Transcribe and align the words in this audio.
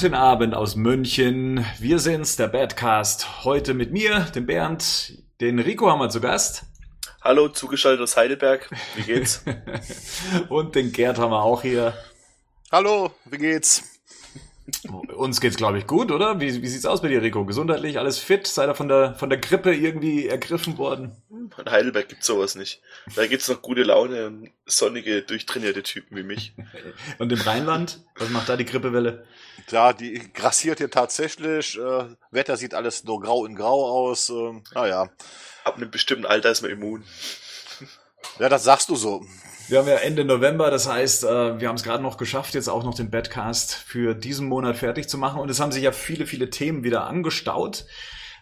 Guten 0.00 0.14
Abend 0.14 0.54
aus 0.54 0.76
München. 0.76 1.62
Wir 1.78 1.98
sind's, 1.98 2.36
der 2.36 2.48
Badcast. 2.48 3.44
Heute 3.44 3.74
mit 3.74 3.92
mir, 3.92 4.20
dem 4.34 4.46
Bernd, 4.46 5.12
den 5.42 5.58
Rico 5.58 5.90
haben 5.90 5.98
wir 5.98 6.08
zu 6.08 6.22
Gast. 6.22 6.62
Hallo, 7.20 7.50
zugeschaltet 7.50 8.00
aus 8.00 8.16
Heidelberg. 8.16 8.70
Wie 8.96 9.02
geht's? 9.02 9.44
Und 10.48 10.74
den 10.74 10.92
Gerd 10.92 11.18
haben 11.18 11.32
wir 11.32 11.42
auch 11.42 11.60
hier. 11.60 11.92
Hallo, 12.72 13.10
wie 13.26 13.36
geht's? 13.36 14.00
Uns 15.14 15.38
geht's, 15.42 15.58
glaube 15.58 15.76
ich, 15.76 15.86
gut, 15.86 16.10
oder? 16.10 16.40
Wie, 16.40 16.62
wie 16.62 16.68
sieht's 16.68 16.86
aus 16.86 17.02
bei 17.02 17.08
dir, 17.08 17.20
Rico? 17.20 17.44
Gesundheitlich, 17.44 17.98
alles 17.98 18.18
fit? 18.18 18.46
Seid 18.46 18.70
ihr 18.70 18.74
von 18.74 18.88
der, 18.88 19.16
von 19.16 19.28
der 19.28 19.38
Grippe 19.38 19.74
irgendwie 19.74 20.28
ergriffen 20.28 20.78
worden? 20.78 21.12
In 21.30 21.70
Heidelberg 21.70 22.08
gibt's 22.08 22.26
sowas 22.26 22.54
nicht. 22.54 22.80
Da 23.16 23.26
gibt's 23.26 23.48
noch 23.48 23.60
gute 23.60 23.82
Laune 23.82 24.28
und 24.28 24.50
sonnige, 24.64 25.20
durchtrainierte 25.20 25.82
Typen 25.82 26.16
wie 26.16 26.22
mich. 26.22 26.54
Und 27.18 27.30
im 27.32 27.40
Rheinland? 27.40 28.00
Was 28.16 28.30
macht 28.30 28.48
da 28.48 28.56
die 28.56 28.64
Grippewelle? 28.64 29.26
Ja, 29.70 29.92
die 29.92 30.32
grassiert 30.32 30.78
hier 30.78 30.90
tatsächlich. 30.90 31.78
Äh, 31.78 32.04
Wetter 32.30 32.56
sieht 32.56 32.74
alles 32.74 33.04
nur 33.04 33.20
grau 33.20 33.46
in 33.46 33.54
grau 33.54 33.88
aus. 33.88 34.30
Äh, 34.30 34.60
naja. 34.74 35.10
Ab 35.64 35.76
einem 35.76 35.90
bestimmten 35.90 36.26
Alter 36.26 36.50
ist 36.50 36.62
man 36.62 36.70
immun. 36.70 37.04
Ja, 38.38 38.48
das 38.48 38.64
sagst 38.64 38.88
du 38.88 38.96
so. 38.96 39.24
Wir 39.68 39.78
haben 39.78 39.88
ja 39.88 39.96
Ende 39.96 40.24
November, 40.24 40.70
das 40.70 40.88
heißt, 40.88 41.24
äh, 41.24 41.60
wir 41.60 41.68
haben 41.68 41.76
es 41.76 41.84
gerade 41.84 42.02
noch 42.02 42.16
geschafft, 42.16 42.54
jetzt 42.54 42.68
auch 42.68 42.82
noch 42.82 42.94
den 42.94 43.10
Badcast 43.10 43.74
für 43.74 44.14
diesen 44.14 44.48
Monat 44.48 44.76
fertig 44.76 45.08
zu 45.08 45.16
machen. 45.16 45.40
Und 45.40 45.48
es 45.48 45.60
haben 45.60 45.70
sich 45.70 45.84
ja 45.84 45.92
viele, 45.92 46.26
viele 46.26 46.50
Themen 46.50 46.82
wieder 46.82 47.06
angestaut. 47.06 47.86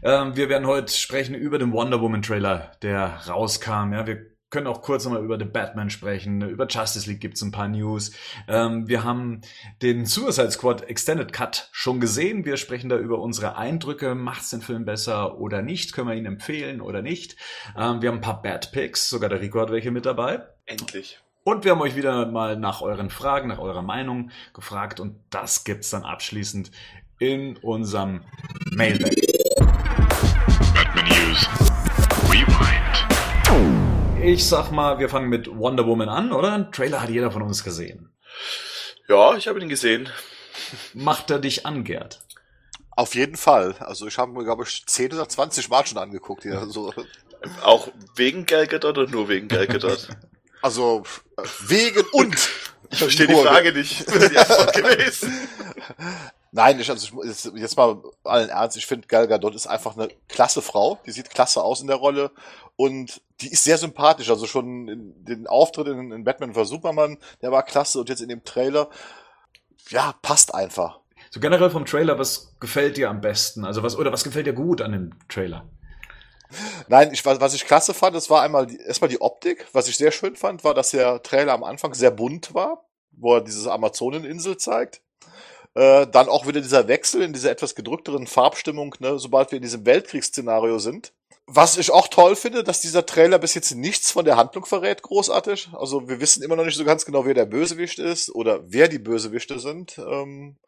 Ähm, 0.02 0.36
wir 0.36 0.48
werden 0.48 0.66
heute 0.66 0.92
sprechen 0.92 1.34
über 1.34 1.58
den 1.58 1.72
Wonder 1.72 2.00
Woman 2.00 2.22
Trailer, 2.22 2.72
der 2.82 3.26
rauskam. 3.28 3.92
Ja, 3.92 4.06
wir 4.06 4.37
können 4.50 4.66
auch 4.66 4.82
kurz 4.82 5.04
nochmal 5.04 5.22
über 5.22 5.38
The 5.38 5.44
Batman 5.44 5.90
sprechen. 5.90 6.42
Über 6.42 6.66
Justice 6.66 7.08
League 7.08 7.20
gibt's 7.20 7.42
ein 7.42 7.52
paar 7.52 7.68
News. 7.68 8.12
Ähm, 8.46 8.88
wir 8.88 9.04
haben 9.04 9.42
den 9.82 10.06
Suicide 10.06 10.50
Squad 10.50 10.82
Extended 10.88 11.32
Cut 11.32 11.68
schon 11.72 12.00
gesehen. 12.00 12.44
Wir 12.44 12.56
sprechen 12.56 12.88
da 12.88 12.96
über 12.96 13.18
unsere 13.18 13.56
Eindrücke. 13.56 14.14
Macht's 14.14 14.50
den 14.50 14.62
Film 14.62 14.84
besser 14.84 15.38
oder 15.38 15.62
nicht? 15.62 15.92
Können 15.92 16.08
wir 16.08 16.14
ihn 16.14 16.26
empfehlen 16.26 16.80
oder 16.80 17.02
nicht? 17.02 17.36
Ähm, 17.76 18.00
wir 18.00 18.08
haben 18.08 18.18
ein 18.18 18.22
paar 18.22 18.42
Bad 18.42 18.72
Picks. 18.72 19.08
Sogar 19.08 19.28
der 19.28 19.40
Rico 19.40 19.60
hat 19.60 19.70
welche 19.70 19.90
mit 19.90 20.06
dabei. 20.06 20.42
Endlich. 20.64 21.20
Und 21.44 21.64
wir 21.64 21.72
haben 21.72 21.80
euch 21.80 21.96
wieder 21.96 22.26
mal 22.26 22.56
nach 22.56 22.82
euren 22.82 23.10
Fragen, 23.10 23.48
nach 23.48 23.58
eurer 23.58 23.82
Meinung 23.82 24.30
gefragt. 24.52 25.00
Und 25.00 25.16
das 25.30 25.64
gibt's 25.64 25.90
dann 25.90 26.04
abschließend 26.04 26.70
in 27.18 27.56
unserem 27.58 28.22
Mailbag. 28.72 29.14
Batman 30.74 31.04
News. 31.06 31.48
Rewind. 32.30 32.77
Ich 34.22 34.46
sag 34.46 34.72
mal, 34.72 34.98
wir 34.98 35.08
fangen 35.08 35.28
mit 35.28 35.48
Wonder 35.48 35.86
Woman 35.86 36.08
an, 36.08 36.32
oder? 36.32 36.52
Ein 36.52 36.72
Trailer 36.72 37.02
hat 37.02 37.08
jeder 37.08 37.30
von 37.30 37.42
uns 37.42 37.62
gesehen. 37.62 38.12
Ja, 39.08 39.36
ich 39.36 39.46
habe 39.46 39.60
ihn 39.60 39.68
gesehen. 39.68 40.08
Macht 40.92 41.30
er 41.30 41.38
dich 41.38 41.64
an, 41.64 41.84
Gerd? 41.84 42.20
Auf 42.90 43.14
jeden 43.14 43.36
Fall. 43.36 43.76
Also 43.78 44.08
ich 44.08 44.18
habe 44.18 44.32
mir, 44.32 44.44
glaube 44.44 44.64
ich, 44.64 44.84
10 44.84 45.12
oder 45.12 45.28
20 45.28 45.68
Mal 45.68 45.86
schon 45.86 45.98
angeguckt. 45.98 46.42
Hier. 46.42 46.58
Also, 46.58 46.92
Auch 47.62 47.88
wegen 48.16 48.44
Gal 48.44 48.66
Gadot 48.66 48.98
oder 48.98 49.08
nur 49.08 49.28
wegen 49.28 49.46
Gal 49.46 49.68
Gadot? 49.68 50.08
also 50.62 51.04
wegen 51.66 52.04
und. 52.12 52.36
Ich 52.90 52.98
verstehe 52.98 53.28
die 53.28 53.34
Frage 53.34 53.72
nicht. 53.72 54.04
Die 54.08 54.36
Antwort 54.36 54.72
gewesen. 54.74 55.32
Nein, 56.50 56.80
ich, 56.80 56.90
also 56.90 57.22
ich, 57.22 57.44
jetzt 57.60 57.76
mal 57.76 58.02
allen 58.24 58.48
Ernst, 58.48 58.76
ich 58.76 58.86
finde 58.86 59.06
Gal 59.06 59.28
Gadot 59.28 59.54
ist 59.54 59.66
einfach 59.66 59.96
eine 59.96 60.08
klasse 60.28 60.62
Frau, 60.62 60.98
die 61.06 61.12
sieht 61.12 61.30
klasse 61.30 61.62
aus 61.62 61.82
in 61.82 61.86
der 61.86 61.96
Rolle 61.96 62.30
und 62.78 63.22
die 63.40 63.50
ist 63.50 63.64
sehr 63.64 63.76
sympathisch, 63.76 64.30
also 64.30 64.46
schon 64.46 64.86
in, 64.86 65.24
den 65.24 65.46
Auftritt 65.48 65.88
in, 65.88 66.12
in 66.12 66.22
Batman 66.22 66.54
vs. 66.54 66.68
Superman, 66.68 67.18
der 67.42 67.50
war 67.50 67.64
klasse 67.64 67.98
und 67.98 68.08
jetzt 68.08 68.20
in 68.20 68.28
dem 68.28 68.44
Trailer, 68.44 68.88
ja, 69.88 70.14
passt 70.22 70.54
einfach. 70.54 71.00
So 71.30 71.40
generell 71.40 71.70
vom 71.70 71.86
Trailer, 71.86 72.20
was 72.20 72.54
gefällt 72.60 72.96
dir 72.96 73.10
am 73.10 73.20
besten? 73.20 73.64
Also 73.64 73.82
was, 73.82 73.96
oder 73.96 74.12
was 74.12 74.22
gefällt 74.22 74.46
dir 74.46 74.52
gut 74.52 74.80
an 74.80 74.92
dem 74.92 75.10
Trailer? 75.28 75.68
Nein, 76.86 77.12
ich, 77.12 77.26
was 77.26 77.52
ich 77.52 77.66
klasse 77.66 77.94
fand, 77.94 78.14
das 78.14 78.30
war 78.30 78.42
einmal 78.42 78.68
die, 78.68 78.78
erstmal 78.78 79.10
die 79.10 79.20
Optik. 79.20 79.66
Was 79.72 79.88
ich 79.88 79.96
sehr 79.96 80.12
schön 80.12 80.36
fand, 80.36 80.62
war, 80.62 80.72
dass 80.72 80.90
der 80.92 81.20
Trailer 81.24 81.54
am 81.54 81.64
Anfang 81.64 81.94
sehr 81.94 82.12
bunt 82.12 82.54
war, 82.54 82.86
wo 83.10 83.34
er 83.34 83.40
diese 83.40 83.72
Amazoneninsel 83.72 84.56
zeigt. 84.56 85.02
Äh, 85.74 86.06
dann 86.06 86.28
auch 86.28 86.46
wieder 86.46 86.60
dieser 86.60 86.86
Wechsel 86.86 87.22
in 87.22 87.32
dieser 87.32 87.50
etwas 87.50 87.74
gedrückteren 87.74 88.28
Farbstimmung, 88.28 88.94
ne, 89.00 89.18
sobald 89.18 89.50
wir 89.50 89.56
in 89.56 89.62
diesem 89.62 89.84
Weltkriegsszenario 89.84 90.78
sind. 90.78 91.12
Was 91.50 91.78
ich 91.78 91.90
auch 91.90 92.08
toll 92.08 92.36
finde, 92.36 92.62
dass 92.62 92.82
dieser 92.82 93.06
Trailer 93.06 93.38
bis 93.38 93.54
jetzt 93.54 93.74
nichts 93.74 94.10
von 94.10 94.26
der 94.26 94.36
Handlung 94.36 94.66
verrät, 94.66 95.00
großartig. 95.00 95.70
Also 95.72 96.06
wir 96.06 96.20
wissen 96.20 96.42
immer 96.42 96.56
noch 96.56 96.64
nicht 96.66 96.76
so 96.76 96.84
ganz 96.84 97.06
genau, 97.06 97.24
wer 97.24 97.32
der 97.32 97.46
Bösewicht 97.46 97.98
ist 97.98 98.34
oder 98.34 98.60
wer 98.70 98.86
die 98.88 98.98
Bösewichte 98.98 99.58
sind. 99.58 99.96
Ähm, 99.96 100.58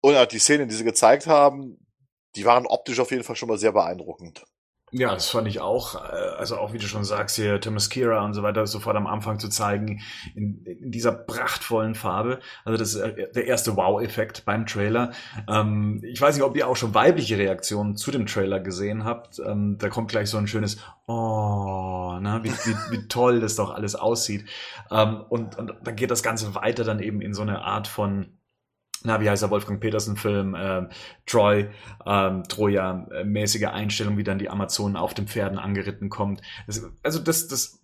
und 0.00 0.32
die 0.32 0.38
Szenen, 0.40 0.68
die 0.68 0.74
sie 0.74 0.82
gezeigt 0.82 1.28
haben, 1.28 1.78
die 2.34 2.44
waren 2.44 2.66
optisch 2.66 2.98
auf 2.98 3.12
jeden 3.12 3.22
Fall 3.22 3.36
schon 3.36 3.48
mal 3.48 3.58
sehr 3.58 3.70
beeindruckend. 3.70 4.44
Ja, 4.92 5.14
das 5.14 5.30
fand 5.30 5.46
ich 5.46 5.60
auch. 5.60 5.94
Äh, 5.94 6.16
also 6.38 6.56
auch 6.56 6.72
wie 6.72 6.78
du 6.78 6.86
schon 6.86 7.04
sagst, 7.04 7.36
hier 7.36 7.60
Thomas 7.60 7.90
Kira 7.90 8.24
und 8.24 8.34
so 8.34 8.42
weiter 8.42 8.66
sofort 8.66 8.96
am 8.96 9.06
Anfang 9.06 9.38
zu 9.38 9.48
zeigen, 9.48 10.00
in, 10.34 10.64
in 10.64 10.90
dieser 10.90 11.12
prachtvollen 11.12 11.94
Farbe. 11.94 12.40
Also 12.64 12.76
das 12.76 12.94
ist 12.94 13.00
äh, 13.00 13.30
der 13.32 13.46
erste 13.46 13.76
Wow-Effekt 13.76 14.44
beim 14.44 14.66
Trailer. 14.66 15.12
Ähm, 15.48 16.02
ich 16.04 16.20
weiß 16.20 16.34
nicht, 16.34 16.44
ob 16.44 16.56
ihr 16.56 16.66
auch 16.66 16.76
schon 16.76 16.94
weibliche 16.94 17.38
Reaktionen 17.38 17.96
zu 17.96 18.10
dem 18.10 18.26
Trailer 18.26 18.58
gesehen 18.58 19.04
habt. 19.04 19.38
Ähm, 19.38 19.76
da 19.78 19.88
kommt 19.88 20.10
gleich 20.10 20.28
so 20.28 20.38
ein 20.38 20.48
schönes 20.48 20.78
Oh, 21.06 22.18
ne? 22.20 22.40
wie, 22.44 22.50
wie, 22.50 22.76
wie 22.90 23.08
toll 23.08 23.40
das 23.40 23.56
doch 23.56 23.70
alles 23.70 23.96
aussieht. 23.96 24.44
Ähm, 24.90 25.24
und, 25.28 25.56
und 25.58 25.74
dann 25.82 25.96
geht 25.96 26.10
das 26.10 26.22
Ganze 26.22 26.54
weiter 26.54 26.84
dann 26.84 27.00
eben 27.00 27.20
in 27.20 27.34
so 27.34 27.42
eine 27.42 27.62
Art 27.62 27.88
von 27.88 28.39
na, 29.04 29.20
wie 29.20 29.30
heißt 29.30 29.42
der 29.42 29.50
Wolfgang 29.50 29.80
Petersen-Film, 29.80 30.54
äh, 30.54 30.88
Troy, 31.26 31.68
ähm, 32.06 32.44
Troja, 32.44 33.06
äh, 33.12 33.66
Einstellung, 33.66 34.16
wie 34.18 34.24
dann 34.24 34.38
die 34.38 34.50
Amazonen 34.50 34.96
auf 34.96 35.14
den 35.14 35.26
Pferden 35.26 35.58
angeritten 35.58 36.08
kommt. 36.08 36.42
Das, 36.66 36.82
also 37.02 37.18
das, 37.18 37.48
das 37.48 37.80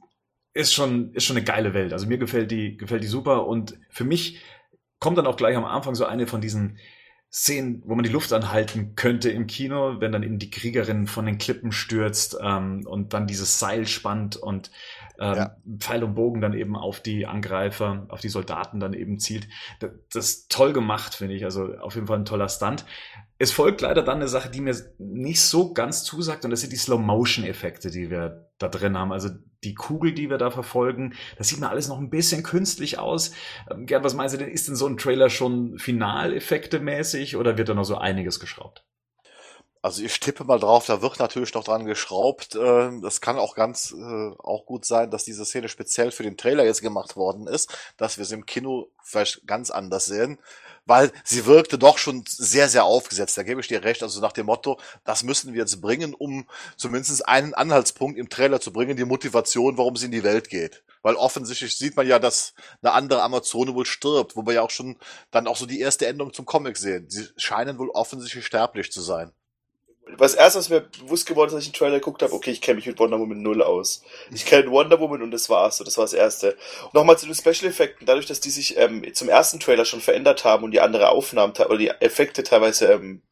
ist 0.52 0.74
schon, 0.74 1.12
ist 1.12 1.24
schon 1.24 1.36
eine 1.36 1.44
geile 1.44 1.74
Welt. 1.74 1.92
Also 1.92 2.06
mir 2.06 2.18
gefällt 2.18 2.50
die, 2.50 2.76
gefällt 2.76 3.02
die 3.02 3.08
super 3.08 3.46
und 3.46 3.78
für 3.90 4.04
mich 4.04 4.42
kommt 4.98 5.18
dann 5.18 5.26
auch 5.26 5.36
gleich 5.36 5.56
am 5.56 5.64
Anfang 5.64 5.94
so 5.94 6.06
eine 6.06 6.26
von 6.26 6.40
diesen 6.40 6.78
Szenen, 7.30 7.82
wo 7.84 7.94
man 7.94 8.04
die 8.04 8.10
Luft 8.10 8.32
anhalten 8.32 8.94
könnte 8.94 9.30
im 9.30 9.46
Kino, 9.46 10.00
wenn 10.00 10.12
dann 10.12 10.22
eben 10.22 10.38
die 10.38 10.50
Kriegerin 10.50 11.06
von 11.06 11.26
den 11.26 11.38
Klippen 11.38 11.72
stürzt 11.72 12.38
ähm, 12.40 12.86
und 12.86 13.12
dann 13.12 13.26
dieses 13.26 13.58
Seil 13.58 13.86
spannt 13.86 14.36
und 14.36 14.70
ähm, 15.18 15.34
ja. 15.34 15.56
Pfeil 15.78 16.04
und 16.04 16.14
Bogen 16.14 16.40
dann 16.40 16.54
eben 16.54 16.76
auf 16.76 17.00
die 17.00 17.26
Angreifer, 17.26 18.06
auf 18.08 18.20
die 18.20 18.28
Soldaten 18.28 18.80
dann 18.80 18.92
eben 18.92 19.18
zielt. 19.18 19.48
Das, 19.80 19.90
das 20.12 20.24
ist 20.26 20.52
toll 20.52 20.72
gemacht, 20.72 21.14
finde 21.14 21.34
ich. 21.34 21.44
Also 21.44 21.74
auf 21.78 21.94
jeden 21.94 22.06
Fall 22.06 22.18
ein 22.18 22.24
toller 22.24 22.48
Stunt. 22.48 22.84
Es 23.38 23.52
folgt 23.52 23.82
leider 23.82 24.02
dann 24.02 24.16
eine 24.16 24.28
Sache, 24.28 24.50
die 24.50 24.60
mir 24.60 24.74
nicht 24.98 25.42
so 25.42 25.74
ganz 25.74 26.04
zusagt, 26.04 26.44
und 26.44 26.50
das 26.50 26.60
sind 26.60 26.72
die 26.72 26.78
Slow-Motion-Effekte, 26.78 27.90
die 27.90 28.10
wir 28.10 28.50
da 28.58 28.68
drin 28.68 28.96
haben. 28.96 29.12
Also 29.12 29.28
die 29.62 29.74
Kugel, 29.74 30.12
die 30.12 30.30
wir 30.30 30.38
da 30.38 30.50
verfolgen, 30.50 31.14
das 31.36 31.48
sieht 31.48 31.60
mir 31.60 31.68
alles 31.68 31.88
noch 31.88 31.98
ein 31.98 32.10
bisschen 32.10 32.42
künstlich 32.42 32.98
aus. 32.98 33.32
Ähm, 33.70 33.86
Gerd, 33.86 34.04
was 34.04 34.14
meinst 34.14 34.34
du 34.34 34.38
denn? 34.38 34.48
Ist 34.48 34.68
denn 34.68 34.76
so 34.76 34.86
ein 34.86 34.96
Trailer 34.96 35.28
schon 35.28 35.78
Finaleffekte 35.78 36.80
mäßig 36.80 37.36
oder 37.36 37.58
wird 37.58 37.68
da 37.68 37.74
noch 37.74 37.84
so 37.84 37.98
einiges 37.98 38.40
geschraubt? 38.40 38.86
Also 39.86 40.02
ich 40.02 40.18
tippe 40.18 40.42
mal 40.42 40.58
drauf, 40.58 40.84
da 40.86 41.00
wird 41.00 41.20
natürlich 41.20 41.54
noch 41.54 41.62
dran 41.62 41.84
geschraubt. 41.86 42.56
Ähm, 42.60 43.02
das 43.02 43.20
kann 43.20 43.38
auch 43.38 43.54
ganz 43.54 43.94
äh, 43.96 44.32
auch 44.36 44.66
gut 44.66 44.84
sein, 44.84 45.12
dass 45.12 45.22
diese 45.22 45.44
Szene 45.44 45.68
speziell 45.68 46.10
für 46.10 46.24
den 46.24 46.36
Trailer 46.36 46.64
jetzt 46.64 46.82
gemacht 46.82 47.14
worden 47.14 47.46
ist, 47.46 47.72
dass 47.96 48.18
wir 48.18 48.24
sie 48.24 48.34
im 48.34 48.46
Kino 48.46 48.88
vielleicht 49.00 49.46
ganz 49.46 49.70
anders 49.70 50.06
sehen, 50.06 50.40
weil 50.86 51.12
sie 51.22 51.46
wirkte 51.46 51.78
doch 51.78 51.98
schon 51.98 52.24
sehr, 52.26 52.68
sehr 52.68 52.82
aufgesetzt. 52.82 53.38
Da 53.38 53.44
gebe 53.44 53.60
ich 53.60 53.68
dir 53.68 53.84
recht. 53.84 54.02
Also 54.02 54.20
nach 54.20 54.32
dem 54.32 54.46
Motto, 54.46 54.80
das 55.04 55.22
müssen 55.22 55.52
wir 55.52 55.60
jetzt 55.60 55.80
bringen, 55.80 56.14
um 56.14 56.48
zumindest 56.76 57.28
einen 57.28 57.54
Anhaltspunkt 57.54 58.18
im 58.18 58.28
Trailer 58.28 58.60
zu 58.60 58.72
bringen, 58.72 58.96
die 58.96 59.04
Motivation, 59.04 59.78
warum 59.78 59.94
sie 59.94 60.06
in 60.06 60.10
die 60.10 60.24
Welt 60.24 60.48
geht. 60.48 60.82
Weil 61.02 61.14
offensichtlich 61.14 61.78
sieht 61.78 61.94
man 61.94 62.08
ja, 62.08 62.18
dass 62.18 62.54
eine 62.82 62.90
andere 62.92 63.22
Amazone 63.22 63.72
wohl 63.76 63.86
stirbt, 63.86 64.34
wo 64.34 64.44
wir 64.46 64.54
ja 64.54 64.62
auch 64.62 64.70
schon 64.70 64.96
dann 65.30 65.46
auch 65.46 65.56
so 65.56 65.64
die 65.64 65.78
erste 65.78 66.08
Endung 66.08 66.32
zum 66.32 66.44
Comic 66.44 66.76
sehen. 66.76 67.08
Sie 67.08 67.28
scheinen 67.36 67.78
wohl 67.78 67.90
offensichtlich 67.90 68.44
sterblich 68.44 68.90
zu 68.90 69.00
sein 69.00 69.32
was 70.18 70.34
erstes 70.34 70.68
mir 70.68 70.82
bewusst 70.82 71.26
geworden 71.26 71.48
ist, 71.48 71.54
als 71.54 71.64
ich 71.66 71.72
den 71.72 71.78
Trailer 71.78 71.98
geguckt 71.98 72.22
habe, 72.22 72.32
okay, 72.32 72.50
ich 72.50 72.60
kenne 72.60 72.76
mich 72.76 72.86
mit 72.86 72.98
Wonder 72.98 73.18
Woman 73.18 73.42
null 73.42 73.62
aus. 73.62 74.02
Ich 74.32 74.46
kenne 74.46 74.70
Wonder 74.70 75.00
Woman 75.00 75.22
und 75.22 75.30
das 75.30 75.50
war's. 75.50 75.78
So, 75.78 75.84
das 75.84 75.98
war 75.98 76.04
das 76.04 76.12
Erste. 76.12 76.56
Und 76.84 76.94
nochmal 76.94 77.18
zu 77.18 77.26
den 77.26 77.34
Special 77.34 77.70
Effekten. 77.70 78.06
Dadurch, 78.06 78.26
dass 78.26 78.40
die 78.40 78.50
sich 78.50 78.76
ähm, 78.76 79.02
zum 79.14 79.28
ersten 79.28 79.58
Trailer 79.58 79.84
schon 79.84 80.00
verändert 80.00 80.44
haben 80.44 80.64
und 80.64 80.70
die 80.70 80.80
andere 80.80 81.08
Aufnahmen 81.08 81.52
oder 81.52 81.78
die 81.78 81.88
Effekte 81.88 82.44
teilweise 82.44 82.86
ähm, 82.86 83.22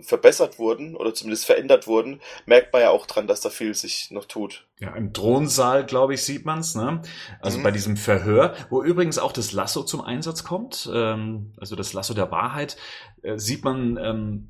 verbessert 0.00 0.58
wurden 0.58 0.96
oder 0.96 1.14
zumindest 1.14 1.44
verändert 1.44 1.86
wurden, 1.86 2.20
merkt 2.46 2.72
man 2.72 2.82
ja 2.82 2.90
auch 2.90 3.06
dran, 3.06 3.26
dass 3.26 3.40
da 3.40 3.50
viel 3.50 3.74
sich 3.74 4.10
noch 4.10 4.24
tut. 4.24 4.66
Ja, 4.80 4.94
im 4.96 5.12
Thronsaal, 5.12 5.84
glaube 5.84 6.14
ich, 6.14 6.24
sieht 6.24 6.44
man's, 6.44 6.74
ne? 6.74 7.02
Also 7.40 7.58
mhm. 7.58 7.62
bei 7.62 7.70
diesem 7.70 7.96
Verhör, 7.96 8.54
wo 8.70 8.82
übrigens 8.82 9.18
auch 9.18 9.32
das 9.32 9.52
Lasso 9.52 9.82
zum 9.82 10.00
Einsatz 10.00 10.44
kommt, 10.44 10.90
ähm, 10.92 11.52
also 11.58 11.76
das 11.76 11.92
Lasso 11.92 12.14
der 12.14 12.30
Wahrheit, 12.30 12.76
äh, 13.22 13.38
sieht 13.38 13.64
man 13.64 13.98
ähm, 14.02 14.48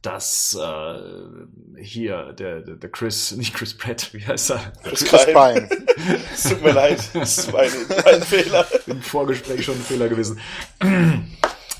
dass 0.00 0.58
äh, 0.60 1.80
hier 1.80 2.32
der, 2.32 2.60
der, 2.60 2.76
der 2.76 2.90
Chris, 2.90 3.32
nicht 3.36 3.54
Chris 3.54 3.76
Pratt, 3.76 4.12
wie 4.12 4.26
heißt 4.26 4.50
er? 4.50 4.72
Chris, 4.84 5.04
Chris 5.04 5.26
Pine. 5.26 5.68
es 6.34 6.44
tut 6.44 6.62
mir 6.62 6.72
leid, 6.72 7.02
das 7.14 7.38
ist 7.38 7.52
mein, 7.52 7.70
mein 8.04 8.22
Fehler. 8.22 8.66
Im 8.86 9.02
Vorgespräch 9.02 9.64
schon 9.64 9.76
ein 9.76 9.82
Fehler 9.82 10.08
gewesen. 10.08 10.40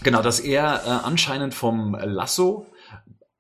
Genau, 0.05 0.21
dass 0.21 0.41
er 0.41 0.83
äh, 0.85 0.89
anscheinend 1.07 1.55
vom 1.55 1.95
Lasso 1.95 2.67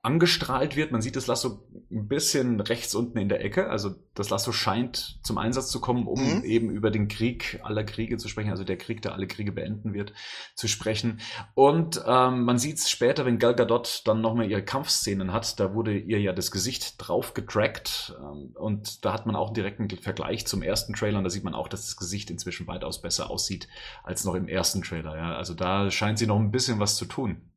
angestrahlt 0.02 0.74
wird. 0.74 0.90
Man 0.90 1.00
sieht 1.00 1.14
das 1.14 1.28
Lasso 1.28 1.62
ein 1.90 2.08
bisschen 2.08 2.60
rechts 2.60 2.92
unten 2.96 3.18
in 3.18 3.28
der 3.28 3.44
Ecke. 3.44 3.70
Also 3.70 3.94
das 4.14 4.30
Lasso 4.30 4.50
scheint 4.50 5.20
zum 5.22 5.38
Einsatz 5.38 5.70
zu 5.70 5.80
kommen, 5.80 6.08
um 6.08 6.38
mhm. 6.38 6.44
eben 6.44 6.70
über 6.70 6.90
den 6.90 7.06
Krieg 7.06 7.60
aller 7.62 7.84
Kriege 7.84 8.16
zu 8.16 8.26
sprechen, 8.26 8.50
also 8.50 8.64
der 8.64 8.78
Krieg, 8.78 9.00
der 9.02 9.14
alle 9.14 9.28
Kriege 9.28 9.52
beenden 9.52 9.94
wird, 9.94 10.12
zu 10.56 10.66
sprechen. 10.66 11.20
Und 11.54 12.02
ähm, 12.04 12.42
man 12.44 12.58
sieht 12.58 12.78
es 12.78 12.90
später, 12.90 13.24
wenn 13.24 13.38
Gal 13.38 13.54
Gadot 13.54 14.02
dann 14.04 14.20
nochmal 14.20 14.50
ihre 14.50 14.64
Kampfszenen 14.64 15.32
hat, 15.32 15.60
da 15.60 15.72
wurde 15.72 15.96
ihr 15.96 16.20
ja 16.20 16.32
das 16.32 16.50
Gesicht 16.50 16.96
drauf 16.98 17.32
getrackt 17.32 18.14
ähm, 18.18 18.56
und 18.56 19.04
da 19.04 19.12
hat 19.12 19.26
man 19.26 19.36
auch 19.36 19.48
einen 19.48 19.54
direkten 19.54 19.88
Vergleich 19.88 20.48
zum 20.48 20.62
ersten 20.62 20.94
Trailer 20.94 21.18
und 21.18 21.24
da 21.24 21.30
sieht 21.30 21.44
man 21.44 21.54
auch, 21.54 21.68
dass 21.68 21.82
das 21.82 21.96
Gesicht 21.96 22.28
inzwischen 22.28 22.66
weitaus 22.66 23.00
besser 23.00 23.30
aussieht 23.30 23.68
als 24.02 24.24
noch 24.24 24.34
im 24.34 24.48
ersten 24.48 24.82
Trailer. 24.82 25.16
Ja? 25.16 25.36
Also 25.36 25.54
da 25.54 25.92
scheint 25.92 26.18
sie 26.18 26.26
noch 26.26 26.40
ein 26.40 26.50
bisschen 26.50 26.80
was 26.80 26.96
zu 26.96 27.04
tun. 27.04 27.51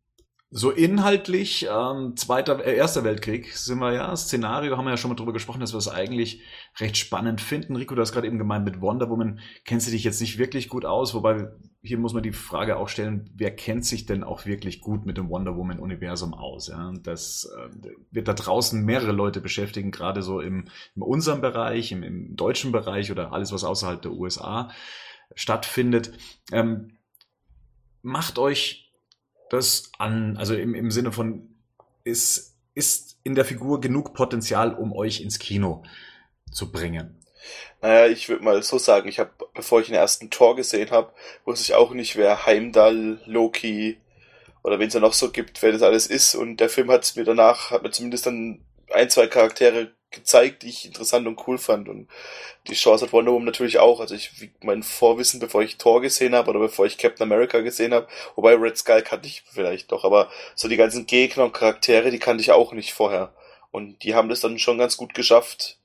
So 0.58 0.72
inhaltlich, 0.72 1.68
ähm, 1.70 2.16
zweiter, 2.16 2.66
äh, 2.66 2.78
erster 2.78 3.04
Weltkrieg 3.04 3.58
sind 3.58 3.80
wir 3.80 3.92
ja, 3.92 4.16
Szenario 4.16 4.78
haben 4.78 4.86
wir 4.86 4.92
ja 4.92 4.98
schon 4.98 5.10
mal 5.10 5.16
drüber 5.16 5.34
gesprochen, 5.34 5.60
dass 5.60 5.74
wir 5.74 5.80
es 5.80 5.90
eigentlich 5.90 6.44
recht 6.80 6.96
spannend 6.96 7.42
finden. 7.42 7.76
Rico, 7.76 7.94
du 7.94 8.02
hast 8.02 8.14
gerade 8.14 8.26
eben 8.26 8.38
gemeint, 8.38 8.64
mit 8.64 8.80
Wonder 8.80 9.10
Woman 9.10 9.42
kennst 9.66 9.88
du 9.88 9.92
dich 9.92 10.06
jetzt 10.06 10.22
nicht 10.22 10.38
wirklich 10.38 10.70
gut 10.70 10.86
aus, 10.86 11.14
wobei 11.14 11.50
hier 11.82 11.98
muss 11.98 12.14
man 12.14 12.24
die 12.24 12.32
Frage 12.32 12.78
auch 12.78 12.88
stellen, 12.88 13.30
wer 13.36 13.54
kennt 13.54 13.86
sich 13.86 14.06
denn 14.06 14.24
auch 14.24 14.46
wirklich 14.46 14.80
gut 14.80 15.06
mit 15.06 15.18
dem 15.18 15.28
Wonder 15.28 15.58
Woman 15.58 15.78
Universum 15.78 16.34
aus? 16.34 16.70
Ja? 16.70 16.94
Das 17.04 17.52
äh, 17.54 17.90
wird 18.12 18.30
da 18.30 18.34
draußen 18.34 18.82
mehrere 18.82 19.12
Leute 19.12 19.42
beschäftigen, 19.42 19.92
gerade 19.92 20.22
so 20.22 20.40
im, 20.40 20.70
in 20.96 21.02
unserem 21.02 21.42
Bereich, 21.42 21.92
im, 21.92 22.02
im 22.02 22.38
deutschen 22.38 22.72
Bereich 22.72 23.12
oder 23.12 23.34
alles, 23.34 23.52
was 23.52 23.66
außerhalb 23.66 24.02
der 24.02 24.14
USA 24.14 24.70
stattfindet. 25.36 26.14
Ähm, 26.54 26.98
macht 28.02 28.40
euch 28.40 28.85
das 29.56 29.92
an, 29.98 30.38
also 30.38 30.56
im, 30.56 30.76
im 30.76 30.92
Sinne 30.92 31.12
von, 31.12 31.50
ist, 32.04 32.56
ist 32.74 33.18
in 33.24 33.36
der 33.36 33.46
Figur 33.46 33.82
genug 33.82 34.14
Potenzial, 34.14 34.74
um 34.74 34.94
euch 34.94 35.22
ins 35.22 35.40
Kino 35.40 35.84
zu 36.52 36.72
bringen? 36.72 37.18
Naja, 37.82 38.08
ich 38.08 38.30
würde 38.30 38.44
mal 38.44 38.64
so 38.64 38.78
sagen, 38.78 39.08
ich 39.08 39.20
habe, 39.20 39.32
bevor 39.54 39.82
ich 39.82 39.88
den 39.88 39.96
ersten 39.96 40.30
Tor 40.30 40.56
gesehen 40.56 40.92
habe, 40.92 41.14
wusste 41.44 41.64
ich 41.64 41.76
auch 41.76 41.92
nicht, 41.92 42.16
wer 42.16 42.46
Heimdall, 42.46 43.22
Loki 43.26 43.98
oder 44.64 44.80
wen 44.80 44.88
es 44.88 44.94
ja 44.94 45.00
noch 45.00 45.14
so 45.14 45.32
gibt, 45.32 45.62
wer 45.62 45.72
das 45.72 45.84
alles 45.84 46.08
ist. 46.08 46.36
Und 46.36 46.58
der 46.58 46.70
Film 46.70 46.90
hat 46.90 47.16
mir 47.16 47.24
danach, 47.24 47.72
hat 47.72 47.84
mir 47.84 47.92
zumindest 47.92 48.26
dann 48.26 48.62
ein, 48.92 49.10
zwei 49.10 49.28
Charaktere 49.28 49.92
gezeigt, 50.16 50.64
die 50.64 50.70
ich 50.70 50.86
interessant 50.86 51.28
und 51.28 51.48
cool 51.48 51.58
fand. 51.58 51.88
Und 51.88 52.08
die 52.68 52.74
Chance 52.74 53.06
hat 53.06 53.14
Wonder 53.14 53.32
Woman 53.32 53.46
natürlich 53.46 53.78
auch. 53.80 54.00
Also 54.00 54.16
ich, 54.16 54.32
mein 54.64 54.82
Vorwissen, 54.82 55.40
bevor 55.40 55.62
ich 55.62 55.78
Thor 55.78 56.02
gesehen 56.02 56.34
habe 56.34 56.50
oder 56.50 56.60
bevor 56.60 56.86
ich 56.86 56.98
Captain 56.98 57.24
America 57.24 57.60
gesehen 57.60 57.94
habe, 57.94 58.08
wobei 58.36 58.56
Red 58.56 58.78
Skull 58.78 59.02
kannte 59.02 59.28
ich 59.28 59.44
vielleicht 59.52 59.92
doch, 59.92 60.04
aber 60.04 60.30
so 60.56 60.68
die 60.68 60.78
ganzen 60.78 61.06
Gegner 61.06 61.44
und 61.44 61.54
Charaktere, 61.54 62.10
die 62.12 62.20
kannte 62.20 62.42
ich 62.42 62.52
auch 62.52 62.74
nicht 62.74 62.94
vorher. 62.94 63.34
Und 63.72 64.04
die 64.04 64.16
haben 64.16 64.30
das 64.30 64.40
dann 64.40 64.58
schon 64.58 64.78
ganz 64.78 64.98
gut 64.98 65.14
geschafft, 65.14 65.78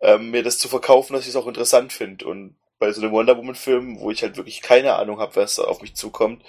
ähm, 0.00 0.30
mir 0.30 0.42
das 0.42 0.58
zu 0.58 0.68
verkaufen, 0.68 1.14
dass 1.14 1.24
ich 1.24 1.30
es 1.30 1.36
auch 1.36 1.48
interessant 1.48 1.92
finde. 1.92 2.26
Und 2.26 2.56
bei 2.78 2.92
so 2.92 3.00
einem 3.02 3.12
Wonder 3.12 3.36
Woman 3.36 3.54
Film, 3.54 4.00
wo 4.00 4.10
ich 4.10 4.22
halt 4.22 4.36
wirklich 4.36 4.62
keine 4.62 4.94
Ahnung 4.94 5.18
habe, 5.18 5.36
was 5.36 5.58
auf 5.58 5.82
mich 5.82 5.94
zukommt, 5.94 6.44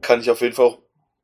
kann 0.00 0.20
ich 0.20 0.30
auf 0.30 0.40
jeden 0.40 0.54
Fall 0.54 0.66
auch 0.66 0.78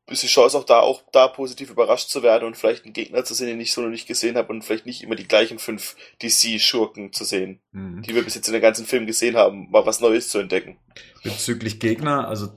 ist 0.09 0.23
die 0.23 0.29
Chance 0.29 0.57
auch 0.57 0.65
da, 0.65 0.81
auch 0.81 1.03
da 1.13 1.27
positiv 1.27 1.71
überrascht 1.71 2.11
zu 2.11 2.23
werden 2.23 2.45
und 2.45 2.57
vielleicht 2.57 2.85
einen 2.85 2.93
Gegner 2.93 3.25
zu 3.25 3.35
sehen, 3.35 3.49
den 3.49 3.61
ich 3.61 3.73
so 3.73 3.81
noch 3.81 3.89
nicht 3.89 4.07
gesehen 4.07 4.37
habe 4.37 4.53
und 4.53 4.63
vielleicht 4.63 4.87
nicht 4.87 5.03
immer 5.03 5.17
die 5.17 5.27
gleichen 5.27 5.59
fünf 5.59 5.97
DC-Schurken 6.23 7.13
zu 7.13 7.25
sehen, 7.25 7.61
mhm. 7.73 8.03
die 8.03 8.15
wir 8.15 8.23
bis 8.23 8.37
jetzt 8.37 8.47
in 8.47 8.53
den 8.53 8.63
ganzen 8.63 8.87
Film 8.87 9.07
gesehen 9.07 9.37
haben, 9.37 9.69
mal 9.71 9.85
was 9.85 10.01
Neues 10.01 10.29
zu 10.29 10.39
entdecken. 10.39 10.79
Bezüglich 11.25 11.81
Gegner, 11.81 12.29
also 12.29 12.51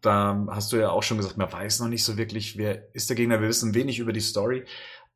da 0.00 0.46
hast 0.50 0.72
du 0.72 0.78
ja 0.78 0.90
auch 0.90 1.04
schon 1.04 1.18
gesagt, 1.18 1.36
man 1.36 1.52
weiß 1.52 1.80
noch 1.80 1.88
nicht 1.88 2.04
so 2.04 2.16
wirklich, 2.16 2.58
wer 2.58 2.92
ist 2.94 3.08
der 3.08 3.16
Gegner, 3.16 3.40
wir 3.40 3.48
wissen 3.48 3.74
wenig 3.74 4.00
über 4.00 4.12
die 4.12 4.20
Story. 4.20 4.64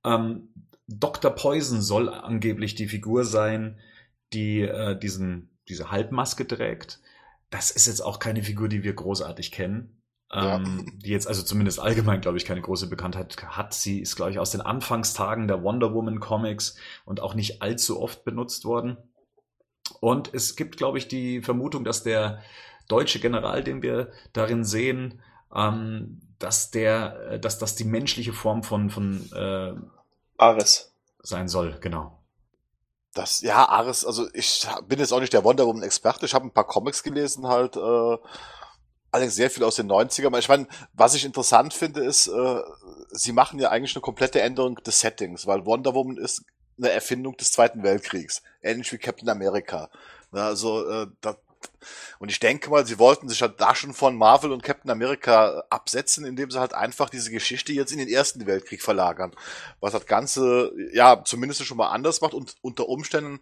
Ähm, 0.04 0.48
Dr. 0.86 1.32
Poison 1.32 1.82
soll 1.82 2.08
angeblich 2.08 2.76
die 2.76 2.88
Figur 2.88 3.24
sein, 3.24 3.80
die 4.32 4.60
äh, 4.60 4.96
diesen, 4.96 5.58
diese 5.68 5.90
Halbmaske 5.90 6.46
trägt. 6.46 7.00
Das 7.50 7.72
ist 7.72 7.88
jetzt 7.88 8.00
auch 8.00 8.20
keine 8.20 8.44
Figur, 8.44 8.68
die 8.68 8.84
wir 8.84 8.92
großartig 8.92 9.50
kennen 9.50 9.99
ähm, 10.32 10.84
ja. 10.86 10.92
die 11.04 11.10
jetzt 11.10 11.26
also 11.26 11.42
zumindest 11.42 11.80
allgemein, 11.80 12.20
glaube 12.20 12.38
ich, 12.38 12.44
keine 12.44 12.60
große 12.60 12.88
Bekanntheit 12.88 13.36
hat. 13.48 13.74
Sie 13.74 14.00
ist, 14.00 14.16
glaube 14.16 14.30
ich, 14.30 14.38
aus 14.38 14.50
den 14.50 14.60
Anfangstagen 14.60 15.48
der 15.48 15.62
Wonder 15.62 15.92
Woman 15.92 16.20
Comics 16.20 16.76
und 17.04 17.20
auch 17.20 17.34
nicht 17.34 17.62
allzu 17.62 18.00
oft 18.00 18.24
benutzt 18.24 18.64
worden. 18.64 18.96
Und 20.00 20.32
es 20.32 20.54
gibt, 20.54 20.76
glaube 20.76 20.98
ich, 20.98 21.08
die 21.08 21.42
Vermutung, 21.42 21.84
dass 21.84 22.02
der 22.02 22.40
deutsche 22.88 23.20
General, 23.20 23.64
den 23.64 23.82
wir 23.82 24.12
darin 24.32 24.64
sehen, 24.64 25.20
ähm, 25.54 26.20
dass 26.38 26.70
der, 26.70 27.32
äh, 27.32 27.40
dass 27.40 27.58
das 27.58 27.74
die 27.74 27.84
menschliche 27.84 28.32
Form 28.32 28.62
von 28.62 28.90
von 28.90 29.30
äh, 29.32 29.74
Ares 30.38 30.94
sein 31.22 31.48
soll, 31.48 31.76
genau. 31.80 32.18
Das, 33.12 33.40
ja, 33.40 33.68
Ares, 33.68 34.06
also 34.06 34.28
ich 34.32 34.66
bin 34.86 35.00
jetzt 35.00 35.12
auch 35.12 35.20
nicht 35.20 35.32
der 35.32 35.42
Wonder 35.44 35.66
Woman 35.66 35.82
Experte, 35.82 36.26
ich 36.26 36.34
habe 36.34 36.46
ein 36.46 36.52
paar 36.52 36.66
Comics 36.66 37.02
gelesen 37.02 37.46
halt, 37.46 37.76
äh, 37.76 38.16
allerdings 39.10 39.34
sehr 39.34 39.50
viel 39.50 39.64
aus 39.64 39.76
den 39.76 39.90
90ern. 39.90 40.38
Ich 40.38 40.48
meine, 40.48 40.66
was 40.92 41.14
ich 41.14 41.24
interessant 41.24 41.74
finde, 41.74 42.04
ist, 42.04 42.28
äh, 42.28 42.60
sie 43.10 43.32
machen 43.32 43.58
ja 43.58 43.70
eigentlich 43.70 43.94
eine 43.94 44.02
komplette 44.02 44.40
Änderung 44.40 44.76
des 44.76 45.00
Settings, 45.00 45.46
weil 45.46 45.66
Wonder 45.66 45.94
Woman 45.94 46.16
ist 46.16 46.44
eine 46.78 46.90
Erfindung 46.90 47.36
des 47.36 47.52
Zweiten 47.52 47.82
Weltkriegs, 47.82 48.42
ähnlich 48.62 48.92
wie 48.92 48.98
Captain 48.98 49.28
America. 49.28 49.90
Also 50.32 50.88
äh, 50.88 51.06
da, 51.20 51.36
und 52.18 52.30
ich 52.30 52.40
denke 52.40 52.70
mal, 52.70 52.86
sie 52.86 52.98
wollten 52.98 53.28
sich 53.28 53.42
halt 53.42 53.60
da 53.60 53.74
schon 53.74 53.92
von 53.92 54.16
Marvel 54.16 54.52
und 54.52 54.62
Captain 54.62 54.90
America 54.90 55.64
absetzen, 55.70 56.24
indem 56.24 56.50
sie 56.50 56.60
halt 56.60 56.74
einfach 56.74 57.10
diese 57.10 57.30
Geschichte 57.30 57.72
jetzt 57.72 57.92
in 57.92 57.98
den 57.98 58.08
Ersten 58.08 58.46
Weltkrieg 58.46 58.82
verlagern. 58.82 59.34
Was 59.80 59.92
das 59.92 60.06
Ganze, 60.06 60.72
ja, 60.92 61.22
zumindest 61.24 61.64
schon 61.64 61.76
mal 61.76 61.90
anders 61.90 62.20
macht 62.20 62.34
und 62.34 62.56
unter 62.62 62.88
Umständen 62.88 63.40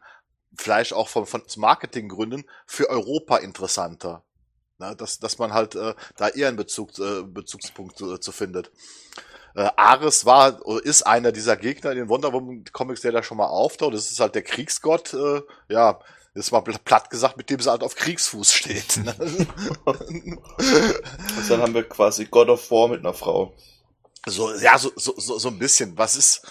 vielleicht 0.57 0.93
auch 0.93 1.09
von, 1.09 1.27
von 1.27 1.43
Marketinggründen 1.57 2.45
für 2.67 2.89
Europa 2.89 3.37
interessanter. 3.37 4.25
Na, 4.79 4.95
dass, 4.95 5.19
dass 5.19 5.39
man 5.39 5.53
halt 5.53 5.75
äh, 5.75 5.95
da 6.17 6.29
eher 6.29 6.49
einen 6.49 6.57
Bezug, 6.57 6.97
äh, 6.99 7.23
Bezugspunkt 7.23 8.01
äh, 8.01 8.21
zu 8.21 8.31
findet. 8.31 8.71
Äh, 9.57 9.69
Ares 9.77 10.25
war 10.25 10.65
oder 10.65 10.85
ist 10.85 11.03
einer 11.03 11.33
dieser 11.33 11.57
Gegner 11.57 11.91
in 11.91 11.99
den 11.99 12.09
Wonder 12.09 12.33
Woman 12.33 12.65
Comics, 12.73 13.01
der 13.01 13.11
da 13.11 13.23
schon 13.23 13.39
mal 13.39 13.47
auftaucht. 13.47 13.95
Das 13.95 14.11
ist 14.11 14.21
halt 14.21 14.37
der 14.37 14.43
Kriegsgott, 14.43 15.15
äh, 15.15 15.43
ja, 15.69 15.99
ist 16.35 16.53
mal 16.53 16.61
platt 16.61 17.11
gesagt, 17.11 17.37
mit 17.37 17.51
dem 17.51 17.59
sie 17.59 17.71
halt 17.71 17.83
auf 17.83 17.97
Kriegsfuß 17.97 18.53
steht. 18.53 18.99
Ne? 18.99 19.15
also 19.85 21.49
dann 21.49 21.63
haben 21.63 21.75
wir 21.75 21.89
quasi 21.89 22.27
God 22.27 22.49
of 22.49 22.71
War 22.71 22.87
mit 22.89 23.01
einer 23.01 23.15
Frau. 23.15 23.55
So, 24.27 24.55
ja, 24.55 24.79
so, 24.79 24.93
so, 24.95 25.15
so, 25.17 25.39
so 25.39 25.49
ein 25.49 25.59
bisschen. 25.59 25.99
Was 25.99 26.15
ist. 26.15 26.47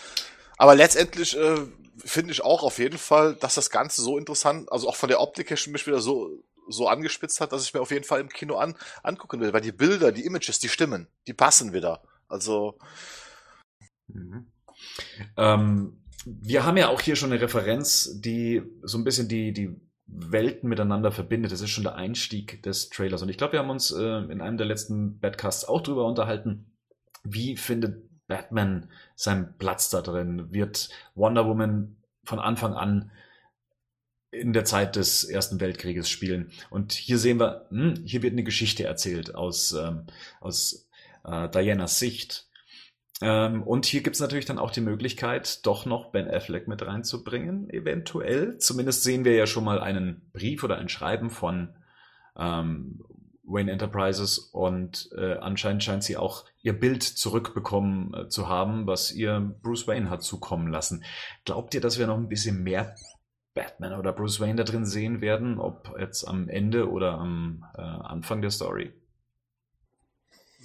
Aber 0.58 0.76
letztendlich 0.76 1.38
äh, 1.38 1.60
finde 2.04 2.32
ich 2.32 2.44
auch 2.44 2.64
auf 2.64 2.80
jeden 2.80 2.98
Fall, 2.98 3.36
dass 3.36 3.56
das 3.56 3.70
Ganze 3.70 4.02
so 4.02 4.18
interessant, 4.18 4.70
also 4.72 4.90
auch 4.90 4.96
von 4.96 5.10
der 5.10 5.22
Optik 5.22 5.50
her 5.50 5.58
schon 5.58 5.74
wieder 5.74 6.02
so 6.02 6.32
so 6.70 6.88
angespitzt 6.88 7.42
hat, 7.42 7.52
dass 7.52 7.64
ich 7.64 7.74
mir 7.74 7.82
auf 7.82 7.92
jeden 7.92 8.06
Fall 8.06 8.22
im 8.22 8.30
Kino 8.30 8.58
an, 8.58 8.76
angucken 9.04 9.40
will, 9.40 9.54
weil 9.54 9.62
die 9.62 9.72
Bilder, 9.72 10.12
die 10.12 10.26
Images, 10.26 10.60
die 10.60 10.70
stimmen, 10.70 11.08
die 11.28 11.34
passen 11.34 11.74
wieder. 11.74 12.04
Also. 12.28 12.78
Mhm. 14.08 14.48
Ähm, 15.38 16.04
wir 16.26 16.66
haben 16.66 16.78
ja 16.78 16.90
auch 16.90 17.02
hier 17.02 17.16
schon 17.16 17.32
eine 17.32 17.42
Referenz, 17.42 18.20
die 18.20 18.62
so 18.84 18.98
ein 18.98 19.04
bisschen 19.04 19.28
die, 19.28 19.54
die 19.54 19.80
Welten 20.08 20.70
miteinander 20.70 21.12
verbindet. 21.12 21.52
Das 21.52 21.62
ist 21.62 21.70
schon 21.70 21.84
der 21.84 21.96
Einstieg 21.96 22.64
des 22.64 22.90
Trailers. 22.90 23.22
Und 23.22 23.30
ich 23.30 23.38
glaube, 23.38 23.54
wir 23.54 23.60
haben 23.60 23.70
uns 23.70 23.92
äh, 23.92 24.20
in 24.32 24.42
einem 24.42 24.58
der 24.58 24.68
letzten 24.68 25.20
Badcasts 25.20 25.66
auch 25.66 25.82
drüber 25.82 26.06
unterhalten. 26.06 26.72
Wie 27.24 27.58
findet 27.58 28.04
Batman 28.28 28.90
seinen 29.16 29.58
Platz 29.58 29.90
da 29.90 30.02
drin? 30.02 30.52
Wird 30.52 30.90
Wonder 31.16 31.46
Woman 31.46 31.98
von 32.24 32.40
Anfang 32.40 32.74
an 32.74 33.12
in 34.32 34.54
der 34.54 34.66
Zeit 34.66 34.96
des 34.96 35.24
Ersten 35.24 35.60
Weltkrieges 35.60 36.10
spielen. 36.10 36.52
Und 36.70 36.94
hier 36.94 37.18
sehen 37.18 37.40
wir, 37.40 37.66
hm, 37.70 38.04
hier 38.06 38.22
wird 38.22 38.34
eine 38.34 38.44
Geschichte 38.44 38.84
erzählt 38.84 39.36
aus, 39.36 39.74
ähm, 39.74 40.08
aus 40.42 40.88
äh, 41.24 41.50
Dianas 41.50 42.00
Sicht. 42.00 42.48
Ähm, 43.22 43.64
und 43.64 43.86
hier 43.86 44.02
gibt's 44.02 44.20
natürlich 44.20 44.46
dann 44.46 44.60
auch 44.60 44.72
die 44.72 44.82
Möglichkeit, 44.82 45.66
doch 45.66 45.86
noch 45.86 46.12
Ben 46.12 46.30
Affleck 46.30 46.68
mit 46.68 46.86
reinzubringen, 46.86 47.70
eventuell. 47.70 48.58
Zumindest 48.58 49.04
sehen 49.04 49.26
wir 49.26 49.36
ja 49.36 49.48
schon 49.48 49.64
mal 49.64 49.80
einen 49.80 50.30
Brief 50.34 50.64
oder 50.64 50.78
ein 50.78 50.90
Schreiben 50.90 51.30
von 51.30 51.76
ähm, 52.38 53.04
Wayne 53.44 53.72
Enterprises 53.72 54.38
und 54.38 55.10
äh, 55.18 55.36
anscheinend 55.38 55.84
scheint 55.84 56.04
sie 56.04 56.18
auch 56.18 56.46
ihr 56.62 56.78
Bild 56.78 57.02
zurückbekommen 57.02 58.14
äh, 58.14 58.28
zu 58.28 58.50
haben, 58.50 58.86
was 58.86 59.12
ihr 59.12 59.56
Bruce 59.64 59.88
Wayne 59.88 60.10
hat 60.10 60.22
zukommen 60.22 60.68
lassen. 60.68 61.04
Glaubt 61.46 61.74
ihr, 61.74 61.82
dass 61.82 61.98
wir 61.98 62.08
noch 62.08 62.18
ein 62.18 62.28
bisschen 62.28 62.62
mehr 62.62 62.94
Batman 63.58 63.98
oder 63.98 64.14
Bruce 64.14 64.40
Wayne 64.40 64.56
da 64.56 64.64
drin 64.64 64.86
sehen 64.86 65.20
werden, 65.20 65.60
ob 65.60 65.96
jetzt 66.00 66.28
am 66.28 66.48
Ende 66.48 66.90
oder 66.92 67.14
am 67.14 67.66
äh, 67.76 67.82
Anfang 67.82 68.42
der 68.42 68.52
Story. 68.52 68.94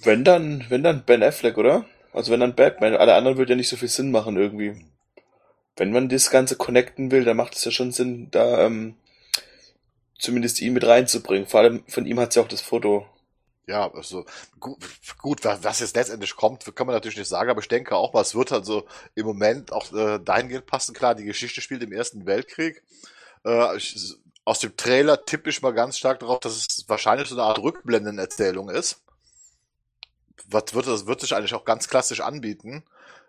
Wenn 0.03 0.23
dann, 0.23 0.65
wenn 0.69 0.83
dann 0.83 1.03
Ben 1.03 1.23
Affleck, 1.23 1.57
oder? 1.57 1.85
Also 2.13 2.31
wenn 2.31 2.39
dann 2.39 2.53
Batman, 2.53 2.95
alle 2.95 3.15
anderen 3.15 3.37
würde 3.37 3.53
ja 3.53 3.55
nicht 3.55 3.69
so 3.69 3.77
viel 3.77 3.87
Sinn 3.87 4.11
machen 4.11 4.37
irgendwie. 4.37 4.85
Wenn 5.75 5.91
man 5.91 6.07
das 6.07 6.29
Ganze 6.29 6.55
connecten 6.55 7.09
will, 7.09 7.23
dann 7.23 7.35
macht 7.37 7.55
es 7.55 7.65
ja 7.65 7.71
schon 7.71 7.91
Sinn, 7.91 8.27
da 8.29 8.63
ähm, 8.63 8.95
zumindest 10.19 10.61
ihn 10.61 10.73
mit 10.73 10.85
reinzubringen. 10.85 11.47
Vor 11.47 11.61
allem 11.61 11.83
von 11.87 12.05
ihm 12.05 12.19
hat 12.19 12.33
sie 12.33 12.41
auch 12.41 12.47
das 12.47 12.61
Foto. 12.61 13.07
Ja, 13.65 13.89
also 13.93 14.25
gut, 14.59 14.77
gut, 15.19 15.45
was 15.45 15.79
jetzt 15.79 15.95
letztendlich 15.95 16.35
kommt, 16.35 16.75
kann 16.75 16.85
man 16.85 16.95
natürlich 16.95 17.17
nicht 17.17 17.29
sagen, 17.29 17.49
aber 17.49 17.61
ich 17.61 17.69
denke 17.69 17.95
auch 17.95 18.11
mal, 18.11 18.21
es 18.21 18.35
wird 18.35 18.51
also 18.51 18.85
im 19.15 19.25
Moment 19.25 19.71
auch 19.71 19.91
äh, 19.93 20.19
dahingehend 20.19 20.65
passen. 20.65 20.93
Klar, 20.93 21.15
die 21.15 21.23
Geschichte 21.23 21.61
spielt 21.61 21.81
im 21.81 21.93
Ersten 21.93 22.25
Weltkrieg. 22.25 22.83
Äh, 23.45 23.77
ich, 23.77 24.15
aus 24.43 24.59
dem 24.59 24.75
Trailer 24.75 25.23
tippe 25.23 25.49
ich 25.49 25.61
mal 25.61 25.73
ganz 25.73 25.97
stark 25.97 26.19
darauf, 26.19 26.41
dass 26.41 26.57
es 26.57 26.83
wahrscheinlich 26.87 27.29
so 27.29 27.35
eine 27.35 27.43
Art 27.43 27.59
Rückblendenerzählung 27.59 28.69
ist. 28.69 29.01
Was 30.47 30.73
wird, 30.73 30.87
das 30.87 31.05
wird 31.05 31.21
sich 31.21 31.33
eigentlich 31.33 31.53
auch 31.53 31.63
ganz 31.63 31.87
klassisch 31.87 32.19
anbieten, 32.19 32.83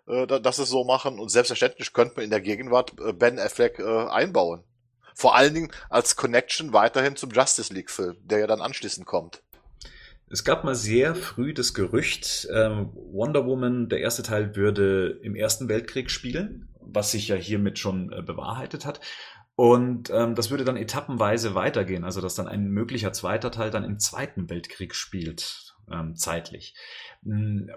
äh, 0.07 0.27
dass 0.27 0.59
es 0.59 0.67
so 0.67 0.83
machen. 0.83 1.17
Und 1.17 1.29
selbstverständlich 1.29 1.93
könnte 1.93 2.15
man 2.15 2.25
in 2.25 2.31
der 2.31 2.41
Gegenwart 2.41 2.93
äh, 2.99 3.13
Ben 3.13 3.39
Affleck 3.39 3.79
äh, 3.79 4.07
einbauen. 4.09 4.65
Vor 5.13 5.35
allen 5.35 5.53
Dingen 5.53 5.71
als 5.89 6.17
Connection 6.17 6.73
weiterhin 6.73 7.15
zum 7.15 7.31
Justice 7.31 7.73
League-Film, 7.73 8.17
der 8.23 8.39
ja 8.39 8.47
dann 8.47 8.59
anschließend 8.59 9.05
kommt. 9.05 9.41
Es 10.35 10.43
gab 10.43 10.65
mal 10.65 10.75
sehr 10.75 11.15
früh 11.15 11.53
das 11.53 11.73
Gerücht, 11.73 12.49
ähm, 12.53 12.89
Wonder 12.93 13.45
Woman, 13.45 13.87
der 13.87 14.01
erste 14.01 14.21
Teil, 14.21 14.57
würde 14.57 15.17
im 15.23 15.33
Ersten 15.33 15.69
Weltkrieg 15.69 16.11
spielen, 16.11 16.67
was 16.81 17.11
sich 17.11 17.29
ja 17.29 17.37
hiermit 17.37 17.79
schon 17.79 18.11
äh, 18.11 18.21
bewahrheitet 18.21 18.85
hat. 18.85 18.99
Und 19.55 20.09
ähm, 20.09 20.35
das 20.35 20.51
würde 20.51 20.65
dann 20.65 20.75
etappenweise 20.75 21.55
weitergehen, 21.55 22.03
also 22.03 22.19
dass 22.19 22.35
dann 22.35 22.49
ein 22.49 22.67
möglicher 22.67 23.13
zweiter 23.13 23.49
Teil 23.49 23.71
dann 23.71 23.85
im 23.85 23.97
Zweiten 23.97 24.49
Weltkrieg 24.49 24.93
spielt, 24.93 25.73
ähm, 25.89 26.17
zeitlich. 26.17 26.75
Hm, 27.23 27.71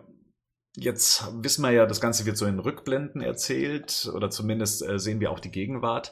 jetzt 0.77 1.29
wissen 1.41 1.63
wir 1.63 1.71
ja, 1.71 1.87
das 1.87 2.01
Ganze 2.01 2.27
wird 2.27 2.37
so 2.37 2.47
in 2.47 2.59
Rückblenden 2.59 3.21
erzählt, 3.21 4.11
oder 4.13 4.31
zumindest 4.31 4.85
äh, 4.85 4.99
sehen 4.99 5.21
wir 5.21 5.31
auch 5.31 5.39
die 5.39 5.53
Gegenwart. 5.53 6.11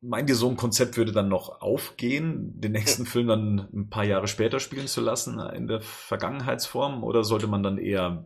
Meint 0.00 0.30
ihr, 0.30 0.36
so 0.36 0.48
ein 0.48 0.56
Konzept 0.56 0.96
würde 0.96 1.12
dann 1.12 1.28
noch 1.28 1.60
aufgehen, 1.60 2.60
den 2.60 2.72
nächsten 2.72 3.06
Film 3.06 3.28
dann 3.28 3.68
ein 3.72 3.90
paar 3.90 4.04
Jahre 4.04 4.28
später 4.28 4.60
spielen 4.60 4.86
zu 4.86 5.00
lassen 5.00 5.38
in 5.38 5.66
der 5.66 5.80
Vergangenheitsform 5.80 7.04
oder 7.04 7.24
sollte 7.24 7.46
man 7.46 7.62
dann 7.62 7.78
eher 7.78 8.24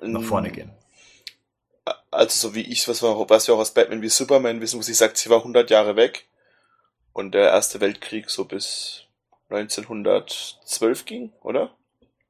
nach 0.00 0.22
vorne 0.22 0.50
gehen? 0.50 0.72
Also 2.10 2.48
so 2.48 2.54
wie 2.54 2.62
ich, 2.62 2.86
was 2.88 3.02
wir, 3.02 3.28
was 3.28 3.48
wir 3.48 3.54
auch 3.54 3.58
aus 3.58 3.74
Batman 3.74 4.02
wie 4.02 4.08
Superman 4.08 4.60
wissen, 4.60 4.78
wo 4.78 4.82
sie 4.82 4.94
sagt, 4.94 5.16
sie 5.16 5.30
war 5.30 5.38
100 5.38 5.70
Jahre 5.70 5.96
weg 5.96 6.28
und 7.12 7.32
der 7.32 7.48
Erste 7.50 7.80
Weltkrieg 7.80 8.30
so 8.30 8.44
bis 8.44 9.04
1912 9.50 11.04
ging, 11.04 11.32
oder? 11.42 11.76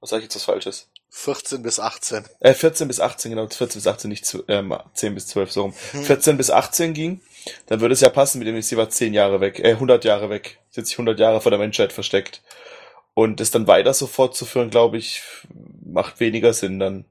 Was 0.01 0.11
sage 0.11 0.21
ich 0.21 0.25
jetzt 0.25 0.37
was 0.37 0.45
Falsches? 0.45 0.89
14 1.11 1.63
bis 1.63 1.79
18. 1.79 2.25
Äh, 2.41 2.55
14 2.55 2.89
bis 2.89 2.99
18, 2.99 3.31
genau, 3.31 3.47
14 3.47 3.81
bis 3.81 3.87
18, 3.87 4.09
nicht 4.09 4.25
zu, 4.25 4.45
ähm, 4.49 4.75
10 4.95 5.15
bis 5.15 5.27
12, 5.29 5.53
so 5.53 5.63
rum. 5.63 5.75
Hm. 5.93 6.05
14 6.05 6.37
bis 6.39 6.51
18 6.51 6.95
ging, 6.95 7.21
dann 7.67 7.81
würde 7.81 7.95
es 7.95 8.01
ja 8.01 8.09
passen, 8.09 8.39
mit 8.39 8.49
dem 8.49 8.61
sie 8.63 8.77
war 8.77 8.89
10 8.89 9.15
Jahre 9.15 9.41
weg, 9.41 9.59
äh, 9.59 9.73
100 9.73 10.05
Jahre 10.05 10.31
weg. 10.31 10.59
Hat 10.77 10.87
sich 10.87 10.97
100 10.97 11.19
Jahre 11.19 11.41
vor 11.41 11.51
der 11.51 11.59
Menschheit 11.59 11.93
versteckt. 11.93 12.43
Und 13.15 13.41
das 13.41 13.51
dann 13.51 13.67
weiter 13.67 13.93
so 13.93 14.07
fortzuführen, 14.07 14.71
glaube 14.71 14.97
ich, 14.97 15.23
macht 15.85 16.21
weniger 16.21 16.53
Sinn 16.53 16.79
dann. 16.79 17.05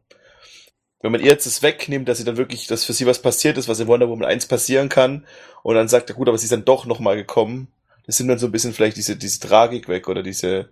Wenn 1.01 1.11
man 1.11 1.21
ihr 1.21 1.27
jetzt 1.27 1.45
das 1.45 1.63
wegnimmt, 1.63 2.07
dass 2.07 2.19
sie 2.19 2.23
dann 2.23 2.37
wirklich, 2.37 2.67
dass 2.67 2.85
für 2.85 2.93
sie 2.93 3.05
was 3.05 3.21
passiert 3.21 3.57
ist, 3.57 3.67
was 3.67 3.79
in 3.79 3.87
Wonder 3.87 4.09
Woman 4.09 4.27
1 4.27 4.45
passieren 4.47 4.89
kann, 4.89 5.25
und 5.63 5.75
dann 5.75 5.87
sagt 5.87 6.09
er, 6.09 6.15
gut, 6.15 6.27
aber 6.27 6.37
sie 6.37 6.45
ist 6.45 6.51
dann 6.51 6.65
doch 6.65 6.85
nochmal 6.85 7.15
gekommen, 7.15 7.67
das 8.05 8.17
sind 8.17 8.27
dann 8.27 8.39
so 8.39 8.47
ein 8.47 8.51
bisschen 8.51 8.73
vielleicht 8.73 8.97
diese, 8.97 9.15
diese 9.15 9.39
Tragik 9.39 9.87
weg 9.87 10.07
oder 10.07 10.23
diese, 10.23 10.69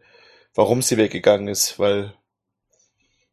warum 0.55 0.81
sie 0.81 0.97
weggegangen 0.97 1.47
ist, 1.47 1.79
weil 1.79 2.13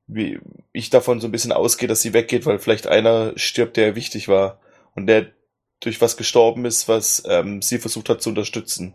wie 0.06 0.38
ich 0.73 0.90
davon 0.90 1.21
so 1.21 1.26
ein 1.26 1.33
bisschen 1.33 1.52
ausgehe, 1.52 1.88
dass 1.88 2.02
sie 2.02 2.12
weggeht, 2.12 2.47
weil 2.47 2.59
vielleicht 2.59 2.87
einer 2.87 3.33
stirbt, 3.37 3.76
der 3.76 3.97
wichtig 3.97 4.28
war 4.28 4.61
und 4.95 5.06
der 5.06 5.33
durch 5.80 6.00
was 6.00 6.16
gestorben 6.16 6.64
ist, 6.64 6.88
was 6.88 7.23
ähm, 7.26 7.62
sie 7.62 7.78
versucht 7.78 8.09
hat 8.09 8.23
zu 8.23 8.30
unterstützen. 8.30 8.95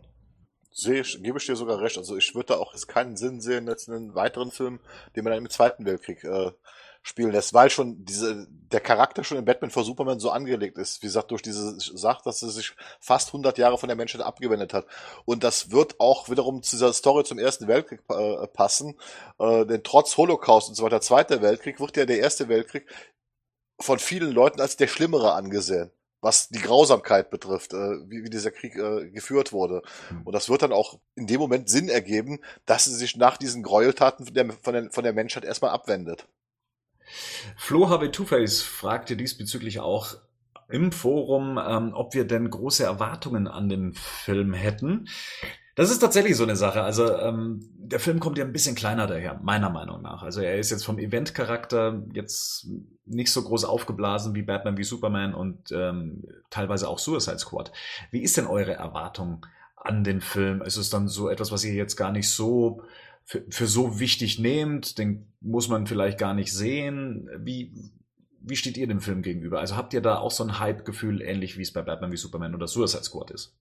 Sehe 0.74 1.02
ich, 1.02 1.22
gebe 1.22 1.38
ich 1.38 1.46
dir 1.46 1.56
sogar 1.56 1.82
recht. 1.82 1.98
Also 1.98 2.16
ich 2.18 2.34
würde 2.34 2.54
da 2.54 2.56
auch 2.56 2.74
jetzt 2.74 2.88
keinen 2.88 3.18
Sinn 3.18 3.42
sehen, 3.42 3.68
jetzt 3.68 3.90
einen 3.90 4.16
weiteren 4.16 4.52
Film, 4.52 4.80
den 5.16 5.24
man 5.24 5.32
dann 5.32 5.44
im 5.44 5.50
Zweiten 5.50 5.86
Weltkrieg 5.86 6.24
äh, 6.24 6.52
spielen 7.04 7.32
lässt, 7.32 7.54
weil 7.54 7.70
schon 7.70 8.06
diese, 8.06 8.48
der 8.50 8.80
Charakter 8.80 9.24
schon 9.24 9.38
in 9.38 9.46
Batman 9.46 9.72
vor 9.72 9.84
Superman 9.84 10.20
so 10.20 10.30
angelegt 10.30 10.78
ist. 10.78 11.02
Wie 11.02 11.08
gesagt, 11.08 11.32
durch 11.32 11.42
diese 11.42 11.78
Sache, 11.80 12.22
dass 12.24 12.42
er 12.42 12.50
sich 12.50 12.74
fast 13.00 13.30
100 13.30 13.58
Jahre 13.58 13.78
von 13.78 13.90
der 13.90 13.96
Menschheit 13.96 14.22
abgewendet 14.22 14.74
hat. 14.74 14.86
Und 15.26 15.44
das 15.44 15.72
wird 15.72 16.00
auch 16.00 16.30
wiederum 16.30 16.64
zu 16.64 16.76
dieser 16.76 16.94
Story 16.94 17.24
zum 17.26 17.40
Ersten 17.40 17.68
Weltkrieg 17.68 18.02
äh, 18.10 18.48
passen. 18.48 18.98
Äh, 19.40 19.66
denn 19.66 19.84
trotz 19.84 20.16
Holocaust 20.16 20.70
und 20.70 20.76
so 20.76 20.84
weiter, 20.84 21.02
Zweiter 21.02 21.42
Weltkrieg, 21.42 21.80
wird 21.80 21.98
ja 21.98 22.06
der 22.06 22.20
Erste 22.20 22.48
Weltkrieg 22.48 22.88
von 23.80 24.00
vielen 24.00 24.32
Leuten 24.32 24.62
als 24.62 24.78
der 24.78 24.88
Schlimmere 24.88 25.34
angesehen 25.34 25.92
was 26.22 26.50
die 26.50 26.60
Grausamkeit 26.60 27.30
betrifft, 27.30 27.74
äh, 27.74 27.98
wie, 28.08 28.24
wie 28.24 28.30
dieser 28.30 28.52
Krieg 28.52 28.76
äh, 28.76 29.10
geführt 29.10 29.52
wurde. 29.52 29.82
Hm. 30.10 30.22
Und 30.24 30.34
das 30.34 30.50
wird 30.50 30.62
dann 30.62 30.72
auch 30.72 31.00
in 31.16 31.28
dem 31.28 31.40
Moment 31.40 31.70
Sinn 31.70 31.90
ergeben, 31.90 32.40
dass 32.66 32.86
sie 32.86 32.96
sich 32.96 33.18
nach 33.18 33.38
diesen 33.38 33.64
Gräueltaten 33.64 34.26
von 34.26 34.34
der, 34.34 34.54
von 34.54 34.74
der, 34.74 34.92
von 34.92 35.04
der 35.04 35.14
Menschheit 35.14 35.44
erstmal 35.44 35.72
abwendet. 35.72 36.28
Flo 37.58 37.90
habe 37.90 38.12
Two-Face 38.12 38.62
fragte 38.62 39.18
diesbezüglich 39.18 39.80
auch 39.80 40.16
im 40.70 40.92
Forum, 40.92 41.60
ähm, 41.62 41.92
ob 41.94 42.14
wir 42.14 42.26
denn 42.26 42.50
große 42.50 42.84
Erwartungen 42.84 43.48
an 43.48 43.68
den 43.68 43.94
Film 43.94 44.54
hätten. 44.54 45.10
Das 45.76 45.90
ist 45.90 46.00
tatsächlich 46.00 46.36
so 46.36 46.44
eine 46.44 46.56
Sache. 46.56 46.82
Also 46.82 47.18
ähm, 47.18 47.70
der 47.78 48.00
Film 48.00 48.20
kommt 48.20 48.38
ja 48.38 48.44
ein 48.44 48.52
bisschen 48.52 48.76
kleiner 48.76 49.08
daher, 49.08 49.40
meiner 49.42 49.70
Meinung 49.70 50.02
nach. 50.02 50.22
Also 50.22 50.42
er 50.42 50.58
ist 50.58 50.70
jetzt 50.70 50.86
vom 50.86 51.00
Event-Charakter 51.00 52.04
jetzt 52.14 52.68
nicht 53.06 53.32
so 53.32 53.42
groß 53.44 53.66
aufgeblasen 53.66 54.36
wie 54.36 54.42
Batman, 54.42 54.78
wie 54.78 54.84
Superman 54.84 55.34
und 55.34 55.72
ähm, 55.72 56.24
teilweise 56.50 56.88
auch 56.88 57.00
Suicide 57.00 57.40
Squad. 57.40 57.72
Wie 58.12 58.22
ist 58.22 58.38
denn 58.38 58.48
eure 58.48 58.74
Erwartung 58.74 59.46
an 59.76 60.04
den 60.04 60.22
Film? 60.22 60.62
Ist 60.62 60.78
es 60.78 60.90
dann 60.90 61.08
so 61.08 61.30
etwas, 61.30 61.52
was 61.52 61.64
ihr 61.64 61.74
jetzt 61.74 61.96
gar 61.96 62.12
nicht 62.12 62.30
so 62.30 62.84
für, 63.24 63.44
für 63.50 63.68
so 63.68 64.00
wichtig 64.00 64.40
nehmt, 64.40 64.98
den 64.98 65.32
muss 65.40 65.70
man 65.70 65.88
vielleicht 65.88 66.18
gar 66.18 66.34
nicht 66.34 66.52
sehen. 66.52 67.30
Wie, 67.40 67.74
wie 68.42 68.56
steht 68.56 68.78
ihr 68.78 68.88
dem 68.88 69.02
Film 69.02 69.22
gegenüber? 69.22 69.60
Also 69.60 69.76
habt 69.78 69.94
ihr 69.94 70.02
da 70.02 70.18
auch 70.18 70.32
so 70.32 70.44
ein 70.44 70.60
Hype-Gefühl, 70.60 71.22
ähnlich 71.22 71.58
wie 71.58 71.62
es 71.62 71.72
bei 71.72 71.82
Batman 71.82 72.12
wie 72.12 72.18
Superman 72.18 72.56
oder 72.56 72.68
Suicide 72.68 73.04
Squad 73.04 73.32
ist? 73.32 73.56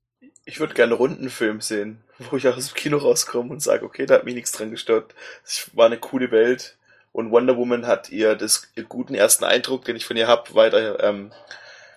Ich 0.50 0.58
würde 0.58 0.74
gerne 0.74 0.92
einen 0.92 1.00
runden 1.00 1.30
Film 1.30 1.60
sehen, 1.60 2.02
wo 2.18 2.36
ich 2.36 2.48
aus 2.48 2.66
dem 2.66 2.74
Kino 2.74 2.98
rauskomme 2.98 3.50
und 3.50 3.60
sage, 3.60 3.84
okay, 3.84 4.04
da 4.04 4.14
hat 4.14 4.24
mich 4.24 4.34
nichts 4.34 4.50
dran 4.50 4.72
gestört. 4.72 5.14
Es 5.44 5.70
war 5.74 5.86
eine 5.86 5.98
coole 5.98 6.32
Welt 6.32 6.76
und 7.12 7.30
Wonder 7.30 7.56
Woman 7.56 7.86
hat 7.86 8.10
ihr 8.10 8.34
das 8.34 8.68
guten 8.88 9.14
ersten 9.14 9.44
Eindruck, 9.44 9.84
den 9.84 9.94
ich 9.94 10.06
von 10.06 10.16
ihr 10.16 10.26
habe, 10.26 10.54
weiter 10.54 11.02
ähm, 11.04 11.32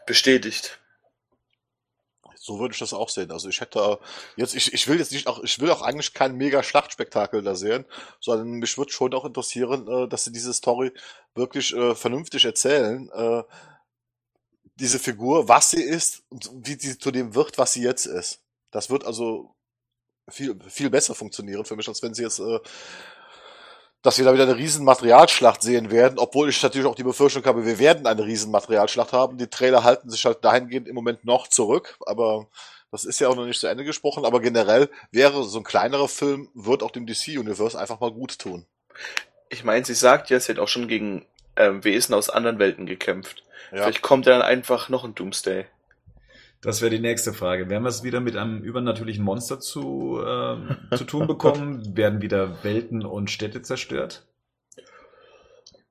bestätigt 0.05 0.79
so 2.43 2.59
würde 2.59 2.73
ich 2.73 2.79
das 2.79 2.93
auch 2.93 3.07
sehen. 3.07 3.31
Also 3.31 3.47
ich 3.47 3.61
hätte 3.61 3.99
jetzt, 4.35 4.53
ich, 4.53 4.73
ich 4.73 4.89
will 4.89 4.99
jetzt 4.99 5.13
nicht 5.13 5.27
auch, 5.27 5.41
ich 5.43 5.61
will 5.61 5.71
auch 5.71 5.81
eigentlich 5.81 6.13
kein 6.13 6.35
mega 6.35 6.61
Schlachtspektakel 6.61 7.41
da 7.41 7.55
sehen, 7.55 7.85
sondern 8.19 8.59
mich 8.59 8.77
würde 8.77 8.91
schon 8.91 9.13
auch 9.13 9.23
interessieren, 9.23 9.87
äh, 9.87 10.09
dass 10.09 10.25
sie 10.25 10.33
diese 10.33 10.53
Story 10.53 10.91
wirklich 11.35 11.73
äh, 11.73 11.95
vernünftig 11.95 12.43
erzählen. 12.43 13.09
Äh, 13.13 13.43
diese 14.75 14.99
Figur, 14.99 15.47
was 15.47 15.71
sie 15.71 15.83
ist 15.83 16.23
und 16.29 16.49
wie 16.53 16.77
sie 16.77 16.97
zu 16.97 17.11
dem 17.11 17.33
wird, 17.33 17.57
was 17.57 17.73
sie 17.73 17.83
jetzt 17.83 18.07
ist. 18.07 18.42
Das 18.73 18.89
wird 18.89 19.05
also 19.05 19.55
viel, 20.29 20.59
viel 20.67 20.89
besser 20.89 21.15
funktionieren 21.15 21.63
für 21.65 21.75
mich, 21.75 21.87
als 21.87 22.03
wenn 22.03 22.13
sie 22.13 22.23
jetzt 22.23 22.39
äh, 22.39 22.59
dass 24.03 24.17
wir 24.17 24.25
da 24.25 24.33
wieder 24.33 24.43
eine 24.43 24.57
riesen 24.57 24.83
Materialschlacht 24.83 25.61
sehen 25.61 25.89
werden, 25.89 26.19
obwohl 26.19 26.49
ich 26.49 26.61
natürlich 26.61 26.85
auch 26.85 26.95
die 26.95 27.03
Befürchtung 27.03 27.43
habe, 27.45 27.65
wir 27.65 27.79
werden 27.79 28.05
eine 28.05 28.25
riesen 28.25 28.51
Materialschlacht 28.51 29.13
haben. 29.13 29.37
Die 29.37 29.47
Trailer 29.47 29.85
halten 29.85 30.09
sich 30.09 30.25
halt 30.25 30.43
dahingehend 30.43 30.89
im 30.89 30.95
Moment 30.95 31.23
noch 31.23 31.47
zurück, 31.47 31.97
aber 32.05 32.47
das 32.91 33.05
ist 33.05 33.19
ja 33.19 33.29
auch 33.29 33.35
noch 33.35 33.45
nicht 33.45 33.59
zu 33.59 33.67
Ende 33.67 33.85
gesprochen, 33.85 34.25
aber 34.25 34.41
generell 34.41 34.89
wäre 35.11 35.45
so 35.45 35.57
ein 35.57 35.63
kleinerer 35.63 36.09
Film, 36.09 36.49
wird 36.53 36.83
auch 36.83 36.91
dem 36.91 37.07
DC-Universe 37.07 37.79
einfach 37.79 38.01
mal 38.01 38.11
gut 38.11 38.37
tun. 38.37 38.67
Ich 39.49 39.63
meine, 39.63 39.85
sie 39.85 39.95
sagt 39.95 40.29
ja, 40.29 40.39
sie 40.39 40.51
hat 40.51 40.59
auch 40.59 40.67
schon 40.67 40.89
gegen 40.89 41.25
ähm, 41.55 41.83
Wesen 41.85 42.13
aus 42.13 42.29
anderen 42.29 42.59
Welten 42.59 42.85
gekämpft. 42.85 43.43
Ja. 43.71 43.83
Vielleicht 43.83 44.01
kommt 44.01 44.25
ja 44.25 44.33
dann 44.33 44.41
einfach 44.41 44.89
noch 44.89 45.05
ein 45.05 45.15
Doomsday. 45.15 45.65
Das 46.63 46.79
wäre 46.81 46.91
die 46.91 46.99
nächste 46.99 47.33
Frage. 47.33 47.69
Werden 47.69 47.83
wir 47.83 47.89
es 47.89 48.03
wieder 48.03 48.21
mit 48.21 48.37
einem 48.37 48.63
übernatürlichen 48.63 49.23
Monster 49.23 49.59
zu, 49.59 50.21
äh, 50.25 50.95
zu 50.97 51.03
tun 51.03 51.27
bekommen? 51.27 51.83
Werden 51.97 52.21
wieder 52.21 52.63
Welten 52.63 53.05
und 53.05 53.29
Städte 53.29 53.61
zerstört? 53.61 54.25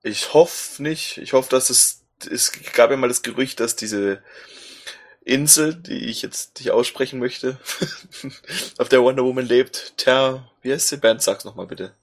Ich 0.02 0.32
hoffe 0.32 0.82
nicht. 0.82 1.18
Ich 1.18 1.34
hoffe, 1.34 1.50
dass 1.50 1.68
es, 1.68 2.06
es 2.28 2.52
gab 2.72 2.90
ja 2.90 2.96
mal 2.96 3.08
das 3.08 3.20
Gerücht, 3.20 3.60
dass 3.60 3.76
diese 3.76 4.22
Insel, 5.20 5.74
die 5.74 6.06
ich 6.06 6.22
jetzt 6.22 6.58
nicht 6.58 6.70
aussprechen 6.70 7.18
möchte, 7.18 7.58
auf 8.78 8.88
der 8.88 9.02
Wonder 9.02 9.24
Woman 9.24 9.46
lebt, 9.46 9.98
Ter, 9.98 10.50
wie 10.62 10.72
heißt 10.72 10.90
die 10.90 10.96
Band? 10.96 11.20
Sag's 11.20 11.44
nochmal 11.44 11.66
bitte. 11.66 11.94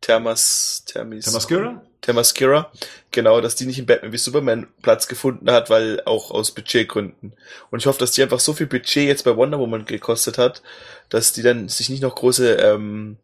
Thermas, 0.00 0.84
Thermis. 0.86 1.24
Themaskira? 1.24 1.82
Themaskira. 2.00 2.72
Genau, 3.10 3.40
dass 3.40 3.56
die 3.56 3.66
nicht 3.66 3.78
in 3.78 3.86
Batman 3.86 4.12
wie 4.12 4.18
Superman 4.18 4.68
Platz 4.82 5.08
gefunden 5.08 5.50
hat, 5.50 5.70
weil 5.70 6.02
auch 6.04 6.30
aus 6.30 6.52
Budgetgründen. 6.52 7.34
Und 7.70 7.78
ich 7.78 7.86
hoffe, 7.86 7.98
dass 7.98 8.12
die 8.12 8.22
einfach 8.22 8.40
so 8.40 8.52
viel 8.52 8.66
Budget 8.66 9.06
jetzt 9.06 9.24
bei 9.24 9.36
Wonder 9.36 9.58
Woman 9.58 9.84
gekostet 9.84 10.38
hat, 10.38 10.62
dass 11.08 11.32
die 11.32 11.42
dann 11.42 11.68
sich 11.68 11.88
nicht 11.88 12.02
noch 12.02 12.14
große 12.14 12.54
ähm, 12.54 13.18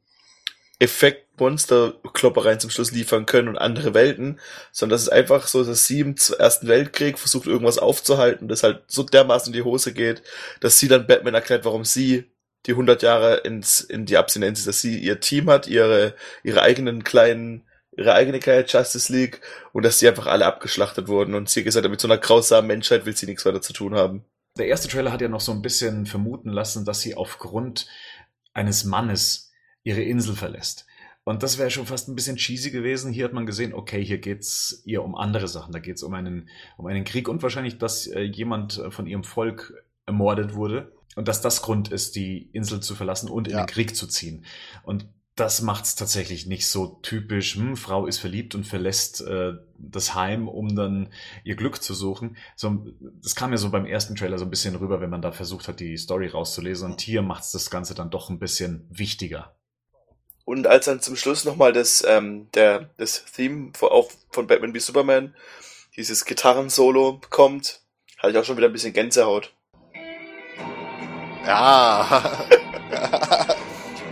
Effekt-Monster-Kloppereien 0.80 2.60
zum 2.60 2.70
Schluss 2.70 2.90
liefern 2.90 3.26
können 3.26 3.48
und 3.48 3.58
andere 3.58 3.94
Welten, 3.94 4.40
sondern 4.72 4.94
dass 4.94 5.02
es 5.02 5.08
einfach 5.08 5.46
so, 5.46 5.64
dass 5.64 5.86
sie 5.86 6.00
im 6.00 6.16
Ersten 6.38 6.66
Weltkrieg 6.66 7.18
versucht, 7.18 7.46
irgendwas 7.46 7.78
aufzuhalten, 7.78 8.48
das 8.48 8.62
halt 8.62 8.82
so 8.88 9.02
dermaßen 9.04 9.52
in 9.52 9.58
die 9.58 9.64
Hose 9.64 9.92
geht, 9.92 10.22
dass 10.60 10.78
sie 10.78 10.88
dann 10.88 11.06
Batman 11.06 11.34
erklärt, 11.34 11.64
warum 11.64 11.84
sie 11.84 12.24
die 12.66 12.72
100 12.72 13.02
Jahre 13.02 13.36
ins, 13.38 13.80
in 13.80 14.06
die 14.06 14.16
Abstinenz, 14.16 14.64
dass 14.64 14.80
sie 14.80 14.98
ihr 14.98 15.20
Team 15.20 15.50
hat, 15.50 15.66
ihre, 15.68 16.14
ihre 16.42 16.62
eigenen 16.62 17.04
kleinen, 17.04 17.62
ihre 17.96 18.12
eigene 18.14 18.38
kleine 18.40 18.64
Justice 18.66 19.12
League 19.12 19.40
und 19.72 19.84
dass 19.84 19.98
die 19.98 20.08
einfach 20.08 20.26
alle 20.26 20.46
abgeschlachtet 20.46 21.08
wurden 21.08 21.34
und 21.34 21.48
sie 21.48 21.64
gesagt 21.64 21.84
hat, 21.84 21.90
mit 21.90 22.00
so 22.00 22.08
einer 22.08 22.18
grausamen 22.18 22.66
Menschheit 22.68 23.06
will 23.06 23.16
sie 23.16 23.26
nichts 23.26 23.44
weiter 23.44 23.62
zu 23.62 23.72
tun 23.72 23.94
haben. 23.94 24.24
Der 24.58 24.66
erste 24.66 24.88
Trailer 24.88 25.12
hat 25.12 25.20
ja 25.20 25.28
noch 25.28 25.40
so 25.40 25.52
ein 25.52 25.62
bisschen 25.62 26.06
vermuten 26.06 26.50
lassen, 26.50 26.84
dass 26.84 27.00
sie 27.00 27.16
aufgrund 27.16 27.86
eines 28.52 28.84
Mannes 28.84 29.50
ihre 29.82 30.02
Insel 30.02 30.36
verlässt. 30.36 30.86
Und 31.24 31.42
das 31.42 31.56
wäre 31.58 31.70
schon 31.70 31.86
fast 31.86 32.08
ein 32.08 32.14
bisschen 32.14 32.36
cheesy 32.36 32.70
gewesen. 32.70 33.10
Hier 33.12 33.24
hat 33.24 33.32
man 33.32 33.46
gesehen, 33.46 33.72
okay, 33.72 34.04
hier 34.04 34.18
geht's 34.18 34.82
ihr 34.84 35.02
um 35.02 35.14
andere 35.14 35.48
Sachen. 35.48 35.72
Da 35.72 35.78
geht's 35.78 36.02
um 36.02 36.12
einen, 36.12 36.48
um 36.76 36.86
einen 36.86 37.04
Krieg 37.04 37.28
und 37.28 37.42
wahrscheinlich, 37.42 37.78
dass 37.78 38.06
äh, 38.06 38.20
jemand 38.20 38.78
äh, 38.78 38.90
von 38.90 39.06
ihrem 39.06 39.24
Volk 39.24 39.72
ermordet 40.06 40.54
wurde. 40.54 40.92
Und 41.16 41.28
dass 41.28 41.40
das 41.40 41.62
Grund 41.62 41.90
ist, 41.92 42.14
die 42.16 42.50
Insel 42.52 42.80
zu 42.80 42.94
verlassen 42.94 43.30
und 43.30 43.48
in 43.48 43.54
Ja. 43.54 43.64
den 43.64 43.68
Krieg 43.68 43.96
zu 43.96 44.06
ziehen. 44.06 44.44
Und 44.82 45.06
das 45.36 45.62
macht's 45.62 45.96
tatsächlich 45.96 46.46
nicht 46.46 46.68
so 46.68 47.00
typisch, 47.02 47.56
hm, 47.56 47.76
Frau 47.76 48.06
ist 48.06 48.18
verliebt 48.18 48.54
und 48.54 48.64
verlässt 48.64 49.20
äh, 49.22 49.54
das 49.78 50.14
Heim, 50.14 50.46
um 50.46 50.76
dann 50.76 51.08
ihr 51.42 51.56
Glück 51.56 51.82
zu 51.82 51.92
suchen. 51.92 52.36
So, 52.54 52.86
das 53.20 53.34
kam 53.34 53.50
ja 53.50 53.56
so 53.56 53.70
beim 53.70 53.84
ersten 53.84 54.14
Trailer 54.14 54.38
so 54.38 54.44
ein 54.44 54.50
bisschen 54.50 54.76
rüber, 54.76 55.00
wenn 55.00 55.10
man 55.10 55.22
da 55.22 55.32
versucht 55.32 55.66
hat, 55.66 55.80
die 55.80 55.96
Story 55.96 56.28
rauszulesen. 56.28 56.92
Und 56.92 57.00
hier 57.00 57.22
macht's 57.22 57.50
das 57.50 57.68
Ganze 57.68 57.94
dann 57.94 58.10
doch 58.10 58.30
ein 58.30 58.38
bisschen 58.38 58.86
wichtiger. 58.90 59.56
Und 60.44 60.68
als 60.68 60.84
dann 60.84 61.00
zum 61.00 61.16
Schluss 61.16 61.44
nochmal 61.44 61.72
das, 61.72 62.04
ähm, 62.06 62.48
der, 62.54 62.90
das 62.96 63.24
Theme 63.24 63.72
von, 63.74 63.88
auch 63.88 64.10
von 64.30 64.46
Batman 64.46 64.74
wie 64.74 64.80
Superman, 64.80 65.34
dieses 65.96 66.24
Gitarrensolo 66.26 67.20
kommt, 67.30 67.80
hatte 68.18 68.32
ich 68.32 68.38
auch 68.38 68.44
schon 68.44 68.56
wieder 68.56 68.68
ein 68.68 68.72
bisschen 68.72 68.92
Gänsehaut. 68.92 69.52
Ja. 71.44 72.46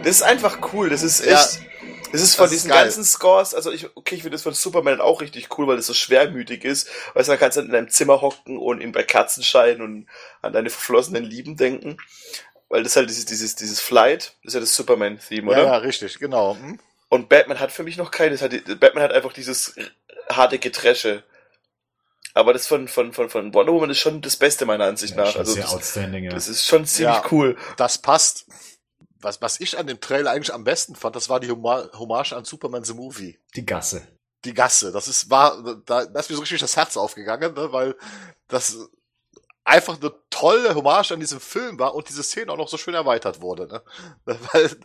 Das 0.03 0.17
ist 0.17 0.23
einfach 0.23 0.73
cool, 0.73 0.91
das 0.91 1.03
ist 1.03 1.21
echt, 1.21 1.31
Ja, 1.31 2.01
das 2.13 2.21
ist 2.21 2.35
von 2.35 2.45
das 2.45 2.53
ist 2.53 2.61
diesen 2.65 2.71
geil. 2.71 2.85
ganzen 2.85 3.05
Scores, 3.05 3.55
also 3.55 3.71
ich, 3.73 3.89
okay, 3.97 4.17
ich 4.17 4.23
finde 4.23 4.35
das 4.37 4.43
von 4.43 4.53
Superman 4.55 5.01
auch 5.01 5.21
richtig 5.21 5.57
cool, 5.59 5.67
weil 5.67 5.77
das 5.77 5.87
so 5.87 5.95
schwermütig 5.95 6.65
ist, 6.65 6.89
weißt 7.15 7.29
du, 7.29 7.33
da 7.33 7.37
kannst 7.37 7.57
du 7.57 7.63
in 7.63 7.71
deinem 7.71 7.89
Zimmer 7.89 8.21
hocken 8.21 8.59
und 8.59 8.81
ihm 8.81 8.93
bei 8.93 9.03
Kerzenschein 9.03 9.81
und 9.81 10.07
an 10.43 10.53
deine 10.53 10.71
verflossenen 10.71 11.25
Lieben 11.25 11.57
denken, 11.57 11.97
weil 12.69 12.83
das 12.83 12.97
halt 12.97 13.09
dieses, 13.09 13.25
dieses, 13.27 13.55
dieses 13.57 13.81
Flight, 13.81 14.35
das 14.43 14.49
ist 14.51 14.55
ja 14.55 14.61
das 14.61 14.75
Superman-Theme, 14.77 15.53
ja, 15.53 15.59
oder? 15.59 15.67
ja, 15.67 15.77
richtig, 15.79 16.19
genau. 16.19 16.57
Hm? 16.57 16.79
Und 17.09 17.29
Batman 17.29 17.61
hat 17.61 17.73
für 17.73 17.83
mich 17.83 17.99
noch 17.99 18.11
keines. 18.11 18.41
Hat, 18.41 18.53
Batman 18.81 19.03
hat 19.05 19.13
einfach 19.13 19.35
dieses 19.35 19.75
harte 20.31 20.59
Getresche. 20.59 21.23
Aber 22.33 22.55
das 22.55 22.67
von, 22.67 22.89
von, 22.89 23.13
von, 23.13 23.29
von 23.29 23.53
Wonder 23.53 23.75
Woman 23.75 23.91
ist 23.91 23.99
schon 23.99 24.23
das 24.23 24.37
Beste 24.37 24.65
meiner 24.65 24.85
Ansicht 24.87 25.15
Ja, 25.15 25.25
nach. 25.25 25.37
Also 25.37 25.55
das, 25.55 25.75
outstanding, 25.75 26.25
ja. 26.25 26.31
das 26.31 26.49
ist 26.49 26.65
schon 26.67 26.87
ziemlich 26.87 27.17
Ja. 27.17 27.25
cool. 27.31 27.59
Das 27.77 27.99
passt. 27.99 28.47
Was, 29.23 29.41
was 29.41 29.61
ich 29.61 29.79
an 29.79 29.87
dem 29.87 30.01
Trailer 30.01 30.33
eigentlich 30.33 30.53
am 30.53 30.65
besten 30.65 30.95
fand, 30.95 31.17
das 31.17 31.29
war 31.29 31.41
die 31.41 31.51
Hommage 31.51 32.33
an 32.33 32.45
Superman 32.45 32.85
the 32.85 32.95
Movie. 32.95 33.39
Die 33.55 33.65
Gasse. 33.65 34.07
Die 34.45 34.53
Gasse. 34.53 34.93
Das 34.93 35.09
ist, 35.09 35.31
war, 35.31 35.63
da, 35.87 36.05
da 36.05 36.21
ist 36.21 36.29
mir 36.29 36.37
so 36.37 36.41
richtig 36.41 36.61
das 36.61 36.77
Herz 36.77 36.97
aufgegangen, 36.97 37.55
ne, 37.55 37.73
weil 37.73 37.97
das 38.49 38.77
einfach 39.65 40.01
eine 40.01 40.13
tolle 40.31 40.75
Hommage 40.75 41.13
an 41.13 41.21
diesem 41.21 41.41
Film 41.41 41.79
war 41.79 41.95
und 41.95 42.09
diese 42.09 42.23
Szene 42.23 42.51
auch 42.53 42.57
noch 42.57 42.69
so 42.69 42.77
schön 42.77 42.95
erweitert 42.95 43.41
wurde, 43.41 43.67
ne? 43.69 43.83
Weil, 44.53 44.77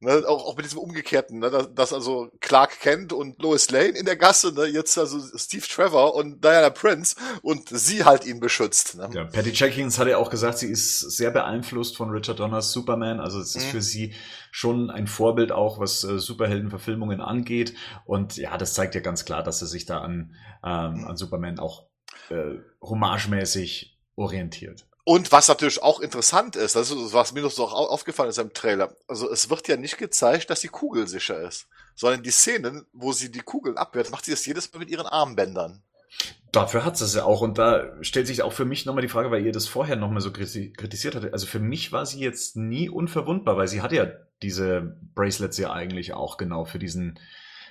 ne, 0.00 0.24
auch, 0.26 0.46
auch 0.46 0.56
mit 0.56 0.64
diesem 0.64 0.78
Umgekehrten, 0.78 1.38
ne, 1.38 1.50
dass, 1.50 1.72
dass 1.74 1.92
also 1.92 2.30
Clark 2.40 2.80
Kent 2.80 3.12
und 3.12 3.40
Lois 3.40 3.70
Lane 3.70 3.90
in 3.98 4.04
der 4.06 4.16
Gasse, 4.16 4.52
ne, 4.52 4.64
jetzt 4.66 4.98
also 4.98 5.20
Steve 5.38 5.66
Trevor 5.66 6.14
und 6.14 6.42
Diana 6.44 6.70
Prince 6.70 7.16
und 7.42 7.68
sie 7.68 8.04
halt 8.04 8.24
ihn 8.26 8.40
beschützt, 8.40 8.96
ne? 8.96 9.08
Ja, 9.12 9.24
Patty 9.24 9.50
Jenkins 9.50 9.98
hat 9.98 10.08
ja 10.08 10.16
auch 10.18 10.30
gesagt, 10.30 10.58
sie 10.58 10.70
ist 10.70 10.98
sehr 11.00 11.30
beeinflusst 11.30 11.96
von 11.96 12.10
Richard 12.10 12.38
Donners 12.40 12.72
Superman. 12.72 13.20
Also 13.20 13.40
es 13.40 13.54
ist 13.54 13.66
Mhm. 13.66 13.70
für 13.70 13.82
sie 13.82 14.14
schon 14.50 14.90
ein 14.90 15.06
Vorbild 15.06 15.52
auch, 15.52 15.78
was 15.78 16.02
äh, 16.04 16.18
Superheldenverfilmungen 16.18 17.20
angeht. 17.20 17.74
Und 18.04 18.36
ja, 18.36 18.56
das 18.58 18.74
zeigt 18.74 18.94
ja 18.94 19.00
ganz 19.00 19.24
klar, 19.24 19.42
dass 19.42 19.60
sie 19.60 19.66
sich 19.66 19.86
da 19.86 20.00
an, 20.00 20.34
ähm, 20.64 20.94
Mhm. 20.94 21.06
an 21.06 21.16
Superman 21.16 21.58
auch 21.58 21.86
äh, 22.30 22.58
homagemäßig 22.80 23.98
orientiert. 24.16 24.86
Und 25.04 25.32
was 25.32 25.48
natürlich 25.48 25.82
auch 25.82 26.00
interessant 26.00 26.56
ist, 26.56 26.76
das 26.76 26.90
ist, 26.90 27.12
was 27.12 27.32
mir 27.32 27.42
noch 27.42 27.50
so 27.50 27.66
au- 27.68 27.88
aufgefallen 27.88 28.30
ist 28.30 28.38
im 28.38 28.52
Trailer, 28.52 28.94
also 29.08 29.30
es 29.30 29.48
wird 29.50 29.66
ja 29.68 29.76
nicht 29.76 29.98
gezeigt, 29.98 30.50
dass 30.50 30.60
sie 30.60 30.68
kugelsicher 30.68 31.40
ist, 31.40 31.66
sondern 31.94 32.22
die 32.22 32.30
Szenen, 32.30 32.86
wo 32.92 33.12
sie 33.12 33.30
die 33.32 33.40
Kugeln 33.40 33.76
abwehrt, 33.78 34.10
macht 34.10 34.24
sie 34.26 34.30
das 34.32 34.44
jedes 34.46 34.72
Mal 34.72 34.80
mit 34.80 34.90
ihren 34.90 35.06
Armbändern. 35.06 35.82
Dafür 36.52 36.84
hat 36.84 36.96
sie 36.98 37.04
es 37.04 37.14
ja 37.14 37.24
auch. 37.24 37.40
Und 37.40 37.58
da 37.58 37.96
stellt 38.02 38.26
sich 38.26 38.42
auch 38.42 38.52
für 38.52 38.64
mich 38.64 38.84
nochmal 38.84 39.02
die 39.02 39.08
Frage, 39.08 39.30
weil 39.30 39.46
ihr 39.46 39.52
das 39.52 39.68
vorher 39.68 39.94
nochmal 39.96 40.20
so 40.20 40.30
kriti- 40.30 40.76
kritisiert 40.76 41.14
hatte. 41.14 41.32
Also 41.32 41.46
für 41.46 41.60
mich 41.60 41.92
war 41.92 42.04
sie 42.04 42.18
jetzt 42.18 42.56
nie 42.56 42.88
unverwundbar, 42.88 43.56
weil 43.56 43.68
sie 43.68 43.80
hatte 43.82 43.94
ja 43.96 44.06
diese 44.42 44.96
Bracelets 45.14 45.56
ja 45.58 45.72
eigentlich 45.72 46.12
auch 46.12 46.36
genau 46.36 46.64
für 46.64 46.80
diesen, 46.80 47.18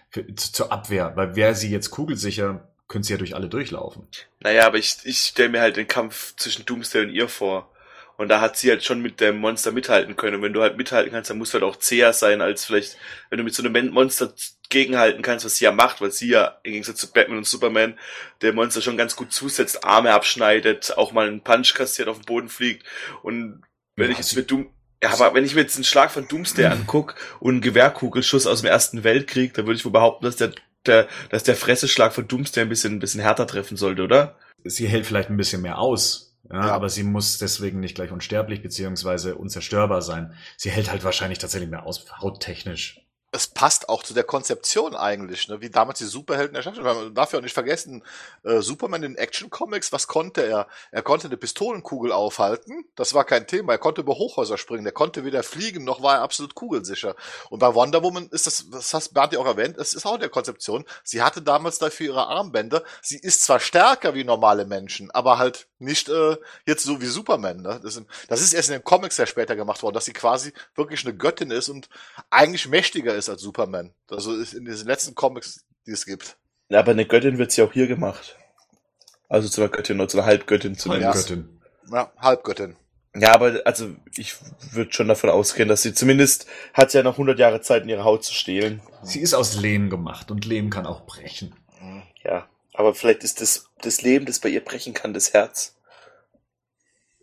für, 0.10 0.26
zu- 0.36 0.54
zur 0.54 0.72
Abwehr. 0.72 1.12
Weil 1.16 1.36
wäre 1.36 1.54
sie 1.56 1.70
jetzt 1.70 1.92
kugelsicher, 1.92 2.69
könnte 2.90 3.08
sie 3.08 3.14
ja 3.14 3.18
durch 3.18 3.36
alle 3.36 3.48
durchlaufen. 3.50 4.10
Naja, 4.42 4.66
aber 4.66 4.78
ich, 4.78 4.98
ich 5.04 5.20
stelle 5.20 5.50
mir 5.50 5.62
halt 5.62 5.76
den 5.76 5.88
Kampf 5.88 6.36
zwischen 6.38 6.66
Doomsday 6.66 7.04
und 7.04 7.10
ihr 7.12 7.28
vor. 7.28 7.72
Und 8.18 8.28
da 8.30 8.42
hat 8.42 8.58
sie 8.58 8.70
halt 8.70 8.84
schon 8.84 9.02
mit 9.02 9.22
dem 9.22 9.38
Monster 9.38 9.72
mithalten 9.72 10.16
können. 10.18 10.38
Und 10.38 10.42
wenn 10.42 10.54
du 10.54 10.62
halt 10.62 10.78
mithalten 10.78 11.12
kannst, 11.12 11.30
dann 11.30 11.38
musst 11.38 11.54
du 11.54 11.56
halt 11.56 11.64
auch 11.64 11.78
zäher 11.78 12.12
sein, 12.14 12.42
als 12.42 12.66
vielleicht, 12.66 12.98
wenn 13.30 13.38
du 13.38 13.44
mit 13.46 13.54
so 13.56 13.64
einem 13.64 13.92
Monster 13.92 14.34
gegenhalten 14.70 15.22
kannst, 15.22 15.46
was 15.46 15.56
sie 15.56 15.66
ja 15.66 15.72
macht, 15.72 16.02
weil 16.02 16.12
sie 16.12 16.30
ja 16.30 16.60
im 16.64 16.74
Gegensatz 16.74 17.00
zu 17.00 17.12
Batman 17.12 17.40
und 17.40 17.48
Superman 17.48 17.98
der 18.42 18.54
Monster 18.54 18.82
schon 18.82 18.98
ganz 18.98 19.16
gut 19.16 19.32
zusetzt, 19.32 19.84
Arme 19.86 20.14
abschneidet, 20.14 20.98
auch 20.98 21.12
mal 21.14 21.28
einen 21.28 21.44
Punch 21.44 21.74
kassiert, 21.74 22.10
auf 22.10 22.18
den 22.20 22.26
Boden 22.26 22.50
fliegt. 22.50 22.86
Und 23.24 23.64
wenn 23.96 24.12
Ja, 24.12 24.12
ich 24.12 24.18
jetzt 24.18 24.36
mit 24.36 24.52
Doom, 24.52 24.74
ja, 25.02 25.12
aber 25.12 25.34
wenn 25.34 25.46
ich 25.46 25.56
mir 25.56 25.62
jetzt 25.62 25.76
einen 25.76 25.86
Schlag 25.86 26.12
von 26.12 26.28
Doomsday 26.28 26.66
anguck 26.68 27.16
und 27.40 27.54
einen 27.54 27.62
Gewehrkugelschuss 27.62 28.48
aus 28.48 28.62
dem 28.62 28.68
Ersten 28.70 29.04
Weltkrieg, 29.06 29.54
dann 29.54 29.66
würde 29.66 29.78
ich 29.78 29.86
wohl 29.86 29.94
behaupten, 29.94 30.26
dass 30.26 30.36
der, 30.36 30.52
der, 30.86 31.08
dass 31.30 31.44
der 31.44 31.56
Fresseschlag 31.56 32.14
von 32.14 32.28
Doomsday 32.28 32.64
ein 32.64 32.70
bisschen, 32.70 32.96
ein 32.96 33.00
bisschen 33.00 33.22
härter 33.22 33.48
treffen 33.48 33.78
sollte, 33.78 34.04
oder? 34.04 34.36
sie 34.66 34.88
hält 34.90 35.06
vielleicht 35.06 35.30
ein 35.30 35.38
bisschen 35.38 35.62
mehr 35.62 35.78
aus. 35.80 36.38
Ja, 36.52 36.68
Ja. 36.68 36.72
aber 36.74 36.90
sie 36.90 37.04
muss 37.04 37.38
deswegen 37.38 37.80
nicht 37.80 37.96
gleich 37.96 38.12
unsterblich 38.12 38.62
beziehungsweise 38.62 39.36
unzerstörbar 39.36 40.02
sein. 40.02 40.34
Sie 40.58 40.70
hält 40.70 40.92
halt 40.92 41.04
wahrscheinlich 41.04 41.38
tatsächlich 41.40 41.70
mehr 41.70 41.86
aus, 41.86 42.06
hauttechnisch. 42.22 43.02
Es 43.32 43.48
passt 43.48 43.90
auch 43.90 44.04
zu 44.04 44.14
der 44.14 44.24
Konzeption 44.24 44.96
eigentlich, 44.96 45.48
ne, 45.48 45.62
wie 45.62 45.70
damals 45.70 46.00
die 46.00 46.06
Superhelden 46.06 46.56
erschaffen. 46.56 46.84
Man 46.84 47.14
darf 47.14 47.32
ja 47.32 47.40
auch 47.40 47.44
nicht 47.44 47.54
vergessen, 47.54 48.04
äh, 48.44 48.62
Superman 48.62 49.04
in 49.04 49.16
Action 49.16 49.50
Comics, 49.50 49.92
was 49.92 50.08
konnte 50.08 50.42
er? 50.42 50.68
Er 50.92 51.04
konnte 51.04 51.28
eine 51.28 51.38
Pistolenkugel 51.38 52.12
aufhalten, 52.12 52.86
das 52.96 53.14
war 53.14 53.26
kein 53.26 53.46
Thema. 53.46 53.74
Er 53.74 53.78
konnte 53.78 54.02
über 54.02 54.16
Hochhäuser 54.16 54.58
springen, 54.58 54.84
der 54.84 54.94
konnte 54.94 55.26
weder 55.26 55.44
fliegen, 55.44 55.84
noch 55.84 56.02
war 56.02 56.16
er 56.16 56.22
absolut 56.22 56.56
kugelsicher. 56.56 57.16
Und 57.50 57.60
bei 57.60 57.74
Wonder 57.76 58.02
Woman 58.04 58.30
ist 58.32 58.48
das, 58.48 58.66
das 58.72 58.94
hast 58.94 59.14
Bernd 59.14 59.34
ja 59.34 59.40
auch 59.40 59.46
erwähnt, 59.46 59.78
es 59.78 59.94
ist 59.94 60.06
auch 60.06 60.16
in 60.16 60.22
der 60.22 60.30
Konzeption. 60.30 60.86
Sie 61.04 61.22
hatte 61.22 61.42
damals 61.42 61.78
dafür 61.78 62.08
ihre 62.08 62.28
Armbänder. 62.28 62.84
Sie 63.02 63.20
ist 63.20 63.44
zwar 63.44 63.60
stärker 63.60 64.16
wie 64.16 64.24
normale 64.24 64.66
Menschen, 64.66 65.12
aber 65.12 65.38
halt 65.38 65.68
nicht 65.78 66.10
äh, 66.10 66.38
jetzt 66.66 66.84
so 66.84 67.02
wie 67.02 67.06
Superman. 67.06 67.62
Ne? 67.62 67.80
Das, 67.84 67.94
sind, 67.94 68.08
das 68.28 68.42
ist 68.42 68.54
erst 68.54 68.70
in 68.70 68.76
den 68.76 68.84
Comics 68.84 69.18
ja 69.18 69.26
später 69.26 69.56
gemacht 69.56 69.84
worden, 69.84 69.94
dass 69.94 70.06
sie 70.06 70.14
quasi 70.14 70.54
wirklich 70.76 71.06
eine 71.06 71.16
Göttin 71.16 71.52
ist 71.52 71.70
und 71.70 71.90
eigentlich 72.30 72.68
mächtiger 72.68 73.16
ist 73.16 73.19
als 73.28 73.42
Superman. 73.42 73.94
Also 74.10 74.36
ist 74.36 74.54
in 74.54 74.66
diesen 74.66 74.88
letzten 74.88 75.16
Comics, 75.16 75.66
die 75.86 75.92
es 75.92 76.06
gibt. 76.06 76.38
Ja, 76.70 76.80
aber 76.80 76.92
eine 76.92 77.06
Göttin 77.06 77.38
wird 77.40 77.52
sie 77.52 77.64
auch 77.64 77.74
hier 77.74 77.88
gemacht. 77.88 78.38
Also 79.28 79.50
zu 79.50 79.62
einer 79.62 79.70
Göttin 79.70 80.00
oder 80.00 80.08
zu 80.08 80.18
einer 80.18 80.28
Halbgöttin 80.28 80.78
zumindest. 80.78 81.28
Göttin. 81.28 81.62
Ja, 81.92 82.12
Halbgöttin. 82.18 82.76
Ja, 83.16 83.34
aber 83.34 83.62
also 83.66 83.90
ich 84.16 84.36
würde 84.72 84.94
schon 84.94 85.08
davon 85.08 85.32
ausgehen, 85.32 85.68
dass 85.68 85.82
sie 85.82 85.94
zumindest 85.94 86.46
hat 86.74 86.94
ja 86.94 87.02
noch 87.02 87.14
100 87.14 87.40
Jahre 87.40 87.62
Zeit, 87.62 87.84
in 87.84 87.90
ihre 87.90 88.04
Haut 88.04 88.24
zu 88.24 88.34
stehlen. 88.34 88.82
Sie 89.02 89.20
ist 89.20 89.34
aus 89.34 89.56
Lehm 89.56 89.90
gemacht 89.90 90.30
und 90.30 90.46
Lehm 90.46 90.70
kann 90.70 90.86
auch 90.86 91.02
brechen. 91.02 91.56
Ja, 92.24 92.48
aber 92.74 92.94
vielleicht 92.94 93.24
ist 93.24 93.42
das 93.42 93.66
das 93.82 94.02
Leben, 94.02 94.26
das 94.26 94.40
bei 94.40 94.50
ihr 94.50 94.64
brechen 94.64 94.94
kann, 94.94 95.14
das 95.14 95.34
Herz. 95.34 95.76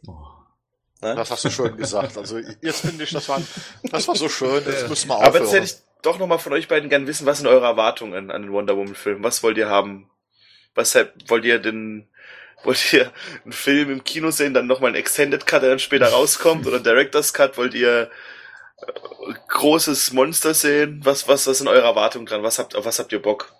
Oh. 0.07 0.17
Ne? 1.03 1.15
Das 1.15 1.31
hast 1.31 1.45
du 1.45 1.51
schön 1.51 1.77
gesagt. 1.77 2.17
Also 2.17 2.39
jetzt 2.39 2.81
finde 2.81 3.05
ich, 3.05 3.11
das 3.11 3.29
war, 3.29 3.41
das 3.85 4.09
war 4.09 4.17
so 4.17 4.29
schön. 4.29 4.65
Jetzt 4.65 4.89
müssen 4.89 5.09
wir 5.09 5.17
aber 5.17 5.39
jetzt 5.39 5.49
aufhören. 5.49 5.63
hätte 5.63 5.65
ich 5.65 5.86
doch 6.07 6.19
noch 6.19 6.27
mal 6.27 6.38
von 6.38 6.53
euch 6.53 6.69
beiden 6.69 6.88
gern 6.88 7.07
wissen, 7.07 7.27
was 7.27 7.38
sind 7.38 7.47
eure 7.47 7.66
Erwartungen 7.66 8.31
an 8.31 8.42
den 8.42 8.53
Wonder 8.53 8.77
Woman 8.77 8.95
Film? 8.95 9.23
Was 9.23 9.42
wollt 9.42 9.59
ihr 9.59 9.69
haben? 9.69 10.11
Was 10.75 10.95
halt- 10.95 11.12
wollt 11.29 11.45
ihr 11.45 11.59
denn 11.59 12.09
wollt 12.64 12.92
ihr 12.92 13.12
einen 13.45 13.53
Film 13.53 13.90
im 13.90 14.05
Kino 14.05 14.31
sehen, 14.31 14.55
dann 14.55 14.66
noch 14.66 14.81
mal 14.81 14.88
einen 14.88 14.97
Extended 14.97 15.47
Cut, 15.47 15.62
der 15.62 15.71
dann 15.71 15.79
später 15.79 16.09
rauskommt 16.09 16.66
oder 16.66 16.81
Director's 16.81 17.33
Cut? 17.35 17.57
Wollt 17.59 17.75
ihr 17.75 18.11
äh, 18.87 19.33
großes 19.49 20.12
Monster 20.12 20.55
sehen? 20.55 21.01
Was 21.05 21.29
was 21.29 21.47
was 21.47 21.59
sind 21.59 21.69
eure 21.69 21.87
Erwartungen 21.87 22.27
dran? 22.27 22.42
Was 22.42 22.59
habt 22.59 22.75
auf 22.77 22.85
was 22.87 22.99
habt 22.99 23.12
ihr 23.12 23.21
Bock? 23.23 23.53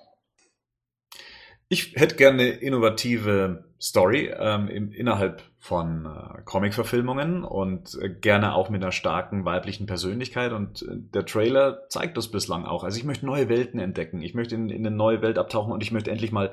Ich 1.69 1.95
hätte 1.97 2.15
gerne 2.15 2.43
eine 2.43 2.51
innovative 2.53 3.65
Story 3.81 4.33
ähm, 4.39 4.69
im, 4.69 4.93
innerhalb 4.93 5.43
von 5.59 6.07
äh, 6.07 6.43
Comic-Verfilmungen 6.43 7.43
und 7.43 7.99
äh, 8.01 8.09
gerne 8.09 8.55
auch 8.55 8.71
mit 8.71 8.83
einer 8.83 8.93
starken 8.93 9.45
weiblichen 9.45 9.87
Persönlichkeit. 9.87 10.53
Und 10.53 10.83
äh, 10.83 10.87
der 10.93 11.27
Trailer 11.27 11.89
zeigt 11.89 12.17
das 12.17 12.31
bislang 12.31 12.65
auch. 12.65 12.85
Also 12.85 12.99
ich 12.99 13.05
möchte 13.05 13.27
neue 13.27 13.49
Welten 13.49 13.81
entdecken. 13.81 14.23
Ich 14.23 14.35
möchte 14.35 14.55
in, 14.55 14.71
in 14.71 14.87
eine 14.87 14.95
neue 14.95 15.23
Welt 15.23 15.39
abtauchen 15.39 15.73
und 15.73 15.83
ich 15.83 15.91
möchte 15.91 16.13
endlich 16.13 16.31
mal 16.31 16.53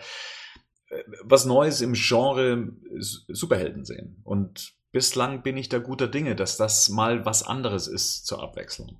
äh, 0.90 1.04
was 1.24 1.46
Neues 1.46 1.82
im 1.82 1.94
Genre 1.94 2.70
S- 2.98 3.26
Superhelden 3.28 3.86
sehen. 3.86 4.20
Und 4.24 4.74
bislang 4.92 5.44
bin 5.44 5.58
ich 5.58 5.70
da 5.70 5.78
guter 5.78 6.08
Dinge, 6.08 6.36
dass 6.36 6.58
das 6.58 6.90
mal 6.90 7.24
was 7.24 7.44
anderes 7.44 7.88
ist 7.88 8.26
zur 8.26 8.42
Abwechslung. 8.42 9.00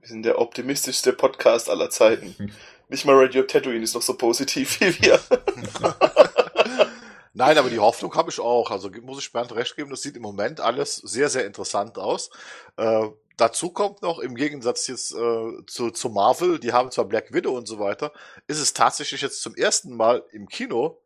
Wir 0.00 0.08
sind 0.08 0.24
der 0.24 0.38
optimistischste 0.38 1.12
Podcast 1.12 1.68
aller 1.68 1.90
Zeiten. 1.90 2.50
Nicht 2.90 3.04
mal 3.04 3.14
Radio 3.14 3.44
Tatooine 3.44 3.84
ist 3.84 3.94
noch 3.94 4.02
so 4.02 4.14
positiv 4.14 4.80
wie 4.80 5.00
wir. 5.00 5.20
Nein, 7.32 7.56
aber 7.56 7.70
die 7.70 7.78
Hoffnung 7.78 8.12
habe 8.16 8.30
ich 8.30 8.40
auch. 8.40 8.72
Also 8.72 8.90
muss 9.02 9.20
ich 9.20 9.32
Bernd 9.32 9.54
recht 9.54 9.76
geben, 9.76 9.90
das 9.90 10.02
sieht 10.02 10.16
im 10.16 10.22
Moment 10.22 10.60
alles 10.60 10.96
sehr, 10.96 11.28
sehr 11.28 11.46
interessant 11.46 11.98
aus. 11.98 12.30
Äh, 12.76 13.06
dazu 13.36 13.70
kommt 13.70 14.02
noch, 14.02 14.18
im 14.18 14.34
Gegensatz 14.34 14.88
jetzt 14.88 15.14
äh, 15.14 15.64
zu, 15.68 15.92
zu 15.92 16.10
Marvel, 16.10 16.58
die 16.58 16.72
haben 16.72 16.90
zwar 16.90 17.04
Black 17.04 17.32
Widow 17.32 17.56
und 17.56 17.68
so 17.68 17.78
weiter, 17.78 18.12
ist 18.48 18.58
es 18.58 18.74
tatsächlich 18.74 19.22
jetzt 19.22 19.40
zum 19.40 19.54
ersten 19.54 19.96
Mal 19.96 20.24
im 20.32 20.48
Kino 20.48 21.00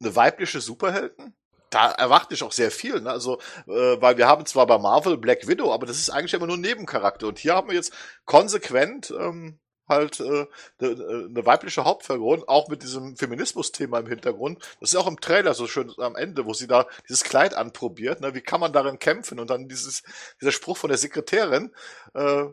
eine 0.00 0.14
weibliche 0.14 0.60
Superhelden. 0.60 1.34
Da 1.70 1.90
erwarte 1.90 2.34
ich 2.34 2.44
auch 2.44 2.52
sehr 2.52 2.70
viel, 2.70 3.00
ne? 3.00 3.10
Also, 3.10 3.40
äh, 3.66 4.00
weil 4.00 4.16
wir 4.16 4.28
haben 4.28 4.46
zwar 4.46 4.68
bei 4.68 4.78
Marvel 4.78 5.18
Black 5.18 5.48
Widow, 5.48 5.72
aber 5.72 5.84
das 5.84 5.98
ist 5.98 6.10
eigentlich 6.10 6.32
immer 6.32 6.46
nur 6.46 6.56
ein 6.56 6.62
Nebencharakter. 6.62 7.26
Und 7.26 7.40
hier 7.40 7.56
haben 7.56 7.68
wir 7.68 7.74
jetzt 7.74 7.92
konsequent 8.24 9.10
ähm, 9.10 9.58
halt 9.88 10.20
äh, 10.20 10.46
eine, 10.80 11.26
eine 11.30 11.46
weibliche 11.46 11.84
Hauptfigur, 11.84 12.44
auch 12.46 12.68
mit 12.68 12.82
diesem 12.82 13.16
Feminismus-Thema 13.16 14.00
im 14.00 14.06
Hintergrund. 14.06 14.62
Das 14.80 14.92
ist 14.92 14.96
auch 14.96 15.06
im 15.06 15.20
Trailer 15.20 15.54
so 15.54 15.66
schön 15.66 15.92
am 15.98 16.16
Ende, 16.16 16.46
wo 16.46 16.54
sie 16.54 16.66
da 16.66 16.86
dieses 17.08 17.24
Kleid 17.24 17.54
anprobiert. 17.54 18.20
Ne? 18.20 18.34
Wie 18.34 18.40
kann 18.40 18.60
man 18.60 18.72
darin 18.72 18.98
kämpfen? 18.98 19.40
Und 19.40 19.50
dann 19.50 19.68
dieses, 19.68 20.02
dieser 20.40 20.52
Spruch 20.52 20.76
von 20.76 20.88
der 20.88 20.98
Sekretärin, 20.98 21.72
äh, 22.14 22.44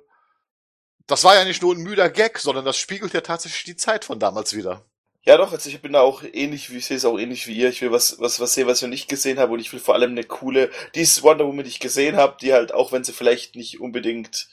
das 1.08 1.24
war 1.24 1.36
ja 1.36 1.46
nicht 1.46 1.62
nur 1.62 1.76
ein 1.76 1.84
müder 1.84 2.10
Gag, 2.10 2.40
sondern 2.40 2.66
das 2.66 2.78
spiegelt 2.78 3.14
ja 3.14 3.22
tatsächlich 3.22 3.64
die 3.64 3.76
Zeit 3.76 4.06
von 4.06 4.20
damals 4.20 4.56
wieder. 4.56 4.84
Ja, 5.28 5.38
doch, 5.38 5.52
also 5.52 5.70
ich 5.70 5.82
bin 5.82 5.94
da 5.94 6.02
auch 6.02 6.22
ähnlich, 6.34 6.70
wie 6.72 6.78
ich 6.78 6.86
sehe 6.86 6.98
es 6.98 7.06
auch 7.06 7.18
ähnlich 7.18 7.48
wie 7.48 7.56
ihr. 7.56 7.70
Ich 7.70 7.82
will 7.82 7.92
was, 7.92 8.20
was, 8.20 8.40
was 8.40 8.54
sehen, 8.54 8.68
was 8.68 8.78
ich 8.78 8.84
noch 8.84 8.90
nicht 8.90 9.10
gesehen 9.10 9.40
habe 9.40 9.54
und 9.54 9.60
ich 9.60 9.74
will 9.74 9.80
vor 9.80 9.96
allem 9.96 10.12
eine 10.12 10.24
coole, 10.24 10.70
die 10.94 11.04
Wonder 11.24 11.48
Woman, 11.48 11.64
die 11.64 11.72
ich 11.72 11.80
gesehen 11.80 12.16
habe, 12.16 12.38
die 12.40 12.54
halt, 12.54 12.72
auch 12.72 12.92
wenn 12.92 13.04
sie 13.04 13.12
vielleicht 13.12 13.56
nicht 13.56 13.82
unbedingt 13.82 14.50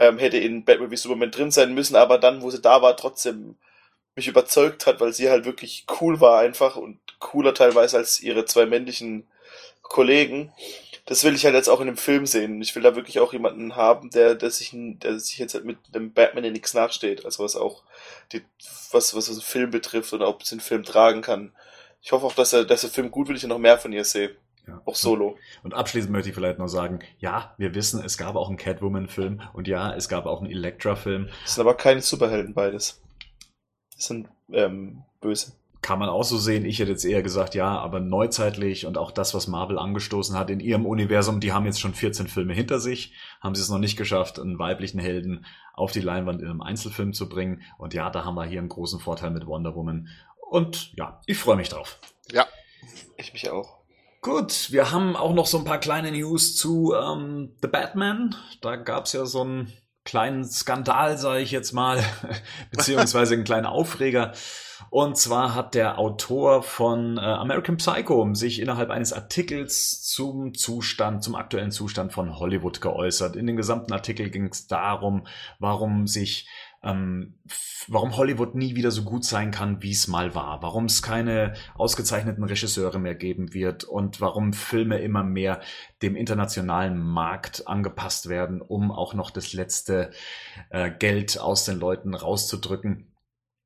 ähm, 0.00 0.18
hätte 0.18 0.38
in 0.38 0.64
Batman 0.64 0.90
wie 0.90 0.96
Superman 0.96 1.30
drin 1.30 1.50
sein 1.52 1.74
müssen, 1.74 1.94
aber 1.94 2.18
dann, 2.18 2.42
wo 2.42 2.50
sie 2.50 2.60
da 2.60 2.82
war, 2.82 2.96
trotzdem 2.96 3.56
mich 4.16 4.26
überzeugt 4.28 4.86
hat, 4.86 5.00
weil 5.00 5.12
sie 5.12 5.30
halt 5.30 5.44
wirklich 5.44 5.86
cool 6.00 6.20
war 6.20 6.40
einfach 6.40 6.76
und 6.76 6.98
cooler 7.20 7.54
teilweise 7.54 7.98
als 7.98 8.20
ihre 8.20 8.46
zwei 8.46 8.66
männlichen 8.66 9.28
Kollegen. 9.82 10.52
Das 11.06 11.24
will 11.24 11.34
ich 11.34 11.44
halt 11.44 11.54
jetzt 11.54 11.68
auch 11.68 11.80
in 11.80 11.86
dem 11.86 11.96
Film 11.96 12.26
sehen. 12.26 12.62
Ich 12.62 12.74
will 12.74 12.82
da 12.82 12.96
wirklich 12.96 13.20
auch 13.20 13.32
jemanden 13.32 13.76
haben, 13.76 14.10
der, 14.10 14.34
der 14.34 14.50
sich, 14.50 14.70
der 14.72 15.18
sich 15.18 15.38
jetzt 15.38 15.54
halt 15.54 15.64
mit 15.64 15.78
dem 15.94 16.12
Batman 16.12 16.44
in 16.44 16.52
nichts 16.52 16.74
nachsteht. 16.74 17.24
Also 17.24 17.44
was 17.44 17.56
auch 17.56 17.82
die, 18.32 18.42
was, 18.92 19.14
was 19.14 19.26
den 19.26 19.40
Film 19.40 19.70
betrifft 19.70 20.12
oder 20.12 20.28
ob 20.28 20.42
es 20.42 20.50
den 20.50 20.60
Film 20.60 20.84
tragen 20.84 21.20
kann. 21.20 21.52
Ich 22.02 22.12
hoffe 22.12 22.26
auch, 22.26 22.34
dass 22.34 22.52
er, 22.52 22.64
dass 22.64 22.82
der 22.82 22.90
Film 22.90 23.10
gut 23.10 23.28
wird, 23.28 23.38
ich 23.38 23.44
noch 23.44 23.58
mehr 23.58 23.78
von 23.78 23.92
ihr 23.92 24.04
sehe. 24.04 24.36
Ja. 24.70 24.82
Auch 24.84 24.94
solo. 24.94 25.36
Und 25.62 25.74
abschließend 25.74 26.12
möchte 26.12 26.28
ich 26.28 26.34
vielleicht 26.34 26.58
noch 26.58 26.68
sagen, 26.68 27.00
ja, 27.18 27.54
wir 27.58 27.74
wissen, 27.74 28.02
es 28.04 28.16
gab 28.16 28.36
auch 28.36 28.48
einen 28.48 28.56
Catwoman-Film 28.56 29.42
und 29.52 29.68
ja, 29.68 29.94
es 29.94 30.08
gab 30.08 30.26
auch 30.26 30.40
einen 30.40 30.50
Elektra-Film. 30.50 31.28
Das 31.42 31.54
sind 31.54 31.62
aber 31.62 31.74
keine 31.74 32.00
Superhelden 32.00 32.54
beides. 32.54 33.02
Das 33.96 34.06
sind 34.06 34.28
ähm, 34.52 35.02
böse. 35.20 35.52
Kann 35.82 35.98
man 35.98 36.10
auch 36.10 36.24
so 36.24 36.36
sehen. 36.36 36.66
Ich 36.66 36.78
hätte 36.78 36.90
jetzt 36.90 37.04
eher 37.04 37.22
gesagt, 37.22 37.54
ja, 37.54 37.78
aber 37.78 38.00
neuzeitlich 38.00 38.84
und 38.84 38.98
auch 38.98 39.10
das, 39.10 39.34
was 39.34 39.46
Marvel 39.46 39.78
angestoßen 39.78 40.38
hat 40.38 40.50
in 40.50 40.60
ihrem 40.60 40.84
Universum, 40.84 41.40
die 41.40 41.52
haben 41.52 41.64
jetzt 41.64 41.80
schon 41.80 41.94
14 41.94 42.26
Filme 42.26 42.52
hinter 42.52 42.80
sich, 42.80 43.14
haben 43.40 43.54
sie 43.54 43.62
es 43.62 43.70
noch 43.70 43.78
nicht 43.78 43.96
geschafft, 43.96 44.38
einen 44.38 44.58
weiblichen 44.58 44.98
Helden 44.98 45.46
auf 45.72 45.92
die 45.92 46.00
Leinwand 46.00 46.42
in 46.42 46.48
einem 46.48 46.60
Einzelfilm 46.60 47.14
zu 47.14 47.28
bringen. 47.28 47.62
Und 47.78 47.94
ja, 47.94 48.10
da 48.10 48.24
haben 48.26 48.34
wir 48.34 48.44
hier 48.44 48.58
einen 48.58 48.68
großen 48.68 49.00
Vorteil 49.00 49.30
mit 49.30 49.46
Wonder 49.46 49.74
Woman. 49.74 50.08
Und 50.50 50.92
ja, 50.96 51.22
ich 51.26 51.38
freue 51.38 51.56
mich 51.56 51.70
drauf. 51.70 51.98
Ja, 52.30 52.46
ich 53.16 53.32
mich 53.32 53.50
auch. 53.50 53.79
Gut, 54.22 54.70
wir 54.70 54.90
haben 54.90 55.16
auch 55.16 55.32
noch 55.32 55.46
so 55.46 55.56
ein 55.56 55.64
paar 55.64 55.78
kleine 55.78 56.12
News 56.12 56.54
zu 56.54 56.92
ähm, 56.94 57.56
The 57.62 57.68
Batman. 57.68 58.34
Da 58.60 58.76
gab's 58.76 59.14
ja 59.14 59.24
so 59.24 59.40
einen 59.40 59.72
kleinen 60.04 60.44
Skandal, 60.44 61.16
sage 61.16 61.40
ich 61.40 61.50
jetzt 61.52 61.72
mal, 61.72 62.04
beziehungsweise 62.70 63.32
einen 63.32 63.44
kleinen 63.44 63.64
Aufreger. 63.64 64.32
Und 64.90 65.16
zwar 65.16 65.54
hat 65.54 65.74
der 65.74 65.98
Autor 65.98 66.62
von 66.62 67.16
äh, 67.16 67.20
American 67.20 67.78
Psycho 67.78 68.28
sich 68.34 68.60
innerhalb 68.60 68.90
eines 68.90 69.14
Artikels 69.14 70.02
zum 70.02 70.52
Zustand, 70.52 71.24
zum 71.24 71.34
aktuellen 71.34 71.70
Zustand 71.70 72.12
von 72.12 72.38
Hollywood 72.38 72.82
geäußert. 72.82 73.36
In 73.36 73.46
dem 73.46 73.56
gesamten 73.56 73.92
Artikel 73.94 74.28
ging 74.28 74.48
es 74.48 74.66
darum, 74.66 75.26
warum 75.58 76.06
sich 76.06 76.46
ähm, 76.82 77.38
warum 77.88 78.16
Hollywood 78.16 78.54
nie 78.54 78.74
wieder 78.74 78.90
so 78.90 79.02
gut 79.02 79.24
sein 79.24 79.50
kann, 79.50 79.82
wie 79.82 79.90
es 79.90 80.08
mal 80.08 80.34
war, 80.34 80.62
warum 80.62 80.86
es 80.86 81.02
keine 81.02 81.54
ausgezeichneten 81.74 82.44
Regisseure 82.44 82.98
mehr 82.98 83.14
geben 83.14 83.52
wird 83.52 83.84
und 83.84 84.20
warum 84.20 84.52
Filme 84.54 84.98
immer 84.98 85.22
mehr 85.22 85.60
dem 86.00 86.16
internationalen 86.16 86.98
Markt 86.98 87.68
angepasst 87.68 88.28
werden, 88.28 88.62
um 88.62 88.90
auch 88.90 89.12
noch 89.12 89.30
das 89.30 89.52
letzte 89.52 90.10
äh, 90.70 90.90
Geld 90.90 91.38
aus 91.38 91.64
den 91.64 91.78
Leuten 91.78 92.14
rauszudrücken. 92.14 93.12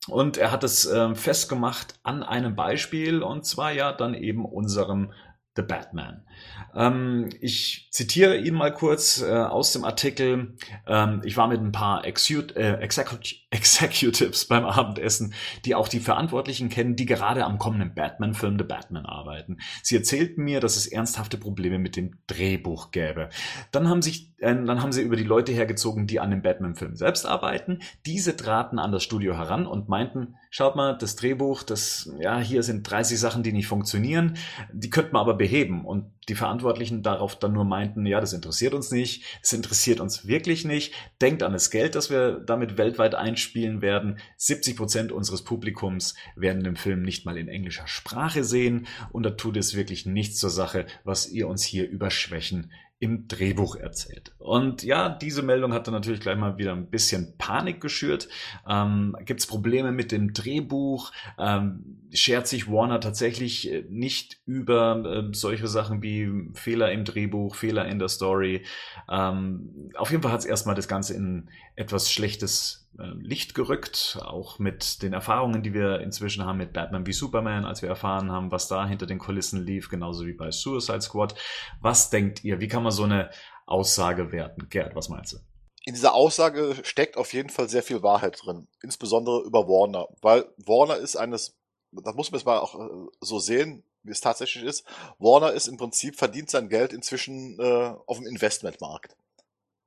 Und 0.09 0.37
er 0.37 0.51
hat 0.51 0.65
es 0.65 0.85
äh, 0.85 1.15
festgemacht 1.15 1.95
an 2.03 2.23
einem 2.23 2.57
Beispiel, 2.57 3.23
und 3.23 3.47
zwar 3.47 3.73
ja 3.73 3.93
dann 3.93 4.15
eben 4.15 4.45
unserem 4.45 5.13
The 5.57 5.63
Batman. 5.63 6.27
Ähm, 6.75 7.29
ich 7.41 7.89
zitiere 7.91 8.37
ihn 8.39 8.55
mal 8.55 8.73
kurz 8.73 9.23
äh, 9.23 9.33
aus 9.33 9.73
dem 9.73 9.85
Artikel. 9.85 10.57
Ähm, 10.87 11.23
ich 11.25 11.37
war 11.37 11.49
mit 11.49 11.61
ein 11.61 11.73
paar 11.73 12.05
äh, 12.05 12.09
Execut 12.09 13.35
Executives 13.51 14.47
beim 14.47 14.65
Abendessen, 14.65 15.33
die 15.65 15.77
auch 15.77 15.87
die 15.87 16.01
Verantwortlichen 16.01 16.69
kennen, 16.69 16.97
die 16.97 17.07
gerade 17.07 17.45
am 17.45 17.59
kommenden 17.59 17.95
Batman-Film 17.95 18.59
The 18.59 18.65
Batman 18.65 19.07
arbeiten. 19.07 19.59
Sie 19.83 19.95
erzählten 19.95 20.43
mir, 20.43 20.59
dass 20.59 20.77
es 20.77 20.89
ernsthafte 20.89 21.39
Probleme 21.39 21.79
mit 21.79 21.95
dem 21.95 22.19
Drehbuch 22.27 22.91
gäbe. 22.91 23.29
Dann 23.71 23.89
haben 23.89 24.03
sich, 24.03 24.33
äh, 24.39 24.55
dann 24.55 24.83
haben 24.83 24.91
sie 24.91 25.03
über 25.03 25.15
die 25.15 25.23
Leute 25.23 25.53
hergezogen, 25.53 26.09
die 26.09 26.19
an 26.19 26.31
dem 26.31 26.43
Batman-Film 26.43 26.97
selbst 26.97 27.27
arbeiten. 27.27 27.79
Diese 28.07 28.37
traten 28.37 28.81
an 28.81 28.91
das 28.91 29.05
Studio 29.05 29.37
heran 29.37 29.67
und 29.69 29.89
meinten, 29.89 30.35
schaut 30.51 30.75
mal, 30.75 30.99
das 30.99 31.15
Drehbuch, 31.15 31.63
das, 31.63 32.11
ja, 32.19 32.41
hier 32.41 32.65
sind 32.65 32.91
30 32.91 33.21
Sachen, 33.21 33.45
die 33.45 33.53
nicht 33.53 33.69
funktionieren, 33.69 34.37
die 34.73 34.91
könnten 34.91 35.15
wir 35.15 35.21
aber 35.21 35.35
beheben. 35.35 35.85
Und 35.85 36.11
die 36.29 36.35
Verantwortlichen 36.35 37.03
darauf 37.03 37.39
dann 37.39 37.53
nur 37.53 37.65
meinten, 37.65 38.07
ja, 38.07 38.21
das 38.21 38.33
interessiert 38.33 38.75
uns 38.75 38.91
nicht, 38.91 39.25
es 39.43 39.53
interessiert 39.53 40.01
uns 40.01 40.27
wirklich 40.27 40.65
nicht, 40.65 40.93
denkt 41.21 41.43
an 41.43 41.53
das 41.53 41.71
Geld, 41.71 41.95
das 41.95 42.11
wir 42.11 42.41
damit 42.41 42.79
weltweit 42.79 43.15
einspielen 43.15 43.83
werden. 43.83 44.19
70 44.37 44.77
Prozent 44.77 45.13
unseres 45.13 45.43
Publikums 45.43 46.15
werden 46.37 46.65
den 46.65 46.77
Film 46.77 47.03
nicht 47.03 47.27
mal 47.27 47.37
in 47.37 47.49
englischer 47.49 47.87
Sprache 47.87 48.45
sehen 48.45 48.87
und 49.11 49.25
da 49.25 49.31
tut 49.31 49.57
es 49.57 49.75
wirklich 49.75 50.07
nichts 50.07 50.39
zur 50.39 50.51
Sache, 50.51 50.87
was 51.05 51.29
ihr 51.29 51.49
uns 51.49 51.63
hier 51.63 51.89
über 51.89 52.11
Schwächen 52.11 52.73
im 53.05 53.29
Drehbuch 53.29 53.77
erzählt. 53.77 54.33
Und 54.39 54.83
ja, 54.83 55.11
diese 55.11 55.43
Meldung 55.43 55.75
hat 55.75 55.87
dann 55.87 55.93
natürlich 55.93 56.21
gleich 56.21 56.39
mal 56.39 56.57
wieder 56.57 56.73
ein 56.73 56.87
bisschen 56.87 57.37
Panik 57.37 57.83
geschürt. 57.83 58.31
Ähm, 58.67 59.15
Gibt 59.27 59.41
es 59.41 59.47
Probleme 59.47 59.93
mit 59.93 60.11
dem 60.11 60.33
Drehbuch? 60.33 61.13
Ähm, 61.39 62.01
schert 62.15 62.49
sich 62.49 62.71
Warner 62.71 63.01
tatsächlich 63.01 63.71
äh, 63.71 63.85
nicht 63.91 64.41
über 64.47 65.05
äh, 65.05 65.35
solche 65.35 65.69
Sachen 65.69 66.03
wie 66.03 66.49
Fehler 66.55 66.93
im 66.93 67.05
Drehbuch, 67.05 67.57
Fehler 67.57 67.85
in 67.87 67.99
der 67.99 68.09
Story? 68.09 68.65
Ähm, 69.11 69.91
auf 69.95 70.11
jeden 70.11 70.23
Fall 70.23 70.33
hat 70.33 70.41
es 70.41 70.47
erstmal 70.47 70.75
das 70.75 70.89
Ganze 70.89 71.13
in 71.13 71.51
etwas 71.77 72.11
Schlechtes 72.11 72.84
Licht 72.97 73.55
gerückt, 73.55 74.19
auch 74.23 74.59
mit 74.59 75.03
den 75.03 75.13
Erfahrungen, 75.13 75.63
die 75.63 75.75
wir 75.75 76.01
inzwischen 76.01 76.45
haben 76.45 76.59
mit 76.59 76.73
Batman 76.73 77.07
wie 77.07 77.13
Superman, 77.13 77.65
als 77.65 77.83
wir 77.83 77.89
erfahren 77.89 78.31
haben, 78.31 78.53
was 78.53 78.69
da 78.69 78.87
hinter 78.87 79.07
den 79.07 79.19
Kulissen 79.19 79.65
lief, 79.65 79.89
genauso 79.89 80.27
wie 80.27 80.33
bei 80.33 80.51
Suicide 80.51 81.01
Squad. 81.01 81.35
Was 81.81 82.11
denkt 82.11 82.45
ihr? 82.45 82.61
Wie 82.61 82.69
kann 82.69 82.83
man 82.83 82.93
so 82.93 83.05
eine 83.05 83.31
Aussage 83.67 84.31
werten? 84.31 84.69
Gerd, 84.69 84.95
was 84.95 85.09
meinst 85.09 85.33
du? 85.33 85.39
In 85.85 85.95
dieser 85.95 86.15
Aussage 86.15 86.77
steckt 86.83 87.17
auf 87.17 87.33
jeden 87.35 87.51
Fall 87.51 87.69
sehr 87.69 87.83
viel 87.83 88.03
Wahrheit 88.03 88.41
drin, 88.43 88.69
insbesondere 88.83 89.43
über 89.43 89.67
Warner, 89.67 90.07
weil 90.23 90.47
Warner 90.65 90.97
ist 90.97 91.17
eines, 91.17 91.57
das 91.93 92.15
muss 92.15 92.31
man 92.31 92.39
jetzt 92.39 92.47
mal 92.47 92.59
auch 92.59 92.75
äh, 92.79 93.09
so 93.21 93.39
sehen, 93.39 93.85
wie 94.03 94.13
es 94.13 94.21
tatsächlich 94.21 94.65
ist. 94.65 94.87
Warner 95.19 95.53
ist 95.53 95.67
im 95.67 95.77
Prinzip 95.77 96.17
verdient 96.17 96.49
sein 96.49 96.69
Geld 96.69 96.93
inzwischen 96.93 97.59
äh, 97.59 97.95
auf 98.07 98.19
dem 98.19 98.27
Investmentmarkt. 98.27 99.17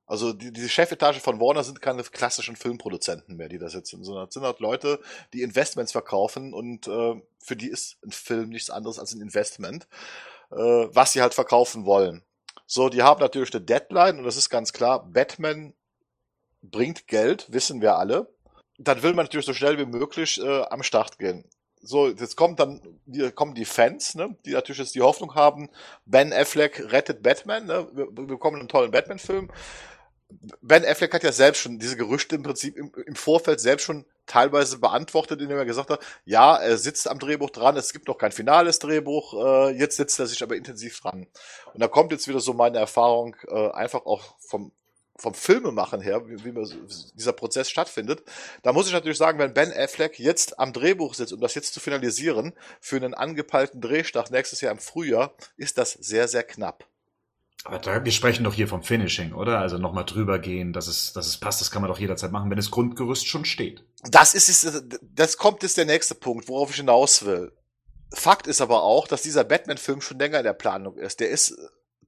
Also 0.08 0.32
die, 0.32 0.52
diese 0.52 0.70
Chefetage 0.70 1.20
von 1.20 1.38
Warner 1.38 1.62
sind 1.62 1.82
keine 1.82 2.02
klassischen 2.02 2.56
Filmproduzenten 2.56 3.36
mehr, 3.36 3.50
die 3.50 3.58
da 3.58 3.68
sitzen, 3.68 4.02
sondern 4.02 4.24
das 4.24 4.34
sind 4.34 4.42
halt 4.42 4.58
Leute, 4.58 5.00
die 5.34 5.42
Investments 5.42 5.92
verkaufen 5.92 6.54
und 6.54 6.88
äh, 6.88 7.20
für 7.38 7.56
die 7.56 7.68
ist 7.68 7.98
ein 8.04 8.10
Film 8.10 8.48
nichts 8.48 8.70
anderes 8.70 8.98
als 8.98 9.12
ein 9.12 9.20
Investment, 9.20 9.86
äh, 10.50 10.56
was 10.56 11.12
sie 11.12 11.20
halt 11.20 11.34
verkaufen 11.34 11.84
wollen. 11.84 12.22
So, 12.64 12.88
die 12.88 13.02
haben 13.02 13.20
natürlich 13.20 13.54
eine 13.54 13.62
Deadline 13.62 14.18
und 14.18 14.24
das 14.24 14.38
ist 14.38 14.48
ganz 14.48 14.72
klar, 14.72 15.06
Batman 15.06 15.74
bringt 16.62 17.06
Geld, 17.06 17.46
wissen 17.52 17.82
wir 17.82 17.96
alle. 17.96 18.32
Dann 18.78 19.02
will 19.02 19.12
man 19.12 19.26
natürlich 19.26 19.46
so 19.46 19.54
schnell 19.54 19.78
wie 19.78 19.86
möglich 19.86 20.40
äh, 20.40 20.62
am 20.70 20.82
Start 20.82 21.18
gehen. 21.18 21.44
So, 21.82 22.08
jetzt 22.08 22.36
kommt 22.36 22.60
dann, 22.60 22.80
hier 23.06 23.30
kommen 23.30 23.54
die 23.54 23.64
Fans, 23.66 24.14
ne, 24.14 24.36
die 24.46 24.52
natürlich 24.52 24.78
jetzt 24.78 24.94
die 24.94 25.02
Hoffnung 25.02 25.34
haben, 25.34 25.68
Ben 26.06 26.32
Affleck 26.32 26.92
rettet 26.92 27.22
Batman, 27.22 27.66
ne, 27.66 27.88
wir, 27.92 28.06
wir 28.06 28.26
bekommen 28.26 28.58
einen 28.58 28.68
tollen 28.68 28.90
Batman-Film. 28.90 29.50
Ben 30.60 30.84
Affleck 30.84 31.14
hat 31.14 31.22
ja 31.22 31.32
selbst 31.32 31.60
schon 31.60 31.78
diese 31.78 31.96
Gerüchte 31.96 32.36
im 32.36 32.42
Prinzip 32.42 32.76
im, 32.76 32.92
im 33.06 33.14
Vorfeld 33.14 33.60
selbst 33.60 33.84
schon 33.84 34.04
teilweise 34.26 34.78
beantwortet, 34.78 35.40
indem 35.40 35.56
er 35.56 35.64
gesagt 35.64 35.88
hat, 35.88 36.00
ja, 36.26 36.56
er 36.56 36.76
sitzt 36.76 37.08
am 37.08 37.18
Drehbuch 37.18 37.50
dran, 37.50 37.76
es 37.76 37.94
gibt 37.94 38.08
noch 38.08 38.18
kein 38.18 38.32
finales 38.32 38.78
Drehbuch, 38.78 39.32
äh, 39.34 39.70
jetzt 39.70 39.96
sitzt 39.96 40.18
er 40.18 40.26
sich 40.26 40.42
aber 40.42 40.56
intensiv 40.56 41.00
dran. 41.00 41.26
Und 41.72 41.80
da 41.82 41.88
kommt 41.88 42.12
jetzt 42.12 42.28
wieder 42.28 42.40
so 42.40 42.52
meine 42.52 42.78
Erfahrung, 42.78 43.36
äh, 43.48 43.70
einfach 43.70 44.04
auch 44.04 44.36
vom 44.38 44.72
vom 45.20 45.34
Filmemachen 45.34 46.00
her, 46.00 46.28
wie, 46.28 46.44
wie 46.44 46.76
dieser 47.16 47.32
Prozess 47.32 47.68
stattfindet, 47.68 48.22
da 48.62 48.72
muss 48.72 48.86
ich 48.86 48.92
natürlich 48.92 49.18
sagen, 49.18 49.38
wenn 49.40 49.52
Ben 49.52 49.72
Affleck 49.72 50.18
jetzt 50.18 50.58
am 50.60 50.72
Drehbuch 50.72 51.14
sitzt, 51.14 51.32
um 51.32 51.40
das 51.40 51.56
jetzt 51.56 51.74
zu 51.74 51.80
finalisieren, 51.80 52.52
für 52.80 52.96
einen 52.96 53.14
angepeilten 53.14 53.80
Drehstart 53.80 54.30
nächstes 54.30 54.60
Jahr 54.60 54.70
im 54.70 54.78
Frühjahr, 54.78 55.34
ist 55.56 55.76
das 55.76 55.92
sehr, 55.92 56.28
sehr 56.28 56.44
knapp. 56.44 56.86
Aber 57.64 57.78
da, 57.78 58.04
wir 58.04 58.12
sprechen 58.12 58.44
doch 58.44 58.54
hier 58.54 58.68
vom 58.68 58.82
Finishing, 58.82 59.32
oder? 59.32 59.58
Also 59.58 59.78
nochmal 59.78 60.04
drüber 60.04 60.38
gehen, 60.38 60.72
dass 60.72 60.86
es, 60.86 61.12
dass 61.12 61.26
es 61.26 61.38
passt, 61.38 61.60
das 61.60 61.70
kann 61.70 61.82
man 61.82 61.90
doch 61.90 61.98
jederzeit 61.98 62.32
machen, 62.32 62.50
wenn 62.50 62.56
das 62.56 62.70
Grundgerüst 62.70 63.26
schon 63.26 63.44
steht. 63.44 63.84
Das 64.04 64.34
ist, 64.34 64.84
das 65.02 65.36
kommt 65.36 65.62
jetzt 65.62 65.76
der 65.76 65.84
nächste 65.84 66.14
Punkt, 66.14 66.48
worauf 66.48 66.70
ich 66.70 66.76
hinaus 66.76 67.24
will. 67.24 67.52
Fakt 68.14 68.46
ist 68.46 68.60
aber 68.60 68.84
auch, 68.84 69.06
dass 69.06 69.22
dieser 69.22 69.44
Batman-Film 69.44 70.00
schon 70.00 70.18
länger 70.18 70.38
in 70.38 70.44
der 70.44 70.54
Planung 70.54 70.96
ist. 70.96 71.20
Der 71.20 71.28
ist 71.28 71.56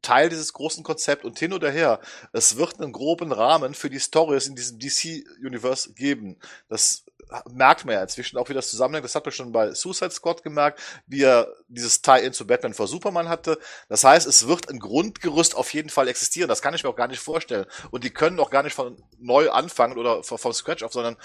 Teil 0.03 0.31
dieses 0.31 0.53
großen 0.53 0.83
Konzepts 0.83 1.25
und 1.25 1.39
hin 1.39 1.53
oder 1.53 1.71
her. 1.71 2.01
Es 2.33 2.57
wird 2.57 2.81
einen 2.81 2.93
groben 2.93 3.33
Rahmen 3.33 3.75
für 3.75 3.91
die 3.91 4.01
Stories 4.01 4.47
in 4.47 4.57
diesem 4.57 4.79
DC-Universe 4.79 5.93
geben. 5.93 6.39
Das 6.69 7.05
merkt 7.53 7.85
man 7.85 7.95
ja 7.95 8.03
inzwischen 8.03 8.39
auch, 8.39 8.49
wie 8.49 8.55
das 8.55 8.71
zusammenhängt. 8.71 9.05
Das 9.05 9.15
hat 9.15 9.25
man 9.25 9.33
schon 9.33 9.53
bei 9.53 9.73
Suicide 9.73 10.11
Squad 10.11 10.43
gemerkt, 10.43 10.81
wie 11.07 11.23
er 11.23 11.49
dieses 11.69 12.03
Tie-In 12.03 12.33
zu 12.33 12.47
Batman 12.47 12.75
vor 12.75 12.87
Superman 12.87 13.29
hatte. 13.29 13.59
Das 13.89 14.05
heißt, 14.05 14.27
es 14.27 14.47
wird 14.47 14.69
ein 14.69 14.79
Grundgerüst 14.79 15.55
auf 15.57 15.73
jeden 15.73 15.91
Fall 15.91 16.09
existieren. 16.09 16.49
Das 16.49 16.63
kann 16.63 16.75
ich 16.75 16.85
mir 16.85 16.91
auch 16.91 16.97
gar 16.97 17.09
nicht 17.09 17.21
vorstellen. 17.21 17.67
Und 17.91 18.05
die 18.05 18.11
können 18.11 18.41
auch 18.41 18.51
gar 18.51 18.63
nicht 18.63 18.75
von 18.75 19.03
neu 19.19 19.51
anfangen 19.51 19.99
oder 19.99 20.23
vom 20.23 20.53
Scratch 20.53 20.83
auf, 20.83 20.93
sondern 20.93 21.17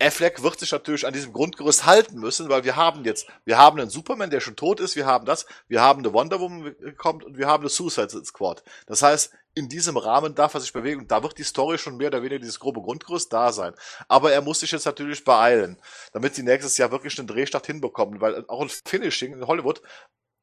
Affleck 0.00 0.42
wird 0.42 0.60
sich 0.60 0.72
natürlich 0.72 1.06
an 1.06 1.12
diesem 1.12 1.32
Grundgerüst 1.32 1.86
halten 1.86 2.18
müssen, 2.18 2.48
weil 2.48 2.64
wir 2.64 2.76
haben 2.76 3.04
jetzt, 3.04 3.28
wir 3.44 3.56
haben 3.56 3.80
einen 3.80 3.90
Superman, 3.90 4.30
der 4.30 4.40
schon 4.40 4.56
tot 4.56 4.80
ist, 4.80 4.94
wir 4.94 5.06
haben 5.06 5.24
das, 5.24 5.46
wir 5.68 5.80
haben 5.80 6.00
eine 6.00 6.12
Wonder 6.12 6.38
Woman 6.40 6.74
kommt 6.96 7.24
und 7.24 7.38
wir 7.38 7.46
haben 7.46 7.62
eine 7.62 7.70
Suicide 7.70 8.24
Squad. 8.24 8.62
Das 8.86 9.02
heißt, 9.02 9.32
in 9.54 9.70
diesem 9.70 9.96
Rahmen 9.96 10.34
darf 10.34 10.52
er 10.52 10.60
sich 10.60 10.72
bewegen 10.72 11.00
und 11.00 11.10
da 11.10 11.22
wird 11.22 11.38
die 11.38 11.44
Story 11.44 11.78
schon 11.78 11.96
mehr 11.96 12.08
oder 12.08 12.20
weniger 12.20 12.40
dieses 12.40 12.60
grobe 12.60 12.82
Grundgerüst 12.82 13.32
da 13.32 13.52
sein. 13.52 13.72
Aber 14.06 14.32
er 14.32 14.42
muss 14.42 14.60
sich 14.60 14.70
jetzt 14.70 14.84
natürlich 14.84 15.24
beeilen, 15.24 15.78
damit 16.12 16.34
sie 16.34 16.42
nächstes 16.42 16.76
Jahr 16.76 16.90
wirklich 16.90 17.18
einen 17.18 17.26
Drehstart 17.26 17.66
hinbekommen, 17.66 18.20
weil 18.20 18.44
auch 18.48 18.60
ein 18.60 18.68
Finishing 18.68 19.32
in 19.32 19.46
Hollywood 19.46 19.80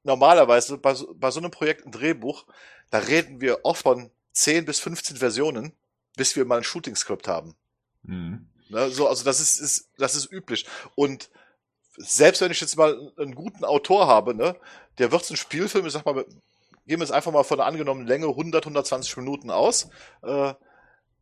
normalerweise 0.03 0.79
bei, 0.79 0.95
bei 1.15 1.29
so 1.29 1.39
einem 1.39 1.51
Projekt 1.51 1.85
ein 1.85 1.91
Drehbuch, 1.91 2.45
da 2.89 2.97
reden 2.97 3.39
wir 3.39 3.59
oft 3.63 3.83
von 3.83 4.09
10 4.33 4.65
bis 4.65 4.79
15 4.79 5.17
Versionen, 5.17 5.73
bis 6.17 6.35
wir 6.35 6.45
mal 6.45 6.57
ein 6.57 6.63
Shooting-Skript 6.63 7.27
haben. 7.27 7.55
Mhm. 8.01 8.47
Ne, 8.69 8.89
so, 8.89 9.07
also 9.07 9.23
das 9.23 9.39
ist, 9.39 9.59
ist, 9.59 9.89
das 9.97 10.15
ist 10.15 10.31
üblich. 10.31 10.65
Und 10.95 11.29
selbst 11.97 12.41
wenn 12.41 12.51
ich 12.51 12.61
jetzt 12.61 12.77
mal 12.77 13.11
einen 13.17 13.35
guten 13.35 13.65
Autor 13.65 14.07
habe, 14.07 14.33
ne, 14.33 14.55
der 14.97 15.11
wird 15.11 15.25
so 15.25 15.33
ein 15.33 15.37
Spielfilm, 15.37 15.85
ich 15.85 15.93
sag 15.93 16.05
mal, 16.05 16.25
gehen 16.85 16.99
wir 16.99 16.99
jetzt 16.99 17.11
einfach 17.11 17.31
mal 17.31 17.43
von 17.43 17.57
der 17.57 17.67
angenommenen 17.67 18.07
Länge 18.07 18.27
100, 18.27 18.65
120 18.65 19.17
Minuten 19.17 19.51
aus. 19.51 19.89
Äh, 20.23 20.53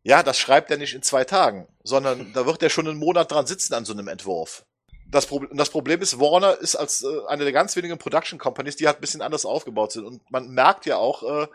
ja, 0.03 0.23
das 0.23 0.39
schreibt 0.39 0.71
er 0.71 0.77
nicht 0.77 0.95
in 0.95 1.03
zwei 1.03 1.23
Tagen, 1.23 1.67
sondern 1.83 2.31
da 2.33 2.45
wird 2.45 2.63
er 2.63 2.69
schon 2.69 2.87
einen 2.87 2.99
Monat 2.99 3.31
dran 3.31 3.47
sitzen 3.47 3.73
an 3.73 3.85
so 3.85 3.93
einem 3.93 4.07
Entwurf. 4.07 4.65
Das, 5.07 5.25
Pro 5.25 5.39
das 5.39 5.69
Problem 5.69 6.01
ist, 6.01 6.19
Warner 6.19 6.57
ist 6.57 6.75
als 6.75 7.03
äh, 7.03 7.07
eine 7.27 7.43
der 7.43 7.53
ganz 7.53 7.75
wenigen 7.75 7.97
Production 7.97 8.39
Companies, 8.39 8.77
die 8.77 8.87
halt 8.87 8.97
ein 8.97 9.01
bisschen 9.01 9.21
anders 9.21 9.45
aufgebaut 9.45 9.91
sind. 9.91 10.05
Und 10.05 10.31
man 10.31 10.49
merkt 10.49 10.85
ja 10.85 10.97
auch, 10.97 11.23
äh, 11.23 11.47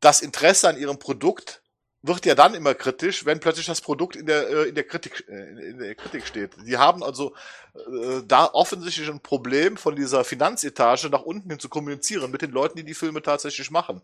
das 0.00 0.20
Interesse 0.20 0.68
an 0.68 0.78
ihrem 0.78 0.98
Produkt 0.98 1.62
wird 2.06 2.26
ja 2.26 2.34
dann 2.34 2.54
immer 2.54 2.74
kritisch, 2.74 3.24
wenn 3.24 3.40
plötzlich 3.40 3.66
das 3.66 3.80
Produkt 3.80 4.14
in 4.14 4.26
der, 4.26 4.48
äh, 4.48 4.68
in 4.68 4.74
der 4.74 4.84
Kritik, 4.84 5.24
äh, 5.28 5.70
in 5.70 5.78
der 5.78 5.94
Kritik 5.94 6.26
steht. 6.26 6.50
Die 6.66 6.76
haben 6.76 7.02
also 7.02 7.32
äh, 7.74 8.20
da 8.26 8.50
offensichtlich 8.52 9.08
ein 9.08 9.20
Problem 9.20 9.78
von 9.78 9.96
dieser 9.96 10.22
Finanzetage 10.22 11.08
nach 11.08 11.22
unten 11.22 11.48
hin 11.48 11.58
zu 11.58 11.70
kommunizieren 11.70 12.30
mit 12.30 12.42
den 12.42 12.50
Leuten, 12.50 12.76
die 12.76 12.84
die 12.84 12.94
Filme 12.94 13.22
tatsächlich 13.22 13.70
machen. 13.70 14.02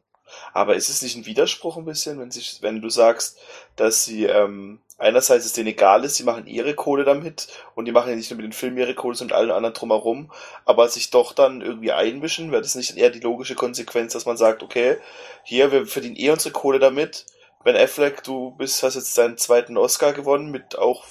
Aber 0.54 0.76
ist 0.76 0.88
es 0.88 1.02
nicht 1.02 1.16
ein 1.16 1.26
Widerspruch 1.26 1.76
ein 1.76 1.84
bisschen, 1.84 2.18
wenn 2.20 2.30
sich, 2.30 2.58
wenn 2.62 2.80
du 2.80 2.88
sagst, 2.88 3.38
dass 3.76 4.04
sie 4.04 4.24
ähm, 4.24 4.80
einerseits 4.96 5.44
es 5.44 5.52
denen 5.52 5.68
egal 5.68 6.04
ist, 6.04 6.16
sie 6.16 6.24
machen 6.24 6.46
ihre 6.46 6.74
Kohle 6.74 7.04
damit 7.04 7.48
und 7.74 7.84
die 7.84 7.92
machen 7.92 8.10
ja 8.10 8.16
nicht 8.16 8.30
nur 8.30 8.36
mit 8.36 8.44
den 8.44 8.52
Filmen 8.52 8.78
ihre 8.78 8.94
Kohle, 8.94 9.14
sondern 9.14 9.36
mit 9.36 9.42
allen 9.42 9.56
anderen 9.56 9.74
drumherum, 9.74 10.30
aber 10.64 10.88
sich 10.88 11.10
doch 11.10 11.32
dann 11.32 11.60
irgendwie 11.60 11.92
einmischen, 11.92 12.50
wäre 12.50 12.62
das 12.62 12.76
nicht 12.76 12.96
eher 12.96 13.10
die 13.10 13.20
logische 13.20 13.56
Konsequenz, 13.56 14.12
dass 14.12 14.24
man 14.24 14.36
sagt, 14.36 14.62
okay, 14.62 14.96
hier, 15.42 15.72
wir 15.72 15.86
verdienen 15.86 16.16
eh 16.16 16.30
unsere 16.30 16.52
Kohle 16.52 16.78
damit, 16.78 17.26
Ben 17.62 17.76
Affleck, 17.76 18.22
du 18.24 18.52
bist, 18.52 18.82
hast 18.82 18.94
jetzt 18.94 19.16
deinen 19.18 19.36
zweiten 19.36 19.76
Oscar 19.76 20.12
gewonnen 20.12 20.50
mit 20.50 20.78
auch 20.78 21.04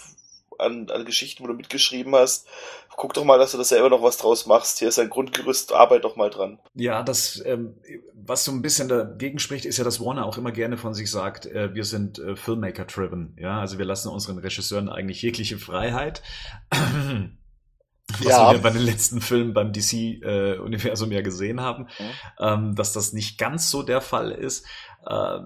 an, 0.59 0.89
an 0.89 1.05
Geschichten, 1.05 1.43
wo 1.43 1.47
du 1.47 1.53
mitgeschrieben 1.53 2.13
hast. 2.15 2.47
Guck 2.95 3.13
doch 3.13 3.23
mal, 3.23 3.37
dass 3.37 3.51
du 3.51 3.57
da 3.57 3.63
selber 3.63 3.89
noch 3.89 4.03
was 4.03 4.17
draus 4.17 4.45
machst. 4.45 4.79
Hier 4.79 4.89
ist 4.89 4.99
ein 4.99 5.09
Grundgerüst, 5.09 5.71
arbeit 5.71 6.03
doch 6.03 6.17
mal 6.17 6.29
dran. 6.29 6.59
Ja, 6.75 7.01
das, 7.01 7.41
ähm, 7.45 7.75
was 8.13 8.43
so 8.43 8.51
ein 8.51 8.61
bisschen 8.61 8.89
dagegen 8.89 9.39
spricht, 9.39 9.65
ist 9.65 9.77
ja, 9.77 9.85
dass 9.85 10.03
Warner 10.03 10.25
auch 10.25 10.37
immer 10.37 10.51
gerne 10.51 10.77
von 10.77 10.93
sich 10.93 11.09
sagt, 11.09 11.45
äh, 11.45 11.73
wir 11.73 11.85
sind 11.85 12.19
äh, 12.19 12.35
Filmmaker-driven. 12.35 13.37
Ja, 13.39 13.61
also 13.61 13.77
wir 13.77 13.85
lassen 13.85 14.09
unseren 14.09 14.37
Regisseuren 14.37 14.89
eigentlich 14.89 15.21
jegliche 15.21 15.57
Freiheit. 15.57 16.21
Was 18.17 18.27
ja. 18.27 18.51
wir 18.51 18.59
bei 18.59 18.71
den 18.71 18.81
letzten 18.81 19.21
Filmen 19.21 19.53
beim 19.53 19.71
DC-Universum 19.71 21.11
äh, 21.11 21.15
ja 21.15 21.21
gesehen 21.21 21.61
haben, 21.61 21.83
mhm. 21.83 22.05
ähm, 22.39 22.75
dass 22.75 22.93
das 22.93 23.13
nicht 23.13 23.37
ganz 23.37 23.69
so 23.69 23.83
der 23.83 24.01
Fall 24.01 24.31
ist 24.31 24.65
äh, 25.05 25.39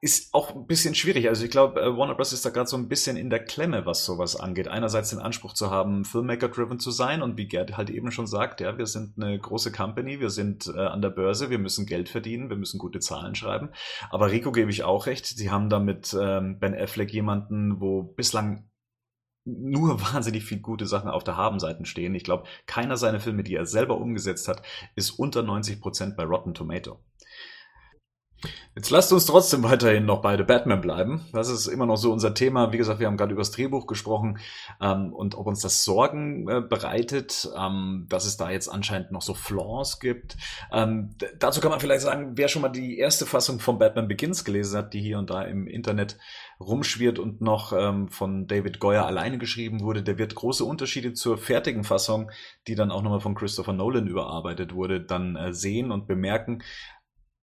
ist 0.00 0.32
auch 0.34 0.54
ein 0.54 0.66
bisschen 0.66 0.94
schwierig. 0.94 1.28
Also 1.28 1.44
ich 1.44 1.50
glaube, 1.50 1.80
äh, 1.80 1.96
Warner 1.96 2.14
Bros. 2.14 2.32
ist 2.32 2.44
da 2.44 2.50
gerade 2.50 2.68
so 2.68 2.76
ein 2.76 2.88
bisschen 2.88 3.16
in 3.16 3.30
der 3.30 3.44
Klemme, 3.44 3.86
was 3.86 4.04
sowas 4.04 4.36
angeht. 4.36 4.68
Einerseits 4.68 5.10
den 5.10 5.18
Anspruch 5.18 5.54
zu 5.54 5.70
haben, 5.70 6.04
Filmmaker-driven 6.04 6.78
zu 6.78 6.90
sein 6.90 7.22
und 7.22 7.36
wie 7.36 7.48
Gerd 7.48 7.76
halt 7.76 7.90
eben 7.90 8.10
schon 8.12 8.26
sagt, 8.26 8.60
ja, 8.60 8.78
wir 8.78 8.86
sind 8.86 9.14
eine 9.16 9.38
große 9.38 9.72
Company, 9.72 10.20
wir 10.20 10.30
sind 10.30 10.72
äh, 10.74 10.78
an 10.78 11.02
der 11.02 11.10
Börse, 11.10 11.50
wir 11.50 11.58
müssen 11.58 11.86
Geld 11.86 12.08
verdienen, 12.08 12.50
wir 12.50 12.56
müssen 12.56 12.78
gute 12.78 13.00
Zahlen 13.00 13.34
schreiben. 13.34 13.70
Aber 14.10 14.30
Rico 14.30 14.52
gebe 14.52 14.70
ich 14.70 14.84
auch 14.84 15.06
recht, 15.06 15.26
sie 15.26 15.50
haben 15.50 15.68
da 15.68 15.80
mit 15.80 16.16
ähm, 16.18 16.58
Ben 16.58 16.74
Affleck 16.74 17.12
jemanden, 17.12 17.80
wo 17.80 18.02
bislang 18.02 18.70
nur 19.58 20.00
wahnsinnig 20.12 20.44
viel 20.44 20.60
gute 20.60 20.86
Sachen 20.86 21.10
auf 21.10 21.24
der 21.24 21.36
Habenseite 21.36 21.84
stehen. 21.84 22.14
Ich 22.14 22.24
glaube, 22.24 22.44
keiner 22.66 22.96
seiner 22.96 23.20
Filme, 23.20 23.42
die 23.42 23.54
er 23.54 23.66
selber 23.66 23.98
umgesetzt 23.98 24.48
hat, 24.48 24.62
ist 24.94 25.10
unter 25.10 25.42
90 25.42 25.80
Prozent 25.80 26.16
bei 26.16 26.24
Rotten 26.24 26.54
Tomato. 26.54 26.98
Jetzt 28.74 28.90
lasst 28.90 29.12
uns 29.12 29.26
trotzdem 29.26 29.62
weiterhin 29.62 30.06
noch 30.06 30.22
beide 30.22 30.44
Batman 30.44 30.80
bleiben. 30.80 31.26
Das 31.32 31.48
ist 31.48 31.66
immer 31.66 31.86
noch 31.86 31.96
so 31.96 32.12
unser 32.12 32.34
Thema. 32.34 32.72
Wie 32.72 32.78
gesagt, 32.78 33.00
wir 33.00 33.06
haben 33.06 33.16
gerade 33.16 33.32
über 33.32 33.42
das 33.42 33.50
Drehbuch 33.50 33.86
gesprochen 33.86 34.38
ähm, 34.80 35.12
und 35.12 35.34
ob 35.34 35.46
uns 35.46 35.60
das 35.60 35.84
Sorgen 35.84 36.48
äh, 36.48 36.60
bereitet, 36.60 37.50
ähm, 37.56 38.06
dass 38.08 38.24
es 38.24 38.36
da 38.36 38.50
jetzt 38.50 38.68
anscheinend 38.68 39.12
noch 39.12 39.22
so 39.22 39.34
Flaws 39.34 40.00
gibt. 40.00 40.36
Ähm, 40.72 41.16
dazu 41.38 41.60
kann 41.60 41.70
man 41.70 41.80
vielleicht 41.80 42.02
sagen, 42.02 42.32
wer 42.36 42.48
schon 42.48 42.62
mal 42.62 42.68
die 42.68 42.98
erste 42.98 43.26
Fassung 43.26 43.60
von 43.60 43.78
Batman 43.78 44.08
Begins 44.08 44.44
gelesen 44.44 44.78
hat, 44.78 44.94
die 44.94 45.00
hier 45.00 45.18
und 45.18 45.30
da 45.30 45.42
im 45.42 45.66
Internet 45.66 46.16
rumschwirrt 46.60 47.18
und 47.18 47.40
noch 47.40 47.72
ähm, 47.72 48.08
von 48.08 48.46
David 48.46 48.80
Goyer 48.80 49.06
alleine 49.06 49.38
geschrieben 49.38 49.80
wurde, 49.80 50.02
der 50.02 50.18
wird 50.18 50.34
große 50.34 50.64
Unterschiede 50.64 51.14
zur 51.14 51.38
fertigen 51.38 51.84
Fassung, 51.84 52.30
die 52.66 52.74
dann 52.74 52.90
auch 52.90 53.02
nochmal 53.02 53.20
von 53.20 53.34
Christopher 53.34 53.72
Nolan 53.72 54.06
überarbeitet 54.06 54.74
wurde, 54.74 55.00
dann 55.00 55.36
äh, 55.36 55.52
sehen 55.52 55.90
und 55.90 56.06
bemerken. 56.06 56.62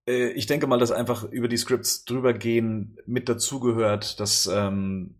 Äh, 0.08 0.30
ich 0.30 0.46
denke 0.46 0.66
mal, 0.66 0.78
dass 0.78 0.90
einfach 0.90 1.24
über 1.24 1.48
die 1.48 1.56
Scripts 1.56 2.04
drüber 2.04 2.32
gehen 2.32 2.98
mit 3.06 3.28
dazugehört, 3.28 4.18
dass 4.18 4.46
ähm, 4.46 5.14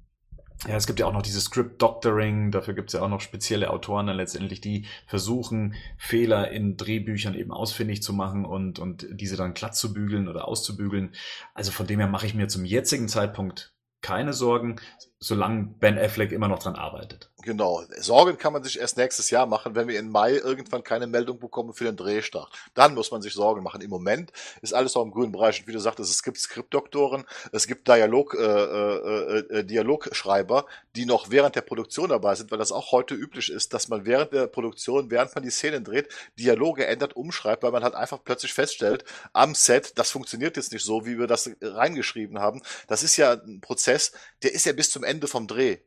ja, 0.66 0.74
es 0.74 0.88
gibt 0.88 0.98
ja 0.98 1.06
auch 1.06 1.12
noch 1.12 1.22
dieses 1.22 1.44
Script 1.44 1.80
Doctoring, 1.80 2.50
dafür 2.50 2.74
gibt 2.74 2.88
es 2.88 2.94
ja 2.94 3.02
auch 3.02 3.08
noch 3.08 3.20
spezielle 3.20 3.70
Autoren 3.70 4.08
dann 4.08 4.16
letztendlich, 4.16 4.60
die 4.60 4.86
versuchen, 5.06 5.76
Fehler 5.98 6.50
in 6.50 6.76
Drehbüchern 6.76 7.34
eben 7.34 7.52
ausfindig 7.52 8.02
zu 8.02 8.12
machen 8.12 8.44
und, 8.44 8.80
und 8.80 9.06
diese 9.12 9.36
dann 9.36 9.54
glatt 9.54 9.76
zu 9.76 9.92
bügeln 9.92 10.26
oder 10.26 10.48
auszubügeln. 10.48 11.14
Also 11.54 11.70
von 11.70 11.86
dem 11.86 12.00
her 12.00 12.08
mache 12.08 12.26
ich 12.26 12.34
mir 12.34 12.48
zum 12.48 12.64
jetzigen 12.64 13.06
Zeitpunkt 13.06 13.72
keine 14.00 14.32
Sorgen, 14.32 14.80
solange 15.20 15.74
Ben 15.78 15.98
Affleck 15.98 16.32
immer 16.32 16.48
noch 16.48 16.58
dran 16.58 16.74
arbeitet. 16.74 17.30
Genau. 17.48 17.82
Sorgen 17.96 18.36
kann 18.36 18.52
man 18.52 18.62
sich 18.62 18.78
erst 18.78 18.98
nächstes 18.98 19.30
Jahr 19.30 19.46
machen, 19.46 19.74
wenn 19.74 19.88
wir 19.88 19.98
im 19.98 20.10
Mai 20.10 20.34
irgendwann 20.34 20.84
keine 20.84 21.06
Meldung 21.06 21.38
bekommen 21.38 21.72
für 21.72 21.84
den 21.84 21.96
Drehstart. 21.96 22.52
Dann 22.74 22.94
muss 22.94 23.10
man 23.10 23.22
sich 23.22 23.32
Sorgen 23.32 23.62
machen. 23.62 23.80
Im 23.80 23.88
Moment 23.88 24.32
ist 24.60 24.74
alles 24.74 24.94
noch 24.94 25.00
im 25.02 25.10
grünen 25.10 25.32
Bereich. 25.32 25.58
Und 25.58 25.66
wie 25.66 25.72
du 25.72 25.78
sagtest, 25.78 26.10
es 26.10 26.22
gibt 26.22 26.36
Skriptdoktoren, 26.36 27.24
es 27.50 27.66
gibt 27.66 27.88
Dialog, 27.88 28.34
äh, 28.34 28.42
äh, 28.42 29.38
äh, 29.38 29.64
Dialogschreiber, 29.64 30.66
die 30.94 31.06
noch 31.06 31.30
während 31.30 31.56
der 31.56 31.62
Produktion 31.62 32.10
dabei 32.10 32.34
sind, 32.34 32.50
weil 32.50 32.58
das 32.58 32.70
auch 32.70 32.92
heute 32.92 33.14
üblich 33.14 33.50
ist, 33.50 33.72
dass 33.72 33.88
man 33.88 34.04
während 34.04 34.34
der 34.34 34.46
Produktion, 34.46 35.10
während 35.10 35.34
man 35.34 35.42
die 35.42 35.50
Szenen 35.50 35.84
dreht, 35.84 36.10
Dialoge 36.38 36.86
ändert, 36.86 37.16
umschreibt, 37.16 37.62
weil 37.62 37.72
man 37.72 37.82
halt 37.82 37.94
einfach 37.94 38.22
plötzlich 38.22 38.52
feststellt, 38.52 39.06
am 39.32 39.54
Set, 39.54 39.96
das 39.96 40.10
funktioniert 40.10 40.58
jetzt 40.58 40.70
nicht 40.70 40.84
so, 40.84 41.06
wie 41.06 41.18
wir 41.18 41.26
das 41.26 41.50
reingeschrieben 41.62 42.40
haben. 42.40 42.60
Das 42.88 43.02
ist 43.02 43.16
ja 43.16 43.32
ein 43.32 43.62
Prozess, 43.62 44.12
der 44.42 44.52
ist 44.52 44.66
ja 44.66 44.74
bis 44.74 44.90
zum 44.90 45.02
Ende 45.02 45.28
vom 45.28 45.46
Dreh 45.46 45.78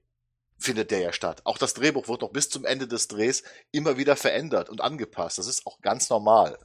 findet 0.61 0.91
der 0.91 0.99
ja 0.99 1.13
statt. 1.13 1.41
Auch 1.43 1.57
das 1.57 1.73
Drehbuch 1.73 2.07
wird 2.07 2.21
noch 2.21 2.31
bis 2.31 2.49
zum 2.49 2.65
Ende 2.65 2.87
des 2.87 3.07
Drehs 3.07 3.43
immer 3.71 3.97
wieder 3.97 4.15
verändert 4.15 4.69
und 4.69 4.81
angepasst. 4.81 5.37
Das 5.37 5.47
ist 5.47 5.65
auch 5.65 5.81
ganz 5.81 6.09
normal. 6.09 6.57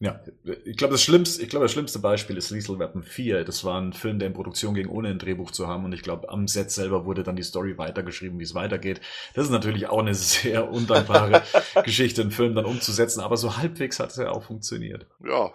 Ja, 0.00 0.20
ich 0.64 0.76
glaube, 0.76 0.92
das 0.92 1.02
schlimmste, 1.02 1.40
ich 1.40 1.48
glaube, 1.48 1.64
das 1.64 1.72
schlimmste 1.72 2.00
Beispiel 2.00 2.36
ist 2.36 2.50
Lethal 2.50 2.78
Weapon 2.78 3.02
4. 3.02 3.44
Das 3.44 3.64
war 3.64 3.80
ein 3.80 3.92
Film, 3.92 4.18
der 4.18 4.28
in 4.28 4.34
Produktion 4.34 4.74
ging, 4.74 4.88
ohne 4.88 5.08
ein 5.08 5.18
Drehbuch 5.18 5.50
zu 5.52 5.68
haben. 5.68 5.84
Und 5.84 5.92
ich 5.92 6.02
glaube, 6.02 6.28
am 6.28 6.48
Set 6.48 6.70
selber 6.70 7.06
wurde 7.06 7.22
dann 7.22 7.36
die 7.36 7.42
Story 7.42 7.78
weitergeschrieben, 7.78 8.38
wie 8.38 8.44
es 8.44 8.54
weitergeht. 8.54 9.00
Das 9.34 9.44
ist 9.44 9.50
natürlich 9.50 9.86
auch 9.86 10.00
eine 10.00 10.14
sehr 10.14 10.68
undankbare 10.68 11.42
Geschichte, 11.84 12.22
einen 12.22 12.32
Film 12.32 12.54
dann 12.54 12.66
umzusetzen. 12.66 13.20
Aber 13.20 13.36
so 13.36 13.56
halbwegs 13.56 14.00
hat 14.00 14.10
es 14.10 14.16
ja 14.16 14.30
auch 14.30 14.42
funktioniert. 14.42 15.06
Ja, 15.24 15.52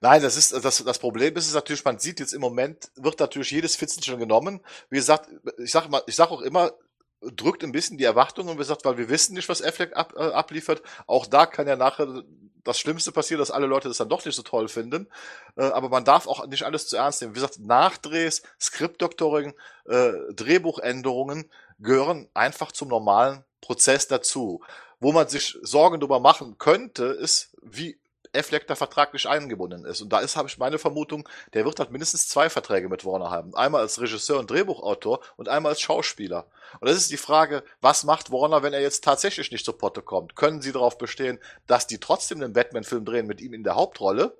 Nein, 0.00 0.22
das 0.22 0.36
ist 0.36 0.52
das, 0.52 0.84
das 0.84 0.98
Problem 0.98 1.34
ist 1.36 1.48
es 1.48 1.54
natürlich, 1.54 1.84
man 1.84 1.98
sieht 1.98 2.20
jetzt 2.20 2.32
im 2.32 2.40
Moment, 2.40 2.90
wird 2.96 3.20
natürlich 3.20 3.50
jedes 3.50 3.76
Fitzelchen 3.76 4.18
genommen. 4.18 4.60
Wie 4.90 4.96
gesagt, 4.96 5.28
ich 5.58 5.70
sag 5.70 5.88
mal, 5.88 6.02
ich 6.06 6.16
sag 6.16 6.30
auch 6.30 6.42
immer, 6.42 6.72
drückt 7.20 7.64
ein 7.64 7.72
bisschen 7.72 7.98
die 7.98 8.04
Erwartungen, 8.04 8.54
wie 8.54 8.58
gesagt, 8.58 8.84
weil 8.84 8.98
wir 8.98 9.08
wissen 9.08 9.34
nicht, 9.34 9.48
was 9.48 9.62
Affleck 9.62 9.96
ab, 9.96 10.14
äh, 10.16 10.22
abliefert. 10.22 10.82
Auch 11.06 11.26
da 11.26 11.46
kann 11.46 11.66
ja 11.66 11.76
nachher 11.76 12.22
das 12.64 12.78
Schlimmste 12.78 13.12
passieren, 13.12 13.38
dass 13.38 13.50
alle 13.50 13.66
Leute 13.66 13.88
das 13.88 13.98
dann 13.98 14.08
doch 14.08 14.24
nicht 14.24 14.34
so 14.34 14.42
toll 14.42 14.68
finden. 14.68 15.08
Äh, 15.56 15.64
aber 15.64 15.88
man 15.88 16.04
darf 16.04 16.26
auch 16.26 16.46
nicht 16.46 16.64
alles 16.64 16.88
zu 16.88 16.96
ernst 16.96 17.20
nehmen. 17.20 17.34
Wie 17.34 17.40
gesagt, 17.40 17.58
Nachdrehs, 17.60 18.42
Skriptdoktoring, 18.60 19.54
äh, 19.86 20.12
Drehbuchänderungen 20.34 21.50
gehören 21.78 22.28
einfach 22.34 22.72
zum 22.72 22.88
normalen 22.88 23.44
Prozess 23.60 24.08
dazu. 24.08 24.62
Wo 24.98 25.12
man 25.12 25.28
sich 25.28 25.58
Sorgen 25.62 26.00
darüber 26.00 26.20
machen 26.20 26.56
könnte, 26.58 27.04
ist, 27.04 27.56
wie 27.62 27.98
Affleck 28.36 28.66
da 28.66 28.74
vertraglich 28.74 29.28
eingebunden 29.28 29.84
ist. 29.84 30.00
Und 30.00 30.12
da 30.12 30.20
ist, 30.20 30.36
habe 30.36 30.48
ich 30.48 30.58
meine 30.58 30.78
Vermutung, 30.78 31.28
der 31.54 31.64
wird 31.64 31.78
halt 31.78 31.90
mindestens 31.90 32.28
zwei 32.28 32.50
Verträge 32.50 32.88
mit 32.88 33.04
Warner 33.04 33.30
haben. 33.30 33.54
Einmal 33.54 33.80
als 33.80 34.00
Regisseur 34.00 34.38
und 34.38 34.50
Drehbuchautor 34.50 35.20
und 35.36 35.48
einmal 35.48 35.72
als 35.72 35.80
Schauspieler. 35.80 36.46
Und 36.80 36.88
das 36.88 36.96
ist 36.96 37.10
die 37.10 37.16
Frage, 37.16 37.62
was 37.80 38.04
macht 38.04 38.30
Warner, 38.30 38.62
wenn 38.62 38.72
er 38.72 38.80
jetzt 38.80 39.04
tatsächlich 39.04 39.50
nicht 39.50 39.64
zur 39.64 39.78
Potte 39.78 40.02
kommt? 40.02 40.36
Können 40.36 40.62
sie 40.62 40.72
darauf 40.72 40.98
bestehen, 40.98 41.38
dass 41.66 41.86
die 41.86 41.98
trotzdem 41.98 42.42
einen 42.42 42.52
Batman-Film 42.52 43.04
drehen 43.04 43.26
mit 43.26 43.40
ihm 43.40 43.54
in 43.54 43.64
der 43.64 43.76
Hauptrolle? 43.76 44.36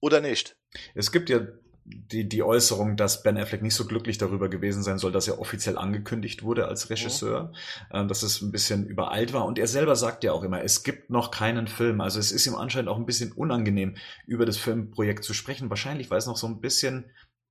Oder 0.00 0.20
nicht? 0.20 0.56
Es 0.94 1.12
gibt 1.12 1.28
ja 1.28 1.40
die, 1.84 2.28
die 2.28 2.42
Äußerung, 2.42 2.96
dass 2.96 3.22
Ben 3.22 3.36
Affleck 3.36 3.62
nicht 3.62 3.74
so 3.74 3.86
glücklich 3.86 4.18
darüber 4.18 4.48
gewesen 4.48 4.82
sein 4.82 4.98
soll, 4.98 5.12
dass 5.12 5.28
er 5.28 5.40
offiziell 5.40 5.76
angekündigt 5.76 6.42
wurde 6.42 6.68
als 6.68 6.90
Regisseur, 6.90 7.52
mhm. 7.92 7.96
äh, 7.96 8.06
dass 8.06 8.22
es 8.22 8.40
ein 8.40 8.52
bisschen 8.52 8.86
übereilt 8.86 9.32
war. 9.32 9.44
Und 9.44 9.58
er 9.58 9.66
selber 9.66 9.96
sagt 9.96 10.24
ja 10.24 10.32
auch 10.32 10.44
immer, 10.44 10.62
es 10.62 10.84
gibt 10.84 11.10
noch 11.10 11.30
keinen 11.30 11.66
Film. 11.66 12.00
Also 12.00 12.20
es 12.20 12.30
ist 12.30 12.46
ihm 12.46 12.54
anscheinend 12.54 12.88
auch 12.88 12.98
ein 12.98 13.06
bisschen 13.06 13.32
unangenehm, 13.32 13.96
über 14.26 14.46
das 14.46 14.58
Filmprojekt 14.58 15.24
zu 15.24 15.34
sprechen. 15.34 15.70
Wahrscheinlich, 15.70 16.10
weil 16.10 16.18
es 16.18 16.26
noch 16.26 16.36
so 16.36 16.46
ein 16.46 16.60
bisschen, 16.60 17.10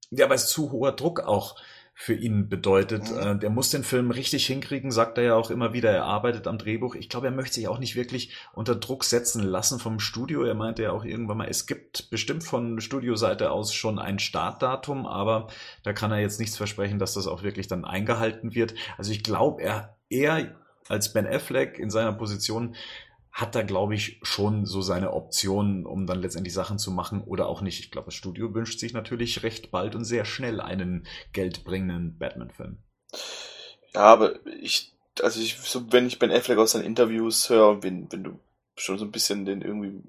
ja, 0.10 0.30
weil 0.30 0.38
es 0.38 0.48
zu 0.48 0.72
hoher 0.72 0.94
Druck 0.94 1.20
auch 1.22 1.58
für 2.02 2.16
ihn 2.16 2.50
bedeutet. 2.50 3.12
Mhm. 3.12 3.20
Äh, 3.20 3.38
der 3.38 3.52
muss 3.52 3.70
den 3.70 3.84
Film 3.84 4.10
richtig 4.10 4.48
hinkriegen, 4.48 4.90
sagt 4.92 5.20
er 5.20 5.24
ja 5.24 5.36
auch 5.36 5.52
immer 5.52 5.72
wieder. 5.72 5.92
Er 5.92 6.06
arbeitet 6.06 6.48
am 6.48 6.58
Drehbuch. 6.58 6.96
Ich 6.96 7.10
glaube, 7.10 7.28
er 7.28 7.32
möchte 7.32 7.54
sich 7.54 7.68
auch 7.68 7.78
nicht 7.78 7.96
wirklich 7.96 8.34
unter 8.54 8.74
Druck 8.74 9.04
setzen 9.04 9.44
lassen 9.44 9.78
vom 9.78 10.00
Studio. 10.00 10.42
Er 10.42 10.56
meinte 10.56 10.82
ja 10.82 10.94
auch 10.94 11.06
irgendwann 11.06 11.38
mal, 11.38 11.48
es 11.48 11.68
gibt 11.68 12.10
bestimmt 12.10 12.44
von 12.44 12.82
Studioseite 12.82 13.52
aus 13.52 13.72
schon 13.76 14.00
ein 14.00 14.18
Startdatum, 14.18 15.06
aber 15.06 15.50
da 15.84 15.94
kann 15.94 16.12
er 16.12 16.18
jetzt 16.18 16.40
nichts 16.40 16.58
versprechen, 16.58 16.98
dass 16.98 17.14
das 17.14 17.28
auch 17.28 17.44
wirklich 17.44 17.68
dann 17.68 17.86
eingehalten 17.86 18.56
wird. 18.56 18.74
Also 18.98 19.12
ich 19.12 19.22
glaube, 19.22 19.62
er, 19.62 19.96
er 20.10 20.56
als 20.90 21.14
Ben 21.14 21.28
Affleck 21.28 21.78
in 21.78 21.92
seiner 21.92 22.14
Position 22.14 22.76
hat 23.32 23.56
da, 23.56 23.62
glaube 23.62 23.96
ich, 23.96 24.20
schon 24.24 24.66
so 24.66 24.82
seine 24.82 25.14
Optionen, 25.14 25.86
um 25.86 26.06
dann 26.06 26.22
letztendlich 26.22 26.54
Sachen 26.54 26.78
zu 26.78 26.92
machen 26.92 27.22
oder 27.22 27.48
auch 27.48 27.62
nicht. 27.62 27.80
Ich 27.80 27.92
glaube, 27.92 28.06
das 28.06 28.16
Studio 28.16 28.54
wünscht 28.54 28.80
sich 28.80 28.94
natürlich 28.94 29.44
recht 29.44 29.72
bald 29.72 29.96
und 29.96 30.04
sehr 30.04 30.26
schnell 30.26 30.60
einen 30.60 31.08
geldbringenden 31.32 32.18
Batman-Film. 32.18 32.78
Ja, 33.94 34.02
aber 34.02 34.46
ich, 34.62 34.94
also 35.22 35.40
ich, 35.40 35.58
so, 35.58 35.92
wenn 35.92 36.08
ich 36.08 36.20
Ben 36.20 36.32
Affleck 36.32 36.58
aus 36.58 36.72
seinen 36.72 36.86
Interviews 36.86 37.50
höre, 37.50 37.84
wenn, 37.84 38.12
wenn 38.12 38.24
du 38.24 38.40
schon 38.76 38.98
so 38.98 39.06
ein 39.06 39.12
bisschen 39.12 39.46
den 39.46 39.62
irgendwie 39.62 40.02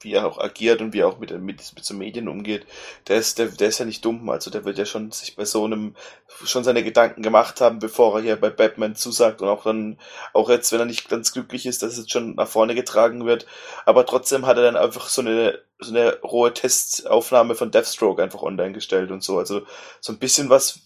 wie 0.00 0.12
er 0.12 0.26
auch 0.26 0.38
agiert 0.38 0.80
und 0.80 0.92
wie 0.92 1.00
er 1.00 1.08
auch 1.08 1.18
mit, 1.18 1.30
mit, 1.40 1.72
mit 1.74 1.84
so 1.84 1.94
Medien 1.94 2.28
umgeht, 2.28 2.66
der 3.08 3.16
ist, 3.16 3.38
der, 3.38 3.46
der 3.46 3.68
ist 3.68 3.78
ja 3.78 3.84
nicht 3.84 4.04
dumm. 4.04 4.28
Also 4.30 4.50
der 4.50 4.64
wird 4.64 4.78
ja 4.78 4.86
schon 4.86 5.10
sich 5.10 5.36
bei 5.36 5.44
so 5.44 5.64
einem 5.64 5.96
schon 6.44 6.64
seine 6.64 6.84
Gedanken 6.84 7.22
gemacht 7.22 7.60
haben, 7.60 7.78
bevor 7.78 8.16
er 8.16 8.22
hier 8.22 8.36
bei 8.36 8.50
Batman 8.50 8.94
zusagt 8.94 9.42
und 9.42 9.48
auch 9.48 9.64
dann, 9.64 9.98
auch 10.32 10.48
jetzt, 10.48 10.70
wenn 10.72 10.80
er 10.80 10.86
nicht 10.86 11.08
ganz 11.08 11.32
glücklich 11.32 11.66
ist, 11.66 11.82
dass 11.82 11.92
es 11.92 11.98
jetzt 11.98 12.12
schon 12.12 12.36
nach 12.36 12.48
vorne 12.48 12.74
getragen 12.74 13.26
wird. 13.26 13.46
Aber 13.86 14.06
trotzdem 14.06 14.46
hat 14.46 14.56
er 14.56 14.62
dann 14.64 14.76
einfach 14.76 15.08
so 15.08 15.20
eine, 15.20 15.60
so 15.80 15.90
eine 15.90 16.18
rohe 16.20 16.54
Testaufnahme 16.54 17.54
von 17.54 17.70
Deathstroke 17.70 18.22
einfach 18.22 18.42
online 18.42 18.72
gestellt 18.72 19.10
und 19.10 19.22
so. 19.22 19.38
Also 19.38 19.62
so 20.00 20.12
ein 20.12 20.18
bisschen 20.18 20.48
was, 20.48 20.80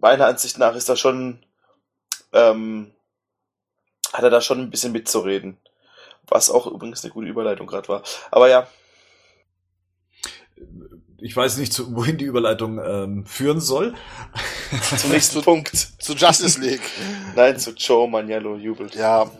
meiner 0.00 0.26
Ansicht 0.26 0.58
nach 0.58 0.74
ist 0.74 0.88
da 0.88 0.96
schon, 0.96 1.44
ähm, 2.32 2.92
hat 4.12 4.24
er 4.24 4.30
da 4.30 4.40
schon 4.40 4.60
ein 4.60 4.70
bisschen 4.70 4.92
mitzureden. 4.92 5.58
Was 6.32 6.50
auch 6.50 6.66
übrigens 6.66 7.04
eine 7.04 7.12
gute 7.12 7.28
Überleitung 7.28 7.66
gerade 7.66 7.88
war. 7.88 8.02
Aber 8.30 8.48
ja. 8.48 8.66
Ich 11.18 11.36
weiß 11.36 11.58
nicht, 11.58 11.78
wohin 11.94 12.16
die 12.16 12.24
Überleitung 12.24 12.80
ähm, 12.82 13.26
führen 13.26 13.60
soll. 13.60 13.94
Zum 14.96 15.10
nächsten 15.10 15.42
Punkt. 15.44 15.76
Zu 15.76 16.14
Justice 16.14 16.58
League. 16.58 16.80
Nein, 17.36 17.58
zu 17.58 17.72
Joe 17.72 18.08
Maniello 18.08 18.56
jubelt. 18.56 18.94
Ja. 18.94 19.30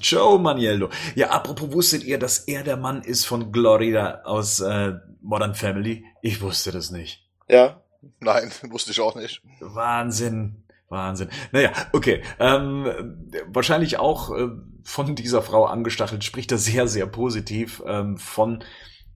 Joe 0.00 0.38
Maniello. 0.40 0.90
Ja, 1.14 1.30
apropos, 1.30 1.72
wusstet 1.72 2.02
ihr, 2.02 2.18
dass 2.18 2.40
er 2.40 2.64
der 2.64 2.76
Mann 2.76 3.02
ist 3.02 3.24
von 3.24 3.52
Gloria 3.52 4.22
aus 4.24 4.58
äh, 4.60 4.94
Modern 5.20 5.54
Family? 5.54 6.04
Ich 6.22 6.40
wusste 6.40 6.72
das 6.72 6.90
nicht. 6.90 7.24
Ja. 7.48 7.80
Nein, 8.18 8.50
wusste 8.70 8.90
ich 8.90 9.00
auch 9.00 9.14
nicht. 9.14 9.42
Wahnsinn. 9.60 10.64
Wahnsinn. 10.88 11.30
Naja, 11.52 11.72
okay. 11.92 12.22
Ähm, 12.40 13.30
wahrscheinlich 13.46 13.98
auch 13.98 14.36
äh, 14.36 14.48
von 14.84 15.14
dieser 15.14 15.42
Frau 15.42 15.64
angestachelt, 15.64 16.24
spricht 16.24 16.52
er 16.52 16.58
sehr, 16.58 16.88
sehr 16.88 17.06
positiv 17.06 17.82
ähm, 17.86 18.16
von 18.16 18.64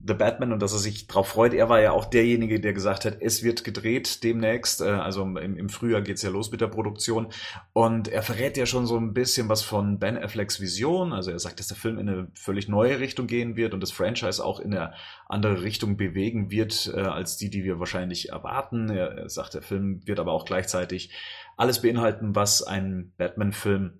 The 0.05 0.13
Batman 0.13 0.53
und 0.53 0.61
dass 0.61 0.73
er 0.73 0.79
sich 0.79 1.07
darauf 1.07 1.27
freut. 1.27 1.53
Er 1.53 1.69
war 1.69 1.81
ja 1.81 1.91
auch 1.91 2.05
derjenige, 2.05 2.59
der 2.59 2.73
gesagt 2.73 3.03
hat, 3.03 3.17
es 3.19 3.41
wird 3.41 3.63
gedreht 3.63 4.23
demnächst. 4.23 4.81
Äh, 4.81 4.85
also 4.85 5.23
im, 5.23 5.37
im 5.57 5.69
Frühjahr 5.69 6.01
geht's 6.01 6.21
ja 6.21 6.29
los 6.29 6.51
mit 6.51 6.61
der 6.61 6.67
Produktion. 6.67 7.27
Und 7.73 8.07
er 8.07 8.21
verrät 8.21 8.57
ja 8.57 8.65
schon 8.65 8.85
so 8.85 8.97
ein 8.97 9.13
bisschen 9.13 9.49
was 9.49 9.63
von 9.63 9.97
Ben 9.97 10.17
Afflecks 10.17 10.61
Vision. 10.61 11.13
Also 11.13 11.31
er 11.31 11.39
sagt, 11.39 11.59
dass 11.59 11.67
der 11.67 11.77
Film 11.77 11.97
in 11.97 12.09
eine 12.09 12.27
völlig 12.35 12.67
neue 12.67 12.99
Richtung 12.99 13.25
gehen 13.25 13.55
wird 13.55 13.73
und 13.73 13.81
das 13.81 13.91
Franchise 13.91 14.43
auch 14.43 14.59
in 14.59 14.73
eine 14.73 14.93
andere 15.27 15.63
Richtung 15.63 15.97
bewegen 15.97 16.51
wird, 16.51 16.91
äh, 16.95 16.99
als 16.99 17.37
die, 17.37 17.49
die 17.49 17.63
wir 17.63 17.79
wahrscheinlich 17.79 18.29
erwarten. 18.29 18.89
Er, 18.89 19.17
er 19.17 19.29
sagt, 19.29 19.55
der 19.55 19.63
Film 19.63 20.05
wird 20.05 20.19
aber 20.19 20.31
auch 20.31 20.45
gleichzeitig 20.45 21.11
alles 21.57 21.81
beinhalten, 21.81 22.35
was 22.35 22.61
ein 22.61 23.13
Batman-Film 23.17 23.99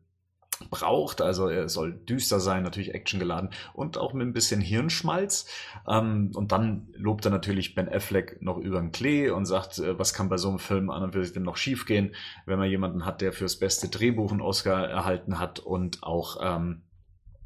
braucht. 0.70 1.22
Also 1.22 1.48
er 1.48 1.70
soll 1.70 1.94
düster 1.94 2.40
sein, 2.40 2.64
natürlich 2.64 2.94
actiongeladen 2.94 3.50
und 3.74 3.98
auch 3.98 4.14
mit 4.14 4.28
ein 4.28 4.34
bisschen 4.34 4.62
Hirnschmalz. 4.62 5.48
Ähm, 5.88 6.32
und 6.36 6.52
dann 6.52 6.88
lobt 6.94 7.26
er 7.26 7.32
natürlich 7.32 7.76
Ben 7.76 7.90
Affleck 7.90 8.42
noch 8.42 8.58
über 8.58 8.80
den 8.80 8.92
Klee 8.92 9.30
und 9.30 9.46
sagt, 9.46 9.80
äh, 9.80 9.98
was 9.98 10.14
kann 10.14 10.30
bei 10.30 10.38
so 10.38 10.50
einem 10.50 10.60
Film 10.60 10.90
an 10.90 11.04
und 11.04 11.14
für 11.14 11.24
sich 11.24 11.34
denn 11.34 11.44
noch 11.44 11.58
schiefgehen, 11.58 12.16
wenn 12.46 12.60
man 12.60 12.70
jemanden 12.70 13.06
hat, 13.06 13.22
der 13.22 13.34
fürs 13.34 13.58
beste 13.58 13.90
Drehbuch 13.90 14.32
einen 14.32 14.42
Oscar 14.42 14.88
erhalten 14.88 15.40
hat 15.40 15.60
und 15.60 16.04
auch 16.04 16.38
ähm, 16.42 16.82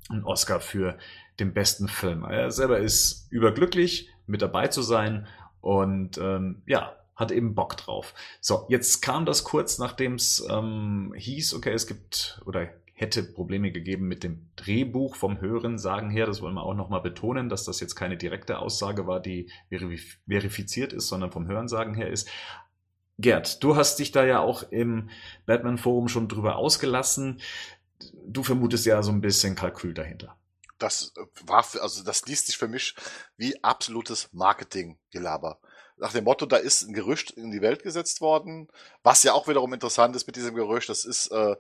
einen 0.09 0.23
Oscar 0.23 0.59
für 0.59 0.97
den 1.39 1.53
besten 1.53 1.87
Film. 1.87 2.23
Er 2.23 2.51
selber 2.51 2.79
ist 2.79 3.27
überglücklich, 3.31 4.09
mit 4.27 4.41
dabei 4.41 4.67
zu 4.67 4.81
sein 4.81 5.27
und 5.59 6.17
ähm, 6.17 6.61
ja, 6.65 6.95
hat 7.15 7.31
eben 7.31 7.55
Bock 7.55 7.77
drauf. 7.77 8.13
So, 8.39 8.65
jetzt 8.69 9.01
kam 9.01 9.25
das 9.25 9.43
kurz, 9.43 9.77
nachdem 9.77 10.15
es 10.15 10.45
ähm, 10.49 11.13
hieß, 11.15 11.53
okay, 11.53 11.71
es 11.71 11.87
gibt 11.87 12.41
oder 12.45 12.69
hätte 13.01 13.23
Probleme 13.23 13.71
gegeben 13.71 14.07
mit 14.07 14.23
dem 14.23 14.51
Drehbuch 14.55 15.15
vom 15.15 15.41
Hören 15.41 15.79
sagen 15.79 16.11
her. 16.11 16.27
Das 16.27 16.39
wollen 16.41 16.53
wir 16.53 16.63
auch 16.63 16.75
nochmal 16.75 17.01
betonen, 17.01 17.49
dass 17.49 17.63
das 17.63 17.79
jetzt 17.79 17.95
keine 17.95 18.15
direkte 18.15 18.59
Aussage 18.59 19.07
war, 19.07 19.19
die 19.19 19.51
verifiziert 20.29 20.93
ist, 20.93 21.07
sondern 21.07 21.31
vom 21.31 21.47
Hörensagen 21.47 21.95
her 21.95 22.11
ist. 22.11 22.29
Gerd, 23.17 23.63
du 23.63 23.75
hast 23.75 23.97
dich 23.97 24.11
da 24.11 24.23
ja 24.23 24.39
auch 24.39 24.71
im 24.71 25.09
Batman 25.47 25.79
Forum 25.79 26.09
schon 26.09 26.27
drüber 26.27 26.57
ausgelassen. 26.57 27.41
Du 28.27 28.43
vermutest 28.43 28.85
ja 28.85 29.01
so 29.01 29.11
ein 29.11 29.21
bisschen 29.21 29.55
Kalkül 29.55 29.95
dahinter. 29.95 30.37
Das 30.77 31.13
war, 31.45 31.63
für, 31.63 31.81
also 31.81 32.03
das 32.03 32.25
liest 32.27 32.47
sich 32.47 32.57
für 32.57 32.67
mich 32.67 32.95
wie 33.35 33.63
absolutes 33.63 34.29
Marketing-Gelaber 34.31 35.59
nach 35.97 36.13
dem 36.13 36.23
Motto, 36.23 36.47
da 36.47 36.57
ist 36.57 36.81
ein 36.81 36.93
Gerücht 36.93 37.29
in 37.31 37.51
die 37.51 37.61
Welt 37.61 37.83
gesetzt 37.83 38.21
worden, 38.21 38.67
was 39.03 39.21
ja 39.21 39.33
auch 39.33 39.47
wiederum 39.47 39.71
interessant 39.71 40.15
ist 40.15 40.25
mit 40.25 40.35
diesem 40.35 40.55
Gerücht, 40.55 40.89
das 40.89 41.05
ist 41.05 41.27
äh, 41.27 41.55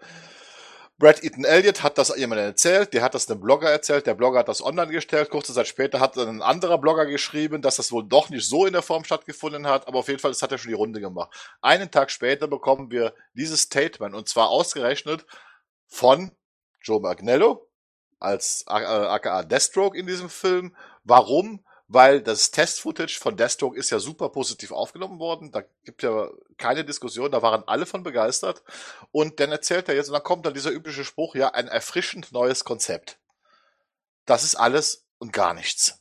Brad 0.97 1.23
Eaton 1.23 1.45
Elliott 1.45 1.81
hat 1.81 1.97
das 1.97 2.15
jemandem 2.15 2.45
erzählt, 2.45 2.93
der 2.93 3.01
hat 3.01 3.15
das 3.15 3.29
einem 3.29 3.41
Blogger 3.41 3.69
erzählt, 3.69 4.05
der 4.05 4.13
Blogger 4.13 4.39
hat 4.39 4.47
das 4.47 4.63
online 4.63 4.91
gestellt, 4.91 5.31
kurze 5.31 5.53
Zeit 5.53 5.67
später 5.67 5.99
hat 5.99 6.15
dann 6.15 6.29
ein 6.29 6.41
anderer 6.43 6.77
Blogger 6.77 7.07
geschrieben, 7.07 7.61
dass 7.63 7.77
das 7.77 7.91
wohl 7.91 8.07
doch 8.07 8.29
nicht 8.29 8.47
so 8.47 8.67
in 8.67 8.73
der 8.73 8.83
Form 8.83 9.03
stattgefunden 9.03 9.65
hat, 9.65 9.87
aber 9.87 9.99
auf 9.99 10.07
jeden 10.07 10.19
Fall, 10.19 10.29
das 10.29 10.43
hat 10.43 10.51
er 10.51 10.59
schon 10.59 10.69
die 10.69 10.75
Runde 10.75 11.01
gemacht. 11.01 11.31
Einen 11.61 11.89
Tag 11.89 12.11
später 12.11 12.47
bekommen 12.47 12.91
wir 12.91 13.15
dieses 13.33 13.61
Statement 13.61 14.13
und 14.13 14.29
zwar 14.29 14.49
ausgerechnet 14.49 15.25
von 15.87 16.31
Joe 16.81 16.99
Magnello 16.99 17.67
als 18.19 18.63
äh, 18.67 18.73
aka 18.73 19.43
Deathstroke 19.43 19.97
in 19.97 20.05
diesem 20.05 20.29
Film. 20.29 20.75
Warum? 21.03 21.65
Weil 21.93 22.21
das 22.21 22.51
Test-Footage 22.51 23.19
von 23.19 23.35
Deathstroke 23.35 23.77
ist 23.77 23.89
ja 23.89 23.99
super 23.99 24.29
positiv 24.29 24.71
aufgenommen 24.71 25.19
worden. 25.19 25.51
Da 25.51 25.63
gibt 25.83 26.03
ja 26.03 26.29
keine 26.57 26.85
Diskussion, 26.85 27.31
da 27.31 27.41
waren 27.41 27.63
alle 27.67 27.85
von 27.85 28.01
begeistert. 28.01 28.63
Und 29.11 29.41
dann 29.41 29.51
erzählt 29.51 29.89
er 29.89 29.95
jetzt, 29.95 30.07
und 30.07 30.13
dann 30.13 30.23
kommt 30.23 30.45
dann 30.45 30.53
dieser 30.53 30.71
übliche 30.71 31.03
Spruch, 31.03 31.35
ja, 31.35 31.49
ein 31.49 31.67
erfrischend 31.67 32.31
neues 32.31 32.63
Konzept. 32.63 33.17
Das 34.25 34.45
ist 34.45 34.55
alles 34.55 35.05
und 35.17 35.33
gar 35.33 35.53
nichts. 35.53 35.99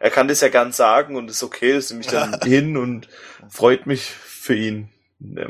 Er 0.00 0.10
kann 0.10 0.26
das 0.26 0.40
ja 0.40 0.48
gern 0.48 0.72
sagen 0.72 1.14
und 1.14 1.30
ist 1.30 1.44
okay, 1.44 1.74
das 1.74 1.90
nehme 1.90 2.02
ich 2.02 2.08
dann 2.08 2.40
hin 2.42 2.76
und 2.76 3.08
freut 3.48 3.86
mich 3.86 4.10
für 4.10 4.56
ihn. 4.56 4.90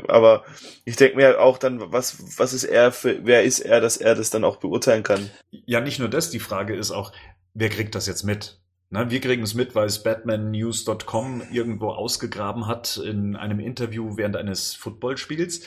Aber 0.07 0.45
ich 0.85 0.95
denke 0.95 1.17
mir 1.17 1.41
auch 1.41 1.57
dann, 1.57 1.91
was, 1.91 2.37
was 2.37 2.53
ist 2.53 2.65
er 2.65 2.91
für, 2.91 3.25
wer 3.25 3.43
ist 3.43 3.59
er, 3.59 3.81
dass 3.81 3.97
er 3.97 4.13
das 4.13 4.29
dann 4.29 4.43
auch 4.43 4.57
beurteilen 4.57 5.01
kann? 5.01 5.31
Ja, 5.49 5.81
nicht 5.81 5.97
nur 5.97 6.09
das, 6.09 6.29
die 6.29 6.39
Frage 6.39 6.75
ist 6.75 6.91
auch, 6.91 7.11
wer 7.55 7.69
kriegt 7.69 7.95
das 7.95 8.05
jetzt 8.05 8.23
mit? 8.23 8.59
Na, 8.95 9.11
wir 9.11 9.19
kriegen 9.19 9.43
es 9.43 9.53
mit, 9.53 9.75
weil 9.75 9.87
es 9.87 10.01
batmannews.com 10.03 11.43
irgendwo 11.51 11.89
ausgegraben 11.89 12.65
hat 12.65 12.95
in 12.95 13.35
einem 13.35 13.59
Interview 13.59 14.15
während 14.15 14.37
eines 14.37 14.73
Footballspiels. 14.73 15.63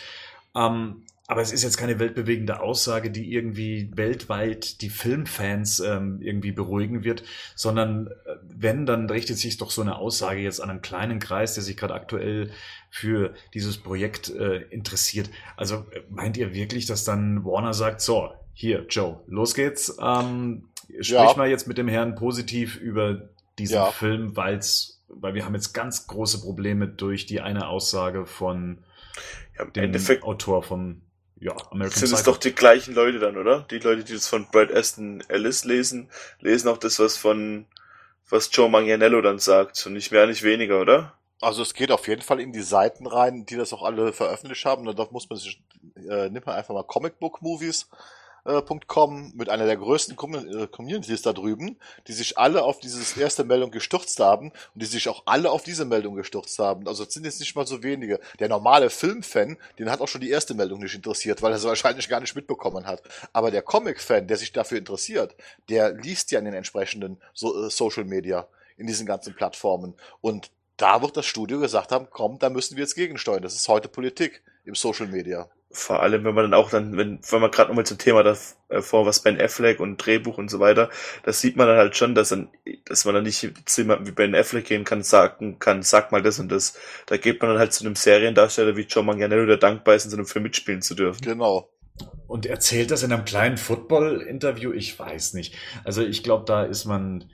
Ähm, 0.56 1.02
aber 1.26 1.42
es 1.42 1.52
ist 1.52 1.62
jetzt 1.62 1.76
keine 1.76 1.98
weltbewegende 1.98 2.60
Aussage, 2.60 3.10
die 3.10 3.34
irgendwie 3.34 3.90
weltweit 3.94 4.80
die 4.80 4.88
Filmfans 4.88 5.78
ähm, 5.80 6.22
irgendwie 6.22 6.52
beruhigen 6.52 7.04
wird, 7.04 7.22
sondern 7.54 8.06
äh, 8.06 8.36
wenn, 8.44 8.86
dann 8.86 9.10
richtet 9.10 9.36
sich 9.36 9.58
doch 9.58 9.70
so 9.70 9.82
eine 9.82 9.98
Aussage 9.98 10.40
jetzt 10.40 10.62
an 10.62 10.70
einen 10.70 10.80
kleinen 10.80 11.18
Kreis, 11.18 11.52
der 11.52 11.62
sich 11.62 11.76
gerade 11.76 11.92
aktuell 11.92 12.50
für 12.88 13.34
dieses 13.52 13.76
Projekt 13.76 14.30
äh, 14.30 14.62
interessiert. 14.70 15.28
Also 15.54 15.84
äh, 15.90 16.00
meint 16.08 16.38
ihr 16.38 16.54
wirklich, 16.54 16.86
dass 16.86 17.04
dann 17.04 17.44
Warner 17.44 17.74
sagt, 17.74 18.00
so, 18.00 18.30
hier, 18.54 18.86
Joe, 18.88 19.20
los 19.26 19.54
geht's. 19.54 19.98
Ähm, 20.02 20.67
sprich 20.88 21.10
ja. 21.10 21.34
mal 21.36 21.48
jetzt 21.48 21.68
mit 21.68 21.78
dem 21.78 21.88
Herrn 21.88 22.14
positiv 22.14 22.76
über 22.76 23.28
diesen 23.58 23.76
ja. 23.76 23.90
Film, 23.90 24.36
weil's, 24.36 25.02
weil 25.08 25.34
wir 25.34 25.44
haben 25.44 25.54
jetzt 25.54 25.72
ganz 25.72 26.06
große 26.06 26.40
Probleme 26.40 26.88
durch 26.88 27.26
die 27.26 27.40
eine 27.40 27.68
Aussage 27.68 28.26
von 28.26 28.84
ja, 29.58 29.64
dem 29.64 29.84
Endeffekt 29.84 30.22
Autor 30.22 30.62
von 30.62 31.02
ja, 31.40 31.54
American 31.70 31.98
Sind 31.98 32.12
es 32.12 32.24
doch 32.24 32.36
die 32.36 32.54
gleichen 32.54 32.94
Leute 32.94 33.18
dann, 33.18 33.36
oder? 33.36 33.60
Die 33.70 33.78
Leute, 33.78 34.04
die 34.04 34.14
das 34.14 34.26
von 34.26 34.46
Brad 34.50 34.72
Aston 34.74 35.22
Ellis 35.28 35.64
lesen, 35.64 36.10
lesen 36.40 36.68
auch 36.68 36.78
das, 36.78 36.98
was 36.98 37.16
von, 37.16 37.66
was 38.28 38.50
Joe 38.52 38.68
Manganiello 38.68 39.20
dann 39.20 39.38
sagt. 39.38 39.86
Und 39.86 39.92
nicht 39.92 40.10
mehr, 40.10 40.26
nicht 40.26 40.42
weniger, 40.42 40.80
oder? 40.80 41.14
Also 41.40 41.62
es 41.62 41.74
geht 41.74 41.92
auf 41.92 42.08
jeden 42.08 42.22
Fall 42.22 42.40
in 42.40 42.52
die 42.52 42.62
Seiten 42.62 43.06
rein, 43.06 43.46
die 43.46 43.56
das 43.56 43.72
auch 43.72 43.84
alle 43.84 44.12
veröffentlicht 44.12 44.64
haben. 44.64 44.84
Da 44.84 45.06
muss 45.12 45.30
man 45.30 45.38
sich, 45.38 45.62
äh, 45.96 46.28
nimmt 46.28 46.46
man 46.46 46.56
einfach 46.56 46.74
mal 46.74 46.82
Comic 46.82 47.20
Book 47.20 47.40
Movies 47.40 47.88
Com 48.86 49.32
mit 49.34 49.50
einer 49.50 49.66
der 49.66 49.76
größten 49.76 50.16
äh, 50.16 50.66
Communities 50.68 51.20
da 51.20 51.34
drüben, 51.34 51.76
die 52.06 52.12
sich 52.12 52.38
alle 52.38 52.62
auf 52.62 52.80
diese 52.80 53.20
erste 53.20 53.44
Meldung 53.44 53.70
gestürzt 53.70 54.20
haben 54.20 54.52
und 54.74 54.82
die 54.82 54.86
sich 54.86 55.08
auch 55.08 55.22
alle 55.26 55.50
auf 55.50 55.64
diese 55.64 55.84
Meldung 55.84 56.14
gestürzt 56.14 56.58
haben. 56.58 56.88
Also 56.88 57.04
es 57.04 57.12
sind 57.12 57.26
jetzt 57.26 57.40
nicht 57.40 57.54
mal 57.54 57.66
so 57.66 57.82
wenige. 57.82 58.20
Der 58.38 58.48
normale 58.48 58.88
Filmfan, 58.88 59.58
den 59.78 59.90
hat 59.90 60.00
auch 60.00 60.08
schon 60.08 60.22
die 60.22 60.30
erste 60.30 60.54
Meldung 60.54 60.80
nicht 60.80 60.94
interessiert, 60.94 61.42
weil 61.42 61.52
er 61.52 61.58
sie 61.58 61.68
wahrscheinlich 61.68 62.08
gar 62.08 62.20
nicht 62.20 62.34
mitbekommen 62.34 62.86
hat. 62.86 63.02
Aber 63.34 63.50
der 63.50 63.60
Comic-Fan, 63.60 64.26
der 64.26 64.38
sich 64.38 64.52
dafür 64.52 64.78
interessiert, 64.78 65.36
der 65.68 65.92
liest 65.92 66.30
ja 66.30 66.38
in 66.38 66.46
den 66.46 66.54
entsprechenden 66.54 67.20
so 67.34 67.66
äh, 67.66 67.70
Social 67.70 68.04
Media, 68.04 68.48
in 68.78 68.86
diesen 68.86 69.06
ganzen 69.06 69.34
Plattformen. 69.34 69.94
Und 70.22 70.50
da 70.78 71.02
wird 71.02 71.16
das 71.18 71.26
Studio 71.26 71.60
gesagt 71.60 71.92
haben, 71.92 72.06
komm, 72.10 72.38
da 72.38 72.48
müssen 72.48 72.76
wir 72.76 72.84
jetzt 72.84 72.94
gegensteuern. 72.94 73.42
Das 73.42 73.54
ist 73.54 73.68
heute 73.68 73.88
Politik 73.88 74.42
im 74.64 74.74
Social 74.74 75.08
Media 75.08 75.50
vor 75.70 76.02
allem, 76.02 76.24
wenn 76.24 76.34
man 76.34 76.44
dann 76.44 76.54
auch 76.54 76.70
dann, 76.70 76.96
wenn, 76.96 77.18
wenn 77.30 77.40
man 77.40 77.50
gerade 77.50 77.68
nochmal 77.68 77.84
zum 77.84 77.98
Thema 77.98 78.22
davor, 78.22 79.04
was 79.06 79.20
Ben 79.20 79.40
Affleck 79.40 79.80
und 79.80 79.98
Drehbuch 79.98 80.38
und 80.38 80.50
so 80.50 80.60
weiter, 80.60 80.88
das 81.24 81.40
sieht 81.40 81.56
man 81.56 81.66
dann 81.66 81.76
halt 81.76 81.96
schon, 81.96 82.14
dass 82.14 82.30
dann, 82.30 82.48
dass 82.86 83.04
man 83.04 83.14
dann 83.14 83.24
nicht 83.24 83.52
zu 83.66 83.82
jemandem 83.82 84.06
wie 84.06 84.12
Ben 84.12 84.34
Affleck 84.34 84.64
gehen 84.64 84.84
kann, 84.84 85.02
sagen 85.02 85.58
kann, 85.58 85.82
sag 85.82 86.10
mal 86.10 86.22
das 86.22 86.38
und 86.38 86.50
das. 86.50 86.78
Da 87.06 87.18
geht 87.18 87.40
man 87.42 87.50
dann 87.50 87.58
halt 87.58 87.72
zu 87.72 87.84
einem 87.84 87.96
Seriendarsteller 87.96 88.76
wie 88.76 88.86
John 88.88 89.06
Manganiello, 89.06 89.46
der 89.46 89.58
dankbar 89.58 89.94
ist, 89.94 90.06
in 90.06 90.10
so 90.10 90.16
einem 90.16 90.26
Film 90.26 90.44
mitspielen 90.44 90.82
zu 90.82 90.94
dürfen. 90.94 91.20
Genau. 91.22 91.68
Und 92.26 92.44
erzählt 92.44 92.90
das 92.90 93.02
in 93.02 93.10
einem 93.10 93.24
kleinen 93.24 93.56
Football-Interview? 93.56 94.72
Ich 94.72 94.98
weiß 94.98 95.32
nicht. 95.32 95.54
Also 95.84 96.02
ich 96.02 96.22
glaube, 96.22 96.44
da 96.44 96.62
ist 96.62 96.84
man, 96.84 97.24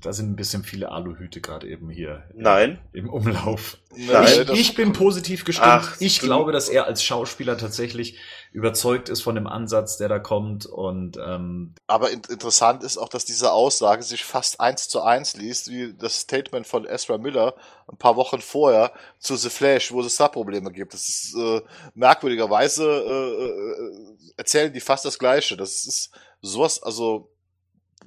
da 0.00 0.12
sind 0.12 0.30
ein 0.30 0.36
bisschen 0.36 0.62
viele 0.62 0.92
Aluhüte 0.92 1.40
gerade 1.40 1.68
eben 1.68 1.90
hier. 1.90 2.22
Nein. 2.32 2.78
Im 2.92 3.10
Umlauf. 3.10 3.78
Nein, 3.96 4.46
ich, 4.52 4.60
ich 4.60 4.74
bin 4.76 4.92
positiv 4.92 5.44
gestimmt. 5.44 5.68
Ach, 5.68 5.96
ich 6.00 6.20
glaube, 6.20 6.52
dass 6.52 6.68
er 6.68 6.86
als 6.86 7.02
Schauspieler 7.02 7.58
tatsächlich 7.58 8.18
überzeugt 8.52 9.08
ist 9.08 9.22
von 9.22 9.34
dem 9.34 9.46
Ansatz, 9.46 9.96
der 9.96 10.08
da 10.08 10.18
kommt. 10.18 10.66
Und 10.66 11.16
ähm, 11.16 11.74
aber 11.86 12.10
in 12.10 12.22
interessant 12.28 12.82
ist 12.82 12.98
auch, 12.98 13.08
dass 13.08 13.24
diese 13.24 13.52
Aussage 13.52 14.02
sich 14.02 14.24
fast 14.24 14.60
eins 14.60 14.88
zu 14.88 15.02
eins 15.02 15.36
liest, 15.36 15.70
wie 15.70 15.94
das 15.94 16.20
Statement 16.20 16.66
von 16.66 16.86
Ezra 16.86 17.18
Miller 17.18 17.54
ein 17.88 17.96
paar 17.96 18.16
Wochen 18.16 18.40
vorher 18.40 18.92
zu 19.18 19.36
The 19.36 19.50
Flash, 19.50 19.92
wo 19.92 20.00
es 20.00 20.16
da 20.16 20.28
Probleme 20.28 20.72
gibt. 20.72 20.94
Das 20.94 21.08
ist 21.08 21.34
äh, 21.36 21.62
merkwürdigerweise 21.94 22.84
äh, 22.84 23.44
äh, 23.44 24.32
erzählen 24.36 24.72
die 24.72 24.80
fast 24.80 25.04
das 25.04 25.18
Gleiche. 25.18 25.56
Das 25.56 25.84
ist 25.84 26.10
sowas, 26.40 26.82
also 26.82 27.30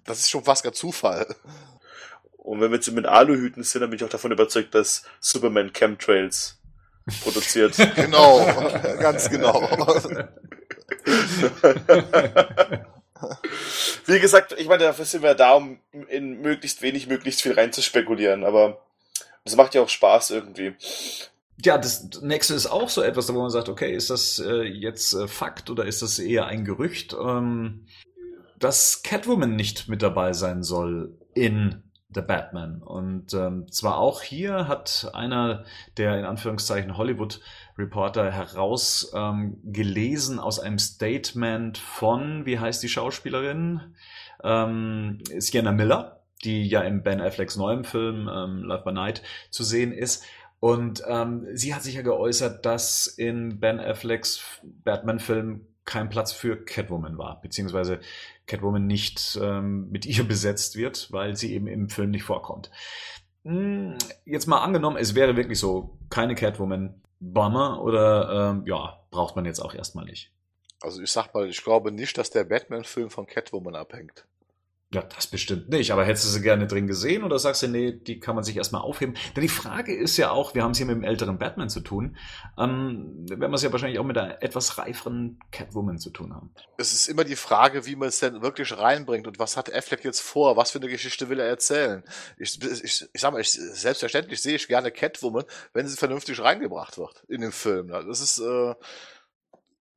das 0.06 0.20
ist 0.20 0.30
schon 0.30 0.44
fast 0.44 0.64
gar 0.64 0.74
Zufall. 0.74 1.28
Und 2.38 2.62
wenn 2.62 2.72
wir 2.72 2.78
jetzt 2.78 2.92
mit 2.92 3.06
Aluhüten 3.06 3.64
sind, 3.64 3.82
dann 3.82 3.90
bin 3.90 3.98
ich 3.98 4.04
auch 4.04 4.10
davon 4.10 4.32
überzeugt, 4.32 4.74
dass 4.74 5.04
Superman 5.20 5.72
Chemtrails 5.74 6.59
produziert. 7.24 7.76
genau, 7.96 8.46
ganz 9.00 9.30
genau. 9.30 9.62
Wie 14.06 14.20
gesagt, 14.20 14.56
ich 14.58 14.68
meine, 14.68 14.84
dafür 14.84 15.06
sind 15.06 15.24
wir 15.24 15.36
da, 15.36 15.54
um 15.54 15.80
in 16.08 16.42
möglichst 16.42 16.82
wenig, 16.82 17.08
möglichst 17.08 17.42
viel 17.42 17.54
reinzuspekulieren, 17.54 18.44
aber 18.44 18.82
das 19.44 19.56
macht 19.56 19.76
ja 19.76 19.82
auch 19.82 19.90
Spaß 19.90 20.32
irgendwie. 20.32 20.76
Ja, 21.64 21.78
das 21.78 22.22
nächste 22.22 22.54
ist 22.54 22.68
auch 22.68 22.90
so 22.90 23.02
etwas, 23.02 23.34
wo 23.34 23.42
man 23.42 23.50
sagt, 23.50 23.68
okay, 23.68 23.94
ist 23.94 24.10
das 24.10 24.40
äh, 24.40 24.64
jetzt 24.64 25.14
äh, 25.14 25.28
Fakt 25.28 25.70
oder 25.70 25.86
ist 25.86 26.02
das 26.02 26.18
eher 26.18 26.46
ein 26.46 26.64
Gerücht, 26.64 27.14
ähm, 27.14 27.86
dass 28.58 29.04
Catwoman 29.04 29.56
nicht 29.56 29.90
mit 29.90 30.02
dabei 30.02 30.34
sein 30.34 30.64
soll 30.64 31.18
in 31.34 31.84
The 32.14 32.22
Batman. 32.22 32.82
Und 32.82 33.34
ähm, 33.36 33.72
zwar 33.72 34.00
auch 34.00 34.24
hier 34.24 34.68
hat 34.68 35.12
einer 35.14 35.64
der 35.98 36.18
in 36.18 36.26
Anführungszeichen 36.26 36.98
Hollywood-Reporter 36.98 38.32
herausgelesen 38.32 40.36
ähm, 40.36 40.40
aus 40.40 40.60
einem 40.60 40.80
Statement 40.80 41.78
von, 41.78 42.48
wie 42.48 42.58
heißt 42.58 42.82
die 42.82 42.90
Schauspielerin? 42.90 43.94
Ähm, 44.44 45.20
Sienna 45.38 45.72
Miller, 45.72 46.24
die 46.44 46.68
ja 46.68 46.82
im 46.82 47.04
Ben 47.04 47.22
Afflecks 47.22 47.58
neuem 47.58 47.84
Film 47.84 48.28
ähm, 48.28 48.64
Love 48.64 48.86
by 48.86 48.92
Night 48.92 49.22
zu 49.52 49.64
sehen 49.64 49.92
ist. 49.92 50.26
Und 50.60 51.04
ähm, 51.08 51.46
sie 51.54 51.76
hat 51.76 51.84
sich 51.84 51.94
ja 51.94 52.02
geäußert, 52.02 52.66
dass 52.66 53.06
in 53.06 53.60
Ben 53.60 53.80
Afflecks 53.80 54.42
Batman-Film 54.84 55.68
kein 55.90 56.10
Platz 56.10 56.32
für 56.32 56.56
Catwoman 56.56 57.18
war, 57.18 57.42
beziehungsweise 57.42 58.00
Catwoman 58.46 58.86
nicht 58.86 59.40
ähm, 59.42 59.90
mit 59.90 60.06
ihr 60.06 60.24
besetzt 60.28 60.76
wird, 60.76 61.12
weil 61.12 61.36
sie 61.36 61.52
eben 61.52 61.66
im 61.66 61.90
Film 61.90 62.12
nicht 62.12 62.24
vorkommt. 62.24 62.70
Hm, 63.44 63.98
jetzt 64.24 64.46
mal 64.46 64.60
angenommen, 64.60 64.98
es 64.98 65.16
wäre 65.16 65.36
wirklich 65.36 65.58
so, 65.58 65.98
keine 66.12 66.36
Catwoman, 66.36 67.02
Bummer 67.20 67.82
oder 67.82 68.52
ähm, 68.52 68.68
ja, 68.68 69.04
braucht 69.10 69.36
man 69.36 69.46
jetzt 69.46 69.60
auch 69.60 69.74
erstmal 69.74 70.06
nicht. 70.06 70.32
Also 70.80 71.02
ich 71.02 71.12
sag 71.12 71.34
mal, 71.34 71.50
ich 71.50 71.64
glaube 71.64 71.92
nicht, 71.92 72.18
dass 72.20 72.30
der 72.30 72.44
Batman-Film 72.44 73.10
von 73.10 73.26
Catwoman 73.26 73.76
abhängt. 73.76 74.28
Ja, 74.92 75.04
das 75.04 75.28
bestimmt 75.28 75.70
nicht. 75.70 75.92
Aber 75.92 76.04
hättest 76.04 76.26
du 76.26 76.30
sie 76.30 76.42
gerne 76.42 76.66
drin 76.66 76.88
gesehen 76.88 77.24
oder 77.24 77.38
sagst 77.38 77.62
du, 77.62 77.68
nee, 77.68 77.92
die 77.92 78.20
kann 78.20 78.34
man 78.34 78.44
sich 78.44 78.58
erstmal 78.58 78.82
aufheben? 78.82 79.16
Denn 79.36 79.44
die 79.44 79.48
Frage 79.48 79.96
ist 79.96 80.18
ja 80.18 80.32
auch, 80.32 80.56
wir 80.56 80.64
haben 80.64 80.72
es 80.72 80.78
hier 80.78 80.88
mit 80.88 80.96
dem 80.96 81.04
älteren 81.04 81.38
Batman 81.38 81.70
zu 81.70 81.82
tun, 81.82 82.18
ähm, 82.58 83.14
werden 83.30 83.52
wir 83.52 83.54
es 83.54 83.62
ja 83.62 83.72
wahrscheinlich 83.72 84.00
auch 84.00 84.04
mit 84.04 84.18
einer 84.18 84.42
etwas 84.42 84.80
reiferen 84.80 85.40
Catwoman 85.52 86.00
zu 86.00 86.10
tun 86.10 86.34
haben. 86.34 86.56
Es 86.78 86.92
ist 86.92 87.08
immer 87.08 87.24
die 87.24 87.36
Frage, 87.36 87.86
wie 87.86 87.96
man 87.96 88.08
es 88.08 88.18
denn 88.18 88.42
wirklich 88.42 88.76
reinbringt 88.76 89.28
und 89.28 89.38
was 89.38 89.58
hat 89.58 89.72
Affleck 89.72 90.04
jetzt 90.04 90.22
vor? 90.22 90.58
Was 90.58 90.72
für 90.72 90.80
eine 90.80 90.90
Geschichte 90.90 91.30
will 91.30 91.40
er 91.40 91.48
erzählen? 91.48 92.04
Ich, 92.40 92.60
ich, 92.60 93.08
ich 93.14 93.22
sag 93.22 93.32
mal, 93.32 93.42
ich, 93.42 93.52
selbstverständlich 93.52 94.42
sehe 94.42 94.56
ich 94.56 94.68
gerne 94.68 94.90
Catwoman, 94.90 95.44
wenn 95.72 95.88
sie 95.88 95.98
vernünftig 95.98 96.42
reingebracht 96.42 96.98
wird 96.98 97.24
in 97.28 97.42
den 97.42 97.52
Film. 97.52 97.90
Das 97.90 98.22
ist, 98.22 98.40
äh, 98.40 98.74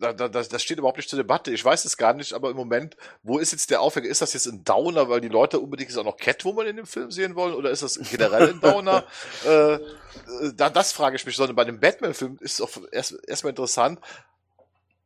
das, 0.03 0.49
das 0.49 0.63
steht 0.63 0.79
überhaupt 0.79 0.97
nicht 0.97 1.09
zur 1.09 1.17
Debatte. 1.17 1.53
Ich 1.53 1.65
weiß 1.65 1.85
es 1.85 1.97
gar 1.97 2.13
nicht, 2.13 2.33
aber 2.33 2.51
im 2.51 2.57
Moment, 2.57 2.97
wo 3.23 3.39
ist 3.39 3.53
jetzt 3.53 3.71
der 3.71 3.81
Aufhänger? 3.81 4.09
Ist 4.09 4.21
das 4.21 4.33
jetzt 4.33 4.47
ein 4.47 4.65
Downer, 4.65 5.09
weil 5.09 5.21
die 5.21 5.29
Leute 5.29 5.61
unbedingt 5.61 5.91
jetzt 5.91 5.99
auch 5.99 6.05
noch 6.05 6.17
Catwoman 6.17 6.67
in 6.67 6.77
dem 6.77 6.87
Film 6.87 7.11
sehen 7.11 7.37
wollen? 7.37 7.55
Oder 7.55 7.71
ist 7.71 7.83
das 7.83 7.99
generell 8.11 8.51
ein 8.51 8.61
Downer? 8.61 9.05
äh, 9.47 9.79
da, 10.57 10.71
das 10.71 10.93
frage 10.93 11.17
ich 11.17 11.25
mich, 11.25 11.37
sondern 11.37 11.57
bei 11.57 11.65
dem 11.65 11.81
Batman-Film 11.81 12.39
ist 12.41 12.55
es 12.55 12.61
auch 12.61 12.71
erst, 12.91 13.17
erstmal 13.27 13.51
interessant. 13.51 14.01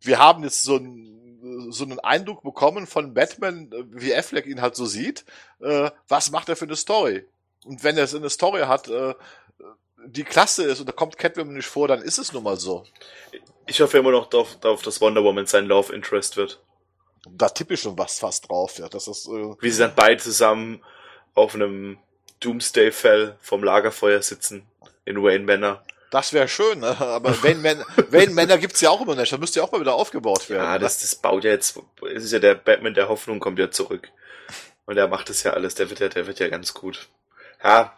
Wir 0.01 0.19
haben 0.19 0.43
jetzt 0.43 0.63
so 0.63 0.77
einen, 0.77 1.73
so 1.73 1.85
einen 1.85 2.01
Eindruck 2.01 2.43
bekommen 2.43 2.87
von 2.87 3.15
Batman, 3.15 3.71
wie 3.91 4.15
Affleck 4.15 4.47
ihn 4.47 4.63
halt 4.63 4.77
so 4.77 4.87
sieht. 4.87 5.25
Äh, 5.61 5.91
was 6.09 6.31
macht 6.31 6.49
er 6.49 6.57
für 6.57 6.65
eine 6.65 6.77
Story? 6.77 7.27
Und 7.65 7.85
wenn 7.85 7.99
er 7.99 8.07
so 8.07 8.17
eine 8.17 8.31
Story 8.31 8.63
hat, 8.63 8.89
äh, 8.89 9.15
die 10.07 10.25
klasse 10.25 10.65
ist 10.65 10.81
und 10.81 10.89
da 10.89 10.93
kommt 10.93 11.19
Catwoman 11.19 11.55
nicht 11.55 11.67
vor, 11.67 11.89
dann 11.89 12.01
ist 12.01 12.19
es 12.19 12.33
nun 12.33 12.45
mal 12.45 12.57
so. 12.57 12.85
Ich 13.67 13.81
hoffe 13.81 13.99
immer 13.99 14.13
noch 14.13 14.29
darauf, 14.29 14.57
darauf 14.61 14.83
dass 14.83 15.01
Wonder 15.01 15.25
Woman 15.25 15.47
sein 15.47 15.67
Love 15.67 15.93
Interest 15.93 16.37
wird. 16.37 16.61
Da 17.29 17.49
tippe 17.49 17.75
ich 17.75 17.81
schon 17.81 17.99
was 17.99 18.21
fast 18.21 18.49
drauf, 18.49 18.79
ja. 18.79 18.89
Das 18.89 19.09
ist, 19.09 19.27
äh 19.27 19.55
Wie 19.61 19.71
sie 19.71 19.81
dann 19.81 19.95
beide 19.95 20.23
zusammen 20.23 20.83
auf 21.35 21.55
einem 21.55 21.99
Doomsday-Fell 22.41 23.37
vom 23.41 23.65
Lagerfeuer 23.65 24.23
sitzen 24.23 24.67
in 25.05 25.23
Wayne 25.23 25.45
Manor. 25.45 25.83
Das 26.11 26.33
wäre 26.33 26.47
schön, 26.47 26.81
ne? 26.81 26.99
aber 27.01 27.43
Wayne, 27.43 27.61
Man 27.61 27.85
Wayne 28.11 28.33
Manor 28.33 28.59
gibt's 28.59 28.81
ja 28.81 28.91
auch 28.91 29.01
immer 29.01 29.17
nicht. 29.17 29.33
Da 29.33 29.39
müsste 29.39 29.59
ja 29.59 29.67
auch 29.67 29.73
mal 29.73 29.81
wieder 29.81 29.95
aufgebaut 29.95 30.49
werden. 30.49 30.63
Ja, 30.63 30.79
das, 30.79 31.01
das 31.01 31.17
baut 31.17 31.45
ja 31.45 31.51
jetzt. 31.51 31.79
Es 32.15 32.25
ist 32.25 32.33
ja 32.33 32.39
der 32.39 32.55
Batman 32.55 32.95
der 32.95 33.09
Hoffnung 33.09 33.41
kommt 33.41 33.59
ja 33.59 33.71
zurück. 33.71 34.09
Und 34.87 34.97
er 34.97 35.09
macht 35.09 35.29
das 35.29 35.43
ja 35.43 35.53
alles, 35.53 35.75
der 35.75 35.91
wird 35.91 35.99
ja, 35.99 36.09
der 36.09 36.29
wird 36.29 36.39
ja 36.39 36.49
ganz 36.49 36.73
gut. 36.73 37.09
Ja. 37.63 37.97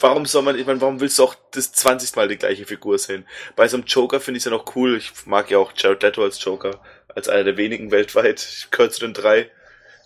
Warum 0.00 0.26
soll 0.26 0.42
man, 0.42 0.58
ich 0.58 0.66
meine, 0.66 0.80
warum 0.80 1.00
willst 1.00 1.18
du 1.18 1.24
auch 1.24 1.34
das 1.52 1.72
20. 1.72 2.16
Mal 2.16 2.28
die 2.28 2.36
gleiche 2.36 2.66
Figur 2.66 2.98
sehen? 2.98 3.26
Bei 3.56 3.68
so 3.68 3.76
einem 3.76 3.86
Joker 3.86 4.20
finde 4.20 4.38
ich 4.38 4.42
es 4.42 4.44
ja 4.46 4.50
noch 4.50 4.76
cool. 4.76 4.96
Ich 4.96 5.12
mag 5.26 5.50
ja 5.50 5.58
auch 5.58 5.72
Jared 5.76 6.02
Leto 6.02 6.22
als 6.22 6.42
Joker, 6.42 6.80
als 7.08 7.28
einer 7.28 7.44
der 7.44 7.56
wenigen 7.56 7.90
weltweit. 7.90 8.40
Ich 8.40 8.70
gehöre 8.70 8.90
zu 8.90 9.00
den 9.00 9.14
drei, 9.14 9.50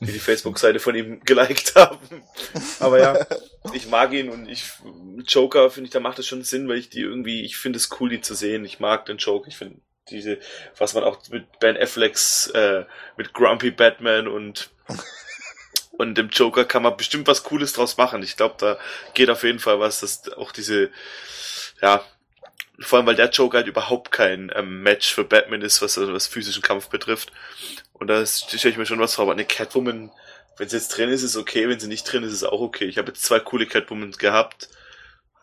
die 0.00 0.12
die 0.12 0.18
Facebook-Seite 0.18 0.80
von 0.80 0.94
ihm 0.94 1.20
geliked 1.24 1.74
haben. 1.74 2.22
Aber 2.80 2.98
ja, 2.98 3.26
ich 3.72 3.88
mag 3.88 4.12
ihn 4.12 4.28
und 4.28 4.48
ich, 4.48 4.64
Joker 5.26 5.70
finde 5.70 5.86
ich, 5.86 5.92
da 5.92 6.00
macht 6.00 6.18
es 6.18 6.26
schon 6.26 6.42
Sinn, 6.42 6.68
weil 6.68 6.78
ich 6.78 6.90
die 6.90 7.00
irgendwie, 7.00 7.44
ich 7.44 7.56
finde 7.56 7.78
es 7.78 7.88
cool, 8.00 8.10
die 8.10 8.20
zu 8.20 8.34
sehen. 8.34 8.64
Ich 8.64 8.80
mag 8.80 9.06
den 9.06 9.18
Joker, 9.18 9.48
ich 9.48 9.56
finde 9.56 9.80
diese, 10.10 10.38
was 10.76 10.94
man 10.94 11.04
auch 11.04 11.20
mit 11.30 11.58
Ben 11.60 11.76
Afflecks, 11.76 12.48
äh, 12.48 12.84
mit 13.16 13.32
Grumpy 13.32 13.70
Batman 13.70 14.28
und 14.28 14.70
und 15.98 16.14
dem 16.14 16.28
Joker 16.28 16.64
kann 16.64 16.84
man 16.84 16.96
bestimmt 16.96 17.26
was 17.26 17.42
Cooles 17.42 17.72
draus 17.72 17.96
machen. 17.96 18.22
Ich 18.22 18.36
glaube, 18.36 18.54
da 18.58 18.78
geht 19.14 19.28
auf 19.30 19.42
jeden 19.42 19.58
Fall 19.58 19.80
was, 19.80 20.00
dass 20.00 20.32
auch 20.32 20.52
diese, 20.52 20.90
ja, 21.82 22.04
vor 22.78 22.98
allem 22.98 23.06
weil 23.06 23.16
der 23.16 23.30
Joker 23.30 23.58
halt 23.58 23.66
überhaupt 23.66 24.12
kein 24.12 24.52
ähm, 24.54 24.82
Match 24.82 25.12
für 25.12 25.24
Batman 25.24 25.60
ist, 25.60 25.82
was, 25.82 25.98
was 25.98 26.28
physischen 26.28 26.62
Kampf 26.62 26.88
betrifft. 26.88 27.32
Und 27.92 28.06
da 28.06 28.24
stelle 28.24 28.70
ich 28.70 28.78
mir 28.78 28.86
schon 28.86 29.00
was 29.00 29.16
vor. 29.16 29.24
Aber 29.24 29.32
eine 29.32 29.44
Catwoman, 29.44 30.12
wenn 30.56 30.68
sie 30.68 30.76
jetzt 30.76 30.96
drin 30.96 31.10
ist, 31.10 31.24
ist 31.24 31.36
okay, 31.36 31.68
wenn 31.68 31.80
sie 31.80 31.88
nicht 31.88 32.04
drin 32.04 32.22
ist, 32.22 32.32
ist 32.32 32.44
auch 32.44 32.60
okay. 32.60 32.84
Ich 32.84 32.96
habe 32.96 33.08
jetzt 33.08 33.24
zwei 33.24 33.40
coole 33.40 33.66
Catwoman 33.66 34.12
gehabt. 34.12 34.68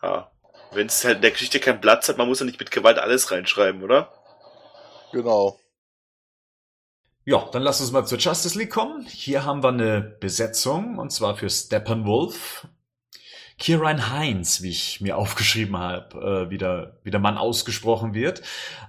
Ja. 0.02 0.30
Wenn 0.72 0.86
es 0.86 1.04
halt 1.04 1.16
in 1.16 1.22
der 1.22 1.32
Geschichte 1.32 1.60
keinen 1.60 1.82
Platz 1.82 2.08
hat, 2.08 2.16
man 2.16 2.28
muss 2.28 2.40
ja 2.40 2.46
nicht 2.46 2.58
mit 2.58 2.70
Gewalt 2.70 2.98
alles 2.98 3.30
reinschreiben, 3.30 3.82
oder? 3.82 4.10
Genau. 5.12 5.60
Ja, 7.28 7.44
dann 7.50 7.62
lass 7.62 7.80
uns 7.80 7.90
mal 7.90 8.06
zur 8.06 8.18
Justice 8.18 8.56
League 8.56 8.70
kommen. 8.70 9.04
Hier 9.04 9.44
haben 9.44 9.60
wir 9.60 9.70
eine 9.70 10.00
Besetzung, 10.00 10.96
und 10.96 11.10
zwar 11.10 11.36
für 11.36 11.50
Steppenwolf. 11.50 12.68
Kieran 13.58 14.12
Heinz, 14.12 14.62
wie 14.62 14.70
ich 14.70 15.00
mir 15.00 15.16
aufgeschrieben 15.16 15.76
habe, 15.76 16.46
äh, 16.46 16.50
wie, 16.50 16.58
der, 16.58 17.00
wie 17.02 17.10
der 17.10 17.18
Mann 17.18 17.36
ausgesprochen 17.36 18.14
wird. 18.14 18.42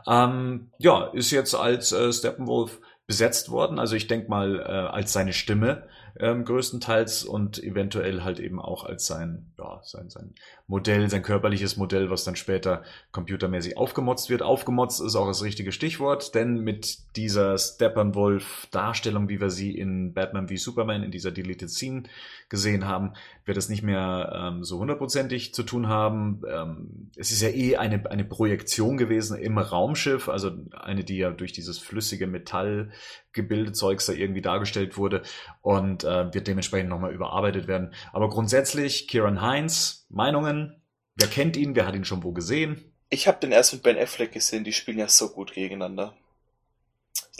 Ähm, 0.05 0.69
ja, 0.77 1.05
ist 1.13 1.31
jetzt 1.31 1.55
als 1.55 1.91
äh, 1.93 2.13
Steppenwolf 2.13 2.79
besetzt 3.07 3.49
worden. 3.49 3.79
Also 3.79 3.95
ich 3.95 4.05
denke 4.05 4.29
mal 4.29 4.59
äh, 4.59 4.63
als 4.63 5.13
seine 5.13 5.33
Stimme 5.33 5.87
ähm, 6.19 6.45
größtenteils 6.45 7.23
und 7.23 7.63
eventuell 7.63 8.23
halt 8.23 8.39
eben 8.39 8.61
auch 8.61 8.83
als 8.83 9.07
sein, 9.07 9.51
ja, 9.57 9.81
sein, 9.83 10.11
sein 10.11 10.35
Modell, 10.69 11.09
sein 11.09 11.23
körperliches 11.23 11.77
Modell, 11.77 12.09
was 12.09 12.25
dann 12.25 12.35
später 12.35 12.83
computermäßig 13.13 13.77
aufgemotzt 13.77 14.29
wird. 14.29 14.41
Aufgemotzt 14.41 14.99
ist 14.99 15.15
auch 15.15 15.27
das 15.27 15.41
richtige 15.41 15.71
Stichwort, 15.71 16.35
denn 16.35 16.59
mit 16.59 17.15
dieser 17.15 17.57
Steppenwolf-Darstellung, 17.57 19.29
wie 19.29 19.39
wir 19.39 19.49
sie 19.49 19.77
in 19.77 20.13
Batman 20.13 20.49
v 20.49 20.55
Superman 20.57 21.03
in 21.03 21.11
dieser 21.11 21.31
Deleted 21.31 21.69
Scene 21.69 22.03
gesehen 22.49 22.85
haben, 22.85 23.13
wird 23.45 23.57
es 23.57 23.69
nicht 23.69 23.81
mehr 23.81 24.33
ähm, 24.35 24.65
so 24.65 24.79
hundertprozentig 24.79 25.53
zu 25.53 25.63
tun 25.63 25.87
haben. 25.87 26.41
Ähm, 26.49 27.11
es 27.15 27.31
ist 27.31 27.41
ja 27.41 27.49
eh 27.49 27.77
eine, 27.77 28.11
eine 28.11 28.25
Projektion 28.25 28.97
gewesen 28.97 29.37
im 29.37 29.57
Raumschiff, 29.57 30.27
also 30.27 30.51
eine, 30.73 31.05
die 31.05 31.17
ja 31.17 31.31
durch 31.31 31.53
dieses 31.53 31.79
flüssige 31.79 32.27
Metallgebilde 32.27 33.71
Zeugs 33.71 34.05
da 34.05 34.11
irgendwie 34.11 34.41
dargestellt 34.41 34.97
wurde 34.97 35.21
und 35.61 36.03
äh, 36.03 36.33
wird 36.33 36.47
dementsprechend 36.47 36.89
nochmal 36.89 37.13
überarbeitet 37.13 37.69
werden. 37.69 37.93
Aber 38.11 38.27
grundsätzlich, 38.27 39.07
Kieran 39.07 39.41
Heinz, 39.41 40.06
Meinungen? 40.09 40.81
Wer 41.15 41.27
kennt 41.27 41.57
ihn? 41.57 41.75
Wer 41.75 41.87
hat 41.87 41.95
ihn 41.95 42.05
schon 42.05 42.23
wo 42.23 42.31
gesehen? 42.31 42.93
Ich 43.09 43.27
habe 43.27 43.39
den 43.39 43.51
erst 43.51 43.73
mit 43.73 43.83
Ben 43.83 43.97
Affleck 43.97 44.31
gesehen, 44.33 44.63
die 44.63 44.73
spielen 44.73 44.99
ja 44.99 45.07
so 45.07 45.29
gut 45.29 45.53
gegeneinander. 45.53 46.13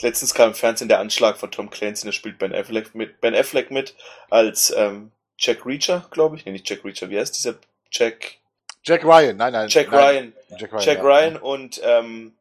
Letztens 0.00 0.34
kam 0.34 0.48
im 0.50 0.54
Fernsehen 0.54 0.88
der 0.88 1.00
Anschlag 1.00 1.38
von 1.38 1.50
Tom 1.50 1.70
Clancy, 1.70 2.06
da 2.06 2.12
spielt 2.12 2.38
Ben 2.38 2.54
Affleck 2.54 2.94
mit, 2.94 3.20
Ben 3.20 3.34
Affleck 3.34 3.70
mit 3.70 3.96
als 4.30 4.72
ähm, 4.76 5.10
Jack 5.38 5.66
Reacher, 5.66 6.06
glaube 6.10 6.36
ich. 6.36 6.44
Nee, 6.44 6.52
nicht 6.52 6.68
Jack 6.68 6.84
Reacher, 6.84 7.10
wie 7.10 7.18
heißt 7.18 7.36
dieser 7.36 7.58
Jack? 7.90 8.36
Jack 8.84 9.04
Ryan, 9.04 9.36
nein, 9.36 9.52
nein. 9.52 9.68
Jack 9.68 9.90
nein. 9.90 10.00
Ryan. 10.00 10.32
Jack 10.58 10.72
Ryan, 10.72 10.82
Jack 10.84 10.98
ja. 10.98 11.04
Ryan 11.04 11.36
und 11.36 11.80
ähm, 11.84 12.32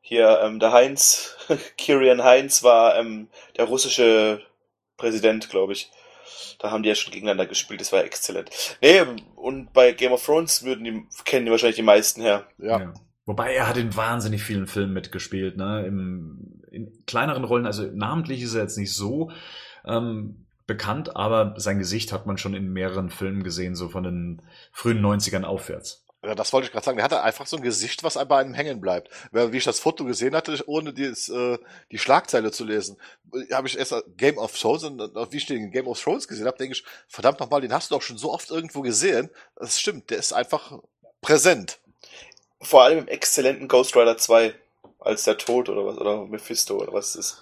hier 0.00 0.40
ähm, 0.42 0.58
der 0.58 0.72
Heinz, 0.72 1.36
Kirian 1.76 2.24
Heinz 2.24 2.62
war 2.62 2.96
ähm, 2.96 3.28
der 3.56 3.64
russische 3.66 4.40
Präsident, 4.96 5.50
glaube 5.50 5.72
ich. 5.72 5.90
Da 6.58 6.70
haben 6.70 6.82
die 6.82 6.88
ja 6.88 6.94
schon 6.94 7.12
gegeneinander 7.12 7.46
gespielt, 7.46 7.80
das 7.80 7.92
war 7.92 8.04
exzellent. 8.04 8.50
Nee, 8.82 9.02
und 9.34 9.72
bei 9.72 9.92
Game 9.92 10.12
of 10.12 10.24
Thrones 10.24 10.64
würden 10.64 10.84
die, 10.84 11.06
kennen 11.24 11.46
die 11.46 11.50
wahrscheinlich 11.50 11.76
die 11.76 11.82
meisten 11.82 12.22
her. 12.22 12.46
Ja. 12.58 12.92
Wobei 13.24 13.54
er 13.54 13.68
hat 13.68 13.76
in 13.76 13.96
wahnsinnig 13.96 14.42
vielen 14.42 14.68
Filmen 14.68 14.92
mitgespielt, 14.92 15.56
ne? 15.56 15.84
Im, 15.84 16.62
in 16.70 17.04
kleineren 17.06 17.44
Rollen, 17.44 17.66
also 17.66 17.84
namentlich 17.92 18.42
ist 18.42 18.54
er 18.54 18.62
jetzt 18.62 18.78
nicht 18.78 18.94
so 18.94 19.32
ähm, 19.84 20.46
bekannt, 20.66 21.16
aber 21.16 21.54
sein 21.58 21.78
Gesicht 21.78 22.12
hat 22.12 22.26
man 22.26 22.38
schon 22.38 22.54
in 22.54 22.72
mehreren 22.72 23.10
Filmen 23.10 23.42
gesehen, 23.42 23.74
so 23.74 23.88
von 23.88 24.04
den 24.04 24.42
frühen 24.72 25.04
90ern 25.04 25.42
aufwärts. 25.42 26.05
Ja, 26.24 26.34
das 26.34 26.52
wollte 26.52 26.66
ich 26.66 26.72
gerade 26.72 26.84
sagen. 26.84 26.96
Der 26.96 27.04
hatte 27.04 27.22
einfach 27.22 27.46
so 27.46 27.56
ein 27.56 27.62
Gesicht, 27.62 28.02
was 28.02 28.14
bei 28.14 28.38
einem 28.38 28.54
hängen 28.54 28.80
bleibt. 28.80 29.10
Weil, 29.30 29.52
Wie 29.52 29.58
ich 29.58 29.64
das 29.64 29.78
Foto 29.78 30.04
gesehen 30.04 30.34
hatte, 30.34 30.60
ohne 30.66 30.92
dies, 30.92 31.28
äh, 31.28 31.58
die 31.92 31.98
Schlagzeile 31.98 32.50
zu 32.50 32.64
lesen, 32.64 32.96
habe 33.52 33.68
ich 33.68 33.78
erst 33.78 33.94
Game 34.16 34.38
of 34.38 34.58
Thrones 34.58 34.84
und 34.84 35.00
äh, 35.00 35.32
wie 35.32 35.36
ich 35.36 35.46
den 35.46 35.64
in 35.64 35.70
Game 35.70 35.86
of 35.86 36.02
Thrones 36.02 36.26
gesehen 36.26 36.46
habe, 36.46 36.58
denke 36.58 36.74
ich, 36.74 36.84
verdammt 37.06 37.40
nochmal, 37.40 37.60
den 37.60 37.72
hast 37.72 37.90
du 37.90 37.94
doch 37.94 38.02
schon 38.02 38.18
so 38.18 38.32
oft 38.32 38.50
irgendwo 38.50 38.82
gesehen. 38.82 39.30
Das 39.56 39.78
stimmt, 39.78 40.10
der 40.10 40.18
ist 40.18 40.32
einfach 40.32 40.78
präsent. 41.20 41.78
Vor 42.60 42.82
allem 42.82 42.98
im 43.00 43.08
exzellenten 43.08 43.68
Ghost 43.68 43.94
Rider 43.94 44.16
2, 44.16 44.54
als 44.98 45.24
der 45.24 45.38
Tod 45.38 45.68
oder 45.68 45.84
was, 45.86 45.98
oder 45.98 46.26
Mephisto 46.26 46.76
oder 46.76 46.92
was 46.92 47.14
ist. 47.14 47.38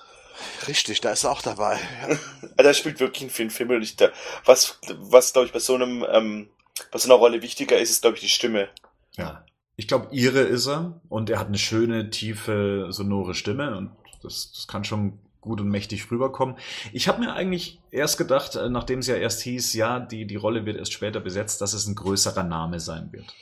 Richtig, 0.66 1.00
da 1.00 1.12
ist 1.12 1.24
er 1.24 1.30
auch 1.30 1.42
dabei. 1.42 1.78
Ja. 2.08 2.16
Also 2.56 2.68
er 2.68 2.74
spielt 2.74 3.00
wirklich 3.00 3.22
einen 3.22 3.30
Film, 3.30 3.50
Film 3.50 3.70
und 3.70 3.82
ich 3.82 3.96
da, 3.96 4.10
was, 4.44 4.78
was 4.88 5.32
glaube 5.32 5.46
ich 5.46 5.52
bei 5.52 5.58
so 5.58 5.74
einem, 5.74 6.06
ähm, 6.08 6.48
bei 6.90 6.98
so 6.98 7.08
einer 7.08 7.18
Rolle 7.18 7.42
wichtiger 7.42 7.78
ist, 7.78 7.90
ist 7.90 8.02
glaube 8.02 8.16
ich 8.16 8.22
die 8.22 8.28
Stimme. 8.28 8.68
Ja. 9.12 9.44
Ich 9.76 9.88
glaube, 9.88 10.08
ihre 10.12 10.40
ist 10.40 10.68
er 10.68 11.00
und 11.08 11.30
er 11.30 11.40
hat 11.40 11.48
eine 11.48 11.58
schöne, 11.58 12.10
tiefe, 12.10 12.86
sonore 12.90 13.34
Stimme 13.34 13.76
und 13.76 13.90
das, 14.22 14.52
das 14.52 14.68
kann 14.68 14.84
schon 14.84 15.18
gut 15.40 15.60
und 15.60 15.68
mächtig 15.68 16.10
rüberkommen. 16.10 16.56
Ich 16.92 17.06
habe 17.06 17.20
mir 17.20 17.34
eigentlich 17.34 17.80
erst 17.90 18.16
gedacht, 18.16 18.56
äh, 18.56 18.70
nachdem 18.70 19.00
es 19.00 19.08
ja 19.08 19.16
erst 19.16 19.42
hieß, 19.42 19.74
ja, 19.74 20.00
die, 20.00 20.26
die 20.26 20.36
Rolle 20.36 20.64
wird 20.64 20.78
erst 20.78 20.92
später 20.92 21.20
besetzt, 21.20 21.60
dass 21.60 21.74
es 21.74 21.86
ein 21.86 21.94
größerer 21.94 22.44
Name 22.44 22.80
sein 22.80 23.12
wird, 23.12 23.34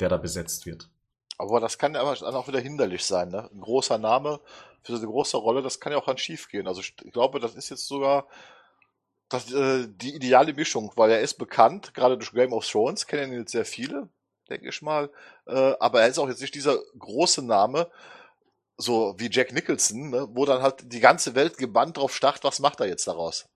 der 0.00 0.08
da 0.08 0.16
besetzt 0.16 0.64
wird. 0.64 0.88
Aber 1.36 1.60
das 1.60 1.78
kann 1.78 1.94
ja 1.94 2.02
dann 2.02 2.34
auch 2.34 2.48
wieder 2.48 2.60
hinderlich 2.60 3.04
sein. 3.04 3.28
Ne? 3.28 3.48
Ein 3.52 3.60
großer 3.60 3.98
Name 3.98 4.40
für 4.82 4.92
so 4.92 4.98
eine 4.98 5.06
große 5.06 5.36
Rolle, 5.36 5.62
das 5.62 5.80
kann 5.80 5.92
ja 5.92 5.98
auch 5.98 6.06
dann 6.06 6.18
schief 6.18 6.48
gehen. 6.48 6.66
Also 6.66 6.80
ich 6.80 6.96
glaube, 6.96 7.40
das 7.40 7.54
ist 7.54 7.68
jetzt 7.68 7.86
sogar 7.86 8.26
das, 9.28 9.52
äh, 9.52 9.86
die 9.88 10.14
ideale 10.14 10.54
Mischung, 10.54 10.92
weil 10.96 11.10
er 11.10 11.20
ist 11.20 11.34
bekannt, 11.34 11.94
gerade 11.94 12.16
durch 12.16 12.32
Game 12.32 12.52
of 12.52 12.66
Thrones 12.66 13.06
kennen 13.06 13.32
ihn 13.32 13.40
jetzt 13.40 13.52
sehr 13.52 13.64
viele, 13.64 14.08
denke 14.48 14.68
ich 14.68 14.82
mal. 14.82 15.10
Äh, 15.46 15.74
aber 15.80 16.00
er 16.02 16.08
ist 16.08 16.18
auch 16.18 16.28
jetzt 16.28 16.40
nicht 16.40 16.54
dieser 16.54 16.78
große 16.98 17.44
Name, 17.44 17.90
so 18.76 19.14
wie 19.18 19.28
Jack 19.30 19.52
Nicholson, 19.52 20.10
ne? 20.10 20.28
wo 20.32 20.44
dann 20.44 20.62
halt 20.62 20.92
die 20.92 21.00
ganze 21.00 21.34
Welt 21.34 21.58
gebannt 21.58 21.96
drauf 21.96 22.14
starrt, 22.14 22.44
was 22.44 22.60
macht 22.60 22.80
er 22.80 22.86
jetzt 22.86 23.06
daraus? 23.06 23.48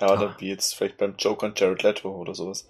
Ja, 0.00 0.12
oder 0.12 0.36
wie 0.38 0.50
jetzt 0.50 0.76
vielleicht 0.76 0.96
beim 0.96 1.16
Joker 1.18 1.46
und 1.46 1.58
Jared 1.58 1.82
Leto 1.82 2.14
oder 2.14 2.34
sowas. 2.34 2.68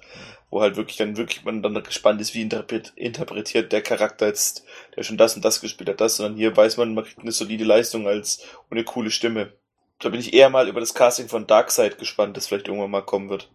Wo 0.49 0.63
halt 0.63 0.77
wirklich 0.77 0.97
dann 0.97 1.19
wirklich 1.19 1.45
man 1.45 1.63
dann 1.63 1.83
gespannt 1.83 2.23
ist, 2.23 2.33
wie 2.33 2.41
interpret, 2.41 2.95
interpretiert 2.97 3.71
der 3.71 3.83
Charakter 3.83 4.29
jetzt, 4.29 4.65
der 4.97 5.03
schon 5.03 5.19
das 5.19 5.37
und 5.37 5.45
das 5.45 5.61
gespielt 5.61 5.91
hat, 5.91 6.01
das, 6.01 6.17
sondern 6.17 6.39
hier 6.39 6.57
weiß 6.57 6.79
man, 6.79 6.95
man 6.95 7.05
kriegt 7.05 7.21
eine 7.21 7.33
solide 7.33 7.65
Leistung 7.65 8.09
als 8.09 8.39
und 8.71 8.79
eine 8.79 8.85
coole 8.85 9.11
Stimme. 9.11 9.53
Da 9.99 10.11
bin 10.11 10.21
ich 10.21 10.33
eher 10.33 10.49
mal 10.49 10.69
über 10.69 10.81
das 10.81 10.95
Casting 10.95 11.29
von 11.29 11.47
Darkseid 11.47 11.99
gespannt, 11.99 12.37
das 12.37 12.47
vielleicht 12.47 12.69
irgendwann 12.69 12.91
mal 12.91 13.03
kommen 13.03 13.31
wird. 13.31 13.51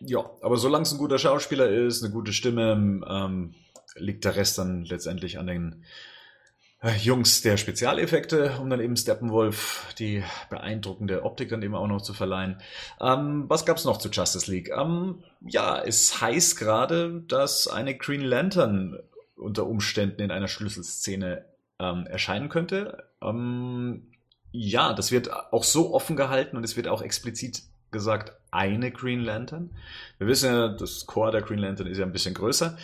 Ja, 0.00 0.30
aber 0.42 0.56
solange 0.56 0.82
es 0.82 0.92
ein 0.92 0.98
guter 0.98 1.18
Schauspieler 1.18 1.68
ist, 1.68 2.02
eine 2.02 2.12
gute 2.12 2.32
Stimme, 2.32 3.02
ähm, 3.08 3.54
liegt 3.94 4.24
der 4.24 4.36
Rest 4.36 4.58
dann 4.58 4.84
letztendlich 4.84 5.38
an 5.38 5.46
den 5.46 5.84
äh, 6.82 6.94
Jungs 6.96 7.40
der 7.40 7.56
Spezialeffekte, 7.56 8.58
um 8.60 8.68
dann 8.68 8.80
eben 8.80 8.96
Steppenwolf 8.96 9.94
die 9.98 10.22
beeindruckende 10.50 11.24
Optik 11.24 11.48
dann 11.48 11.62
eben 11.62 11.74
auch 11.74 11.86
noch 11.86 12.02
zu 12.02 12.12
verleihen. 12.12 12.60
Ähm, 13.00 13.44
was 13.48 13.64
gab's 13.64 13.84
noch 13.84 13.98
zu 13.98 14.10
Justice 14.10 14.50
League? 14.50 14.70
Ähm, 14.76 15.22
ja, 15.40 15.82
es 15.82 16.20
heißt 16.20 16.58
gerade, 16.58 17.22
dass 17.26 17.68
eine 17.68 17.96
Green 17.96 18.20
Lantern 18.20 18.98
unter 19.36 19.66
Umständen 19.66 20.20
in 20.22 20.30
einer 20.30 20.48
Schlüsselszene 20.48 21.46
ähm, 21.78 22.06
erscheinen 22.06 22.48
könnte. 22.48 23.08
Ähm, 23.22 24.12
ja, 24.56 24.92
das 24.94 25.12
wird 25.12 25.32
auch 25.52 25.64
so 25.64 25.94
offen 25.94 26.16
gehalten 26.16 26.56
und 26.56 26.64
es 26.64 26.76
wird 26.76 26.88
auch 26.88 27.02
explizit 27.02 27.62
gesagt, 27.90 28.32
eine 28.50 28.90
Green 28.90 29.20
Lantern. 29.20 29.70
Wir 30.18 30.26
wissen 30.26 30.52
ja, 30.52 30.68
das 30.68 31.06
Core 31.06 31.32
der 31.32 31.42
Green 31.42 31.58
Lantern 31.58 31.86
ist 31.86 31.98
ja 31.98 32.04
ein 32.04 32.12
bisschen 32.12 32.34
größer. 32.34 32.76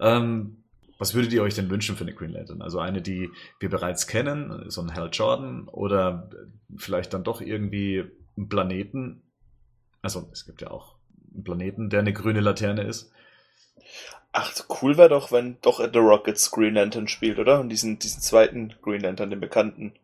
Ähm, 0.00 0.62
was 0.98 1.14
würdet 1.14 1.32
ihr 1.32 1.42
euch 1.42 1.54
denn 1.54 1.68
wünschen 1.68 1.96
für 1.96 2.04
eine 2.04 2.14
Green 2.14 2.32
Lantern? 2.32 2.62
Also 2.62 2.78
eine, 2.78 3.02
die 3.02 3.30
wir 3.60 3.68
bereits 3.68 4.06
kennen, 4.06 4.70
so 4.70 4.80
ein 4.80 4.94
Hal 4.94 5.10
Jordan 5.12 5.68
oder 5.68 6.30
vielleicht 6.76 7.12
dann 7.12 7.24
doch 7.24 7.40
irgendwie 7.40 8.04
einen 8.36 8.48
Planeten. 8.48 9.22
Also 10.00 10.28
es 10.32 10.46
gibt 10.46 10.62
ja 10.62 10.70
auch 10.70 10.94
einen 11.34 11.44
Planeten, 11.44 11.90
der 11.90 12.00
eine 12.00 12.12
grüne 12.12 12.40
Laterne 12.40 12.82
ist. 12.82 13.12
Ach, 14.32 14.52
cool 14.82 14.96
wäre 14.96 15.08
doch, 15.08 15.32
wenn 15.32 15.58
doch 15.62 15.80
The 15.80 15.98
Rockets 15.98 16.50
Green 16.50 16.74
Lantern 16.74 17.08
spielt, 17.08 17.38
oder? 17.38 17.60
Und 17.60 17.68
diesen, 17.68 17.98
diesen 17.98 18.20
zweiten 18.20 18.74
Green 18.82 19.00
Lantern, 19.00 19.30
den 19.30 19.40
bekannten, 19.40 19.94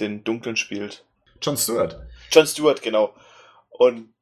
den 0.00 0.24
dunklen 0.24 0.56
spielt. 0.56 1.04
John 1.42 1.56
Stewart. 1.56 2.00
John 2.30 2.46
Stewart, 2.46 2.82
genau. 2.82 3.14
Und 3.70 4.12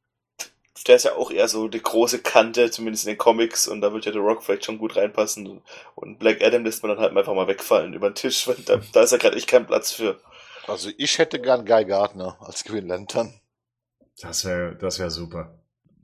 der 0.86 0.96
ist 0.96 1.04
ja 1.04 1.14
auch 1.16 1.30
eher 1.30 1.48
so 1.48 1.68
die 1.68 1.82
große 1.82 2.20
Kante, 2.20 2.70
zumindest 2.70 3.04
in 3.04 3.12
den 3.12 3.18
Comics, 3.18 3.66
und 3.66 3.80
da 3.80 3.92
wird 3.92 4.06
ja 4.06 4.12
The 4.12 4.18
Rock 4.18 4.42
vielleicht 4.42 4.64
schon 4.64 4.78
gut 4.78 4.96
reinpassen. 4.96 5.60
Und 5.94 6.18
Black 6.18 6.42
Adam 6.42 6.64
lässt 6.64 6.82
man 6.82 6.90
dann 6.90 7.00
halt 7.00 7.16
einfach 7.16 7.34
mal 7.34 7.48
wegfallen 7.48 7.94
über 7.94 8.10
den 8.10 8.14
Tisch, 8.14 8.46
weil 8.46 8.56
da, 8.64 8.80
da 8.92 9.02
ist 9.02 9.12
ja 9.12 9.18
gerade 9.18 9.36
echt 9.36 9.48
kein 9.48 9.66
Platz 9.66 9.92
für. 9.92 10.20
Also 10.66 10.90
ich 10.98 11.18
hätte 11.18 11.40
gern 11.40 11.64
Guy 11.64 11.84
Gardner 11.84 12.36
als 12.40 12.64
Green 12.64 12.86
Lantern. 12.86 13.40
Das 14.20 14.44
wäre 14.44 14.76
das 14.76 14.98
wär 14.98 15.10
super. 15.10 15.58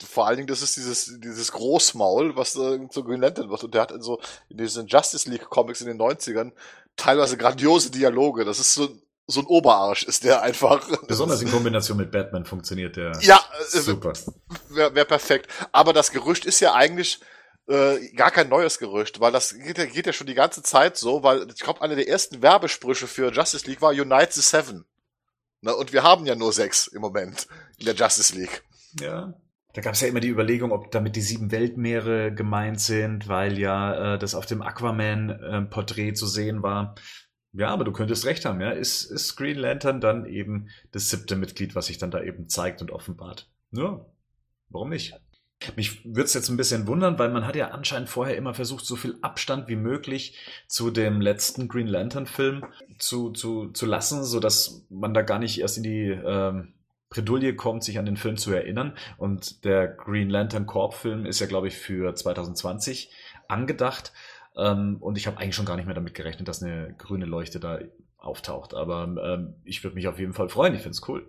Vor 0.04 0.26
allen 0.26 0.36
Dingen, 0.36 0.48
das 0.48 0.62
ist 0.62 0.76
dieses, 0.76 1.20
dieses 1.20 1.52
Großmaul, 1.52 2.36
was 2.36 2.56
äh, 2.56 2.88
zu 2.88 3.04
Green 3.04 3.20
Lantern 3.20 3.50
wird. 3.50 3.62
Und 3.62 3.74
der 3.74 3.82
hat 3.82 3.92
in 3.92 4.02
so, 4.02 4.20
in 4.48 4.56
diesen 4.56 4.86
Justice 4.86 5.30
League 5.30 5.48
Comics 5.48 5.80
in 5.80 5.86
den 5.86 6.00
90ern 6.00 6.52
teilweise 6.96 7.36
grandiose 7.36 7.90
Dialoge. 7.90 8.44
Das 8.44 8.58
ist 8.58 8.74
so, 8.74 8.88
so 9.26 9.40
ein 9.40 9.46
Oberarsch 9.46 10.04
ist 10.04 10.24
der 10.24 10.42
einfach. 10.42 10.86
Besonders 11.06 11.40
in 11.40 11.50
Kombination 11.50 11.96
mit 11.96 12.10
Batman 12.10 12.44
funktioniert 12.44 12.96
der 12.96 13.12
Ja, 13.20 13.40
äh, 13.58 13.78
super. 13.78 14.12
wäre 14.68 14.94
wär 14.94 15.04
perfekt. 15.04 15.50
Aber 15.72 15.92
das 15.92 16.12
Gerücht 16.12 16.44
ist 16.44 16.60
ja 16.60 16.74
eigentlich 16.74 17.20
äh, 17.66 18.10
gar 18.14 18.30
kein 18.30 18.48
neues 18.48 18.78
Gerücht, 18.78 19.20
weil 19.20 19.32
das 19.32 19.54
geht 19.54 19.78
ja, 19.78 19.86
geht 19.86 20.06
ja 20.06 20.12
schon 20.12 20.26
die 20.26 20.34
ganze 20.34 20.62
Zeit 20.62 20.96
so, 20.98 21.22
weil 21.22 21.48
ich 21.50 21.60
glaube, 21.60 21.80
eine 21.80 21.96
der 21.96 22.08
ersten 22.08 22.42
Werbesprüche 22.42 23.06
für 23.06 23.32
Justice 23.32 23.66
League 23.66 23.80
war 23.80 23.92
Unite 23.92 24.32
the 24.32 24.42
Seven. 24.42 24.84
Ne, 25.62 25.74
und 25.74 25.94
wir 25.94 26.02
haben 26.02 26.26
ja 26.26 26.34
nur 26.34 26.52
sechs 26.52 26.86
im 26.86 27.00
Moment 27.00 27.46
in 27.78 27.86
der 27.86 27.94
Justice 27.94 28.36
League. 28.36 28.62
Ja. 29.00 29.32
Da 29.72 29.80
gab 29.80 29.94
es 29.94 30.02
ja 30.02 30.06
immer 30.08 30.20
die 30.20 30.28
Überlegung, 30.28 30.70
ob 30.70 30.92
damit 30.92 31.16
die 31.16 31.20
sieben 31.20 31.50
Weltmeere 31.50 32.32
gemeint 32.32 32.80
sind, 32.80 33.26
weil 33.26 33.58
ja 33.58 34.14
äh, 34.14 34.18
das 34.18 34.36
auf 34.36 34.46
dem 34.46 34.62
Aquaman-Porträt 34.62 36.14
zu 36.14 36.28
sehen 36.28 36.62
war. 36.62 36.94
Ja, 37.56 37.68
aber 37.68 37.84
du 37.84 37.92
könntest 37.92 38.26
recht 38.26 38.44
haben, 38.44 38.60
ja. 38.60 38.70
Ist, 38.70 39.04
ist 39.04 39.36
Green 39.36 39.56
Lantern 39.56 40.00
dann 40.00 40.26
eben 40.26 40.68
das 40.90 41.08
siebte 41.08 41.36
Mitglied, 41.36 41.74
was 41.74 41.86
sich 41.86 41.98
dann 41.98 42.10
da 42.10 42.22
eben 42.22 42.48
zeigt 42.48 42.82
und 42.82 42.90
offenbart? 42.90 43.48
Ja, 43.70 44.04
warum 44.70 44.90
nicht? 44.90 45.14
Mich 45.76 46.04
würde 46.04 46.24
es 46.24 46.34
jetzt 46.34 46.48
ein 46.48 46.56
bisschen 46.56 46.88
wundern, 46.88 47.18
weil 47.18 47.30
man 47.30 47.46
hat 47.46 47.56
ja 47.56 47.68
anscheinend 47.68 48.08
vorher 48.08 48.36
immer 48.36 48.54
versucht, 48.54 48.84
so 48.84 48.96
viel 48.96 49.16
Abstand 49.22 49.68
wie 49.68 49.76
möglich 49.76 50.36
zu 50.66 50.90
dem 50.90 51.20
letzten 51.20 51.68
Green 51.68 51.86
Lantern-Film 51.86 52.66
zu, 52.98 53.30
zu, 53.30 53.68
zu 53.68 53.86
lassen, 53.86 54.24
so 54.24 54.40
dass 54.40 54.84
man 54.90 55.14
da 55.14 55.22
gar 55.22 55.38
nicht 55.38 55.60
erst 55.60 55.76
in 55.76 55.84
die 55.84 56.08
ähm, 56.08 56.74
Bredouille 57.08 57.54
kommt, 57.54 57.84
sich 57.84 57.98
an 57.98 58.04
den 58.04 58.16
Film 58.16 58.36
zu 58.36 58.52
erinnern. 58.52 58.96
Und 59.16 59.64
der 59.64 59.86
Green 59.86 60.28
Lantern 60.28 60.66
Corp-Film 60.66 61.24
ist 61.24 61.38
ja, 61.38 61.46
glaube 61.46 61.68
ich, 61.68 61.76
für 61.76 62.14
2020 62.14 63.10
angedacht. 63.48 64.12
Ähm, 64.56 64.98
und 65.00 65.18
ich 65.18 65.26
habe 65.26 65.38
eigentlich 65.38 65.54
schon 65.54 65.66
gar 65.66 65.76
nicht 65.76 65.86
mehr 65.86 65.94
damit 65.94 66.14
gerechnet, 66.14 66.48
dass 66.48 66.62
eine 66.62 66.94
grüne 66.96 67.26
Leuchte 67.26 67.60
da 67.60 67.80
auftaucht. 68.18 68.74
Aber 68.74 69.04
ähm, 69.04 69.54
ich 69.64 69.82
würde 69.82 69.96
mich 69.96 70.08
auf 70.08 70.18
jeden 70.18 70.34
Fall 70.34 70.48
freuen. 70.48 70.74
Ich 70.74 70.82
finde 70.82 70.96
es 70.96 71.08
cool. 71.08 71.26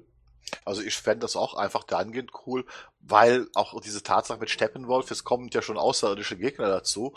Also 0.64 0.82
ich 0.82 0.96
fände 0.96 1.20
das 1.20 1.36
auch 1.36 1.56
einfach 1.56 1.84
dahingehend 1.84 2.32
cool, 2.46 2.66
weil 3.00 3.48
auch 3.56 3.80
diese 3.82 4.04
Tatsache 4.04 4.40
mit 4.40 4.50
Steppenwolf, 4.50 5.10
es 5.10 5.24
kommen 5.24 5.50
ja 5.52 5.62
schon 5.62 5.78
außerirdische 5.78 6.38
Gegner 6.38 6.68
dazu. 6.68 7.16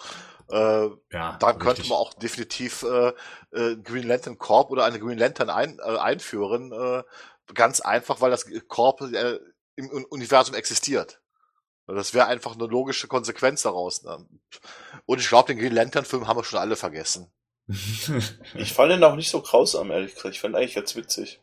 Äh, 0.51 0.89
ja, 1.13 1.37
dann 1.39 1.59
könnte 1.59 1.83
man 1.83 1.99
auch 1.99 2.15
definitiv 2.15 2.85
äh, 2.85 3.13
äh, 3.53 3.77
Green 3.77 4.07
Lantern 4.09 4.39
Corp 4.39 4.71
oder 4.71 4.85
eine 4.85 4.99
Green 4.99 5.19
Lantern 5.19 5.51
ein, 5.51 5.79
äh, 5.79 5.99
einführen. 5.99 6.73
Äh, 6.73 7.03
ganz 7.55 7.81
einfach, 7.81 8.21
weil 8.21 8.31
das 8.31 8.47
Corp 8.67 9.03
äh, 9.03 9.39
im 9.77 9.89
Universum 10.11 10.55
existiert. 10.55 11.21
Das 11.89 12.13
wäre 12.13 12.27
einfach 12.27 12.55
eine 12.55 12.67
logische 12.67 13.09
Konsequenz 13.09 13.63
daraus. 13.63 14.03
Ne? 14.03 14.27
Und 15.07 15.21
ich 15.21 15.29
glaube, 15.29 15.49
den 15.49 15.59
Green 15.59 15.75
Lantern-Film 15.75 16.29
haben 16.29 16.39
wir 16.39 16.45
schon 16.45 16.59
alle 16.59 16.77
vergessen. 16.77 17.33
ich 18.55 18.73
fand 18.73 18.93
den 18.93 19.05
auch 19.05 19.17
nicht 19.17 19.31
so 19.31 19.43
grausam, 19.43 19.91
ehrlich 19.91 20.15
gesagt. 20.15 20.35
Ich 20.35 20.41
fand 20.41 20.55
eigentlich 20.55 20.75
ganz 20.75 20.97
witzig. 20.97 21.41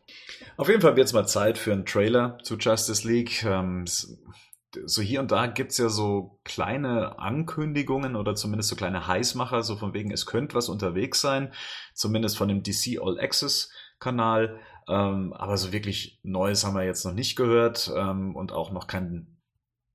Auf 0.56 0.68
jeden 0.68 0.80
Fall 0.80 0.96
wird 0.96 1.06
es 1.06 1.12
mal 1.12 1.26
Zeit 1.26 1.58
für 1.58 1.72
einen 1.72 1.86
Trailer 1.86 2.38
zu 2.42 2.56
Justice 2.56 3.06
League. 3.06 3.44
Ähm, 3.44 3.84
so 3.86 5.02
hier 5.02 5.20
und 5.20 5.30
da 5.30 5.46
gibt's 5.46 5.78
ja 5.78 5.88
so 5.88 6.40
kleine 6.44 7.18
Ankündigungen 7.18 8.16
oder 8.16 8.34
zumindest 8.34 8.68
so 8.68 8.76
kleine 8.76 9.06
Heißmacher, 9.06 9.62
so 9.62 9.76
von 9.76 9.94
wegen, 9.94 10.10
es 10.10 10.26
könnte 10.26 10.54
was 10.54 10.68
unterwegs 10.68 11.20
sein. 11.20 11.52
Zumindest 11.94 12.36
von 12.36 12.48
dem 12.48 12.62
DC 12.62 13.00
All 13.00 13.18
Access 13.20 13.70
Kanal. 13.98 14.60
Ähm, 14.88 15.32
aber 15.32 15.56
so 15.56 15.72
wirklich 15.72 16.20
Neues 16.22 16.64
haben 16.64 16.74
wir 16.74 16.84
jetzt 16.84 17.04
noch 17.04 17.14
nicht 17.14 17.36
gehört 17.36 17.90
ähm, 17.96 18.36
und 18.36 18.52
auch 18.52 18.70
noch 18.70 18.86
kein 18.86 19.35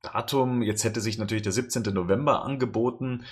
Datum, 0.02 0.64
jetzt 0.64 0.84
hätte 0.84 1.00
sich 1.00 1.18
natürlich 1.18 1.44
der 1.44 1.52
17. 1.52 1.84
November 1.94 2.44
angeboten. 2.44 3.26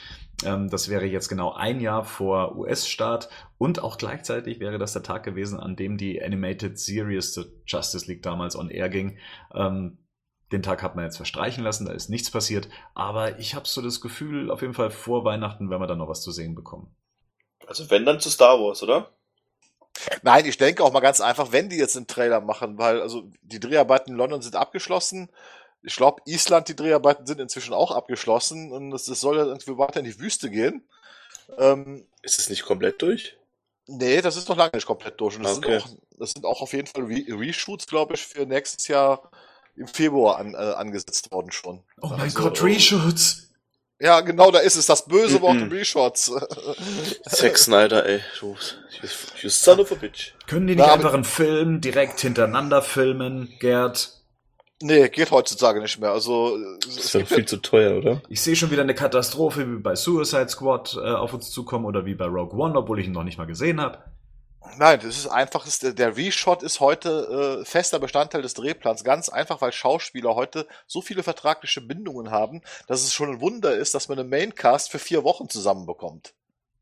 Ähm, 0.43 0.69
das 0.69 0.87
wäre 0.87 1.05
jetzt 1.05 1.27
genau 1.27 1.53
ein 1.53 1.79
Jahr 1.79 2.05
vor 2.05 2.55
US-Start 2.57 3.29
und 3.57 3.81
auch 3.81 3.97
gleichzeitig 3.97 4.59
wäre 4.59 4.77
das 4.77 4.93
der 4.93 5.03
Tag 5.03 5.23
gewesen, 5.23 5.59
an 5.59 5.75
dem 5.75 5.97
die 5.97 6.21
Animated 6.21 6.77
Series 6.77 7.33
zur 7.33 7.47
Justice 7.65 8.05
League 8.07 8.21
damals 8.21 8.55
on 8.55 8.69
air 8.69 8.89
ging. 8.89 9.17
Ähm, 9.53 9.97
den 10.51 10.63
Tag 10.63 10.81
hat 10.83 10.95
man 10.95 11.05
jetzt 11.05 11.17
verstreichen 11.17 11.63
lassen, 11.63 11.85
da 11.85 11.93
ist 11.93 12.09
nichts 12.09 12.31
passiert. 12.31 12.69
Aber 12.93 13.39
ich 13.39 13.55
habe 13.55 13.67
so 13.67 13.81
das 13.81 14.01
Gefühl, 14.01 14.51
auf 14.51 14.61
jeden 14.61 14.73
Fall 14.73 14.91
vor 14.91 15.25
Weihnachten 15.25 15.69
werden 15.69 15.81
wir 15.81 15.87
dann 15.87 15.99
noch 15.99 16.09
was 16.09 16.21
zu 16.21 16.31
sehen 16.31 16.55
bekommen. 16.55 16.95
Also 17.67 17.89
wenn 17.89 18.05
dann 18.05 18.19
zu 18.19 18.29
Star 18.29 18.59
Wars, 18.59 18.81
oder? 18.83 19.11
Nein, 20.21 20.45
ich 20.45 20.57
denke 20.57 20.83
auch 20.83 20.93
mal 20.93 21.01
ganz 21.01 21.19
einfach, 21.19 21.51
wenn 21.51 21.69
die 21.69 21.77
jetzt 21.77 21.97
einen 21.97 22.07
Trailer 22.07 22.41
machen, 22.41 22.77
weil 22.77 23.01
also 23.01 23.29
die 23.41 23.59
Dreharbeiten 23.59 24.11
in 24.11 24.17
London 24.17 24.41
sind 24.41 24.55
abgeschlossen. 24.55 25.29
Ich 25.81 25.95
glaube, 25.95 26.21
Island, 26.25 26.67
die 26.67 26.75
Dreharbeiten 26.75 27.25
sind 27.25 27.39
inzwischen 27.39 27.73
auch 27.73 27.91
abgeschlossen 27.91 28.71
und 28.71 28.93
es, 28.93 29.05
soll 29.05 29.37
ja 29.37 29.45
irgendwie 29.45 29.77
weiter 29.77 29.99
in 29.99 30.05
die 30.05 30.19
Wüste 30.19 30.49
gehen. 30.49 30.87
Ähm, 31.57 32.05
ist 32.21 32.39
es 32.39 32.49
nicht 32.49 32.63
komplett 32.65 33.01
durch? 33.01 33.37
Nee, 33.87 34.21
das 34.21 34.35
ist 34.35 34.49
noch 34.49 34.57
lange 34.57 34.71
nicht 34.73 34.85
komplett 34.85 35.19
durch. 35.19 35.37
Und 35.37 35.43
das, 35.43 35.57
okay. 35.57 35.79
sind, 35.79 35.83
auch, 35.83 35.97
das 36.19 36.31
sind 36.31 36.45
auch 36.45 36.61
auf 36.61 36.73
jeden 36.73 36.87
Fall 36.87 37.03
Re 37.03 37.23
Reshoots, 37.27 37.87
glaube 37.87 38.15
ich, 38.15 38.21
für 38.21 38.45
nächstes 38.45 38.87
Jahr 38.87 39.31
im 39.75 39.87
Februar 39.87 40.37
an, 40.37 40.53
äh, 40.53 40.57
angesetzt 40.57 41.31
worden 41.31 41.51
schon. 41.51 41.83
Oh 42.01 42.07
mein 42.07 42.19
also, 42.21 42.41
Gott, 42.41 42.61
Reshoots! 42.61 43.49
Ja, 44.01 44.21
genau, 44.21 44.49
da 44.49 44.59
ist 44.59 44.77
es, 44.77 44.85
das 44.85 45.05
böse 45.05 45.41
Wort 45.41 45.57
mm 45.57 45.63
-mm. 45.63 45.71
Reshots. 45.71 46.31
Zack 47.29 47.57
Snyder, 47.57 48.05
ey. 48.05 48.21
You, 48.39 48.55
you 49.41 49.49
son 49.49 49.79
of 49.81 49.91
a 49.91 49.95
bitch. 49.95 50.33
Können 50.47 50.67
die 50.67 50.75
nicht 50.75 50.85
Na, 50.85 50.93
einfach 50.93 51.13
einen 51.13 51.25
Film 51.25 51.81
direkt 51.81 52.21
hintereinander 52.21 52.81
filmen, 52.81 53.53
Gerd? 53.59 54.18
Nee, 54.81 55.09
geht 55.09 55.31
heutzutage 55.31 55.81
nicht 55.81 55.99
mehr. 55.99 56.11
Also 56.11 56.57
das 56.85 57.13
wäre 57.13 57.25
viel 57.25 57.39
ja, 57.39 57.45
zu 57.45 57.57
teuer, 57.57 57.97
oder? 57.97 58.21
Ich 58.29 58.41
sehe 58.41 58.55
schon 58.55 58.71
wieder 58.71 58.81
eine 58.81 58.95
Katastrophe 58.95 59.69
wie 59.69 59.79
bei 59.81 59.95
Suicide 59.95 60.47
Squad 60.47 60.95
äh, 60.95 61.11
auf 61.11 61.33
uns 61.33 61.51
zukommen 61.51 61.85
oder 61.85 62.05
wie 62.05 62.15
bei 62.15 62.25
Rogue 62.25 62.57
One, 62.57 62.77
obwohl 62.77 62.99
ich 62.99 63.07
ihn 63.07 63.11
noch 63.11 63.25
nicht 63.25 63.37
mal 63.37 63.45
gesehen 63.45 63.81
habe. 63.81 63.99
Nein, 64.77 64.99
das 65.01 65.17
ist 65.17 65.27
einfach, 65.27 65.65
der 65.81 66.15
Reshot 66.15 66.63
ist 66.63 66.79
heute 66.79 67.59
äh, 67.61 67.65
fester 67.65 67.99
Bestandteil 67.99 68.41
des 68.41 68.53
Drehplans. 68.53 69.03
Ganz 69.03 69.29
einfach, 69.29 69.61
weil 69.61 69.71
Schauspieler 69.71 70.35
heute 70.35 70.67
so 70.85 71.01
viele 71.01 71.23
vertragliche 71.23 71.81
Bindungen 71.81 72.31
haben, 72.31 72.61
dass 72.87 73.03
es 73.03 73.13
schon 73.13 73.29
ein 73.29 73.41
Wunder 73.41 73.75
ist, 73.75 73.95
dass 73.95 74.09
man 74.09 74.19
einen 74.19 74.29
Maincast 74.29 74.91
für 74.91 74.99
vier 74.99 75.23
Wochen 75.23 75.49
zusammenbekommt. 75.49 76.33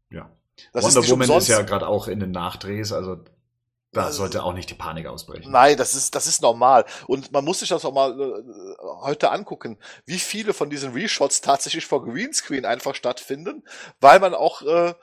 Ja. 0.09 0.29
Das 0.73 0.83
Wonder 0.83 0.99
ist 0.99 1.09
Woman 1.09 1.31
ist 1.37 1.47
ja 1.47 1.61
gerade 1.61 1.87
auch 1.87 2.07
in 2.07 2.19
den 2.19 2.31
Nachdrehs, 2.31 2.91
also 2.91 3.17
da 3.97 4.11
sollte 4.11 4.43
auch 4.43 4.53
nicht 4.53 4.69
die 4.69 4.75
Panik 4.75 5.07
ausbrechen. 5.07 5.51
Nein, 5.51 5.77
das 5.77 5.95
ist, 5.95 6.15
das 6.15 6.27
ist 6.27 6.41
normal. 6.41 6.85
Und 7.07 7.31
man 7.31 7.43
muss 7.43 7.59
sich 7.59 7.69
das 7.69 7.83
auch 7.85 7.93
mal 7.93 8.19
äh, 8.19 8.43
heute 9.01 9.31
angucken, 9.31 9.77
wie 10.05 10.19
viele 10.19 10.53
von 10.53 10.69
diesen 10.69 10.93
Reshots 10.93 11.41
tatsächlich 11.41 11.85
vor 11.85 12.03
Greenscreen 12.05 12.65
einfach 12.65 12.95
stattfinden, 12.95 13.63
weil 13.99 14.19
man 14.19 14.33
auch 14.33 14.61
äh, 14.61 14.93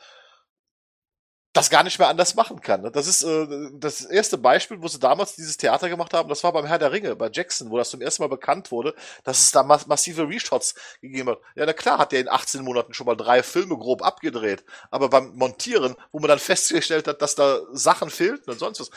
das 1.55 1.71
gar 1.71 1.85
nicht 1.85 2.01
mehr 2.01 2.09
anders 2.09 2.35
machen 2.35 2.61
kann. 2.61 2.83
Ne? 2.83 2.91
Das 2.91 3.07
ist 3.07 3.23
äh, 3.23 3.47
das 3.75 4.05
erste 4.05 4.37
Beispiel, 4.37 4.83
wo 4.83 4.89
sie 4.89 4.99
damals 4.99 5.37
dieses 5.37 5.57
Theater 5.57 5.89
gemacht 5.89 6.13
haben, 6.13 6.29
das 6.29 6.43
war 6.43 6.53
beim 6.53 6.67
Herr 6.67 6.81
der 6.81 6.91
Ringe, 6.91 7.15
bei 7.15 7.31
Jackson, 7.33 7.71
wo 7.71 7.79
das 7.79 7.91
zum 7.91 8.03
ersten 8.03 8.25
Mal 8.25 8.29
bekannt 8.29 8.73
wurde, 8.73 8.93
dass 9.23 9.39
es 9.39 9.53
da 9.53 9.63
mass 9.63 9.87
massive 9.87 10.29
Reshots 10.29 10.75
gegeben 11.01 11.31
hat. 11.31 11.39
Ja, 11.55 11.65
na 11.65 11.73
klar, 11.73 11.99
hat 11.99 12.11
der 12.11 12.21
in 12.21 12.29
18 12.29 12.63
Monaten 12.63 12.93
schon 12.93 13.07
mal 13.07 13.15
drei 13.15 13.45
Filme 13.45 13.79
grob 13.79 14.03
abgedreht, 14.03 14.65
aber 14.91 15.09
beim 15.09 15.33
Montieren, 15.37 15.95
wo 16.11 16.19
man 16.19 16.29
dann 16.29 16.39
festgestellt 16.41 17.07
hat, 17.07 17.23
dass 17.23 17.37
da 17.37 17.61
Sachen 17.73 18.11
fehlten 18.11 18.51
und 18.51 18.59
sonst 18.59 18.81
was, 18.81 18.91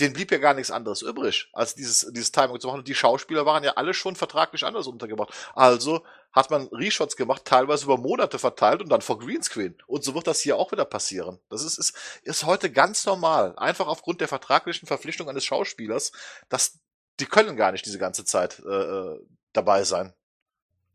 den 0.00 0.12
blieb 0.12 0.32
ja 0.32 0.38
gar 0.38 0.54
nichts 0.54 0.70
anderes 0.70 1.02
übrig, 1.02 1.48
als 1.52 1.74
dieses, 1.74 2.10
dieses 2.12 2.32
Timing 2.32 2.58
zu 2.58 2.66
machen. 2.66 2.80
Und 2.80 2.88
die 2.88 2.94
Schauspieler 2.94 3.46
waren 3.46 3.62
ja 3.62 3.72
alle 3.72 3.94
schon 3.94 4.16
vertraglich 4.16 4.64
anders 4.64 4.86
untergebracht. 4.86 5.32
Also 5.54 6.04
hat 6.32 6.50
man 6.50 6.68
Reshots 6.68 7.16
gemacht, 7.16 7.44
teilweise 7.44 7.84
über 7.84 7.98
Monate 7.98 8.38
verteilt 8.38 8.80
und 8.80 8.88
dann 8.88 9.02
vor 9.02 9.18
Greenscreen. 9.18 9.76
Und 9.86 10.04
so 10.04 10.14
wird 10.14 10.26
das 10.26 10.40
hier 10.40 10.56
auch 10.56 10.72
wieder 10.72 10.84
passieren. 10.84 11.38
Das 11.48 11.62
ist, 11.62 11.78
ist, 11.78 12.20
ist 12.22 12.44
heute 12.44 12.70
ganz 12.70 13.04
normal. 13.04 13.54
Einfach 13.56 13.86
aufgrund 13.86 14.20
der 14.20 14.28
vertraglichen 14.28 14.86
Verpflichtung 14.86 15.28
eines 15.28 15.44
Schauspielers, 15.44 16.12
dass 16.48 16.78
die 17.18 17.26
können 17.26 17.56
gar 17.56 17.72
nicht 17.72 17.84
diese 17.84 17.98
ganze 17.98 18.24
Zeit 18.24 18.60
äh, 18.66 18.70
äh 18.70 19.20
dabei 19.52 19.82
sein. 19.82 20.14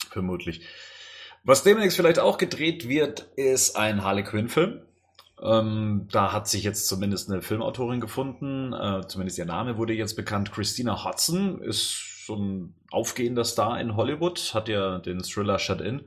Vermutlich. 0.09 0.65
Was 1.43 1.63
demnächst 1.63 1.97
vielleicht 1.97 2.19
auch 2.19 2.37
gedreht 2.37 2.87
wird, 2.87 3.27
ist 3.35 3.75
ein 3.75 4.03
Harley 4.03 4.23
Quinn-Film. 4.23 4.81
Ähm, 5.45 6.07
da 6.11 6.31
hat 6.31 6.47
sich 6.47 6.63
jetzt 6.63 6.87
zumindest 6.87 7.29
eine 7.29 7.41
Filmautorin 7.41 7.99
gefunden, 7.99 8.73
äh, 8.73 9.07
zumindest 9.07 9.37
ihr 9.37 9.45
Name 9.45 9.77
wurde 9.77 9.93
jetzt 9.93 10.15
bekannt. 10.15 10.51
Christina 10.51 11.05
Hudson 11.05 11.61
ist 11.61 12.25
so 12.25 12.35
ein 12.35 12.73
aufgehender 12.91 13.45
Star 13.45 13.79
in 13.79 13.95
Hollywood, 13.95 14.53
hat 14.53 14.67
ja 14.67 14.97
den 14.99 15.21
Thriller 15.21 15.59
Shut 15.59 15.81
In 15.81 16.01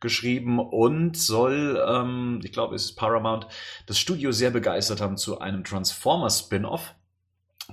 geschrieben 0.00 0.58
und 0.58 1.16
soll, 1.16 1.82
ähm, 1.86 2.40
ich 2.42 2.52
glaube, 2.52 2.74
es 2.74 2.86
ist 2.86 2.96
Paramount, 2.96 3.46
das 3.86 3.98
Studio 3.98 4.32
sehr 4.32 4.50
begeistert 4.50 5.00
haben 5.00 5.16
zu 5.16 5.40
einem 5.40 5.62
Transformers 5.62 6.40
Spin-off. 6.40 6.94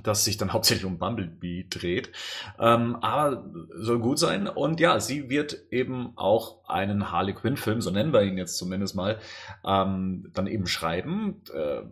Das 0.03 0.23
sich 0.23 0.37
dann 0.37 0.53
hauptsächlich 0.53 0.85
um 0.85 0.97
Bumblebee 0.97 1.67
dreht. 1.69 2.11
Ähm, 2.59 2.95
aber 2.97 3.45
soll 3.75 3.99
gut 3.99 4.19
sein. 4.19 4.47
Und 4.47 4.79
ja, 4.79 4.99
sie 4.99 5.29
wird 5.29 5.57
eben 5.71 6.13
auch 6.15 6.67
einen 6.67 7.11
Harley 7.11 7.33
Quinn-Film, 7.33 7.81
so 7.81 7.91
nennen 7.91 8.13
wir 8.13 8.23
ihn 8.23 8.37
jetzt 8.37 8.57
zumindest 8.57 8.95
mal, 8.95 9.19
ähm, 9.65 10.29
dann 10.33 10.47
eben 10.47 10.67
schreiben. 10.67 11.41
Äh, 11.53 11.83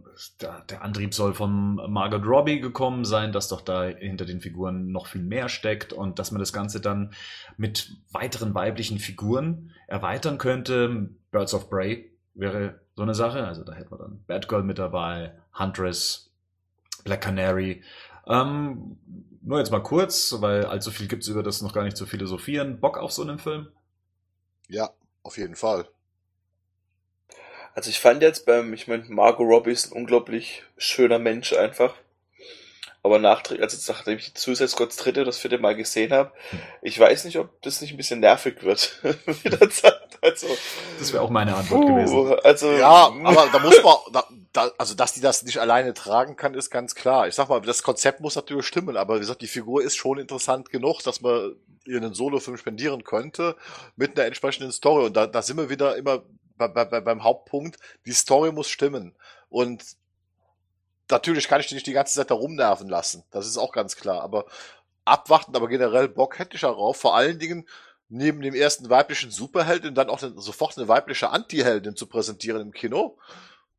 der, 0.42 0.62
der, 0.70 0.84
Antrieb 0.84 1.14
soll 1.14 1.34
von 1.34 1.76
Margot 1.92 2.26
Robbie 2.26 2.60
gekommen 2.60 3.06
sein, 3.06 3.32
dass 3.32 3.48
doch 3.48 3.62
da 3.62 3.86
hinter 3.86 4.26
den 4.26 4.42
Figuren 4.42 4.92
noch 4.92 5.08
viel 5.08 5.24
mehr 5.24 5.50
steckt 5.50 5.94
und 5.94 6.20
dass 6.20 6.32
man 6.32 6.40
das 6.40 6.54
Ganze 6.54 6.82
dann 6.82 7.12
mit 7.58 7.98
weiteren 8.12 8.54
weiblichen 8.54 9.00
Figuren 9.00 9.72
erweitern 9.88 10.38
könnte. 10.38 11.10
Birds 11.32 11.54
of 11.54 11.70
Prey 11.70 12.12
wäre 12.34 12.80
so 12.96 13.04
eine 13.04 13.16
Sache. 13.16 13.46
Also 13.46 13.64
da 13.64 13.74
hätten 13.74 13.92
wir 13.92 13.98
dann 13.98 14.24
Batgirl 14.28 14.64
mit 14.64 14.80
dabei, 14.80 15.34
Huntress, 15.58 16.25
Black 17.06 17.22
Canary. 17.22 17.82
Ähm, 18.28 18.98
nur 19.42 19.60
jetzt 19.60 19.72
mal 19.72 19.84
kurz, 19.84 20.36
weil 20.40 20.66
allzu 20.66 20.92
viel 20.92 21.08
gibt's 21.08 21.28
über 21.28 21.44
das 21.44 21.62
noch 21.62 21.74
gar 21.74 21.84
nicht 21.84 21.96
zu 21.96 22.06
philosophieren. 22.06 22.82
Bock 22.82 22.98
auf 22.98 23.14
so 23.14 23.22
einen 23.22 23.40
Film? 23.40 23.70
Ja, 24.68 24.90
auf 25.24 25.38
jeden 25.38 25.56
Fall. 25.56 25.88
Also 27.76 27.90
ich 27.90 28.00
fand 28.00 28.22
jetzt 28.22 28.46
beim, 28.46 28.74
ich 28.74 28.88
meine, 28.88 29.04
Margot 29.08 29.48
Robbie 29.48 29.72
ist 29.72 29.92
ein 29.92 29.98
unglaublich 29.98 30.64
schöner 30.78 31.20
Mensch 31.20 31.54
einfach. 31.54 31.94
Aber 33.04 33.20
nachträglich, 33.20 33.62
also 33.62 33.94
nachdem 33.94 34.18
ich 34.18 34.32
Suicide 34.36 34.68
Squad 34.68 34.90
dritte 34.98 35.26
das 35.26 35.38
vierte 35.38 35.60
Mal 35.60 35.76
gesehen 35.76 36.12
habe, 36.12 36.32
ich 36.82 37.00
weiß 37.00 37.26
nicht, 37.26 37.38
ob 37.38 37.62
das 37.62 37.82
nicht 37.82 37.94
ein 37.94 37.98
bisschen 37.98 38.20
nervig 38.20 38.64
wird 38.64 39.00
mit 39.44 39.62
der 39.62 39.70
Zeit. 39.70 40.18
Also, 40.22 40.48
das 40.98 41.14
wäre 41.14 41.22
auch 41.22 41.30
meine 41.30 41.56
Antwort 41.56 41.84
uh, 41.84 41.88
gewesen. 41.88 42.36
Also, 42.44 42.72
ja, 42.72 43.12
aber 43.24 43.48
da 43.52 43.60
muss 43.60 43.84
man, 43.84 43.96
da, 44.12 44.28
da, 44.56 44.72
also 44.78 44.96
dass 44.96 45.14
die 45.14 45.22
das 45.22 45.44
nicht 45.44 45.60
alleine 45.60 45.94
tragen 45.94 46.36
kann, 46.36 46.54
ist 46.54 46.70
ganz 46.70 46.96
klar. 46.96 47.28
Ich 47.28 47.36
sag 47.36 47.50
mal, 47.50 47.62
das 47.62 47.84
Konzept 47.84 48.22
muss 48.22 48.36
natürlich 48.36 48.66
stimmen, 48.66 48.96
aber 48.96 49.16
wie 49.16 49.20
gesagt, 49.20 49.42
die 49.42 49.48
Figur 49.48 49.84
ist 49.84 49.96
schon 49.96 50.18
interessant 50.18 50.70
genug, 50.70 51.02
dass 51.04 51.22
man 51.22 51.56
ihr 51.86 51.98
einen 51.98 52.14
Solo-Film 52.14 52.58
spendieren 52.58 53.04
könnte 53.04 53.56
mit 53.96 54.18
einer 54.18 54.26
entsprechenden 54.26 54.72
Story. 54.72 55.08
Und 55.08 55.18
da, 55.18 55.28
da 55.28 55.42
sind 55.42 55.58
wir 55.58 55.70
wieder 55.70 55.98
immer 55.98 56.24
bei, 56.58 56.68
bei, 56.68 56.86
beim 56.86 57.24
Hauptpunkt, 57.24 57.78
die 58.06 58.14
Story 58.14 58.52
muss 58.52 58.70
stimmen. 58.70 59.14
Und 59.50 59.84
natürlich 61.10 61.48
kann 61.48 61.60
ich 61.60 61.68
die 61.68 61.76
nicht 61.76 61.88
die 61.88 61.94
ganze 61.94 62.16
Zeit 62.16 62.32
da 62.32 62.36
rumnerven 62.36 62.88
lassen. 62.88 63.24
Das 63.32 63.46
ist 63.46 63.58
auch 63.58 63.74
ganz 63.74 63.98
klar. 63.98 64.22
Aber 64.22 64.46
abwarten, 65.04 65.56
aber 65.56 65.68
generell 65.68 66.08
Bock 66.08 66.40
hätte 66.40 66.56
ich 66.56 66.62
darauf. 66.62 66.98
Vor 66.98 67.16
allen 67.16 67.40
Dingen 67.40 67.68
neben 68.08 68.42
dem 68.42 68.56
ersten 68.56 68.90
weiblichen 68.90 69.32
Superhelden 69.32 69.96
dann 69.96 70.10
auch 70.10 70.20
sofort 70.20 70.78
eine 70.78 70.88
weibliche 70.88 71.30
Anti-Heldin 71.30 71.96
zu 71.96 72.08
präsentieren 72.08 72.62
im 72.62 72.72
Kino. 72.72 73.18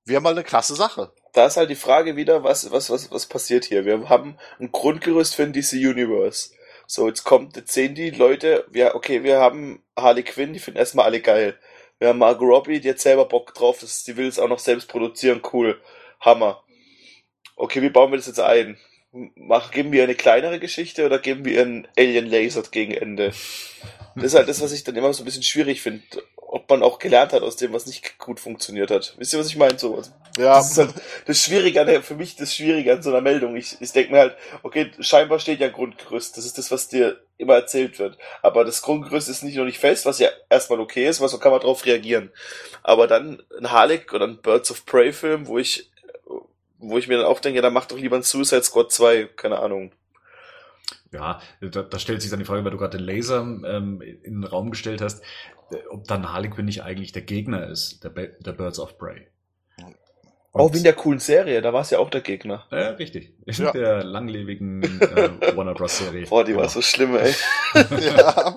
Wäre 0.07 0.22
mal 0.22 0.30
eine 0.30 0.44
klasse 0.44 0.74
Sache. 0.74 1.12
Da 1.34 1.46
ist 1.46 1.57
halt 1.59 1.68
die 1.68 1.74
Frage 1.74 2.16
wieder, 2.16 2.42
was, 2.42 2.70
was, 2.70 2.88
was, 2.88 3.11
was 3.11 3.26
passiert 3.26 3.66
hier? 3.66 3.84
Wir 3.84 4.09
haben 4.09 4.38
ein 4.59 4.72
Grundgerüst 4.72 5.34
für 5.34 5.42
ein 5.42 5.52
DC 5.52 5.72
Universe. 5.72 6.50
So, 6.86 7.09
jetzt 7.09 7.24
kommt, 7.24 7.57
jetzt 7.57 7.74
sehen 7.74 7.94
die 7.94 8.11
Leute, 8.11 8.66
ja, 8.72 8.94
okay, 8.94 9.22
wir 9.24 9.40
haben 9.40 9.82
Harley 9.98 10.22
Quinn, 10.22 10.52
die 10.52 10.61
finden 10.61 10.78
erstmal 10.78 11.04
alle 11.04 11.20
geil. 11.20 11.59
Wir 11.98 12.09
haben 12.09 12.18
Margot 12.18 12.48
Robbie, 12.48 12.80
die 12.80 12.90
hat 12.90 13.00
selber 13.00 13.26
Bock 13.26 13.52
drauf, 13.54 13.78
das, 13.80 14.04
die 14.04 14.16
will 14.16 14.28
es 14.28 14.38
auch 14.38 14.48
noch 14.48 14.61
selbst 14.61 14.88
produzieren, 14.88 15.42
cool. 15.52 15.80
Hammer 16.20 16.62
okay, 17.57 17.82
wie 17.82 17.88
bauen 17.88 18.12
wir 18.12 18.18
das 18.18 18.26
jetzt 18.26 18.40
ein? 18.40 18.76
Mach, 19.34 19.70
geben 19.70 19.92
wir 19.92 20.02
eine 20.02 20.14
kleinere 20.14 20.61
Geschichte 20.61 21.07
oder 21.07 21.18
geben 21.18 21.44
wir 21.44 21.62
einen 21.62 21.88
Alien 21.96 22.26
Laser 22.26 22.62
gegen 22.70 22.92
Ende? 22.92 23.32
Das 24.14 24.24
ist 24.24 24.34
halt 24.34 24.48
das, 24.48 24.61
was 24.61 24.72
ich 24.72 24.84
dann 24.84 24.96
immer 24.96 25.12
so 25.12 25.22
ein 25.22 25.24
bisschen 25.24 25.42
schwierig 25.42 25.80
finde, 25.80 26.02
ob 26.57 26.70
man 26.70 26.82
auch 26.82 26.98
gelernt 26.98 27.34
hat 27.34 27.42
aus 27.42 27.57
dem, 27.57 27.74
was 27.74 27.84
nicht 27.84 28.18
gut 28.18 28.40
funktioniert 28.40 28.90
hat. 28.90 29.14
Wisst 29.18 29.34
ihr, 29.34 29.38
was 29.38 29.48
ich 29.48 29.57
meine? 29.57 29.78
So, 29.78 29.96
also, 29.96 30.11
ja. 30.38 30.54
Das 30.54 30.70
ist 30.70 30.78
halt 30.78 30.94
das 31.26 31.42
Schwierige 31.42 31.82
an 31.82 31.86
der, 31.86 32.02
für 32.02 32.14
mich 32.14 32.34
das 32.34 32.54
Schwierige 32.54 32.94
an 32.94 33.02
so 33.02 33.11
einer 33.11 33.20
Meldung. 33.20 33.57
Ich, 33.57 33.76
ich 33.78 33.92
denke 33.92 34.12
mir 34.12 34.20
halt, 34.20 34.36
okay, 34.62 34.90
scheinbar 34.98 35.38
steht 35.38 35.61
ja 35.61 35.66
ein 35.66 35.72
Grundgerüst. 35.74 36.36
Das 36.36 36.46
ist 36.46 36.57
das, 36.57 36.70
was 36.70 36.88
dir 36.88 37.20
immer 37.36 37.54
erzählt 37.54 37.98
wird. 37.98 38.16
Aber 38.40 38.64
das 38.64 38.80
Grundgerüst 38.80 39.28
ist 39.28 39.42
nicht 39.42 39.57
noch 39.57 39.66
nicht 39.66 39.78
fest, 39.78 40.07
was 40.07 40.18
ja 40.18 40.30
erstmal 40.48 40.80
okay 40.80 41.07
ist, 41.07 41.20
was 41.20 41.30
so 41.30 41.38
kann 41.38 41.52
man 41.52 41.61
darauf 41.61 41.84
reagieren. 41.84 42.32
Aber 42.82 43.07
dann 43.07 43.42
ein 43.59 43.70
Harleck 43.70 44.14
oder 44.14 44.26
ein 44.26 44.40
Birds 44.40 44.70
of 44.70 44.86
Prey 44.86 45.12
Film, 45.12 45.46
wo 45.46 45.59
ich 45.59 45.90
wo 46.78 46.98
ich 46.98 47.09
mir 47.09 47.18
dann 47.18 47.26
auch 47.26 47.40
denke, 47.40 47.57
ja, 47.57 47.62
dann 47.62 47.72
mach 47.72 47.86
doch 47.86 47.98
lieber 47.98 48.16
ein 48.16 48.22
Suicide 48.22 48.62
Squad 48.62 48.92
2, 48.92 49.30
keine 49.36 49.59
Ahnung. 49.59 49.92
Ja, 51.12 51.41
da, 51.61 51.82
da 51.82 51.99
stellt 51.99 52.22
sich 52.22 52.30
dann 52.30 52.39
die 52.39 52.45
Frage, 52.45 52.64
weil 52.64 52.70
du 52.70 52.78
gerade 52.78 52.99
den 52.99 53.07
Laser 53.07 53.41
ähm, 53.41 54.01
in 54.01 54.41
den 54.41 54.45
Raum 54.45 54.70
gestellt 54.70 55.01
hast, 55.01 55.22
äh, 55.70 55.76
ob 55.91 56.07
dann 56.07 56.32
Harley 56.32 56.51
Quinn 56.51 56.66
nicht 56.66 56.82
eigentlich 56.82 57.12
der 57.12 57.22
Gegner 57.22 57.66
ist, 57.68 58.05
der, 58.05 58.11
der 58.11 58.53
Birds 58.53 58.78
of 58.78 58.99
Prey. 58.99 59.26
Und 60.57 60.62
auch 60.62 60.72
wie 60.72 60.78
in 60.78 60.84
der 60.84 60.95
coolen 60.95 61.18
Serie, 61.18 61.61
da 61.61 61.74
war 61.74 61.82
es 61.82 61.91
ja 61.91 61.99
auch 61.99 62.09
der 62.09 62.22
Gegner. 62.22 62.64
Ja, 62.70 62.91
richtig. 62.93 63.34
In 63.45 63.55
ja. 63.55 63.72
der 63.72 64.05
langlebigen 64.05 64.82
äh, 65.03 65.55
Warner 65.55 65.74
Bros. 65.74 65.99
Serie. 65.99 66.26
Boah, 66.26 66.45
die 66.45 66.57
war 66.57 66.66
so 66.70 66.80
schlimm, 66.80 67.14
ey. 67.14 67.34
ja. 67.74 68.57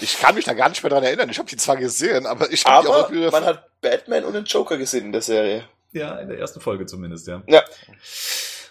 Ich 0.00 0.20
kann 0.20 0.36
mich 0.36 0.44
da 0.44 0.52
gar 0.52 0.68
nicht 0.68 0.84
mehr 0.84 0.90
dran 0.90 1.02
erinnern. 1.02 1.28
Ich 1.30 1.38
habe 1.38 1.48
die 1.48 1.56
zwar 1.56 1.78
gesehen, 1.78 2.26
aber 2.26 2.52
ich 2.52 2.64
habe 2.64 2.88
auch 2.88 3.10
wieder 3.10 3.32
man 3.32 3.44
hat 3.44 3.80
Batman 3.80 4.24
und 4.24 4.34
den 4.34 4.44
Joker 4.44 4.76
gesehen 4.76 5.06
in 5.06 5.12
der 5.12 5.22
Serie. 5.22 5.64
Ja, 5.90 6.16
in 6.18 6.28
der 6.28 6.38
ersten 6.38 6.60
Folge 6.60 6.86
zumindest, 6.86 7.26
ja. 7.26 7.42
Ja. 7.48 7.64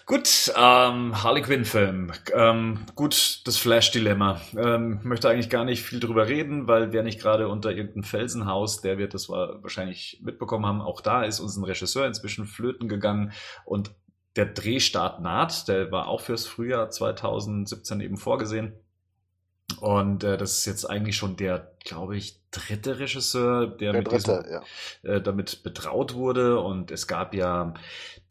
Gut, 0.06 0.52
ähm, 0.54 1.22
Harley 1.22 1.40
Quinn-Film. 1.40 2.12
Ähm, 2.34 2.80
gut, 2.94 3.40
das 3.46 3.56
Flash-Dilemma. 3.56 4.38
Ähm, 4.54 5.00
möchte 5.02 5.30
eigentlich 5.30 5.48
gar 5.48 5.64
nicht 5.64 5.82
viel 5.82 5.98
drüber 5.98 6.28
reden, 6.28 6.68
weil 6.68 6.92
wer 6.92 7.02
nicht 7.02 7.18
gerade 7.18 7.48
unter 7.48 7.70
irgendeinem 7.70 8.04
Felsenhaus, 8.04 8.82
der 8.82 8.98
wird 8.98 9.14
das 9.14 9.30
wahrscheinlich 9.30 10.20
mitbekommen 10.22 10.66
haben, 10.66 10.82
auch 10.82 11.00
da 11.00 11.22
ist 11.22 11.40
uns 11.40 11.56
ein 11.56 11.64
Regisseur 11.64 12.06
inzwischen 12.06 12.44
flöten 12.44 12.86
gegangen 12.86 13.32
und 13.64 13.92
der 14.36 14.46
Drehstart 14.46 15.22
naht, 15.22 15.68
der 15.68 15.90
war 15.90 16.08
auch 16.08 16.20
fürs 16.20 16.46
Frühjahr 16.46 16.90
2017 16.90 18.00
eben 18.00 18.18
vorgesehen. 18.18 18.74
Und 19.80 20.22
äh, 20.22 20.36
das 20.36 20.58
ist 20.58 20.66
jetzt 20.66 20.84
eigentlich 20.84 21.16
schon 21.16 21.36
der, 21.36 21.72
glaube 21.84 22.16
ich, 22.16 22.40
dritte 22.54 22.98
Regisseur, 22.98 23.66
der, 23.66 23.92
der 23.92 24.00
mit 24.02 24.10
dritte, 24.10 24.42
diesem, 24.44 24.62
ja. 25.02 25.10
äh, 25.16 25.22
damit 25.22 25.62
betraut 25.62 26.14
wurde. 26.14 26.60
Und 26.60 26.90
es 26.90 27.06
gab 27.06 27.34
ja 27.34 27.74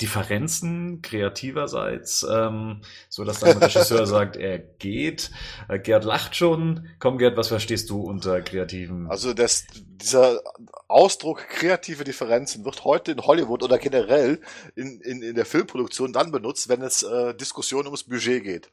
Differenzen 0.01 1.01
kreativerseits, 1.01 2.25
ähm, 2.29 2.81
so 3.09 3.23
dass 3.23 3.39
dann 3.39 3.51
ein 3.51 3.57
Regisseur 3.63 4.07
sagt, 4.07 4.35
er 4.35 4.59
geht. 4.59 5.31
Äh, 5.67 5.79
Gerd 5.79 6.05
lacht 6.05 6.35
schon. 6.35 6.87
Komm, 6.99 7.17
Gerd, 7.17 7.37
was 7.37 7.49
verstehst 7.49 7.89
du 7.89 8.01
unter 8.01 8.41
kreativen? 8.41 9.09
Also 9.09 9.33
das, 9.33 9.65
dieser 10.03 10.41
Ausdruck 10.87 11.47
kreative 11.47 12.03
Differenzen 12.03 12.65
wird 12.65 12.83
heute 12.83 13.11
in 13.11 13.21
Hollywood 13.21 13.63
oder 13.63 13.77
generell 13.77 14.39
in, 14.75 14.99
in, 15.01 15.21
in 15.21 15.35
der 15.35 15.45
Filmproduktion 15.45 16.13
dann 16.13 16.31
benutzt, 16.31 16.69
wenn 16.69 16.81
es 16.81 17.03
äh, 17.03 17.33
Diskussionen 17.35 17.87
ums 17.87 18.03
Budget 18.03 18.43
geht. 18.43 18.69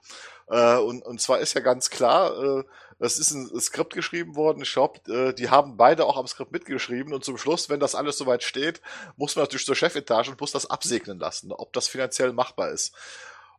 Äh, 0.48 0.76
und, 0.76 1.04
und 1.04 1.20
zwar 1.20 1.38
ist 1.38 1.54
ja 1.54 1.60
ganz 1.60 1.90
klar, 1.90 2.58
äh, 2.60 2.64
es 3.00 3.18
ist 3.18 3.30
ein 3.30 3.60
Skript 3.60 3.94
geschrieben 3.94 4.36
worden. 4.36 4.62
Ich 4.62 4.72
glaube, 4.72 5.00
äh, 5.10 5.32
die 5.32 5.48
haben 5.48 5.76
beide 5.76 6.04
auch 6.04 6.18
am 6.18 6.26
Skript 6.26 6.52
mitgeschrieben. 6.52 7.14
Und 7.14 7.24
zum 7.24 7.38
Schluss, 7.38 7.70
wenn 7.70 7.80
das 7.80 7.94
alles 7.94 8.18
soweit 8.18 8.42
steht, 8.42 8.82
muss 9.16 9.34
man 9.34 9.44
natürlich 9.44 9.64
zur 9.64 9.74
Chefetage 9.74 10.28
und 10.28 10.40
muss 10.40 10.52
das 10.52 10.68
absegnen 10.68 11.18
lassen, 11.18 11.50
ob 11.52 11.72
das 11.72 11.88
finanziell 11.88 12.32
machbar 12.32 12.70
ist. 12.70 12.94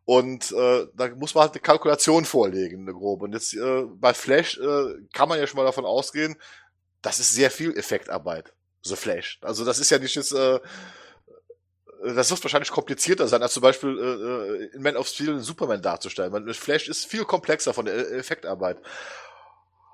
Und 0.06 0.52
äh, 0.52 0.88
da 0.94 1.10
muss 1.16 1.34
man 1.34 1.44
halt 1.44 1.54
eine 1.54 1.62
Kalkulation 1.62 2.26
vorlegen, 2.26 2.82
eine 2.82 2.94
grobe. 2.94 3.26
Und 3.26 3.34
jetzt 3.34 3.56
äh, 3.56 3.84
bei 3.96 4.14
Flash 4.14 4.60
äh, 4.60 4.94
kann 5.14 5.28
man 5.28 5.40
ja 5.40 5.48
schon 5.48 5.58
mal 5.58 5.66
davon 5.66 5.86
ausgehen, 5.86 6.36
das 7.02 7.20
ist 7.20 7.34
sehr 7.34 7.50
viel 7.50 7.76
Effektarbeit. 7.76 8.54
So 8.82 8.96
Flash. 8.96 9.40
Also 9.42 9.66
das 9.66 9.80
ist 9.80 9.90
ja 9.90 9.98
nicht 9.98 10.16
jetzt 10.16 10.34
äh, 10.34 10.60
das 12.04 12.32
wird 12.32 12.44
wahrscheinlich 12.44 12.72
komplizierter 12.72 13.28
sein, 13.28 13.44
als 13.44 13.54
zum 13.54 13.62
Beispiel 13.62 13.98
äh, 13.98 14.64
äh 14.64 14.76
in 14.76 14.82
Man 14.82 14.98
of 14.98 15.08
Steel 15.08 15.40
Superman 15.40 15.82
darzustellen. 15.82 16.32
Weil 16.32 16.52
Flash 16.54 16.88
ist 16.88 17.06
viel 17.06 17.26
komplexer 17.26 17.74
von 17.74 17.86
der 17.86 18.12
Effektarbeit. 18.12 18.82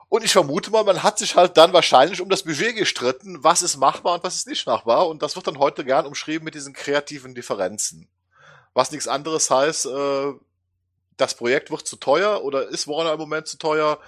Und 0.10 0.24
ich 0.24 0.32
vermute 0.32 0.72
mal, 0.72 0.86
man 0.86 1.04
hat 1.04 1.20
sich 1.20 1.36
halt 1.36 1.58
dann 1.58 1.74
wahrscheinlich 1.74 2.22
um 2.22 2.30
das 2.30 2.44
Budget 2.44 2.76
gestritten, 2.76 3.44
was 3.44 3.62
ist 3.62 3.78
machbar 3.78 4.16
und 4.16 4.24
was 4.24 4.36
ist 4.36 4.48
nicht 4.48 4.66
machbar. 4.66 5.08
Und 5.08 5.22
das 5.22 5.36
wird 5.36 5.48
dann 5.48 5.60
heute 5.60 5.84
gern 5.84 6.06
umschrieben 6.06 6.46
mit 6.46 6.56
diesen 6.56 6.74
kreativen 6.74 7.36
Differenzen. 7.36 8.08
Was 8.74 8.92
nichts 8.92 9.08
anderes 9.08 9.50
heißt, 9.50 9.88
äh, 9.88 10.34
das 11.18 11.36
Projekt 11.36 11.72
wird 11.72 11.86
zu 11.88 11.98
teuer 11.98 12.44
oder 12.44 12.70
ist 12.70 12.88
Warner 12.88 13.14
im 13.14 13.20
Moment 13.20 13.48
zu 13.48 13.58
teuer, 13.58 14.00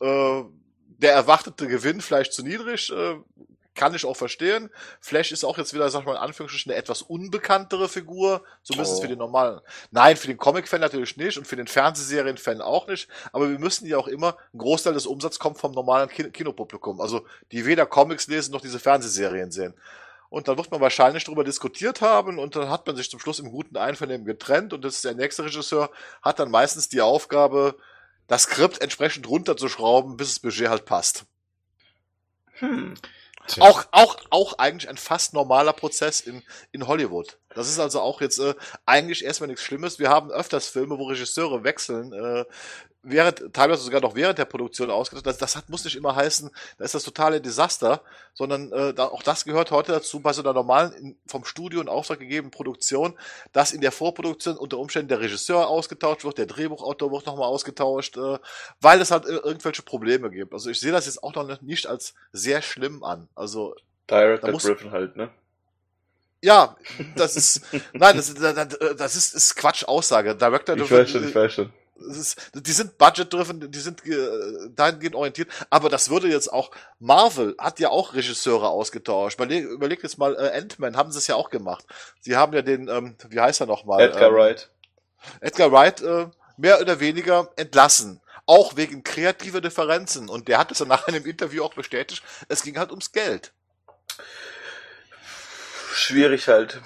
äh, 0.00 0.42
der 0.98 1.12
erwartete 1.12 1.66
Gewinn 1.66 2.00
vielleicht 2.00 2.32
zu 2.32 2.42
niedrig, 2.42 2.90
äh, 2.90 3.16
kann 3.78 3.94
ich 3.94 4.04
auch 4.04 4.16
verstehen. 4.16 4.70
Flash 5.00 5.32
ist 5.32 5.44
auch 5.44 5.56
jetzt 5.56 5.72
wieder, 5.72 5.88
sag 5.88 6.00
ich 6.00 6.06
mal, 6.06 6.16
in 6.16 6.18
Anführungsstrichen 6.18 6.72
eine 6.72 6.78
etwas 6.78 7.00
unbekanntere 7.00 7.88
Figur, 7.88 8.42
zumindest 8.62 8.96
oh. 8.98 9.00
für 9.00 9.08
den 9.08 9.18
normalen. 9.18 9.60
Nein, 9.92 10.16
für 10.16 10.26
den 10.26 10.36
Comic-Fan 10.36 10.80
natürlich 10.80 11.16
nicht 11.16 11.38
und 11.38 11.46
für 11.46 11.56
den 11.56 11.68
Fernsehserien-Fan 11.68 12.60
auch 12.60 12.88
nicht. 12.88 13.08
Aber 13.32 13.48
wir 13.48 13.58
müssen 13.58 13.86
ja 13.86 13.96
auch 13.96 14.08
immer, 14.08 14.36
ein 14.52 14.58
Großteil 14.58 14.94
des 14.94 15.06
Umsatzes 15.06 15.38
kommt 15.38 15.58
vom 15.58 15.72
normalen 15.72 16.08
Kin 16.08 16.32
Kinopublikum. 16.32 17.00
Also, 17.00 17.24
die 17.52 17.64
weder 17.64 17.86
Comics 17.86 18.26
lesen 18.26 18.52
noch 18.52 18.60
diese 18.60 18.80
Fernsehserien 18.80 19.52
sehen. 19.52 19.74
Und 20.28 20.48
dann 20.48 20.58
wird 20.58 20.70
man 20.70 20.80
wahrscheinlich 20.80 21.24
darüber 21.24 21.44
diskutiert 21.44 22.00
haben 22.00 22.38
und 22.38 22.56
dann 22.56 22.68
hat 22.68 22.86
man 22.86 22.96
sich 22.96 23.08
zum 23.10 23.20
Schluss 23.20 23.38
im 23.38 23.50
guten 23.50 23.76
Einvernehmen 23.76 24.26
getrennt 24.26 24.74
und 24.74 24.84
das 24.84 24.96
ist 24.96 25.04
der 25.04 25.14
nächste 25.14 25.44
Regisseur 25.44 25.90
hat 26.20 26.38
dann 26.38 26.50
meistens 26.50 26.90
die 26.90 27.00
Aufgabe, 27.00 27.76
das 28.26 28.42
Skript 28.42 28.82
entsprechend 28.82 29.26
runterzuschrauben, 29.26 30.18
bis 30.18 30.28
das 30.28 30.40
Budget 30.40 30.68
halt 30.68 30.84
passt. 30.84 31.24
Hm. 32.58 32.94
Tja. 33.48 33.64
Auch, 33.64 33.84
auch, 33.92 34.16
auch 34.30 34.58
eigentlich 34.58 34.88
ein 34.88 34.96
fast 34.96 35.32
normaler 35.34 35.72
Prozess 35.72 36.20
in, 36.20 36.42
in 36.70 36.86
Hollywood. 36.86 37.38
Das 37.54 37.68
ist 37.68 37.78
also 37.78 38.00
auch 38.00 38.20
jetzt 38.20 38.38
äh, 38.38 38.54
eigentlich 38.86 39.24
erstmal 39.24 39.48
nichts 39.48 39.62
Schlimmes. 39.62 39.98
Wir 39.98 40.10
haben 40.10 40.30
öfters 40.30 40.68
Filme, 40.68 40.98
wo 40.98 41.06
Regisseure 41.06 41.64
wechseln, 41.64 42.12
äh, 42.12 42.44
während, 43.02 43.52
teilweise 43.52 43.82
sogar 43.82 44.00
noch 44.00 44.14
während 44.14 44.38
der 44.38 44.44
Produktion 44.44 44.90
ausgedacht. 44.90 45.26
Das, 45.26 45.38
das 45.38 45.56
hat, 45.56 45.68
muss 45.68 45.84
nicht 45.84 45.96
immer 45.96 46.14
heißen, 46.16 46.50
da 46.78 46.84
ist 46.84 46.94
das 46.94 47.04
totale 47.04 47.40
Desaster, 47.40 48.02
sondern 48.34 48.72
äh, 48.72 48.92
da, 48.94 49.06
auch 49.06 49.22
das 49.22 49.44
gehört 49.44 49.70
heute 49.70 49.92
dazu, 49.92 50.20
bei 50.20 50.32
so 50.32 50.42
einer 50.42 50.52
normalen, 50.52 50.92
in, 50.92 51.16
vom 51.26 51.44
Studio 51.44 51.80
in 51.80 51.88
Auftrag 51.88 52.18
gegebenen 52.18 52.50
Produktion, 52.50 53.14
dass 53.52 53.72
in 53.72 53.80
der 53.80 53.92
Vorproduktion 53.92 54.56
unter 54.56 54.78
Umständen 54.78 55.08
der 55.08 55.20
Regisseur 55.20 55.68
ausgetauscht 55.68 56.24
wird, 56.24 56.38
der 56.38 56.46
Drehbuchautor 56.46 57.12
wird 57.12 57.26
nochmal 57.26 57.48
ausgetauscht, 57.48 58.16
äh, 58.16 58.38
weil 58.80 59.00
es 59.00 59.10
halt 59.10 59.26
äh, 59.26 59.36
irgendwelche 59.36 59.82
Probleme 59.82 60.30
gibt. 60.30 60.52
Also 60.52 60.70
ich 60.70 60.80
sehe 60.80 60.92
das 60.92 61.06
jetzt 61.06 61.22
auch 61.22 61.34
noch 61.34 61.60
nicht 61.60 61.86
als 61.86 62.14
sehr 62.32 62.62
schlimm 62.62 63.04
an. 63.04 63.28
Also 63.34 63.74
Director-driven 64.10 64.90
halt, 64.90 65.16
ne? 65.16 65.30
Ja, 66.40 66.76
das 67.16 67.36
ist, 67.36 67.62
nein, 67.92 68.16
das, 68.16 68.32
das, 68.34 68.78
das 68.96 69.16
ist, 69.16 69.34
ist 69.34 69.56
Quatsch 69.56 69.84
Aussage. 69.84 70.36
Director 70.36 70.76
ich 70.76 70.90
weiß 70.90 71.10
schon, 71.10 71.28
ich 71.28 71.34
weiß 71.34 71.52
schon. 71.52 71.72
Ist, 71.98 72.50
die 72.54 72.72
sind 72.72 72.96
budget-driven, 72.98 73.70
die 73.70 73.78
sind 73.78 74.06
äh, 74.06 74.70
dahingehend 74.70 75.14
orientiert, 75.14 75.48
aber 75.68 75.88
das 75.88 76.10
würde 76.10 76.28
jetzt 76.28 76.52
auch, 76.52 76.70
Marvel 76.98 77.54
hat 77.58 77.80
ja 77.80 77.90
auch 77.90 78.14
Regisseure 78.14 78.68
ausgetauscht. 78.68 79.36
Überleg, 79.36 79.64
überleg 79.64 80.02
jetzt 80.02 80.18
mal, 80.18 80.34
äh, 80.36 80.56
Ant-Man 80.56 80.96
haben 80.96 81.10
sie 81.10 81.18
es 81.18 81.26
ja 81.26 81.34
auch 81.34 81.50
gemacht. 81.50 81.84
Sie 82.20 82.36
haben 82.36 82.52
ja 82.52 82.62
den, 82.62 82.88
ähm, 82.88 83.16
wie 83.28 83.40
heißt 83.40 83.60
er 83.60 83.66
nochmal? 83.66 84.00
Edgar 84.00 84.28
ähm, 84.28 84.34
Wright. 84.34 84.70
Edgar 85.40 85.72
Wright 85.72 86.00
äh, 86.00 86.26
mehr 86.56 86.80
oder 86.80 87.00
weniger 87.00 87.50
entlassen. 87.56 88.20
Auch 88.46 88.76
wegen 88.76 89.04
kreativer 89.04 89.60
Differenzen. 89.60 90.28
Und 90.28 90.48
der 90.48 90.58
hat 90.58 90.70
es 90.70 90.78
dann 90.78 90.88
nach 90.88 91.06
einem 91.06 91.26
Interview 91.26 91.64
auch 91.64 91.74
bestätigt, 91.74 92.22
es 92.48 92.62
ging 92.62 92.78
halt 92.78 92.90
ums 92.90 93.12
Geld. 93.12 93.52
Schwierig 95.92 96.48
halt. 96.48 96.80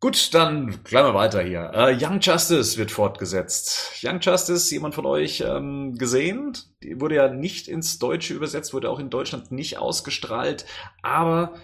Gut, 0.00 0.32
dann 0.32 0.84
gleich 0.84 1.02
mal 1.02 1.14
weiter 1.14 1.42
hier. 1.42 1.72
Uh, 1.74 1.88
Young 1.90 2.20
Justice 2.20 2.78
wird 2.78 2.92
fortgesetzt. 2.92 4.00
Young 4.04 4.20
Justice, 4.20 4.72
jemand 4.72 4.94
von 4.94 5.06
euch 5.06 5.40
ähm, 5.40 5.96
gesehen? 5.96 6.52
Die 6.84 7.00
wurde 7.00 7.16
ja 7.16 7.28
nicht 7.28 7.66
ins 7.66 7.98
Deutsche 7.98 8.34
übersetzt, 8.34 8.72
wurde 8.72 8.90
auch 8.90 9.00
in 9.00 9.10
Deutschland 9.10 9.50
nicht 9.50 9.78
ausgestrahlt, 9.78 10.66
aber 11.02 11.54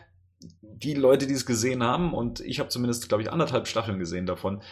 die 0.61 0.95
Leute, 0.95 1.29
die 1.29 1.35
es 1.35 1.47
gesehen 1.47 1.85
haben, 1.85 2.13
und 2.13 2.41
ich 2.41 2.59
habe 2.59 2.71
zumindest, 2.71 3.09
glaube 3.09 3.23
ich, 3.23 3.31
anderthalb 3.31 3.69
Staffeln 3.69 4.01
gesehen 4.01 4.27
davon, 4.27 4.63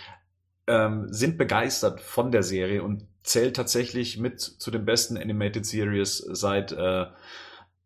ähm, 0.66 1.06
sind 1.10 1.38
begeistert 1.38 2.00
von 2.00 2.32
der 2.32 2.42
Serie 2.42 2.82
und 2.82 3.06
zählt 3.22 3.54
tatsächlich 3.54 4.18
mit 4.18 4.40
zu 4.40 4.72
den 4.72 4.84
besten 4.84 5.16
Animated 5.16 5.64
Series 5.64 6.18
seit 6.18 6.72
äh, 6.72 7.06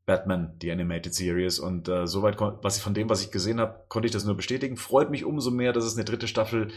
Batman, 0.07 0.57
die 0.62 0.70
Animated 0.70 1.12
Series. 1.12 1.59
Und 1.59 1.88
äh, 1.88 2.07
soweit, 2.07 2.36
was 2.40 2.76
ich 2.78 2.82
von 2.82 2.94
dem, 2.94 3.11
was 3.11 3.22
ich 3.22 3.30
gesehen 3.30 3.61
habe, 3.61 3.84
konnte 3.88 4.07
ich 4.07 4.12
das 4.12 4.24
nur 4.24 4.36
bestätigen. 4.36 4.76
Freut 4.76 5.11
mich 5.11 5.24
umso 5.24 5.50
mehr, 5.50 5.72
dass 5.72 5.84
es 5.84 5.96
eine 5.96 6.04
dritte 6.04 6.28
Staffel 6.28 6.68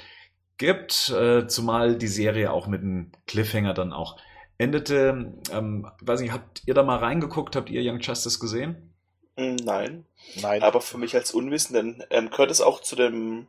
gibt, 0.58 1.10
äh, 1.10 1.48
zumal 1.48 1.96
die 1.96 2.08
Serie 2.08 2.52
auch 2.52 2.68
mit 2.68 2.82
einem 2.82 3.12
Cliffhanger 3.28 3.74
dann 3.74 3.94
auch 3.94 4.18
endete. 4.58 5.34
Ähm, 5.52 5.90
weiß 6.02 6.20
nicht, 6.20 6.34
habt 6.34 6.64
ihr 6.66 6.74
da 6.74 6.84
mal 6.84 6.98
reingeguckt? 6.98 7.56
Habt 7.56 7.70
ihr 7.70 7.82
Young 7.84 8.00
Justice 8.00 8.40
gesehen? 8.40 8.94
Hm, 9.38 9.56
nein. 9.56 10.06
Nein. 10.42 10.62
Aber 10.64 10.82
für 10.82 10.98
mich 10.98 11.16
als 11.16 11.32
Unwissenden 11.32 12.04
ähm, 12.10 12.30
gehört 12.30 12.52
es 12.52 12.62
auch 12.62 12.82
zu 12.82 12.96
dem 12.96 13.48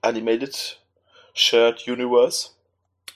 Animated 0.00 0.82
Shirt 1.34 1.86
Universe. 1.86 2.50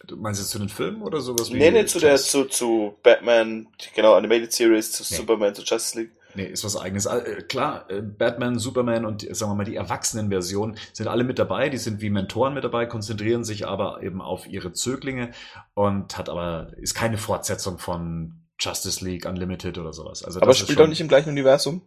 Du 0.06 0.16
meinst 0.16 0.40
jetzt 0.40 0.50
zu 0.50 0.58
den 0.58 0.68
Filmen 0.68 1.02
oder 1.02 1.20
sowas? 1.20 1.50
Nee, 1.50 1.70
nee, 1.70 1.84
zu 1.84 1.98
der, 1.98 2.16
zu, 2.16 2.44
zu 2.44 2.96
Batman, 3.02 3.68
genau, 3.94 4.14
Animated 4.14 4.52
Series, 4.52 4.92
zu 4.92 5.02
nee. 5.02 5.16
Superman, 5.16 5.54
zu 5.54 5.62
Justice 5.62 5.98
League. 5.98 6.12
Nee, 6.34 6.46
ist 6.46 6.64
was 6.64 6.76
eigenes. 6.76 7.06
Äh, 7.06 7.42
klar, 7.48 7.90
äh, 7.90 8.00
Batman, 8.00 8.58
Superman 8.58 9.04
und 9.04 9.22
sagen 9.34 9.50
wir 9.50 9.56
mal 9.56 9.64
die 9.64 9.76
Erwachsenen-Version 9.76 10.78
sind 10.92 11.08
alle 11.08 11.24
mit 11.24 11.38
dabei, 11.38 11.68
die 11.68 11.78
sind 11.78 12.00
wie 12.00 12.10
Mentoren 12.10 12.54
mit 12.54 12.64
dabei, 12.64 12.86
konzentrieren 12.86 13.44
sich 13.44 13.66
aber 13.66 14.02
eben 14.02 14.20
auf 14.20 14.46
ihre 14.46 14.72
Zöglinge 14.72 15.32
und 15.74 16.16
hat 16.16 16.28
aber, 16.28 16.72
ist 16.76 16.94
keine 16.94 17.18
Fortsetzung 17.18 17.78
von 17.78 18.42
Justice 18.60 19.04
League 19.04 19.26
Unlimited 19.26 19.78
oder 19.78 19.92
sowas. 19.92 20.22
Also 20.22 20.40
aber 20.40 20.54
spielt 20.54 20.78
doch 20.78 20.86
nicht 20.86 21.00
im 21.00 21.08
gleichen 21.08 21.30
Universum? 21.30 21.82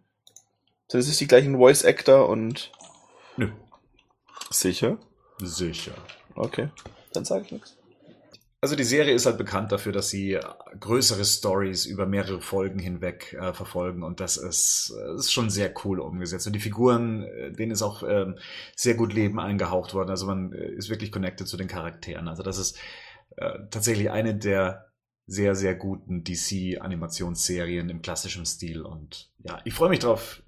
Das 0.89 1.07
ist 1.07 1.21
die 1.21 1.27
gleichen 1.27 1.55
Voice 1.57 1.85
Actor 1.85 2.27
und. 2.27 2.71
Nö. 3.37 3.49
Sicher? 4.49 4.97
Sicher. 5.37 5.93
Okay, 6.35 6.69
dann 7.13 7.23
sage 7.25 7.45
ich 7.45 7.51
nichts. 7.51 7.77
Also 8.63 8.75
die 8.75 8.83
Serie 8.83 9.15
ist 9.15 9.25
halt 9.25 9.39
bekannt 9.39 9.71
dafür, 9.71 9.91
dass 9.91 10.09
sie 10.09 10.39
größere 10.79 11.25
Stories 11.25 11.87
über 11.87 12.05
mehrere 12.05 12.41
Folgen 12.41 12.77
hinweg 12.77 13.33
äh, 13.33 13.53
verfolgen 13.53 14.03
und 14.03 14.19
das 14.19 14.37
ist, 14.37 14.93
äh, 14.95 15.15
ist 15.15 15.33
schon 15.33 15.49
sehr 15.49 15.73
cool 15.83 15.99
umgesetzt. 15.99 16.45
Und 16.45 16.53
die 16.53 16.59
Figuren, 16.59 17.23
äh, 17.23 17.51
denen 17.51 17.71
ist 17.71 17.81
auch 17.81 18.03
ähm, 18.03 18.37
sehr 18.75 18.93
gut 18.93 19.13
Leben 19.13 19.39
eingehaucht 19.39 19.95
worden. 19.95 20.11
Also 20.11 20.27
man 20.27 20.53
äh, 20.53 20.73
ist 20.73 20.91
wirklich 20.91 21.11
connected 21.11 21.47
zu 21.47 21.57
den 21.57 21.67
Charakteren. 21.67 22.27
Also 22.27 22.43
das 22.43 22.59
ist 22.59 22.77
äh, 23.37 23.57
tatsächlich 23.71 24.11
eine 24.11 24.35
der 24.35 24.91
sehr, 25.25 25.55
sehr 25.55 25.73
guten 25.73 26.23
DC-Animationsserien 26.23 27.89
im 27.89 28.03
klassischen 28.03 28.45
Stil. 28.45 28.83
Und 28.83 29.31
ja, 29.39 29.59
ich 29.65 29.73
freue 29.73 29.89
mich 29.89 29.99
drauf. 29.99 30.43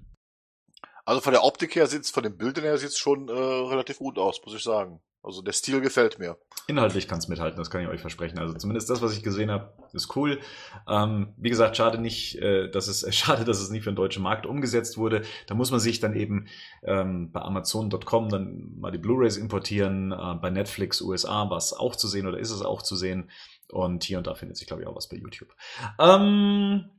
Also 1.04 1.20
von 1.20 1.32
der 1.32 1.42
Optik 1.42 1.74
her 1.74 1.88
sieht 1.88 2.02
es, 2.02 2.10
von 2.10 2.22
den 2.22 2.36
Bildern 2.36 2.64
her 2.64 2.78
sieht 2.78 2.90
es 2.90 2.98
schon 2.98 3.28
äh, 3.28 3.32
relativ 3.32 3.98
gut 3.98 4.18
aus, 4.18 4.40
muss 4.44 4.54
ich 4.54 4.62
sagen. 4.62 5.00
Also 5.24 5.40
der 5.40 5.52
Stil 5.52 5.80
gefällt 5.80 6.18
mir. 6.18 6.36
Inhaltlich 6.66 7.08
kann 7.08 7.18
es 7.18 7.28
mithalten, 7.28 7.58
das 7.58 7.70
kann 7.70 7.80
ich 7.80 7.88
euch 7.88 8.00
versprechen. 8.00 8.38
Also 8.38 8.52
zumindest 8.54 8.90
das, 8.90 9.00
was 9.00 9.16
ich 9.16 9.22
gesehen 9.22 9.50
habe, 9.50 9.72
ist 9.94 10.14
cool. 10.16 10.38
Ähm, 10.86 11.32
wie 11.38 11.48
gesagt, 11.48 11.78
schade 11.78 11.98
nicht, 11.98 12.36
äh, 12.36 12.70
dass 12.70 12.88
es 12.88 13.02
äh, 13.02 13.12
schade, 13.12 13.44
dass 13.44 13.60
es 13.60 13.70
nicht 13.70 13.84
für 13.84 13.90
den 13.90 13.96
deutschen 13.96 14.22
Markt 14.22 14.44
umgesetzt 14.44 14.98
wurde. 14.98 15.22
Da 15.46 15.54
muss 15.54 15.70
man 15.70 15.80
sich 15.80 15.98
dann 15.98 16.14
eben 16.14 16.46
ähm, 16.82 17.32
bei 17.32 17.40
Amazon.com 17.40 18.28
dann 18.28 18.78
mal 18.78 18.90
die 18.90 18.98
Blu-rays 18.98 19.38
importieren. 19.38 20.12
Äh, 20.12 20.34
bei 20.40 20.50
Netflix 20.50 21.00
USA 21.00 21.48
war 21.48 21.56
es 21.56 21.72
auch 21.72 21.96
zu 21.96 22.06
sehen 22.06 22.26
oder 22.26 22.38
ist 22.38 22.50
es 22.50 22.60
auch 22.60 22.82
zu 22.82 22.94
sehen. 22.94 23.30
Und 23.68 24.04
hier 24.04 24.18
und 24.18 24.26
da 24.26 24.34
findet 24.34 24.58
sich, 24.58 24.66
glaube 24.66 24.82
ich, 24.82 24.88
auch 24.88 24.94
was 24.94 25.08
bei 25.08 25.16
YouTube. 25.16 25.54
Ähm, 25.98 26.90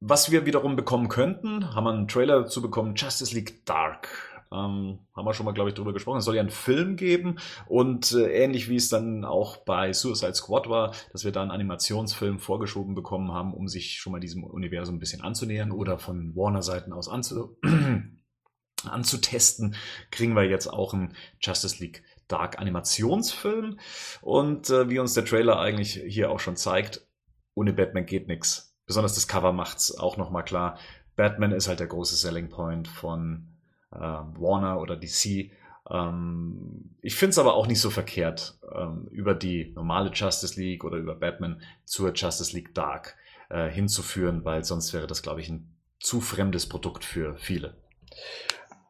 was 0.00 0.30
wir 0.30 0.44
wiederum 0.44 0.76
bekommen 0.76 1.08
könnten, 1.08 1.74
haben 1.74 1.84
wir 1.84 1.92
einen 1.92 2.06
Trailer 2.06 2.42
dazu 2.42 2.60
bekommen, 2.60 2.94
Justice 2.96 3.34
League 3.34 3.64
Dark. 3.64 4.35
Ähm, 4.56 5.00
haben 5.14 5.26
wir 5.26 5.34
schon 5.34 5.44
mal, 5.44 5.52
glaube 5.52 5.70
ich, 5.70 5.74
drüber 5.74 5.92
gesprochen. 5.92 6.18
Es 6.18 6.24
soll 6.24 6.34
ja 6.34 6.40
einen 6.40 6.50
Film 6.50 6.96
geben 6.96 7.38
und 7.66 8.12
äh, 8.12 8.44
ähnlich 8.44 8.68
wie 8.68 8.76
es 8.76 8.88
dann 8.88 9.24
auch 9.24 9.58
bei 9.58 9.92
Suicide 9.92 10.34
Squad 10.34 10.68
war, 10.68 10.94
dass 11.12 11.24
wir 11.24 11.32
da 11.32 11.42
einen 11.42 11.50
Animationsfilm 11.50 12.38
vorgeschoben 12.38 12.94
bekommen 12.94 13.32
haben, 13.32 13.52
um 13.52 13.68
sich 13.68 13.98
schon 13.98 14.12
mal 14.12 14.20
diesem 14.20 14.44
Universum 14.44 14.96
ein 14.96 15.00
bisschen 15.00 15.22
anzunähern 15.22 15.72
oder 15.72 15.98
von 15.98 16.34
Warner-Seiten 16.34 16.92
aus 16.92 17.08
anzu 17.08 17.58
anzutesten, 18.84 19.74
kriegen 20.10 20.34
wir 20.34 20.44
jetzt 20.44 20.68
auch 20.68 20.94
einen 20.94 21.14
Justice 21.40 21.82
League 21.82 22.02
Dark 22.28 22.58
Animationsfilm. 22.58 23.78
Und 24.22 24.70
äh, 24.70 24.88
wie 24.90 24.98
uns 24.98 25.14
der 25.14 25.24
Trailer 25.24 25.58
eigentlich 25.58 26.00
hier 26.06 26.30
auch 26.30 26.40
schon 26.40 26.56
zeigt, 26.56 27.06
ohne 27.54 27.72
Batman 27.72 28.06
geht 28.06 28.28
nichts. 28.28 28.76
Besonders 28.86 29.14
das 29.14 29.28
Cover 29.28 29.52
macht's 29.52 29.96
auch 29.96 30.16
nochmal 30.16 30.44
klar. 30.44 30.78
Batman 31.16 31.52
ist 31.52 31.68
halt 31.68 31.80
der 31.80 31.86
große 31.86 32.14
Selling 32.14 32.48
Point 32.48 32.88
von 32.88 33.55
äh, 33.96 34.40
Warner 34.40 34.80
oder 34.80 34.96
DC. 34.96 35.50
Ähm, 35.90 36.96
ich 37.02 37.16
finde 37.16 37.30
es 37.30 37.38
aber 37.38 37.54
auch 37.54 37.66
nicht 37.66 37.80
so 37.80 37.90
verkehrt, 37.90 38.58
ähm, 38.74 39.08
über 39.10 39.34
die 39.34 39.72
normale 39.74 40.10
Justice 40.10 40.60
League 40.60 40.84
oder 40.84 40.96
über 40.96 41.14
Batman 41.14 41.60
zur 41.84 42.12
Justice 42.14 42.54
League 42.54 42.74
Dark 42.74 43.16
äh, 43.48 43.68
hinzuführen, 43.68 44.44
weil 44.44 44.64
sonst 44.64 44.92
wäre 44.92 45.06
das, 45.06 45.22
glaube 45.22 45.40
ich, 45.40 45.48
ein 45.48 45.72
zu 46.00 46.20
fremdes 46.20 46.68
Produkt 46.68 47.04
für 47.04 47.36
viele. 47.36 47.76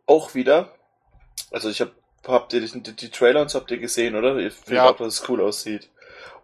Auch 0.07 0.35
wieder. 0.35 0.75
Also 1.51 1.69
ich 1.69 1.81
habe 1.81 1.93
habt 2.27 2.53
ihr 2.53 2.61
die, 2.61 2.97
die, 2.97 3.11
Trailer 3.11 3.43
und 3.43 3.51
so 3.51 3.61
habt 3.61 3.71
ihr 3.71 3.79
gesehen, 3.79 4.17
oder? 4.17 4.37
Ich 4.39 4.55
finde 4.55 4.77
ja. 4.77 4.91
auch, 4.91 4.97
dass 4.97 5.21
es 5.21 5.29
cool 5.29 5.41
aussieht. 5.41 5.91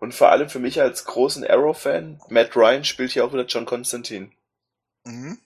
Und 0.01 0.15
vor 0.15 0.31
allem 0.31 0.49
für 0.49 0.59
mich 0.59 0.81
als 0.81 1.05
großen 1.05 1.47
Arrow-Fan, 1.47 2.21
Matt 2.29 2.57
Ryan 2.57 2.85
spielt 2.85 3.13
hier 3.13 3.25
auch 3.25 3.33
wieder 3.33 3.47
John 3.47 3.67
Constantine. 3.67 4.31
Mhm. 5.05 5.39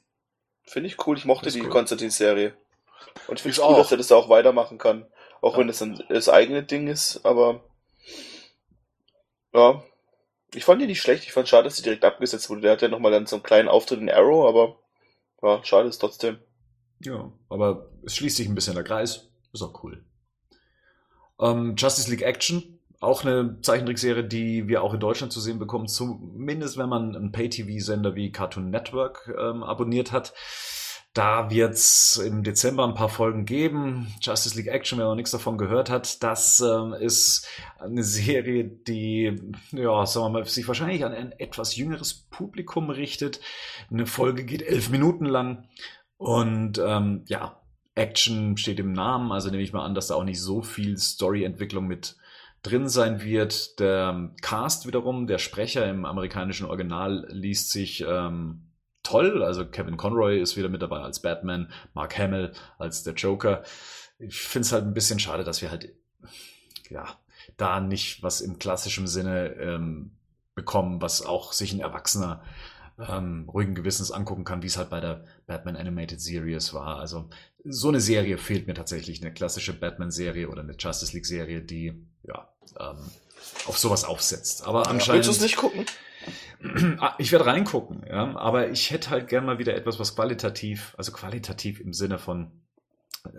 Finde 0.65 0.89
ich 0.89 1.07
cool, 1.07 1.17
ich 1.17 1.25
mochte 1.25 1.51
die 1.51 1.63
cool. 1.63 1.69
Constantine-Serie. 1.69 2.55
Und 3.29 3.37
ich 3.37 3.43
finde 3.43 3.53
es 3.53 3.59
cool, 3.59 3.75
auch. 3.75 3.79
dass 3.79 3.91
er 3.91 3.99
das 3.99 4.13
auch 4.13 4.29
weitermachen 4.29 4.79
kann. 4.79 5.07
Auch 5.41 5.55
ja. 5.55 5.61
wenn 5.61 5.69
es 5.69 5.79
das, 5.79 5.89
das 6.09 6.29
eigene 6.29 6.63
Ding 6.63 6.89
ist, 6.89 7.25
aber 7.25 7.65
ja. 9.53 9.83
Ich 10.55 10.65
fand 10.65 10.81
die 10.81 10.87
nicht 10.87 11.03
schlecht. 11.03 11.25
Ich 11.25 11.33
fand 11.33 11.49
schade, 11.49 11.65
dass 11.65 11.77
sie 11.77 11.83
direkt 11.83 12.05
abgesetzt 12.05 12.49
wurde. 12.49 12.63
Der 12.63 12.73
hat 12.73 12.83
ja 12.83 12.89
nochmal 12.89 13.13
dann 13.13 13.27
so 13.27 13.37
einen 13.37 13.43
kleinen 13.43 13.69
Auftritt 13.69 14.01
in 14.01 14.11
Arrow, 14.11 14.47
aber 14.47 14.79
ja, 15.43 15.63
schade 15.65 15.89
ist 15.89 15.99
trotzdem. 15.99 16.39
Ja, 17.01 17.31
aber 17.49 17.91
es 18.05 18.17
schließt 18.17 18.37
sich 18.37 18.49
ein 18.49 18.55
bisschen 18.55 18.75
der 18.75 18.85
Kreis. 18.85 19.29
Ist 19.53 19.63
auch 19.63 19.83
cool. 19.83 20.05
Ähm, 21.41 21.75
Justice 21.77 22.11
League 22.11 22.23
Action, 22.23 22.79
auch 23.01 23.25
eine 23.25 23.61
Zeichentrickserie, 23.61 24.25
die 24.25 24.69
wir 24.69 24.83
auch 24.83 24.95
in 24.95 25.01
Deutschland 25.01 25.33
zu 25.33 25.41
sehen 25.41 25.59
bekommen, 25.59 25.89
zumindest 25.89 26.79
wenn 26.79 26.89
man 26.89 27.15
einen 27.15 27.33
Pay-TV-Sender 27.33 28.15
wie 28.15 28.33
Cartoon 28.33 28.71
Network 28.71 29.35
ähm, 29.39 29.63
abonniert 29.63 30.13
hat. 30.13 30.33
Da 31.17 31.49
wird's 31.49 32.19
im 32.19 32.43
Dezember 32.43 32.87
ein 32.87 32.93
paar 32.93 33.09
Folgen 33.09 33.47
geben. 33.47 34.07
Justice 34.21 34.55
League 34.55 34.67
Action, 34.67 34.99
wer 34.99 35.07
noch 35.07 35.15
nichts 35.15 35.31
davon 35.31 35.57
gehört 35.57 35.89
hat, 35.89 36.23
das 36.23 36.61
ähm, 36.61 36.93
ist 36.93 37.49
eine 37.79 38.03
Serie, 38.03 38.65
die, 38.65 39.35
ja, 39.73 40.05
sagen 40.05 40.27
wir 40.27 40.41
mal, 40.41 40.45
sich 40.45 40.69
wahrscheinlich 40.69 41.07
an 41.07 41.15
ein 41.15 41.33
etwas 41.33 41.75
jüngeres 41.75 42.13
Publikum 42.13 42.91
richtet. 42.91 43.41
Eine 43.91 44.05
Folge 44.05 44.45
geht 44.45 44.61
elf 44.61 44.91
Minuten 44.91 45.25
lang 45.25 45.67
Und 46.19 46.79
ähm, 46.85 47.25
ja, 47.29 47.63
Action 47.95 48.59
steht 48.59 48.79
im 48.79 48.93
Namen, 48.93 49.33
also 49.33 49.49
nehme 49.49 49.63
ich 49.63 49.73
mal 49.73 49.87
an, 49.87 49.95
dass 49.95 50.09
da 50.09 50.17
auch 50.17 50.25
nicht 50.25 50.43
so 50.43 50.61
viel 50.61 50.99
Storyentwicklung 50.99 51.87
mit 51.87 52.17
drin 52.63 52.91
sein 52.91 53.23
wird. 53.23 53.81
Der 53.81 54.35
Cast 54.43 54.87
wiederum, 54.87 55.27
der 55.27 55.39
Sprecher 55.39 55.89
im 55.89 56.05
amerikanischen 56.05 56.67
Original 56.67 57.27
liest 57.31 57.71
sich 57.71 58.05
ähm, 58.07 58.67
toll. 59.07 59.43
Also 59.43 59.65
Kevin 59.67 59.97
Conroy 59.97 60.41
ist 60.41 60.57
wieder 60.57 60.69
mit 60.69 60.83
dabei 60.83 61.01
als 61.01 61.21
Batman, 61.21 61.71
Mark 61.95 62.19
Hamill 62.19 62.53
als 62.79 63.03
der 63.03 63.15
Joker. 63.15 63.63
Ich 64.19 64.39
finde 64.39 64.67
es 64.67 64.73
halt 64.73 64.85
ein 64.85 64.95
bisschen 64.95 65.19
schade, 65.19 65.45
dass 65.45 65.63
wir 65.63 65.71
halt 65.71 65.95
ja 66.91 67.07
da 67.57 67.81
nicht 67.81 68.23
was 68.23 68.41
im 68.41 68.59
klassischen 68.59 69.07
Sinne 69.07 69.55
ähm, 69.55 70.13
bekommen, 70.55 71.01
was 71.01 71.25
auch 71.25 71.53
sich 71.53 71.73
ein 71.73 71.81
Erwachsener 71.81 72.43
ähm, 72.99 73.49
ruhigen 73.49 73.75
Gewissens 73.75 74.11
angucken 74.11 74.45
kann, 74.45 74.63
wie 74.63 74.67
es 74.67 74.79
halt 74.79 74.91
bei 74.91 75.01
der 75.01 75.25
Batman 75.47 75.77
Animated 75.77 76.21
Series 76.21 76.73
war. 76.75 76.99
Also 76.99 77.29
so 77.65 77.89
eine 77.89 78.01
Serie 78.01 78.39
fehlt 78.39 78.67
mir 78.67 78.75
tatsächlich, 78.75 79.23
eine 79.23 79.33
klassische 79.33 79.79
Batman-Serie 79.79 80.49
oder 80.49 80.63
eine 80.63 80.75
Justice 80.77 81.13
League-Serie, 81.13 81.61
die 81.61 81.93
ja 82.23 82.49
ähm, 82.81 82.99
auf 83.67 83.79
sowas 83.79 84.05
aufsetzt. 84.05 84.67
Aber 84.67 84.89
anscheinend. 84.89 85.27
Willst 85.27 85.29
du 85.29 85.33
es 85.33 85.41
nicht 85.41 85.57
gucken? 85.57 85.85
Ah, 87.01 87.15
ich 87.19 87.33
werde 87.33 87.47
reingucken, 87.47 88.05
ja, 88.09 88.37
aber 88.37 88.69
ich 88.71 88.91
hätte 88.91 89.11
halt 89.11 89.29
gern 89.29 89.45
mal 89.45 89.59
wieder 89.59 89.75
etwas, 89.75 89.99
was 89.99 90.15
qualitativ, 90.15 90.95
also 90.99 91.13
qualitativ 91.13 91.81
im 91.81 91.93
Sinne 91.93 92.19
von 92.19 92.51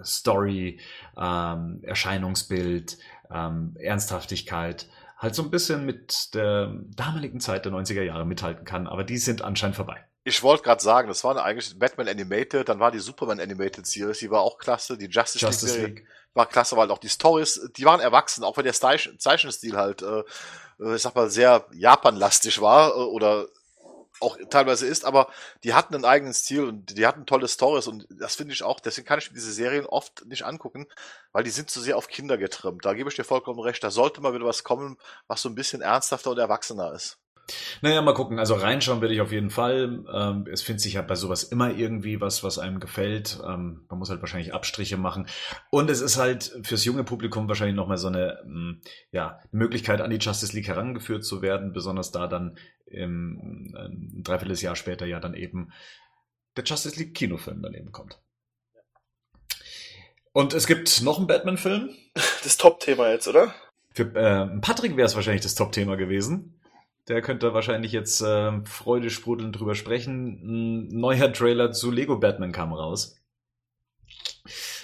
Story, 0.03 0.79
ähm, 1.17 1.79
Erscheinungsbild, 1.83 2.97
ähm, 3.31 3.75
Ernsthaftigkeit, 3.79 4.87
halt 5.17 5.35
so 5.35 5.43
ein 5.43 5.49
bisschen 5.49 5.85
mit 5.85 6.33
der 6.35 6.73
damaligen 6.95 7.39
Zeit 7.39 7.65
der 7.65 7.71
90er 7.71 8.03
Jahre 8.03 8.25
mithalten 8.25 8.65
kann, 8.65 8.87
aber 8.87 9.03
die 9.03 9.17
sind 9.17 9.41
anscheinend 9.41 9.75
vorbei. 9.75 10.03
Ich 10.23 10.43
wollte 10.43 10.63
gerade 10.63 10.83
sagen, 10.83 11.07
das 11.07 11.23
war 11.23 11.41
eigentlich 11.41 11.79
Batman 11.79 12.09
Animated, 12.09 12.67
dann 12.67 12.79
war 12.79 12.91
die 12.91 12.99
Superman 12.99 13.39
Animated 13.39 13.87
Series, 13.87 14.19
die 14.19 14.29
war 14.29 14.41
auch 14.41 14.57
klasse, 14.57 14.97
die 14.97 15.05
Justice, 15.05 15.43
Justice 15.43 15.79
League, 15.79 15.99
League. 15.99 16.07
war 16.33 16.45
klasse, 16.47 16.75
weil 16.75 16.91
auch 16.91 16.97
die 16.97 17.07
Stories, 17.07 17.69
die 17.77 17.85
waren 17.85 18.01
erwachsen, 18.01 18.43
auch 18.43 18.57
wenn 18.57 18.65
der 18.65 18.73
Zeichen- 18.73 19.17
Zeichenstil 19.19 19.77
halt, 19.77 20.01
äh, 20.01 20.19
äh, 20.19 20.23
ich 20.79 21.01
sag 21.01 21.15
mal, 21.15 21.29
sehr 21.29 21.65
Japan-lastig 21.73 22.61
war 22.61 22.91
äh, 22.91 22.99
oder 22.99 23.47
auch 24.19 24.37
teilweise 24.49 24.87
ist, 24.87 25.05
aber 25.05 25.27
die 25.63 25.73
hatten 25.73 25.95
einen 25.95 26.05
eigenen 26.05 26.33
Stil 26.33 26.65
und 26.65 26.97
die 26.97 27.05
hatten 27.05 27.25
tolle 27.25 27.47
Stories 27.47 27.87
und 27.87 28.07
das 28.09 28.35
finde 28.35 28.53
ich 28.53 28.63
auch, 28.63 28.79
deswegen 28.79 29.07
kann 29.07 29.19
ich 29.19 29.29
mir 29.29 29.35
diese 29.35 29.51
Serien 29.51 29.85
oft 29.85 30.25
nicht 30.25 30.43
angucken, 30.43 30.87
weil 31.31 31.43
die 31.43 31.51
sind 31.51 31.69
zu 31.69 31.81
sehr 31.81 31.97
auf 31.97 32.07
Kinder 32.07 32.37
getrimmt. 32.37 32.85
Da 32.85 32.93
gebe 32.93 33.09
ich 33.09 33.15
dir 33.15 33.23
vollkommen 33.23 33.59
recht, 33.59 33.83
da 33.83 33.91
sollte 33.91 34.21
mal 34.21 34.33
wieder 34.33 34.45
was 34.45 34.63
kommen, 34.63 34.97
was 35.27 35.41
so 35.41 35.49
ein 35.49 35.55
bisschen 35.55 35.81
ernsthafter 35.81 36.31
und 36.31 36.39
erwachsener 36.39 36.93
ist. 36.93 37.19
Naja, 37.81 38.01
mal 38.01 38.13
gucken. 38.13 38.39
Also 38.39 38.55
reinschauen 38.55 39.01
werde 39.01 39.13
ich 39.13 39.21
auf 39.21 39.31
jeden 39.31 39.49
Fall. 39.49 40.03
Ähm, 40.13 40.47
es 40.51 40.61
findet 40.61 40.81
sich 40.81 40.93
ja 40.93 41.01
bei 41.01 41.15
sowas 41.15 41.43
immer 41.43 41.73
irgendwie 41.73 42.19
was, 42.19 42.43
was 42.43 42.59
einem 42.59 42.79
gefällt. 42.79 43.39
Ähm, 43.45 43.85
man 43.89 43.99
muss 43.99 44.09
halt 44.09 44.21
wahrscheinlich 44.21 44.53
Abstriche 44.53 44.97
machen. 44.97 45.27
Und 45.69 45.89
es 45.89 46.01
ist 46.01 46.17
halt 46.17 46.59
fürs 46.63 46.83
junge 46.85 47.03
Publikum 47.03 47.47
wahrscheinlich 47.47 47.75
nochmal 47.75 47.97
so 47.97 48.07
eine 48.07 48.39
ähm, 48.45 48.81
ja, 49.11 49.39
Möglichkeit, 49.51 50.01
an 50.01 50.09
die 50.09 50.17
Justice 50.17 50.53
League 50.53 50.67
herangeführt 50.67 51.23
zu 51.23 51.41
werden, 51.41 51.73
besonders 51.73 52.11
da 52.11 52.27
dann 52.27 52.57
im, 52.85 53.73
ein 53.75 54.23
Dreivierteljahr 54.23 54.75
später 54.75 55.05
ja 55.05 55.19
dann 55.19 55.33
eben 55.33 55.71
der 56.55 56.63
Justice 56.63 56.97
League 56.97 57.15
Kinofilm 57.15 57.61
daneben 57.61 57.91
kommt. 57.91 58.19
Und 60.33 60.53
es 60.53 60.67
gibt 60.67 61.01
noch 61.01 61.17
einen 61.17 61.27
Batman-Film. 61.27 61.89
Das 62.43 62.57
Top-Thema 62.57 63.09
jetzt, 63.11 63.27
oder? 63.27 63.53
Für 63.93 64.03
äh, 64.15 64.59
Patrick 64.61 64.95
wäre 64.95 65.07
es 65.07 65.15
wahrscheinlich 65.15 65.41
das 65.41 65.55
Top-Thema 65.55 65.95
gewesen. 65.97 66.56
Der 67.07 67.21
könnte 67.21 67.53
wahrscheinlich 67.53 67.91
jetzt 67.93 68.21
äh, 68.21 68.51
freudesprudelnd 68.65 69.57
drüber 69.57 69.75
sprechen. 69.75 70.41
Ein 70.43 70.99
neuer 70.99 71.31
Trailer 71.31 71.71
zu 71.71 71.89
Lego 71.91 72.17
Batman 72.17 72.51
kam 72.51 72.73
raus. 72.73 73.17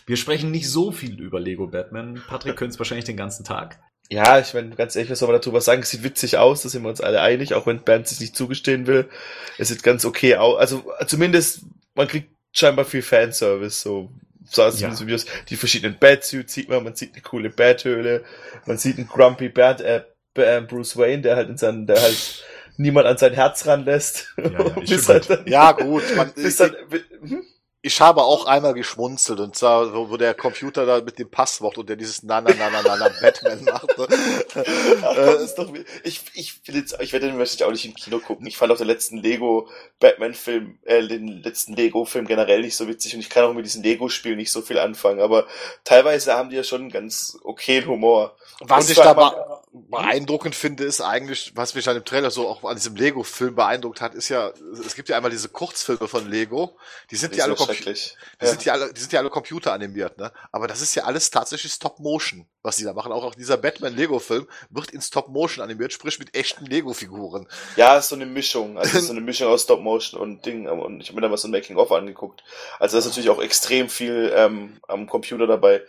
Wir 0.05 0.17
sprechen 0.17 0.51
nicht 0.51 0.69
so 0.69 0.91
viel 0.91 1.19
über 1.19 1.39
Lego 1.39 1.67
Batman. 1.67 2.21
Patrick 2.27 2.55
könnte 2.55 2.73
es 2.73 2.79
wahrscheinlich 2.79 3.05
den 3.05 3.17
ganzen 3.17 3.43
Tag. 3.43 3.79
Ja, 4.09 4.37
ich 4.39 4.53
meine, 4.53 4.75
ganz 4.75 4.95
ehrlich, 4.95 5.11
was 5.11 5.19
soll 5.19 5.31
man 5.31 5.39
darüber 5.39 5.61
sagen? 5.61 5.81
Es 5.81 5.89
sieht 5.89 6.03
witzig 6.03 6.37
aus, 6.37 6.61
da 6.61 6.69
sind 6.69 6.83
wir 6.83 6.89
uns 6.89 7.01
alle 7.01 7.21
einig, 7.21 7.53
auch 7.53 7.65
wenn 7.65 7.83
Bernd 7.83 8.07
sich 8.07 8.19
nicht 8.19 8.35
zugestehen 8.35 8.85
will. 8.85 9.09
Es 9.57 9.69
sieht 9.69 9.81
ganz 9.81 10.05
okay 10.05 10.35
aus. 10.35 10.59
Also 10.59 10.83
zumindest, 11.07 11.61
man 11.95 12.07
kriegt 12.07 12.29
scheinbar 12.51 12.85
viel 12.85 13.01
Fanservice, 13.01 13.81
so 13.81 14.11
sah 14.43 14.67
es 14.67 14.81
Ja. 14.81 14.97
Videos. 14.99 15.25
Die 15.49 15.55
verschiedenen 15.55 15.97
Batsuits 15.97 16.53
sieht 16.53 16.67
man, 16.69 16.83
man 16.83 16.95
sieht 16.95 17.13
eine 17.13 17.21
coole 17.21 17.49
Bathöhle, 17.49 18.23
man 18.65 18.77
sieht 18.77 18.97
einen 18.97 19.07
grumpy 19.07 19.47
Bat, 19.49 19.79
äh, 19.81 19.83
B- 19.85 20.03
äh, 20.03 20.12
Bruce 20.61 20.97
Wayne, 20.97 21.21
der 21.21 21.35
halt 21.35 21.49
in 21.49 21.57
seinen, 21.57 21.87
der 21.87 22.01
halt 22.01 22.43
niemand 22.77 23.07
an 23.07 23.17
sein 23.17 23.33
Herz 23.33 23.65
ranlässt. 23.67 24.33
Ja, 24.37 24.65
ja, 24.65 24.77
ist 24.81 24.89
bis 24.89 25.07
halt 25.09 25.27
gut. 25.27 25.29
dann, 25.29 25.47
Ja, 25.47 25.71
gut, 25.73 26.15
man, 26.15 26.33
bis 26.41 26.57
dann, 26.57 26.75
hm? 27.21 27.43
Ich 27.85 27.99
habe 27.99 28.23
auch 28.23 28.45
einmal 28.45 28.73
geschmunzelt 28.73 29.41
und 29.41 29.57
zwar, 29.57 29.93
wo, 29.93 30.09
wo 30.09 30.15
der 30.15 30.33
Computer 30.33 30.85
da 30.85 31.01
mit 31.01 31.19
dem 31.19 31.29
Passwort 31.29 31.77
und 31.77 31.89
der 31.89 31.97
dieses 31.97 32.23
na 32.23 32.39
na 32.39 32.53
na 32.57 32.69
na 32.69 32.81
na 32.81 32.95
na 32.95 33.09
Batman 33.09 33.61
machte. 33.65 34.07
Ach, 35.01 35.15
das 35.15 35.41
ist 35.41 35.55
doch, 35.55 35.69
ich, 36.05 36.21
ich 36.33 36.65
will 36.65 36.77
jetzt, 36.77 36.95
ich 37.01 37.11
werde 37.11 37.27
den 37.27 37.37
wahrscheinlich 37.37 37.65
auch 37.65 37.71
nicht 37.71 37.83
im 37.83 37.93
Kino 37.93 38.19
gucken. 38.19 38.47
Ich 38.47 38.55
fand 38.55 38.71
auch 38.71 38.77
den 38.77 38.87
letzten 38.87 39.17
Lego 39.17 39.67
Batman 39.99 40.33
Film, 40.33 40.79
äh, 40.85 41.05
den 41.05 41.43
letzten 41.43 41.73
Lego 41.73 42.05
Film 42.05 42.25
generell 42.25 42.61
nicht 42.61 42.77
so 42.77 42.87
witzig 42.87 43.15
und 43.15 43.19
ich 43.19 43.29
kann 43.29 43.43
auch 43.43 43.53
mit 43.53 43.65
diesen 43.65 43.83
Lego 43.83 44.07
Spielen 44.07 44.37
nicht 44.37 44.53
so 44.53 44.61
viel 44.61 44.79
anfangen, 44.79 45.19
aber 45.19 45.45
teilweise 45.83 46.35
haben 46.35 46.51
die 46.51 46.55
ja 46.55 46.63
schon 46.63 46.83
einen 46.83 46.89
ganz 46.89 47.37
okayen 47.43 47.85
Humor. 47.87 48.37
Was 48.61 48.85
Und 48.85 48.91
ich 48.91 48.97
da 48.97 49.13
be 49.13 49.61
beeindruckend 49.73 50.53
finde, 50.53 50.83
ist 50.83 51.01
eigentlich, 51.01 51.53
was 51.55 51.73
mich 51.73 51.89
an 51.89 51.95
dem 51.95 52.05
Trailer 52.05 52.29
so 52.29 52.47
auch 52.47 52.63
an 52.63 52.75
diesem 52.75 52.95
Lego-Film 52.95 53.55
beeindruckt 53.55 54.01
hat, 54.01 54.13
ist 54.13 54.29
ja, 54.29 54.51
es 54.85 54.93
gibt 54.93 55.09
ja 55.09 55.15
einmal 55.15 55.31
diese 55.31 55.49
Kurzfilme 55.49 56.07
von 56.07 56.29
Lego, 56.29 56.77
die 57.09 57.15
sind 57.15 57.35
ja 57.35 57.45
alle, 57.45 57.57
sind 57.57 57.72
Schrecklich. 57.73 58.17
die, 58.41 58.45
Ja. 58.45 58.51
sind 58.51 58.65
ja 58.65 58.73
alle, 58.73 58.93
die 58.93 58.99
sind 59.01 59.13
ja 59.13 59.19
alle 59.19 59.29
computeranimiert, 59.29 60.17
ne? 60.17 60.31
Aber 60.51 60.67
das 60.67 60.81
ist 60.81 60.95
ja 60.95 61.03
alles 61.03 61.29
tatsächlich 61.29 61.71
Stop-Motion, 61.71 62.45
was 62.61 62.77
die 62.77 62.83
da 62.83 62.93
machen. 62.93 63.11
Auch, 63.11 63.23
auch 63.23 63.35
dieser 63.35 63.57
Batman-Lego-Film 63.57 64.47
wird 64.69 64.91
in 64.91 65.01
Stop-Motion 65.01 65.63
animiert, 65.63 65.93
sprich 65.93 66.19
mit 66.19 66.35
echten 66.35 66.65
Lego-Figuren. 66.65 67.47
Ja, 67.75 67.97
ist 67.97 68.09
so 68.09 68.15
eine 68.15 68.25
Mischung. 68.25 68.77
Also 68.77 68.97
ist 68.97 69.07
so 69.07 69.11
eine 69.13 69.21
Mischung 69.21 69.47
aus 69.47 69.63
Stop 69.63 69.81
Motion 69.81 70.19
und 70.19 70.45
Ding. 70.45 70.67
Und 70.67 71.01
ich 71.01 71.07
habe 71.09 71.15
mir 71.15 71.21
da 71.21 71.29
mal 71.29 71.37
so 71.37 71.47
ein 71.47 71.51
Making-of 71.51 71.91
angeguckt. 71.91 72.43
Also 72.79 72.95
da 72.95 72.99
ist 72.99 73.05
natürlich 73.05 73.29
auch 73.29 73.41
extrem 73.41 73.89
viel 73.89 74.31
ähm, 74.35 74.77
am 74.87 75.07
Computer 75.07 75.47
dabei. 75.47 75.81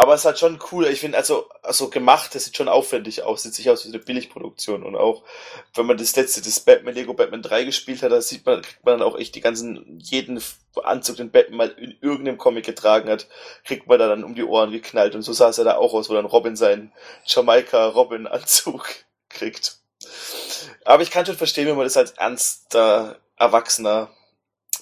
Aber 0.00 0.14
es 0.14 0.20
ist 0.20 0.26
halt 0.26 0.38
schon 0.38 0.60
cool. 0.70 0.86
Ich 0.86 1.00
finde, 1.00 1.18
also, 1.18 1.48
also 1.60 1.90
gemacht, 1.90 2.32
das 2.32 2.44
sieht 2.44 2.56
schon 2.56 2.68
aufwendig 2.68 3.24
aus. 3.24 3.42
Sieht 3.42 3.54
sich 3.54 3.68
aus 3.68 3.84
wie 3.84 3.88
eine 3.88 3.98
Billigproduktion. 3.98 4.84
Und 4.84 4.94
auch, 4.94 5.24
wenn 5.74 5.86
man 5.86 5.96
das 5.96 6.14
letzte, 6.14 6.40
das 6.40 6.60
Batman, 6.60 6.94
Lego 6.94 7.14
Batman 7.14 7.42
3 7.42 7.64
gespielt 7.64 8.04
hat, 8.04 8.12
da 8.12 8.20
sieht 8.20 8.46
man, 8.46 8.62
kriegt 8.62 8.84
man 8.84 9.00
dann 9.00 9.08
auch 9.08 9.18
echt 9.18 9.34
die 9.34 9.40
ganzen, 9.40 9.98
jeden 9.98 10.40
Anzug, 10.84 11.16
den 11.16 11.32
Batman 11.32 11.56
mal 11.56 11.70
in 11.70 11.98
irgendeinem 12.00 12.38
Comic 12.38 12.64
getragen 12.64 13.10
hat, 13.10 13.26
kriegt 13.64 13.88
man 13.88 13.98
da 13.98 14.06
dann 14.06 14.22
um 14.22 14.36
die 14.36 14.44
Ohren 14.44 14.70
geknallt. 14.70 15.16
Und 15.16 15.22
so 15.22 15.32
sah 15.32 15.48
es 15.48 15.56
ja 15.56 15.64
da 15.64 15.78
auch 15.78 15.92
aus, 15.94 16.08
wo 16.08 16.14
dann 16.14 16.26
Robin 16.26 16.54
seinen 16.54 16.92
Jamaika-Robin-Anzug 17.26 18.88
kriegt. 19.28 19.78
Aber 20.84 21.02
ich 21.02 21.10
kann 21.10 21.26
schon 21.26 21.34
verstehen, 21.34 21.66
wenn 21.66 21.76
man 21.76 21.86
das 21.86 21.96
als 21.96 22.12
ernster, 22.12 23.18
erwachsener, 23.36 24.12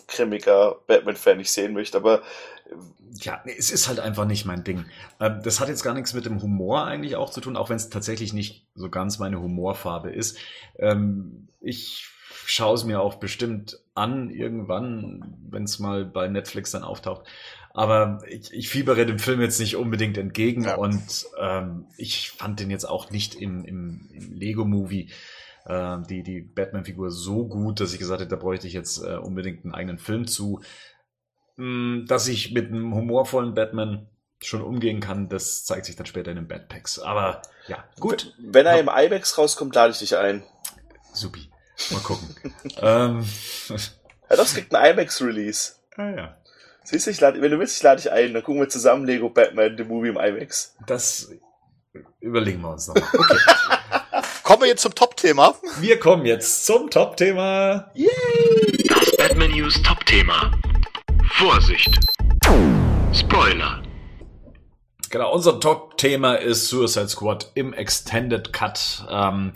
grimmiger 0.09 0.77
Batman-Fan 0.87 1.39
nicht 1.39 1.53
sehen 1.53 1.73
möchte. 1.73 1.97
Aber 1.97 2.23
Ja, 3.21 3.43
es 3.59 3.71
ist 3.71 3.89
halt 3.89 4.01
einfach 4.01 4.27
nicht 4.27 4.45
mein 4.45 4.65
Ding. 4.65 4.85
Ähm, 5.21 5.41
das 5.43 5.61
hat 5.61 5.69
jetzt 5.69 5.83
gar 5.83 5.95
nichts 5.95 6.15
mit 6.15 6.27
dem 6.27 6.43
Humor 6.43 6.85
eigentlich 6.85 7.17
auch 7.17 7.31
zu 7.31 7.41
tun, 7.41 7.57
auch 7.57 7.71
wenn 7.71 7.77
es 7.77 7.89
tatsächlich 7.89 8.33
nicht 8.33 8.67
so 8.75 8.91
ganz 8.91 9.19
meine 9.19 9.41
Humorfarbe 9.41 10.11
ist. 10.11 10.39
Ähm, 10.79 11.49
ich 11.61 12.09
schaue 12.45 12.75
es 12.75 12.85
mir 12.85 13.01
auch 13.01 13.17
bestimmt 13.17 13.81
an 13.95 14.31
irgendwann, 14.31 15.37
wenn 15.51 15.65
es 15.65 15.79
mal 15.79 16.05
bei 16.05 16.29
Netflix 16.29 16.73
dann 16.73 16.83
auftaucht. 16.83 17.27
Aber 17.73 18.21
ich, 18.29 18.53
ich 18.53 18.69
fiebere 18.69 19.05
dem 19.05 19.19
Film 19.19 19.41
jetzt 19.41 19.61
nicht 19.61 19.77
unbedingt 19.77 20.17
entgegen 20.17 20.65
Ja. 20.65 20.77
und 20.77 21.27
ähm, 21.39 21.87
ich 21.97 22.31
fand 22.31 22.59
den 22.61 22.71
jetzt 22.71 22.89
auch 22.89 23.11
nicht 23.11 23.35
im, 23.35 23.65
im, 23.65 24.09
im 24.13 24.33
Lego-Movie 24.33 25.11
äh, 25.67 25.99
die, 26.09 26.23
die 26.23 26.41
Batman-Figur 26.41 27.11
so 27.11 27.47
gut, 27.47 27.81
dass 27.81 27.93
ich 27.93 27.99
gesagt 27.99 28.21
hätte, 28.21 28.31
da 28.31 28.37
bräuchte 28.37 28.67
ich 28.67 28.73
jetzt 28.73 29.03
äh, 29.03 29.17
unbedingt 29.17 29.65
einen 29.65 29.75
eigenen 29.75 29.99
Film 29.99 30.27
zu. 30.27 30.61
Mm, 31.57 32.07
Dass 32.07 32.29
ich 32.29 32.53
mit 32.53 32.69
einem 32.69 32.95
humorvollen 32.95 33.55
Batman 33.55 34.07
schon 34.43 34.63
umgehen 34.63 35.01
kann, 35.01 35.29
das 35.29 35.65
zeigt 35.65 35.87
sich 35.87 35.97
dann 35.97 36.07
später 36.07 36.31
in 36.31 36.37
den 36.37 36.49
Batpacks. 36.49 36.99
Aber 36.99 37.41
ja, 37.69 37.83
gut, 37.99 38.35
wenn 38.39 38.67
er 38.67 38.79
im 38.79 38.89
IMAX 38.89 39.39
rauskommt, 39.39 39.75
lade 39.75 39.93
ich 39.93 39.99
dich 39.99 40.17
ein. 40.17 40.43
supi. 41.13 41.49
Mal 41.91 42.01
gucken. 42.01 42.35
ähm, 42.83 43.25
Ja, 43.69 44.37
das 44.37 44.55
kriegt 44.55 44.75
ein 44.75 44.93
IMAX-Release. 44.93 45.75
ah, 45.97 46.11
ja. 46.11 46.37
Siehst 46.85 47.07
du, 47.07 47.11
ich 47.11 47.21
lade, 47.21 47.41
wenn 47.43 47.51
du 47.51 47.59
willst, 47.59 47.77
ich 47.77 47.83
lade 47.83 48.01
dich 48.03 48.13
ein. 48.13 48.33
Dann 48.35 48.43
gucken 48.43 48.61
wir 48.61 48.69
zusammen 48.69 49.07
Lego 49.07 49.29
Batman, 49.31 49.77
The 49.77 49.85
Movie 49.85 50.09
im 50.11 50.17
IMAX. 50.19 50.77
Das 50.87 51.31
überlegen 52.21 52.61
wir 52.61 52.71
uns 52.71 52.87
nochmal. 52.89 53.09
Okay. 53.13 53.39
Kommen 54.43 54.63
wir 54.63 54.69
jetzt 54.69 54.83
zum 54.83 54.95
Top-Thema. 54.95 55.57
Wir 55.81 55.99
kommen 55.99 56.25
jetzt 56.27 56.65
zum 56.67 56.89
Top-Thema. 56.91 57.91
Das 58.89 59.17
Batman 59.17 59.51
News 59.51 59.83
Top-Thema. 59.83 60.53
Vorsicht! 61.39 62.01
Spoiler! 63.13 63.83
Genau, 65.11 65.35
unser 65.35 65.61
Top-Thema 65.61 66.37
ist 66.37 66.69
Suicide 66.69 67.11
Squad 67.11 67.53
im 67.55 67.75
Extended 67.75 68.55
Cut. 68.55 69.07
Ähm, 69.11 69.53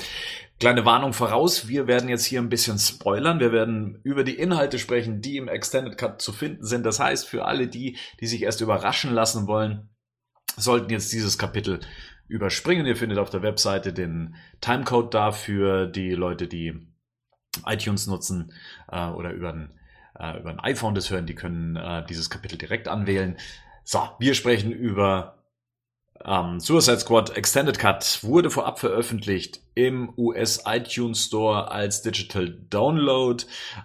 Kleine 0.59 0.85
Warnung 0.85 1.15
voraus, 1.15 1.69
wir 1.69 1.87
werden 1.87 2.11
jetzt 2.11 2.27
hier 2.27 2.39
ein 2.39 2.51
bisschen 2.51 2.79
spoilern. 2.79 3.41
Wir 3.41 3.51
werden 3.51 3.99
über 4.03 4.25
die 4.25 4.39
Inhalte 4.39 4.79
sprechen, 4.79 5.23
die 5.23 5.39
im 5.39 5.49
Extended 5.49 5.97
Cut 5.97 6.21
zu 6.21 6.33
finden 6.35 6.67
sind. 6.67 6.85
Das 6.85 7.01
heißt, 7.01 7.27
für 7.27 7.47
alle 7.47 7.67
die, 7.67 7.97
die 8.21 8.27
sich 8.27 8.43
erst 8.43 8.61
überraschen 8.61 9.15
lassen 9.15 9.47
wollen, 9.47 9.89
sollten 10.59 10.91
jetzt 10.91 11.15
dieses 11.15 11.39
Kapitel 11.39 11.81
überspringen. 12.29 12.85
Ihr 12.85 12.97
findet 12.97 13.19
auf 13.19 13.31
der 13.31 13.41
Webseite 13.41 13.95
den 13.95 14.35
Timecode 14.61 15.15
da 15.15 15.33
für 15.33 15.87
die 15.87 16.11
Leute, 16.11 16.47
die 16.47 16.79
iTunes 17.65 18.07
nutzen 18.07 18.53
äh, 18.93 19.09
oder 19.09 19.33
über 19.33 19.55
ein, 19.55 19.80
äh, 20.21 20.39
über 20.39 20.51
ein 20.51 20.61
iPhone 20.61 20.95
das 20.95 21.11
hören, 21.11 21.27
die 21.27 21.35
können 21.35 21.77
äh, 21.77 22.05
dieses 22.07 22.31
Kapitel 22.31 22.59
direkt 22.59 22.89
anwählen. 22.89 23.39
So, 23.85 24.09
wir 24.19 24.35
sprechen 24.35 24.73
über 24.73 25.41
ähm, 26.25 26.61
Suicide 26.61 27.01
Squad 27.01 27.37
Extended 27.37 27.79
Cut 27.79 28.23
wurde 28.23 28.51
vorab 28.51 28.79
veröffentlicht 28.79 29.63
im 29.75 30.13
US 30.19 30.63
iTunes 30.67 31.27
Store 31.27 31.71
als 31.71 32.03
Digital 32.03 32.49
Download 32.69 33.43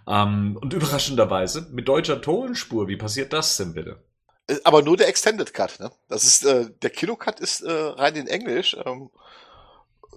ähm, 0.08 0.58
und 0.62 0.74
überraschenderweise 0.74 1.68
mit 1.72 1.88
deutscher 1.88 2.22
Tonspur. 2.22 2.88
Wie 2.88 2.98
passiert 2.98 3.32
das 3.32 3.56
denn 3.58 3.74
bitte? 3.74 4.04
Äh, 4.48 4.58
aber 4.64 4.82
nur 4.82 4.98
der 4.98 5.08
Extended 5.08 5.54
Cut, 5.54 5.80
ne? 5.80 5.92
Das 6.10 6.26
ist, 6.26 6.46
äh, 6.46 6.70
der 6.82 6.90
Kino-Cut 6.90 7.40
ist 7.40 7.62
äh, 7.62 7.72
rein 7.72 8.16
in 8.16 8.28
Englisch. 8.28 8.76
Ähm, 8.86 9.10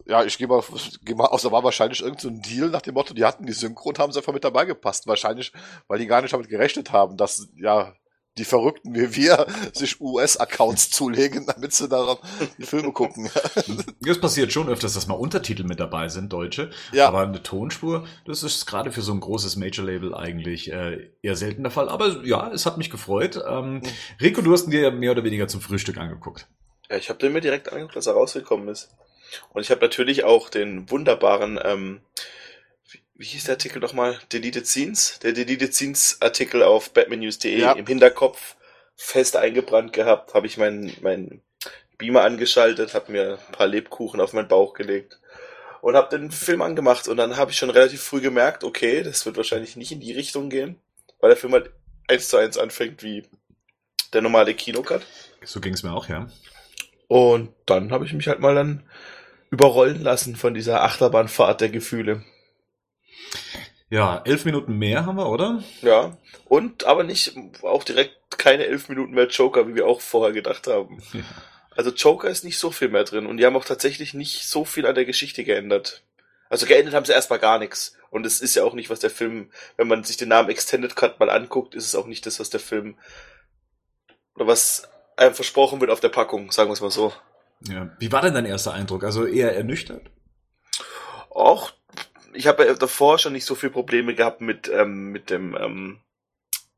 ja, 0.06 0.24
ich 0.24 0.38
gehe 0.38 0.46
mal, 0.46 0.62
geh 1.04 1.14
mal 1.14 1.26
aus, 1.26 1.42
da 1.42 1.52
war 1.52 1.64
wahrscheinlich 1.64 2.00
irgendein 2.00 2.42
so 2.42 2.50
Deal 2.50 2.70
nach 2.70 2.82
dem 2.82 2.94
Motto, 2.94 3.14
die 3.14 3.24
hatten 3.24 3.46
die 3.46 3.52
Synchro 3.52 3.90
und 3.90 3.98
haben 3.98 4.12
sie 4.12 4.18
einfach 4.18 4.32
mit 4.32 4.44
dabei 4.44 4.64
gepasst. 4.64 5.06
Wahrscheinlich, 5.06 5.52
weil 5.86 5.98
die 5.98 6.06
gar 6.06 6.22
nicht 6.22 6.32
damit 6.32 6.48
gerechnet 6.48 6.92
haben, 6.92 7.16
dass, 7.16 7.48
ja, 7.56 7.94
die 8.38 8.44
Verrückten 8.44 8.94
wie 8.94 9.14
wir 9.14 9.46
sich 9.72 10.00
US-Accounts 10.00 10.90
zulegen, 10.92 11.46
damit 11.46 11.72
sie 11.72 11.88
daran 11.88 12.16
die 12.56 12.64
Filme 12.64 12.92
gucken. 12.92 13.30
Das 14.00 14.20
passiert 14.20 14.52
schon 14.52 14.68
öfters, 14.68 14.94
dass 14.94 15.06
mal 15.06 15.14
Untertitel 15.14 15.64
mit 15.64 15.80
dabei 15.80 16.08
sind, 16.08 16.32
deutsche. 16.32 16.70
Ja. 16.92 17.08
Aber 17.08 17.20
eine 17.22 17.42
Tonspur, 17.42 18.06
das 18.24 18.42
ist 18.42 18.64
gerade 18.64 18.92
für 18.92 19.02
so 19.02 19.12
ein 19.12 19.20
großes 19.20 19.56
Major-Label 19.56 20.14
eigentlich 20.14 20.72
äh, 20.72 21.10
eher 21.20 21.36
selten 21.36 21.62
der 21.62 21.72
Fall. 21.72 21.88
Aber 21.88 22.24
ja, 22.24 22.50
es 22.52 22.64
hat 22.64 22.78
mich 22.78 22.90
gefreut. 22.90 23.42
Ähm, 23.46 23.82
Rico, 24.20 24.40
du 24.40 24.52
hast 24.52 24.64
ihn 24.64 24.70
dir 24.70 24.80
ja 24.80 24.90
mehr 24.90 25.10
oder 25.12 25.24
weniger 25.24 25.48
zum 25.48 25.60
Frühstück 25.60 25.98
angeguckt. 25.98 26.48
Ja, 26.88 26.96
ich 26.96 27.08
habe 27.08 27.18
den 27.18 27.32
mir 27.32 27.40
direkt 27.40 27.70
angeguckt, 27.70 27.96
als 27.96 28.06
er 28.06 28.14
rausgekommen 28.14 28.68
ist. 28.68 28.88
Und 29.50 29.62
ich 29.62 29.70
habe 29.70 29.80
natürlich 29.80 30.24
auch 30.24 30.48
den 30.48 30.90
wunderbaren, 30.90 31.58
ähm, 31.62 32.00
wie, 32.90 33.00
wie 33.14 33.24
hieß 33.26 33.44
der 33.44 33.54
Artikel 33.54 33.80
nochmal? 33.80 34.18
Deleted 34.32 34.66
Scenes? 34.66 35.18
Der 35.20 35.32
Deleted 35.32 35.74
Scenes 35.74 36.18
Artikel 36.20 36.62
auf 36.62 36.90
batmannews.de 36.92 37.58
Ja. 37.60 37.72
im 37.72 37.86
Hinterkopf 37.86 38.56
fest 38.96 39.36
eingebrannt 39.36 39.92
gehabt. 39.92 40.34
Habe 40.34 40.46
ich 40.46 40.56
meinen 40.56 40.94
mein 41.00 41.42
Beamer 41.98 42.22
angeschaltet, 42.22 42.94
habe 42.94 43.12
mir 43.12 43.38
ein 43.46 43.52
paar 43.52 43.66
Lebkuchen 43.66 44.20
auf 44.20 44.32
meinen 44.32 44.48
Bauch 44.48 44.74
gelegt 44.74 45.18
und 45.80 45.96
habe 45.96 46.16
den 46.16 46.30
Film 46.30 46.62
angemacht. 46.62 47.08
Und 47.08 47.16
dann 47.16 47.36
habe 47.36 47.50
ich 47.50 47.58
schon 47.58 47.70
relativ 47.70 48.02
früh 48.02 48.20
gemerkt, 48.20 48.64
okay, 48.64 49.02
das 49.02 49.26
wird 49.26 49.36
wahrscheinlich 49.36 49.76
nicht 49.76 49.92
in 49.92 50.00
die 50.00 50.12
Richtung 50.12 50.48
gehen, 50.48 50.78
weil 51.20 51.30
der 51.30 51.36
Film 51.36 51.52
halt 51.52 51.70
eins 52.06 52.28
zu 52.28 52.36
eins 52.36 52.56
anfängt 52.56 53.02
wie 53.02 53.24
der 54.12 54.22
normale 54.22 54.54
Kinocut. 54.54 55.02
So 55.44 55.60
ging 55.60 55.74
es 55.74 55.82
mir 55.82 55.92
auch, 55.92 56.08
ja. 56.08 56.28
Und 57.08 57.50
dann 57.66 57.90
habe 57.90 58.04
ich 58.04 58.12
mich 58.12 58.28
halt 58.28 58.40
mal 58.40 58.54
dann 58.54 58.82
überrollen 59.50 60.02
lassen 60.02 60.36
von 60.36 60.54
dieser 60.54 60.82
Achterbahnfahrt 60.82 61.60
der 61.60 61.68
Gefühle. 61.70 62.24
Ja, 63.90 64.20
elf 64.24 64.44
Minuten 64.44 64.76
mehr 64.76 65.06
haben 65.06 65.16
wir, 65.16 65.28
oder? 65.28 65.62
Ja. 65.80 66.16
Und 66.44 66.84
aber 66.84 67.04
nicht 67.04 67.34
auch 67.62 67.84
direkt 67.84 68.16
keine 68.36 68.66
elf 68.66 68.88
Minuten 68.88 69.14
mehr 69.14 69.28
Joker, 69.28 69.66
wie 69.66 69.74
wir 69.74 69.86
auch 69.86 70.00
vorher 70.00 70.32
gedacht 70.32 70.66
haben. 70.66 71.02
Ja. 71.12 71.22
Also 71.74 71.90
Joker 71.90 72.28
ist 72.28 72.44
nicht 72.44 72.58
so 72.58 72.70
viel 72.70 72.88
mehr 72.88 73.04
drin 73.04 73.26
und 73.26 73.36
die 73.38 73.46
haben 73.46 73.56
auch 73.56 73.64
tatsächlich 73.64 74.12
nicht 74.12 74.46
so 74.46 74.64
viel 74.64 74.86
an 74.86 74.94
der 74.94 75.04
Geschichte 75.04 75.44
geändert. 75.44 76.02
Also 76.50 76.66
geändert 76.66 76.94
haben 76.94 77.04
sie 77.04 77.12
erstmal 77.12 77.38
gar 77.38 77.58
nichts. 77.58 77.96
Und 78.10 78.26
es 78.26 78.40
ist 78.40 78.56
ja 78.56 78.64
auch 78.64 78.74
nicht, 78.74 78.90
was 78.90 79.00
der 79.00 79.10
Film, 79.10 79.50
wenn 79.76 79.88
man 79.88 80.02
sich 80.02 80.16
den 80.16 80.28
Namen 80.28 80.48
Extended 80.48 80.96
Cut 80.96 81.20
mal 81.20 81.30
anguckt, 81.30 81.74
ist 81.74 81.84
es 81.84 81.94
auch 81.94 82.06
nicht 82.06 82.24
das, 82.26 82.40
was 82.40 82.50
der 82.50 82.60
Film 82.60 82.96
oder 84.34 84.46
was 84.46 84.88
einem 85.16 85.34
versprochen 85.34 85.80
wird 85.80 85.90
auf 85.90 86.00
der 86.00 86.08
Packung, 86.08 86.50
sagen 86.52 86.70
wir 86.70 86.74
es 86.74 86.80
mal 86.80 86.90
so. 86.90 87.12
Ja. 87.66 87.90
Wie 87.98 88.12
war 88.12 88.22
denn 88.22 88.34
dein 88.34 88.46
erster 88.46 88.72
Eindruck? 88.72 89.04
Also 89.04 89.26
eher 89.26 89.56
ernüchtert? 89.56 90.02
auch, 91.38 91.72
ich 92.34 92.46
habe 92.46 92.66
ja 92.66 92.74
davor 92.74 93.18
schon 93.18 93.32
nicht 93.32 93.46
so 93.46 93.54
viel 93.54 93.70
Probleme 93.70 94.14
gehabt 94.14 94.40
mit, 94.40 94.68
ähm, 94.68 95.10
mit 95.10 95.30
dem, 95.30 95.56
ähm, 95.56 96.00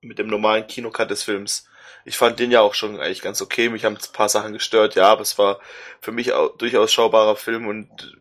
mit 0.00 0.18
dem 0.18 0.28
normalen 0.28 0.66
Kinocut 0.66 1.10
des 1.10 1.22
Films. 1.22 1.66
Ich 2.04 2.16
fand 2.16 2.38
den 2.38 2.50
ja 2.50 2.60
auch 2.60 2.74
schon 2.74 2.98
eigentlich 3.00 3.20
ganz 3.20 3.42
okay. 3.42 3.68
Mich 3.68 3.84
haben 3.84 3.96
ein 3.96 4.12
paar 4.12 4.28
Sachen 4.28 4.52
gestört, 4.52 4.94
ja, 4.94 5.06
aber 5.06 5.22
es 5.22 5.38
war 5.38 5.60
für 6.00 6.12
mich 6.12 6.32
auch 6.32 6.56
durchaus 6.56 6.92
schaubarer 6.92 7.36
Film 7.36 7.66
und 7.66 8.16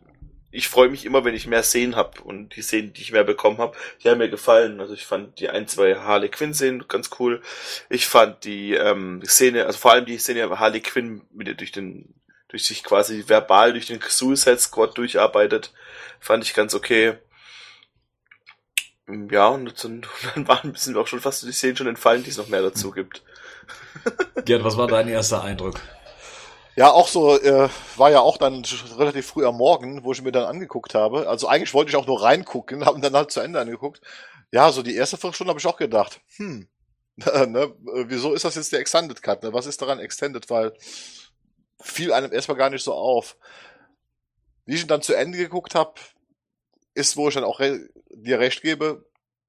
ich 0.52 0.68
freue 0.68 0.90
mich 0.90 1.06
immer, 1.06 1.24
wenn 1.24 1.36
ich 1.36 1.46
mehr 1.46 1.62
Szenen 1.62 1.96
habe 1.96 2.22
und 2.22 2.56
die 2.56 2.64
Szenen, 2.64 2.92
die 2.94 3.04
ich 3.04 3.12
mehr 3.12 3.24
bekommen 3.24 3.60
habe, 3.60 3.78
die 4.04 4.10
haben 4.10 4.18
mir 4.18 4.30
gefallen. 4.30 4.80
Also 4.82 4.96
ich 4.96 5.06
fand 5.06 5.40
die 5.40 5.50
ein, 5.50 5.68
zwei 5.68 5.96
Harley 5.96 6.30
Quinn 6.30 6.56
Szenen 6.56 6.88
ganz 6.88 7.12
cool. 7.20 7.42
Ich 7.90 8.08
fand 8.08 8.44
die 8.46 8.74
ähm, 8.74 9.22
Szene, 9.26 9.66
also 9.68 9.78
vor 9.78 9.92
allem 9.92 10.06
die 10.06 10.18
Szene 10.18 10.60
Harley 10.60 10.82
Quinn 10.82 11.22
mit 11.32 11.60
durch 11.60 11.72
den 11.72 12.19
durch 12.50 12.66
sich 12.66 12.84
quasi 12.84 13.24
verbal 13.28 13.74
durch 13.74 13.88
den 13.88 14.02
Suicide 14.06 14.60
Squad 14.60 14.98
durcharbeitet, 14.98 15.72
fand 16.20 16.44
ich 16.44 16.54
ganz 16.54 16.76
okay. 16.76 17.18
Ja, 19.08 19.48
und 19.48 19.84
dann, 19.84 20.06
dann 20.36 20.48
waren 20.48 20.70
ein 20.70 20.74
bisschen 20.74 20.98
auch 20.98 21.08
schon 21.08 21.22
fast 21.22 21.44
die 21.44 21.52
Szenen 21.52 21.78
schon 21.78 21.88
entfallen, 21.88 22.24
die 22.24 22.30
es 22.30 22.38
noch 22.38 22.50
mehr 22.50 22.62
dazu 22.62 22.92
gibt. 22.92 23.24
Gerd, 24.46 24.64
was 24.64 24.78
war 24.78 24.88
dein 24.88 25.08
erster 25.08 25.44
Eindruck? 25.44 25.80
Ja, 26.76 26.92
auch 26.92 27.08
so, 27.08 27.40
äh, 27.40 27.70
war 27.98 28.10
ja 28.10 28.22
auch 28.22 28.38
dann 28.38 28.64
relativ 28.98 29.28
früh 29.28 29.46
am 29.46 29.58
Morgen, 29.58 30.04
wo 30.04 30.12
ich 30.12 30.22
mir 30.22 30.32
dann 30.32 30.46
angeguckt 30.46 30.96
habe. 30.96 31.28
Also 31.28 31.48
eigentlich 31.48 31.74
wollte 31.74 31.90
ich 31.90 31.98
auch 31.98 32.08
nur 32.08 32.24
reingucken, 32.24 32.86
habe 32.86 33.00
dann 33.00 33.14
halt 33.14 33.32
zu 33.32 33.42
Ende 33.42 33.60
angeguckt. 33.60 34.02
Ja, 34.52 34.72
so 34.72 34.82
die 34.82 34.96
erste 34.96 35.18
Viertelstunde 35.18 35.50
habe 35.50 35.60
ich 35.60 35.68
auch 35.68 35.78
gedacht, 35.78 36.22
hm, 36.38 36.68
ne, 37.18 37.74
wieso 38.08 38.34
ist 38.34 38.46
das 38.46 38.56
jetzt 38.56 38.72
der 38.72 38.80
Extended 38.80 39.22
Cut? 39.22 39.44
Ne? 39.44 39.54
Was 39.54 39.68
ist 39.68 39.82
daran 39.82 40.00
Extended? 40.00 40.50
Weil 40.50 40.74
fiel 41.82 42.14
einem 42.14 42.32
erstmal 42.34 42.58
gar 42.58 42.70
nicht 42.70 42.84
so 42.84 42.94
auf. 42.94 43.38
Wie 44.66 44.76
ich 44.76 44.82
ihn 44.82 44.88
dann 44.88 45.02
zu 45.02 45.14
Ende 45.14 45.38
geguckt 45.38 45.76
habe, 45.76 45.94
ist, 46.94 47.18
wo 47.18 47.28
ich 47.28 47.36
dann 47.36 47.44
auch 47.44 47.60
re 47.60 47.90
dir 48.12 48.40
recht 48.40 48.62
gebe, 48.62 49.06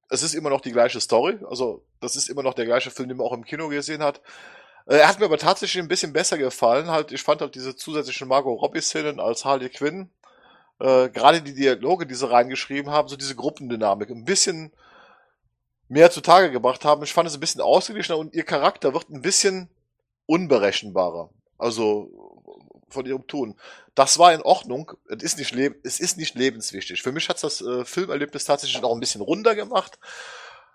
es 0.08 0.22
ist 0.22 0.34
immer 0.34 0.50
noch 0.50 0.60
die 0.60 0.72
gleiche 0.72 1.00
Story. 1.00 1.38
Also, 1.48 1.84
das 2.00 2.16
ist 2.16 2.28
immer 2.28 2.42
noch 2.42 2.54
der 2.54 2.66
gleiche 2.66 2.90
Film, 2.90 3.08
den 3.08 3.18
man 3.18 3.26
auch 3.26 3.32
im 3.32 3.44
Kino 3.44 3.68
gesehen 3.68 4.02
hat. 4.02 4.20
Äh, 4.86 4.96
Er 4.96 5.08
hat 5.08 5.18
mir 5.18 5.26
aber 5.26 5.38
tatsächlich 5.38 5.82
ein 5.82 5.88
bisschen 5.88 6.12
besser 6.12 6.38
gefallen. 6.38 6.88
Halt, 6.88 7.12
ich 7.12 7.22
fand 7.22 7.40
halt 7.40 7.54
diese 7.54 7.76
zusätzlichen 7.76 8.28
Margot 8.28 8.60
Robbie-Szenen 8.60 9.20
als 9.20 9.44
Harley 9.44 9.68
Quinn, 9.70 10.10
äh, 10.80 11.08
gerade 11.10 11.42
die 11.42 11.54
Dialoge, 11.54 12.06
die 12.06 12.14
sie 12.14 12.30
reingeschrieben 12.30 12.90
haben, 12.90 13.08
so 13.08 13.16
diese 13.16 13.36
Gruppendynamik, 13.36 14.10
ein 14.10 14.24
bisschen 14.24 14.72
mehr 15.88 16.10
zutage 16.10 16.50
gebracht 16.50 16.84
haben. 16.84 17.02
Ich 17.02 17.12
fand 17.12 17.28
es 17.28 17.34
ein 17.34 17.40
bisschen 17.40 17.60
ausgeglichener 17.60 18.18
und 18.18 18.34
ihr 18.34 18.44
Charakter 18.44 18.94
wird 18.94 19.10
ein 19.10 19.22
bisschen 19.22 19.68
unberechenbarer. 20.26 21.30
Also 21.60 22.10
von 22.88 23.06
ihrem 23.06 23.26
Tun. 23.26 23.56
Das 23.94 24.18
war 24.18 24.32
in 24.32 24.42
Ordnung. 24.42 24.92
Es 25.08 25.22
ist 25.22 25.38
nicht, 25.38 25.52
leb 25.52 25.80
es 25.84 26.00
ist 26.00 26.16
nicht 26.16 26.34
lebenswichtig. 26.34 27.02
Für 27.02 27.12
mich 27.12 27.28
hat 27.28 27.42
das 27.42 27.60
äh, 27.60 27.84
Filmerlebnis 27.84 28.44
tatsächlich 28.44 28.82
auch 28.82 28.94
ein 28.94 29.00
bisschen 29.00 29.20
runder 29.20 29.54
gemacht. 29.54 29.98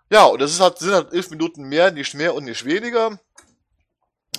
Ja, 0.09 0.25
und 0.25 0.41
es 0.41 0.59
halt, 0.59 0.77
sind 0.77 0.93
halt 0.93 1.13
elf 1.13 1.29
Minuten 1.31 1.63
mehr, 1.63 1.91
nicht 1.91 2.13
mehr 2.13 2.35
und 2.35 2.45
nicht 2.45 2.63
weniger. 2.65 3.19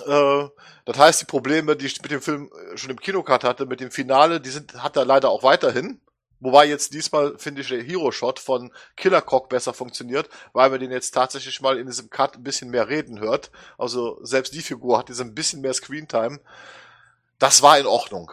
Äh, 0.05 0.47
das 0.85 0.97
heißt, 0.97 1.21
die 1.21 1.25
Probleme, 1.25 1.75
die 1.75 1.87
ich 1.87 2.01
mit 2.01 2.11
dem 2.11 2.21
Film 2.21 2.49
äh, 2.73 2.77
schon 2.77 2.91
im 2.91 2.99
Kinocut 2.99 3.43
hatte, 3.43 3.65
mit 3.65 3.79
dem 3.79 3.91
Finale, 3.91 4.39
die 4.39 4.49
sind, 4.49 4.81
hat 4.81 4.95
er 4.95 5.05
leider 5.05 5.29
auch 5.29 5.43
weiterhin. 5.43 5.99
Wobei 6.39 6.65
jetzt 6.65 6.93
diesmal, 6.93 7.37
finde 7.37 7.61
ich, 7.61 7.69
der 7.69 7.81
Hero-Shot 7.81 8.39
von 8.39 8.71
Killer 8.95 9.21
Croc 9.21 9.49
besser 9.49 9.73
funktioniert, 9.73 10.29
weil 10.53 10.69
man 10.69 10.79
den 10.79 10.91
jetzt 10.91 11.11
tatsächlich 11.11 11.61
mal 11.61 11.77
in 11.77 11.87
diesem 11.87 12.09
Cut 12.09 12.35
ein 12.35 12.43
bisschen 12.43 12.69
mehr 12.69 12.89
reden 12.89 13.19
hört. 13.19 13.51
Also 13.77 14.19
selbst 14.23 14.53
die 14.53 14.61
Figur 14.61 14.99
hat 14.99 15.09
diese 15.09 15.23
ein 15.23 15.33
bisschen 15.33 15.61
mehr 15.61 15.73
Screentime. 15.73 16.39
Das 17.39 17.61
war 17.61 17.79
in 17.79 17.87
Ordnung. 17.87 18.31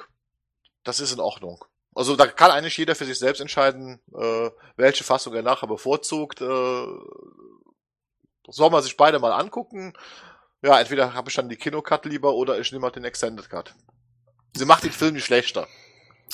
Das 0.82 1.00
ist 1.00 1.12
in 1.12 1.20
Ordnung. 1.20 1.64
Also 1.94 2.16
da 2.16 2.26
kann 2.26 2.50
eigentlich 2.50 2.76
jeder 2.76 2.94
für 2.94 3.04
sich 3.04 3.18
selbst 3.18 3.40
entscheiden, 3.40 4.00
äh, 4.14 4.50
welche 4.76 5.04
Fassung 5.04 5.34
er 5.34 5.42
nachher 5.42 5.68
bevorzugt. 5.68 6.40
Äh, 6.40 6.86
soll 8.48 8.70
man 8.70 8.82
sich 8.82 8.96
beide 8.96 9.18
mal 9.18 9.32
angucken. 9.32 9.94
Ja, 10.62 10.78
entweder 10.80 11.14
habe 11.14 11.30
ich 11.30 11.36
dann 11.36 11.48
die 11.48 11.56
Kinocut 11.56 12.04
lieber 12.04 12.34
oder 12.34 12.58
ich 12.58 12.72
nehme 12.72 12.84
halt 12.84 12.96
den 12.96 13.04
Extended 13.04 13.48
Cut. 13.48 13.74
Sie 14.54 14.64
macht 14.64 14.84
den 14.84 14.92
Film 14.92 15.14
nicht 15.14 15.24
schlechter. 15.24 15.66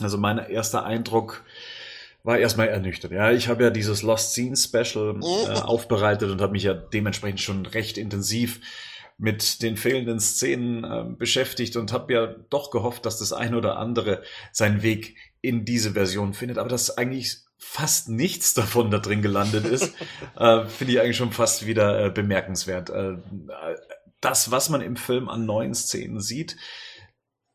Also 0.05 0.19
mein 0.19 0.39
erster 0.39 0.85
Eindruck 0.85 1.45
war 2.23 2.39
erstmal 2.39 2.69
ernüchtert. 2.69 3.13
Ja, 3.13 3.31
ich 3.33 3.49
habe 3.49 3.65
ja 3.65 3.71
dieses 3.71 4.03
Lost 4.03 4.35
Scene 4.35 4.57
Special 4.57 5.19
äh, 5.23 5.53
aufbereitet 5.61 6.31
und 6.31 6.41
habe 6.41 6.53
mich 6.53 6.65
ja 6.65 6.75
dementsprechend 6.75 7.41
schon 7.41 7.67
recht 7.67 7.97
intensiv 7.97 8.61
mit 9.17 9.63
den 9.63 9.77
fehlenden 9.77 10.19
Szenen 10.19 10.85
äh, 10.85 11.05
beschäftigt 11.17 11.77
und 11.77 11.93
habe 11.93 12.13
ja 12.13 12.27
doch 12.49 12.71
gehofft, 12.71 13.05
dass 13.07 13.19
das 13.19 13.33
ein 13.33 13.55
oder 13.55 13.77
andere 13.77 14.23
seinen 14.53 14.83
Weg 14.83 15.17
in 15.43 15.65
diese 15.65 15.93
Version 15.93 16.35
findet, 16.35 16.59
aber 16.59 16.69
dass 16.69 16.97
eigentlich 16.97 17.39
fast 17.59 18.09
nichts 18.09 18.55
davon 18.55 18.91
da 18.91 18.99
drin 18.99 19.23
gelandet 19.23 19.67
ist, 19.67 19.93
äh, 20.37 20.67
finde 20.67 20.95
ich 20.95 21.01
eigentlich 21.01 21.17
schon 21.17 21.33
fast 21.33 21.67
wieder 21.67 22.07
äh, 22.07 22.11
bemerkenswert. 22.11 22.91
Äh, 22.91 23.17
das, 24.21 24.51
was 24.51 24.69
man 24.69 24.81
im 24.81 24.97
Film 24.97 25.29
an 25.29 25.47
neuen 25.47 25.75
Szenen 25.75 26.21
sieht, 26.21 26.57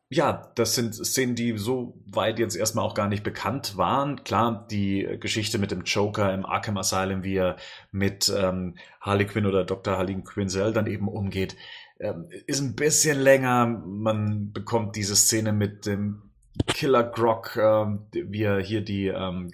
ja, 0.08 0.52
das 0.54 0.74
sind 0.74 0.94
Szenen, 0.94 1.34
die 1.34 1.58
so 1.58 2.00
weit 2.06 2.38
jetzt 2.38 2.54
erstmal 2.54 2.84
auch 2.84 2.94
gar 2.94 3.08
nicht 3.08 3.24
bekannt 3.24 3.76
waren. 3.76 4.22
Klar, 4.22 4.66
die 4.70 5.16
Geschichte 5.18 5.58
mit 5.58 5.72
dem 5.72 5.82
Joker 5.82 6.32
im 6.32 6.46
Arkham 6.46 6.76
Asylum, 6.76 7.24
wie 7.24 7.36
er 7.36 7.56
mit 7.90 8.32
ähm, 8.36 8.76
Harley 9.00 9.26
Quinn 9.26 9.46
oder 9.46 9.64
Dr. 9.64 9.96
Harley 9.96 10.14
Quinzel 10.22 10.72
dann 10.72 10.86
eben 10.86 11.08
umgeht, 11.08 11.56
ähm, 11.98 12.28
ist 12.46 12.60
ein 12.60 12.76
bisschen 12.76 13.18
länger. 13.18 13.66
Man 13.66 14.52
bekommt 14.52 14.94
diese 14.94 15.16
Szene 15.16 15.52
mit 15.52 15.86
dem 15.86 16.22
Killer 16.68 17.02
Grog, 17.02 17.56
ähm, 17.56 18.06
wie 18.12 18.42
er 18.42 18.60
hier 18.60 18.82
die 18.82 19.08
ähm, 19.08 19.50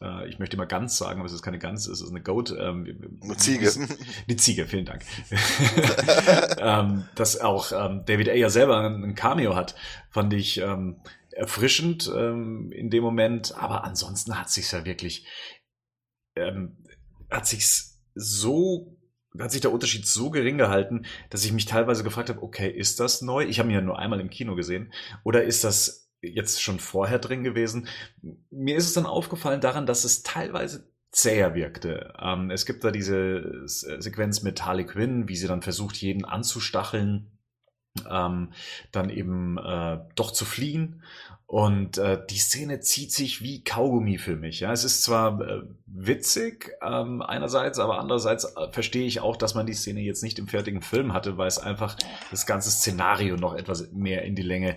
äh, 0.00 0.28
ich 0.28 0.38
möchte 0.38 0.56
immer 0.56 0.66
ganz 0.66 0.96
sagen, 0.96 1.20
aber 1.20 1.26
es 1.26 1.32
ist 1.32 1.42
keine 1.42 1.58
Gans, 1.58 1.86
es 1.86 2.00
ist 2.00 2.10
eine 2.10 2.22
Goat. 2.22 2.54
Ähm, 2.58 3.20
eine 3.22 3.36
Ziege. 3.36 3.70
Die 4.28 4.36
Ziege, 4.36 4.66
vielen 4.66 4.84
Dank. 4.84 5.02
ähm, 6.58 7.08
dass 7.14 7.40
auch 7.40 7.72
ähm, 7.72 8.04
David 8.06 8.28
Ayer 8.28 8.50
selber 8.50 8.80
ein 8.80 9.14
Cameo 9.14 9.54
hat, 9.54 9.74
fand 10.10 10.32
ich 10.32 10.58
ähm, 10.58 11.00
erfrischend 11.30 12.10
ähm, 12.14 12.70
in 12.72 12.90
dem 12.90 13.02
Moment. 13.02 13.56
Aber 13.56 13.84
ansonsten 13.84 14.38
hat 14.38 14.50
sich's 14.50 14.72
ja 14.72 14.84
wirklich, 14.84 15.26
ähm, 16.36 16.84
hat 17.30 17.46
sich's 17.46 18.02
so 18.14 18.92
hat 19.38 19.52
sich 19.52 19.60
der 19.60 19.72
Unterschied 19.72 20.06
so 20.06 20.30
gering 20.30 20.56
gehalten, 20.56 21.04
dass 21.28 21.44
ich 21.44 21.52
mich 21.52 21.66
teilweise 21.66 22.04
gefragt 22.04 22.30
habe, 22.30 22.42
okay, 22.42 22.70
ist 22.70 23.00
das 23.00 23.20
neu? 23.20 23.44
Ich 23.44 23.58
habe 23.58 23.68
ihn 23.68 23.74
ja 23.74 23.82
nur 23.82 23.98
einmal 23.98 24.20
im 24.20 24.30
Kino 24.30 24.54
gesehen. 24.54 24.92
Oder 25.24 25.44
ist 25.44 25.62
das 25.62 26.05
jetzt 26.22 26.62
schon 26.62 26.78
vorher 26.78 27.18
drin 27.18 27.44
gewesen. 27.44 27.88
Mir 28.50 28.76
ist 28.76 28.86
es 28.86 28.94
dann 28.94 29.06
aufgefallen 29.06 29.60
daran, 29.60 29.86
dass 29.86 30.04
es 30.04 30.22
teilweise 30.22 30.90
zäher 31.10 31.54
wirkte. 31.54 32.12
Ähm, 32.20 32.50
es 32.50 32.66
gibt 32.66 32.84
da 32.84 32.90
diese 32.90 33.62
Sequenz 33.66 34.42
mit 34.42 34.64
Harley 34.64 34.84
Quinn, 34.84 35.28
wie 35.28 35.36
sie 35.36 35.48
dann 35.48 35.62
versucht, 35.62 35.96
jeden 35.96 36.24
anzustacheln, 36.24 37.30
ähm, 38.10 38.52
dann 38.92 39.10
eben 39.10 39.58
äh, 39.58 39.98
doch 40.14 40.30
zu 40.30 40.44
fliehen 40.44 41.02
und 41.46 41.96
äh, 41.98 42.18
die 42.28 42.38
Szene 42.38 42.80
zieht 42.80 43.12
sich 43.12 43.40
wie 43.40 43.62
Kaugummi 43.62 44.18
für 44.18 44.34
mich. 44.34 44.60
Ja, 44.60 44.72
es 44.72 44.82
ist 44.82 45.02
zwar 45.02 45.40
äh, 45.40 45.62
witzig 45.86 46.72
ähm, 46.82 47.22
einerseits, 47.22 47.78
aber 47.78 48.00
andererseits 48.00 48.56
äh, 48.56 48.72
verstehe 48.72 49.06
ich 49.06 49.20
auch, 49.20 49.36
dass 49.36 49.54
man 49.54 49.64
die 49.64 49.74
Szene 49.74 50.00
jetzt 50.00 50.24
nicht 50.24 50.40
im 50.40 50.48
fertigen 50.48 50.82
Film 50.82 51.12
hatte, 51.12 51.38
weil 51.38 51.46
es 51.46 51.58
einfach 51.58 51.96
das 52.32 52.46
ganze 52.46 52.70
Szenario 52.70 53.36
noch 53.36 53.54
etwas 53.54 53.92
mehr 53.92 54.22
in 54.24 54.34
die 54.34 54.42
Länge 54.42 54.76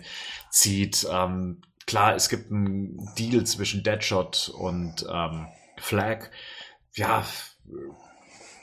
zieht. 0.52 1.08
Ähm, 1.12 1.64
klar, 1.88 2.14
es 2.14 2.30
gibt 2.30 2.52
einen 2.52 3.10
Deal 3.18 3.44
zwischen 3.46 3.82
Deadshot 3.82 4.54
und 4.56 5.08
ähm, 5.12 5.48
Flag. 5.78 6.30
Ja, 6.94 7.26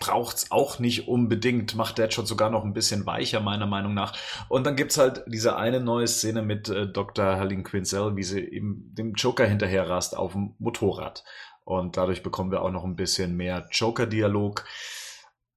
braucht's 0.01 0.51
auch 0.51 0.78
nicht 0.78 1.09
unbedingt, 1.09 1.74
macht 1.74 1.98
Deadshot 1.98 2.27
sogar 2.27 2.51
noch 2.51 2.64
ein 2.64 2.73
bisschen 2.73 3.06
weicher, 3.06 3.40
meiner 3.40 3.66
Meinung 3.66 3.94
nach. 3.94 4.16
Und 4.48 4.66
dann 4.66 4.77
gibt's 4.77 4.98
halt 4.98 5.24
diese 5.27 5.56
eine 5.56 5.81
neue 5.81 6.06
Szene 6.09 6.43
mit 6.43 6.68
äh, 6.68 6.86
Dr. 6.86 7.36
Helene 7.36 7.62
Quinzel, 7.62 8.16
wie 8.16 8.23
sie 8.23 8.40
eben 8.40 8.94
dem 8.94 9.14
Joker 9.14 9.47
hinterher 9.47 9.89
rast 9.89 10.16
auf 10.16 10.32
dem 10.32 10.55
Motorrad. 10.59 11.24
Und 11.64 11.97
dadurch 11.97 12.23
bekommen 12.23 12.52
wir 12.52 12.62
auch 12.62 12.70
noch 12.70 12.85
ein 12.85 12.97
bisschen 12.97 13.36
mehr 13.36 13.66
Joker-Dialog. 13.73 14.64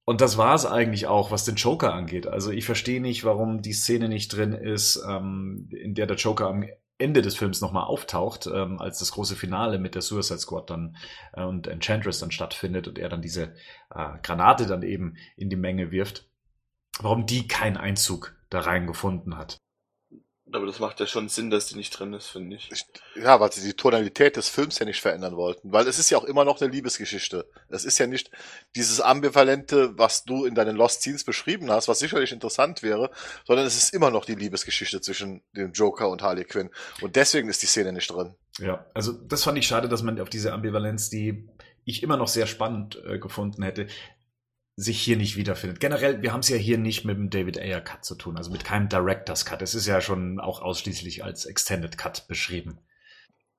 Und 0.04 0.20
das 0.20 0.36
war 0.36 0.56
es 0.56 0.66
eigentlich 0.66 1.06
auch, 1.06 1.30
was 1.30 1.44
den 1.44 1.54
Joker 1.54 1.94
angeht. 1.94 2.26
Also 2.26 2.50
ich 2.50 2.64
verstehe 2.64 3.00
nicht, 3.00 3.24
warum 3.24 3.62
die 3.62 3.72
Szene 3.72 4.08
nicht 4.08 4.34
drin 4.34 4.52
ist, 4.52 5.00
ähm, 5.08 5.68
in 5.70 5.94
der 5.94 6.06
der 6.06 6.16
Joker 6.16 6.48
am 6.48 6.64
Ende 7.00 7.22
des 7.22 7.36
Films 7.36 7.60
nochmal 7.60 7.84
auftaucht, 7.84 8.46
ähm, 8.46 8.78
als 8.80 8.98
das 8.98 9.12
große 9.12 9.36
Finale 9.36 9.78
mit 9.78 9.94
der 9.94 10.02
Suicide 10.02 10.38
Squad 10.38 10.70
dann 10.70 10.96
äh, 11.32 11.42
und 11.42 11.66
Enchantress 11.66 12.20
dann 12.20 12.30
stattfindet 12.30 12.88
und 12.88 12.98
er 12.98 13.08
dann 13.08 13.22
diese 13.22 13.54
äh, 13.94 14.18
Granate 14.22 14.66
dann 14.66 14.82
eben 14.82 15.16
in 15.36 15.50
die 15.50 15.56
Menge 15.56 15.90
wirft, 15.90 16.28
warum 17.00 17.26
die 17.26 17.48
keinen 17.48 17.76
Einzug 17.76 18.36
da 18.50 18.60
rein 18.60 18.86
gefunden 18.86 19.36
hat. 19.36 19.58
Aber 20.52 20.66
das 20.66 20.78
macht 20.80 21.00
ja 21.00 21.06
schon 21.06 21.28
Sinn, 21.28 21.50
dass 21.50 21.66
die 21.66 21.76
nicht 21.76 21.90
drin 21.90 22.12
ist, 22.12 22.28
finde 22.28 22.56
ich. 22.56 22.70
Ja, 23.14 23.38
weil 23.40 23.52
sie 23.52 23.66
die 23.66 23.74
Tonalität 23.74 24.36
des 24.36 24.48
Films 24.48 24.78
ja 24.78 24.86
nicht 24.86 25.00
verändern 25.00 25.36
wollten. 25.36 25.72
Weil 25.72 25.86
es 25.86 25.98
ist 25.98 26.10
ja 26.10 26.18
auch 26.18 26.24
immer 26.24 26.44
noch 26.44 26.60
eine 26.60 26.70
Liebesgeschichte. 26.70 27.48
Es 27.68 27.84
ist 27.84 27.98
ja 27.98 28.06
nicht 28.06 28.30
dieses 28.74 29.00
Ambivalente, 29.00 29.96
was 29.98 30.24
du 30.24 30.44
in 30.44 30.54
deinen 30.54 30.76
Lost 30.76 31.02
Scenes 31.02 31.24
beschrieben 31.24 31.70
hast, 31.70 31.88
was 31.88 31.98
sicherlich 31.98 32.32
interessant 32.32 32.82
wäre, 32.82 33.10
sondern 33.46 33.66
es 33.66 33.76
ist 33.76 33.94
immer 33.94 34.10
noch 34.10 34.24
die 34.24 34.34
Liebesgeschichte 34.34 35.00
zwischen 35.00 35.42
dem 35.52 35.72
Joker 35.72 36.08
und 36.08 36.22
Harley 36.22 36.44
Quinn. 36.44 36.70
Und 37.00 37.16
deswegen 37.16 37.48
ist 37.48 37.62
die 37.62 37.66
Szene 37.66 37.92
nicht 37.92 38.10
drin. 38.10 38.34
Ja, 38.58 38.86
also 38.94 39.12
das 39.12 39.44
fand 39.44 39.58
ich 39.58 39.66
schade, 39.66 39.88
dass 39.88 40.02
man 40.02 40.20
auf 40.20 40.30
diese 40.30 40.52
Ambivalenz, 40.52 41.10
die 41.10 41.48
ich 41.84 42.02
immer 42.02 42.16
noch 42.16 42.28
sehr 42.28 42.46
spannend 42.46 43.00
äh, 43.06 43.18
gefunden 43.18 43.62
hätte, 43.62 43.86
sich 44.80 45.00
hier 45.00 45.16
nicht 45.16 45.36
wiederfindet. 45.36 45.78
Generell, 45.78 46.22
wir 46.22 46.32
haben 46.32 46.40
es 46.40 46.48
ja 46.48 46.56
hier 46.56 46.78
nicht 46.78 47.04
mit 47.04 47.16
dem 47.16 47.28
David 47.28 47.58
Ayer 47.58 47.82
Cut 47.82 48.04
zu 48.04 48.14
tun, 48.14 48.38
also 48.38 48.50
mit 48.50 48.64
keinem 48.64 48.88
Director's 48.88 49.44
Cut. 49.44 49.60
Es 49.60 49.74
ist 49.74 49.86
ja 49.86 50.00
schon 50.00 50.40
auch 50.40 50.62
ausschließlich 50.62 51.22
als 51.22 51.44
Extended 51.44 51.98
Cut 51.98 52.26
beschrieben. 52.28 52.78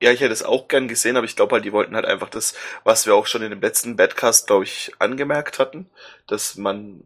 Ja, 0.01 0.11
ich 0.11 0.21
hätte 0.21 0.33
es 0.33 0.41
auch 0.41 0.67
gern 0.67 0.87
gesehen, 0.87 1.17
aber 1.17 1.25
ich 1.25 1.35
glaube 1.35 1.53
halt, 1.53 1.63
die 1.63 1.73
wollten 1.73 1.95
halt 1.95 2.05
einfach 2.05 2.29
das, 2.29 2.55
was 2.83 3.05
wir 3.05 3.13
auch 3.13 3.27
schon 3.27 3.43
in 3.43 3.51
dem 3.51 3.61
letzten 3.61 3.95
Badcast, 3.95 4.47
glaube 4.47 4.63
ich, 4.63 4.91
angemerkt 4.97 5.59
hatten, 5.59 5.91
dass 6.25 6.57
man, 6.57 7.03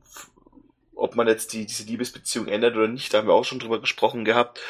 ob 0.96 1.18
man 1.18 1.28
jetzt 1.28 1.52
die, 1.52 1.66
diese 1.66 1.84
Liebesbeziehung 1.84 2.48
ändert 2.48 2.78
oder 2.78 2.88
nicht, 2.88 3.14
da 3.14 3.18
haben 3.18 3.28
wir 3.28 3.34
auch 3.34 3.44
schon 3.44 3.60
drüber 3.60 3.82
gesprochen 3.82 4.24
gehabt. 4.24 4.62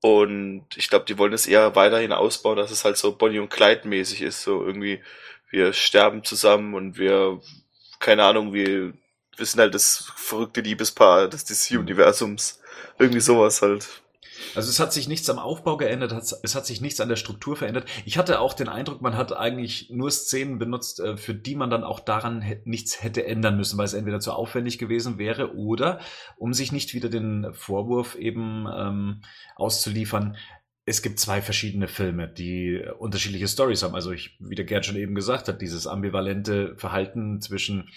Und 0.00 0.66
ich 0.74 0.88
glaube, 0.88 1.04
die 1.04 1.16
wollen 1.16 1.32
es 1.32 1.46
eher 1.46 1.76
weiterhin 1.76 2.12
ausbauen, 2.12 2.56
dass 2.56 2.72
es 2.72 2.84
halt 2.84 2.96
so 2.96 3.16
Bonnie 3.16 3.38
und 3.38 3.50
Clyde 3.50 3.86
mäßig 3.86 4.22
ist, 4.22 4.42
so 4.42 4.64
irgendwie, 4.64 5.00
wir 5.50 5.72
sterben 5.72 6.24
zusammen 6.24 6.74
und 6.74 6.98
wir 6.98 7.40
keine 8.00 8.24
Ahnung, 8.24 8.52
wir, 8.52 8.92
wir 9.36 9.46
sind 9.46 9.60
halt 9.60 9.74
das 9.74 10.12
verrückte 10.16 10.62
Liebespaar 10.62 11.28
des, 11.28 11.44
des 11.44 11.70
mhm. 11.70 11.80
Universums. 11.80 12.60
Irgendwie 12.98 13.20
sowas 13.20 13.62
halt. 13.62 14.02
Also 14.54 14.70
es 14.70 14.80
hat 14.80 14.92
sich 14.92 15.06
nichts 15.06 15.28
am 15.28 15.38
Aufbau 15.38 15.76
geändert, 15.76 16.12
es 16.42 16.54
hat 16.54 16.64
sich 16.64 16.80
nichts 16.80 17.00
an 17.00 17.10
der 17.10 17.16
Struktur 17.16 17.56
verändert. 17.56 17.88
Ich 18.06 18.16
hatte 18.16 18.40
auch 18.40 18.54
den 18.54 18.68
Eindruck, 18.68 19.02
man 19.02 19.16
hat 19.16 19.36
eigentlich 19.36 19.90
nur 19.90 20.10
Szenen 20.10 20.58
benutzt, 20.58 20.98
äh, 20.98 21.18
für 21.18 21.34
die 21.34 21.54
man 21.54 21.68
dann 21.68 21.84
auch 21.84 22.00
daran 22.00 22.44
nichts 22.64 23.02
hätte 23.02 23.26
ändern 23.26 23.56
müssen, 23.56 23.78
weil 23.78 23.84
es 23.84 23.92
entweder 23.92 24.18
zu 24.18 24.32
aufwendig 24.32 24.78
gewesen 24.78 25.18
wäre 25.18 25.54
oder 25.54 26.00
um 26.36 26.54
sich 26.54 26.72
nicht 26.72 26.94
wieder 26.94 27.10
den 27.10 27.52
Vorwurf 27.52 28.14
eben 28.14 28.66
ähm, 28.74 29.20
auszuliefern, 29.56 30.36
es 30.90 31.02
gibt 31.02 31.20
zwei 31.20 31.40
verschiedene 31.40 31.88
Filme, 31.88 32.28
die 32.28 32.82
unterschiedliche 32.98 33.46
Stories 33.48 33.82
haben. 33.82 33.94
Also 33.94 34.10
ich, 34.10 34.36
wie 34.40 34.56
der 34.56 34.64
Gerd 34.64 34.84
schon 34.84 34.96
eben 34.96 35.14
gesagt 35.14 35.48
hat, 35.48 35.62
dieses 35.62 35.86
ambivalente 35.86 36.74
Verhalten 36.76 37.40
zwischen 37.40 37.88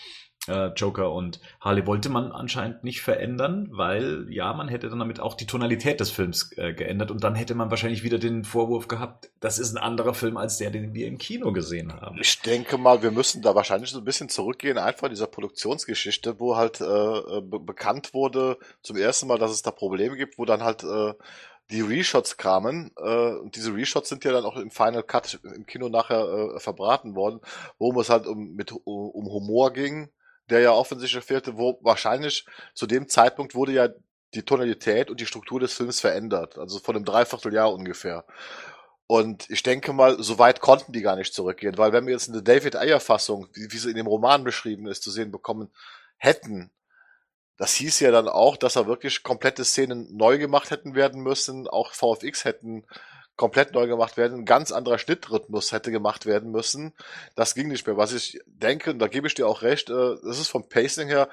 äh, 0.47 0.67
Joker 0.75 1.11
und 1.13 1.39
Harley 1.61 1.87
wollte 1.87 2.09
man 2.09 2.31
anscheinend 2.31 2.83
nicht 2.83 3.01
verändern, 3.01 3.69
weil 3.71 4.27
ja, 4.29 4.53
man 4.53 4.67
hätte 4.67 4.89
dann 4.89 4.99
damit 4.99 5.19
auch 5.19 5.35
die 5.35 5.45
Tonalität 5.45 5.99
des 6.01 6.11
Films 6.11 6.51
äh, 6.57 6.73
geändert 6.73 7.11
und 7.11 7.23
dann 7.23 7.35
hätte 7.35 7.55
man 7.55 7.69
wahrscheinlich 7.69 8.03
wieder 8.03 8.19
den 8.19 8.43
Vorwurf 8.43 8.87
gehabt, 8.87 9.31
das 9.39 9.57
ist 9.57 9.73
ein 9.73 9.81
anderer 9.81 10.13
Film 10.13 10.35
als 10.35 10.57
der, 10.57 10.69
den 10.69 10.93
wir 10.93 11.07
im 11.07 11.17
Kino 11.17 11.53
gesehen 11.53 11.93
haben. 11.93 12.17
Ich 12.19 12.41
denke 12.41 12.77
mal, 12.77 13.01
wir 13.01 13.11
müssen 13.11 13.41
da 13.41 13.55
wahrscheinlich 13.55 13.89
so 13.89 13.99
ein 13.99 14.05
bisschen 14.05 14.29
zurückgehen, 14.29 14.77
einfach 14.77 15.07
dieser 15.07 15.27
Produktionsgeschichte, 15.27 16.39
wo 16.39 16.57
halt 16.57 16.81
äh, 16.81 16.83
äh 16.83 17.41
be 17.41 17.59
bekannt 17.59 18.13
wurde 18.13 18.57
zum 18.81 18.97
ersten 18.97 19.27
Mal, 19.27 19.39
dass 19.39 19.51
es 19.51 19.61
da 19.61 19.71
Probleme 19.71 20.17
gibt, 20.17 20.37
wo 20.37 20.45
dann 20.45 20.63
halt 20.63 20.83
äh, 20.83 21.13
die 21.71 21.81
Reshots 21.81 22.37
kamen. 22.37 22.91
Äh, 22.97 23.35
und 23.35 23.55
diese 23.55 23.73
Reshots 23.73 24.09
sind 24.09 24.23
ja 24.23 24.31
dann 24.31 24.45
auch 24.45 24.57
im 24.57 24.71
Final 24.71 25.03
Cut 25.03 25.39
im 25.43 25.65
Kino 25.65 25.89
nachher 25.89 26.55
äh, 26.55 26.59
verbraten 26.59 27.15
worden, 27.15 27.39
worum 27.79 27.99
es 27.99 28.09
halt 28.09 28.27
um, 28.27 28.53
mit, 28.53 28.71
um, 28.71 28.81
um 28.85 29.25
Humor 29.25 29.73
ging, 29.73 30.09
der 30.49 30.59
ja 30.59 30.71
offensichtlich 30.71 31.23
fehlte, 31.23 31.57
wo 31.57 31.79
wahrscheinlich 31.81 32.45
zu 32.73 32.85
dem 32.85 33.07
Zeitpunkt 33.07 33.55
wurde 33.55 33.73
ja 33.73 33.89
die 34.33 34.43
Tonalität 34.43 35.09
und 35.09 35.19
die 35.19 35.25
Struktur 35.25 35.59
des 35.59 35.73
Films 35.73 35.99
verändert. 35.99 36.57
Also 36.57 36.79
von 36.79 36.95
einem 36.95 37.05
Dreivierteljahr 37.05 37.71
ungefähr. 37.71 38.25
Und 39.05 39.49
ich 39.49 39.63
denke 39.63 39.93
mal, 39.93 40.21
so 40.23 40.39
weit 40.39 40.59
konnten 40.59 40.91
die 40.91 41.01
gar 41.01 41.15
nicht 41.15 41.33
zurückgehen, 41.33 41.77
weil 41.77 41.91
wenn 41.91 42.05
wir 42.05 42.13
jetzt 42.13 42.29
eine 42.29 42.41
David 42.41 42.75
Ayer 42.75 42.99
Fassung, 42.99 43.47
wie, 43.53 43.71
wie 43.71 43.77
sie 43.77 43.89
in 43.89 43.97
dem 43.97 44.07
Roman 44.07 44.43
beschrieben 44.43 44.87
ist, 44.87 45.03
zu 45.03 45.11
sehen 45.11 45.31
bekommen 45.31 45.71
hätten, 46.17 46.71
das 47.57 47.73
hieß 47.73 47.99
ja 47.99 48.11
dann 48.11 48.27
auch, 48.27 48.57
dass 48.57 48.75
er 48.75 48.87
wirklich 48.87 49.23
komplette 49.23 49.63
Szenen 49.63 50.15
neu 50.15 50.37
gemacht 50.37 50.71
hätten 50.71 50.95
werden 50.95 51.21
müssen, 51.21 51.67
auch 51.67 51.93
VFX 51.93 52.45
hätten 52.45 52.85
komplett 53.35 53.73
neu 53.73 53.87
gemacht 53.87 54.17
werden, 54.17 54.39
ein 54.39 54.45
ganz 54.45 54.71
anderer 54.71 54.99
Schnittrhythmus 54.99 55.71
hätte 55.71 55.91
gemacht 55.91 56.25
werden 56.25 56.51
müssen. 56.51 56.93
Das 57.35 57.55
ging 57.55 57.67
nicht 57.67 57.85
mehr. 57.87 57.97
Was 57.97 58.13
ich 58.13 58.39
denke, 58.45 58.91
und 58.91 58.99
da 58.99 59.07
gebe 59.07 59.27
ich 59.27 59.33
dir 59.33 59.47
auch 59.47 59.63
recht, 59.63 59.89
äh, 59.89 60.15
das 60.23 60.39
ist 60.39 60.49
vom 60.49 60.69
Pacing 60.69 61.07
her, 61.07 61.29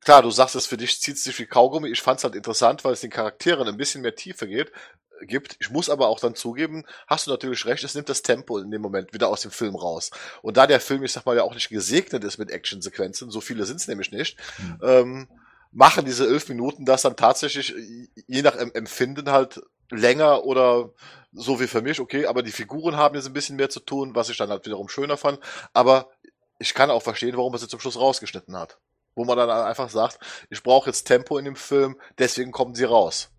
klar, 0.00 0.22
du 0.22 0.30
sagst 0.30 0.54
es 0.54 0.66
für 0.66 0.76
dich 0.76 1.00
zieht 1.00 1.18
sich 1.18 1.38
wie 1.38 1.46
Kaugummi. 1.46 1.88
Ich 1.88 2.02
fand 2.02 2.18
es 2.18 2.24
halt 2.24 2.34
interessant, 2.34 2.84
weil 2.84 2.92
es 2.92 3.00
den 3.00 3.10
Charakteren 3.10 3.68
ein 3.68 3.76
bisschen 3.76 4.02
mehr 4.02 4.14
Tiefe 4.14 4.46
geht, 4.46 4.72
gibt. 5.20 5.56
Ich 5.60 5.70
muss 5.70 5.90
aber 5.90 6.08
auch 6.08 6.20
dann 6.20 6.34
zugeben, 6.34 6.84
hast 7.06 7.26
du 7.26 7.30
natürlich 7.30 7.66
recht, 7.66 7.84
es 7.84 7.94
nimmt 7.94 8.08
das 8.08 8.22
Tempo 8.22 8.58
in 8.58 8.70
dem 8.70 8.82
Moment 8.82 9.12
wieder 9.12 9.28
aus 9.28 9.42
dem 9.42 9.50
Film 9.50 9.74
raus. 9.74 10.10
Und 10.42 10.56
da 10.56 10.66
der 10.66 10.80
Film, 10.80 11.04
ich 11.04 11.12
sag 11.12 11.26
mal, 11.26 11.36
ja 11.36 11.42
auch 11.42 11.54
nicht 11.54 11.68
gesegnet 11.68 12.24
ist 12.24 12.38
mit 12.38 12.50
Actionsequenzen, 12.50 13.30
so 13.30 13.40
viele 13.40 13.64
sind 13.64 13.80
es 13.80 13.88
nämlich 13.88 14.12
nicht, 14.12 14.38
mhm. 14.58 14.78
ähm, 14.82 15.28
machen 15.74 16.04
diese 16.04 16.26
elf 16.26 16.48
Minuten 16.48 16.84
das 16.84 17.02
dann 17.02 17.16
tatsächlich 17.16 17.74
je 18.26 18.42
nach 18.42 18.54
Empfinden 18.56 19.30
halt 19.30 19.60
länger 19.90 20.44
oder 20.44 20.90
so 21.32 21.60
wie 21.60 21.66
für 21.66 21.82
mich, 21.82 22.00
okay, 22.00 22.26
aber 22.26 22.42
die 22.42 22.52
Figuren 22.52 22.96
haben 22.96 23.16
jetzt 23.16 23.26
ein 23.26 23.32
bisschen 23.32 23.56
mehr 23.56 23.68
zu 23.68 23.80
tun, 23.80 24.14
was 24.14 24.28
ich 24.28 24.36
dann 24.36 24.50
halt 24.50 24.64
wiederum 24.64 24.88
schöner 24.88 25.16
fand. 25.16 25.40
Aber 25.72 26.10
ich 26.58 26.74
kann 26.74 26.90
auch 26.90 27.02
verstehen, 27.02 27.36
warum 27.36 27.52
er 27.52 27.58
sie 27.58 27.68
zum 27.68 27.80
Schluss 27.80 27.98
rausgeschnitten 27.98 28.56
hat. 28.56 28.78
Wo 29.16 29.24
man 29.24 29.36
dann 29.36 29.50
einfach 29.50 29.90
sagt, 29.90 30.18
ich 30.48 30.62
brauche 30.62 30.90
jetzt 30.90 31.04
Tempo 31.04 31.38
in 31.38 31.44
dem 31.44 31.56
Film, 31.56 32.00
deswegen 32.18 32.52
kommen 32.52 32.74
sie 32.74 32.84
raus. 32.84 33.30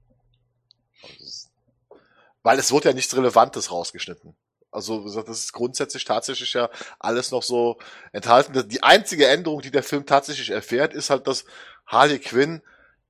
Weil 2.43 2.59
es 2.59 2.71
wurde 2.71 2.89
ja 2.89 2.95
nichts 2.95 3.15
Relevantes 3.15 3.71
rausgeschnitten. 3.71 4.35
Also 4.75 5.01
wie 5.01 5.05
gesagt, 5.05 5.29
das 5.29 5.39
ist 5.39 5.53
grundsätzlich 5.53 6.03
tatsächlich 6.03 6.53
ja 6.53 6.69
alles 6.99 7.31
noch 7.31 7.43
so 7.43 7.77
enthalten. 8.11 8.67
Die 8.67 8.83
einzige 8.83 9.27
Änderung, 9.27 9.61
die 9.61 9.71
der 9.71 9.83
Film 9.83 10.05
tatsächlich 10.05 10.49
erfährt, 10.51 10.93
ist 10.93 11.09
halt, 11.09 11.27
dass 11.27 11.45
Harley 11.87 12.19
Quinn 12.19 12.61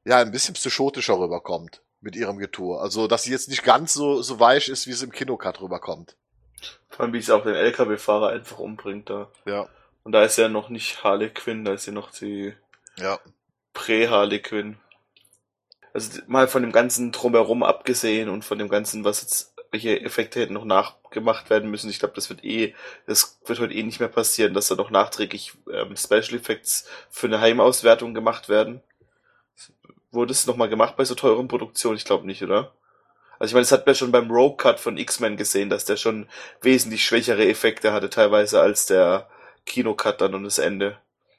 ja 0.05 0.19
ein 0.19 0.31
bisschen 0.31 0.53
psychotischer 0.53 1.19
rüberkommt 1.19 1.81
mit 2.01 2.15
ihrem 2.15 2.37
Getue. 2.37 2.79
Also, 2.79 3.07
dass 3.07 3.23
sie 3.23 3.31
jetzt 3.31 3.49
nicht 3.49 3.63
ganz 3.63 3.93
so, 3.93 4.21
so 4.21 4.39
weich 4.39 4.69
ist, 4.69 4.87
wie 4.87 4.91
es 4.91 5.01
im 5.01 5.11
Kinocut 5.11 5.59
rüberkommt. 5.59 6.15
Vor 6.89 7.03
allem, 7.03 7.13
wie 7.13 7.21
sie 7.21 7.33
auch 7.35 7.43
den 7.43 7.55
LKW-Fahrer 7.55 8.29
einfach 8.29 8.59
umbringt 8.59 9.09
da. 9.09 9.31
Ja. 9.45 9.67
Und 10.03 10.11
da 10.11 10.23
ist 10.23 10.37
ja 10.37 10.47
noch 10.47 10.69
nicht 10.69 11.03
Harley 11.03 11.31
Quinn, 11.31 11.65
da 11.65 11.73
ist 11.73 11.87
ja 11.87 11.93
noch 11.93 12.11
die 12.11 12.53
Ja. 12.97 13.19
Prä-Harley 13.73 14.41
Quinn. 14.41 14.77
Also 15.93 16.21
mal 16.27 16.47
von 16.47 16.61
dem 16.61 16.71
ganzen 16.71 17.11
Drumherum 17.11 17.63
abgesehen 17.63 18.29
und 18.29 18.45
von 18.45 18.59
dem 18.59 18.69
ganzen, 18.69 19.03
was 19.03 19.21
jetzt, 19.21 19.54
welche 19.75 20.01
Effekte 20.01 20.39
hätten 20.39 20.53
noch 20.53 20.63
nachgemacht 20.63 21.49
werden 21.49 21.69
müssen. 21.69 21.89
Ich 21.89 21.99
glaube, 21.99 22.15
das 22.15 22.29
wird 22.29 22.45
eh, 22.45 22.73
das 23.07 23.39
wird 23.45 23.59
heute 23.59 23.73
eh 23.73 23.83
nicht 23.83 23.99
mehr 23.99 24.09
passieren, 24.09 24.53
dass 24.53 24.69
da 24.69 24.75
noch 24.75 24.89
nachträglich 24.89 25.53
ähm, 25.71 25.97
Special 25.97 26.39
Effects 26.39 26.87
für 27.09 27.27
eine 27.27 27.41
Heimauswertung 27.41 28.13
gemacht 28.13 28.47
werden. 28.47 28.81
Wurde 30.11 30.31
es 30.31 30.47
nochmal 30.47 30.69
gemacht 30.69 30.95
bei 30.95 31.03
so 31.03 31.13
teuren 31.13 31.49
Produktionen? 31.49 31.97
Ich 31.97 32.05
glaube 32.05 32.25
nicht, 32.25 32.41
oder? 32.41 32.71
Also 33.37 33.51
ich 33.51 33.53
meine, 33.53 33.63
das 33.63 33.73
hat 33.73 33.85
man 33.85 33.95
schon 33.95 34.13
beim 34.13 34.31
Rogue 34.31 34.55
Cut 34.55 34.79
von 34.79 34.97
X-Men 34.97 35.35
gesehen, 35.35 35.69
dass 35.69 35.83
der 35.83 35.97
schon 35.97 36.29
wesentlich 36.61 37.03
schwächere 37.03 37.45
Effekte 37.45 37.91
hatte 37.91 38.09
teilweise 38.09 38.61
als 38.61 38.85
der 38.85 39.29
Kinocut 39.65 40.21
dann 40.21 40.35
und 40.35 40.45
das 40.45 40.57
Ende. 40.57 40.97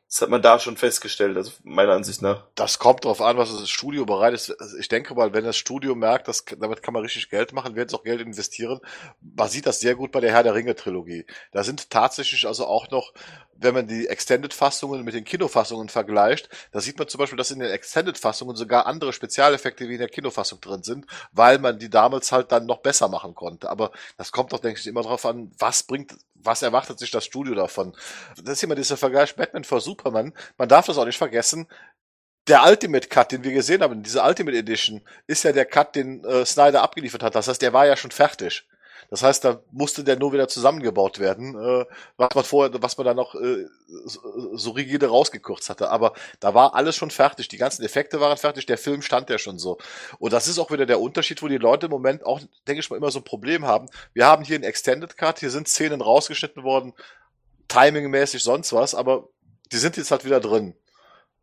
Das 0.08 0.22
hat 0.22 0.30
man 0.30 0.40
da 0.40 0.60
schon 0.60 0.76
festgestellt, 0.76 1.36
also 1.36 1.50
meiner 1.64 1.92
Ansicht 1.92 2.22
nach. 2.22 2.44
Das 2.54 2.78
kommt 2.78 3.04
drauf 3.04 3.20
an, 3.20 3.38
was 3.38 3.50
das 3.50 3.68
Studio 3.68 4.06
bereit 4.06 4.34
ist. 4.34 4.54
Ich 4.78 4.86
denke 4.86 5.14
mal, 5.14 5.32
wenn 5.32 5.44
das 5.44 5.56
Studio 5.56 5.96
merkt, 5.96 6.28
dass 6.28 6.44
damit 6.44 6.82
kann 6.82 6.94
man 6.94 7.02
richtig 7.02 7.28
Geld 7.28 7.52
machen, 7.52 7.74
werden 7.74 7.88
sie 7.88 7.96
auch 7.96 8.04
Geld 8.04 8.20
investieren. 8.20 8.80
Man 9.20 9.48
sieht 9.48 9.66
das 9.66 9.80
sehr 9.80 9.96
gut 9.96 10.12
bei 10.12 10.20
der 10.20 10.30
Herr 10.30 10.44
der 10.44 10.54
Ringe 10.54 10.76
Trilogie. 10.76 11.26
Da 11.50 11.64
sind 11.64 11.90
tatsächlich 11.90 12.46
also 12.46 12.66
auch 12.66 12.88
noch, 12.90 13.14
wenn 13.58 13.74
man 13.74 13.86
die 13.86 14.06
Extended-Fassungen 14.06 15.04
mit 15.04 15.14
den 15.14 15.24
Kinofassungen 15.24 15.88
vergleicht, 15.88 16.48
da 16.72 16.80
sieht 16.80 16.98
man 16.98 17.08
zum 17.08 17.18
Beispiel, 17.18 17.36
dass 17.36 17.50
in 17.50 17.58
den 17.58 17.70
Extended-Fassungen 17.70 18.56
sogar 18.56 18.86
andere 18.86 19.12
Spezialeffekte 19.12 19.88
wie 19.88 19.94
in 19.94 19.98
der 19.98 20.08
Kinofassung 20.08 20.60
drin 20.60 20.82
sind, 20.82 21.06
weil 21.32 21.58
man 21.58 21.78
die 21.78 21.90
damals 21.90 22.32
halt 22.32 22.52
dann 22.52 22.66
noch 22.66 22.78
besser 22.78 23.08
machen 23.08 23.34
konnte. 23.34 23.70
Aber 23.70 23.90
das 24.16 24.32
kommt 24.32 24.52
doch, 24.52 24.58
denke 24.58 24.80
ich, 24.80 24.86
immer 24.86 25.02
drauf 25.02 25.24
an, 25.26 25.52
was 25.58 25.82
bringt, 25.82 26.14
was 26.34 26.62
erwartet 26.62 26.98
sich 26.98 27.10
das 27.10 27.24
Studio 27.24 27.54
davon. 27.54 27.94
Das 28.42 28.54
ist 28.54 28.62
immer 28.62 28.74
dieser 28.74 28.96
Vergleich 28.96 29.36
Batman 29.36 29.64
vor 29.64 29.80
Superman. 29.80 30.32
Man 30.58 30.68
darf 30.68 30.86
das 30.86 30.98
auch 30.98 31.06
nicht 31.06 31.18
vergessen. 31.18 31.66
Der 32.48 32.64
Ultimate 32.64 33.08
Cut, 33.08 33.32
den 33.32 33.42
wir 33.42 33.52
gesehen 33.52 33.82
haben, 33.82 34.02
diese 34.02 34.22
Ultimate 34.22 34.56
Edition, 34.56 35.02
ist 35.26 35.42
ja 35.42 35.52
der 35.52 35.64
Cut, 35.64 35.96
den 35.96 36.24
äh, 36.24 36.46
Snyder 36.46 36.82
abgeliefert 36.82 37.22
hat. 37.22 37.34
Das 37.34 37.48
heißt, 37.48 37.60
der 37.60 37.72
war 37.72 37.86
ja 37.86 37.96
schon 37.96 38.12
fertig. 38.12 38.66
Das 39.10 39.22
heißt, 39.22 39.44
da 39.44 39.60
musste 39.70 40.04
der 40.04 40.18
nur 40.18 40.32
wieder 40.32 40.48
zusammengebaut 40.48 41.18
werden, 41.18 41.54
äh, 41.54 41.84
was 42.16 42.34
man 42.34 42.44
vorher, 42.44 42.82
was 42.82 42.96
man 42.96 43.06
da 43.06 43.14
noch 43.14 43.34
äh, 43.34 43.66
so, 44.04 44.56
so 44.56 44.70
rigide 44.70 45.08
rausgekürzt 45.08 45.70
hatte. 45.70 45.90
Aber 45.90 46.12
da 46.40 46.54
war 46.54 46.74
alles 46.74 46.96
schon 46.96 47.10
fertig. 47.10 47.48
Die 47.48 47.56
ganzen 47.56 47.84
Effekte 47.84 48.20
waren 48.20 48.36
fertig. 48.36 48.66
Der 48.66 48.78
Film 48.78 49.02
stand 49.02 49.30
ja 49.30 49.38
schon 49.38 49.58
so. 49.58 49.78
Und 50.18 50.32
das 50.32 50.48
ist 50.48 50.58
auch 50.58 50.70
wieder 50.70 50.86
der 50.86 51.00
Unterschied, 51.00 51.42
wo 51.42 51.48
die 51.48 51.58
Leute 51.58 51.86
im 51.86 51.92
Moment 51.92 52.24
auch, 52.24 52.40
denke 52.66 52.80
ich 52.80 52.90
mal, 52.90 52.96
immer 52.96 53.10
so 53.10 53.20
ein 53.20 53.24
Problem 53.24 53.66
haben. 53.66 53.88
Wir 54.12 54.26
haben 54.26 54.44
hier 54.44 54.56
einen 54.56 54.64
Extended 54.64 55.16
Cut. 55.16 55.40
Hier 55.40 55.50
sind 55.50 55.68
Szenen 55.68 56.00
rausgeschnitten 56.00 56.64
worden, 56.64 56.92
timingmäßig 57.68 58.42
sonst 58.42 58.72
was. 58.72 58.94
Aber 58.94 59.28
die 59.72 59.78
sind 59.78 59.96
jetzt 59.96 60.10
halt 60.10 60.24
wieder 60.24 60.40
drin. 60.40 60.74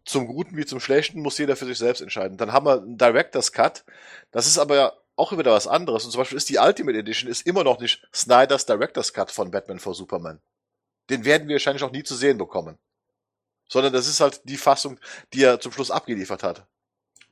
Zum 0.06 0.28
Guten 0.28 0.58
wie 0.58 0.66
zum 0.66 0.82
Schlechten 0.82 1.22
muss 1.22 1.38
jeder 1.38 1.56
für 1.56 1.66
sich 1.66 1.78
selbst 1.78 2.02
entscheiden. 2.02 2.38
Dann 2.38 2.52
haben 2.52 2.66
wir 2.66 2.82
einen 2.82 2.98
Director's 2.98 3.54
Cut. 3.54 3.86
Das 4.32 4.48
ist 4.48 4.58
aber 4.58 4.98
auch 5.16 5.38
wieder 5.38 5.52
was 5.52 5.68
anderes. 5.68 6.06
Und 6.06 6.12
zum 6.12 6.20
Beispiel 6.20 6.38
ist 6.38 6.50
die 6.50 6.58
Ultimate 6.58 6.98
Edition 6.98 7.30
ist 7.30 7.46
immer 7.46 7.64
noch 7.64 7.80
nicht 7.80 8.08
Snyders 8.14 8.66
Director's 8.66 9.14
Cut 9.14 9.32
von 9.32 9.52
Batman 9.52 9.80
vor 9.80 9.94
Superman. 9.94 10.42
Den 11.10 11.26
werden 11.26 11.48
wir 11.48 11.56
wahrscheinlich 11.56 11.84
auch 11.84 11.92
nie 11.92 12.04
zu 12.04 12.16
sehen 12.16 12.38
bekommen. 12.38 12.78
Sondern 13.68 13.94
das 13.94 14.08
ist 14.08 14.20
halt 14.20 14.42
die 14.44 14.58
Fassung, 14.58 15.00
die 15.34 15.44
er 15.44 15.60
zum 15.60 15.72
Schluss 15.72 15.92
abgeliefert 15.92 16.44
hat. 16.44 16.66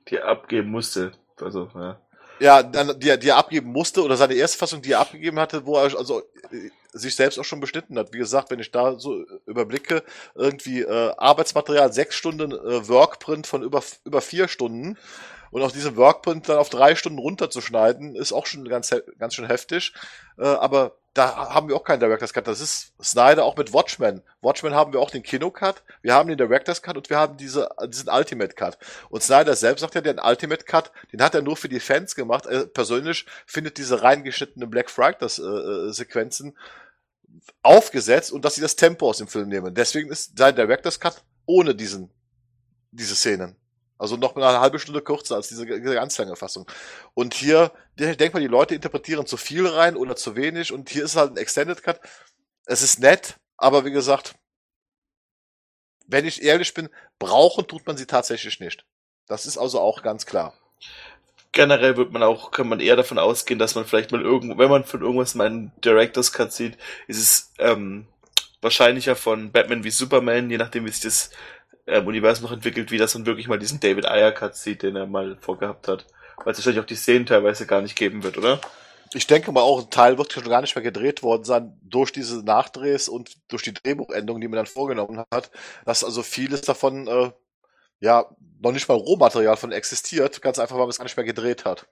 Die 0.08 0.16
er 0.16 0.28
abgeben 0.28 0.70
musste. 0.70 1.12
Also, 1.40 1.70
ja. 1.76 2.02
Ja, 2.40 2.64
dann, 2.64 3.00
die 3.00 3.10
er, 3.10 3.18
die 3.18 3.30
er 3.30 3.38
abgeben 3.38 3.72
musste, 3.72 4.04
oder 4.04 4.18
seine 4.18 4.34
erste 4.34 4.58
Fassung, 4.58 4.82
die 4.82 4.94
er 4.94 5.00
abgegeben 5.00 5.38
hatte, 5.38 5.68
wo 5.68 5.78
er 5.78 5.96
also 5.96 6.22
äh, 6.50 6.72
sich 6.92 7.16
selbst 7.16 7.38
auch 7.38 7.46
schon 7.46 7.60
beschnitten 7.60 8.00
hat. 8.00 8.14
Wie 8.14 8.18
gesagt, 8.18 8.50
wenn 8.50 8.60
ich 8.60 8.72
da 8.72 8.98
so 8.98 9.24
überblicke, 9.46 10.04
irgendwie 10.34 10.82
äh, 10.82 11.14
Arbeitsmaterial, 11.18 11.94
sechs 11.94 12.16
Stunden 12.16 12.52
äh, 12.52 12.88
Workprint 12.88 13.46
von 13.46 13.62
über, 13.62 13.84
über 14.06 14.22
vier 14.22 14.48
Stunden 14.48 14.98
und 15.52 15.62
auf 15.62 15.72
diesem 15.74 15.96
Workprint 15.98 16.50
dann 16.50 16.58
auf 16.58 16.70
drei 16.70 16.96
Stunden 16.96 17.20
runterzuschneiden, 17.20 18.16
ist 18.16 18.32
auch 18.32 18.46
schon 18.46 18.68
ganz, 18.68 18.94
ganz 19.20 19.36
schön 19.36 19.46
heftig. 19.46 19.94
Äh, 20.38 20.44
aber 20.46 20.96
da 21.14 21.54
haben 21.54 21.68
wir 21.68 21.76
auch 21.76 21.84
keinen 21.84 22.00
Director's 22.00 22.32
Cut. 22.32 22.48
Das 22.48 22.62
ist 22.62 22.94
Snyder 23.02 23.44
auch 23.44 23.58
mit 23.58 23.74
Watchmen. 23.74 24.22
Watchmen 24.42 24.74
haben 24.74 24.94
wir 24.94 25.02
auch 25.02 25.12
den 25.12 25.24
Kino-Cut, 25.24 25.84
wir 26.02 26.14
haben 26.14 26.30
den 26.30 26.38
Director's 26.38 26.82
Cut 26.82 26.96
und 26.96 27.10
wir 27.10 27.18
haben 27.18 27.36
diese, 27.36 27.70
diesen 27.88 28.10
Ultimate 28.10 28.56
Cut. 28.56 28.78
Und 29.10 29.22
Snyder 29.22 29.56
selbst 29.56 29.82
sagt 29.82 29.96
ja, 29.96 30.02
den 30.02 30.20
Ultimate 30.20 30.64
Cut, 30.64 30.92
den 31.12 31.22
hat 31.22 31.36
er 31.36 31.42
nur 31.42 31.58
für 31.58 31.68
die 31.68 31.82
Fans 31.82 32.16
gemacht. 32.16 32.46
Er 32.46 32.66
persönlich 32.66 33.26
findet 33.46 33.78
diese 33.78 34.02
reingeschnittenen 34.02 34.70
Black 34.70 34.90
Friday-Sequenzen 34.90 36.58
aufgesetzt 37.62 38.32
und 38.32 38.46
dass 38.46 38.56
sie 38.56 38.62
das 38.62 38.78
Tempo 38.78 39.10
aus 39.10 39.18
dem 39.18 39.28
Film 39.28 39.50
nehmen. 39.50 39.74
Deswegen 39.74 40.10
ist 40.12 40.38
sein 40.38 40.56
Director's 40.56 41.00
Cut 41.00 41.22
ohne 41.46 41.76
diesen, 41.76 42.10
diese 42.92 43.16
Szenen. 43.16 43.58
Also 44.02 44.18
noch 44.18 44.36
eine 44.36 44.60
halbe 44.60 44.80
Stunde 44.80 45.00
kürzer 45.04 45.36
als 45.36 45.50
diese, 45.50 45.64
diese 45.64 45.94
ganz 45.94 46.18
lange 46.18 46.36
Fassung. 46.36 46.66
Und 47.14 47.36
hier, 47.36 47.72
ich 48.00 48.18
denke 48.18 48.34
mal, 48.34 48.40
die 48.40 48.48
Leute 48.48 48.74
interpretieren 48.74 49.28
zu 49.28 49.38
viel 49.38 49.68
rein 49.68 49.96
oder 49.96 50.16
zu 50.16 50.36
wenig. 50.36 50.74
Und 50.74 50.90
hier 50.90 51.04
ist 51.04 51.16
halt 51.16 51.34
ein 51.34 51.38
Extended 51.38 51.84
Cut. 51.84 52.00
Es 52.66 52.82
ist 52.82 53.00
nett, 53.00 53.36
aber 53.58 53.86
wie 53.86 53.92
gesagt, 53.92 54.34
wenn 56.08 56.26
ich 56.26 56.42
ehrlich 56.42 56.74
bin, 56.74 56.90
brauchen 57.20 57.68
tut 57.68 57.86
man 57.86 57.96
sie 57.96 58.08
tatsächlich 58.08 58.60
nicht. 58.60 58.86
Das 59.28 59.46
ist 59.46 59.60
also 59.60 59.80
auch 59.80 60.02
ganz 60.02 60.26
klar. 60.26 60.56
Generell 61.52 61.96
wird 61.96 62.12
man 62.12 62.24
auch, 62.24 62.50
kann 62.50 62.68
man 62.68 62.80
eher 62.80 62.96
davon 62.96 63.20
ausgehen, 63.20 63.60
dass 63.60 63.76
man 63.76 63.86
vielleicht 63.86 64.12
mal 64.12 64.24
irgendwo, 64.24 64.58
wenn 64.58 64.72
man 64.72 64.84
von 64.84 65.02
irgendwas 65.02 65.36
mal 65.36 65.46
einen 65.46 65.74
Director's 65.86 66.32
Cut 66.32 66.52
sieht, 66.52 66.76
ist 67.08 67.20
es 67.20 67.54
ähm, 67.60 68.08
wahrscheinlicher 68.62 69.16
von 69.16 69.52
Batman 69.52 69.84
wie 69.84 69.92
Superman, 69.92 70.50
je 70.50 70.58
nachdem 70.58 70.86
wie 70.86 70.90
sich 70.90 71.02
das 71.02 71.30
ähm, 71.88 72.08
Universum 72.08 72.46
noch 72.46 72.52
entwickelt, 72.52 72.92
wie 72.92 72.98
dass 72.98 73.14
man 73.14 73.26
wirklich 73.26 73.48
mal 73.48 73.60
diesen 73.60 73.80
David 73.80 74.06
Ayer 74.06 74.32
Cut 74.32 74.56
sieht, 74.56 74.84
den 74.84 74.96
er 74.96 75.08
mal 75.08 75.38
vorgehabt 75.40 75.88
hat. 75.88 76.06
Weil 76.38 76.54
es 76.54 76.60
wahrscheinlich 76.60 76.82
auch 76.82 76.88
die 76.88 76.96
Szenen 76.96 77.26
teilweise 77.26 77.66
gar 77.66 77.82
nicht 77.82 77.96
geben 77.96 78.24
wird, 78.24 78.38
oder? 78.38 78.60
Ich 79.14 79.28
denke 79.28 79.52
mal 79.52 79.62
auch, 79.62 79.82
ein 79.84 79.90
Teil 79.90 80.18
wird 80.18 80.32
schon 80.32 80.48
gar 80.48 80.62
nicht 80.62 80.76
mehr 80.76 80.84
gedreht 80.84 81.22
worden 81.22 81.44
sein 81.44 81.78
durch 81.82 82.12
diese 82.12 82.44
Nachdrehs 82.44 83.10
und 83.10 83.36
durch 83.50 83.62
die 83.62 83.74
Drehbuchänderungen, 83.74 84.42
die 84.42 84.48
man 84.48 84.58
dann 84.58 84.66
vorgenommen 84.66 85.24
hat, 85.34 85.52
dass 85.86 86.04
also 86.04 86.24
vieles 86.24 86.62
davon 86.62 87.08
äh, 87.08 87.32
ja 88.00 88.26
noch 88.62 88.72
nicht 88.72 88.88
mal 88.88 88.96
Rohmaterial 88.96 89.58
von 89.58 89.72
existiert, 89.72 90.42
ganz 90.42 90.60
einfach, 90.60 90.76
weil 90.76 90.84
man 90.84 90.90
es 90.90 90.98
gar 90.98 91.06
nicht 91.06 91.18
mehr 91.18 91.26
gedreht 91.26 91.66
hat. 91.66 91.88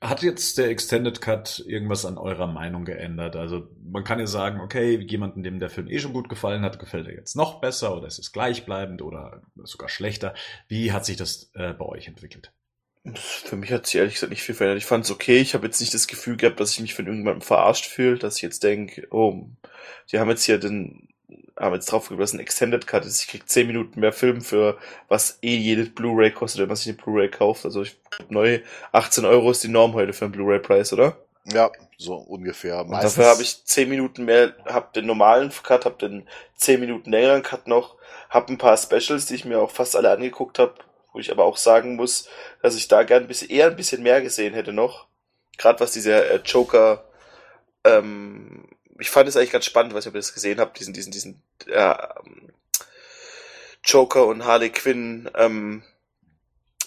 Hat 0.00 0.22
jetzt 0.22 0.56
der 0.56 0.70
Extended 0.70 1.20
Cut 1.20 1.62
irgendwas 1.66 2.06
an 2.06 2.16
eurer 2.16 2.46
Meinung 2.46 2.86
geändert? 2.86 3.36
Also 3.36 3.68
man 3.84 4.02
kann 4.02 4.18
ja 4.18 4.26
sagen, 4.26 4.60
okay, 4.60 4.98
jemanden, 4.98 5.42
dem 5.42 5.58
der 5.58 5.68
Film 5.68 5.88
eh 5.88 5.98
schon 5.98 6.14
gut 6.14 6.30
gefallen 6.30 6.62
hat, 6.62 6.78
gefällt 6.78 7.06
er 7.06 7.14
jetzt 7.14 7.36
noch 7.36 7.60
besser 7.60 7.94
oder 7.94 8.06
es 8.06 8.18
ist 8.18 8.32
gleichbleibend 8.32 9.02
oder 9.02 9.42
sogar 9.56 9.90
schlechter. 9.90 10.32
Wie 10.68 10.92
hat 10.92 11.04
sich 11.04 11.18
das 11.18 11.50
äh, 11.54 11.74
bei 11.74 11.84
euch 11.84 12.08
entwickelt? 12.08 12.50
Für 13.14 13.56
mich 13.56 13.72
hat 13.72 13.86
sich 13.86 13.96
ehrlich 13.96 14.14
gesagt 14.14 14.30
nicht 14.30 14.42
viel 14.42 14.54
verändert. 14.54 14.78
Ich 14.78 14.86
fand 14.86 15.04
es 15.04 15.10
okay. 15.10 15.38
Ich 15.38 15.52
habe 15.52 15.66
jetzt 15.66 15.80
nicht 15.80 15.92
das 15.92 16.06
Gefühl 16.06 16.38
gehabt, 16.38 16.60
dass 16.60 16.72
ich 16.72 16.80
mich 16.80 16.94
von 16.94 17.04
irgendjemandem 17.04 17.42
verarscht 17.42 17.86
fühle, 17.86 18.18
dass 18.18 18.36
ich 18.36 18.42
jetzt 18.42 18.62
denke, 18.62 19.06
oh, 19.10 19.50
die 20.10 20.18
haben 20.18 20.30
jetzt 20.30 20.44
hier 20.44 20.58
den, 20.58 21.09
haben 21.60 21.74
jetzt 21.74 21.92
drauf 21.92 22.08
dass 22.08 22.32
ein 22.32 22.40
Extended 22.40 22.86
Cut 22.86 23.04
ist. 23.04 23.22
Ich 23.22 23.28
krieg 23.28 23.48
10 23.48 23.66
Minuten 23.66 24.00
mehr 24.00 24.12
Film 24.12 24.40
für 24.40 24.78
was 25.08 25.38
eh 25.42 25.56
jede 25.56 25.84
Blu-ray 25.84 26.32
kostet, 26.32 26.62
wenn 26.62 26.68
man 26.68 26.76
sich 26.76 26.88
eine 26.88 26.96
Blu-ray 26.96 27.28
kauft. 27.28 27.64
Also 27.64 27.82
ich 27.82 27.96
glaub, 28.10 28.30
neu 28.30 28.60
18 28.92 29.24
Euro 29.24 29.50
ist 29.50 29.62
die 29.62 29.68
Norm 29.68 29.92
heute 29.94 30.12
für 30.12 30.24
einen 30.24 30.32
Blu-ray-Preis, 30.32 30.92
oder? 30.92 31.16
Ja, 31.44 31.70
so 31.98 32.14
ungefähr. 32.16 32.80
Und 32.80 32.92
dafür 32.92 33.26
habe 33.26 33.42
ich 33.42 33.64
10 33.64 33.88
Minuten 33.88 34.24
mehr, 34.24 34.54
hab 34.66 34.92
den 34.94 35.06
normalen 35.06 35.50
Cut, 35.62 35.84
hab 35.84 35.98
den 35.98 36.26
10 36.56 36.80
Minuten 36.80 37.10
längeren 37.10 37.42
Cut 37.42 37.66
noch, 37.66 37.96
hab 38.28 38.48
ein 38.48 38.58
paar 38.58 38.76
Specials, 38.76 39.26
die 39.26 39.34
ich 39.34 39.44
mir 39.44 39.58
auch 39.58 39.70
fast 39.70 39.96
alle 39.96 40.10
angeguckt 40.10 40.58
habe, 40.58 40.74
wo 41.12 41.18
ich 41.18 41.30
aber 41.30 41.44
auch 41.44 41.56
sagen 41.56 41.96
muss, 41.96 42.28
dass 42.62 42.76
ich 42.76 42.88
da 42.88 43.02
gern 43.02 43.24
ein 43.24 43.28
bisschen, 43.28 43.50
eher 43.50 43.66
ein 43.66 43.76
bisschen 43.76 44.02
mehr 44.02 44.22
gesehen 44.22 44.54
hätte 44.54 44.72
noch. 44.72 45.08
Gerade 45.58 45.80
was 45.80 45.92
dieser 45.92 46.30
äh, 46.30 46.40
Joker, 46.44 47.04
ähm, 47.84 48.64
ich 49.00 49.10
fand 49.10 49.28
es 49.28 49.36
eigentlich 49.36 49.52
ganz 49.52 49.64
spannend, 49.64 49.94
was 49.94 50.04
ich 50.04 50.08
ob 50.08 50.14
ihr 50.14 50.20
das 50.20 50.34
gesehen 50.34 50.60
habt, 50.60 50.78
diesen, 50.78 50.92
diesen, 50.92 51.12
diesen 51.12 51.42
äh, 51.66 51.78
ähm, 51.80 52.52
Joker 53.84 54.26
und 54.26 54.44
Harley 54.44 54.70
Quinn, 54.70 55.30
ähm, 55.34 55.82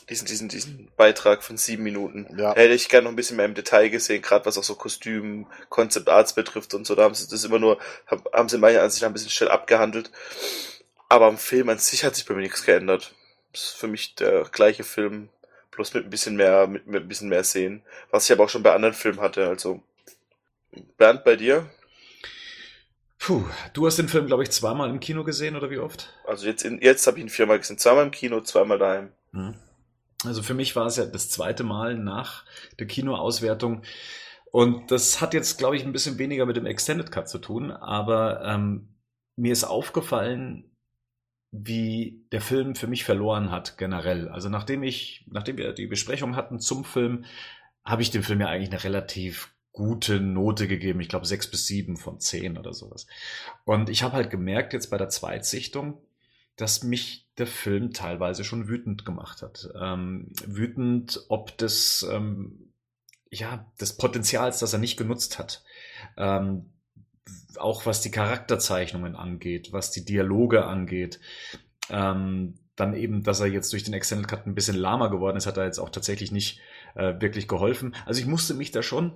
diesen, 0.09 0.27
diesen, 0.27 0.49
diesen 0.49 0.91
Beitrag 0.95 1.43
von 1.43 1.57
sieben 1.57 1.83
Minuten. 1.83 2.27
Ja. 2.37 2.53
Hätte 2.53 2.73
ich 2.73 2.89
gerne 2.89 3.05
noch 3.05 3.11
ein 3.11 3.15
bisschen 3.15 3.37
mehr 3.37 3.45
im 3.45 3.55
Detail 3.55 3.89
gesehen, 3.89 4.21
gerade 4.21 4.45
was 4.45 4.57
auch 4.57 4.63
so 4.63 4.75
Kostüm, 4.75 5.47
Concept 5.69 6.09
Arts 6.09 6.33
betrifft 6.33 6.73
und 6.73 6.85
so. 6.85 6.93
Da 6.95 7.03
haben 7.03 7.15
sie 7.15 7.27
das 7.27 7.43
immer 7.43 7.59
nur, 7.59 7.79
haben, 8.05 8.23
haben 8.31 8.49
sie 8.49 8.57
meiner 8.57 8.81
Ansicht 8.81 9.01
nach 9.01 9.09
ein 9.09 9.13
bisschen 9.13 9.29
schnell 9.29 9.49
abgehandelt. 9.49 10.11
Aber 11.09 11.27
am 11.27 11.37
Film 11.37 11.69
an 11.69 11.79
sich 11.79 12.03
hat 12.03 12.15
sich 12.15 12.25
bei 12.25 12.33
mir 12.33 12.41
nichts 12.41 12.65
geändert. 12.65 13.13
Das 13.51 13.63
ist 13.63 13.75
für 13.75 13.87
mich 13.87 14.15
der 14.15 14.43
gleiche 14.51 14.83
Film 14.83 15.29
bloß 15.71 15.93
mit 15.93 16.05
ein 16.05 16.09
bisschen 16.09 16.35
mehr, 16.35 16.67
mit, 16.67 16.85
mit 16.85 17.03
ein 17.03 17.07
bisschen 17.07 17.29
mehr 17.29 17.43
sehen. 17.43 17.83
Was 18.11 18.25
ich 18.25 18.31
aber 18.31 18.43
auch 18.43 18.49
schon 18.49 18.63
bei 18.63 18.73
anderen 18.73 18.95
Filmen 18.95 19.21
hatte, 19.21 19.47
also. 19.47 19.81
Bernd, 20.97 21.23
bei 21.23 21.35
dir? 21.35 21.69
Puh, 23.23 23.45
du 23.71 23.85
hast 23.85 23.97
den 23.97 24.09
Film, 24.09 24.27
glaube 24.27 24.43
ich, 24.43 24.51
zweimal 24.51 24.89
im 24.89 24.99
Kino 24.99 25.23
gesehen 25.23 25.55
oder 25.55 25.69
wie 25.69 25.77
oft? 25.77 26.09
Also 26.27 26.45
jetzt, 26.45 26.65
in, 26.65 26.81
jetzt 26.81 27.07
habe 27.07 27.19
ich 27.19 27.23
ihn 27.23 27.29
viermal 27.29 27.57
gesehen. 27.57 27.77
Zweimal 27.77 28.03
im 28.03 28.11
Kino, 28.11 28.41
zweimal 28.41 28.77
daheim. 28.77 29.13
Mhm. 29.31 29.55
Also 30.25 30.43
für 30.43 30.53
mich 30.53 30.75
war 30.75 30.87
es 30.87 30.97
ja 30.97 31.05
das 31.05 31.29
zweite 31.29 31.63
Mal 31.63 31.97
nach 31.97 32.43
der 32.79 32.87
Kinoauswertung. 32.87 33.83
Und 34.51 34.91
das 34.91 35.21
hat 35.21 35.33
jetzt, 35.33 35.57
glaube 35.57 35.77
ich, 35.77 35.85
ein 35.85 35.93
bisschen 35.93 36.17
weniger 36.17 36.45
mit 36.45 36.57
dem 36.57 36.65
Extended 36.65 37.13
Cut 37.13 37.29
zu 37.29 37.37
tun, 37.37 37.71
aber 37.71 38.43
ähm, 38.43 38.89
mir 39.37 39.53
ist 39.53 39.63
aufgefallen, 39.63 40.69
wie 41.49 42.25
der 42.33 42.41
Film 42.41 42.75
für 42.75 42.87
mich 42.87 43.05
verloren 43.05 43.51
hat, 43.51 43.77
generell. 43.77 44.27
Also 44.27 44.49
nachdem 44.49 44.83
ich, 44.83 45.25
nachdem 45.31 45.55
wir 45.55 45.71
die 45.71 45.87
Besprechung 45.87 46.35
hatten 46.35 46.59
zum 46.59 46.83
Film, 46.83 47.23
habe 47.85 48.01
ich 48.01 48.11
dem 48.11 48.23
Film 48.23 48.41
ja 48.41 48.47
eigentlich 48.47 48.71
eine 48.71 48.83
relativ 48.83 49.52
gute 49.73 50.19
Note 50.19 50.67
gegeben. 50.67 51.01
Ich 51.01 51.09
glaube 51.09 51.25
sechs 51.25 51.49
bis 51.49 51.65
sieben 51.65 51.97
von 51.97 52.19
zehn 52.19 52.57
oder 52.57 52.73
sowas. 52.73 53.07
Und 53.65 53.89
ich 53.89 54.03
habe 54.03 54.13
halt 54.13 54.29
gemerkt 54.29 54.71
jetzt 54.73 54.89
bei 54.89 54.97
der 54.97 55.09
Zweitsichtung, 55.09 55.97
dass 56.55 56.83
mich 56.83 57.27
der 57.39 57.47
Film 57.47 57.91
teilweise 57.91 58.43
schon 58.43 58.67
wütend 58.67 59.03
gemacht 59.03 59.41
hat. 59.41 59.69
Ähm, 59.79 60.31
wütend, 60.45 61.25
ob 61.27 61.57
des, 61.57 62.07
ähm, 62.09 62.69
ja, 63.31 63.65
des 63.81 63.97
Potenzials, 63.97 64.59
das 64.59 64.73
er 64.73 64.79
nicht 64.79 64.95
genutzt 64.97 65.39
hat. 65.39 65.63
Ähm, 66.15 66.69
auch 67.57 67.85
was 67.87 68.01
die 68.01 68.11
Charakterzeichnungen 68.11 69.15
angeht, 69.15 69.73
was 69.73 69.89
die 69.89 70.05
Dialoge 70.05 70.65
angeht. 70.65 71.19
Ähm, 71.89 72.55
dann 72.75 72.93
eben, 72.95 73.23
dass 73.23 73.39
er 73.39 73.47
jetzt 73.47 73.71
durch 73.73 73.83
den 73.83 73.93
Extended 73.93 74.27
Cut 74.27 74.45
ein 74.45 74.55
bisschen 74.55 74.75
lahmer 74.75 75.09
geworden 75.09 75.37
ist, 75.37 75.45
hat 75.45 75.57
er 75.57 75.65
jetzt 75.65 75.79
auch 75.79 75.89
tatsächlich 75.89 76.31
nicht 76.31 76.59
äh, 76.95 77.19
wirklich 77.19 77.47
geholfen. 77.47 77.95
Also 78.05 78.19
ich 78.19 78.27
musste 78.27 78.53
mich 78.53 78.71
da 78.71 78.83
schon 78.83 79.13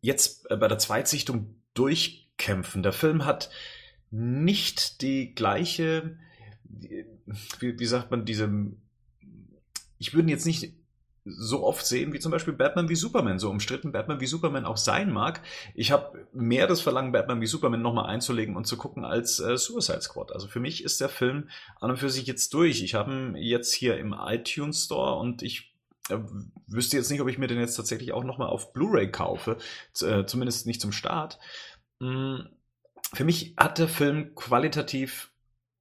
jetzt 0.00 0.50
äh, 0.50 0.56
bei 0.56 0.68
der 0.68 0.78
Zweitsichtung 0.78 1.56
durchkämpfen. 1.74 2.82
Der 2.82 2.92
Film 2.92 3.24
hat 3.24 3.50
nicht 4.10 5.02
die 5.02 5.34
gleiche, 5.34 6.18
wie, 6.68 7.78
wie 7.78 7.86
sagt 7.86 8.10
man, 8.10 8.24
diese, 8.24 8.48
ich 9.98 10.14
würde 10.14 10.30
jetzt 10.30 10.46
nicht 10.46 10.72
so 11.24 11.64
oft 11.64 11.86
sehen, 11.86 12.12
wie 12.12 12.20
zum 12.20 12.30
Beispiel 12.30 12.52
Batman 12.52 12.88
wie 12.90 12.94
Superman, 12.94 13.38
so 13.38 13.48
umstritten 13.50 13.92
Batman 13.92 14.20
wie 14.20 14.26
Superman 14.26 14.66
auch 14.66 14.76
sein 14.76 15.10
mag. 15.10 15.40
Ich 15.74 15.90
habe 15.90 16.26
mehr 16.32 16.66
das 16.66 16.82
Verlangen, 16.82 17.12
Batman 17.12 17.40
wie 17.40 17.46
Superman 17.46 17.80
nochmal 17.80 18.06
einzulegen 18.06 18.56
und 18.56 18.66
zu 18.66 18.76
gucken 18.76 19.04
als 19.04 19.40
äh, 19.40 19.56
Suicide 19.56 20.02
Squad. 20.02 20.32
Also 20.32 20.48
für 20.48 20.60
mich 20.60 20.84
ist 20.84 21.00
der 21.00 21.08
Film 21.08 21.48
an 21.80 21.90
und 21.90 21.96
für 21.96 22.10
sich 22.10 22.26
jetzt 22.26 22.52
durch. 22.52 22.82
Ich 22.82 22.94
habe 22.94 23.10
ihn 23.10 23.36
jetzt 23.36 23.72
hier 23.72 23.96
im 23.96 24.14
iTunes 24.16 24.84
Store 24.84 25.18
und 25.18 25.42
ich 25.42 25.60
äh, 25.60 25.73
wüsste 26.66 26.96
jetzt 26.96 27.10
nicht, 27.10 27.20
ob 27.20 27.28
ich 27.28 27.38
mir 27.38 27.46
den 27.46 27.58
jetzt 27.58 27.76
tatsächlich 27.76 28.12
auch 28.12 28.24
nochmal 28.24 28.48
auf 28.48 28.72
Blu-ray 28.72 29.10
kaufe, 29.10 29.56
äh, 30.02 30.24
zumindest 30.24 30.66
nicht 30.66 30.80
zum 30.80 30.92
Start. 30.92 31.38
Mm, 32.00 32.40
für 33.12 33.24
mich 33.24 33.54
hat 33.56 33.78
der 33.78 33.88
Film 33.88 34.34
qualitativ 34.34 35.30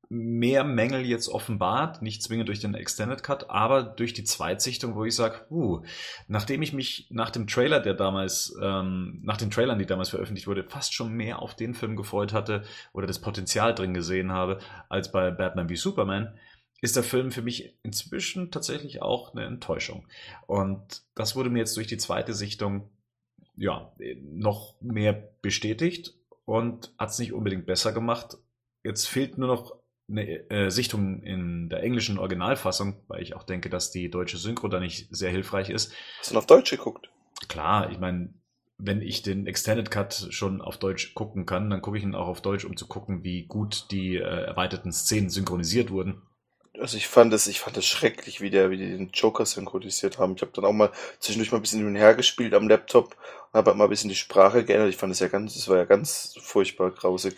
mehr 0.10 0.64
Mängel 0.64 1.02
jetzt 1.06 1.28
offenbart, 1.28 2.02
nicht 2.04 2.22
zwingend 2.22 2.48
durch 2.48 2.60
den 2.60 2.76
Extended 2.76 3.24
Cut, 3.24 3.50
aber 3.50 3.84
durch 3.84 4.14
die 4.14 4.24
Zweitsichtung, 4.24 4.96
wo 4.96 5.06
ich 5.06 5.16
sage, 5.16 5.46
uh, 5.50 5.82
nachdem 6.28 6.62
ich 6.62 6.72
mich 6.72 7.08
nach 7.10 7.32
dem 7.32 7.48
Trailer, 7.48 7.80
der 7.80 7.96
damals, 7.96 8.56
ähm, 8.62 9.22
nach 9.24 9.38
den 9.38 9.50
Trailern, 9.50 9.80
die 9.80 9.88
damals 9.88 10.10
veröffentlicht 10.10 10.48
wurde, 10.48 10.66
fast 10.66 10.94
schon 10.94 11.14
mehr 11.14 11.42
auf 11.42 11.56
den 11.56 11.74
Film 11.74 11.96
gefreut 11.96 12.32
hatte 12.32 12.64
oder 12.92 13.08
das 13.08 13.22
Potenzial 13.22 13.74
drin 13.74 13.96
gesehen 13.96 14.32
habe, 14.32 14.60
als 14.88 15.12
bei 15.12 15.32
Batman 15.32 15.70
wie 15.70 15.78
Superman, 15.78 16.38
ist 16.84 16.98
der 16.98 17.04
Film 17.04 17.32
für 17.32 17.42
mich 17.42 17.74
inzwischen 17.82 18.52
tatsächlich 18.52 19.02
auch 19.02 19.34
eine 19.34 19.46
Enttäuschung. 19.46 20.06
Und 20.48 21.02
das 21.16 21.34
wurde 21.34 21.50
mir 21.50 21.60
jetzt 21.60 21.78
durch 21.78 21.88
die 21.88 21.98
zweite 21.98 22.34
Sichtung 22.34 22.90
ja 23.56 23.94
noch 24.22 24.76
mehr 24.82 25.14
bestätigt 25.42 26.14
und 26.44 26.94
hat 26.98 27.12
es 27.12 27.20
nicht 27.20 27.32
unbedingt 27.32 27.66
besser 27.66 27.94
gemacht. 27.94 28.38
Jetzt 28.84 29.08
fehlt 29.08 29.38
nur 29.38 29.48
noch 29.48 29.78
eine 30.10 30.50
äh, 30.50 30.70
Sichtung 30.70 31.24
in 31.24 31.70
der 31.70 31.84
englischen 31.84 32.20
Originalfassung, 32.20 33.02
weil 33.08 33.24
ich 33.24 33.34
auch 33.34 33.44
denke, 33.44 33.70
dass 33.70 33.92
die 33.92 34.10
deutsche 34.10 34.38
Synchro 34.38 34.68
da 34.68 34.82
nicht 34.82 35.08
sehr 35.10 35.32
hilfreich 35.32 35.70
ist. 35.70 35.94
Hast 36.20 36.34
du 36.34 36.38
auf 36.38 36.48
Deutsch 36.48 36.72
geguckt? 36.72 37.10
Klar, 37.48 37.92
ich 37.92 38.00
meine, 38.00 38.34
wenn 38.78 39.02
ich 39.02 39.22
den 39.22 39.48
Extended 39.48 39.90
Cut 39.90 40.28
schon 40.32 40.60
auf 40.60 40.80
Deutsch 40.80 41.14
gucken 41.14 41.46
kann, 41.46 41.70
dann 41.70 41.82
gucke 41.82 41.98
ich 41.98 42.04
ihn 42.04 42.14
auch 42.14 42.28
auf 42.28 42.42
Deutsch, 42.42 42.66
um 42.66 42.76
zu 42.76 42.88
gucken, 42.88 43.24
wie 43.24 43.46
gut 43.46 43.86
die 43.92 44.18
äh, 44.18 44.20
erweiterten 44.20 44.92
Szenen 44.92 45.30
synchronisiert 45.30 45.90
wurden. 45.90 46.22
Also 46.80 46.98
ich 46.98 47.08
fand 47.08 47.32
es, 47.34 47.46
ich 47.46 47.60
fand 47.60 47.78
es 47.78 47.86
schrecklich, 47.86 48.42
wie 48.42 48.50
der, 48.50 48.72
wie 48.72 48.78
die 48.78 48.90
den 48.90 49.12
Joker 49.12 49.46
synchronisiert 49.46 50.18
haben. 50.18 50.34
Ich 50.36 50.42
habe 50.42 50.52
dann 50.56 50.66
auch 50.66 50.74
mal 50.74 50.92
zwischendurch 51.20 51.52
mal 51.52 51.60
ein 51.60 51.62
bisschen 51.62 51.80
hin 51.80 51.88
und 51.88 51.96
her 51.96 52.16
gespielt 52.16 52.54
am 52.56 52.68
Laptop 52.68 53.16
und 53.52 53.60
habe 53.60 53.72
halt 53.72 53.78
mal 53.78 53.84
ein 53.84 53.90
bisschen 53.92 54.10
die 54.10 54.16
Sprache 54.16 54.66
geändert. 54.66 54.90
Ich 54.90 54.98
fand 54.98 55.14
es 55.14 55.20
ja 55.20 55.28
ganz, 55.28 55.56
es 55.56 55.68
war 55.68 55.78
ja 55.78 55.86
ganz 55.86 56.36
furchtbar 56.42 56.90
grausig. 56.90 57.36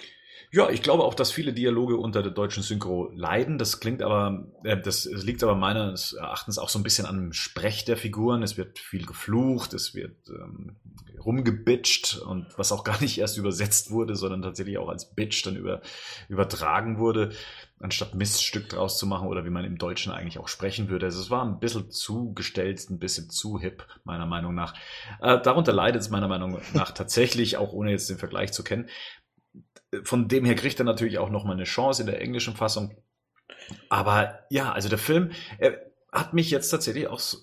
Ja, 0.52 0.70
ich 0.70 0.82
glaube 0.82 1.03
auch, 1.03 1.16
dass 1.16 1.34
viele 1.34 1.52
Dialoge 1.52 1.98
unter 1.98 2.24
der 2.24 2.32
deutschen 2.32 2.64
Synchro 2.64 3.12
leiden. 3.14 3.57
Das 3.57 3.82
klingt 3.82 4.02
aber, 4.02 4.45
äh, 4.64 4.80
das 4.80 5.03
liegt 5.03 5.44
aber 5.44 5.56
meines 5.56 6.14
Erachtens 6.14 6.57
auch 6.57 6.70
so 6.70 6.80
ein 6.80 6.84
bisschen 6.84 7.06
an 7.06 7.18
dem 7.18 7.34
Sprech 7.34 7.84
der 7.84 7.98
Figuren. 7.98 8.41
Es 8.41 8.56
wird 8.56 8.80
viel 8.80 9.06
geflucht, 9.06 9.74
es 9.74 9.95
wird 9.95 10.16
ähm, 10.30 10.78
rumgebitcht 11.26 12.20
und 12.20 12.48
was 12.57 12.72
auch 12.72 12.86
gar 12.86 13.02
nicht 13.02 13.18
erst 13.18 13.38
übersetzt 13.38 13.91
wurde, 13.91 14.16
sondern 14.16 14.44
tatsächlich 14.44 14.78
auch 14.78 14.88
als 14.88 15.14
Bitch 15.14 15.45
dann 15.45 15.57
über, 15.57 15.82
übertragen 16.30 16.99
wurde, 16.99 17.34
anstatt 17.80 18.15
Miststück 18.15 18.69
draus 18.69 18.97
zu 18.97 19.06
machen 19.06 19.27
oder 19.27 19.45
wie 19.45 19.49
man 19.49 19.65
im 19.65 19.77
Deutschen 19.77 20.11
eigentlich 20.11 20.39
auch 20.39 20.47
sprechen 20.47 20.89
würde. 20.89 21.07
Also 21.07 21.22
es 21.22 21.30
war 21.30 21.43
ein 21.43 21.60
bisschen 21.60 21.91
zu 21.91 22.34
gestellt, 22.34 22.89
ein 22.89 22.99
bisschen 22.99 23.30
zu 23.30 23.60
hip, 23.60 23.85
meiner 24.03 24.26
Meinung 24.26 24.56
nach. 24.56 24.73
Äh, 25.22 25.41
darunter 25.41 25.73
leidet 25.73 26.02
es 26.02 26.10
meiner 26.10 26.27
Meinung 26.27 26.60
nach 26.73 26.91
tatsächlich, 26.93 27.57
auch 27.57 27.73
ohne 27.73 27.91
jetzt 27.91 28.10
den 28.10 28.18
Vergleich 28.18 28.53
zu 28.53 28.64
kennen 28.64 28.88
von 30.03 30.27
dem 30.27 30.45
her 30.45 30.56
kriegt 30.56 30.80
er 30.80 30.85
natürlich 30.85 31.19
auch 31.19 31.30
noch 31.30 31.43
mal 31.43 31.53
eine 31.53 31.64
Chance 31.64 32.02
in 32.02 32.07
der 32.07 32.22
englischen 32.22 32.56
Fassung. 32.56 32.95
Aber 33.89 34.39
ja, 34.49 34.72
also 34.72 34.89
der 34.89 34.97
Film 34.97 35.31
er 35.57 35.80
hat 36.11 36.34
mich 36.34 36.49
jetzt 36.49 36.69
tatsächlich 36.69 37.07
auch, 37.07 37.19
so, 37.19 37.38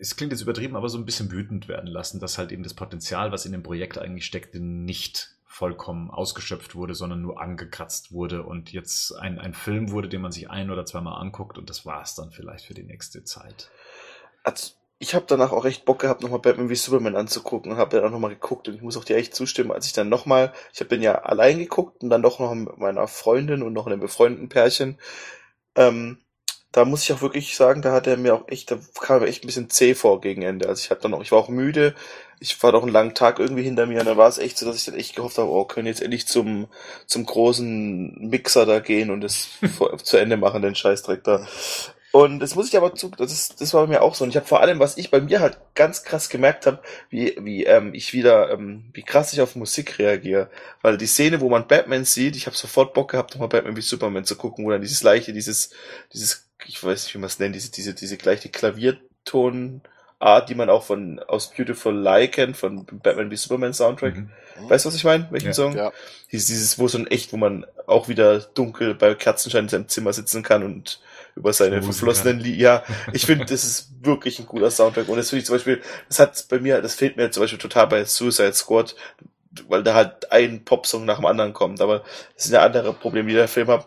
es 0.00 0.14
klingt 0.14 0.32
jetzt 0.32 0.42
übertrieben, 0.42 0.76
aber 0.76 0.88
so 0.88 0.98
ein 0.98 1.04
bisschen 1.04 1.32
wütend 1.32 1.66
werden 1.66 1.88
lassen, 1.88 2.20
dass 2.20 2.38
halt 2.38 2.52
eben 2.52 2.62
das 2.62 2.74
Potenzial, 2.74 3.32
was 3.32 3.44
in 3.44 3.52
dem 3.52 3.64
Projekt 3.64 3.98
eigentlich 3.98 4.24
steckte, 4.24 4.60
nicht 4.60 5.36
vollkommen 5.58 6.08
ausgeschöpft 6.08 6.76
wurde, 6.76 6.94
sondern 6.94 7.20
nur 7.20 7.40
angekratzt 7.40 8.12
wurde 8.12 8.44
und 8.44 8.72
jetzt 8.72 9.12
ein, 9.16 9.40
ein 9.40 9.54
Film 9.54 9.90
wurde, 9.90 10.08
den 10.08 10.20
man 10.20 10.30
sich 10.30 10.48
ein 10.48 10.70
oder 10.70 10.86
zweimal 10.86 11.20
anguckt 11.20 11.58
und 11.58 11.68
das 11.68 11.84
war 11.84 12.00
es 12.00 12.14
dann 12.14 12.30
vielleicht 12.30 12.64
für 12.64 12.74
die 12.74 12.84
nächste 12.84 13.24
Zeit. 13.24 13.68
Also 14.44 14.74
ich 15.00 15.16
habe 15.16 15.24
danach 15.26 15.50
auch 15.50 15.64
echt 15.64 15.84
Bock 15.84 15.98
gehabt, 15.98 16.22
nochmal 16.22 16.38
Batman 16.38 16.68
wie 16.68 16.76
Superman 16.76 17.16
anzugucken 17.16 17.72
und 17.72 17.78
habe 17.78 17.96
dann 17.96 18.06
auch 18.06 18.12
nochmal 18.12 18.30
geguckt 18.30 18.68
und 18.68 18.76
ich 18.76 18.82
muss 18.82 18.96
auch 18.96 19.04
dir 19.04 19.16
echt 19.16 19.34
zustimmen, 19.34 19.72
als 19.72 19.86
ich 19.86 19.92
dann 19.92 20.08
nochmal, 20.08 20.52
ich 20.72 20.78
habe 20.78 20.90
den 20.90 21.02
ja 21.02 21.22
allein 21.22 21.58
geguckt 21.58 22.04
und 22.04 22.10
dann 22.10 22.22
doch 22.22 22.38
noch 22.38 22.54
mit 22.54 22.78
meiner 22.78 23.08
Freundin 23.08 23.64
und 23.64 23.72
noch 23.72 23.88
einem 23.88 23.98
befreundeten 23.98 24.48
Pärchen, 24.48 24.96
ähm, 25.74 26.18
da 26.72 26.84
muss 26.84 27.02
ich 27.02 27.12
auch 27.12 27.22
wirklich 27.22 27.56
sagen, 27.56 27.82
da 27.82 27.92
hat 27.92 28.06
er 28.06 28.16
mir 28.16 28.34
auch 28.34 28.48
echt, 28.48 28.70
da 28.70 28.78
kam 29.00 29.22
er 29.22 29.28
echt 29.28 29.42
ein 29.42 29.46
bisschen 29.46 29.70
zäh 29.70 29.94
vor 29.94 30.20
gegen 30.20 30.42
Ende. 30.42 30.68
Also 30.68 30.80
ich 30.82 30.90
hatte 30.90 31.02
dann 31.02 31.14
auch, 31.14 31.22
ich 31.22 31.32
war 31.32 31.38
auch 31.38 31.48
müde, 31.48 31.94
ich 32.40 32.62
war 32.62 32.72
doch 32.72 32.82
einen 32.82 32.92
langen 32.92 33.14
Tag 33.14 33.38
irgendwie 33.38 33.62
hinter 33.62 33.86
mir 33.86 34.00
und 34.00 34.06
da 34.06 34.16
war 34.16 34.28
es 34.28 34.38
echt 34.38 34.58
so, 34.58 34.66
dass 34.66 34.76
ich 34.76 34.84
dann 34.84 34.94
echt 34.94 35.16
gehofft 35.16 35.38
habe, 35.38 35.50
oh, 35.50 35.64
können 35.64 35.86
jetzt 35.86 36.02
endlich 36.02 36.26
zum, 36.26 36.68
zum 37.06 37.24
großen 37.24 38.28
Mixer 38.28 38.66
da 38.66 38.80
gehen 38.80 39.10
und 39.10 39.22
das 39.22 39.48
zu 40.02 40.16
Ende 40.18 40.36
machen, 40.36 40.62
den 40.62 40.74
Scheißdreck 40.74 41.24
da. 41.24 41.46
Und 42.10 42.40
das 42.40 42.54
muss 42.54 42.68
ich 42.68 42.76
aber 42.76 42.94
zu, 42.94 43.10
das, 43.10 43.32
ist, 43.32 43.60
das 43.60 43.74
war 43.74 43.82
bei 43.86 43.92
mir 43.92 44.02
auch 44.02 44.14
so. 44.14 44.24
Und 44.24 44.30
ich 44.30 44.36
habe 44.36 44.46
vor 44.46 44.60
allem, 44.62 44.78
was 44.78 44.96
ich 44.96 45.10
bei 45.10 45.20
mir 45.20 45.40
halt 45.40 45.58
ganz 45.74 46.04
krass 46.04 46.30
gemerkt 46.30 46.66
habe, 46.66 46.80
wie, 47.10 47.36
wie 47.40 47.64
ähm, 47.64 47.92
ich 47.92 48.14
wieder, 48.14 48.50
ähm, 48.50 48.90
wie 48.94 49.02
krass 49.02 49.32
ich 49.34 49.42
auf 49.42 49.56
Musik 49.56 49.98
reagiere. 49.98 50.48
Weil 50.80 50.96
die 50.96 51.06
Szene, 51.06 51.40
wo 51.42 51.50
man 51.50 51.66
Batman 51.66 52.04
sieht, 52.04 52.34
ich 52.34 52.46
habe 52.46 52.56
sofort 52.56 52.94
Bock 52.94 53.10
gehabt, 53.10 53.32
nochmal 53.32 53.48
Batman 53.48 53.76
wie 53.76 53.82
Superman 53.82 54.24
zu 54.24 54.36
gucken, 54.36 54.64
wo 54.64 54.70
dann 54.70 54.80
dieses 54.80 55.00
gleiche, 55.00 55.34
dieses, 55.34 55.70
dieses, 56.14 56.47
ich 56.66 56.82
weiß 56.82 57.04
nicht, 57.04 57.14
wie 57.14 57.18
man 57.18 57.28
es 57.28 57.38
nennt, 57.38 57.54
diese, 57.54 57.70
diese, 57.70 57.94
diese 57.94 58.16
gleiche 58.16 58.48
Klavierton, 58.48 59.82
Art, 60.20 60.48
die 60.48 60.56
man 60.56 60.68
auch 60.68 60.82
von 60.82 61.20
aus 61.20 61.52
Beautiful 61.52 61.96
Lie 61.96 62.26
kennt, 62.28 62.56
von 62.56 62.84
Batman 62.86 63.30
wie 63.30 63.36
Superman 63.36 63.72
Soundtrack. 63.72 64.16
Mhm. 64.16 64.30
Weißt 64.68 64.84
du, 64.84 64.88
was 64.88 64.96
ich 64.96 65.04
meine? 65.04 65.28
Welchen 65.30 65.46
Ja, 65.48 65.52
Song? 65.52 65.76
ja. 65.76 65.92
Dieses, 66.32 66.48
dieses, 66.48 66.78
wo 66.78 66.88
so 66.88 66.98
ein 66.98 67.06
echt, 67.06 67.32
wo 67.32 67.36
man 67.36 67.64
auch 67.86 68.08
wieder 68.08 68.40
dunkel 68.40 68.94
bei 68.94 69.14
Kerzenschein 69.14 69.64
in 69.64 69.68
seinem 69.68 69.88
Zimmer 69.88 70.12
sitzen 70.12 70.42
kann 70.42 70.64
und 70.64 71.00
über 71.36 71.52
seine 71.52 71.82
verflossenen 71.82 72.40
Lieder. 72.40 72.58
Ja, 72.58 72.82
ich 73.12 73.26
finde, 73.26 73.44
das 73.46 73.62
ist 73.62 73.90
wirklich 74.04 74.40
ein 74.40 74.46
cooler 74.46 74.72
Soundtrack. 74.72 75.08
Und 75.08 75.18
das 75.18 75.30
finde 75.30 75.40
ich 75.40 75.46
zum 75.46 75.54
Beispiel, 75.54 75.80
das 76.08 76.18
hat 76.18 76.46
bei 76.48 76.58
mir, 76.58 76.82
das 76.82 76.96
fehlt 76.96 77.16
mir 77.16 77.30
zum 77.30 77.44
Beispiel 77.44 77.60
total 77.60 77.86
bei 77.86 78.04
Suicide 78.04 78.54
Squad, 78.54 78.96
weil 79.68 79.84
da 79.84 79.94
halt 79.94 80.32
ein 80.32 80.64
Popsong 80.64 81.04
nach 81.04 81.16
dem 81.16 81.26
anderen 81.26 81.52
kommt. 81.52 81.80
Aber 81.80 82.00
das 82.34 82.44
sind 82.44 82.54
ja 82.54 82.62
andere 82.64 82.92
Probleme, 82.92 83.28
die 83.28 83.34
der 83.36 83.46
Film 83.46 83.68
hat. 83.68 83.86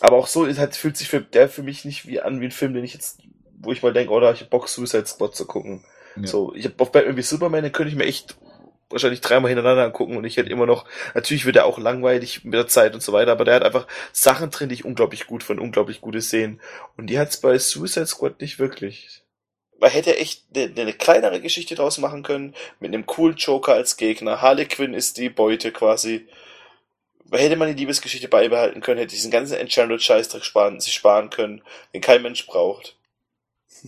Aber 0.00 0.16
auch 0.16 0.26
so 0.26 0.44
ist 0.44 0.58
halt, 0.58 0.76
fühlt 0.76 0.96
sich 0.96 1.08
für, 1.08 1.20
der 1.20 1.48
für 1.48 1.62
mich 1.62 1.84
nicht 1.84 2.06
wie 2.06 2.20
an 2.20 2.40
wie 2.40 2.46
ein 2.46 2.50
Film, 2.50 2.74
den 2.74 2.84
ich 2.84 2.94
jetzt, 2.94 3.20
wo 3.58 3.72
ich 3.72 3.82
mal 3.82 3.92
denke, 3.92 4.12
oder 4.12 4.32
ich 4.32 4.40
hab 4.40 4.50
Bock, 4.50 4.68
Suicide 4.68 5.06
Squad 5.06 5.34
zu 5.34 5.46
gucken. 5.46 5.84
Ja. 6.16 6.26
So, 6.26 6.54
ich 6.54 6.64
hab 6.66 6.80
auf 6.80 6.92
Batman 6.92 7.16
wie 7.16 7.22
Superman, 7.22 7.62
den 7.62 7.72
könnte 7.72 7.90
ich 7.90 7.96
mir 7.96 8.04
echt 8.04 8.36
wahrscheinlich 8.90 9.20
dreimal 9.20 9.50
hintereinander 9.50 9.84
angucken 9.84 10.16
und 10.16 10.24
ich 10.24 10.36
hätte 10.36 10.50
immer 10.50 10.66
noch, 10.66 10.84
natürlich 11.14 11.46
wird 11.46 11.56
er 11.56 11.66
auch 11.66 11.78
langweilig 11.78 12.44
mit 12.44 12.54
der 12.54 12.68
Zeit 12.68 12.94
und 12.94 13.02
so 13.02 13.12
weiter, 13.12 13.32
aber 13.32 13.44
der 13.44 13.54
hat 13.54 13.64
einfach 13.64 13.86
Sachen 14.12 14.50
drin, 14.50 14.68
die 14.68 14.76
ich 14.76 14.84
unglaublich 14.84 15.26
gut 15.26 15.42
fand, 15.42 15.60
unglaublich 15.60 16.00
gute 16.00 16.22
Szenen. 16.22 16.60
Und 16.96 17.08
die 17.08 17.18
hat's 17.18 17.40
bei 17.40 17.58
Suicide 17.58 18.06
Squad 18.06 18.40
nicht 18.40 18.58
wirklich. 18.58 19.22
Man 19.80 19.90
hätte 19.90 20.16
echt 20.16 20.44
eine, 20.54 20.72
eine 20.80 20.92
kleinere 20.92 21.40
Geschichte 21.40 21.74
draus 21.74 21.98
machen 21.98 22.22
können, 22.22 22.54
mit 22.78 22.94
einem 22.94 23.06
coolen 23.06 23.36
Joker 23.36 23.74
als 23.74 23.96
Gegner. 23.96 24.40
Harley 24.40 24.66
Quinn 24.66 24.94
ist 24.94 25.18
die 25.18 25.28
Beute 25.28 25.72
quasi. 25.72 26.26
Hätte 27.30 27.56
man 27.56 27.68
die 27.68 27.80
Liebesgeschichte 27.80 28.28
beibehalten 28.28 28.80
können, 28.80 28.98
hätte 28.98 29.14
diesen 29.14 29.30
ganzen 29.30 29.56
Enchanted-Scheißdreck 29.56 30.44
sparen, 30.44 30.80
sich 30.80 30.92
sparen 30.92 31.30
können, 31.30 31.62
den 31.92 32.00
kein 32.00 32.22
Mensch 32.22 32.46
braucht. 32.46 32.96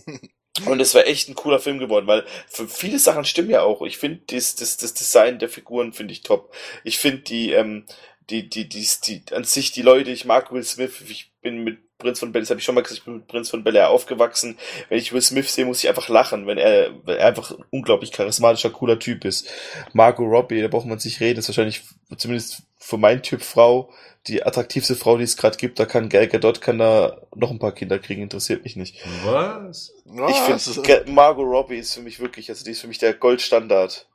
Und 0.65 0.79
es 0.79 0.95
wäre 0.95 1.05
echt 1.05 1.29
ein 1.29 1.35
cooler 1.35 1.59
Film 1.59 1.77
geworden, 1.77 2.07
weil 2.07 2.25
für 2.47 2.67
viele 2.67 2.97
Sachen 2.97 3.25
stimmen 3.25 3.51
ja 3.51 3.61
auch. 3.61 3.83
Ich 3.83 3.97
finde 3.97 4.21
das, 4.27 4.55
das, 4.55 4.77
das 4.77 4.95
Design 4.95 5.37
der 5.37 5.49
Figuren 5.49 5.93
finde 5.93 6.13
ich 6.13 6.23
top. 6.23 6.53
Ich 6.83 6.97
finde 6.97 7.19
die, 7.19 7.51
ähm, 7.51 7.85
die, 8.29 8.49
die, 8.49 8.67
die, 8.67 8.87
die, 9.05 9.23
an 9.33 9.43
sich 9.43 9.71
die 9.71 9.83
Leute, 9.83 10.11
ich 10.11 10.25
mag 10.25 10.51
Will 10.51 10.63
Smith, 10.63 11.01
ich 11.07 11.31
bin 11.41 11.63
mit 11.63 11.79
Prinz 11.97 12.19
von 12.19 12.31
Bel, 12.31 12.41
das 12.41 12.49
habe 12.49 12.59
ich 12.59 12.65
schon 12.65 12.75
mal 12.75 12.81
gesagt, 12.81 12.99
ich 12.99 13.05
bin 13.05 13.15
mit 13.15 13.27
Prinz 13.27 13.49
von 13.49 13.63
Bel 13.63 13.75
Air 13.75 13.89
aufgewachsen. 13.89 14.57
Wenn 14.89 14.99
ich 14.99 15.13
Will 15.13 15.21
Smith 15.21 15.51
sehe, 15.51 15.65
muss 15.65 15.83
ich 15.83 15.89
einfach 15.89 16.09
lachen, 16.09 16.45
wenn 16.45 16.57
er, 16.57 16.91
weil 17.05 17.17
er 17.17 17.27
einfach 17.27 17.51
ein 17.51 17.63
unglaublich 17.71 18.11
charismatischer, 18.11 18.69
cooler 18.69 18.99
Typ 18.99 19.25
ist. 19.25 19.49
Margot 19.93 20.27
Robbie, 20.27 20.61
da 20.61 20.67
braucht 20.67 20.85
man 20.85 20.99
sich 20.99 21.19
reden, 21.19 21.39
ist 21.39 21.49
wahrscheinlich 21.49 21.83
zumindest 22.17 22.63
für 22.77 22.97
meinen 22.97 23.23
Typ 23.23 23.41
Frau 23.41 23.89
die 24.27 24.43
attraktivste 24.43 24.95
Frau, 24.95 25.17
die 25.17 25.23
es 25.23 25.37
gerade 25.37 25.57
gibt. 25.57 25.79
Da 25.79 25.85
kann 25.85 26.09
Gal 26.09 26.27
Gadot 26.27 26.61
kann 26.61 26.77
da 26.77 27.21
noch 27.35 27.49
ein 27.49 27.59
paar 27.59 27.71
Kinder 27.71 27.99
kriegen, 27.99 28.21
interessiert 28.21 28.63
mich 28.63 28.75
nicht. 28.75 29.03
Was? 29.23 29.93
Ich 30.29 30.39
finde, 30.39 31.11
Margot 31.11 31.45
Robbie 31.45 31.77
ist 31.77 31.93
für 31.93 32.01
mich 32.01 32.19
wirklich, 32.19 32.49
also 32.49 32.65
die 32.65 32.71
ist 32.71 32.81
für 32.81 32.87
mich 32.87 32.97
der 32.97 33.13
Goldstandard. 33.13 34.07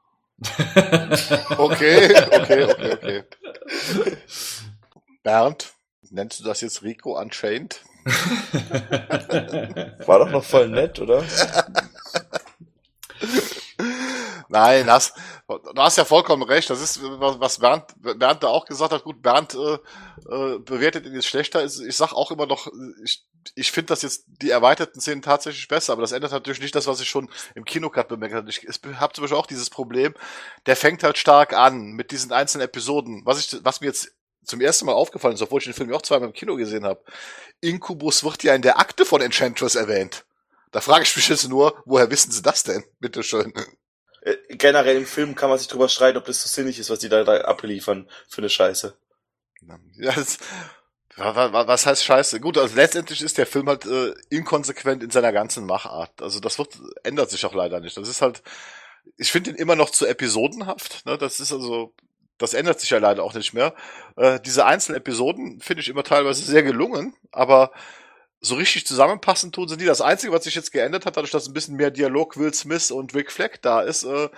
okay, 1.57 2.15
okay, 2.33 2.65
okay, 2.65 2.93
okay. 2.93 3.23
Bernd, 5.23 5.73
nennst 6.11 6.41
du 6.41 6.45
das 6.45 6.61
jetzt 6.61 6.83
Rico 6.83 7.19
Unchained? 7.19 7.81
War 10.07 10.19
doch 10.19 10.31
noch 10.31 10.45
voll 10.45 10.69
nett, 10.69 10.99
oder? 10.99 11.23
Nein, 14.53 14.87
das, 14.87 15.15
du 15.49 15.61
hast 15.79 15.97
ja 15.97 16.05
vollkommen 16.05 16.43
recht. 16.43 16.69
Das 16.69 16.83
ist, 16.83 17.01
was 17.03 17.59
Bernd, 17.59 17.85
Bernd 17.97 18.43
da 18.43 18.49
auch 18.49 18.67
gesagt 18.67 18.93
hat. 18.93 19.03
Gut, 19.03 19.23
Bernd 19.23 19.55
äh, 19.55 19.79
äh, 20.31 20.59
bewertet 20.59 21.07
ihn 21.07 21.15
jetzt 21.15 21.27
schlechter. 21.27 21.65
Ich 21.65 21.97
sag 21.97 22.13
auch 22.13 22.31
immer 22.31 22.45
noch, 22.45 22.69
ich, 23.03 23.25
ich 23.55 23.73
finde 23.73 23.87
das 23.87 24.03
jetzt 24.03 24.25
die 24.27 24.51
erweiterten 24.51 25.01
Szenen 25.01 25.23
tatsächlich 25.23 25.69
besser, 25.69 25.95
aber 25.95 26.03
das 26.03 26.13
ändert 26.13 26.33
natürlich 26.33 26.61
nicht 26.61 26.75
das, 26.75 26.87
was 26.87 27.01
ich 27.01 27.09
schon 27.09 27.31
im 27.55 27.65
Kinocut 27.65 28.09
bemerkt 28.09 28.35
habe. 28.35 28.51
Ich, 28.51 28.67
habe 29.01 29.15
zum 29.15 29.23
Beispiel 29.23 29.39
auch 29.39 29.47
dieses 29.47 29.71
Problem, 29.71 30.13
der 30.67 30.77
fängt 30.77 31.03
halt 31.03 31.17
stark 31.17 31.55
an 31.55 31.93
mit 31.93 32.11
diesen 32.11 32.31
einzelnen 32.31 32.67
Episoden. 32.67 33.23
Was 33.25 33.39
ich, 33.39 33.65
was 33.65 33.81
mir 33.81 33.87
jetzt 33.87 34.13
zum 34.45 34.61
ersten 34.61 34.85
Mal 34.85 34.93
aufgefallen 34.93 35.35
ist, 35.35 35.41
obwohl 35.41 35.61
ich 35.61 35.65
den 35.65 35.73
Film 35.73 35.95
auch 35.95 36.03
zweimal 36.03 36.29
im 36.29 36.35
Kino 36.35 36.57
gesehen 36.57 36.85
habe. 36.85 37.03
Incubus 37.63 38.23
wird 38.23 38.43
ja 38.43 38.55
in 38.55 38.61
der 38.61 38.79
Akte 38.79 39.07
von 39.07 39.23
Enchantress 39.23 39.77
erwähnt. 39.77 40.27
Da 40.73 40.83
frage 40.83 41.05
ich 41.05 41.17
mich 41.17 41.29
jetzt 41.31 41.49
nur, 41.49 41.83
woher 41.87 42.11
wissen 42.11 42.33
sie 42.33 42.43
das 42.43 42.65
denn? 42.65 42.85
Bitteschön. 43.01 43.55
Äh, 44.23 44.37
generell 44.51 44.97
im 44.97 45.07
Film 45.07 45.35
kann 45.35 45.51
man 45.51 45.59
sich 45.59 45.69
drüber 45.69 45.89
streiten, 45.89 46.19
ob 46.19 46.25
das 46.25 46.43
so 46.43 46.49
sinnig 46.49 46.79
ist, 46.79 46.91
was 46.91 47.01
die 47.01 47.09
da, 47.09 47.25
da 47.25 47.43
abliefern 47.43 48.09
für 48.29 48.39
eine 48.39 48.49
Scheiße. 48.49 48.97
Ja, 49.97 50.13
das, 50.13 50.39
was 51.17 51.87
heißt 51.87 52.05
Scheiße? 52.05 52.41
Gut, 52.41 52.57
also 52.57 52.75
letztendlich 52.75 53.23
ist 53.23 53.39
der 53.39 53.47
Film 53.47 53.69
halt 53.69 53.85
äh, 53.85 54.15
inkonsequent 54.31 55.03
in 55.03 55.11
seiner 55.11 55.33
ganzen 55.33 55.67
Machart. 55.67 56.23
Also 56.23 56.41
das 56.41 56.59
wird 56.59 56.79
ändert 57.03 57.31
sich 57.31 57.45
auch 57.45 57.55
leider 57.55 57.81
nicht. 57.81 57.97
Das 57.97 58.09
ist 58.09 58.23
halt, 58.23 58.43
ich 59.17 59.31
finde 59.31 59.51
ihn 59.51 59.57
immer 59.57 59.77
noch 59.77 59.91
zu 59.91 60.07
episodenhaft. 60.07 61.05
Ne? 61.05 61.19
Das 61.19 61.41
ist 61.41 61.53
also, 61.53 61.93
das 62.39 62.55
ändert 62.55 62.81
sich 62.81 62.91
ja 62.91 62.99
leider 62.99 63.25
auch 63.25 63.35
nicht 63.35 63.53
mehr. 63.53 63.75
Äh, 64.17 64.41
diese 64.41 64.65
einzelnen 64.65 64.99
Episoden 64.99 65.61
finde 65.61 65.83
ich 65.83 65.89
immer 65.89 66.05
teilweise 66.05 66.45
sehr 66.45 66.63
gelungen, 66.63 67.15
aber 67.31 67.73
so 68.45 68.57
richtig 68.57 68.87
zusammenpassen 68.87 69.53
tun 69.53 69.69
sie 69.69 69.77
nie. 69.77 69.85
Das 69.85 70.01
Einzige, 70.01 70.33
was 70.33 70.45
sich 70.45 70.57
jetzt 70.57 70.73
geändert 70.73 71.07
hat, 71.07 71.17
dadurch, 71.17 71.31
dass 71.31 71.47
ein 71.47 71.55
bisschen 71.55 71.77
mehr 71.77 71.93
Dialog 71.93 72.37
Will 72.37 72.53
Smith 72.53 72.91
und 72.91 73.15
Rick 73.15 73.31
Fleck 73.31 73.63
da 73.63 73.81
ist, 73.83 74.03
äh, 74.03 74.29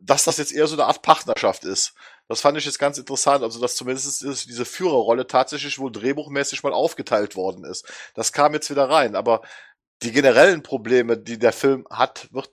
dass 0.00 0.22
das 0.22 0.38
jetzt 0.38 0.52
eher 0.52 0.68
so 0.68 0.76
eine 0.76 0.84
Art 0.84 1.02
Partnerschaft 1.02 1.64
ist. 1.64 1.94
Das 2.28 2.40
fand 2.40 2.56
ich 2.56 2.64
jetzt 2.64 2.78
ganz 2.78 2.96
interessant, 2.96 3.42
also 3.42 3.60
dass 3.60 3.74
zumindest 3.74 4.22
diese 4.22 4.64
Führerrolle 4.64 5.26
tatsächlich 5.26 5.80
wohl 5.80 5.90
drehbuchmäßig 5.90 6.62
mal 6.62 6.72
aufgeteilt 6.72 7.34
worden 7.34 7.64
ist. 7.64 7.84
Das 8.14 8.32
kam 8.32 8.54
jetzt 8.54 8.70
wieder 8.70 8.88
rein, 8.88 9.16
aber 9.16 9.42
die 10.04 10.12
generellen 10.12 10.62
Probleme, 10.62 11.18
die 11.18 11.40
der 11.40 11.52
Film 11.52 11.86
hat, 11.90 12.32
wird 12.32 12.52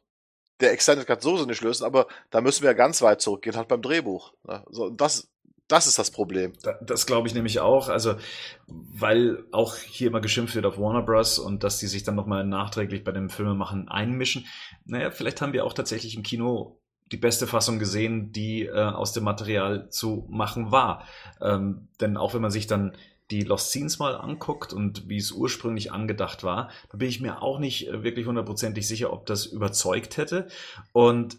der 0.61 0.71
Extended 0.71 1.05
Cut 1.05 1.21
so 1.21 1.45
nicht 1.45 1.61
lösen, 1.61 1.85
aber 1.85 2.07
da 2.31 2.41
müssen 2.41 2.63
wir 2.63 2.73
ganz 2.73 3.03
weit 3.03 3.21
zurückgehen, 3.21 3.55
halt 3.55 3.67
beim 3.67 3.83
Drehbuch. 3.83 4.33
So, 4.71 4.89
das 4.89 5.29
das 5.67 5.87
ist 5.87 5.99
das 5.99 6.11
Problem. 6.11 6.53
Das 6.81 7.05
glaube 7.05 7.27
ich 7.27 7.33
nämlich 7.33 7.59
auch. 7.59 7.89
Also, 7.89 8.15
weil 8.67 9.43
auch 9.51 9.75
hier 9.75 10.07
immer 10.07 10.21
geschimpft 10.21 10.55
wird 10.55 10.65
auf 10.65 10.77
Warner 10.77 11.01
Bros. 11.01 11.39
und 11.39 11.63
dass 11.63 11.79
die 11.79 11.87
sich 11.87 12.03
dann 12.03 12.15
nochmal 12.15 12.45
nachträglich 12.45 13.03
bei 13.03 13.11
dem 13.11 13.29
Filmemachen 13.29 13.89
einmischen. 13.89 14.45
Naja, 14.85 15.11
vielleicht 15.11 15.41
haben 15.41 15.53
wir 15.53 15.65
auch 15.65 15.73
tatsächlich 15.73 16.15
im 16.15 16.23
Kino 16.23 16.79
die 17.11 17.17
beste 17.17 17.47
Fassung 17.47 17.79
gesehen, 17.79 18.31
die 18.31 18.63
äh, 18.63 18.71
aus 18.71 19.13
dem 19.13 19.23
Material 19.23 19.89
zu 19.89 20.25
machen 20.29 20.71
war. 20.71 21.05
Ähm, 21.41 21.87
denn 22.01 22.17
auch 22.17 22.33
wenn 22.33 22.41
man 22.41 22.51
sich 22.51 22.67
dann 22.67 22.93
die 23.31 23.41
Lost 23.41 23.69
Scenes 23.69 23.99
mal 23.99 24.15
anguckt 24.15 24.71
und 24.71 25.09
wie 25.09 25.17
es 25.17 25.31
ursprünglich 25.31 25.91
angedacht 25.91 26.43
war, 26.43 26.69
da 26.89 26.97
bin 26.97 27.09
ich 27.09 27.19
mir 27.19 27.41
auch 27.41 27.59
nicht 27.59 27.87
äh, 27.87 28.03
wirklich 28.03 28.25
hundertprozentig 28.25 28.87
sicher, 28.87 29.11
ob 29.11 29.25
das 29.25 29.45
überzeugt 29.45 30.17
hätte. 30.17 30.47
Und 30.93 31.37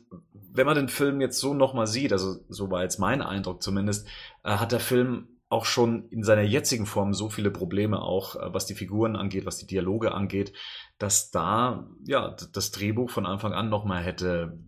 wenn 0.51 0.67
man 0.67 0.77
den 0.77 0.89
Film 0.89 1.21
jetzt 1.21 1.39
so 1.39 1.55
nochmal 1.55 1.87
sieht, 1.87 2.13
also 2.13 2.37
so 2.49 2.71
war 2.71 2.83
jetzt 2.83 2.99
mein 2.99 3.23
Eindruck 3.23 3.63
zumindest, 3.63 4.09
äh, 4.45 4.51
hat 4.51 4.73
der 4.73 4.81
Film 4.81 5.29
auch 5.51 5.65
schon 5.65 6.09
in 6.11 6.23
seiner 6.23 6.43
jetzigen 6.43 6.85
Form 6.85 7.15
so 7.15 7.31
viele 7.31 7.51
Probleme 7.51 8.03
auch, 8.03 8.37
äh, 8.37 8.53
was 8.53 8.67
die 8.67 8.75
Figuren 8.75 9.17
angeht, 9.17 9.47
was 9.47 9.59
die 9.59 9.67
Dialoge 9.67 10.13
angeht, 10.13 10.53
dass 10.99 11.31
da 11.31 11.89
ja 12.05 12.37
das 12.53 12.71
Drehbuch 12.71 13.11
von 13.11 13.27
Anfang 13.27 13.53
an 13.53 13.69
nochmal 13.69 14.03
hätte 14.03 14.59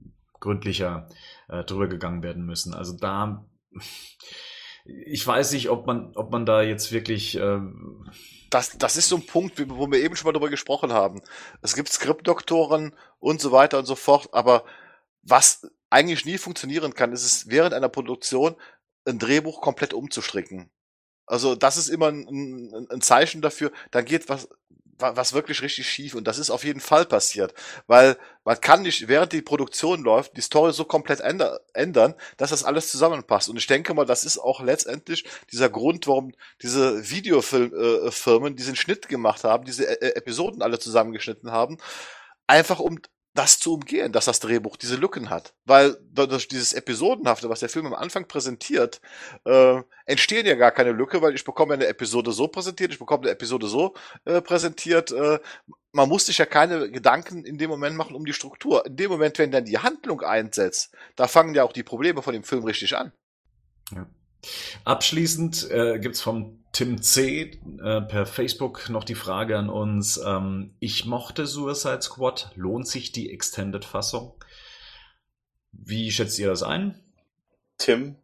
gründlicher 0.40 1.08
äh, 1.48 1.64
drüber 1.64 1.86
gegangen 1.86 2.22
werden 2.22 2.44
müssen. 2.44 2.72
Also 2.72 2.96
da 2.96 3.44
ich 4.84 5.26
weiß 5.26 5.52
nicht, 5.52 5.68
ob 5.70 5.86
man, 5.86 6.12
ob 6.16 6.32
man 6.32 6.46
da 6.46 6.62
jetzt 6.62 6.92
wirklich. 6.92 7.36
Ähm 7.36 8.04
das, 8.50 8.76
das 8.78 8.96
ist 8.96 9.08
so 9.08 9.16
ein 9.16 9.26
Punkt, 9.26 9.62
wo 9.68 9.88
wir 9.90 10.00
eben 10.00 10.16
schon 10.16 10.26
mal 10.26 10.32
drüber 10.32 10.48
gesprochen 10.48 10.92
haben. 10.92 11.22
Es 11.62 11.76
gibt 11.76 11.88
Skriptdoktoren 11.88 12.92
und 13.20 13.40
so 13.40 13.52
weiter 13.52 13.78
und 13.78 13.84
so 13.84 13.94
fort, 13.94 14.30
aber 14.32 14.64
was 15.22 15.66
eigentlich 15.90 16.24
nie 16.24 16.38
funktionieren 16.38 16.94
kann, 16.94 17.12
ist 17.12 17.24
es 17.24 17.48
während 17.48 17.74
einer 17.74 17.88
Produktion 17.88 18.56
ein 19.06 19.18
Drehbuch 19.18 19.60
komplett 19.60 19.92
umzustricken. 19.94 20.70
Also 21.26 21.54
das 21.54 21.76
ist 21.76 21.88
immer 21.88 22.08
ein, 22.08 22.88
ein 22.90 23.00
Zeichen 23.02 23.40
dafür, 23.40 23.70
da 23.90 24.02
geht 24.02 24.28
was, 24.28 24.48
was 25.00 25.32
wirklich 25.32 25.62
richtig 25.62 25.88
schief 25.88 26.14
und 26.14 26.24
das 26.24 26.38
ist 26.38 26.50
auf 26.50 26.64
jeden 26.64 26.80
Fall 26.80 27.06
passiert, 27.06 27.54
weil 27.86 28.18
man 28.44 28.60
kann 28.60 28.82
nicht 28.82 29.08
während 29.08 29.32
die 29.32 29.42
Produktion 29.42 30.02
läuft 30.02 30.36
die 30.36 30.42
Story 30.42 30.72
so 30.72 30.84
komplett 30.84 31.20
ändern, 31.20 32.14
dass 32.36 32.50
das 32.50 32.64
alles 32.64 32.90
zusammenpasst. 32.90 33.48
Und 33.48 33.56
ich 33.56 33.66
denke 33.66 33.94
mal, 33.94 34.04
das 34.06 34.24
ist 34.24 34.38
auch 34.38 34.60
letztendlich 34.60 35.24
dieser 35.52 35.68
Grund, 35.68 36.06
warum 36.06 36.32
diese 36.62 37.10
Videofilmfirmen 37.10 38.52
äh, 38.52 38.56
diesen 38.56 38.76
Schnitt 38.76 39.08
gemacht 39.08 39.44
haben, 39.44 39.64
diese 39.64 39.84
e 39.84 40.10
Episoden 40.16 40.62
alle 40.62 40.78
zusammengeschnitten 40.78 41.50
haben, 41.50 41.78
einfach 42.46 42.80
um 42.80 42.98
das 43.34 43.60
zu 43.60 43.74
umgehen, 43.74 44.12
dass 44.12 44.24
das 44.24 44.40
Drehbuch 44.40 44.76
diese 44.76 44.96
Lücken 44.96 45.30
hat. 45.30 45.54
Weil 45.64 45.96
durch 46.12 46.48
dieses 46.48 46.72
Episodenhafte, 46.72 47.48
was 47.48 47.60
der 47.60 47.68
Film 47.68 47.86
am 47.86 47.94
Anfang 47.94 48.26
präsentiert, 48.26 49.00
äh, 49.44 49.80
entstehen 50.04 50.46
ja 50.46 50.56
gar 50.56 50.72
keine 50.72 50.92
Lücke, 50.92 51.22
weil 51.22 51.34
ich 51.34 51.44
bekomme 51.44 51.74
eine 51.74 51.86
Episode 51.86 52.32
so 52.32 52.48
präsentiert, 52.48 52.92
ich 52.92 52.98
bekomme 52.98 53.22
eine 53.22 53.30
Episode 53.30 53.68
so 53.68 53.94
äh, 54.24 54.40
präsentiert. 54.40 55.12
Äh, 55.12 55.38
man 55.92 56.08
muss 56.08 56.26
sich 56.26 56.38
ja 56.38 56.46
keine 56.46 56.90
Gedanken 56.90 57.44
in 57.44 57.58
dem 57.58 57.70
Moment 57.70 57.96
machen 57.96 58.16
um 58.16 58.24
die 58.24 58.32
Struktur. 58.32 58.84
In 58.86 58.96
dem 58.96 59.10
Moment, 59.10 59.38
wenn 59.38 59.50
dann 59.50 59.64
die 59.64 59.78
Handlung 59.78 60.22
einsetzt, 60.22 60.94
da 61.16 61.28
fangen 61.28 61.54
ja 61.54 61.64
auch 61.64 61.72
die 61.72 61.82
Probleme 61.82 62.22
von 62.22 62.32
dem 62.32 62.44
Film 62.44 62.64
richtig 62.64 62.96
an. 62.96 63.12
Ja. 63.92 64.06
Abschließend 64.84 65.70
äh, 65.70 65.98
gibt's 65.98 66.20
vom 66.20 66.59
Tim 66.72 67.02
C. 67.02 67.58
Äh, 67.82 68.00
per 68.02 68.26
Facebook 68.26 68.88
noch 68.90 69.04
die 69.04 69.14
Frage 69.14 69.58
an 69.58 69.68
uns. 69.68 70.18
Ähm, 70.24 70.74
ich 70.78 71.04
mochte 71.04 71.46
Suicide 71.46 72.02
Squad. 72.02 72.50
Lohnt 72.54 72.86
sich 72.86 73.12
die 73.12 73.32
Extended-Fassung? 73.32 74.34
Wie 75.72 76.10
schätzt 76.10 76.38
ihr 76.38 76.48
das 76.48 76.62
ein? 76.62 77.00
Tim, 77.78 78.16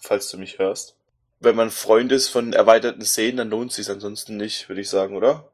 falls 0.00 0.30
du 0.30 0.38
mich 0.38 0.58
hörst. 0.58 0.96
Wenn 1.40 1.56
man 1.56 1.70
Freund 1.70 2.10
ist 2.12 2.28
von 2.28 2.52
erweiterten 2.52 3.04
Szenen, 3.04 3.36
dann 3.36 3.50
lohnt 3.50 3.72
sich 3.72 3.88
ansonsten 3.88 4.36
nicht, 4.36 4.68
würde 4.68 4.80
ich 4.80 4.88
sagen, 4.88 5.16
oder? 5.16 5.52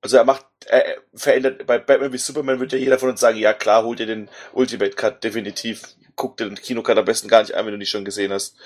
Also 0.00 0.16
er 0.16 0.24
macht, 0.24 0.46
er 0.66 0.96
verändert, 1.14 1.66
bei 1.66 1.78
Batman 1.78 2.12
wie 2.12 2.18
Superman 2.18 2.58
wird 2.58 2.72
ja 2.72 2.78
jeder 2.78 2.98
von 2.98 3.10
uns 3.10 3.20
sagen, 3.20 3.38
ja 3.38 3.52
klar, 3.52 3.84
holt 3.84 4.00
ihr 4.00 4.06
den 4.06 4.28
Ultimate 4.52 4.92
Cut 4.92 5.22
definitiv 5.22 5.96
guck 6.16 6.36
dir 6.36 6.44
den 6.44 6.56
Kinocut 6.56 6.96
am 6.96 7.04
besten 7.04 7.28
gar 7.28 7.42
nicht 7.42 7.54
an, 7.54 7.64
wenn 7.66 7.72
du 7.72 7.78
nicht 7.78 7.90
schon 7.90 8.04
gesehen 8.04 8.32
hast. 8.32 8.56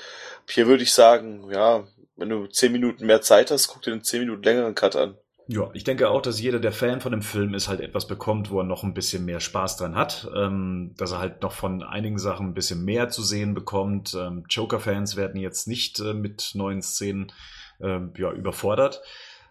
Hier 0.49 0.67
würde 0.67 0.83
ich 0.83 0.93
sagen, 0.93 1.51
ja, 1.51 1.87
wenn 2.17 2.29
du 2.29 2.47
zehn 2.47 2.73
Minuten 2.73 3.07
mehr 3.07 3.21
Zeit 3.21 3.51
hast, 3.51 3.69
guck 3.69 3.83
dir 3.83 3.91
den 3.91 4.03
zehn 4.03 4.21
Minuten 4.21 4.43
längeren 4.43 4.75
Cut 4.75 4.97
an. 4.97 5.17
Ja, 5.49 5.71
ich 5.75 5.85
denke 5.85 6.09
auch, 6.09 6.23
dass 6.23 6.41
jeder, 6.41 6.59
der 6.59 6.73
Fan 6.73 7.01
von 7.01 7.13
dem 7.13 7.23
Film 7.23 7.55
ist, 7.55 7.69
halt 7.69 7.81
etwas 7.81 8.09
bekommt, 8.09 8.51
wo 8.51 8.59
er 8.59 8.65
noch 8.65 8.83
ein 8.83 8.95
bisschen 8.95 9.25
mehr 9.25 9.39
Spaß 9.39 9.77
dran 9.77 9.95
hat. 9.95 10.29
Ähm, 10.35 10.95
dass 10.97 11.13
er 11.13 11.21
halt 11.21 11.43
noch 11.43 11.53
von 11.53 11.85
einigen 11.85 12.19
Sachen 12.19 12.49
ein 12.49 12.55
bisschen 12.55 12.85
mehr 12.85 13.11
zu 13.11 13.23
sehen 13.23 13.55
bekommt. 13.55 14.15
Ähm, 14.15 14.45
Joker-Fans 14.49 15.15
werden 15.15 15.41
jetzt 15.41 15.69
nicht 15.69 16.01
äh, 16.01 16.15
mit 16.15 16.51
neuen 16.55 16.83
Szenen 16.83 17.33
äh, 17.79 18.01
ja, 18.19 18.33
überfordert, 18.33 19.03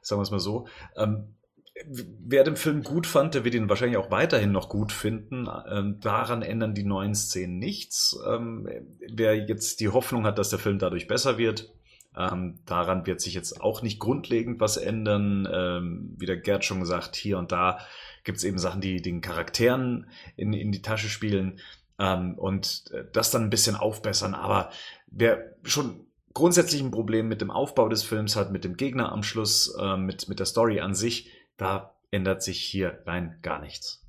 sagen 0.01 0.19
wir 0.19 0.23
es 0.23 0.31
mal 0.31 0.39
so. 0.39 0.67
Ähm, 0.97 1.35
wer 1.85 2.43
den 2.43 2.57
Film 2.57 2.83
gut 2.83 3.07
fand, 3.07 3.33
der 3.33 3.45
wird 3.45 3.55
ihn 3.55 3.69
wahrscheinlich 3.69 3.97
auch 3.97 4.11
weiterhin 4.11 4.51
noch 4.51 4.67
gut 4.67 4.91
finden. 4.91 5.47
Ähm, 5.69 5.99
daran 6.01 6.41
ändern 6.41 6.73
die 6.73 6.85
neuen 6.85 7.15
Szenen 7.15 7.57
nichts. 7.57 8.17
Ähm, 8.27 8.67
wer 9.13 9.35
jetzt 9.35 9.79
die 9.79 9.89
Hoffnung 9.89 10.25
hat, 10.25 10.37
dass 10.39 10.49
der 10.49 10.59
Film 10.59 10.77
dadurch 10.77 11.07
besser 11.07 11.37
wird, 11.37 11.73
ähm, 12.17 12.59
daran 12.65 13.05
wird 13.05 13.21
sich 13.21 13.33
jetzt 13.33 13.61
auch 13.61 13.81
nicht 13.81 13.99
grundlegend 13.99 14.59
was 14.59 14.77
ändern. 14.77 15.47
Ähm, 15.51 16.15
wie 16.17 16.25
der 16.25 16.37
Gerd 16.37 16.65
schon 16.65 16.79
gesagt, 16.79 17.15
hier 17.15 17.37
und 17.37 17.51
da 17.51 17.79
gibt 18.23 18.37
es 18.37 18.43
eben 18.43 18.57
Sachen, 18.57 18.81
die 18.81 19.01
den 19.01 19.21
Charakteren 19.21 20.07
in, 20.35 20.53
in 20.53 20.71
die 20.71 20.81
Tasche 20.81 21.09
spielen 21.09 21.59
ähm, 21.99 22.37
und 22.37 22.85
äh, 22.91 23.03
das 23.11 23.31
dann 23.31 23.43
ein 23.43 23.49
bisschen 23.49 23.75
aufbessern. 23.75 24.33
Aber 24.33 24.69
wer 25.07 25.55
schon 25.63 26.05
grundsätzlich 26.33 26.81
ein 26.81 26.91
Problem 26.91 27.27
mit 27.27 27.41
dem 27.41 27.51
Aufbau 27.51 27.89
des 27.89 28.03
Films 28.03 28.35
hat, 28.35 28.51
mit 28.51 28.63
dem 28.63 28.77
Gegner 28.77 29.11
am 29.11 29.23
Schluss, 29.23 29.75
äh, 29.79 29.97
mit, 29.97 30.27
mit 30.29 30.39
der 30.39 30.45
Story 30.45 30.79
an 30.79 30.93
sich, 30.93 31.31
da 31.57 31.95
ändert 32.11 32.43
sich 32.43 32.61
hier 32.61 32.99
rein 33.05 33.39
gar 33.41 33.59
nichts. 33.59 34.04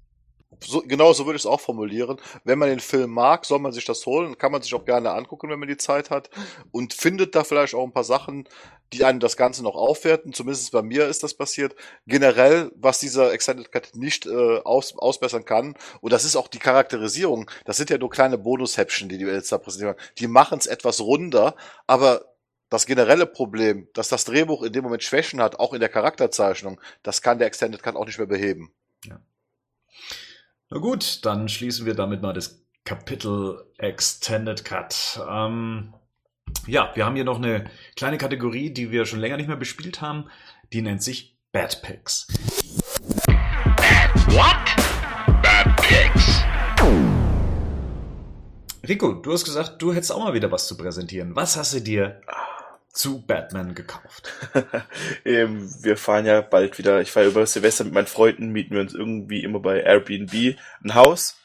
So, 0.61 0.83
genau 0.83 1.13
so 1.13 1.27
würde 1.27 1.37
ich 1.37 1.43
es 1.43 1.47
auch 1.47 1.61
formulieren. 1.61 2.21
Wenn 2.45 2.59
man 2.59 2.69
den 2.69 2.81
Film 2.81 3.11
mag, 3.11 3.45
soll 3.45 3.59
man 3.59 3.73
sich 3.73 3.85
das 3.85 4.07
holen, 4.07 4.39
kann 4.39 4.53
man 4.53 4.63
sich 4.63 4.75
auch 4.75 4.85
gerne 4.85 5.13
angucken, 5.13 5.51
wenn 5.51 5.59
man 5.59 5.69
die 5.69 5.77
Zeit 5.77 6.11
hat 6.11 6.31
und 6.71 6.95
findet 6.95 7.35
da 7.35 7.45
vielleicht 7.45 7.75
auch 7.75 7.85
ein 7.85 7.93
paar 7.93 8.05
Sachen, 8.05 8.49
die 8.93 9.05
einem 9.05 9.21
das 9.21 9.37
Ganze 9.37 9.63
noch 9.63 9.75
aufwerten. 9.75 10.33
Zumindest 10.33 10.73
bei 10.73 10.83
mir 10.83 11.09
ist 11.09 11.23
das 11.23 11.35
passiert. 11.35 11.75
Generell, 12.07 12.71
was 12.77 13.01
dieser 13.01 13.33
Extended 13.33 13.71
Cut 13.73 13.91
nicht 13.95 14.27
äh, 14.27 14.59
aus, 14.59 14.97
ausbessern 14.97 15.45
kann, 15.45 15.75
und 16.01 16.13
das 16.13 16.25
ist 16.25 16.37
auch 16.37 16.49
die 16.49 16.59
Charakterisierung, 16.59 17.51
das 17.65 17.77
sind 17.77 17.91
ja 17.91 17.99
nur 17.99 18.11
kleine 18.11 18.39
Bonus-Häppchen, 18.39 19.09
die 19.09 19.19
die 19.19 19.25
jetzt 19.25 19.53
da 19.53 19.59
präsentieren. 19.59 19.97
Die 20.19 20.29
machen 20.29 20.59
es 20.59 20.67
etwas 20.67 21.01
runder, 21.01 21.57
aber 21.87 22.37
das 22.71 22.87
generelle 22.87 23.27
Problem, 23.27 23.89
dass 23.95 24.09
das 24.09 24.25
Drehbuch 24.25 24.63
in 24.63 24.73
dem 24.73 24.85
Moment 24.85 25.03
Schwächen 25.03 25.41
hat, 25.41 25.61
auch 25.61 25.73
in 25.73 25.81
der 25.81 25.89
Charakterzeichnung, 25.89 26.81
das 27.03 27.23
kann 27.23 27.39
der 27.39 27.47
Extended 27.47 27.83
Cut 27.83 27.97
auch 27.97 28.07
nicht 28.07 28.19
mehr 28.19 28.27
beheben. 28.27 28.73
Ja. 29.05 29.21
Na 30.69 30.79
gut, 30.79 31.25
dann 31.25 31.49
schließen 31.49 31.87
wir 31.87 31.95
damit 31.95 32.23
mal 32.23 32.33
das 32.33 32.61
Kapitel 32.85 33.71
Extended 33.79 34.65
Cut. 34.65 35.21
Ähm, 35.31 35.95
ja, 36.67 36.91
wir 36.95 37.07
haben 37.07 37.15
hier 37.15 37.25
noch 37.25 37.37
eine 37.37 37.71
kleine 37.95 38.19
Kategorie, 38.19 38.71
die 38.71 38.91
wir 38.91 39.07
schon 39.07 39.21
länger 39.21 39.37
nicht 39.37 39.47
mehr 39.47 39.57
bespielt 39.57 40.01
haben. 40.01 40.29
Die 40.73 40.83
nennt 40.83 41.05
sich 41.05 41.39
Bad 41.53 41.83
Picks. 41.83 42.27
What? 44.27 44.57
Bad 45.41 45.77
Picks. 45.77 46.43
Rico, 48.89 49.13
du 49.13 49.33
hast 49.33 49.45
gesagt, 49.45 49.81
du 49.81 49.95
hättest 49.95 50.11
auch 50.11 50.25
mal 50.25 50.35
wieder 50.35 50.51
was 50.51 50.67
zu 50.67 50.77
präsentieren. 50.77 51.37
Was 51.37 51.57
hast 51.57 51.75
du 51.75 51.81
dir 51.81 52.21
zu 52.97 53.23
Batman 53.23 53.75
gekauft? 53.75 54.33
ähm, 55.25 55.71
wir 55.83 55.97
fahren 55.97 56.27
ja 56.27 56.41
bald 56.41 56.79
wieder, 56.79 57.01
ich 57.01 57.13
fahre 57.13 57.27
über 57.27 57.47
Silvester 57.47 57.85
mit 57.85 57.93
meinen 57.93 58.07
Freunden, 58.07 58.51
mieten 58.51 58.75
wir 58.75 58.81
uns 58.81 58.95
irgendwie 58.95 59.45
immer 59.45 59.61
bei 59.61 59.83
Airbnb 59.83 60.57
ein 60.83 60.95
Haus. 60.95 61.37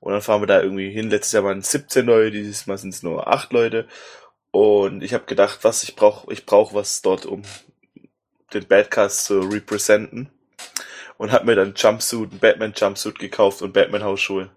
Und 0.00 0.12
dann 0.12 0.22
fahren 0.22 0.40
wir 0.40 0.46
da 0.46 0.62
irgendwie 0.62 0.90
hin. 0.90 1.10
Letztes 1.10 1.32
Jahr 1.32 1.44
waren 1.44 1.58
es 1.58 1.70
17 1.70 2.06
Leute, 2.06 2.30
dieses 2.30 2.66
Mal 2.66 2.78
sind 2.78 2.94
es 2.94 3.02
nur 3.02 3.26
8 3.28 3.52
Leute. 3.52 3.86
Und 4.50 5.02
ich 5.02 5.14
habe 5.14 5.24
gedacht, 5.24 5.60
was 5.62 5.82
ich 5.82 5.96
brauche, 5.96 6.32
ich 6.32 6.46
brauche 6.46 6.74
was 6.74 7.02
dort, 7.02 7.26
um 7.26 7.42
den 8.54 8.66
Badcast 8.66 9.24
zu 9.24 9.40
representen. 9.40 10.30
Und 11.18 11.32
habe 11.32 11.46
mir 11.46 11.56
dann 11.56 11.74
Jumpsuit, 11.74 12.30
einen 12.30 12.40
Batman 12.40 12.72
Jumpsuit 12.74 13.18
gekauft 13.18 13.62
und 13.62 13.72
Batman 13.72 14.04
Hausschuhe. 14.04 14.50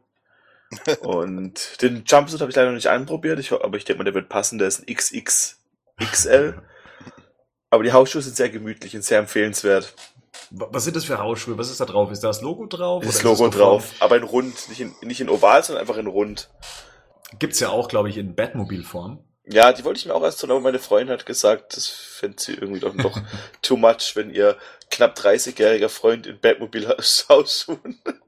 und 1.02 1.82
den 1.82 2.04
Jumpsuit 2.06 2.42
habe 2.42 2.52
ich 2.52 2.56
leider 2.56 2.70
noch 2.70 2.76
nicht 2.76 2.90
anprobiert, 2.90 3.40
ich, 3.40 3.52
aber 3.52 3.78
ich 3.78 3.86
denke 3.86 4.00
mal, 4.00 4.04
der 4.04 4.14
wird 4.14 4.30
passen, 4.30 4.60
der 4.60 4.68
ist 4.68 4.80
ein 4.80 4.94
XX 4.94 5.57
XL. 6.00 6.62
Aber 7.70 7.84
die 7.84 7.92
Hausschuhe 7.92 8.22
sind 8.22 8.36
sehr 8.36 8.50
gemütlich 8.50 8.96
und 8.96 9.04
sehr 9.04 9.20
empfehlenswert. 9.20 9.94
Was 10.52 10.84
sind 10.84 10.96
das 10.96 11.06
für 11.06 11.18
Hausschuhe? 11.18 11.58
Was 11.58 11.70
ist 11.70 11.82
da 11.82 11.86
drauf? 11.86 12.12
Ist 12.12 12.24
da 12.24 12.28
das 12.28 12.42
Logo 12.42 12.66
drauf? 12.68 13.04
Das 13.04 13.10
oder 13.10 13.18
ist 13.18 13.24
Logo 13.24 13.48
das 13.48 13.58
drauf, 13.58 13.94
aber 14.00 14.18
in 14.18 14.24
rund, 14.24 14.70
nicht 14.70 14.80
in, 14.80 14.96
nicht 15.02 15.20
in 15.20 15.30
oval, 15.30 15.64
sondern 15.64 15.82
einfach 15.82 15.98
in 15.98 16.08
rund. 16.08 16.50
Gibt's 17.40 17.60
ja 17.60 17.70
auch, 17.70 17.90
glaube 17.90 18.10
ich, 18.10 18.18
in 18.18 18.36
Batmobil-Form. 18.36 19.24
Ja, 19.50 19.74
die 19.74 19.84
wollte 19.84 20.00
ich 20.00 20.06
mir 20.06 20.14
auch 20.14 20.24
erst 20.24 20.42
tun, 20.42 20.52
aber 20.52 20.60
meine 20.60 20.80
Freundin 20.80 21.14
hat 21.14 21.26
gesagt, 21.26 21.76
das 21.76 21.88
fände 21.88 22.38
sie 22.40 22.54
irgendwie 22.54 22.80
doch 22.80 22.94
noch 22.94 23.20
too 23.62 23.78
much, 23.78 24.16
wenn 24.16 24.30
ihr 24.30 24.58
knapp 24.90 25.18
30-jähriger 25.18 25.90
Freund 25.90 26.28
in 26.28 26.40
Batmobil 26.40 26.88
Hausschuhen. 27.30 28.02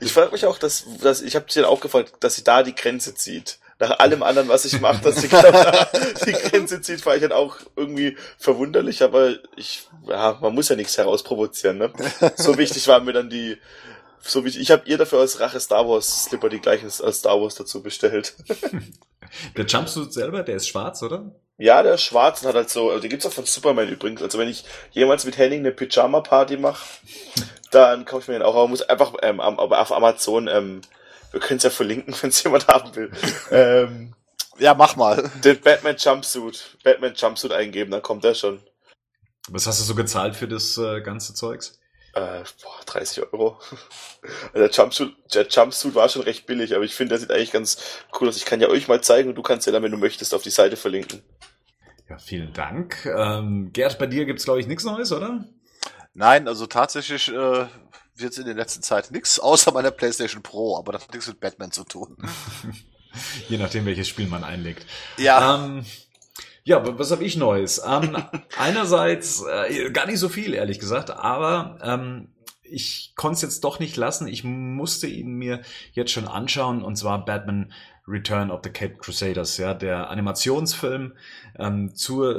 Ich 0.00 0.14
frage 0.14 0.32
mich 0.32 0.46
auch, 0.46 0.56
dass, 0.56 0.86
dass 1.02 1.20
ich 1.20 1.36
habe 1.36 1.44
sie 1.50 1.60
dann 1.60 1.68
auch 1.68 1.82
gefragt, 1.82 2.14
dass 2.20 2.34
sie 2.34 2.44
da 2.44 2.62
die 2.62 2.74
Grenze 2.74 3.14
zieht. 3.14 3.58
Nach 3.80 3.98
allem 3.98 4.22
anderen, 4.22 4.48
was 4.48 4.66
ich 4.66 4.78
mache, 4.80 5.02
dass 5.02 5.22
sie 5.22 5.28
genau 5.28 5.50
da 5.50 5.88
die 6.26 6.32
Grenze 6.32 6.82
zieht, 6.82 7.04
war 7.06 7.16
ich 7.16 7.22
dann 7.22 7.32
auch 7.32 7.56
irgendwie 7.76 8.16
verwunderlich, 8.38 9.02
aber 9.02 9.36
ich, 9.56 9.88
ja, 10.06 10.38
man 10.40 10.54
muss 10.54 10.68
ja 10.68 10.76
nichts 10.76 10.98
herausprovozieren, 10.98 11.78
ne? 11.78 11.92
So 12.36 12.58
wichtig 12.58 12.86
waren 12.88 13.06
mir 13.06 13.14
dann 13.14 13.30
die, 13.30 13.56
so 14.20 14.44
wichtig. 14.44 14.62
Ich 14.62 14.70
habe 14.70 14.82
ihr 14.86 14.98
dafür 14.98 15.20
als 15.20 15.40
Rache 15.40 15.58
Star 15.60 15.88
Wars 15.88 16.24
Slipper 16.24 16.50
die 16.50 16.60
gleichen 16.60 16.90
als 17.02 17.18
Star 17.18 17.40
Wars 17.40 17.54
dazu 17.54 17.82
bestellt. 17.82 18.34
Der 19.56 19.64
Jumpsuit 19.64 20.12
selber, 20.12 20.42
der 20.42 20.56
ist 20.56 20.66
schwarz, 20.66 21.04
oder? 21.04 21.30
Ja, 21.56 21.84
der 21.84 21.94
ist 21.94 22.02
schwarz 22.02 22.42
und 22.42 22.48
hat 22.48 22.56
halt 22.56 22.68
so, 22.68 22.88
also 22.88 23.00
die 23.00 23.08
gibt's 23.08 23.24
auch 23.26 23.32
von 23.32 23.44
Superman 23.44 23.88
übrigens. 23.88 24.22
Also 24.22 24.38
wenn 24.38 24.48
ich 24.48 24.64
jemals 24.90 25.24
mit 25.24 25.38
Henning 25.38 25.60
eine 25.60 25.70
Pyjama-Party 25.70 26.56
mache, 26.56 26.84
dann 27.70 28.04
kaufe 28.04 28.22
ich 28.22 28.28
mir 28.28 28.34
den 28.34 28.42
auch. 28.42 28.56
Aber 28.56 28.66
muss 28.66 28.82
einfach 28.82 29.12
ähm, 29.22 29.38
auf 29.38 29.92
Amazon, 29.92 30.48
ähm, 30.48 30.80
wir 31.30 31.40
können 31.40 31.58
es 31.58 31.64
ja 31.64 31.70
verlinken, 31.70 32.14
wenn 32.20 32.30
es 32.30 32.42
jemand 32.42 32.68
haben 32.68 32.94
will. 32.96 33.10
ähm, 33.50 34.14
Ja, 34.58 34.74
mach 34.74 34.96
mal. 34.96 35.30
den 35.44 35.60
Batman 35.60 35.96
Jumpsuit, 35.96 36.78
Batman 36.84 37.14
Jumpsuit 37.14 37.52
eingeben, 37.52 37.90
dann 37.90 38.02
kommt 38.02 38.24
der 38.24 38.34
schon. 38.34 38.60
Was 39.48 39.66
hast 39.66 39.80
du 39.80 39.84
so 39.84 39.94
gezahlt 39.94 40.36
für 40.36 40.46
das 40.48 40.76
äh, 40.78 41.00
ganze 41.00 41.34
Zeugs? 41.34 41.78
Äh, 42.12 42.42
boah, 42.62 42.80
30 42.86 43.22
Euro. 43.32 43.58
Also 44.52 44.58
der 44.58 44.70
Jumpsuit, 44.70 45.14
der 45.34 45.46
Jumpsuit 45.48 45.94
war 45.94 46.08
schon 46.10 46.20
recht 46.22 46.44
billig, 46.44 46.74
aber 46.74 46.84
ich 46.84 46.94
finde, 46.94 47.10
der 47.10 47.20
sieht 47.20 47.30
eigentlich 47.30 47.52
ganz 47.52 47.78
cool 48.20 48.28
aus. 48.28 48.36
Ich 48.36 48.44
kann 48.44 48.60
ja 48.60 48.68
euch 48.68 48.86
mal 48.86 49.00
zeigen 49.00 49.30
und 49.30 49.34
du 49.36 49.40
kannst 49.42 49.66
ja 49.66 49.72
dann, 49.72 49.82
wenn 49.82 49.92
du 49.92 49.96
möchtest, 49.96 50.34
auf 50.34 50.42
die 50.42 50.50
Seite 50.50 50.76
verlinken. 50.76 51.22
Ja, 52.10 52.18
vielen 52.18 52.52
Dank. 52.52 53.06
Ähm, 53.06 53.70
Gerd, 53.72 53.98
bei 53.98 54.06
dir 54.06 54.26
gibt's 54.26 54.44
glaube 54.44 54.60
ich, 54.60 54.66
nichts 54.66 54.84
Neues, 54.84 55.10
oder? 55.12 55.44
Nein, 56.12 56.48
also 56.48 56.66
tatsächlich 56.66 57.28
äh, 57.32 57.66
wird 58.20 58.36
in 58.38 58.44
der 58.46 58.54
letzten 58.54 58.82
Zeit 58.82 59.10
nichts 59.10 59.38
außer 59.38 59.72
meiner 59.72 59.90
PlayStation 59.90 60.42
Pro, 60.42 60.76
aber 60.78 60.92
das 60.92 61.02
hat 61.04 61.12
nichts 61.12 61.28
mit 61.28 61.40
Batman 61.40 61.72
zu 61.72 61.84
tun. 61.84 62.16
Je 63.48 63.58
nachdem, 63.58 63.86
welches 63.86 64.08
Spiel 64.08 64.26
man 64.28 64.44
einlegt. 64.44 64.86
Ja, 65.18 65.56
Ähm, 65.64 65.84
ja, 66.62 66.86
wa- 66.86 66.94
was 66.98 67.10
habe 67.10 67.24
ich 67.24 67.36
Neues? 67.36 67.82
Ähm, 67.84 68.16
einerseits 68.58 69.42
äh, 69.44 69.90
gar 69.90 70.06
nicht 70.06 70.18
so 70.20 70.28
viel, 70.28 70.54
ehrlich 70.54 70.78
gesagt, 70.78 71.10
aber 71.10 71.78
ähm, 71.82 72.28
ich 72.62 73.14
konnte 73.16 73.34
es 73.36 73.42
jetzt 73.42 73.64
doch 73.64 73.80
nicht 73.80 73.96
lassen. 73.96 74.28
Ich 74.28 74.44
musste 74.44 75.08
ihn 75.08 75.32
mir 75.32 75.62
jetzt 75.92 76.12
schon 76.12 76.28
anschauen, 76.28 76.82
und 76.84 76.94
zwar 76.96 77.24
Batman 77.24 77.72
Return 78.06 78.50
of 78.52 78.60
the 78.62 78.70
Cape 78.70 78.94
Crusaders, 78.96 79.56
ja, 79.56 79.74
der 79.74 80.10
Animationsfilm 80.10 81.14
ähm, 81.58 81.94
zur 81.96 82.36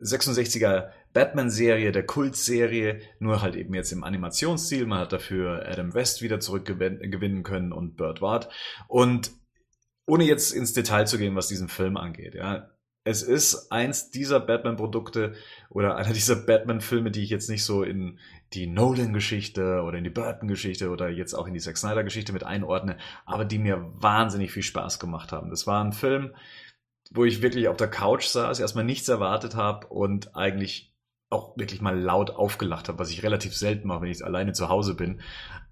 66er 0.00 0.90
Batman-Serie, 1.12 1.92
der 1.92 2.06
Kultserie, 2.06 3.00
nur 3.18 3.42
halt 3.42 3.56
eben 3.56 3.74
jetzt 3.74 3.92
im 3.92 4.04
Animationsstil. 4.04 4.86
Man 4.86 5.00
hat 5.00 5.12
dafür 5.12 5.66
Adam 5.68 5.94
West 5.94 6.22
wieder 6.22 6.40
zurückgewinnen 6.40 7.42
können 7.42 7.72
und 7.72 7.96
Burt 7.96 8.22
Ward. 8.22 8.48
Und 8.88 9.30
ohne 10.06 10.24
jetzt 10.24 10.52
ins 10.52 10.72
Detail 10.72 11.06
zu 11.06 11.18
gehen, 11.18 11.36
was 11.36 11.48
diesen 11.48 11.68
Film 11.68 11.96
angeht, 11.96 12.34
ja, 12.34 12.70
es 13.04 13.22
ist 13.22 13.72
eins 13.72 14.10
dieser 14.10 14.38
Batman-Produkte 14.38 15.34
oder 15.70 15.96
einer 15.96 16.12
dieser 16.12 16.36
Batman-Filme, 16.36 17.10
die 17.10 17.22
ich 17.24 17.30
jetzt 17.30 17.50
nicht 17.50 17.64
so 17.64 17.82
in 17.82 18.18
die 18.52 18.66
Nolan-Geschichte 18.66 19.82
oder 19.82 19.98
in 19.98 20.04
die 20.04 20.10
Burton-Geschichte 20.10 20.90
oder 20.90 21.08
jetzt 21.08 21.34
auch 21.34 21.48
in 21.48 21.54
die 21.54 21.60
Zack 21.60 21.78
Snyder-Geschichte 21.78 22.32
mit 22.32 22.44
einordne, 22.44 22.96
aber 23.24 23.44
die 23.44 23.58
mir 23.58 23.90
wahnsinnig 23.94 24.52
viel 24.52 24.62
Spaß 24.62 25.00
gemacht 25.00 25.32
haben. 25.32 25.50
Das 25.50 25.66
war 25.66 25.84
ein 25.84 25.92
Film, 25.92 26.32
wo 27.10 27.24
ich 27.24 27.42
wirklich 27.42 27.68
auf 27.68 27.76
der 27.76 27.88
Couch 27.88 28.26
saß, 28.26 28.60
erstmal 28.60 28.84
nichts 28.84 29.08
erwartet 29.08 29.56
habe 29.56 29.88
und 29.88 30.36
eigentlich 30.36 30.91
auch 31.32 31.56
wirklich 31.56 31.80
mal 31.80 31.98
laut 31.98 32.30
aufgelacht 32.30 32.88
habe, 32.88 32.98
was 32.98 33.10
ich 33.10 33.22
relativ 33.22 33.54
selten 33.54 33.88
mache, 33.88 34.02
wenn 34.02 34.10
ich 34.10 34.24
alleine 34.24 34.52
zu 34.52 34.68
Hause 34.68 34.94
bin. 34.94 35.20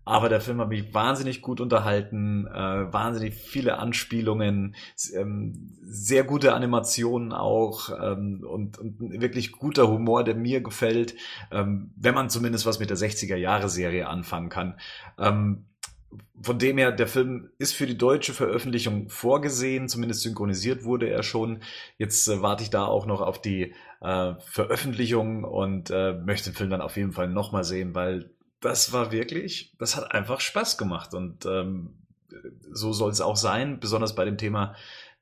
Aber 0.05 0.29
der 0.29 0.41
Film 0.41 0.61
hat 0.61 0.71
mich 0.71 0.93
wahnsinnig 0.95 1.43
gut 1.43 1.61
unterhalten, 1.61 2.47
äh, 2.47 2.93
wahnsinnig 2.93 3.35
viele 3.35 3.79
Anspielungen, 3.79 4.75
ähm, 5.15 5.77
sehr 5.83 6.25
gute 6.25 6.55
Animationen 6.55 7.33
auch 7.33 7.91
ähm, 7.91 8.43
und, 8.45 8.79
und 8.79 8.99
wirklich 8.99 9.53
guter 9.53 9.89
Humor, 9.89 10.25
der 10.25 10.35
mir 10.35 10.63
gefällt, 10.63 11.15
ähm, 11.53 11.93
wenn 11.97 12.15
man 12.15 12.31
zumindest 12.31 12.67
was 12.67 12.81
mit 12.81 12.91
der 12.91 12.97
60er 12.97 13.37
Jahre 13.37 13.69
Serie 13.69 14.09
anfangen 14.09 14.49
kann. 14.49 14.75
Ähm, 15.19 15.67
von 16.43 16.59
dem 16.59 16.79
her, 16.79 16.93
der 16.93 17.07
Film 17.07 17.51
ist 17.59 17.75
für 17.75 17.87
die 17.87 17.99
deutsche 17.99 18.33
Veröffentlichung 18.33 19.09
vorgesehen, 19.09 19.89
zumindest 19.89 20.23
synchronisiert 20.23 20.85
wurde 20.85 21.09
er 21.09 21.23
schon. 21.23 21.63
Jetzt 21.99 22.27
äh, 22.29 22.43
warte 22.43 22.63
ich 22.63 22.71
da 22.71 22.85
auch 22.87 23.07
noch 23.07 23.21
auf 23.21 23.41
die 23.41 23.75
äh, 24.01 24.35
Veröffentlichung 24.39 25.45
und 25.45 25.91
äh, 25.91 26.15
möchte 26.15 26.51
den 26.51 26.57
Film 26.57 26.71
dann 26.71 26.81
auf 26.81 26.97
jeden 26.97 27.13
Fall 27.13 27.29
nochmal 27.29 27.65
sehen, 27.65 27.95
weil 27.95 28.31
das 28.61 28.93
war 28.93 29.13
wirklich, 29.13 29.75
das 29.79 29.97
hat 29.97 30.13
einfach 30.13 30.41
Spaß 30.41 30.79
gemacht 30.79 31.15
und 31.15 31.47
ähm, 31.47 31.95
so 32.71 32.93
soll 32.93 33.11
es 33.11 33.21
auch 33.21 33.37
sein, 33.37 33.81
besonders 33.81 34.15
bei 34.15 34.25
dem 34.25 34.39
Thema 34.39 34.75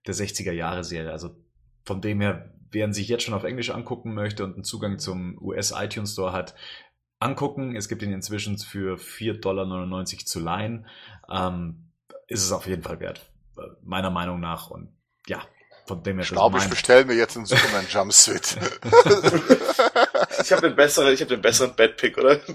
der 0.06 0.15
60er 0.15 0.52
Jahre 0.52 0.85
Serie. 0.85 1.12
Also 1.12 1.36
von 1.85 2.01
dem 2.01 2.20
her, 2.20 2.52
wer 2.70 2.93
sich 2.93 3.09
jetzt 3.09 3.24
schon 3.24 3.35
auf 3.35 3.44
Englisch 3.44 3.70
angucken 3.70 4.15
möchte 4.15 4.44
und 4.44 4.55
einen 4.55 4.65
Zugang 4.65 4.98
zum 4.98 5.39
US 5.40 5.73
iTunes 5.77 6.12
Store 6.12 6.32
hat, 6.32 6.55
angucken. 7.20 7.76
Es 7.76 7.88
gibt 7.88 8.02
ihn 8.02 8.12
inzwischen 8.12 8.58
für 8.58 8.96
4,99 8.96 9.40
Dollar 9.40 10.06
zu 10.24 10.40
leihen. 10.40 10.86
Ähm, 11.30 11.90
ist 12.26 12.44
es 12.44 12.52
auf 12.52 12.66
jeden 12.66 12.82
Fall 12.82 13.00
wert, 13.00 13.30
meiner 13.82 14.10
Meinung 14.10 14.40
nach. 14.40 14.70
Und 14.70 14.92
ja, 15.26 15.40
von 15.86 16.02
dem 16.02 16.16
her. 16.16 16.24
Ich 16.24 16.30
glaube, 16.30 16.58
ich 16.58 16.68
bestelle 16.68 17.04
mir 17.04 17.14
jetzt 17.14 17.36
einen 17.36 17.46
Superman 17.46 17.86
Jumpsuit. 17.88 18.58
ich 20.42 20.52
habe 20.52 20.68
den 20.68 20.76
besseren, 20.76 21.12
ich 21.12 21.20
habe 21.20 21.30
den 21.30 21.42
besseren 21.42 21.74
Bedpick, 21.74 22.18
oder? 22.18 22.40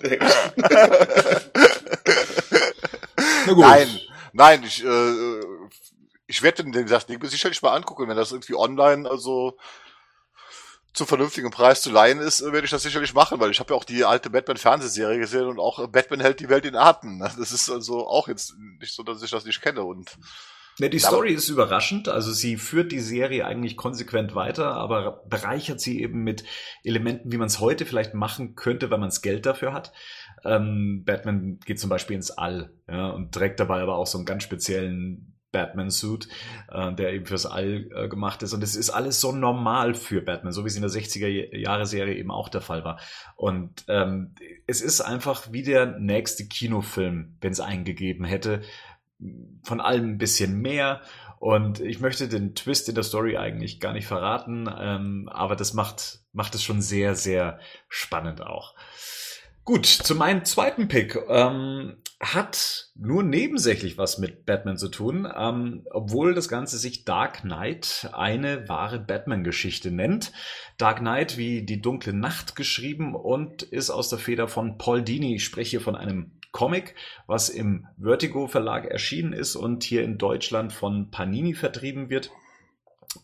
Nein, 3.45 3.99
nein, 4.31 4.63
ich, 4.63 4.83
äh, 4.85 5.41
ich 6.27 6.41
werde 6.41 6.63
den, 6.63 6.71
den 6.71 6.87
Ding 6.87 7.23
sicherlich 7.25 7.61
mal 7.61 7.75
angucken, 7.75 8.07
wenn 8.07 8.15
das 8.15 8.31
irgendwie 8.31 8.55
online, 8.55 9.09
also 9.09 9.57
zum 10.93 11.07
vernünftigen 11.07 11.49
Preis 11.51 11.81
zu 11.81 11.91
leihen 11.91 12.19
ist, 12.19 12.41
äh, 12.41 12.51
werde 12.53 12.65
ich 12.65 12.71
das 12.71 12.83
sicherlich 12.83 13.13
machen, 13.13 13.39
weil 13.39 13.51
ich 13.51 13.59
habe 13.59 13.73
ja 13.73 13.77
auch 13.77 13.83
die 13.83 14.05
alte 14.05 14.29
Batman-Fernsehserie 14.29 15.19
gesehen 15.19 15.47
und 15.47 15.59
auch 15.59 15.87
Batman 15.87 16.19
hält 16.21 16.39
die 16.39 16.49
Welt 16.49 16.65
in 16.65 16.75
Atem. 16.75 17.19
Das 17.43 17.51
ist 17.51 17.69
also 17.69 18.07
auch 18.07 18.27
jetzt 18.27 18.55
nicht 18.79 18.93
so, 18.93 19.03
dass 19.03 19.23
ich 19.23 19.31
das 19.31 19.45
nicht 19.45 19.61
kenne 19.61 19.83
und 19.83 20.17
Ne, 20.79 20.89
die 20.89 20.99
Story 20.99 21.31
ist 21.33 21.49
überraschend. 21.49 22.09
Also 22.09 22.31
sie 22.31 22.57
führt 22.57 22.91
die 22.91 22.99
Serie 22.99 23.45
eigentlich 23.45 23.77
konsequent 23.77 24.33
weiter, 24.33 24.73
aber 24.73 25.23
bereichert 25.29 25.79
sie 25.79 26.01
eben 26.01 26.23
mit 26.23 26.43
Elementen, 26.83 27.31
wie 27.31 27.37
man 27.37 27.45
es 27.45 27.59
heute 27.59 27.85
vielleicht 27.85 28.15
machen 28.15 28.55
könnte, 28.55 28.89
wenn 28.89 28.99
man 28.99 29.09
das 29.09 29.21
Geld 29.21 29.45
dafür 29.45 29.71
hat. 29.71 29.93
Ähm, 30.43 31.03
Batman 31.05 31.59
geht 31.59 31.79
zum 31.79 31.91
Beispiel 31.91 32.15
ins 32.15 32.31
All 32.31 32.73
ja, 32.89 33.11
und 33.11 33.33
trägt 33.33 33.59
dabei 33.59 33.81
aber 33.81 33.97
auch 33.97 34.07
so 34.07 34.17
einen 34.17 34.25
ganz 34.25 34.43
speziellen 34.43 35.32
Batman-Suit, 35.53 36.27
äh, 36.69 36.93
der 36.93 37.13
eben 37.13 37.25
fürs 37.25 37.45
All 37.45 37.89
äh, 37.95 38.09
gemacht 38.09 38.43
ist. 38.43 38.51
Und 38.51 38.61
es 38.61 38.75
ist 38.75 38.89
alles 38.89 39.21
so 39.21 39.31
normal 39.31 39.95
für 39.95 40.21
Batman, 40.21 40.51
so 40.51 40.65
wie 40.65 40.67
es 40.67 40.75
in 40.75 40.81
der 40.81 40.91
60er-Jahre-Serie 40.91 42.15
eben 42.15 42.31
auch 42.31 42.49
der 42.49 42.59
Fall 42.59 42.83
war. 42.83 42.99
Und 43.37 43.85
ähm, 43.87 44.35
es 44.67 44.81
ist 44.81 44.99
einfach 44.99 45.53
wie 45.53 45.63
der 45.63 45.97
nächste 45.99 46.45
Kinofilm, 46.45 47.37
wenn 47.39 47.53
es 47.53 47.61
einen 47.61 47.85
gegeben 47.85 48.25
hätte. 48.25 48.61
Von 49.63 49.79
allem 49.79 50.11
ein 50.11 50.17
bisschen 50.17 50.61
mehr. 50.61 50.99
Und 51.39 51.79
ich 51.79 51.99
möchte 51.99 52.27
den 52.27 52.55
Twist 52.55 52.89
in 52.89 52.95
der 52.95 53.03
Story 53.03 53.37
eigentlich 53.37 53.79
gar 53.79 53.93
nicht 53.93 54.07
verraten, 54.07 54.69
ähm, 54.79 55.29
aber 55.29 55.55
das 55.55 55.73
macht, 55.73 56.19
macht 56.31 56.55
es 56.55 56.63
schon 56.63 56.81
sehr, 56.81 57.15
sehr 57.15 57.59
spannend 57.89 58.41
auch. 58.41 58.75
Gut, 59.65 59.85
zu 59.85 60.15
meinem 60.15 60.43
zweiten 60.43 60.89
Pick. 60.89 61.17
Ähm, 61.29 61.95
hat 62.19 62.89
nur 62.95 63.23
nebensächlich 63.23 63.97
was 63.97 64.17
mit 64.17 64.45
Batman 64.45 64.77
zu 64.77 64.89
tun, 64.89 65.25
ähm, 65.33 65.85
obwohl 65.89 66.33
das 66.33 66.49
Ganze 66.49 66.77
sich 66.77 67.05
Dark 67.05 67.41
Knight 67.41 68.09
eine 68.11 68.67
wahre 68.67 68.99
Batman-Geschichte 68.99 69.89
nennt. 69.89 70.33
Dark 70.77 70.99
Knight 70.99 71.37
wie 71.37 71.61
die 71.63 71.81
dunkle 71.81 72.11
Nacht 72.11 72.57
geschrieben 72.57 73.15
und 73.15 73.63
ist 73.63 73.89
aus 73.89 74.09
der 74.09 74.19
Feder 74.19 74.49
von 74.49 74.77
Paul 74.77 75.01
Dini. 75.01 75.35
Ich 75.35 75.45
spreche 75.45 75.71
hier 75.71 75.81
von 75.81 75.95
einem 75.95 76.31
Comic, 76.51 76.95
was 77.25 77.47
im 77.47 77.87
Vertigo 77.97 78.47
Verlag 78.47 78.85
erschienen 78.85 79.31
ist 79.31 79.55
und 79.55 79.85
hier 79.85 80.03
in 80.03 80.17
Deutschland 80.17 80.73
von 80.73 81.09
Panini 81.09 81.53
vertrieben 81.53 82.09
wird. 82.09 82.31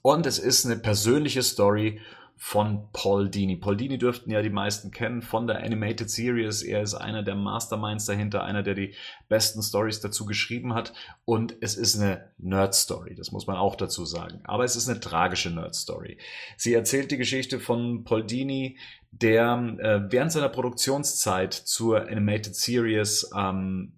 Und 0.02 0.26
es 0.26 0.40
ist 0.40 0.66
eine 0.66 0.78
persönliche 0.78 1.44
Story 1.44 2.00
von 2.42 2.88
Paul 2.94 3.30
Dini. 3.30 3.58
Paul 3.58 3.76
Dini 3.76 3.98
dürften 3.98 4.32
ja 4.32 4.42
die 4.42 4.50
meisten 4.50 4.92
kennen 4.92 5.22
von 5.22 5.46
der 5.46 5.62
Animated 5.62 6.10
Series. 6.10 6.64
Er 6.64 6.82
ist 6.82 6.96
einer 6.96 7.22
der 7.22 7.36
Masterminds 7.36 8.06
dahinter, 8.06 8.46
einer, 8.46 8.64
der 8.64 8.76
die 8.76 8.96
besten 9.28 9.62
Stories 9.62 10.00
dazu 10.00 10.26
geschrieben 10.26 10.74
hat. 10.74 10.94
Und 11.26 11.58
es 11.60 11.76
ist 11.76 12.00
eine 12.00 12.32
Nerd-Story, 12.38 13.14
das 13.14 13.34
muss 13.34 13.46
man 13.46 13.58
auch 13.58 13.76
dazu 13.76 14.06
sagen. 14.06 14.40
Aber 14.46 14.64
es 14.64 14.78
ist 14.78 14.88
eine 14.88 15.02
tragische 15.02 15.52
Nerd-Story. 15.52 16.18
Sie 16.56 16.74
erzählt 16.74 17.12
die 17.12 17.18
Geschichte 17.18 17.60
von 17.60 18.06
Paul 18.06 18.26
Dini, 18.26 18.78
der 19.12 19.76
äh, 19.78 20.02
während 20.10 20.32
seiner 20.32 20.50
Produktionszeit 20.50 21.54
zur 21.54 22.08
Animated 22.08 22.56
Series 22.56 23.30
ähm, 23.38 23.98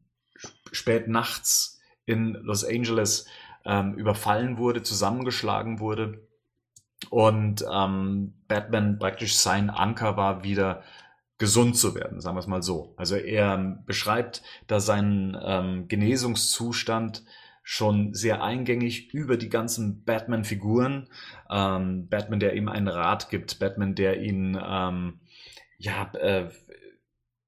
spät 0.72 1.08
nachts 1.08 1.80
in 2.08 2.34
Los 2.42 2.66
Angeles 2.66 3.28
ähm, 3.66 3.94
überfallen 3.94 4.58
wurde, 4.58 4.82
zusammengeschlagen 4.82 5.80
wurde 5.80 6.28
und 7.12 7.66
ähm, 7.70 8.34
Batman 8.48 8.98
praktisch 8.98 9.36
sein 9.36 9.70
Anker 9.70 10.16
war, 10.16 10.46
wieder 10.46 10.82
gesund 11.38 11.76
zu 11.76 11.94
werden, 11.94 12.22
sagen 12.22 12.38
wir 12.38 12.40
es 12.40 12.48
mal 12.48 12.64
so. 12.64 12.94
Also 12.96 13.18
er 13.18 13.84
beschreibt 13.86 14.42
da 14.68 14.80
seinen 14.80 15.38
ähm, 15.44 15.90
Genesungszustand 15.90 17.26
schon 17.64 18.14
sehr 18.14 18.42
eingängig 18.42 19.14
über 19.14 19.36
die 19.36 19.50
ganzen 19.50 20.06
Batman-Figuren. 20.06 21.10
Ähm, 21.50 22.08
Batman, 22.08 22.40
der 22.40 22.54
ihm 22.56 22.70
einen 22.70 22.88
Rat 22.88 23.30
gibt, 23.30 23.60
Batman, 23.60 23.94
der 23.94 24.22
ihn 24.22 24.58
ähm, 24.66 25.20
ja 25.78 26.14
äh, 26.14 26.48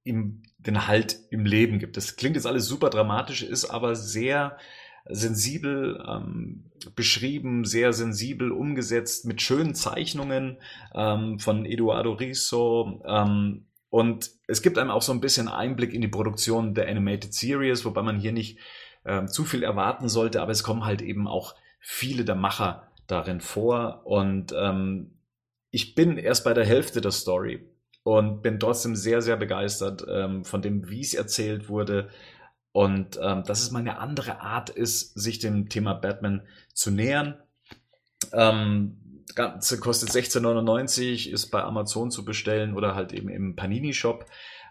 ihm 0.03 0.43
den 0.57 0.87
Halt 0.87 1.17
im 1.29 1.45
Leben 1.45 1.79
gibt. 1.79 1.95
Das 1.95 2.17
klingt 2.17 2.35
jetzt 2.35 2.47
alles 2.47 2.65
super 2.65 2.89
dramatisch, 2.89 3.43
ist 3.43 3.63
aber 3.65 3.95
sehr 3.95 4.57
sensibel 5.05 6.03
ähm, 6.07 6.65
beschrieben, 6.95 7.65
sehr 7.65 7.93
sensibel 7.93 8.51
umgesetzt 8.51 9.25
mit 9.25 9.41
schönen 9.41 9.75
Zeichnungen 9.75 10.57
ähm, 10.93 11.39
von 11.39 11.65
Eduardo 11.65 12.13
Riso. 12.13 13.01
Ähm, 13.05 13.65
und 13.89 14.31
es 14.47 14.61
gibt 14.61 14.77
einem 14.77 14.91
auch 14.91 15.01
so 15.01 15.11
ein 15.11 15.21
bisschen 15.21 15.47
Einblick 15.47 15.93
in 15.93 16.01
die 16.01 16.07
Produktion 16.07 16.73
der 16.73 16.87
Animated 16.87 17.33
Series, 17.33 17.85
wobei 17.85 18.01
man 18.01 18.19
hier 18.19 18.31
nicht 18.31 18.57
ähm, 19.05 19.27
zu 19.27 19.43
viel 19.43 19.63
erwarten 19.63 20.09
sollte, 20.09 20.41
aber 20.41 20.51
es 20.51 20.63
kommen 20.63 20.85
halt 20.85 21.01
eben 21.01 21.27
auch 21.27 21.55
viele 21.79 22.25
der 22.25 22.35
Macher 22.35 22.87
darin 23.07 23.41
vor. 23.41 24.01
Und 24.05 24.53
ähm, 24.57 25.11
ich 25.69 25.95
bin 25.95 26.17
erst 26.17 26.43
bei 26.43 26.53
der 26.53 26.65
Hälfte 26.65 27.01
der 27.01 27.11
Story 27.11 27.67
und 28.03 28.41
bin 28.41 28.59
trotzdem 28.59 28.95
sehr, 28.95 29.21
sehr 29.21 29.37
begeistert 29.37 30.05
ähm, 30.09 30.43
von 30.43 30.61
dem, 30.61 30.89
wie 30.89 31.01
es 31.01 31.13
erzählt 31.13 31.69
wurde, 31.69 32.09
und 32.73 33.19
ähm, 33.21 33.43
dass 33.43 33.61
es 33.61 33.71
mal 33.71 33.79
eine 33.79 33.99
andere 33.99 34.41
Art 34.41 34.69
ist, 34.69 35.17
sich 35.17 35.39
dem 35.39 35.69
Thema 35.69 35.93
Batman 35.93 36.41
zu 36.73 36.91
nähern. 36.91 37.35
Ähm, 38.33 38.97
Ganze 39.35 39.79
kostet 39.79 40.09
16,99, 40.09 41.29
ist 41.29 41.47
bei 41.47 41.63
Amazon 41.63 42.11
zu 42.11 42.25
bestellen 42.25 42.75
oder 42.75 42.93
halt 42.93 43.13
eben 43.13 43.29
im 43.29 43.55
Panini-Shop. 43.55 44.25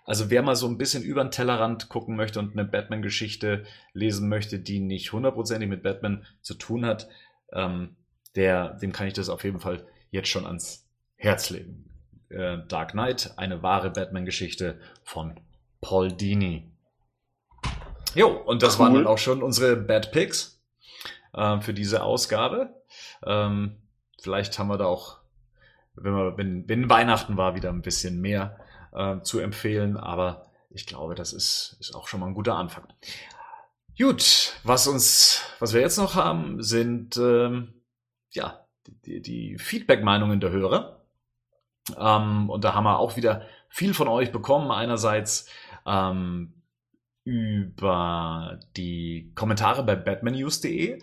Also 0.04 0.30
wer 0.30 0.42
mal 0.42 0.56
so 0.56 0.66
ein 0.66 0.78
bisschen 0.78 1.02
über 1.04 1.22
den 1.22 1.30
Tellerrand 1.30 1.88
gucken 1.88 2.16
möchte 2.16 2.40
und 2.40 2.52
eine 2.52 2.64
Batman-Geschichte 2.64 3.64
lesen 3.92 4.28
möchte, 4.28 4.58
die 4.58 4.80
nicht 4.80 5.12
hundertprozentig 5.12 5.68
mit 5.68 5.82
Batman 5.82 6.26
zu 6.40 6.54
tun 6.54 6.84
hat, 6.84 7.08
ähm, 7.52 7.96
der, 8.34 8.74
dem 8.74 8.92
kann 8.92 9.06
ich 9.06 9.14
das 9.14 9.28
auf 9.28 9.44
jeden 9.44 9.60
Fall 9.60 9.86
jetzt 10.10 10.28
schon 10.28 10.46
ans 10.46 10.88
Herz 11.14 11.50
legen. 11.50 11.88
Äh, 12.30 12.58
Dark 12.66 12.92
Knight, 12.92 13.34
eine 13.36 13.62
wahre 13.62 13.90
Batman-Geschichte 13.90 14.80
von 15.04 15.38
Paul 15.80 16.10
Dini. 16.10 16.71
Jo, 18.14 18.28
und 18.28 18.62
das 18.62 18.74
cool. 18.74 18.84
waren 18.84 18.94
dann 18.94 19.06
auch 19.06 19.18
schon 19.18 19.42
unsere 19.42 19.76
Bad 19.76 20.12
Picks 20.12 20.60
äh, 21.32 21.60
für 21.60 21.74
diese 21.74 22.02
Ausgabe. 22.02 22.74
Ähm, 23.24 23.76
vielleicht 24.20 24.58
haben 24.58 24.68
wir 24.68 24.78
da 24.78 24.86
auch, 24.86 25.18
wenn, 25.94 26.12
wir, 26.14 26.36
wenn, 26.36 26.68
wenn 26.68 26.90
Weihnachten 26.90 27.36
war, 27.36 27.54
wieder 27.54 27.70
ein 27.70 27.82
bisschen 27.82 28.20
mehr 28.20 28.58
äh, 28.92 29.20
zu 29.20 29.40
empfehlen, 29.40 29.96
aber 29.96 30.46
ich 30.70 30.86
glaube, 30.86 31.14
das 31.14 31.32
ist, 31.32 31.76
ist 31.80 31.94
auch 31.94 32.08
schon 32.08 32.20
mal 32.20 32.26
ein 32.26 32.34
guter 32.34 32.56
Anfang. 32.56 32.84
Gut, 33.98 34.54
was 34.64 34.86
uns, 34.86 35.42
was 35.58 35.74
wir 35.74 35.80
jetzt 35.82 35.98
noch 35.98 36.14
haben, 36.14 36.62
sind 36.62 37.16
ähm, 37.18 37.74
ja 38.30 38.66
die, 39.04 39.20
die 39.20 39.58
Feedback-Meinungen 39.58 40.40
der 40.40 40.50
Hörer. 40.50 41.02
Ähm, 41.98 42.48
und 42.48 42.64
da 42.64 42.74
haben 42.74 42.84
wir 42.84 42.98
auch 42.98 43.16
wieder 43.16 43.46
viel 43.68 43.92
von 43.92 44.08
euch 44.08 44.32
bekommen. 44.32 44.70
Einerseits 44.70 45.48
ähm, 45.86 46.54
über 47.24 48.58
die 48.76 49.32
Kommentare 49.34 49.84
bei 49.84 49.94
batmannews.de. 49.94 51.00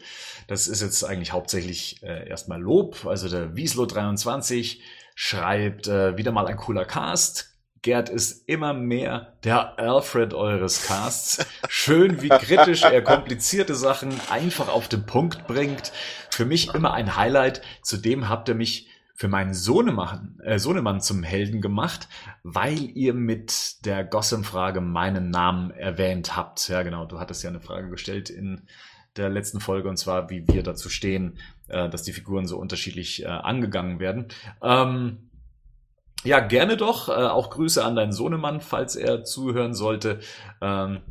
Das 0.48 0.68
ist 0.68 0.82
jetzt 0.82 1.04
eigentlich 1.04 1.32
hauptsächlich 1.32 2.04
äh, 2.04 2.28
erstmal 2.28 2.62
Lob. 2.62 3.06
Also 3.06 3.30
der 3.30 3.54
Wieslo23 3.54 4.80
schreibt 5.16 5.88
äh, 5.88 6.18
wieder 6.18 6.32
mal 6.32 6.48
ein 6.48 6.58
cooler 6.58 6.86
Cast. 6.86 7.50
Gerd 7.82 8.10
ist 8.10 8.50
immer 8.50 8.74
mehr 8.74 9.38
der 9.46 9.80
Alfred 9.80 10.34
eures 10.34 10.86
Casts. 10.86 11.46
Schön, 11.70 12.22
wie 12.22 12.28
kritisch 12.28 12.84
er 12.84 13.02
komplizierte 13.02 13.74
Sachen 13.74 14.14
einfach 14.30 14.68
auf 14.68 14.90
den 14.90 15.06
Punkt 15.06 15.48
bringt. 15.48 15.94
Für 16.30 16.44
mich 16.46 16.74
immer 16.74 16.94
ein 16.94 17.16
Highlight. 17.16 17.62
Zudem 17.82 18.28
habt 18.28 18.50
ihr 18.50 18.56
mich 18.56 18.90
für 19.20 19.28
meinen 19.28 19.54
Sohnemann, 19.54 20.40
äh, 20.46 20.60
Sohnemann 20.60 21.02
zum 21.02 21.24
Helden 21.24 21.60
gemacht, 21.60 22.08
weil 22.44 22.80
ihr 22.96 23.14
mit 23.14 23.86
der 23.86 24.06
Gossam-Frage 24.06 24.80
meinen 24.80 25.30
Namen 25.30 25.72
erwähnt 25.72 26.38
habt. 26.38 26.70
Ja, 26.70 26.84
genau, 26.84 27.06
du 27.06 27.20
hattest 27.20 27.44
ja 27.44 27.50
eine 27.50 27.60
Frage 27.60 27.90
gestellt 27.90 28.30
in 28.30 28.62
der 29.18 29.28
letzten 29.28 29.60
Folge 29.60 29.90
und 29.90 29.98
zwar, 29.98 30.30
wie 30.30 30.48
wir 30.48 30.64
dazu 30.64 30.88
stehen, 30.88 31.38
äh, 31.68 31.90
dass 31.90 32.04
die 32.04 32.14
Figuren 32.14 32.48
so 32.48 32.58
unterschiedlich 32.58 33.24
äh, 33.24 33.28
angegangen 33.28 34.00
werden. 34.00 34.28
Ähm, 34.64 35.30
ja, 36.24 36.40
gerne 36.40 36.78
doch. 36.78 37.10
Äh, 37.10 37.12
auch 37.12 37.50
Grüße 37.50 37.84
an 37.84 37.98
deinen 37.98 38.14
Sohnemann, 38.14 38.62
falls 38.62 38.96
er 38.96 39.26
zuhören 39.26 39.74
sollte. 39.74 40.22
Ähm, 40.62 41.02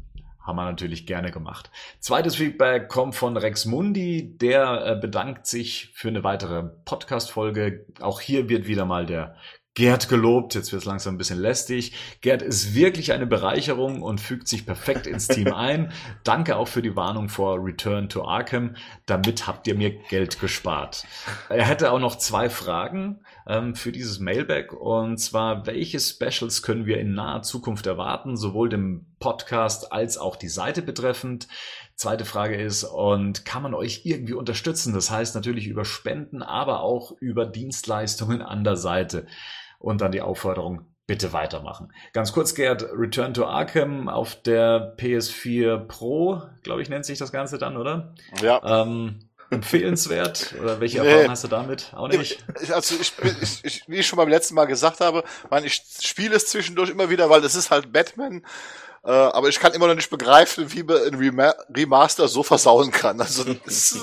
haben 0.49 0.57
wir 0.57 0.65
natürlich 0.65 1.07
gerne 1.07 1.31
gemacht. 1.31 1.70
Zweites 2.01 2.37
Feedback 2.37 2.89
kommt 2.89 3.15
von 3.15 3.37
Rex 3.37 3.66
Mundi. 3.66 4.37
Der 4.39 4.87
äh, 4.87 5.01
bedankt 5.01 5.47
sich 5.47 5.93
für 5.95 6.09
eine 6.09 6.25
weitere 6.25 6.65
Podcast-Folge. 6.85 7.87
Auch 8.01 8.20
hier 8.20 8.49
wird 8.49 8.66
wieder 8.66 8.85
mal 8.85 9.07
der 9.07 9.37
Gerd 9.75 10.09
gelobt. 10.09 10.57
Jetzt 10.57 10.73
wird 10.73 10.83
es 10.83 10.87
langsam 10.87 11.15
ein 11.15 11.19
bisschen 11.19 11.39
lästig. 11.39 11.93
Gerd 12.20 12.43
ist 12.43 12.75
wirklich 12.75 13.12
eine 13.12 13.27
Bereicherung 13.27 14.03
und 14.03 14.20
fügt 14.20 14.49
sich 14.49 14.66
perfekt 14.66 15.07
ins 15.07 15.29
Team 15.29 15.53
ein. 15.55 15.93
Danke 16.25 16.57
auch 16.57 16.66
für 16.66 16.83
die 16.83 16.97
Warnung 16.97 17.29
vor 17.29 17.65
Return 17.65 18.09
to 18.09 18.27
Arkham. 18.27 18.75
Damit 19.07 19.47
habt 19.47 19.69
ihr 19.69 19.77
mir 19.77 19.91
Geld 20.09 20.41
gespart. 20.41 21.05
Er 21.49 21.65
hätte 21.65 21.93
auch 21.93 22.01
noch 22.01 22.16
zwei 22.16 22.51
Fragen 22.51 23.20
ähm, 23.49 23.75
für 23.75 23.91
dieses 23.91 24.20
Mailback. 24.20 24.73
Und 24.73 25.19
zwar, 25.19 25.66
welche 25.66 25.99
Specials 25.99 26.62
können 26.62 26.87
wir 26.87 26.99
in 27.01 27.15
naher 27.15 27.43
Zukunft 27.43 27.87
erwarten, 27.87 28.37
sowohl 28.37 28.69
dem 28.69 29.07
Podcast 29.19 29.91
als 29.93 30.19
auch 30.19 30.37
die 30.37 30.49
Seite 30.49 30.83
betreffend? 30.83 31.49
Zweite 31.97 32.25
Frage 32.25 32.61
ist, 32.61 32.85
und 32.85 33.45
kann 33.45 33.62
man 33.62 33.75
euch 33.75 34.03
irgendwie 34.05 34.35
unterstützen? 34.35 34.95
Das 34.95 35.11
heißt 35.11 35.35
natürlich 35.35 35.66
über 35.66 35.85
Spenden, 35.85 36.43
aber 36.43 36.81
auch 36.83 37.12
über 37.20 37.47
Dienstleistungen 37.47 38.43
an 38.43 38.62
der 38.62 38.77
Seite 38.77 39.27
und 39.81 40.01
dann 40.01 40.12
die 40.12 40.20
Aufforderung, 40.20 40.87
bitte 41.07 41.33
weitermachen. 41.33 41.93
Ganz 42.12 42.33
kurz, 42.33 42.55
Gerd, 42.55 42.85
Return 42.93 43.33
to 43.35 43.47
Arkham 43.47 44.09
auf 44.09 44.41
der 44.43 44.97
PS4 44.99 45.79
Pro, 45.79 46.43
glaube 46.62 46.83
ich, 46.83 46.91
nennt 46.91 47.07
sich 47.07 47.19
das 47.19 47.33
Ganze 47.33 47.59
dann, 47.59 47.77
oder? 47.77 48.15
Ja. 48.43 48.83
Ähm, 48.83 49.28
empfehlenswert? 49.51 50.55
Oder 50.61 50.81
welche 50.81 50.99
Erfahrung 50.99 51.23
nee. 51.23 51.29
hast 51.29 51.45
du 51.45 51.49
damit? 51.49 51.93
Auch 51.95 52.09
nicht? 52.09 52.45
Ich, 52.61 52.75
also 52.75 52.95
ich, 53.01 53.12
ich, 53.43 53.65
ich, 53.65 53.85
wie 53.87 53.97
ich 53.97 54.07
schon 54.07 54.16
beim 54.16 54.29
letzten 54.29 54.55
Mal 54.55 54.66
gesagt 54.66 55.01
habe, 55.01 55.25
man, 55.51 55.65
ich 55.65 55.83
spiele 56.01 56.37
es 56.37 56.47
zwischendurch 56.47 56.91
immer 56.91 57.11
wieder, 57.11 57.31
weil 57.31 57.45
es 57.45 57.55
ist 57.55 57.70
halt 57.70 57.93
Batman. 57.93 58.43
Äh, 59.05 59.11
aber 59.11 59.49
ich 59.49 59.61
kann 59.61 59.73
immer 59.73 59.87
noch 59.87 59.95
nicht 59.95 60.11
begreifen, 60.11 60.73
wie 60.73 60.83
man 60.83 60.99
ein 61.07 61.75
Remaster 61.75 62.29
so 62.29 62.43
versauen 62.43 62.91
kann. 62.91 63.20
Also 63.20 63.45
ist, 63.65 63.97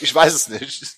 ich 0.00 0.14
weiß 0.14 0.34
es 0.34 0.48
nicht. 0.48 0.96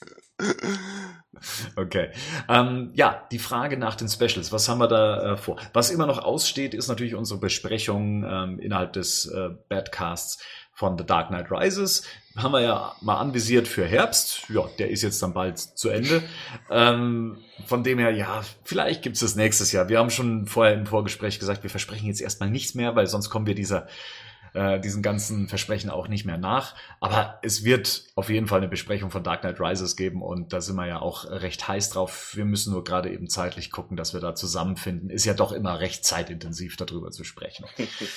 Okay. 1.76 2.10
Ähm, 2.48 2.90
ja, 2.94 3.26
die 3.30 3.38
Frage 3.38 3.76
nach 3.76 3.94
den 3.96 4.08
Specials. 4.08 4.52
Was 4.52 4.68
haben 4.68 4.78
wir 4.78 4.88
da 4.88 5.32
äh, 5.32 5.36
vor? 5.36 5.56
Was 5.72 5.90
immer 5.90 6.06
noch 6.06 6.18
aussteht, 6.18 6.74
ist 6.74 6.88
natürlich 6.88 7.14
unsere 7.14 7.40
Besprechung 7.40 8.24
ähm, 8.24 8.58
innerhalb 8.58 8.92
des 8.92 9.26
äh, 9.26 9.50
Badcasts 9.68 10.42
von 10.80 10.96
The 10.96 11.04
Dark 11.04 11.28
Knight 11.28 11.50
Rises. 11.50 12.04
Haben 12.36 12.52
wir 12.52 12.62
ja 12.62 12.94
mal 13.02 13.18
anvisiert 13.18 13.68
für 13.68 13.84
Herbst. 13.84 14.48
Ja, 14.48 14.62
der 14.78 14.88
ist 14.88 15.02
jetzt 15.02 15.22
dann 15.22 15.34
bald 15.34 15.58
zu 15.58 15.90
Ende. 15.90 16.22
Ähm, 16.70 17.36
von 17.66 17.84
dem 17.84 17.98
her, 17.98 18.12
ja, 18.12 18.42
vielleicht 18.64 19.02
gibt 19.02 19.16
es 19.16 19.20
das 19.20 19.36
nächstes 19.36 19.72
Jahr. 19.72 19.90
Wir 19.90 19.98
haben 19.98 20.08
schon 20.08 20.46
vorher 20.46 20.72
im 20.72 20.86
Vorgespräch 20.86 21.38
gesagt, 21.38 21.62
wir 21.64 21.68
versprechen 21.68 22.06
jetzt 22.06 22.22
erstmal 22.22 22.48
nichts 22.48 22.74
mehr, 22.74 22.96
weil 22.96 23.06
sonst 23.08 23.28
kommen 23.28 23.46
wir 23.46 23.54
dieser 23.54 23.88
äh, 24.54 24.80
diesen 24.80 25.02
ganzen 25.02 25.48
Versprechen 25.48 25.90
auch 25.90 26.08
nicht 26.08 26.24
mehr 26.24 26.38
nach. 26.38 26.74
Aber 27.00 27.38
es 27.42 27.64
wird 27.64 28.04
auf 28.14 28.30
jeden 28.30 28.46
Fall 28.46 28.58
eine 28.58 28.68
Besprechung 28.68 29.10
von 29.10 29.22
Dark 29.22 29.42
Knight 29.42 29.60
Rises 29.60 29.96
geben 29.96 30.22
und 30.22 30.52
da 30.52 30.60
sind 30.60 30.76
wir 30.76 30.86
ja 30.86 31.00
auch 31.00 31.24
recht 31.24 31.66
heiß 31.66 31.90
drauf. 31.90 32.32
Wir 32.34 32.44
müssen 32.44 32.72
nur 32.72 32.84
gerade 32.84 33.10
eben 33.10 33.28
zeitlich 33.28 33.70
gucken, 33.70 33.96
dass 33.96 34.14
wir 34.14 34.20
da 34.20 34.34
zusammenfinden. 34.34 35.10
Ist 35.10 35.24
ja 35.24 35.34
doch 35.34 35.52
immer 35.52 35.80
recht 35.80 36.04
zeitintensiv, 36.04 36.76
darüber 36.76 37.10
zu 37.10 37.24
sprechen. 37.24 37.64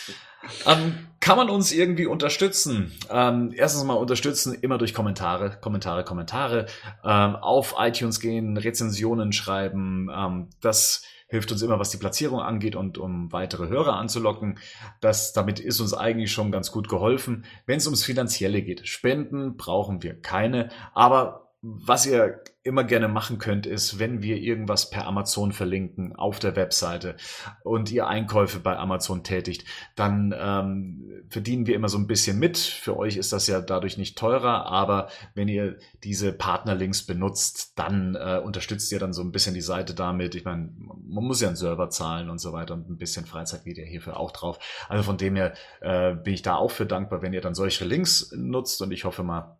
ähm, 0.66 1.08
kann 1.20 1.38
man 1.38 1.50
uns 1.50 1.72
irgendwie 1.72 2.06
unterstützen? 2.06 2.92
Ähm, 3.10 3.54
erstens 3.56 3.84
mal 3.84 3.94
unterstützen 3.94 4.54
immer 4.54 4.78
durch 4.78 4.94
Kommentare, 4.94 5.58
Kommentare, 5.60 6.04
Kommentare. 6.04 6.66
Ähm, 7.04 7.36
auf 7.36 7.76
iTunes 7.78 8.20
gehen, 8.20 8.58
Rezensionen 8.58 9.34
schreiben. 9.34 10.10
Ähm, 10.14 10.50
das 10.62 11.04
hilft 11.34 11.52
uns 11.52 11.64
immer, 11.64 11.80
was 11.80 11.90
die 11.90 11.98
Platzierung 11.98 12.42
angeht 12.42 12.76
und 12.76 13.00
um 13.00 13.32
weitere 13.32 13.68
Hörer 13.68 13.96
anzulocken. 13.96 14.60
Das, 15.02 15.34
damit 15.34 15.60
ist 15.60 15.80
uns 15.80 15.96
eigentlich 15.96 16.32
schon 16.32 16.52
ganz 16.52 16.72
gut 16.72 16.88
geholfen. 16.88 17.46
Wenn 17.66 17.78
es 17.78 17.88
ums 17.88 18.04
Finanzielle 18.04 18.62
geht, 18.62 18.88
Spenden 18.88 19.58
brauchen 19.58 20.04
wir 20.04 20.22
keine, 20.22 20.70
aber 20.94 21.43
was 21.66 22.06
ihr 22.06 22.42
immer 22.62 22.84
gerne 22.84 23.08
machen 23.08 23.40
könnt, 23.40 23.66
ist, 23.66 23.98
wenn 23.98 24.22
wir 24.22 24.36
irgendwas 24.38 24.90
per 24.90 25.08
Amazon 25.08 25.54
verlinken 25.54 26.14
auf 26.14 26.40
der 26.40 26.58
Webseite 26.58 27.16
und 27.64 27.90
ihr 27.90 28.08
Einkäufe 28.08 28.60
bei 28.60 28.78
Amazon 28.78 29.24
tätigt, 29.24 29.66
dann 29.96 30.36
ähm, 30.38 31.24
verdienen 31.30 31.66
wir 31.66 31.76
immer 31.76 31.88
so 31.88 31.98
ein 31.98 32.08
bisschen 32.08 32.38
mit. 32.38 32.58
Für 32.58 32.98
euch 32.98 33.16
ist 33.16 33.32
das 33.32 33.48
ja 33.48 33.62
dadurch 33.62 33.98
nicht 33.98 34.18
teurer, 34.18 34.66
aber 34.66 35.08
wenn 35.36 35.48
ihr 35.48 35.78
diese 36.04 36.34
Partnerlinks 36.34 37.04
benutzt, 37.06 37.80
dann 37.80 38.16
äh, 38.16 38.42
unterstützt 38.44 38.92
ihr 38.92 39.00
dann 39.00 39.14
so 39.14 39.22
ein 39.22 39.32
bisschen 39.32 39.54
die 39.54 39.62
Seite 39.62 39.94
damit. 39.94 40.36
Ich 40.36 40.44
meine, 40.44 40.70
man 40.78 41.24
muss 41.24 41.40
ja 41.40 41.48
einen 41.48 41.56
Server 41.56 41.90
zahlen 41.90 42.30
und 42.30 42.40
so 42.40 42.52
weiter 42.52 42.74
und 42.74 42.90
ein 42.90 42.98
bisschen 42.98 43.26
Freizeit 43.26 43.64
geht 43.64 43.78
ja 43.78 43.86
hierfür 43.86 44.20
auch 44.20 44.32
drauf. 44.32 44.60
Also 44.90 45.04
von 45.04 45.18
dem 45.18 45.38
her 45.38 45.54
äh, 45.80 46.14
bin 46.14 46.34
ich 46.34 46.42
da 46.42 46.56
auch 46.56 46.72
für 46.72 46.86
dankbar, 46.86 47.22
wenn 47.22 47.32
ihr 47.32 47.42
dann 47.42 47.56
solche 47.56 47.86
Links 47.86 48.34
nutzt 48.36 48.82
und 48.82 48.92
ich 48.92 49.06
hoffe 49.06 49.24
mal, 49.24 49.58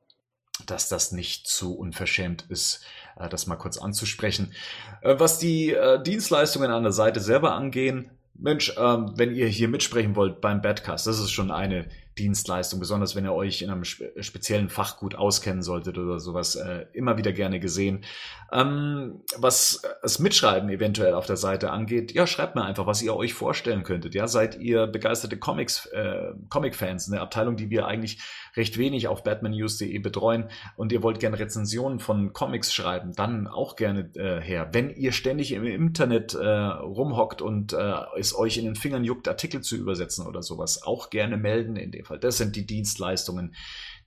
dass 0.66 0.88
das 0.88 1.12
nicht 1.12 1.48
zu 1.48 1.76
unverschämt 1.76 2.46
ist, 2.50 2.82
äh, 3.20 3.30
das 3.30 3.48
mal 3.48 3.56
kurz 3.56 3.78
anzusprechen. 3.78 4.54
Äh, 5.02 5.16
was 5.18 5.40
die 5.40 5.72
äh, 5.72 6.02
Dienstleistungen 6.02 6.72
an 6.72 6.84
der 6.84 6.92
Seite 6.92 7.20
selber 7.20 7.54
angehen, 7.54 8.10
Mensch, 8.36 8.74
ähm, 8.78 9.14
wenn 9.16 9.36
ihr 9.36 9.48
hier 9.48 9.68
mitsprechen 9.68 10.16
wollt 10.16 10.42
beim 10.42 10.62
Badcast, 10.62 11.06
das 11.06 11.20
ist 11.20 11.32
schon 11.32 11.52
eine 11.52 11.88
Dienstleistung, 12.18 12.80
besonders 12.80 13.16
wenn 13.16 13.26
ihr 13.26 13.34
euch 13.34 13.62
in 13.62 13.70
einem 13.70 13.84
speziellen 13.84 14.70
Fach 14.70 14.98
gut 14.98 15.16
auskennen 15.16 15.64
solltet 15.64 15.98
oder 15.98 16.20
sowas, 16.20 16.56
äh, 16.56 16.86
immer 16.94 17.18
wieder 17.18 17.32
gerne 17.32 17.60
gesehen. 17.60 18.04
Ähm, 18.52 19.22
was 19.38 19.82
das 20.02 20.20
Mitschreiben 20.20 20.70
eventuell 20.70 21.16
auf 21.16 21.26
der 21.26 21.38
Seite 21.38 21.72
angeht, 21.72 22.12
ja, 22.14 22.28
schreibt 22.28 22.56
mir 22.56 22.64
einfach, 22.64 22.86
was 22.86 23.02
ihr 23.02 23.16
euch 23.16 23.34
vorstellen 23.34 23.84
könntet. 23.84 24.14
Ja, 24.14 24.28
seid 24.28 24.60
ihr 24.60 24.86
begeisterte 24.86 25.38
Comics, 25.38 25.88
äh, 25.88 26.34
Comic-Fans, 26.50 27.12
eine 27.12 27.22
Abteilung, 27.22 27.56
die 27.56 27.70
wir 27.70 27.88
eigentlich 27.88 28.20
recht 28.56 28.78
wenig 28.78 29.08
auf 29.08 29.24
batmannews.de 29.24 29.98
betreuen 30.00 30.50
und 30.76 30.92
ihr 30.92 31.02
wollt 31.02 31.20
gerne 31.20 31.40
Rezensionen 31.40 32.00
von 32.00 32.34
Comics 32.34 32.74
schreiben, 32.74 33.14
dann 33.16 33.48
auch 33.48 33.76
gerne 33.76 34.12
äh, 34.16 34.40
her. 34.40 34.70
Wenn 34.72 34.92
ihr 34.92 35.12
ständig 35.12 35.52
im 35.52 35.66
Internet 35.66 36.36
äh, 36.36 36.48
rumhockt 36.48 37.42
und 37.42 37.74
äh, 37.74 37.94
es 38.20 38.36
euch 38.36 38.58
in 38.58 38.66
den 38.66 38.76
Fingern 38.76 39.04
juckt, 39.04 39.28
Artikel 39.28 39.62
zu 39.62 39.76
übersetzen 39.76 40.28
oder 40.28 40.44
sowas, 40.44 40.84
auch 40.84 41.10
gerne 41.10 41.38
melden 41.38 41.76
in 41.76 41.92
dem 41.92 42.03
Fall. 42.04 42.20
Das 42.20 42.38
sind 42.38 42.56
die 42.56 42.66
Dienstleistungen, 42.66 43.56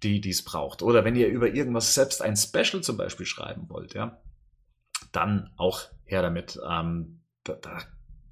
die 0.03 0.21
dies 0.21 0.45
braucht. 0.45 0.83
Oder 0.83 1.05
wenn 1.05 1.17
ihr 1.17 1.29
über 1.29 1.49
irgendwas 1.49 1.95
selbst 1.95 2.23
ein 2.23 2.37
Special 2.37 2.83
zum 2.83 2.97
Beispiel 2.97 3.27
schreiben 3.27 3.69
wollt, 3.69 3.95
ja, 3.95 4.21
dann 5.13 5.51
auch 5.57 5.83
her 6.05 6.23
damit. 6.23 6.59
Ähm, 6.69 7.21
da, 7.45 7.55
da, 7.55 7.79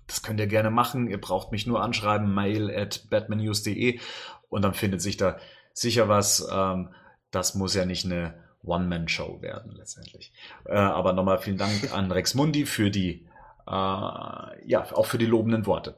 das 0.07 0.23
könnt 0.23 0.41
ihr 0.41 0.47
gerne 0.47 0.71
machen. 0.71 1.09
Ihr 1.09 1.21
braucht 1.21 1.53
mich 1.53 1.67
nur 1.67 1.83
anschreiben, 1.83 2.33
mail 2.33 2.71
at 2.71 3.09
batmannews.de 3.11 4.01
und 4.49 4.63
dann 4.63 4.75
findet 4.75 5.03
sich 5.03 5.17
da 5.17 5.39
sicher 5.73 6.09
was. 6.09 6.47
Ähm, 6.51 6.91
das 7.31 7.55
muss 7.55 7.75
ja 7.75 7.85
nicht 7.85 8.05
eine 8.05 8.35
One-Man-Show 8.63 9.43
werden 9.43 9.73
letztendlich. 9.73 10.33
Äh, 10.65 10.77
aber 10.77 11.13
nochmal 11.13 11.39
vielen 11.39 11.59
Dank 11.59 11.93
an 11.93 12.11
Rex 12.11 12.35
Mundi 12.35 12.67
für 12.67 12.91
die 12.91 13.27
äh, 13.67 13.71
ja, 13.71 14.87
auch 14.93 15.07
für 15.07 15.19
die 15.19 15.27
lobenden 15.27 15.67
Worte. 15.67 15.97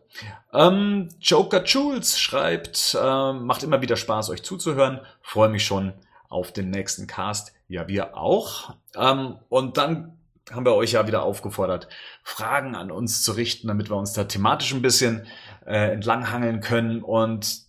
Ähm, 0.52 1.08
Joker 1.20 1.64
Jules 1.64 2.18
schreibt, 2.18 2.96
äh, 3.00 3.32
macht 3.32 3.62
immer 3.62 3.82
wieder 3.82 3.96
Spaß, 3.96 4.30
euch 4.30 4.42
zuzuhören. 4.42 5.00
Freue 5.22 5.48
mich 5.48 5.64
schon 5.64 5.92
auf 6.28 6.52
den 6.52 6.70
nächsten 6.70 7.06
Cast. 7.06 7.52
Ja, 7.68 7.88
wir 7.88 8.16
auch. 8.16 8.74
Ähm, 8.96 9.36
und 9.48 9.76
dann 9.76 10.16
haben 10.52 10.64
wir 10.64 10.74
euch 10.74 10.92
ja 10.92 11.06
wieder 11.08 11.24
aufgefordert, 11.24 11.88
Fragen 12.22 12.76
an 12.76 12.92
uns 12.92 13.22
zu 13.22 13.32
richten, 13.32 13.66
damit 13.66 13.90
wir 13.90 13.96
uns 13.96 14.12
da 14.12 14.24
thematisch 14.24 14.72
ein 14.72 14.82
bisschen 14.82 15.26
äh, 15.66 15.92
entlanghangeln 15.92 16.60
können. 16.60 17.02
Und 17.02 17.62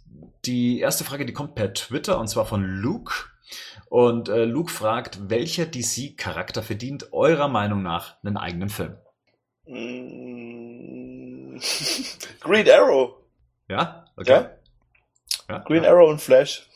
die 0.45 0.79
erste 0.79 1.03
Frage, 1.03 1.25
die 1.25 1.33
kommt 1.33 1.55
per 1.55 1.73
Twitter 1.73 2.19
und 2.19 2.27
zwar 2.27 2.45
von 2.45 2.63
Luke. 2.63 3.13
Und 3.89 4.29
äh, 4.29 4.45
Luke 4.45 4.71
fragt, 4.71 5.29
welcher 5.29 5.65
DC-Charakter 5.65 6.61
verdient 6.61 7.13
eurer 7.13 7.47
Meinung 7.47 7.81
nach 7.81 8.15
einen 8.23 8.37
eigenen 8.37 8.69
Film? 8.69 8.95
Mm. 9.67 11.59
Green 12.39 12.69
Arrow. 12.69 13.15
Ja? 13.67 14.05
Okay. 14.15 14.31
Ja? 14.31 14.51
ja 15.49 15.59
Green 15.59 15.83
ja. 15.83 15.91
Arrow 15.91 16.09
und 16.09 16.21
Flash. 16.21 16.69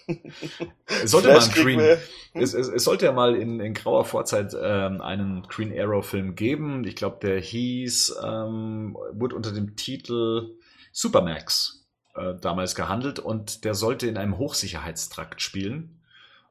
Es 0.87 1.11
sollte 1.11 1.29
Flash 1.29 1.47
mal 1.47 1.63
Green, 1.63 1.79
hm? 1.79 2.41
es, 2.41 2.53
es, 2.53 2.67
es, 2.67 2.83
sollte 2.83 3.05
ja 3.05 3.11
mal 3.11 3.35
in, 3.35 3.59
in 3.59 3.73
grauer 3.73 4.03
Vorzeit 4.03 4.53
ähm, 4.59 5.01
einen 5.01 5.43
Green 5.43 5.77
Arrow 5.77 6.05
Film 6.05 6.35
geben. 6.35 6.83
Ich 6.85 6.95
glaube, 6.95 7.19
der 7.21 7.39
hieß, 7.39 8.17
ähm, 8.23 8.97
wurde 9.13 9.35
unter 9.35 9.51
dem 9.51 9.75
Titel 9.75 10.55
Supermax 10.91 11.87
äh, 12.15 12.35
damals 12.35 12.75
gehandelt 12.75 13.19
und 13.19 13.63
der 13.63 13.73
sollte 13.73 14.07
in 14.07 14.17
einem 14.17 14.37
Hochsicherheitstrakt 14.37 15.41
spielen. 15.41 16.01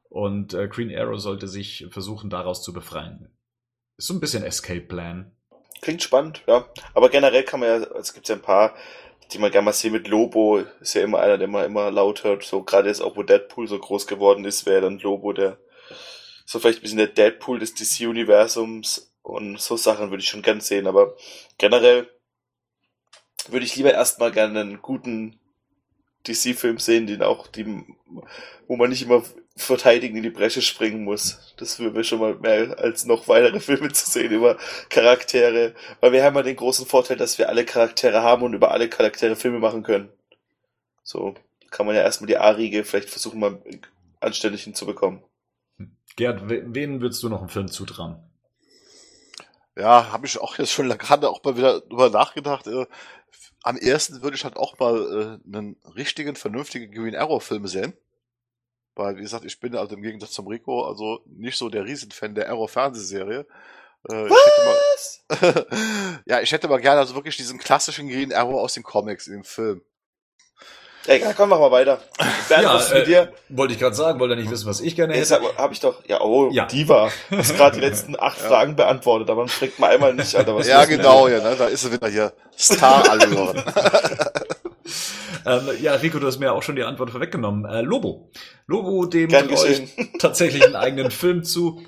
Und 0.09 0.53
äh, 0.53 0.67
Green 0.67 0.95
Arrow 0.95 1.19
sollte 1.19 1.47
sich 1.47 1.87
versuchen, 1.91 2.29
daraus 2.29 2.63
zu 2.63 2.73
befreien. 2.73 3.29
Ist 3.97 4.07
so 4.07 4.13
ein 4.13 4.19
bisschen 4.19 4.43
Escape 4.43 4.81
Plan 4.81 5.31
Klingt 5.81 6.03
spannend, 6.03 6.43
ja. 6.47 6.67
Aber 6.93 7.09
generell 7.09 7.43
kann 7.43 7.59
man 7.59 7.69
ja, 7.69 7.87
es 7.97 8.13
gibt 8.13 8.29
ja 8.29 8.35
ein 8.35 8.41
paar, 8.41 8.75
die 9.31 9.39
man 9.39 9.51
gerne 9.51 9.65
mal 9.65 9.73
sehen 9.73 9.93
mit 9.93 10.07
Lobo, 10.07 10.63
ist 10.79 10.93
ja 10.93 11.01
immer 11.01 11.19
einer, 11.19 11.37
der 11.37 11.47
man 11.47 11.65
immer 11.65 11.89
laut 11.89 12.23
hört. 12.23 12.43
So 12.43 12.63
gerade 12.63 12.87
jetzt 12.87 13.01
auch, 13.01 13.15
wo 13.15 13.23
Deadpool 13.23 13.67
so 13.67 13.79
groß 13.79 14.05
geworden 14.07 14.45
ist, 14.45 14.65
wäre 14.65 14.81
dann 14.81 14.99
Lobo 14.99 15.33
der, 15.33 15.57
so 16.45 16.59
vielleicht 16.59 16.79
ein 16.79 16.83
bisschen 16.83 16.97
der 16.97 17.07
Deadpool 17.07 17.59
des 17.59 17.73
DC-Universums 17.73 19.11
und 19.23 19.59
so 19.59 19.77
Sachen 19.77 20.09
würde 20.09 20.21
ich 20.21 20.29
schon 20.29 20.41
gern 20.41 20.61
sehen, 20.61 20.87
aber 20.87 21.15
generell 21.57 22.09
würde 23.47 23.65
ich 23.65 23.75
lieber 23.75 23.93
erstmal 23.93 24.31
gerne 24.31 24.61
einen 24.61 24.81
guten 24.81 25.39
DC-Film 26.27 26.77
sehen, 26.77 27.07
den 27.07 27.23
auch, 27.23 27.47
die, 27.47 27.65
wo 28.67 28.75
man 28.75 28.89
nicht 28.89 29.03
immer 29.03 29.23
verteidigen 29.55 30.17
in 30.17 30.23
die 30.23 30.29
Bresche 30.29 30.61
springen 30.61 31.03
muss. 31.03 31.53
Das 31.57 31.79
würde 31.79 31.97
mir 31.97 32.03
schon 32.03 32.19
mal 32.19 32.35
mehr 32.35 32.79
als 32.79 33.05
noch 33.05 33.27
weitere 33.27 33.59
Filme 33.59 33.91
zu 33.91 34.09
sehen 34.09 34.31
über 34.31 34.57
Charaktere. 34.89 35.73
Weil 35.99 36.13
wir 36.13 36.23
haben 36.23 36.35
ja 36.35 36.43
den 36.43 36.55
großen 36.55 36.85
Vorteil, 36.85 37.17
dass 37.17 37.37
wir 37.37 37.49
alle 37.49 37.65
Charaktere 37.65 38.23
haben 38.23 38.43
und 38.43 38.53
über 38.53 38.71
alle 38.71 38.89
Charaktere 38.89 39.35
Filme 39.35 39.59
machen 39.59 39.83
können. 39.83 40.09
So 41.03 41.35
kann 41.69 41.85
man 41.85 41.95
ja 41.95 42.01
erstmal 42.01 42.27
die 42.27 42.37
A-Riege 42.37 42.83
vielleicht 42.83 43.09
versuchen, 43.09 43.39
mal 43.39 43.61
anständig 44.19 44.63
hinzubekommen. 44.63 45.21
Gerd, 46.15 46.41
wen 46.45 47.01
würdest 47.01 47.23
du 47.23 47.29
noch 47.29 47.39
einen 47.39 47.49
Film 47.49 47.69
zutrauen? 47.69 48.17
Ja, 49.77 50.11
habe 50.11 50.27
ich 50.27 50.39
auch 50.39 50.57
jetzt 50.57 50.71
schon 50.71 50.89
gerade 50.89 51.29
auch 51.29 51.43
mal 51.43 51.57
wieder 51.57 51.79
drüber 51.81 52.09
nachgedacht. 52.09 52.67
Äh, 52.67 52.85
am 53.63 53.77
ersten 53.77 54.21
würde 54.21 54.35
ich 54.35 54.43
halt 54.43 54.57
auch 54.57 54.77
mal 54.79 55.39
äh, 55.51 55.55
einen 55.55 55.77
richtigen, 55.95 56.35
vernünftigen 56.35 56.91
Green 56.93 57.15
Arrow 57.15 57.41
Film 57.41 57.65
sehen. 57.67 57.93
Weil, 59.01 59.17
wie 59.17 59.21
gesagt, 59.21 59.45
ich 59.45 59.59
bin 59.59 59.75
also 59.75 59.95
im 59.95 60.03
Gegensatz 60.03 60.31
zum 60.31 60.47
Rico, 60.47 60.85
also 60.85 61.21
nicht 61.25 61.57
so 61.57 61.69
der 61.69 61.85
Riesenfan 61.85 62.35
der 62.35 62.49
Arrow-Fernsehserie. 62.49 63.45
Äh, 64.09 64.27
ich 64.27 64.33
hätte 64.33 65.65
mal, 65.67 66.21
ja, 66.25 66.41
ich 66.41 66.51
hätte 66.51 66.67
mal 66.67 66.79
gerne 66.79 66.99
also 66.99 67.15
wirklich 67.15 67.37
diesen 67.37 67.57
klassischen 67.57 68.07
Green 68.09 68.33
Arrow 68.33 68.59
aus 68.59 68.73
den 68.73 68.83
Comics 68.83 69.27
im 69.27 69.43
Film. 69.43 69.81
Egal, 71.07 71.33
komm, 71.35 71.49
mach 71.49 71.57
mal 71.57 71.71
weiter. 71.71 71.99
Bernd, 72.47 72.63
ja, 72.63 72.73
was 72.75 72.93
mit 72.93 73.03
äh, 73.03 73.05
dir? 73.05 73.33
Wollte 73.49 73.73
ich 73.73 73.79
gerade 73.79 73.95
sagen, 73.95 74.19
wollte 74.19 74.35
er 74.35 74.37
nicht 74.39 74.51
wissen, 74.51 74.67
was 74.67 74.81
ich 74.81 74.95
gerne 74.95 75.13
hätte. 75.13 75.33
Jetzt 75.33 75.57
habe 75.57 75.73
ich 75.73 75.79
doch, 75.79 76.05
ja, 76.05 76.21
oh, 76.21 76.51
ja. 76.51 76.65
Diva. 76.65 77.09
Du 77.31 77.37
hast 77.37 77.55
gerade 77.55 77.79
die 77.79 77.81
letzten 77.87 78.19
acht 78.19 78.39
ja. 78.39 78.47
Fragen 78.47 78.75
beantwortet, 78.75 79.31
aber 79.31 79.41
man 79.41 79.49
fragt 79.49 79.79
mal 79.79 79.89
einmal 79.89 80.13
nicht, 80.13 80.35
Alter, 80.35 80.55
was 80.55 80.67
Ja, 80.67 80.85
genau, 80.85 81.27
ja, 81.27 81.39
ne, 81.41 81.55
da 81.55 81.65
ist 81.65 81.83
er 81.85 81.91
wieder 81.91 82.07
hier. 82.07 82.33
Star-Allüren. 82.55 83.63
ähm, 85.45 85.61
ja, 85.81 85.93
Rico, 85.95 86.19
du 86.19 86.27
hast 86.27 86.39
mir 86.39 86.53
auch 86.53 86.63
schon 86.63 86.75
die 86.75 86.83
Antwort 86.83 87.11
vorweggenommen. 87.11 87.65
Äh, 87.65 87.81
Lobo. 87.81 88.31
Lobo, 88.67 89.05
dem 89.05 89.33
euch 89.33 89.83
tatsächlich 90.19 90.65
einen 90.65 90.75
eigenen 90.75 91.11
Film 91.11 91.43
zu 91.43 91.81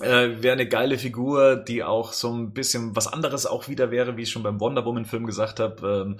äh, 0.00 0.42
wäre 0.42 0.54
eine 0.54 0.66
geile 0.66 0.96
Figur, 0.96 1.56
die 1.56 1.84
auch 1.84 2.12
so 2.12 2.32
ein 2.32 2.52
bisschen 2.52 2.96
was 2.96 3.12
anderes 3.12 3.44
auch 3.44 3.68
wieder 3.68 3.90
wäre, 3.90 4.16
wie 4.16 4.22
ich 4.22 4.30
schon 4.30 4.42
beim 4.42 4.58
Wonder 4.58 4.86
Woman 4.86 5.04
Film 5.04 5.26
gesagt 5.26 5.60
habe. 5.60 6.06
Ähm, 6.06 6.16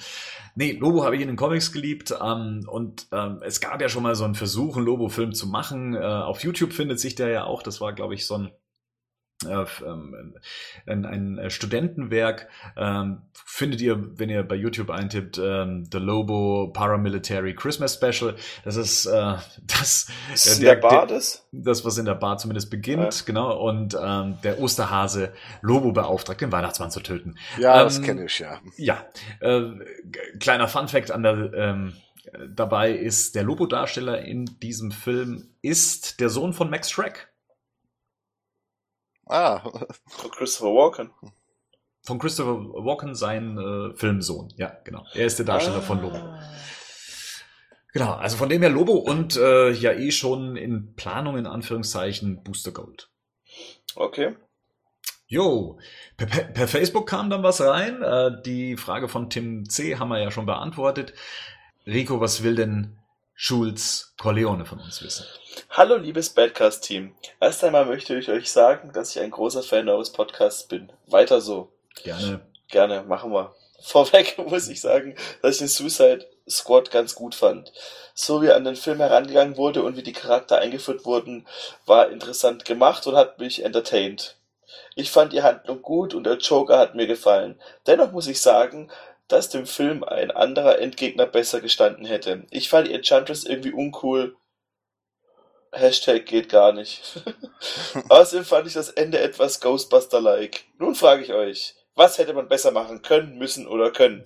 nee, 0.55 0.72
Lobo 0.72 1.05
habe 1.05 1.16
ich 1.16 1.22
in 1.22 1.28
den 1.28 1.36
Comics 1.36 1.72
geliebt 1.72 2.14
ähm, 2.22 2.66
und 2.66 3.06
ähm, 3.12 3.40
es 3.43 3.60
gab 3.60 3.80
ja 3.80 3.89
schon 3.89 4.02
mal 4.02 4.14
so 4.14 4.24
einen 4.24 4.34
Versuch, 4.34 4.76
einen 4.76 4.84
Lobo-Film 4.84 5.32
zu 5.32 5.47
machen. 5.47 5.94
Äh, 5.94 6.01
auf 6.01 6.43
YouTube 6.44 6.74
findet 6.74 7.01
sich 7.01 7.14
der 7.14 7.28
ja 7.28 7.44
auch. 7.44 7.62
Das 7.62 7.80
war, 7.80 7.94
glaube 7.94 8.14
ich, 8.14 8.26
so 8.26 8.34
ein 8.34 8.51
ein, 9.47 11.05
ein 11.05 11.39
äh, 11.39 11.51
Studentenwerk 11.51 12.48
ähm, 12.77 13.23
findet 13.44 13.81
ihr, 13.81 14.19
wenn 14.19 14.31
ihr 14.31 14.43
bei 14.43 14.55
YouTube 14.55 14.90
eintippt, 14.90 15.39
ähm, 15.39 15.85
The 15.90 15.98
Lobo 15.98 16.70
Paramilitary 16.73 17.55
Christmas 17.55 17.94
Special. 17.94 18.35
Das 18.64 18.77
ist 18.77 19.06
äh, 19.06 19.10
das, 19.66 20.09
ist 20.32 20.59
äh, 20.59 20.60
der, 20.60 20.74
der 20.77 20.81
Bar 20.81 21.06
das? 21.06 21.47
Das, 21.52 21.85
was 21.85 21.98
in 21.98 22.05
der 22.05 22.14
Bar 22.14 22.39
zumindest 22.39 22.70
beginnt, 22.70 23.14
ja. 23.14 23.24
genau. 23.24 23.59
Und 23.59 23.97
ähm, 24.01 24.39
der 24.43 24.60
Osterhase 24.60 25.32
Lobo 25.60 25.93
beauftragt, 25.93 26.40
den 26.40 26.52
Weihnachtsmann 26.52 26.90
zu 26.90 27.01
töten. 27.01 27.36
Ja, 27.59 27.81
ähm, 27.81 27.85
das 27.85 28.02
kenne 28.02 28.24
ich, 28.24 28.39
ja. 28.39 28.60
Ja. 28.77 29.05
Äh, 29.40 29.62
kleiner 30.39 30.69
Fun 30.69 30.89
Fact 30.89 31.10
an 31.10 31.23
der 31.23 31.52
ähm, 31.55 31.93
dabei 32.48 32.93
ist, 32.93 33.35
der 33.35 33.43
Lobo-Darsteller 33.43 34.23
in 34.23 34.47
diesem 34.62 34.90
Film 34.90 35.48
ist 35.60 36.20
der 36.20 36.31
Sohn 36.31 36.52
von 36.52 36.70
Max 36.70 36.90
Schreck. 36.90 37.31
Ah. 39.32 39.62
Von 40.06 40.30
Christopher 40.30 40.74
Walken. 40.74 41.10
Von 42.02 42.18
Christopher 42.18 42.59
Walken, 42.84 43.14
sein 43.14 43.56
äh, 43.56 43.96
Filmsohn. 43.96 44.52
Ja, 44.56 44.76
genau. 44.84 45.06
Er 45.14 45.24
ist 45.24 45.38
der 45.38 45.46
Darsteller 45.46 45.78
ah. 45.78 45.80
von 45.80 46.02
Lobo. 46.02 46.18
Genau, 47.94 48.12
also 48.12 48.36
von 48.36 48.50
dem 48.50 48.60
her 48.60 48.70
Lobo 48.70 48.92
und 48.92 49.36
äh, 49.36 49.70
ja 49.70 49.92
eh 49.92 50.10
schon 50.10 50.56
in 50.56 50.94
Planung 50.96 51.38
in 51.38 51.46
Anführungszeichen 51.46 52.42
Booster 52.42 52.72
Gold. 52.72 53.10
Okay. 53.94 54.36
Jo, 55.26 55.78
per, 56.18 56.26
per, 56.26 56.68
Facebook 56.68 57.09
kam 57.09 57.30
dann 57.30 57.42
was 57.42 57.62
rein. 57.62 58.02
Äh, 58.02 58.42
die 58.44 58.76
Frage 58.76 59.09
von 59.09 59.30
Tim 59.30 59.66
C. 59.68 59.96
haben 59.96 60.09
wir 60.09 60.18
ja 60.20 60.30
schon 60.30 60.44
beantwortet. 60.44 61.14
Rico, 61.86 62.20
was 62.20 62.42
will 62.42 62.54
denn 62.54 62.98
Schulz 63.44 64.14
Corleone 64.19 64.64
von 64.64 64.78
uns 64.78 65.02
wissen? 65.02 65.27
Hallo 65.70 65.97
liebes 65.97 66.31
Badcast-Team. 66.31 67.16
Erst 67.40 67.64
einmal 67.64 67.86
möchte 67.86 68.16
ich 68.16 68.28
euch 68.28 68.52
sagen, 68.52 68.93
dass 68.93 69.16
ich 69.16 69.20
ein 69.20 69.32
großer 69.32 69.64
Fan 69.64 69.89
eures 69.89 70.12
Podcasts 70.12 70.69
bin. 70.69 70.93
Weiter 71.09 71.40
so. 71.40 71.73
Gerne. 72.05 72.40
Gerne, 72.69 73.02
machen 73.02 73.32
wir. 73.32 73.52
Vorweg 73.82 74.39
muss 74.39 74.69
ich 74.69 74.81
sagen, 74.81 75.16
dass 75.43 75.56
ich 75.56 75.59
den 75.59 75.66
Suicide 75.66 76.24
Squad 76.48 76.93
ganz 76.93 77.16
gut 77.16 77.35
fand. 77.35 77.73
So 78.14 78.43
wie 78.43 78.52
an 78.52 78.62
den 78.62 78.77
Film 78.77 78.98
herangegangen 78.98 79.56
wurde 79.56 79.82
und 79.82 79.97
wie 79.97 80.05
die 80.05 80.12
Charakter 80.12 80.59
eingeführt 80.59 81.05
wurden, 81.05 81.44
war 81.85 82.10
interessant 82.10 82.64
gemacht 82.64 83.09
und 83.09 83.16
hat 83.16 83.40
mich 83.40 83.64
entertained. 83.64 84.36
Ich 84.94 85.10
fand 85.10 85.32
die 85.32 85.43
Handlung 85.43 85.82
gut 85.82 86.14
und 86.14 86.24
der 86.24 86.39
Joker 86.39 86.78
hat 86.78 86.94
mir 86.94 87.09
gefallen. 87.09 87.60
Dennoch 87.89 88.12
muss 88.12 88.28
ich 88.28 88.40
sagen, 88.40 88.89
dass 89.28 89.48
dem 89.48 89.66
Film 89.66 90.04
ein 90.04 90.30
anderer 90.30 90.78
Endgegner 90.78 91.26
besser 91.26 91.60
gestanden 91.60 92.04
hätte. 92.04 92.46
Ich 92.50 92.68
fand 92.68 92.88
die 92.88 92.94
Enchantress 92.94 93.44
irgendwie 93.44 93.72
uncool 93.72 94.36
Hashtag 95.72 96.26
geht 96.26 96.50
gar 96.50 96.72
nicht. 96.72 97.22
Außerdem 98.10 98.44
fand 98.44 98.66
ich 98.66 98.74
das 98.74 98.90
Ende 98.90 99.18
etwas 99.18 99.60
Ghostbuster-like. 99.60 100.64
Nun 100.78 100.94
frage 100.94 101.22
ich 101.22 101.32
euch, 101.32 101.74
was 101.94 102.18
hätte 102.18 102.34
man 102.34 102.48
besser 102.48 102.70
machen 102.70 103.02
können, 103.02 103.38
müssen 103.38 103.66
oder 103.66 103.90
können? 103.90 104.24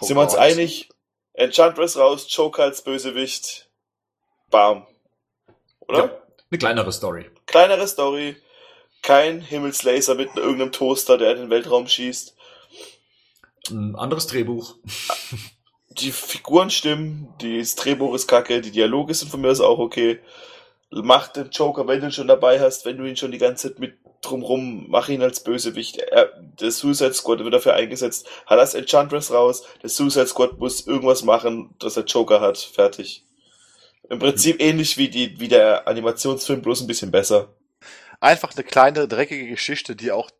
Oh 0.00 0.06
Sind 0.06 0.16
wir 0.16 0.22
uns 0.22 0.34
einig? 0.34 0.88
Enchantress 1.34 1.98
raus, 1.98 2.26
Joker 2.30 2.64
als 2.64 2.82
Bösewicht. 2.82 3.70
Bam. 4.50 4.86
Oder? 5.80 5.98
Ja, 5.98 6.22
eine 6.50 6.58
kleinere 6.58 6.92
Story. 6.92 7.30
Kleinere 7.44 7.86
Story. 7.86 8.36
Kein 9.02 9.42
Himmelslaser 9.42 10.14
mit 10.14 10.34
irgendeinem 10.36 10.72
Toaster, 10.72 11.18
der 11.18 11.32
in 11.32 11.38
den 11.38 11.50
Weltraum 11.50 11.86
schießt. 11.86 12.34
Ein 13.70 13.96
anderes 13.96 14.26
Drehbuch. 14.26 14.76
die 15.88 16.12
Figuren 16.12 16.70
stimmen, 16.70 17.28
das 17.40 17.74
Drehbuch 17.74 18.14
ist 18.14 18.26
kacke, 18.26 18.60
die 18.60 18.70
Dialoge 18.70 19.14
sind 19.14 19.30
von 19.30 19.40
mir 19.40 19.50
aus 19.50 19.60
auch 19.60 19.78
okay. 19.78 20.20
Mach 20.90 21.28
den 21.28 21.50
Joker, 21.50 21.86
wenn 21.88 22.00
du 22.00 22.06
ihn 22.06 22.12
schon 22.12 22.28
dabei 22.28 22.60
hast, 22.60 22.84
wenn 22.84 22.96
du 22.96 23.04
ihn 23.04 23.16
schon 23.16 23.32
die 23.32 23.38
ganze 23.38 23.68
Zeit 23.68 23.78
mit 23.80 23.98
drumrum, 24.22 24.86
mach 24.88 25.08
ihn 25.08 25.22
als 25.22 25.42
Bösewicht. 25.42 25.98
Er, 25.98 26.30
der 26.60 26.70
Suicide 26.70 27.14
Squad 27.14 27.40
wird 27.40 27.54
dafür 27.54 27.74
eingesetzt. 27.74 28.28
Hat 28.46 28.58
das 28.58 28.74
Enchantress 28.74 29.32
raus, 29.32 29.64
der 29.82 29.90
Suicide 29.90 30.26
Squad 30.26 30.58
muss 30.58 30.86
irgendwas 30.86 31.22
machen, 31.22 31.74
dass 31.78 31.96
er 31.96 32.04
Joker 32.04 32.40
hat. 32.40 32.58
Fertig. 32.58 33.24
Im 34.08 34.20
Prinzip 34.20 34.60
ähnlich 34.60 34.96
wie, 34.98 35.08
die, 35.08 35.40
wie 35.40 35.48
der 35.48 35.88
Animationsfilm, 35.88 36.62
bloß 36.62 36.82
ein 36.82 36.86
bisschen 36.86 37.10
besser. 37.10 37.54
Einfach 38.20 38.54
eine 38.54 38.64
kleine, 38.64 39.08
dreckige 39.08 39.48
Geschichte, 39.48 39.96
die 39.96 40.12
auch 40.12 40.30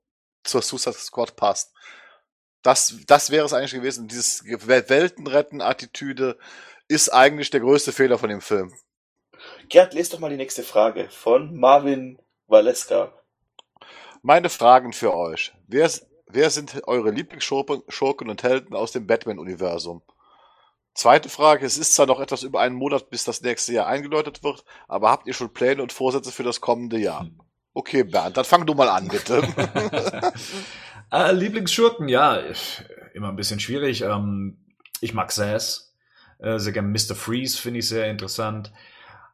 zur 0.45 0.63
Suicide 0.63 0.95
Squad 0.95 1.35
passt. 1.37 1.73
Das, 2.67 2.97
das 3.07 3.31
wäre 3.31 3.47
es 3.47 3.53
eigentlich 3.53 3.75
gewesen. 3.75 4.09
Dieses 4.09 4.43
Weltenretten-Attitüde 4.45 6.37
ist 6.89 7.11
eigentlich 7.11 7.51
der 7.51 7.61
größte 7.61 7.93
Fehler 7.93 8.19
von 8.19 8.29
dem 8.29 8.41
Film. 8.41 8.75
Gerd, 9.69 9.95
lest 9.95 10.13
doch 10.13 10.19
mal 10.19 10.31
die 10.31 10.37
nächste 10.37 10.65
Frage 10.65 11.09
von 11.09 11.55
Marvin 11.55 12.19
Valeska. 12.49 13.13
Meine 14.21 14.49
Fragen 14.49 14.93
für 14.93 15.15
euch. 15.15 15.55
Wer, 15.69 15.89
wer 16.27 16.51
sind 16.51 16.83
eure 16.89 17.13
Lieblingsschurken 17.13 18.29
und 18.29 18.43
Helden 18.43 18.75
aus 18.75 18.91
dem 18.91 19.07
Batman-Universum? 19.07 20.03
Zweite 20.93 21.29
Frage, 21.29 21.65
es 21.65 21.79
ist 21.79 21.95
zwar 21.95 22.07
noch 22.07 22.19
etwas 22.19 22.43
über 22.43 22.59
einen 22.59 22.75
Monat, 22.75 23.11
bis 23.11 23.23
das 23.23 23.43
nächste 23.43 23.75
Jahr 23.75 23.87
eingeläutet 23.87 24.43
wird, 24.43 24.65
aber 24.89 25.11
habt 25.13 25.29
ihr 25.29 25.35
schon 25.35 25.53
Pläne 25.53 25.83
und 25.83 25.93
Vorsätze 25.93 26.33
für 26.33 26.43
das 26.43 26.61
kommende 26.61 26.99
Jahr? 26.99 27.29
Okay, 27.75 28.03
Bernd, 28.03 28.37
dann 28.37 28.45
fang 28.45 28.67
du 28.67 28.75
mal 28.75 28.89
an, 28.89 29.07
bitte. 29.07 29.43
Äh, 31.11 31.33
Lieblingsschurken, 31.33 32.09
ja, 32.09 32.41
immer 33.15 33.29
ein 33.29 33.37
bisschen 33.37 33.61
schwierig. 33.61 34.03
Ähm, 34.03 34.59
ich 35.01 35.15
mag 35.15 35.33
Sass. 35.33 35.95
Äh, 36.39 36.59
sehr 36.59 36.73
gerne 36.73 36.89
Mr. 36.89 37.15
Freeze 37.15 37.59
finde 37.59 37.79
ich 37.81 37.89
sehr 37.89 38.11
interessant. 38.11 38.73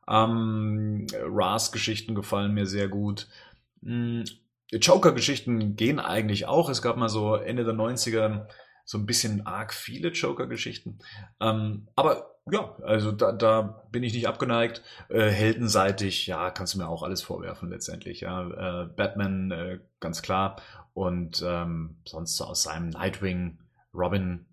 Ähm, 0.09 1.07
Ras-Geschichten 1.15 2.15
gefallen 2.15 2.55
mir 2.55 2.67
sehr 2.67 2.89
gut. 2.89 3.29
Mhm. 3.81 4.25
Joker-Geschichten 4.71 5.77
gehen 5.77 6.01
eigentlich 6.01 6.47
auch. 6.47 6.71
Es 6.71 6.81
gab 6.81 6.97
mal 6.97 7.09
so 7.09 7.35
Ende 7.35 7.65
der 7.65 7.75
90er 7.75 8.47
so 8.85 8.99
ein 8.99 9.07
bisschen 9.07 9.47
arg 9.47 9.75
viele 9.75 10.09
Joker-Geschichten. 10.09 10.99
Ähm, 11.41 11.89
aber 11.95 12.32
ja, 12.51 12.77
also 12.83 13.13
da, 13.13 13.33
da 13.33 13.85
bin 13.91 14.03
ich 14.03 14.13
nicht 14.15 14.27
abgeneigt. 14.27 14.83
Äh, 15.09 15.29
heldenseitig, 15.29 16.27
ja, 16.27 16.51
kannst 16.51 16.75
du 16.75 16.79
mir 16.79 16.89
auch 16.89 17.03
alles 17.03 17.23
vorwerfen 17.23 17.71
letztendlich. 17.71 18.21
Ja, 18.21 18.83
äh, 18.83 18.87
Batman, 18.87 19.51
äh, 19.51 19.79
ganz 20.01 20.23
klar. 20.23 20.61
Und 20.93 21.43
ähm, 21.47 21.99
sonst 22.05 22.37
so 22.37 22.45
aus 22.45 22.65
seinem 22.65 22.91
Nightwing, 22.91 23.59
Robin 23.95 24.47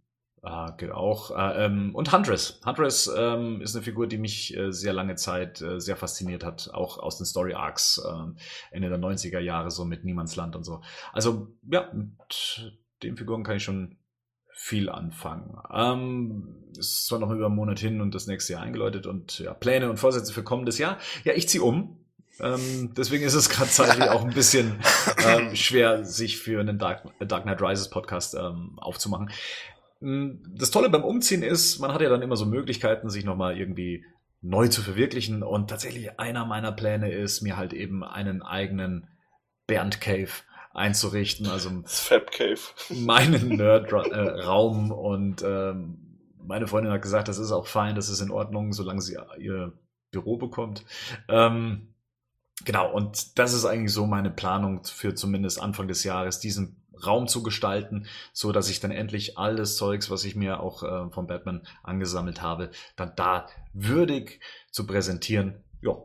äh, 0.44 0.72
geht 0.78 0.92
auch. 0.92 1.32
Äh, 1.32 1.66
ähm, 1.66 1.96
und 1.96 2.14
Huntress. 2.14 2.62
Huntress 2.66 3.12
ähm, 3.16 3.62
ist 3.62 3.76
eine 3.76 3.84
Figur, 3.84 4.08
die 4.08 4.18
mich 4.18 4.56
äh, 4.56 4.72
sehr 4.72 4.94
lange 4.94 5.16
Zeit 5.16 5.62
äh, 5.62 5.80
sehr 5.80 5.96
fasziniert 5.96 6.44
hat, 6.44 6.70
auch 6.74 7.00
aus 7.00 7.18
den 7.18 7.26
Story 7.26 7.54
Arcs 7.54 8.02
äh, 8.06 8.76
Ende 8.76 8.90
der 8.90 9.00
90er 9.00 9.40
Jahre, 9.40 9.72
so 9.72 9.86
mit 9.86 10.06
Niemandsland 10.06 10.56
und 10.56 10.64
so. 10.64 10.82
Also 11.12 11.48
ja, 11.70 11.90
mit 11.94 12.74
den 13.04 13.18
Figuren 13.18 13.44
kann 13.44 13.58
ich 13.58 13.64
schon 13.64 13.98
viel 14.62 14.90
anfangen. 14.90 15.58
Ähm, 15.74 16.56
ist 16.78 17.08
zwar 17.08 17.20
noch 17.20 17.32
über 17.32 17.46
einen 17.46 17.56
Monat 17.56 17.80
hin 17.80 18.02
und 18.02 18.14
das 18.14 18.28
nächste 18.28 18.54
Jahr 18.54 18.62
eingeläutet 18.62 19.08
und 19.08 19.40
ja, 19.40 19.54
Pläne 19.54 19.90
und 19.90 19.96
Vorsätze 19.96 20.34
für 20.34 20.44
kommendes 20.44 20.78
Jahr. 20.78 20.98
Ja, 21.24 21.32
ich 21.34 21.48
ziehe 21.48 21.64
um. 21.64 21.98
Ähm, 22.42 22.94
deswegen 22.96 23.24
ist 23.24 23.36
es 23.36 23.50
gerade 23.50 23.70
zeitlich 23.70 24.10
auch 24.10 24.26
ein 24.26 24.34
bisschen 24.34 24.80
ähm, 25.26 25.56
schwer, 25.56 26.04
sich 26.04 26.38
für 26.40 26.60
einen 26.60 26.78
Dark, 26.78 27.04
Dark 27.26 27.44
Knight 27.44 27.62
Rises 27.62 27.90
Podcast 27.90 28.36
ähm, 28.36 28.78
aufzumachen. 28.78 29.30
Mm, 30.02 30.32
Das 30.58 30.72
Tolle 30.72 30.90
beim 30.90 31.06
Umziehen 31.06 31.42
ist, 31.42 31.80
man 31.80 31.94
hat 31.94 32.02
ja 32.02 32.10
dann 32.10 32.22
immer 32.22 32.36
so 32.36 32.46
Möglichkeiten, 32.46 33.10
sich 33.10 33.24
nochmal 33.24 33.58
irgendwie 33.58 34.04
neu 34.42 34.68
zu 34.68 34.82
verwirklichen. 34.82 35.42
Und 35.42 35.70
tatsächlich 35.70 36.20
einer 36.20 36.46
meiner 36.46 36.74
Pläne 36.74 37.14
ist, 37.14 37.42
mir 37.42 37.56
halt 37.56 37.72
eben 37.72 38.04
einen 38.04 38.42
eigenen 38.42 39.08
Bernd 39.68 40.02
Cave 40.02 40.32
einzurichten. 40.72 41.48
Also 41.48 41.70
Fab 41.86 42.32
Cave. 42.32 42.60
meinen 42.90 43.50
Nerd-Raum 43.50 44.92
und 44.92 45.44
ähm, 45.44 46.06
meine 46.42 46.68
Freundin 46.68 46.92
hat 46.92 47.02
gesagt, 47.02 47.28
das 47.28 47.38
ist 47.38 47.52
auch 47.52 47.68
fein, 47.68 47.96
das 47.96 48.10
ist 48.10 48.22
in 48.22 48.32
Ordnung, 48.32 48.74
solange 48.74 49.02
sie 49.02 49.18
ihr 49.38 49.74
Büro 50.12 50.38
bekommt. 50.38 50.84
Ähm, 51.28 51.94
genau, 52.66 52.92
und 52.92 53.38
das 53.38 53.54
ist 53.54 53.66
eigentlich 53.66 53.94
so 53.94 54.08
meine 54.08 54.32
Planung 54.32 54.84
für 54.84 55.14
zumindest 55.14 55.62
Anfang 55.62 55.88
des 55.88 56.04
Jahres, 56.04 56.40
diesen 56.40 56.80
Raum 57.06 57.28
zu 57.28 57.44
gestalten, 57.44 58.08
so 58.34 58.52
dass 58.52 58.70
ich 58.70 58.80
dann 58.80 58.92
endlich 58.92 59.38
alles 59.38 59.78
Zeugs, 59.78 60.10
was 60.10 60.26
ich 60.26 60.36
mir 60.36 60.60
auch 60.60 60.84
äh, 60.84 61.10
von 61.12 61.28
Batman 61.28 61.66
angesammelt 61.84 62.42
habe, 62.42 62.72
dann 62.96 63.14
da 63.16 63.48
würdig 63.74 64.42
zu 64.72 64.86
präsentieren. 64.86 65.64
Ja, 65.82 65.96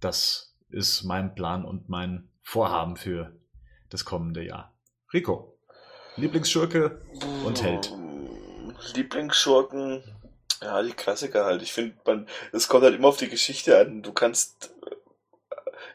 das 0.00 0.56
ist 0.68 1.04
mein 1.04 1.34
Plan 1.34 1.64
und 1.64 1.88
mein 1.88 2.28
Vorhaben 2.42 2.96
für 2.96 3.34
das 3.90 4.04
kommende 4.04 4.42
Jahr. 4.42 4.72
Rico, 5.12 5.58
Lieblingsschurke 6.16 7.00
und 7.44 7.62
Held. 7.62 7.92
Lieblingsschurken, 8.94 10.02
ja, 10.62 10.82
die 10.82 10.92
Klassiker 10.92 11.44
halt. 11.44 11.62
Ich 11.62 11.72
finde, 11.72 11.96
man, 12.04 12.28
es 12.52 12.68
kommt 12.68 12.84
halt 12.84 12.94
immer 12.94 13.08
auf 13.08 13.16
die 13.16 13.28
Geschichte 13.28 13.78
an. 13.78 14.02
Du 14.02 14.12
kannst, 14.12 14.74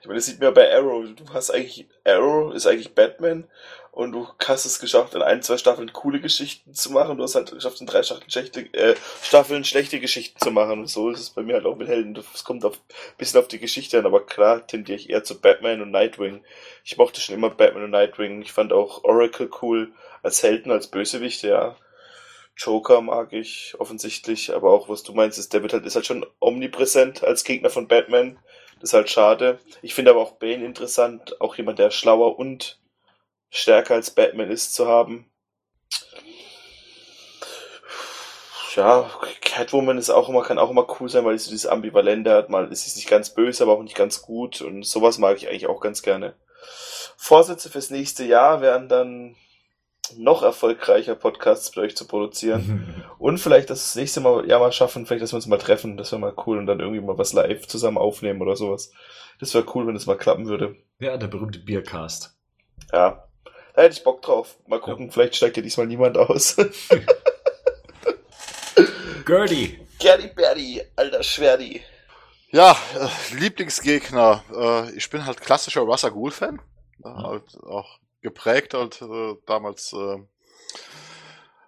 ich 0.02 0.08
meine, 0.08 0.18
das 0.18 0.26
sieht 0.28 0.40
man 0.40 0.50
ja 0.50 0.52
bei 0.52 0.74
Arrow. 0.76 1.06
Du 1.16 1.34
hast 1.34 1.52
eigentlich, 1.52 1.88
Arrow 2.06 2.54
ist 2.54 2.68
eigentlich 2.68 2.94
Batman 2.94 3.48
und 3.92 4.14
du 4.14 4.28
hast 4.46 4.66
es 4.66 4.80
geschafft, 4.80 5.16
in 5.16 5.22
ein, 5.22 5.44
zwei 5.44 5.58
Staffeln 5.58 5.92
coole 5.92 6.22
Geschichten 6.22 6.74
zu 6.74 6.92
machen. 6.92 7.18
Du 7.18 7.24
hast 7.24 7.36
halt 7.36 7.52
geschafft, 7.52 7.82
in 7.82 7.88
drei 7.88 8.04
Staffeln 8.04 8.32
schlechte, 8.32 8.62
äh, 8.74 8.96
Staffeln 9.22 9.66
schlechte 9.66 10.00
Geschichten 10.00 10.40
zu 10.40 10.50
machen. 10.50 10.80
Und 10.80 10.88
so 10.88 11.10
ist 11.10 11.20
es 11.20 11.30
bei 11.32 11.42
mir 11.42 11.56
halt 11.56 11.66
auch 11.66 11.76
mit 11.76 11.90
Helden. 11.90 12.18
Es 12.34 12.46
kommt 12.46 12.64
auf, 12.64 12.80
bisschen 13.18 13.42
auf 13.42 13.50
die 13.50 13.60
Geschichte 13.60 14.00
an, 14.00 14.06
aber 14.06 14.26
klar 14.26 14.66
tendiere 14.66 14.98
ich 14.98 15.10
eher 15.10 15.26
zu 15.26 15.42
Batman 15.42 15.82
und 15.82 15.92
Nightwing. 15.92 16.42
Ich 16.86 16.98
mochte 16.98 17.20
schon 17.20 17.36
immer 17.36 17.50
Batman 17.50 17.84
und 17.84 17.92
Nightwing. 17.92 18.42
Ich 18.42 18.54
fand 18.54 18.72
auch 18.72 19.04
Oracle 19.04 19.50
cool 19.62 19.92
als 20.24 20.42
Helden, 20.42 20.72
als 20.72 20.88
Bösewicht, 20.88 21.44
ja. 21.44 21.76
Joker 22.56 23.02
mag 23.02 23.34
ich 23.34 23.76
offensichtlich, 23.80 24.54
aber 24.54 24.72
auch 24.72 24.88
was 24.88 25.04
du 25.04 25.14
meinst, 25.14 25.38
ist, 25.38 25.52
der 25.52 25.64
wird 25.64 25.74
halt, 25.74 25.86
ist 25.86 25.96
halt 25.96 26.06
schon 26.06 26.26
omnipräsent 26.40 27.24
als 27.24 27.44
Gegner 27.44 27.70
von 27.70 27.88
Batman. 27.88 28.40
Das 28.80 28.92
ist 28.92 28.94
halt 28.94 29.10
schade. 29.10 29.60
Ich 29.82 29.94
finde 29.94 30.12
aber 30.12 30.22
auch 30.22 30.34
Bane 30.34 30.64
interessant, 30.64 31.42
auch 31.42 31.56
jemand, 31.56 31.80
der 31.80 31.92
schlauer 31.92 32.40
und 32.40 32.80
stärker 33.52 33.94
als 33.94 34.10
Batman 34.10 34.50
ist 34.50 34.74
zu 34.74 34.88
haben. 34.88 35.28
Ja, 38.76 39.12
Catwoman 39.42 39.98
ist 39.98 40.10
auch 40.10 40.30
immer, 40.30 40.44
kann 40.44 40.58
auch 40.58 40.72
immer 40.72 40.88
cool 41.00 41.10
sein, 41.10 41.26
weil 41.26 41.38
sie 41.38 41.46
so 41.46 41.52
dieses 41.52 41.68
Ambivalente 41.68 42.32
hat. 42.32 42.50
Mal 42.50 42.72
ist 42.72 42.86
sie 42.86 42.98
nicht 42.98 43.10
ganz 43.10 43.32
böse, 43.32 43.64
aber 43.64 43.74
auch 43.74 43.84
nicht 43.84 43.98
ganz 43.98 44.22
gut. 44.22 44.62
Und 44.62 44.84
sowas 44.84 45.18
mag 45.18 45.36
ich 45.36 45.50
eigentlich 45.50 45.68
auch 45.68 45.82
ganz 45.82 46.02
gerne. 46.02 46.36
Vorsätze 47.18 47.70
fürs 47.70 47.90
nächste 47.90 48.24
Jahr 48.24 48.62
wären 48.62 48.88
dann 48.88 49.36
noch 50.16 50.42
erfolgreicher 50.42 51.16
Podcasts 51.16 51.76
mit 51.76 51.86
euch 51.86 51.98
zu 51.98 52.08
produzieren. 52.08 53.04
Und 53.20 53.40
vielleicht 53.40 53.70
das 53.70 53.94
nächste 53.96 54.22
Mal 54.22 54.48
ja 54.48 54.58
mal 54.58 54.72
schaffen, 54.72 55.06
vielleicht, 55.06 55.22
dass 55.22 55.34
wir 55.34 55.38
uns 55.38 55.48
mal 55.48 55.58
treffen. 55.58 55.98
Das 55.98 56.14
wäre 56.14 56.22
mal 56.22 56.34
cool 56.48 56.58
und 56.58 56.66
dann 56.66 56.80
irgendwie 56.80 57.02
mal 57.02 57.20
was 57.20 57.34
live 57.34 57.68
zusammen 57.68 58.00
aufnehmen 58.00 58.42
oder 58.42 58.56
sowas. 58.56 58.92
Das 59.40 59.54
wäre 59.54 59.66
cool, 59.76 59.86
wenn 59.86 59.94
das 59.94 60.08
mal 60.08 60.18
klappen 60.18 60.48
würde. 60.48 60.76
Ja, 61.00 61.18
der 61.18 61.28
berühmte 61.28 61.60
Biercast. 61.60 62.36
Ja. 62.92 63.28
Da 63.74 63.82
hätte 63.84 63.96
ich 63.96 64.04
Bock 64.04 64.22
drauf. 64.22 64.58
Mal 64.68 64.80
gucken, 64.80 65.12
vielleicht 65.12 65.36
steigt 65.36 65.58
ja 65.58 65.64
diesmal 65.64 65.88
niemand 65.88 66.18
aus. 66.18 66.56
Gertie. 69.26 69.80
Gerdi 70.00 70.28
Berdi, 70.28 70.82
alter 70.96 71.24
Schwerdi. 71.24 71.82
Ja, 72.50 72.76
äh, 73.00 73.08
Lieblingsgegner. 73.36 74.44
Äh, 74.54 74.92
ich 74.96 75.10
bin 75.10 75.26
halt 75.26 75.40
klassischer 75.42 75.82
Russell 75.82 76.12
Ghoul-Fan. 76.12 76.62
Ja, 77.04 77.24
halt 77.24 77.44
auch 77.64 78.00
geprägt 78.22 78.74
halt 78.74 79.02
äh, 79.02 79.36
damals 79.46 79.94
äh, 79.94 80.18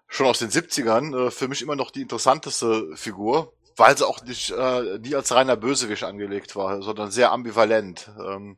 schon 0.08 0.26
aus 0.26 0.40
den 0.40 0.50
70ern. 0.50 1.28
Äh, 1.28 1.32
für 1.32 1.48
mich 1.48 1.62
immer 1.62 1.76
noch 1.76 1.92
die 1.92 2.02
interessanteste 2.02 2.96
Figur, 2.96 3.54
weil 3.76 3.98
sie 3.98 4.08
auch 4.08 4.22
nicht, 4.24 4.52
äh, 4.52 5.00
nie 5.00 5.16
als 5.16 5.32
reiner 5.34 5.56
Bösewicht 5.56 6.04
angelegt 6.04 6.56
war, 6.56 6.82
sondern 6.82 7.12
sehr 7.12 7.32
ambivalent. 7.32 8.10
Ähm, 8.20 8.58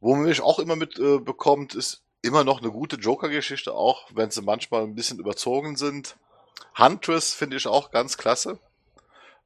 wo 0.00 0.14
man 0.14 0.26
mich 0.26 0.40
auch 0.40 0.58
immer 0.58 0.76
mit 0.76 0.98
äh, 0.98 1.18
bekommt, 1.18 1.74
ist 1.74 2.02
immer 2.22 2.44
noch 2.44 2.60
eine 2.60 2.70
gute 2.70 2.96
Joker-Geschichte, 2.96 3.72
auch 3.72 4.08
wenn 4.12 4.30
sie 4.30 4.42
manchmal 4.42 4.82
ein 4.82 4.94
bisschen 4.94 5.18
überzogen 5.18 5.76
sind. 5.76 6.16
Huntress 6.76 7.34
finde 7.34 7.56
ich 7.56 7.66
auch 7.66 7.90
ganz 7.90 8.16
klasse. 8.16 8.58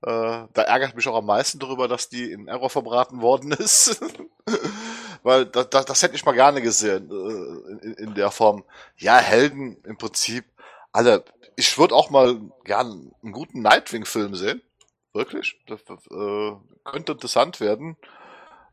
Äh, 0.03 0.49
da 0.53 0.62
ärgert 0.62 0.97
mich 0.97 1.07
auch 1.07 1.16
am 1.16 1.27
meisten 1.27 1.61
darüber, 1.61 1.86
dass 1.86 2.09
die 2.09 2.32
in 2.32 2.49
Error 2.49 2.70
verbraten 2.70 3.20
worden 3.20 3.53
ist. 3.59 4.01
Weil 5.23 5.47
das, 5.47 5.70
das, 5.70 5.85
das 5.85 6.03
hätte 6.03 6.16
ich 6.16 6.24
mal 6.24 6.32
gerne 6.32 6.61
gesehen 6.61 7.09
äh, 7.11 7.86
in, 7.86 7.94
in 7.94 8.15
der 8.15 8.31
Form. 8.31 8.65
Ja, 8.97 9.19
Helden 9.19 9.77
im 9.85 9.97
Prinzip 9.97 10.44
alle. 10.90 11.24
Ich 11.55 11.78
würde 11.78 11.94
auch 11.94 12.11
mal 12.11 12.40
gern 12.65 13.12
einen 13.23 13.32
guten 13.32 13.62
Nightwing-Film 13.62 14.35
sehen. 14.35 14.62
Wirklich. 15.12 15.61
Das 15.66 15.81
äh, 15.82 16.53
könnte 16.85 17.12
interessant 17.12 17.61
werden. 17.61 17.97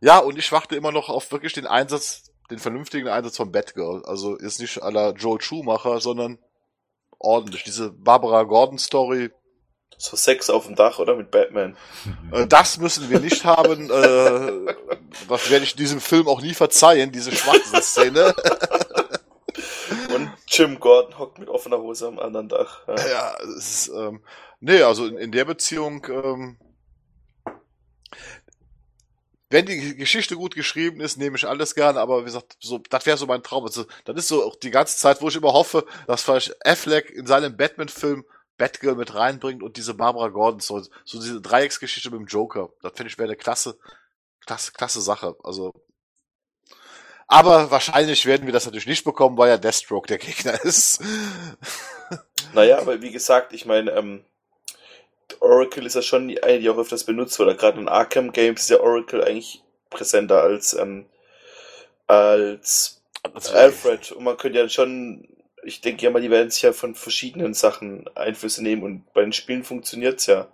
Ja, 0.01 0.19
und 0.19 0.37
ich 0.37 0.51
warte 0.51 0.75
immer 0.75 0.91
noch 0.91 1.09
auf 1.09 1.31
wirklich 1.31 1.53
den 1.53 1.67
Einsatz, 1.67 2.28
den 2.49 2.59
vernünftigen 2.59 3.07
Einsatz 3.07 3.37
von 3.37 3.51
Batgirl. 3.51 4.03
Also 4.05 4.35
ist 4.35 4.59
nicht 4.59 4.77
la 4.77 5.11
Joel 5.11 5.41
Schumacher, 5.41 5.99
sondern 5.99 6.39
ordentlich. 7.19 7.63
Diese 7.63 7.91
Barbara 7.91 8.43
Gordon-Story, 8.43 9.31
So 9.97 10.15
Sex 10.15 10.49
auf 10.49 10.65
dem 10.65 10.75
Dach 10.75 10.99
oder 10.99 11.15
mit 11.15 11.29
Batman. 11.31 11.77
äh, 12.31 12.47
das 12.47 12.77
müssen 12.77 13.09
wir 13.09 13.19
nicht 13.19 13.43
haben. 13.43 13.89
Äh, 13.89 14.73
das 15.27 15.49
werde 15.49 15.65
ich 15.65 15.75
diesem 15.75 15.99
Film 15.99 16.27
auch 16.27 16.41
nie 16.41 16.53
verzeihen, 16.53 17.11
diese 17.11 17.31
Schwachsinn-Szene. 17.31 18.33
Und 20.15 20.31
Jim 20.47 20.79
Gordon 20.79 21.19
hockt 21.19 21.39
mit 21.39 21.49
offener 21.49 21.79
Hose 21.79 22.07
am 22.07 22.19
anderen 22.19 22.49
Dach. 22.49 22.87
Ja. 22.87 22.95
ja, 22.95 23.37
es 23.57 23.87
ist, 23.87 23.87
ähm, 23.89 24.23
nee, 24.59 24.81
also 24.81 25.05
in, 25.05 25.17
in 25.17 25.31
der 25.31 25.45
Beziehung, 25.45 26.05
ähm, 26.09 26.57
wenn 29.49 29.65
die 29.65 29.95
Geschichte 29.95 30.35
gut 30.35 30.55
geschrieben 30.55 31.01
ist, 31.01 31.17
nehme 31.17 31.35
ich 31.35 31.47
alles 31.47 31.73
gerne, 31.73 31.99
aber 31.99 32.21
wie 32.21 32.25
gesagt, 32.25 32.55
so, 32.59 32.79
das 32.89 33.05
wäre 33.05 33.17
so 33.17 33.25
mein 33.25 33.41
Traum. 33.41 33.63
Also, 33.65 33.85
das 34.05 34.15
ist 34.15 34.27
so 34.27 34.43
auch 34.43 34.55
die 34.55 34.69
ganze 34.69 34.97
Zeit, 34.97 35.21
wo 35.21 35.27
ich 35.27 35.35
immer 35.35 35.53
hoffe, 35.53 35.85
dass 36.07 36.21
vielleicht 36.21 36.65
Affleck 36.65 37.09
in 37.09 37.25
seinem 37.25 37.57
Batman-Film 37.57 38.25
Batgirl 38.57 38.95
mit 38.95 39.15
reinbringt 39.15 39.63
und 39.63 39.77
diese 39.77 39.95
Barbara 39.95 40.27
Gordon, 40.27 40.59
so, 40.59 40.79
so 41.05 41.19
diese 41.19 41.41
Dreiecksgeschichte 41.41 42.11
mit 42.11 42.19
dem 42.19 42.27
Joker. 42.27 42.69
Das 42.81 42.91
finde 42.93 43.09
ich 43.09 43.17
wäre 43.17 43.29
eine 43.29 43.37
klasse, 43.37 43.77
klasse, 44.45 44.71
klasse 44.73 45.01
Sache. 45.01 45.35
Also, 45.43 45.73
aber 47.25 47.71
wahrscheinlich 47.71 48.25
werden 48.25 48.45
wir 48.45 48.53
das 48.53 48.65
natürlich 48.65 48.87
nicht 48.87 49.03
bekommen, 49.03 49.37
weil 49.37 49.49
ja 49.49 49.57
Deathstroke 49.57 50.07
der 50.07 50.17
Gegner 50.17 50.61
ist. 50.63 51.01
Naja, 52.53 52.79
aber 52.79 53.01
wie 53.01 53.11
gesagt, 53.11 53.53
ich 53.53 53.65
meine, 53.65 53.91
ähm, 53.91 54.25
Oracle 55.39 55.85
ist 55.85 55.95
ja 55.95 56.01
schon 56.01 56.27
die 56.27 56.43
eine, 56.43 56.59
die 56.59 56.69
auch 56.69 56.77
öfters 56.77 57.03
benutzt 57.03 57.39
wurde. 57.39 57.55
Gerade 57.55 57.79
in 57.79 57.87
Arkham 57.87 58.31
Games 58.31 58.61
ist 58.61 58.69
ja 58.69 58.79
Oracle 58.79 59.23
eigentlich 59.23 59.61
präsenter 59.89 60.41
als, 60.41 60.73
ähm, 60.73 61.05
als 62.07 63.01
Alfred. 63.53 64.11
Und 64.11 64.23
man 64.23 64.37
könnte 64.37 64.59
ja 64.59 64.69
schon, 64.69 65.27
ich 65.63 65.81
denke 65.81 66.03
ja 66.03 66.11
mal, 66.11 66.21
die 66.21 66.31
werden 66.31 66.49
sich 66.49 66.61
ja 66.61 66.73
von 66.73 66.95
verschiedenen 66.95 67.53
Sachen 67.53 68.07
Einflüsse 68.15 68.63
nehmen 68.63 68.83
und 68.83 69.13
bei 69.13 69.21
den 69.21 69.33
Spielen 69.33 69.63
funktioniert's 69.63 70.25
ja. 70.25 70.47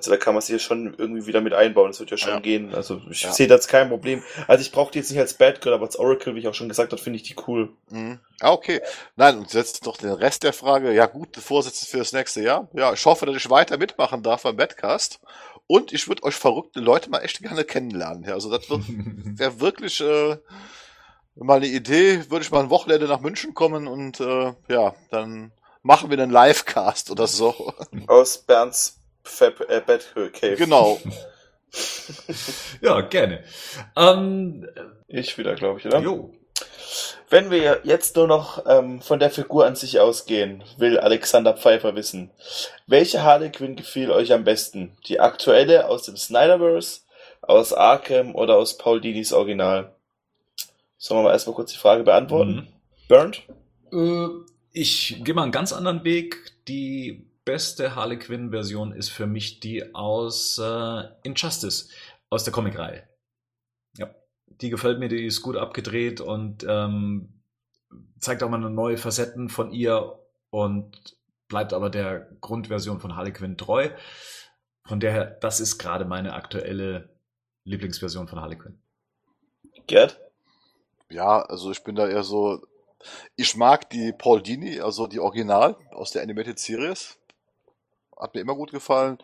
Also 0.00 0.10
da 0.12 0.16
kann 0.16 0.34
man 0.34 0.40
sie 0.40 0.54
ja 0.54 0.58
schon 0.58 0.94
irgendwie 0.96 1.26
wieder 1.26 1.40
mit 1.42 1.52
einbauen. 1.52 1.90
Das 1.90 2.00
wird 2.00 2.10
ja 2.10 2.16
schon 2.16 2.30
Ja. 2.34 2.40
gehen. 2.40 2.74
Also 2.74 3.02
ich 3.10 3.22
Ja. 3.22 3.32
sehe 3.32 3.46
da 3.48 3.56
jetzt 3.56 3.68
kein 3.68 3.88
Problem. 3.90 4.22
Also 4.48 4.62
ich 4.62 4.72
brauche 4.72 4.90
die 4.92 4.98
jetzt 4.98 5.10
nicht 5.10 5.20
als 5.20 5.34
Bad 5.34 5.60
Girl, 5.60 5.74
aber 5.74 5.84
als 5.84 5.98
Oracle, 5.98 6.34
wie 6.34 6.38
ich 6.40 6.48
auch 6.48 6.54
schon 6.54 6.68
gesagt 6.70 6.92
habe, 6.92 7.02
finde 7.02 7.18
ich 7.18 7.22
die 7.22 7.36
cool. 7.46 7.70
Mhm. 7.90 8.18
Ah, 8.40 8.52
okay. 8.52 8.80
Nein, 9.16 9.36
und 9.38 9.52
jetzt 9.52 9.84
noch 9.84 9.98
den 9.98 10.10
Rest 10.12 10.42
der 10.42 10.54
Frage. 10.54 10.92
Ja, 10.94 11.04
gute 11.06 11.40
Vorsätze 11.42 11.84
für 11.84 11.98
das 11.98 12.12
nächste 12.12 12.40
Jahr. 12.42 12.68
Ja, 12.72 12.92
ich 12.94 13.04
hoffe, 13.04 13.26
dass 13.26 13.36
ich 13.36 13.50
weiter 13.50 13.76
mitmachen 13.76 14.22
darf 14.22 14.42
beim 14.44 14.56
Badcast. 14.56 15.20
Und 15.66 15.92
ich 15.92 16.08
würde 16.08 16.22
euch 16.22 16.34
verrückte 16.34 16.80
Leute 16.80 17.10
mal 17.10 17.18
echt 17.20 17.42
gerne 17.42 17.64
kennenlernen. 17.64 18.24
Ja, 18.24 18.32
also 18.32 18.50
das 18.50 18.68
wird 18.70 18.80
wäre 19.38 19.60
wirklich 19.60 20.00
äh, 20.00 20.38
mal 21.36 21.58
eine 21.58 21.66
Idee. 21.66 22.24
Würde 22.30 22.44
ich 22.44 22.50
mal 22.50 22.60
ein 22.60 22.70
Wochenende 22.70 23.06
nach 23.06 23.20
München 23.20 23.54
kommen 23.54 23.86
und 23.86 24.18
äh, 24.20 24.52
ja, 24.68 24.94
dann 25.10 25.52
machen 25.82 26.10
wir 26.10 26.18
einen 26.18 26.30
Livecast 26.32 27.10
oder 27.10 27.26
so. 27.26 27.72
Aus 28.06 28.38
Bernds 28.38 28.99
Fab 29.22 29.60
äh, 29.68 29.82
Girl 30.14 30.30
Cave. 30.30 30.56
genau. 30.56 31.00
ja, 32.80 33.00
gerne. 33.02 33.44
Ähm, 33.96 34.68
Ich 35.06 35.36
wieder, 35.38 35.54
glaube 35.54 35.78
ich, 35.80 35.86
oder? 35.86 36.00
jo. 36.00 36.32
Wenn 37.28 37.50
wir 37.52 37.82
jetzt 37.84 38.16
nur 38.16 38.26
noch 38.26 38.64
ähm, 38.66 39.00
von 39.00 39.20
der 39.20 39.30
Figur 39.30 39.64
an 39.64 39.76
sich 39.76 40.00
ausgehen, 40.00 40.64
will 40.78 40.98
Alexander 40.98 41.56
Pfeiffer 41.56 41.94
wissen, 41.94 42.30
welche 42.88 43.22
Harley 43.22 43.50
Quinn 43.50 43.76
gefiel 43.76 44.10
euch 44.10 44.32
am 44.32 44.42
besten? 44.42 44.96
Die 45.06 45.20
aktuelle 45.20 45.86
aus 45.86 46.02
dem 46.02 46.16
Snyderverse, 46.16 47.02
aus 47.40 47.72
Arkham 47.72 48.34
oder 48.34 48.56
aus 48.56 48.78
Paul 48.78 49.00
Dinis 49.00 49.32
Original? 49.32 49.94
Sollen 50.98 51.20
wir 51.20 51.24
mal 51.24 51.32
erstmal 51.32 51.54
kurz 51.54 51.70
die 51.72 51.78
Frage 51.78 52.02
beantworten? 52.02 52.66
Burnt? 53.08 53.42
Äh, 53.92 54.26
ich 54.72 55.22
gehe 55.22 55.34
mal 55.34 55.44
einen 55.44 55.52
ganz 55.52 55.72
anderen 55.72 56.02
Weg. 56.02 56.36
Die 56.66 57.24
beste 57.50 57.96
Harley 57.96 58.16
Quinn-Version 58.16 58.92
ist 58.92 59.08
für 59.08 59.26
mich 59.26 59.58
die 59.58 59.92
aus 59.92 60.56
äh, 60.58 61.02
Injustice, 61.24 61.88
aus 62.28 62.44
der 62.44 62.52
Comicreihe. 62.52 63.08
Ja, 63.96 64.14
die 64.46 64.70
gefällt 64.70 65.00
mir, 65.00 65.08
die 65.08 65.26
ist 65.26 65.42
gut 65.42 65.56
abgedreht 65.56 66.20
und 66.20 66.64
ähm, 66.68 67.42
zeigt 68.20 68.44
auch 68.44 68.48
mal 68.48 68.58
neue 68.58 68.98
Facetten 68.98 69.48
von 69.48 69.72
ihr 69.72 70.20
und 70.50 71.16
bleibt 71.48 71.72
aber 71.72 71.90
der 71.90 72.30
Grundversion 72.40 73.00
von 73.00 73.16
Harley 73.16 73.32
Quinn 73.32 73.58
treu. 73.58 73.90
Von 74.84 75.00
daher, 75.00 75.24
das 75.26 75.58
ist 75.58 75.78
gerade 75.78 76.04
meine 76.04 76.34
aktuelle 76.34 77.18
Lieblingsversion 77.64 78.28
von 78.28 78.40
Harley 78.40 78.58
Quinn. 78.58 78.80
Gerd? 79.88 80.20
Ja, 81.10 81.42
also 81.42 81.72
ich 81.72 81.82
bin 81.82 81.96
da 81.96 82.06
eher 82.06 82.22
so. 82.22 82.64
Ich 83.34 83.56
mag 83.56 83.90
die 83.90 84.12
Paul 84.12 84.40
Dini, 84.40 84.80
also 84.80 85.08
die 85.08 85.18
Original 85.18 85.76
aus 85.90 86.12
der 86.12 86.22
Animated 86.22 86.60
Series. 86.60 87.19
Hat 88.20 88.34
mir 88.34 88.40
immer 88.40 88.54
gut 88.54 88.70
gefallen. 88.70 89.18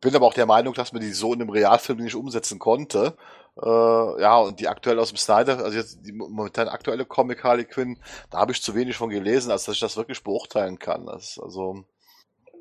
Bin 0.00 0.14
aber 0.14 0.26
auch 0.26 0.34
der 0.34 0.46
Meinung, 0.46 0.74
dass 0.74 0.92
man 0.92 1.02
die 1.02 1.12
so 1.12 1.32
in 1.32 1.40
einem 1.40 1.50
Realfilm 1.50 1.98
nicht 1.98 2.14
umsetzen 2.14 2.58
konnte. 2.58 3.16
Äh, 3.60 4.20
ja, 4.20 4.36
und 4.38 4.60
die 4.60 4.68
aktuell 4.68 4.98
aus 4.98 5.08
dem 5.08 5.16
Snyder, 5.16 5.58
also 5.58 5.76
jetzt 5.76 6.00
die 6.06 6.12
momentan 6.12 6.68
aktuelle 6.68 7.06
Comic 7.06 7.42
Harley 7.42 7.64
Quinn, 7.64 7.98
da 8.30 8.38
habe 8.38 8.52
ich 8.52 8.62
zu 8.62 8.74
wenig 8.74 8.96
von 8.96 9.08
gelesen, 9.08 9.50
als 9.50 9.64
dass 9.64 9.76
ich 9.76 9.80
das 9.80 9.96
wirklich 9.96 10.22
beurteilen 10.22 10.78
kann. 10.78 11.06
Das, 11.06 11.40
also, 11.42 11.84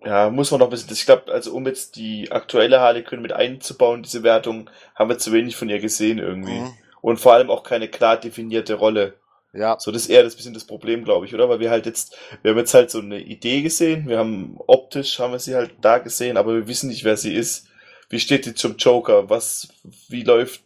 Ja, 0.05 0.29
muss 0.29 0.51
man 0.51 0.61
noch 0.61 0.67
ein 0.67 0.71
bisschen, 0.71 0.93
ich 0.93 1.05
glaube, 1.05 1.31
also 1.33 1.53
um 1.53 1.65
jetzt 1.65 1.97
die 1.97 2.31
aktuelle 2.31 2.79
Harley 2.79 3.03
Quinn 3.03 3.21
mit 3.21 3.33
einzubauen, 3.33 4.03
diese 4.03 4.23
Wertung, 4.23 4.69
haben 4.95 5.09
wir 5.09 5.17
zu 5.17 5.33
wenig 5.33 5.57
von 5.57 5.67
ihr 5.67 5.79
gesehen 5.79 6.19
irgendwie. 6.19 6.61
mhm. 6.61 6.73
Und 7.01 7.19
vor 7.19 7.33
allem 7.33 7.51
auch 7.51 7.63
keine 7.63 7.87
klar 7.87 8.17
definierte 8.17 8.75
Rolle. 8.75 9.19
Ja, 9.55 9.79
So, 9.79 9.91
das 9.91 10.03
ist 10.03 10.09
eher 10.09 10.23
das 10.23 10.35
bisschen 10.35 10.53
das 10.53 10.65
Problem, 10.65 11.03
glaube 11.03 11.25
ich, 11.25 11.33
oder? 11.33 11.49
Weil 11.49 11.59
wir 11.59 11.69
halt 11.69 11.85
jetzt, 11.85 12.17
wir 12.41 12.51
haben 12.51 12.57
jetzt 12.57 12.73
halt 12.73 12.91
so 12.91 12.99
eine 12.99 13.19
Idee 13.19 13.61
gesehen, 13.61 14.07
wir 14.07 14.17
haben 14.19 14.57
optisch 14.67 15.19
haben 15.19 15.31
wir 15.33 15.39
sie 15.39 15.55
halt 15.55 15.71
da 15.81 15.99
gesehen, 15.99 16.37
aber 16.37 16.53
wir 16.55 16.67
wissen 16.67 16.89
nicht, 16.89 17.03
wer 17.03 17.17
sie 17.17 17.33
ist. 17.33 17.67
Wie 18.09 18.19
steht 18.19 18.45
sie 18.45 18.53
zum 18.53 18.77
Joker? 18.77 19.29
Was, 19.29 19.67
wie 20.09 20.23
läuft 20.23 20.61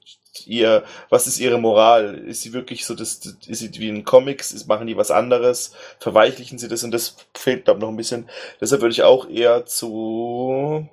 ihr, 0.46 0.84
was 1.10 1.28
ist 1.28 1.40
ihre 1.40 1.58
Moral? 1.60 2.16
Ist 2.16 2.42
sie 2.42 2.54
wirklich 2.54 2.86
so, 2.86 2.96
das, 2.96 3.20
das- 3.22 3.36
ist 3.48 3.60
sie 3.60 3.72
wie 3.80 3.90
in 3.90 4.04
Comics? 4.06 4.52
Ist, 4.52 4.68
machen 4.68 4.88
die 4.88 4.98
was 4.98 5.12
anderes? 5.12 5.74
Verweichlichen 6.00 6.58
sie 6.60 6.68
das? 6.68 6.84
Und 6.84 6.92
das 6.92 7.16
fehlt, 7.36 7.66
glaube 7.66 7.80
ich, 7.80 7.82
noch 7.82 7.90
ein 7.90 7.98
bisschen. 7.98 8.30
Deshalb 8.62 8.82
würde 8.82 8.94
ich 8.94 9.04
auch 9.04 9.30
eher 9.30 9.66
zu 9.66 10.88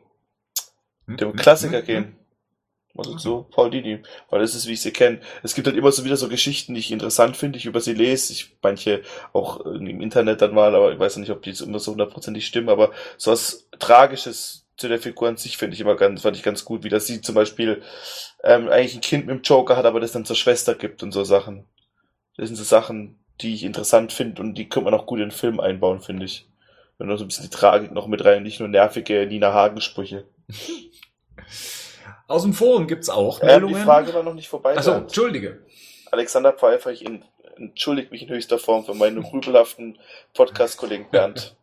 dem 1.18 1.34
Klassiker 1.36 1.82
gehen. 1.82 2.16
Also 2.98 3.16
zu 3.16 3.46
Paul 3.50 3.70
Dini, 3.70 4.02
weil 4.30 4.40
das 4.40 4.54
ist, 4.54 4.66
wie 4.66 4.72
ich 4.72 4.80
sie 4.80 4.92
kenne. 4.92 5.20
Es 5.42 5.54
gibt 5.54 5.66
halt 5.66 5.76
immer 5.76 5.92
so 5.92 6.04
wieder 6.04 6.16
so 6.16 6.28
Geschichten, 6.28 6.74
die 6.74 6.80
ich 6.80 6.92
interessant 6.92 7.36
finde, 7.36 7.58
ich 7.58 7.66
über 7.66 7.80
sie 7.80 7.94
lese, 7.94 8.32
ich 8.32 8.56
manche 8.62 9.02
auch 9.32 9.60
im 9.66 10.00
Internet 10.00 10.40
dann 10.42 10.54
mal, 10.54 10.74
aber 10.74 10.92
ich 10.92 10.98
weiß 10.98 11.16
nicht, 11.18 11.30
ob 11.30 11.42
die 11.42 11.50
immer 11.50 11.78
so 11.78 11.92
hundertprozentig 11.92 12.46
stimmen, 12.46 12.68
aber 12.68 12.92
so 13.16 13.30
was 13.30 13.68
Tragisches 13.78 14.66
zu 14.76 14.88
der 14.88 14.98
Figur 14.98 15.28
an 15.28 15.36
sich 15.36 15.56
finde 15.56 15.74
ich 15.74 15.80
immer 15.80 15.96
ganz, 15.96 16.22
fand 16.22 16.36
ich 16.36 16.42
ganz 16.42 16.64
gut, 16.64 16.84
wie 16.84 16.88
dass 16.88 17.06
sie 17.06 17.20
zum 17.20 17.34
Beispiel 17.34 17.82
ähm, 18.44 18.68
eigentlich 18.68 18.94
ein 18.94 19.00
Kind 19.00 19.26
mit 19.26 19.34
dem 19.34 19.42
Joker 19.42 19.76
hat, 19.76 19.86
aber 19.86 20.00
das 20.00 20.12
dann 20.12 20.24
zur 20.24 20.36
Schwester 20.36 20.74
gibt 20.74 21.02
und 21.02 21.12
so 21.12 21.24
Sachen. 21.24 21.64
Das 22.36 22.48
sind 22.48 22.56
so 22.56 22.64
Sachen, 22.64 23.18
die 23.40 23.54
ich 23.54 23.64
interessant 23.64 24.12
finde 24.12 24.42
und 24.42 24.54
die 24.54 24.68
könnte 24.68 24.90
man 24.90 24.98
auch 24.98 25.06
gut 25.06 25.18
in 25.18 25.26
den 25.26 25.30
Film 25.30 25.60
einbauen, 25.60 26.00
finde 26.00 26.26
ich. 26.26 26.48
Wenn 26.98 27.08
noch 27.08 27.18
so 27.18 27.24
ein 27.24 27.28
bisschen 27.28 27.44
die 27.44 27.50
Tragik 27.50 27.92
noch 27.92 28.06
mit 28.06 28.24
rein, 28.24 28.42
nicht 28.42 28.60
nur 28.60 28.68
nervige 28.68 29.26
Nina 29.26 29.52
Hagen-Sprüche. 29.52 30.24
Aus 32.28 32.42
dem 32.42 32.52
Forum 32.52 32.86
gibt's 32.86 33.08
auch 33.08 33.40
Ähm, 33.40 33.46
Meldungen. 33.46 33.74
die 33.76 33.80
Frage 33.82 34.12
war 34.14 34.22
noch 34.22 34.34
nicht 34.34 34.48
vorbei. 34.48 34.76
Achso. 34.76 34.92
Entschuldige. 34.92 35.62
Alexander 36.10 36.52
Pfeiffer, 36.52 36.90
ich 36.92 37.04
entschuldige 37.56 38.10
mich 38.10 38.22
in 38.22 38.28
höchster 38.28 38.58
Form 38.58 38.84
für 38.84 38.94
meinen 38.94 39.18
rübelhaften 39.24 39.98
Podcast-Kollegen 40.34 41.08
Bernd. 41.10 41.54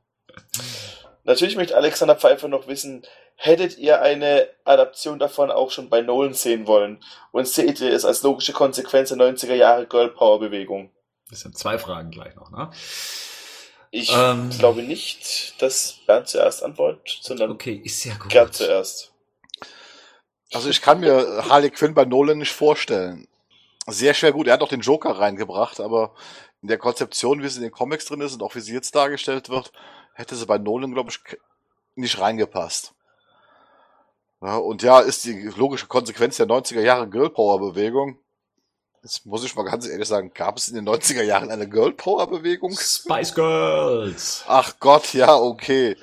Natürlich 1.25 1.55
möchte 1.55 1.75
Alexander 1.77 2.15
Pfeiffer 2.15 2.47
noch 2.49 2.67
wissen, 2.67 3.03
hättet 3.35 3.77
ihr 3.77 4.01
eine 4.01 4.47
Adaption 4.65 5.19
davon 5.19 5.51
auch 5.51 5.71
schon 5.71 5.89
bei 5.89 6.01
Nolan 6.01 6.33
sehen 6.33 6.67
wollen? 6.67 7.01
Und 7.31 7.47
seht 7.47 7.79
ihr 7.79 7.93
es 7.93 8.03
als 8.05 8.23
logische 8.23 8.51
Konsequenz 8.53 9.09
der 9.09 9.17
90er 9.17 9.53
Jahre 9.55 9.85
Girl 9.87 10.09
Power 10.09 10.39
Bewegung? 10.39 10.91
Das 11.29 11.39
sind 11.41 11.57
zwei 11.57 11.77
Fragen 11.77 12.11
gleich 12.11 12.35
noch, 12.35 12.51
ne? 12.51 12.69
Ich 13.91 14.11
Ähm. 14.13 14.49
glaube 14.57 14.81
nicht, 14.83 15.61
dass 15.61 15.99
Bernd 16.07 16.27
zuerst 16.27 16.63
antwortet, 16.63 17.19
sondern 17.21 17.51
Okay, 17.51 17.81
ist 17.85 18.03
ja 18.03 18.15
gut. 18.15 18.29
Gerd 18.29 18.53
zuerst. 18.53 19.12
Also 20.53 20.69
ich 20.69 20.81
kann 20.81 20.99
mir 20.99 21.45
Harley 21.49 21.71
Quinn 21.71 21.93
bei 21.93 22.05
Nolan 22.05 22.37
nicht 22.37 22.53
vorstellen. 22.53 23.27
Sehr 23.87 24.13
schwer 24.13 24.31
gut. 24.31 24.47
Er 24.47 24.53
hat 24.53 24.61
auch 24.61 24.69
den 24.69 24.81
Joker 24.81 25.11
reingebracht, 25.19 25.79
aber 25.79 26.13
in 26.61 26.69
der 26.69 26.77
Konzeption, 26.77 27.43
wie 27.43 27.49
sie 27.49 27.57
in 27.57 27.63
den 27.63 27.71
Comics 27.71 28.05
drin 28.05 28.21
ist 28.21 28.33
und 28.33 28.43
auch 28.43 28.55
wie 28.55 28.61
sie 28.61 28.73
jetzt 28.73 28.95
dargestellt 28.95 29.49
wird, 29.49 29.73
hätte 30.13 30.35
sie 30.35 30.45
bei 30.45 30.57
Nolan, 30.57 30.93
glaube 30.93 31.09
ich, 31.09 31.19
nicht 31.95 32.19
reingepasst. 32.19 32.93
Ja, 34.41 34.57
und 34.57 34.83
ja, 34.83 34.99
ist 34.99 35.25
die 35.25 35.51
logische 35.55 35.87
Konsequenz 35.87 36.37
der 36.37 36.47
90er 36.47 36.81
Jahre 36.81 37.09
Girl 37.09 37.29
Power 37.29 37.59
Bewegung. 37.59 38.19
Jetzt 39.01 39.25
muss 39.25 39.43
ich 39.43 39.55
mal 39.55 39.63
ganz 39.63 39.87
ehrlich 39.87 40.07
sagen, 40.07 40.31
gab 40.33 40.57
es 40.57 40.69
in 40.69 40.75
den 40.75 40.87
90er 40.87 41.23
Jahren 41.23 41.51
eine 41.51 41.67
Girl 41.67 41.91
Power 41.91 42.27
Bewegung? 42.27 42.71
Spice 42.77 43.33
Girls. 43.33 44.45
Ach 44.47 44.73
Gott, 44.79 45.13
ja, 45.13 45.35
okay. 45.35 45.97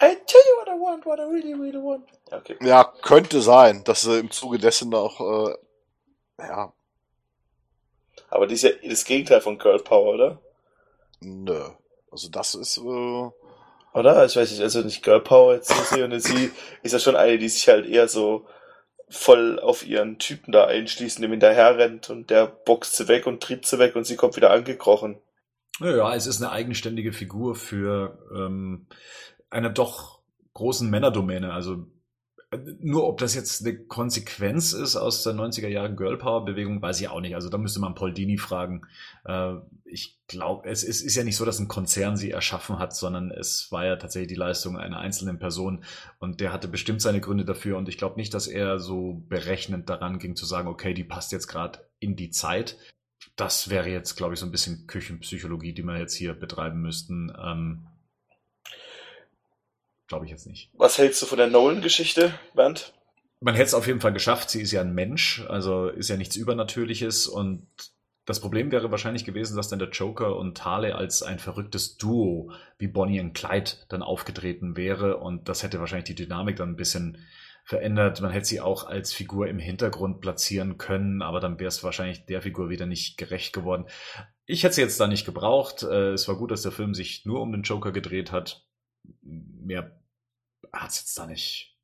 I 0.00 0.14
tell 0.26 0.42
you 0.46 0.56
what 0.58 0.68
I 0.68 0.78
want, 0.78 1.06
what 1.06 1.18
I 1.18 1.22
really, 1.22 1.54
really 1.54 1.82
want. 1.82 2.08
Okay. 2.30 2.56
Ja, 2.62 2.84
könnte 3.02 3.40
sein, 3.40 3.82
dass 3.84 4.02
sie 4.02 4.18
im 4.18 4.30
Zuge 4.30 4.58
dessen 4.58 4.94
auch, 4.94 5.20
äh, 5.20 5.54
ja, 6.38 6.72
Aber 8.30 8.46
die 8.46 8.54
ist 8.54 8.62
ja 8.62 8.70
das 8.86 9.04
Gegenteil 9.04 9.40
von 9.40 9.58
Girl 9.58 9.78
Power, 9.78 10.14
oder? 10.14 10.38
Nö. 11.20 11.60
Also 12.10 12.28
das 12.30 12.54
ist, 12.54 12.78
äh, 12.78 12.80
Oder? 12.80 14.24
Ich 14.24 14.36
weiß 14.36 14.50
nicht, 14.50 14.62
also 14.62 14.80
nicht 14.80 15.02
Girl 15.02 15.20
Power 15.20 15.54
jetzt 15.54 15.68
so 15.68 15.82
sehe, 15.94 16.04
und 16.04 16.20
sie 16.20 16.50
ist 16.82 16.92
ja 16.92 16.98
schon 16.98 17.16
eine, 17.16 17.38
die 17.38 17.48
sich 17.48 17.68
halt 17.68 17.86
eher 17.86 18.08
so 18.08 18.46
voll 19.10 19.58
auf 19.58 19.86
ihren 19.86 20.18
Typen 20.18 20.52
da 20.52 20.66
einschließt, 20.66 21.22
dem 21.22 21.30
hinterher 21.30 21.78
rennt 21.78 22.10
und 22.10 22.28
der 22.28 22.46
boxt 22.46 22.96
sie 22.96 23.08
weg 23.08 23.26
und 23.26 23.42
tritt 23.42 23.64
sie 23.66 23.78
weg 23.78 23.96
und 23.96 24.04
sie 24.04 24.16
kommt 24.16 24.36
wieder 24.36 24.50
angekrochen. 24.50 25.18
Ja, 25.80 26.14
es 26.14 26.26
ist 26.26 26.42
eine 26.42 26.50
eigenständige 26.50 27.12
Figur 27.12 27.54
für 27.54 28.18
ähm, 28.34 28.86
eine 29.50 29.72
doch 29.72 30.20
großen 30.54 30.88
Männerdomäne. 30.90 31.52
Also 31.52 31.86
nur 32.80 33.06
ob 33.06 33.18
das 33.18 33.34
jetzt 33.34 33.66
eine 33.66 33.76
Konsequenz 33.76 34.72
ist 34.72 34.96
aus 34.96 35.22
der 35.22 35.34
90er 35.34 35.68
Jahre 35.68 35.94
Girl 35.94 36.16
Power 36.16 36.46
Bewegung, 36.46 36.80
weiß 36.80 36.98
ich 37.00 37.08
auch 37.08 37.20
nicht. 37.20 37.34
Also 37.34 37.50
da 37.50 37.58
müsste 37.58 37.80
man 37.80 37.94
Paul 37.94 38.14
Dini 38.14 38.38
fragen. 38.38 38.86
Äh, 39.26 39.56
ich 39.84 40.18
glaube, 40.28 40.66
es, 40.68 40.82
es 40.82 41.02
ist 41.02 41.14
ja 41.14 41.24
nicht 41.24 41.36
so, 41.36 41.44
dass 41.44 41.58
ein 41.58 41.68
Konzern 41.68 42.16
sie 42.16 42.30
erschaffen 42.30 42.78
hat, 42.78 42.96
sondern 42.96 43.30
es 43.30 43.70
war 43.70 43.84
ja 43.84 43.96
tatsächlich 43.96 44.28
die 44.28 44.34
Leistung 44.34 44.78
einer 44.78 44.98
einzelnen 44.98 45.38
Person 45.38 45.84
und 46.20 46.40
der 46.40 46.52
hatte 46.52 46.68
bestimmt 46.68 47.02
seine 47.02 47.20
Gründe 47.20 47.44
dafür 47.44 47.76
und 47.76 47.88
ich 47.88 47.98
glaube 47.98 48.16
nicht, 48.16 48.32
dass 48.32 48.46
er 48.46 48.78
so 48.78 49.22
berechnend 49.28 49.90
daran 49.90 50.18
ging 50.18 50.34
zu 50.34 50.46
sagen, 50.46 50.68
okay, 50.68 50.94
die 50.94 51.04
passt 51.04 51.32
jetzt 51.32 51.48
gerade 51.48 51.80
in 51.98 52.16
die 52.16 52.30
Zeit. 52.30 52.78
Das 53.36 53.68
wäre 53.68 53.90
jetzt, 53.90 54.16
glaube 54.16 54.34
ich, 54.34 54.40
so 54.40 54.46
ein 54.46 54.52
bisschen 54.52 54.86
Küchenpsychologie, 54.86 55.74
die 55.74 55.82
wir 55.82 55.98
jetzt 55.98 56.14
hier 56.14 56.32
betreiben 56.32 56.80
müssten. 56.80 57.30
Glaube 60.08 60.24
ich 60.24 60.30
jetzt 60.30 60.46
nicht. 60.46 60.70
Was 60.72 60.98
hältst 60.98 61.22
du 61.22 61.26
von 61.26 61.38
der 61.38 61.48
Nolan-Geschichte, 61.48 62.34
Bernd? 62.54 62.94
Man 63.40 63.54
hätte 63.54 63.66
es 63.66 63.74
auf 63.74 63.86
jeden 63.86 64.00
Fall 64.00 64.12
geschafft. 64.12 64.50
Sie 64.50 64.60
ist 64.60 64.72
ja 64.72 64.80
ein 64.80 64.94
Mensch, 64.94 65.44
also 65.48 65.88
ist 65.88 66.08
ja 66.08 66.16
nichts 66.16 66.34
Übernatürliches 66.34 67.28
und 67.28 67.66
das 68.24 68.40
Problem 68.40 68.70
wäre 68.72 68.90
wahrscheinlich 68.90 69.24
gewesen, 69.24 69.56
dass 69.56 69.68
dann 69.68 69.78
der 69.78 69.88
Joker 69.88 70.36
und 70.36 70.62
Harley 70.62 70.92
als 70.92 71.22
ein 71.22 71.38
verrücktes 71.38 71.96
Duo 71.96 72.52
wie 72.78 72.88
Bonnie 72.88 73.20
und 73.20 73.32
Clyde 73.32 73.70
dann 73.88 74.02
aufgetreten 74.02 74.76
wäre 74.76 75.16
und 75.18 75.48
das 75.48 75.62
hätte 75.62 75.80
wahrscheinlich 75.80 76.08
die 76.08 76.14
Dynamik 76.14 76.56
dann 76.56 76.70
ein 76.70 76.76
bisschen 76.76 77.18
verändert. 77.64 78.20
Man 78.20 78.30
hätte 78.30 78.46
sie 78.46 78.60
auch 78.60 78.86
als 78.86 79.12
Figur 79.12 79.46
im 79.46 79.58
Hintergrund 79.58 80.20
platzieren 80.20 80.78
können, 80.78 81.22
aber 81.22 81.40
dann 81.40 81.58
wäre 81.58 81.68
es 81.68 81.84
wahrscheinlich 81.84 82.26
der 82.26 82.42
Figur 82.42 82.70
wieder 82.70 82.86
nicht 82.86 83.18
gerecht 83.18 83.52
geworden. 83.52 83.86
Ich 84.46 84.62
hätte 84.62 84.74
sie 84.74 84.82
jetzt 84.82 85.00
da 85.00 85.06
nicht 85.06 85.24
gebraucht. 85.24 85.82
Äh, 85.82 86.12
es 86.12 86.28
war 86.28 86.36
gut, 86.36 86.50
dass 86.50 86.62
der 86.62 86.72
Film 86.72 86.94
sich 86.94 87.24
nur 87.24 87.40
um 87.40 87.52
den 87.52 87.62
Joker 87.62 87.92
gedreht 87.92 88.32
hat. 88.32 88.66
Mehr 89.22 89.97
hat 90.72 90.90
es 90.90 91.00
jetzt 91.00 91.18
da 91.18 91.26
nicht 91.26 91.78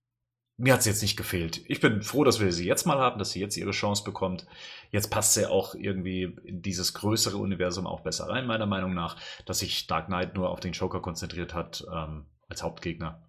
mir 0.56 0.72
hat 0.72 0.80
es 0.80 0.86
jetzt 0.86 1.02
nicht 1.02 1.16
gefehlt. 1.16 1.62
Ich 1.66 1.80
bin 1.80 2.02
froh, 2.02 2.22
dass 2.22 2.40
wir 2.40 2.52
sie 2.52 2.66
jetzt 2.66 2.86
mal 2.86 2.98
haben, 2.98 3.18
dass 3.18 3.32
sie 3.32 3.40
jetzt 3.40 3.56
ihre 3.56 3.72
Chance 3.72 4.05
bekommt. 4.05 4.46
Jetzt 4.90 5.10
passt 5.10 5.34
sie 5.34 5.51
auch 5.51 5.74
irgendwie 5.74 6.36
in 6.44 6.62
dieses 6.62 6.94
größere 6.94 7.38
Universum 7.38 7.86
auch 7.86 8.01
besser 8.01 8.28
rein, 8.28 8.46
meiner 8.46 8.66
Meinung 8.66 8.94
nach, 8.94 9.16
dass 9.46 9.59
sich 9.59 9.86
Dark 9.88 10.06
Knight 10.06 10.34
nur 10.34 10.51
auf 10.51 10.60
den 10.60 10.72
Joker 10.72 11.01
konzentriert 11.01 11.55
hat 11.55 11.84
ähm, 11.92 12.26
als 12.48 12.62
Hauptgegner. 12.62 13.28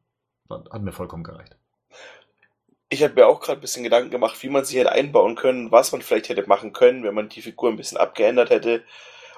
Hat 0.49 0.81
mir 0.81 0.91
vollkommen 0.91 1.23
gereicht. 1.23 1.57
Ich 2.89 3.01
habe 3.01 3.15
mir 3.15 3.25
auch 3.25 3.39
gerade 3.39 3.59
ein 3.59 3.61
bisschen 3.61 3.83
Gedanken 3.83 4.11
gemacht, 4.11 4.41
wie 4.43 4.49
man 4.49 4.63
sie 4.63 4.77
hätte 4.77 4.91
einbauen 4.91 5.35
können, 5.35 5.71
was 5.71 5.91
man 5.91 6.03
vielleicht 6.03 6.29
hätte 6.29 6.47
machen 6.47 6.71
können, 6.73 7.03
wenn 7.03 7.15
man 7.15 7.29
die 7.29 7.41
Figur 7.41 7.71
ein 7.71 7.77
bisschen 7.77 7.97
abgeändert 7.97 8.51
hätte 8.51 8.83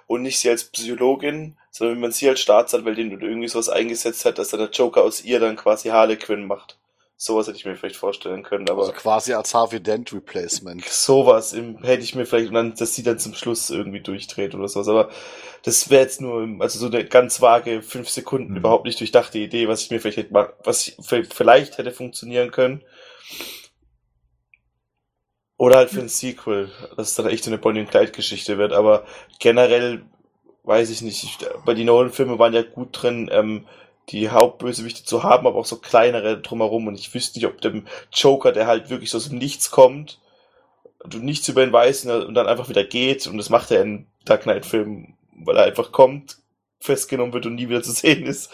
und 0.08 0.22
nicht 0.24 0.40
sie 0.40 0.50
als 0.50 0.64
Psychologin, 0.66 1.58
sondern 1.70 1.96
wenn 1.96 2.02
man 2.02 2.12
sie 2.12 2.28
als 2.30 2.40
Staatsanwältin 2.40 3.14
oder 3.16 3.28
irgendwie 3.28 3.48
sowas 3.50 3.70
eingesetzt 3.70 4.26
hat, 4.26 4.38
dass 4.40 4.50
dann 4.50 4.62
der 4.62 4.70
Joker 4.70 5.04
aus 5.04 5.24
ihr 5.24 5.40
dann 5.40 5.56
quasi 5.58 5.90
Harlequin 5.90 6.48
macht. 6.48 6.78
Sowas 7.20 7.48
hätte 7.48 7.58
ich 7.58 7.66
mir 7.66 7.76
vielleicht 7.76 7.96
vorstellen 7.96 8.44
können, 8.44 8.70
aber. 8.70 8.82
Also 8.82 8.94
quasi 8.94 9.34
als 9.34 9.54
Harvey 9.56 9.80
Dent 9.82 10.14
Replacement. 10.14 10.86
Sowas 10.86 11.52
im, 11.54 11.80
hätte 11.84 12.04
ich 12.04 12.14
mir 12.14 12.28
vielleicht, 12.28 12.50
und 12.50 12.54
dann, 12.54 12.76
dass 12.76 12.94
sie 12.94 13.02
dann 13.02 13.18
zum 13.18 13.34
Schluss 13.34 13.72
irgendwie 13.72 14.02
durchdreht 14.02 14.54
oder 14.54 14.68
sowas, 14.68 14.88
aber 14.88 15.10
das 15.64 15.90
wäre 15.90 16.04
jetzt 16.04 16.22
nur, 16.22 16.48
also 16.60 16.78
so 16.78 16.86
eine 16.86 17.04
ganz 17.06 17.42
vage 17.42 17.82
fünf 17.82 18.08
Sekunden 18.10 18.52
Mhm. 18.52 18.58
überhaupt 18.58 18.86
nicht 18.86 19.00
durchdachte 19.00 19.40
Idee, 19.40 19.68
was 19.68 19.82
ich 19.82 19.90
mir 19.90 20.00
vielleicht 20.00 20.18
hätte, 20.20 20.54
was 20.64 20.88
ich, 20.88 20.96
vielleicht 21.34 21.80
hätte 21.80 21.92
funktionieren 21.92 22.52
können. 22.52 22.84
Oder 25.58 25.78
halt 25.78 25.90
für 25.90 26.02
ein 26.02 26.10
Sequel, 26.10 26.70
dass 26.96 27.10
es 27.10 27.16
dann 27.16 27.28
echt 27.28 27.44
so 27.44 27.50
eine 27.50 27.58
Bonnie 27.58 27.80
und 27.80 27.90
Clyde 27.90 28.12
Geschichte 28.12 28.58
wird, 28.58 28.74
aber 28.74 29.06
generell 29.40 30.04
weiß 30.64 30.90
ich 30.90 31.02
nicht, 31.02 31.24
ich, 31.24 31.38
bei 31.66 31.74
die 31.74 31.86
Nolan-Filme 31.86 32.38
waren 32.38 32.54
ja 32.54 32.62
gut 32.62 32.90
drin, 32.92 33.30
ähm, 33.32 33.66
die 34.10 34.30
Hauptbösewichte 34.30 35.04
zu 35.04 35.24
haben, 35.24 35.48
aber 35.48 35.58
auch 35.58 35.66
so 35.66 35.78
kleinere 35.78 36.40
drumherum. 36.40 36.88
Und 36.88 37.00
ich 37.00 37.14
wüsste 37.14 37.40
nicht, 37.40 37.48
ob 37.48 37.60
dem 37.62 37.88
Joker, 38.14 38.52
der 38.52 38.68
halt 38.68 38.90
wirklich 38.90 39.10
so 39.10 39.18
aus 39.18 39.30
dem 39.30 39.38
Nichts 39.38 39.72
kommt, 39.72 40.20
du 41.06 41.20
nichts 41.20 41.48
über 41.48 41.64
ihn 41.64 41.74
weißt 41.74 42.06
und 42.06 42.26
und 42.26 42.34
dann 42.34 42.48
einfach 42.48 42.70
wieder 42.70 42.84
geht. 42.84 43.28
Und 43.28 43.38
das 43.38 43.50
macht 43.50 43.72
er 43.72 43.82
in 43.82 44.08
Dark 44.26 44.44
Knight-Filmen, 44.44 45.16
weil 45.32 45.58
er 45.58 45.64
einfach 45.64 45.92
kommt, 45.92 46.38
festgenommen 46.80 47.34
wird 47.34 47.46
und 47.46 47.56
nie 47.56 47.70
wieder 47.70 47.84
zu 47.84 47.92
sehen 47.92 48.26
ist. 48.26 48.52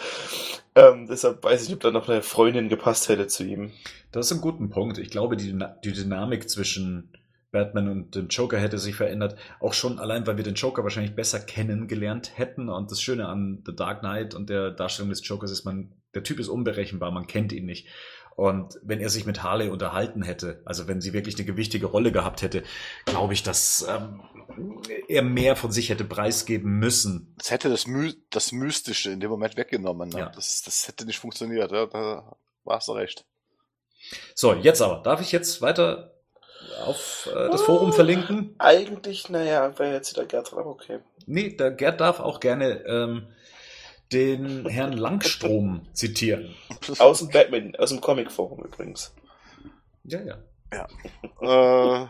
Ähm, 0.76 1.06
deshalb 1.06 1.44
weiß 1.44 1.62
ich 1.62 1.68
nicht, 1.68 1.76
ob 1.76 1.82
da 1.82 1.90
noch 1.90 2.08
eine 2.08 2.22
Freundin 2.22 2.68
gepasst 2.68 3.08
hätte 3.08 3.28
zu 3.28 3.44
ihm. 3.44 3.72
Das 4.10 4.26
ist 4.26 4.32
ein 4.32 4.40
guter 4.40 4.66
Punkt. 4.68 4.98
Ich 4.98 5.10
glaube, 5.10 5.36
die, 5.36 5.56
die 5.84 5.92
Dynamik 5.92 6.50
zwischen 6.50 7.12
Batman 7.52 7.88
und 7.88 8.16
dem 8.16 8.26
Joker 8.26 8.58
hätte 8.58 8.78
sich 8.78 8.96
verändert. 8.96 9.36
Auch 9.60 9.74
schon 9.74 10.00
allein, 10.00 10.26
weil 10.26 10.36
wir 10.36 10.44
den 10.44 10.54
Joker 10.54 10.82
wahrscheinlich 10.82 11.14
besser 11.14 11.38
kennengelernt 11.38 12.36
hätten. 12.36 12.68
Und 12.68 12.90
das 12.90 13.00
Schöne 13.00 13.28
an 13.28 13.62
The 13.64 13.74
Dark 13.74 14.00
Knight 14.00 14.34
und 14.34 14.50
der 14.50 14.72
Darstellung 14.72 15.10
des 15.10 15.26
Jokers 15.26 15.52
ist, 15.52 15.64
man, 15.64 15.92
der 16.14 16.24
Typ 16.24 16.40
ist 16.40 16.48
unberechenbar, 16.48 17.12
man 17.12 17.28
kennt 17.28 17.52
ihn 17.52 17.66
nicht. 17.66 17.86
Und 18.36 18.78
wenn 18.82 19.00
er 19.00 19.10
sich 19.10 19.26
mit 19.26 19.42
Harley 19.42 19.68
unterhalten 19.68 20.22
hätte, 20.22 20.60
also 20.64 20.88
wenn 20.88 21.00
sie 21.00 21.12
wirklich 21.12 21.36
eine 21.36 21.44
gewichtige 21.44 21.86
Rolle 21.86 22.10
gehabt 22.10 22.42
hätte, 22.42 22.64
glaube 23.06 23.32
ich, 23.32 23.42
dass 23.42 23.86
ähm, 23.88 24.22
er 25.08 25.22
mehr 25.22 25.56
von 25.56 25.70
sich 25.70 25.88
hätte 25.88 26.04
preisgeben 26.04 26.78
müssen. 26.78 27.34
Das 27.38 27.50
hätte 27.50 27.68
das, 27.68 27.86
My 27.86 28.14
das 28.30 28.52
Mystische 28.52 29.10
in 29.10 29.20
dem 29.20 29.30
Moment 29.30 29.56
weggenommen. 29.56 30.08
Ne? 30.08 30.20
Ja. 30.20 30.28
Das, 30.30 30.62
das 30.62 30.88
hätte 30.88 31.06
nicht 31.06 31.18
funktioniert. 31.18 31.70
Ja? 31.70 31.86
Da 31.86 32.36
warst 32.64 32.88
du 32.88 32.92
recht. 32.92 33.24
So, 34.34 34.52
jetzt 34.52 34.82
aber. 34.82 35.02
Darf 35.02 35.20
ich 35.20 35.32
jetzt 35.32 35.62
weiter 35.62 36.14
auf 36.84 37.28
äh, 37.32 37.50
das 37.50 37.62
Forum 37.62 37.92
verlinken? 37.92 38.54
Eigentlich, 38.58 39.28
naja, 39.28 39.78
wäre 39.78 39.92
jetzt 39.92 40.12
wieder 40.12 40.26
Gerd 40.26 40.52
dran, 40.52 40.66
okay. 40.66 40.98
Nee, 41.26 41.50
der 41.50 41.70
Gerd 41.70 42.00
darf 42.00 42.20
auch 42.20 42.40
gerne 42.40 42.84
ähm, 42.86 43.28
den 44.12 44.68
Herrn 44.68 44.92
Langstrom 44.92 45.86
zitieren. 45.92 46.54
Aus 46.98 47.18
dem 47.20 47.28
Batman, 47.28 47.74
aus 47.76 47.90
dem 47.90 48.00
Comic-Forum 48.00 48.64
übrigens. 48.64 49.14
Ja, 50.04 50.20
ja. 50.20 50.86
äh, 51.40 52.08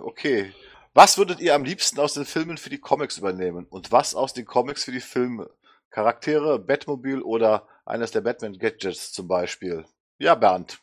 okay. 0.00 0.52
Was 0.94 1.18
würdet 1.18 1.40
ihr 1.40 1.54
am 1.54 1.64
liebsten 1.64 1.98
aus 1.98 2.14
den 2.14 2.24
Filmen 2.24 2.56
für 2.56 2.70
die 2.70 2.78
Comics 2.78 3.18
übernehmen? 3.18 3.66
Und 3.68 3.90
was 3.90 4.14
aus 4.14 4.32
den 4.32 4.44
Comics 4.44 4.84
für 4.84 4.92
die 4.92 5.00
Filme? 5.00 5.50
Charaktere, 5.90 6.58
Batmobil 6.58 7.20
oder 7.20 7.66
eines 7.84 8.12
der 8.12 8.20
Batman-Gadgets 8.20 9.12
zum 9.12 9.26
Beispiel? 9.26 9.84
Ja, 10.18 10.34
Bernd. 10.34 10.78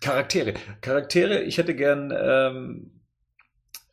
Charaktere. 0.00 0.54
Charaktere, 0.80 1.42
ich 1.42 1.58
hätte 1.58 1.76
gern 1.76 2.12
ähm, 2.16 3.00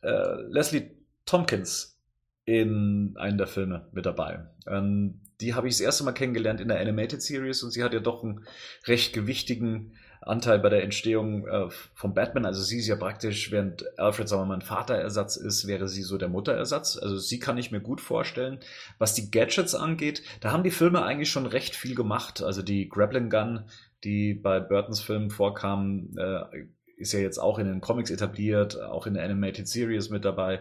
äh, 0.02 0.42
Leslie 0.48 0.90
Tompkins 1.24 2.00
in 2.44 3.14
einem 3.16 3.38
der 3.38 3.46
Filme 3.46 3.88
mit 3.92 4.06
dabei. 4.06 4.46
Ähm, 4.66 5.20
die 5.40 5.54
habe 5.54 5.68
ich 5.68 5.74
das 5.74 5.80
erste 5.80 6.04
Mal 6.04 6.12
kennengelernt 6.12 6.60
in 6.60 6.68
der 6.68 6.80
Animated 6.80 7.22
Series 7.22 7.62
und 7.62 7.70
sie 7.70 7.82
hat 7.82 7.94
ja 7.94 8.00
doch 8.00 8.22
einen 8.22 8.46
recht 8.86 9.12
gewichtigen 9.12 9.96
Anteil 10.20 10.58
bei 10.58 10.68
der 10.68 10.82
Entstehung 10.82 11.46
äh, 11.46 11.70
von 11.94 12.12
Batman. 12.12 12.44
Also 12.44 12.62
sie 12.62 12.78
ist 12.78 12.86
ja 12.86 12.96
praktisch, 12.96 13.50
während 13.50 13.98
Alfred, 13.98 14.28
sagen 14.28 14.42
wir 14.42 14.46
mal, 14.46 14.54
ein 14.54 14.62
Vaterersatz 14.62 15.36
ist, 15.36 15.66
wäre 15.66 15.88
sie 15.88 16.02
so 16.02 16.18
der 16.18 16.28
Mutterersatz. 16.28 16.98
Also 16.98 17.16
sie 17.16 17.38
kann 17.38 17.56
ich 17.56 17.70
mir 17.70 17.80
gut 17.80 18.00
vorstellen. 18.00 18.60
Was 18.98 19.14
die 19.14 19.30
Gadgets 19.30 19.74
angeht, 19.74 20.22
da 20.40 20.52
haben 20.52 20.62
die 20.62 20.70
Filme 20.70 21.02
eigentlich 21.02 21.30
schon 21.30 21.46
recht 21.46 21.74
viel 21.74 21.94
gemacht. 21.94 22.42
Also 22.42 22.60
die 22.62 22.88
Grappling 22.88 23.30
Gun, 23.30 23.64
die 24.04 24.34
bei 24.34 24.60
Burtons 24.60 25.00
Filmen 25.00 25.30
vorkam, 25.30 26.10
äh, 26.18 26.66
ist 26.98 27.12
ja 27.12 27.20
jetzt 27.20 27.38
auch 27.38 27.58
in 27.58 27.66
den 27.66 27.80
Comics 27.80 28.10
etabliert, 28.10 28.78
auch 28.78 29.06
in 29.06 29.14
der 29.14 29.24
Animated 29.24 29.66
Series 29.66 30.10
mit 30.10 30.26
dabei. 30.26 30.60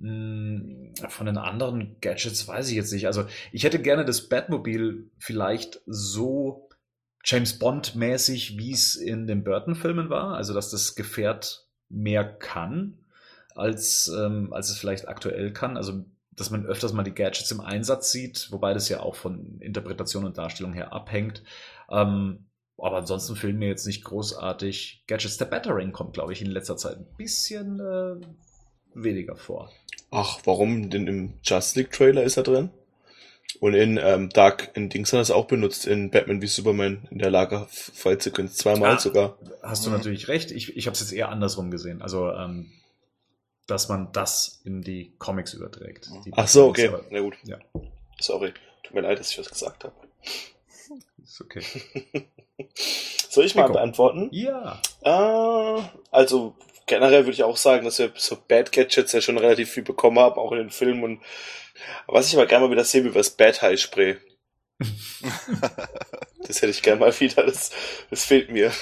Hm, 0.00 0.94
Von 1.08 1.26
den 1.26 1.38
anderen 1.38 1.96
Gadgets 2.00 2.46
weiß 2.46 2.68
ich 2.70 2.76
jetzt 2.76 2.92
nicht. 2.92 3.06
Also 3.06 3.24
ich 3.52 3.64
hätte 3.64 3.80
gerne 3.80 4.04
das 4.04 4.28
Batmobil 4.28 5.10
vielleicht 5.18 5.80
so 5.86 6.68
James 7.24 7.58
Bond-mäßig, 7.58 8.58
wie 8.58 8.72
es 8.72 8.94
in 8.94 9.26
den 9.26 9.44
Burton-Filmen 9.44 10.08
war. 10.10 10.34
Also 10.34 10.54
dass 10.54 10.70
das 10.70 10.94
Gefährt 10.94 11.66
mehr 11.88 12.24
kann, 12.24 12.98
als, 13.54 14.08
ähm, 14.08 14.52
als 14.52 14.70
es 14.70 14.78
vielleicht 14.78 15.08
aktuell 15.08 15.52
kann. 15.52 15.76
Also 15.76 16.04
dass 16.38 16.50
man 16.50 16.66
öfters 16.66 16.92
mal 16.92 17.02
die 17.02 17.14
Gadgets 17.14 17.50
im 17.50 17.60
Einsatz 17.60 18.12
sieht, 18.12 18.52
wobei 18.52 18.72
das 18.72 18.88
ja 18.88 19.00
auch 19.00 19.16
von 19.16 19.58
Interpretation 19.60 20.24
und 20.24 20.38
Darstellung 20.38 20.72
her 20.72 20.92
abhängt. 20.92 21.42
Ähm, 21.90 22.46
aber 22.76 22.98
ansonsten 22.98 23.34
fehlen 23.34 23.58
mir 23.58 23.68
jetzt 23.68 23.86
nicht 23.86 24.04
großartig 24.04 25.04
Gadgets. 25.08 25.36
Der 25.36 25.46
Battering 25.46 25.90
kommt, 25.90 26.12
glaube 26.12 26.32
ich, 26.32 26.40
in 26.40 26.50
letzter 26.50 26.76
Zeit 26.76 26.98
ein 26.98 27.08
bisschen 27.16 27.80
äh, 27.80 28.14
weniger 28.94 29.34
vor. 29.34 29.70
Ach, 30.10 30.40
warum? 30.44 30.90
Denn 30.90 31.06
im 31.06 31.34
Just 31.42 31.76
League 31.76 31.90
Trailer 31.92 32.22
ist 32.22 32.36
er 32.36 32.42
drin. 32.42 32.70
Und 33.60 33.74
in 33.74 33.98
ähm, 34.00 34.28
Dark, 34.30 34.70
in 34.74 34.88
Dings 34.88 35.12
hat 35.12 35.18
er 35.18 35.22
es 35.22 35.30
auch 35.30 35.46
benutzt, 35.46 35.86
in 35.86 36.10
Batman 36.10 36.40
wie 36.42 36.46
Superman, 36.46 37.08
in 37.10 37.18
der 37.18 37.30
Lagerfallsequenz, 37.30 38.56
zweimal 38.56 38.96
Ah. 38.96 38.98
sogar. 38.98 39.36
Hast 39.62 39.84
du 39.84 39.90
Mhm. 39.90 39.96
natürlich 39.96 40.28
recht. 40.28 40.50
Ich, 40.50 40.76
ich 40.76 40.86
habe 40.86 40.94
es 40.94 41.00
jetzt 41.00 41.12
eher 41.12 41.30
andersrum 41.30 41.70
gesehen. 41.70 42.00
Also, 42.02 42.30
ähm, 42.30 42.70
dass 43.66 43.88
man 43.88 44.12
das 44.12 44.60
in 44.64 44.82
die 44.82 45.12
Comics 45.18 45.54
überträgt. 45.54 46.08
Die 46.24 46.32
Ach 46.34 46.46
so, 46.48 46.66
okay. 46.68 46.88
Aber- 46.88 47.04
Na 47.10 47.20
gut. 47.20 47.36
Ja. 47.44 47.58
Sorry. 48.20 48.52
Tut 48.82 48.94
mir 48.94 49.00
leid, 49.02 49.18
dass 49.18 49.30
ich 49.30 49.38
was 49.38 49.48
gesagt 49.50 49.84
habe. 49.84 49.94
Ist 51.22 51.40
okay. 51.40 51.62
Soll 53.30 53.44
ich 53.44 53.54
mal 53.54 53.62
Nico. 53.62 53.74
beantworten? 53.74 54.28
Ja. 54.32 54.80
Äh, 55.02 55.82
also 56.10 56.54
generell 56.88 57.24
würde 57.24 57.32
ich 57.32 57.44
auch 57.44 57.56
sagen, 57.56 57.84
dass 57.84 57.98
wir 57.98 58.12
so 58.16 58.36
Bad 58.36 58.72
Gadgets 58.72 59.12
ja 59.12 59.20
schon 59.20 59.38
relativ 59.38 59.70
viel 59.70 59.84
bekommen 59.84 60.18
haben, 60.18 60.38
auch 60.38 60.52
in 60.52 60.58
den 60.58 60.70
Filmen. 60.70 61.04
Und 61.04 61.22
was 62.06 62.28
ich 62.28 62.34
aber 62.34 62.46
gerne 62.46 62.66
mal 62.66 62.72
wieder 62.72 62.84
sehen 62.84 63.04
will, 63.04 63.12
das 63.12 63.30
Bad 63.30 63.62
High 63.62 63.80
Spray. 63.80 64.16
das 66.46 66.62
hätte 66.62 66.70
ich 66.70 66.82
gerne 66.82 67.00
mal 67.00 67.20
wieder, 67.20 67.44
das, 67.44 67.70
das 68.10 68.24
fehlt 68.24 68.50
mir. 68.50 68.72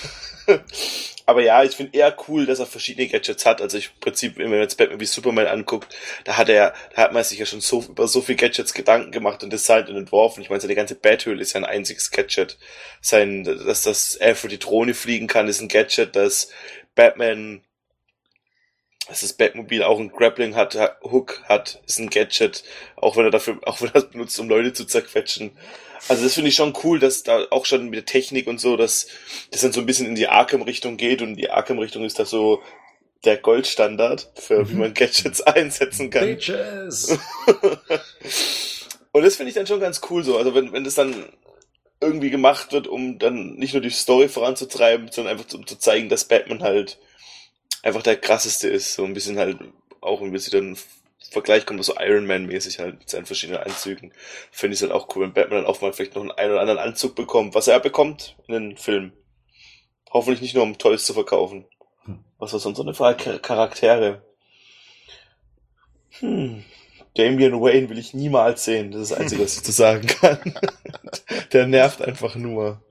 aber 1.26 1.42
ja, 1.42 1.64
ich 1.64 1.74
finde 1.74 1.96
eher 1.96 2.16
cool, 2.28 2.46
dass 2.46 2.60
er 2.60 2.66
verschiedene 2.66 3.08
Gadgets 3.08 3.44
hat. 3.44 3.60
Also 3.60 3.78
ich 3.78 3.86
im 3.86 4.00
Prinzip, 4.00 4.38
wenn 4.38 4.50
man 4.50 4.60
jetzt 4.60 4.76
Batman 4.76 5.00
wie 5.00 5.06
Superman 5.06 5.46
anguckt, 5.46 5.94
da 6.24 6.36
hat 6.36 6.48
er, 6.48 6.74
da 6.94 7.02
hat 7.02 7.12
man 7.12 7.24
sich 7.24 7.38
ja 7.38 7.46
schon 7.46 7.60
so 7.60 7.82
über 7.82 8.06
so 8.06 8.20
viel 8.20 8.36
Gadgets 8.36 8.74
Gedanken 8.74 9.10
gemacht 9.10 9.42
und 9.42 9.52
designt 9.52 9.88
und 9.88 9.96
entworfen. 9.96 10.42
Ich 10.42 10.50
meine, 10.50 10.60
seine 10.60 10.74
ganze 10.74 10.94
Bathöhle 10.94 11.42
ist 11.42 11.54
ja 11.54 11.60
ein 11.60 11.64
einziges 11.64 12.10
Gadget. 12.10 12.58
Sein, 13.00 13.44
dass 13.44 13.82
das 13.82 14.18
Alfred 14.20 14.52
die 14.52 14.58
Drohne 14.58 14.94
fliegen 14.94 15.26
kann, 15.26 15.48
ist 15.48 15.60
ein 15.60 15.68
Gadget, 15.68 16.14
dass 16.14 16.50
Batman 16.94 17.62
dass 19.08 19.20
das 19.20 19.32
Batmobil 19.34 19.82
auch 19.82 19.98
ein 20.00 20.10
Grappling 20.10 20.54
hat, 20.56 20.74
ha- 20.74 20.96
Hook 21.02 21.42
hat, 21.44 21.80
ist 21.86 21.98
ein 21.98 22.10
Gadget, 22.10 22.64
auch 22.96 23.16
wenn 23.16 23.24
er 23.24 23.30
dafür, 23.30 23.58
auch 23.66 23.80
wenn 23.80 23.88
er 23.90 23.96
es 23.96 24.10
benutzt, 24.10 24.38
um 24.40 24.48
Leute 24.48 24.72
zu 24.72 24.84
zerquetschen. 24.84 25.52
Also 26.08 26.24
das 26.24 26.34
finde 26.34 26.50
ich 26.50 26.56
schon 26.56 26.74
cool, 26.84 26.98
dass 26.98 27.22
da 27.22 27.46
auch 27.50 27.64
schon 27.66 27.84
mit 27.88 27.96
der 27.96 28.04
Technik 28.04 28.46
und 28.46 28.60
so, 28.60 28.76
dass 28.76 29.06
das 29.50 29.62
dann 29.62 29.72
so 29.72 29.80
ein 29.80 29.86
bisschen 29.86 30.06
in 30.06 30.14
die 30.14 30.28
Arkham-Richtung 30.28 30.96
geht 30.96 31.22
und 31.22 31.36
die 31.36 31.50
Arkham-Richtung 31.50 32.04
ist 32.04 32.18
da 32.18 32.24
so 32.24 32.62
der 33.24 33.38
Goldstandard 33.38 34.30
für 34.36 34.68
wie 34.68 34.74
Mhm. 34.74 34.80
man 34.80 34.94
Gadgets 34.94 35.40
einsetzen 35.42 36.10
kann. 36.10 36.26
Bitches! 36.26 37.18
Und 39.12 39.22
das 39.22 39.36
finde 39.36 39.48
ich 39.48 39.54
dann 39.54 39.66
schon 39.66 39.80
ganz 39.80 40.00
cool 40.10 40.22
so. 40.22 40.36
Also 40.36 40.54
wenn, 40.54 40.72
wenn 40.72 40.84
das 40.84 40.94
dann 40.94 41.14
irgendwie 42.00 42.30
gemacht 42.30 42.72
wird, 42.72 42.86
um 42.86 43.18
dann 43.18 43.54
nicht 43.54 43.72
nur 43.72 43.80
die 43.80 43.88
Story 43.90 44.28
voranzutreiben, 44.28 45.10
sondern 45.10 45.32
einfach 45.38 45.52
um 45.54 45.66
zu 45.66 45.78
zeigen, 45.78 46.08
dass 46.10 46.26
Batman 46.26 46.62
halt 46.62 46.98
einfach 47.86 48.02
der 48.02 48.16
krasseste 48.16 48.68
ist. 48.68 48.94
So 48.94 49.04
ein 49.04 49.14
bisschen 49.14 49.38
halt 49.38 49.58
auch 50.00 50.20
ein 50.20 50.32
bisschen 50.32 50.52
dann 50.52 50.76
Vergleich 51.30 51.66
kommt, 51.66 51.84
so 51.84 51.94
Iron 51.98 52.26
Man 52.26 52.46
mäßig 52.46 52.78
halt 52.78 53.00
mit 53.00 53.10
seinen 53.10 53.26
verschiedenen 53.26 53.60
Anzügen. 53.60 54.12
Finde 54.52 54.74
ich 54.74 54.78
es 54.78 54.82
halt 54.82 54.92
auch 54.92 55.08
cool, 55.14 55.24
wenn 55.24 55.32
Batman 55.32 55.62
dann 55.62 55.66
auch 55.66 55.80
mal 55.80 55.92
vielleicht 55.92 56.14
noch 56.14 56.22
einen, 56.22 56.30
einen 56.30 56.52
oder 56.52 56.60
anderen 56.60 56.78
Anzug 56.78 57.14
bekommt, 57.14 57.54
was 57.54 57.68
er 57.68 57.80
bekommt 57.80 58.36
in 58.46 58.54
den 58.54 58.76
Film. 58.76 59.12
Hoffentlich 60.10 60.40
nicht 60.40 60.54
nur 60.54 60.62
um 60.62 60.78
Toys 60.78 61.04
zu 61.04 61.14
verkaufen. 61.14 61.66
Hm. 62.04 62.24
Was 62.38 62.52
war 62.52 62.60
sonst 62.60 62.76
so 62.76 62.84
eine 62.84 62.94
Frage? 62.94 63.40
Charaktere. 63.40 64.22
Hm. 66.20 66.64
Damian 67.16 67.60
Wayne 67.60 67.88
will 67.88 67.98
ich 67.98 68.14
niemals 68.14 68.64
sehen. 68.64 68.92
Das 68.92 69.02
ist 69.02 69.10
das 69.10 69.18
Einzige, 69.18 69.42
was 69.42 69.56
ich 69.56 69.64
zu 69.64 69.72
sagen 69.72 70.06
kann. 70.06 70.54
Der 71.52 71.66
nervt 71.66 72.02
einfach 72.02 72.36
nur. 72.36 72.82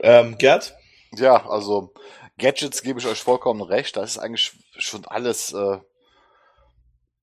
Ähm, 0.00 0.38
Gerd? 0.38 0.74
Ja, 1.14 1.46
also 1.48 1.92
Gadgets 2.42 2.82
gebe 2.82 2.98
ich 2.98 3.06
euch 3.06 3.22
vollkommen 3.22 3.62
recht. 3.62 3.96
Das 3.96 4.10
ist 4.10 4.18
eigentlich 4.18 4.52
schon 4.76 5.04
alles. 5.06 5.52
Äh, 5.52 5.78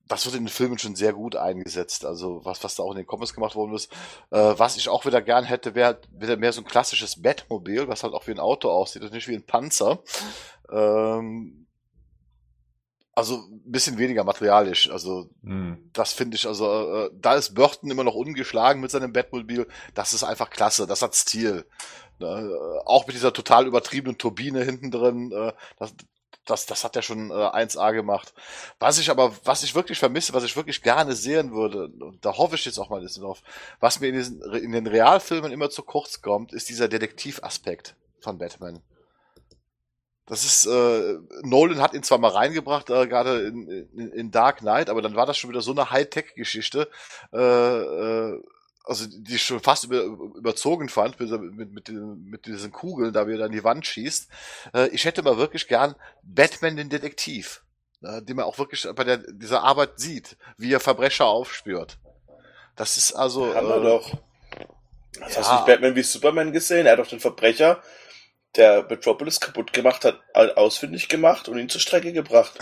das 0.08 0.26
wird 0.26 0.36
in 0.36 0.46
den 0.46 0.50
Filmen 0.50 0.80
schon 0.80 0.96
sehr 0.96 1.14
gut 1.14 1.36
eingesetzt. 1.36 2.06
Also 2.06 2.40
was, 2.44 2.64
was 2.64 2.76
da 2.76 2.84
auch 2.84 2.92
in 2.92 2.98
den 2.98 3.06
Comics 3.06 3.34
gemacht 3.34 3.56
worden 3.56 3.76
ist. 3.76 3.92
Äh, 4.32 4.54
was 4.58 4.78
ich 4.78 4.90
auch 4.90 5.06
wieder 5.06 5.22
gern 5.22 5.44
hätte, 5.44 5.76
wäre 5.76 6.00
wieder 6.10 6.38
mehr 6.38 6.54
so 6.54 6.62
ein 6.62 6.68
klassisches 6.68 7.22
Batmobil, 7.22 7.88
was 7.88 8.04
halt 8.04 8.14
auch 8.14 8.26
wie 8.28 8.32
ein 8.32 8.40
Auto 8.40 8.72
aussieht 8.72 9.04
und 9.04 9.14
nicht 9.14 9.28
wie 9.28 9.36
ein 9.36 9.46
Panzer. 9.46 10.00
Ähm, 10.72 11.68
also 13.14 13.36
ein 13.36 13.62
bisschen 13.72 13.98
weniger 13.98 14.24
materialisch. 14.24 14.90
Also 14.90 15.30
Hm. 15.44 15.90
das 15.92 16.14
finde 16.14 16.38
ich, 16.38 16.48
also 16.48 17.06
äh, 17.06 17.12
da 17.14 17.36
ist 17.36 17.54
Burton 17.54 17.92
immer 17.92 18.06
noch 18.06 18.16
ungeschlagen 18.16 18.82
mit 18.82 18.92
seinem 18.92 19.12
Batmobil. 19.12 19.68
Das 19.94 20.14
ist 20.14 20.24
einfach 20.24 20.50
klasse, 20.50 20.88
das 20.88 21.02
hat 21.02 21.14
Stil. 21.14 21.66
Äh, 22.22 22.80
auch 22.86 23.08
mit 23.08 23.16
dieser 23.16 23.34
total 23.34 23.68
übertriebenen 23.68 24.18
Turbine 24.18 24.64
hinten 24.64 24.92
drin, 24.92 25.32
äh, 25.32 25.54
das, 25.78 25.94
das, 26.46 26.66
das 26.66 26.84
hat 26.84 26.96
er 26.96 27.02
schon 27.02 27.32
äh, 27.32 27.34
1A 27.34 27.94
gemacht. 27.94 28.34
Was 28.80 28.98
ich 28.98 29.10
aber, 29.10 29.34
was 29.44 29.64
ich 29.64 29.76
wirklich 29.76 30.00
vermisse, 30.00 30.34
was 30.34 30.44
ich 30.44 30.56
wirklich 30.56 30.82
gerne 30.82 31.16
sehen 31.16 31.54
würde, 31.54 31.88
und 31.88 32.24
da 32.26 32.38
hoffe 32.38 32.56
ich 32.56 32.66
jetzt 32.66 32.80
auch 32.80 32.90
mal 32.90 32.98
ein 32.98 33.04
bisschen 33.04 33.24
drauf, 33.24 33.42
was 33.80 34.00
mir 34.00 34.08
in, 34.08 34.16
diesen, 34.16 34.42
in 34.54 34.72
den 34.72 34.88
Realfilmen 34.88 35.52
immer 35.52 35.70
zu 35.70 35.84
kurz 35.84 36.22
kommt, 36.22 36.54
ist 36.54 36.70
dieser 36.70 36.88
Detektivaspekt 36.88 37.96
von 38.20 38.38
Batman. 38.38 38.82
Das 40.26 40.46
ist, 40.46 40.68
äh, 40.68 41.18
Nolan 41.42 41.82
hat 41.82 41.96
ihn 41.96 42.04
zwar 42.04 42.20
mal 42.20 42.30
reingebracht, 42.30 42.92
äh, 42.92 43.08
gerade 43.08 43.48
in, 43.48 43.68
in, 43.68 44.12
in 44.12 44.32
Dark 44.32 44.60
Knight, 44.60 44.90
aber 44.90 45.02
dann 45.02 45.16
war 45.16 45.26
das 45.26 45.38
schon 45.38 45.50
wieder 45.50 45.62
so 45.62 45.72
eine 45.72 45.90
Hightech-Geschichte, 45.90 46.88
äh, 47.34 47.38
äh, 47.38 48.44
also 48.90 49.06
die 49.08 49.36
ich 49.36 49.44
schon 49.44 49.60
fast 49.60 49.84
über, 49.84 50.02
überzogen 50.02 50.90
fand 50.90 51.20
mit, 51.20 51.30
mit, 51.30 51.72
mit, 51.72 51.90
mit 51.90 52.46
diesen 52.48 52.72
Kugeln, 52.72 53.14
da 53.14 53.28
wie 53.28 53.34
er 53.34 53.38
dann 53.38 53.52
die 53.52 53.64
Wand 53.64 53.86
schießt. 53.86 54.28
Äh, 54.74 54.88
ich 54.90 55.06
hätte 55.06 55.22
mal 55.22 55.38
wirklich 55.38 55.68
gern 55.68 55.96
Batman 56.24 56.76
den 56.76 56.90
Detektiv, 56.90 57.62
äh, 58.04 58.22
den 58.24 58.38
man 58.38 58.46
auch 58.46 58.58
wirklich 58.58 58.88
bei 58.96 59.04
der, 59.04 59.18
dieser 59.18 59.62
Arbeit 59.62 60.00
sieht, 60.00 60.38
wie 60.58 60.74
er 60.74 60.80
Verbrecher 60.80 61.26
aufspürt. 61.26 61.98
Das 62.76 62.98
ist 62.98 63.14
also. 63.14 63.54
Haben 63.54 63.68
wir 63.68 63.78
äh, 63.78 63.84
doch. 63.84 64.12
Hast 65.22 65.36
ja. 65.36 65.42
du 65.44 65.54
nicht 65.54 65.66
Batman 65.68 65.96
wie 65.96 66.04
Superman 66.04 66.52
gesehen? 66.52 66.86
Er 66.88 66.94
hat 66.94 67.00
doch 67.00 67.08
den 67.08 67.20
Verbrecher, 67.20 67.84
der 68.56 68.88
Metropolis 68.90 69.40
kaputt 69.40 69.72
gemacht 69.72 70.04
hat, 70.04 70.20
ausfindig 70.34 71.10
gemacht 71.10 71.48
und 71.48 71.60
ihn 71.60 71.70
zur 71.70 71.82
Strecke 71.82 72.12
gebracht. 72.12 72.54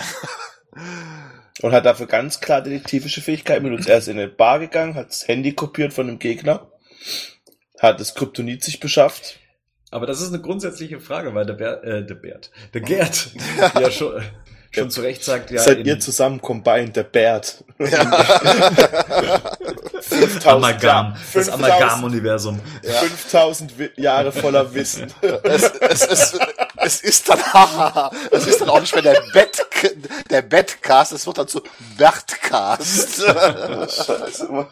Und 1.61 1.71
hat 1.71 1.85
dafür 1.85 2.05
ganz 2.05 2.39
klar 2.39 2.61
detektivische 2.61 3.21
Fähigkeiten 3.21 3.63
benutzt. 3.63 3.89
Er 3.89 3.97
ist 3.97 4.07
in 4.07 4.19
eine 4.19 4.27
Bar 4.27 4.59
gegangen, 4.59 4.95
hat 4.95 5.09
das 5.09 5.27
Handy 5.27 5.53
kopiert 5.53 5.93
von 5.93 6.07
einem 6.07 6.19
Gegner, 6.19 6.71
hat 7.79 7.99
das 7.99 8.13
Kryptonit 8.13 8.63
sich 8.63 8.79
beschafft. 8.79 9.39
Aber 9.89 10.05
das 10.05 10.21
ist 10.21 10.29
eine 10.29 10.41
grundsätzliche 10.41 10.99
Frage, 10.99 11.33
weil 11.33 11.45
der 11.45 11.53
Bert, 11.53 11.83
äh, 11.83 12.05
der 12.05 12.15
Bert, 12.15 12.51
der 12.73 12.81
Gerd 12.81 13.31
ja 13.79 13.89
schon, 13.89 14.21
schon 14.77 14.89
zu 14.91 15.01
Recht 15.01 15.23
sagt, 15.23 15.51
ja, 15.51 15.61
Seid 15.61 15.85
ihr 15.85 15.99
zusammen 15.99 16.41
combined, 16.41 16.95
der 16.95 17.03
Bert. 17.03 17.63
Ja. 17.79 18.05
5000 20.07 20.47
Amalgam, 20.47 21.13
das 21.33 21.45
5000 21.49 21.53
Amalgam-Universum. 21.53 22.59
5000 22.83 23.77
Wi- 23.79 23.91
Jahre 23.97 24.31
voller 24.31 24.73
Wissen. 24.73 25.13
es, 25.43 25.63
es, 25.63 26.01
es, 26.07 26.39
es 26.77 27.01
ist 27.01 27.29
dann, 27.29 27.39
es 28.31 28.47
ist 28.47 28.61
dann 28.61 28.69
auch 28.69 28.79
nicht 28.79 28.93
mehr 28.93 29.03
der 29.03 29.21
Bett, 29.33 29.65
der 30.29 30.41
Bettcast, 30.43 31.11
es 31.11 31.27
wird 31.27 31.37
dann 31.39 31.47
zu 31.47 31.61
Bertcast. 31.97 33.21
Scheiße. 33.25 34.67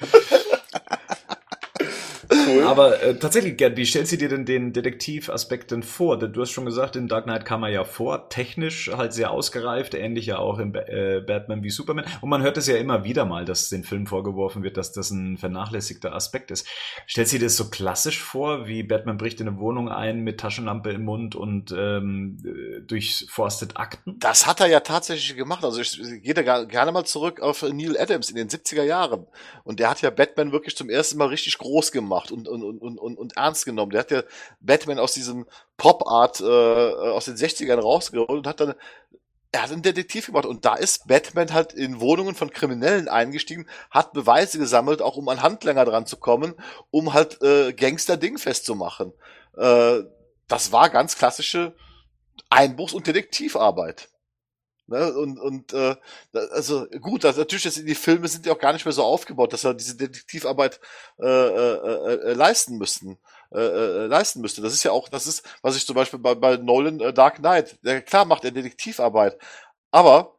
Cool. 2.48 2.64
Aber 2.64 3.02
äh, 3.02 3.16
tatsächlich, 3.18 3.58
Gerd, 3.58 3.78
wie 3.78 3.86
stellst 3.86 4.12
du 4.12 4.18
dir 4.18 4.30
denn 4.30 4.46
den 4.46 4.74
Detektivaspekt 4.74 5.72
denn 5.72 5.84
vor? 5.84 6.20
Denn 6.20 6.36
Du 6.36 6.42
hast 6.42 6.52
schon 6.52 6.66
gesagt, 6.66 6.98
in 6.98 7.08
Dark 7.08 7.24
Knight 7.24 7.46
kam 7.46 7.64
er 7.64 7.70
ja 7.70 7.86
vor, 7.86 8.28
technisch 8.28 8.92
halt 8.94 9.14
sehr 9.14 9.32
ausgereift, 9.32 9.94
ähnlich 9.94 10.26
ja 10.26 10.38
auch 10.38 10.60
in 10.60 10.76
äh, 10.76 11.24
Batman 11.26 11.64
wie 11.64 11.70
Superman. 11.70 12.04
Und 12.20 12.30
man 12.30 12.42
hört 12.42 12.58
es 12.58 12.68
ja 12.68 12.76
immer 12.76 13.06
wieder 13.06 13.24
mal, 13.24 13.46
dass 13.46 13.70
den 13.70 13.86
Film 13.86 14.06
vorgeworfen 14.06 14.64
wird, 14.64 14.76
dass 14.76 14.92
das 14.92 15.12
ein 15.12 15.38
vernachlässigter 15.38 16.14
Aspekt 16.14 16.52
ist. 16.52 16.68
Stellst 17.08 17.32
du 17.32 17.40
dir 17.40 17.46
das 17.46 17.56
so 17.56 17.70
klassisch 17.70 18.22
vor, 18.22 18.68
wie 18.68 18.84
Batman 18.84 19.18
bricht 19.18 19.40
in 19.40 19.48
eine 19.48 19.60
Wohnung 19.60 19.88
ein 19.88 20.26
mit 20.26 20.42
Taschenlampe 20.42 20.92
im 20.92 21.06
Mund 21.06 21.36
und 21.36 21.72
ähm, 21.72 22.38
äh, 22.44 22.82
durchforstet 22.82 23.78
Akten? 23.78 24.20
Das 24.20 24.46
hat 24.46 24.60
er 24.60 24.68
ja 24.68 24.82
tatsächlich 24.82 25.38
gemacht. 25.38 25.64
Also 25.64 25.80
ich 25.80 25.98
gehe 26.22 26.34
da 26.34 26.66
gerne 26.66 26.92
mal 26.92 27.06
zurück 27.06 27.40
auf 27.40 27.62
Neil 27.62 27.98
Adams 27.98 28.30
in 28.30 28.36
den 28.36 28.50
70er 28.50 28.84
Jahren. 28.84 29.26
Und 29.64 29.80
der 29.80 29.90
hat 29.90 30.02
ja 30.02 30.10
Batman 30.10 30.52
wirklich 30.52 30.76
zum 30.76 30.90
ersten 30.90 31.18
Mal 31.18 31.28
richtig 31.28 31.58
groß 31.58 31.94
gemacht 31.94 32.32
und, 32.36 32.64
und, 32.64 32.80
und, 32.82 32.98
und, 32.98 33.18
und 33.18 33.38
ernst 33.38 33.66
genommen. 33.66 33.92
Der 33.92 34.02
hat 34.02 34.12
ja 34.12 34.24
Batman 34.60 35.00
aus 35.00 35.14
diesem 35.14 35.46
Pop-Art 35.78 36.42
äh, 36.42 36.44
aus 36.44 37.26
den 37.26 37.36
60ern 37.36 37.80
rausgeholt 37.80 38.30
und 38.30 38.48
hat 38.48 38.60
dann 38.60 38.76
er 39.56 39.64
hat 39.64 39.72
einen 39.72 39.84
Detektiv 39.84 40.26
gemacht 40.26 40.46
und 40.46 40.66
da 40.66 40.76
ist 40.76 41.08
Batman 41.08 41.54
halt 41.54 41.72
in 41.72 42.02
Wohnungen 42.02 42.36
von 42.36 42.50
Kriminellen 42.50 43.08
eingestiegen, 43.08 43.68
hat 43.90 44.12
Beweise 44.12 44.60
gesammelt, 44.60 45.02
auch 45.02 45.16
um 45.16 45.30
an 45.30 45.42
Handlanger 45.42 45.86
dran 45.86 46.06
zu 46.06 46.18
kommen, 46.18 46.56
um 46.92 47.14
halt 47.14 47.42
äh, 47.42 47.72
Gangster 47.72 48.18
dingfest 48.18 48.66
zu 48.66 48.76
machen. 48.76 49.14
Äh, 49.56 50.02
das 50.50 50.74
war 50.74 50.90
ganz 50.90 51.18
klassische 51.18 51.74
Einbruchs- 52.50 52.94
und 52.94 53.08
Detektivarbeit. 53.08 54.10
Ne? 54.88 55.14
Und, 55.14 55.40
und 55.40 55.74
äh, 55.74 55.96
also 56.52 56.86
gut, 57.02 57.24
das, 57.24 57.38
natürlich 57.38 57.66
ist, 57.66 57.88
die 57.88 57.96
Filme 57.96 58.28
sind 58.28 58.46
ja 58.46 58.54
auch 58.54 58.60
gar 58.60 58.74
nicht 58.74 58.86
mehr 58.86 58.92
so 58.92 59.04
aufgebaut, 59.04 59.54
dass 59.54 59.64
er 59.64 59.74
diese 59.74 59.96
Detektivarbeit 59.96 60.80
äh, 61.20 61.26
äh, 61.26 62.14
äh, 62.32 62.34
leisten 62.34 62.78
müssten. 62.78 63.18
Äh, 63.52 63.60
äh, 63.60 64.06
leisten 64.08 64.42
müsste. 64.42 64.62
Das 64.62 64.74
ist 64.74 64.84
ja 64.84 64.92
auch, 64.92 65.08
das 65.08 65.28
ist, 65.28 65.48
was 65.62 65.76
ich 65.76 65.86
zum 65.86 65.96
Beispiel 65.96 66.20
bei, 66.20 66.36
bei 66.36 66.58
Nolan 66.58 67.00
äh, 67.00 67.14
Dark 67.14 67.38
Knight, 67.38 67.78
der, 67.84 68.02
klar 68.02 68.26
macht 68.26 68.44
er 68.44 68.52
Detektivarbeit, 68.52 69.38
aber 69.92 70.35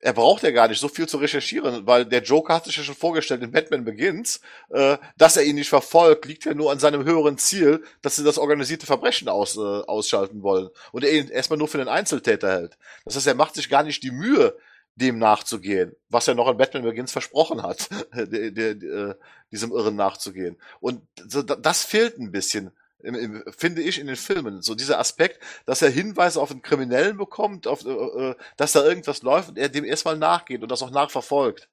er 0.00 0.12
braucht 0.12 0.42
ja 0.44 0.50
gar 0.50 0.68
nicht 0.68 0.80
so 0.80 0.88
viel 0.88 1.08
zu 1.08 1.16
recherchieren, 1.16 1.86
weil 1.86 2.04
der 2.04 2.22
Joker 2.22 2.54
hat 2.54 2.64
sich 2.64 2.76
ja 2.76 2.82
schon 2.82 2.94
vorgestellt 2.94 3.42
in 3.42 3.50
Batman 3.50 3.84
Begins, 3.84 4.40
äh, 4.70 4.96
dass 5.16 5.36
er 5.36 5.44
ihn 5.44 5.56
nicht 5.56 5.68
verfolgt, 5.68 6.24
liegt 6.24 6.44
ja 6.44 6.54
nur 6.54 6.70
an 6.70 6.78
seinem 6.78 7.04
höheren 7.04 7.38
Ziel, 7.38 7.82
dass 8.02 8.16
sie 8.16 8.24
das 8.24 8.38
organisierte 8.38 8.86
Verbrechen 8.86 9.28
aus, 9.28 9.56
äh, 9.56 9.60
ausschalten 9.60 10.42
wollen 10.42 10.68
und 10.92 11.04
er 11.04 11.12
ihn 11.12 11.28
erstmal 11.28 11.58
nur 11.58 11.68
für 11.68 11.78
den 11.78 11.88
Einzeltäter 11.88 12.50
hält. 12.50 12.78
Das 13.04 13.16
heißt, 13.16 13.26
er 13.26 13.34
macht 13.34 13.54
sich 13.54 13.68
gar 13.68 13.82
nicht 13.82 14.02
die 14.02 14.12
Mühe, 14.12 14.56
dem 14.94 15.18
nachzugehen, 15.18 15.94
was 16.08 16.26
er 16.26 16.34
noch 16.34 16.48
in 16.48 16.56
Batman 16.56 16.82
Begins 16.82 17.12
versprochen 17.12 17.62
hat, 17.62 17.88
der, 18.14 18.50
der, 18.50 18.74
der, 18.74 19.18
diesem 19.50 19.72
Irren 19.72 19.96
nachzugehen. 19.96 20.56
Und 20.80 21.02
das 21.14 21.84
fehlt 21.84 22.18
ein 22.18 22.32
bisschen, 22.32 22.72
im, 23.00 23.14
im, 23.14 23.44
finde 23.56 23.82
ich, 23.82 23.98
in 23.98 24.06
den 24.06 24.16
Filmen. 24.16 24.62
So 24.62 24.74
dieser 24.74 24.98
Aspekt, 24.98 25.42
dass 25.66 25.82
er 25.82 25.90
Hinweise 25.90 26.40
auf 26.40 26.50
einen 26.50 26.62
Kriminellen 26.62 27.16
bekommt, 27.16 27.66
auf, 27.66 27.84
äh, 27.84 27.90
äh, 27.90 28.34
dass 28.56 28.72
da 28.72 28.84
irgendwas 28.84 29.22
läuft 29.22 29.50
und 29.50 29.58
er 29.58 29.68
dem 29.68 29.84
erstmal 29.84 30.16
nachgeht 30.16 30.62
und 30.62 30.70
das 30.70 30.82
auch 30.82 30.90
nachverfolgt. 30.90 31.68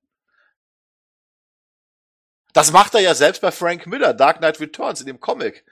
Das 2.53 2.71
macht 2.71 2.95
er 2.95 3.01
ja 3.01 3.15
selbst 3.15 3.41
bei 3.41 3.51
Frank 3.51 3.85
Miller, 3.85 4.13
Dark 4.13 4.37
Knight 4.37 4.59
Returns, 4.59 5.01
in 5.01 5.07
dem 5.07 5.19
Comic. 5.19 5.65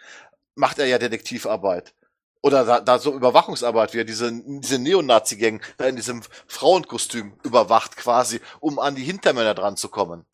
Macht 0.55 0.79
er 0.79 0.85
ja 0.85 0.97
Detektivarbeit. 0.97 1.93
Oder 2.41 2.65
da, 2.65 2.81
da 2.81 2.99
so 2.99 3.13
Überwachungsarbeit, 3.13 3.93
wie 3.93 3.99
er 3.99 4.03
diese, 4.03 4.29
diese 4.33 4.77
Neonazi-Gang 4.79 5.61
da 5.77 5.85
in 5.85 5.95
diesem 5.95 6.23
Frauenkostüm 6.45 7.39
überwacht 7.43 7.95
quasi, 7.95 8.41
um 8.59 8.79
an 8.79 8.95
die 8.95 9.03
Hintermänner 9.03 9.53
dran 9.53 9.77
zu 9.77 9.87
kommen. 9.87 10.25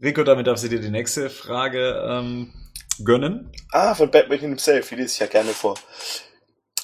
Rico, 0.00 0.22
damit 0.22 0.46
darfst 0.46 0.64
du 0.64 0.68
dir 0.68 0.80
die 0.80 0.90
nächste 0.90 1.30
Frage 1.30 2.00
ähm, 2.08 2.52
gönnen. 3.04 3.50
Ah, 3.70 3.94
von 3.94 4.10
Batman 4.10 4.38
himself, 4.38 4.88
die 4.88 4.96
lese 4.96 5.14
ich 5.14 5.18
ja 5.20 5.26
gerne 5.26 5.52
vor. 5.52 5.74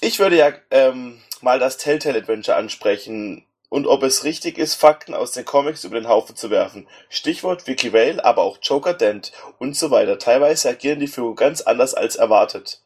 Ich 0.01 0.18
würde 0.18 0.36
ja 0.36 0.52
ähm, 0.70 1.20
mal 1.40 1.59
das 1.59 1.76
Telltale 1.76 2.18
Adventure 2.18 2.56
ansprechen 2.56 3.44
und 3.68 3.86
ob 3.86 4.02
es 4.02 4.24
richtig 4.24 4.56
ist, 4.56 4.74
Fakten 4.74 5.14
aus 5.14 5.32
den 5.32 5.44
Comics 5.44 5.85
über 5.85 6.01
den 6.01 6.09
Haufen 6.09 6.36
zu 6.36 6.51
werfen. 6.51 6.89
Stichwort 7.10 7.66
Vicky 7.66 7.93
Vale, 7.93 8.24
aber 8.24 8.43
auch 8.43 8.59
Joker 8.62 8.94
Dent 8.94 9.32
und 9.59 9.76
so 9.76 9.90
weiter. 9.90 10.18
Teilweise 10.18 10.70
agieren 10.70 11.01
die 11.01 11.06
Figuren 11.06 11.36
ganz 11.36 11.60
anders 11.60 11.94
als 11.94 12.16
erwartet. 12.16 12.82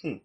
Hm. 0.00 0.20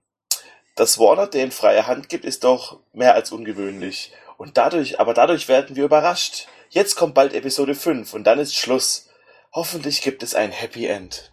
dass 0.76 0.99
Warner 0.99 1.27
denen 1.27 1.51
freie 1.51 1.88
Hand 1.88 2.09
gibt, 2.09 2.26
ist 2.26 2.43
doch 2.43 2.80
mehr 2.93 3.15
als 3.15 3.31
ungewöhnlich. 3.31 4.11
Und 4.38 4.57
dadurch, 4.57 4.99
aber 4.99 5.14
dadurch 5.14 5.47
werden 5.47 5.76
wir 5.76 5.85
überrascht. 5.85 6.47
Jetzt 6.69 6.95
kommt 6.95 7.15
bald 7.15 7.34
Episode 7.34 7.73
5 7.73 8.14
und 8.14 8.26
dann 8.26 8.39
ist 8.39 8.55
Schluss. 8.55 9.06
Hoffentlich 9.53 10.02
gibt 10.02 10.22
es 10.24 10.36
ein 10.36 10.52
Happy 10.52 10.86
End. 10.86 11.30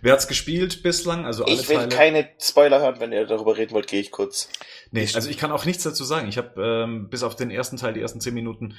Wer 0.00 0.12
hat's 0.12 0.26
gespielt 0.28 0.82
bislang? 0.82 1.26
Also 1.26 1.44
alle 1.44 1.54
Ich 1.54 1.68
will 1.68 1.76
Teile? 1.76 1.88
keine 1.88 2.28
Spoiler 2.38 2.80
hören, 2.80 3.00
wenn 3.00 3.12
ihr 3.12 3.26
darüber 3.26 3.56
reden 3.56 3.72
wollt, 3.72 3.88
gehe 3.88 4.00
ich 4.00 4.10
kurz. 4.10 4.48
Nee, 4.94 5.08
also 5.14 5.28
ich 5.28 5.38
kann 5.38 5.50
auch 5.50 5.64
nichts 5.64 5.82
dazu 5.82 6.04
sagen. 6.04 6.28
Ich 6.28 6.38
habe 6.38 6.62
ähm, 6.84 7.08
bis 7.10 7.22
auf 7.24 7.34
den 7.36 7.50
ersten 7.50 7.76
Teil, 7.76 7.92
die 7.94 8.00
ersten 8.00 8.20
zehn 8.20 8.32
Minuten 8.34 8.76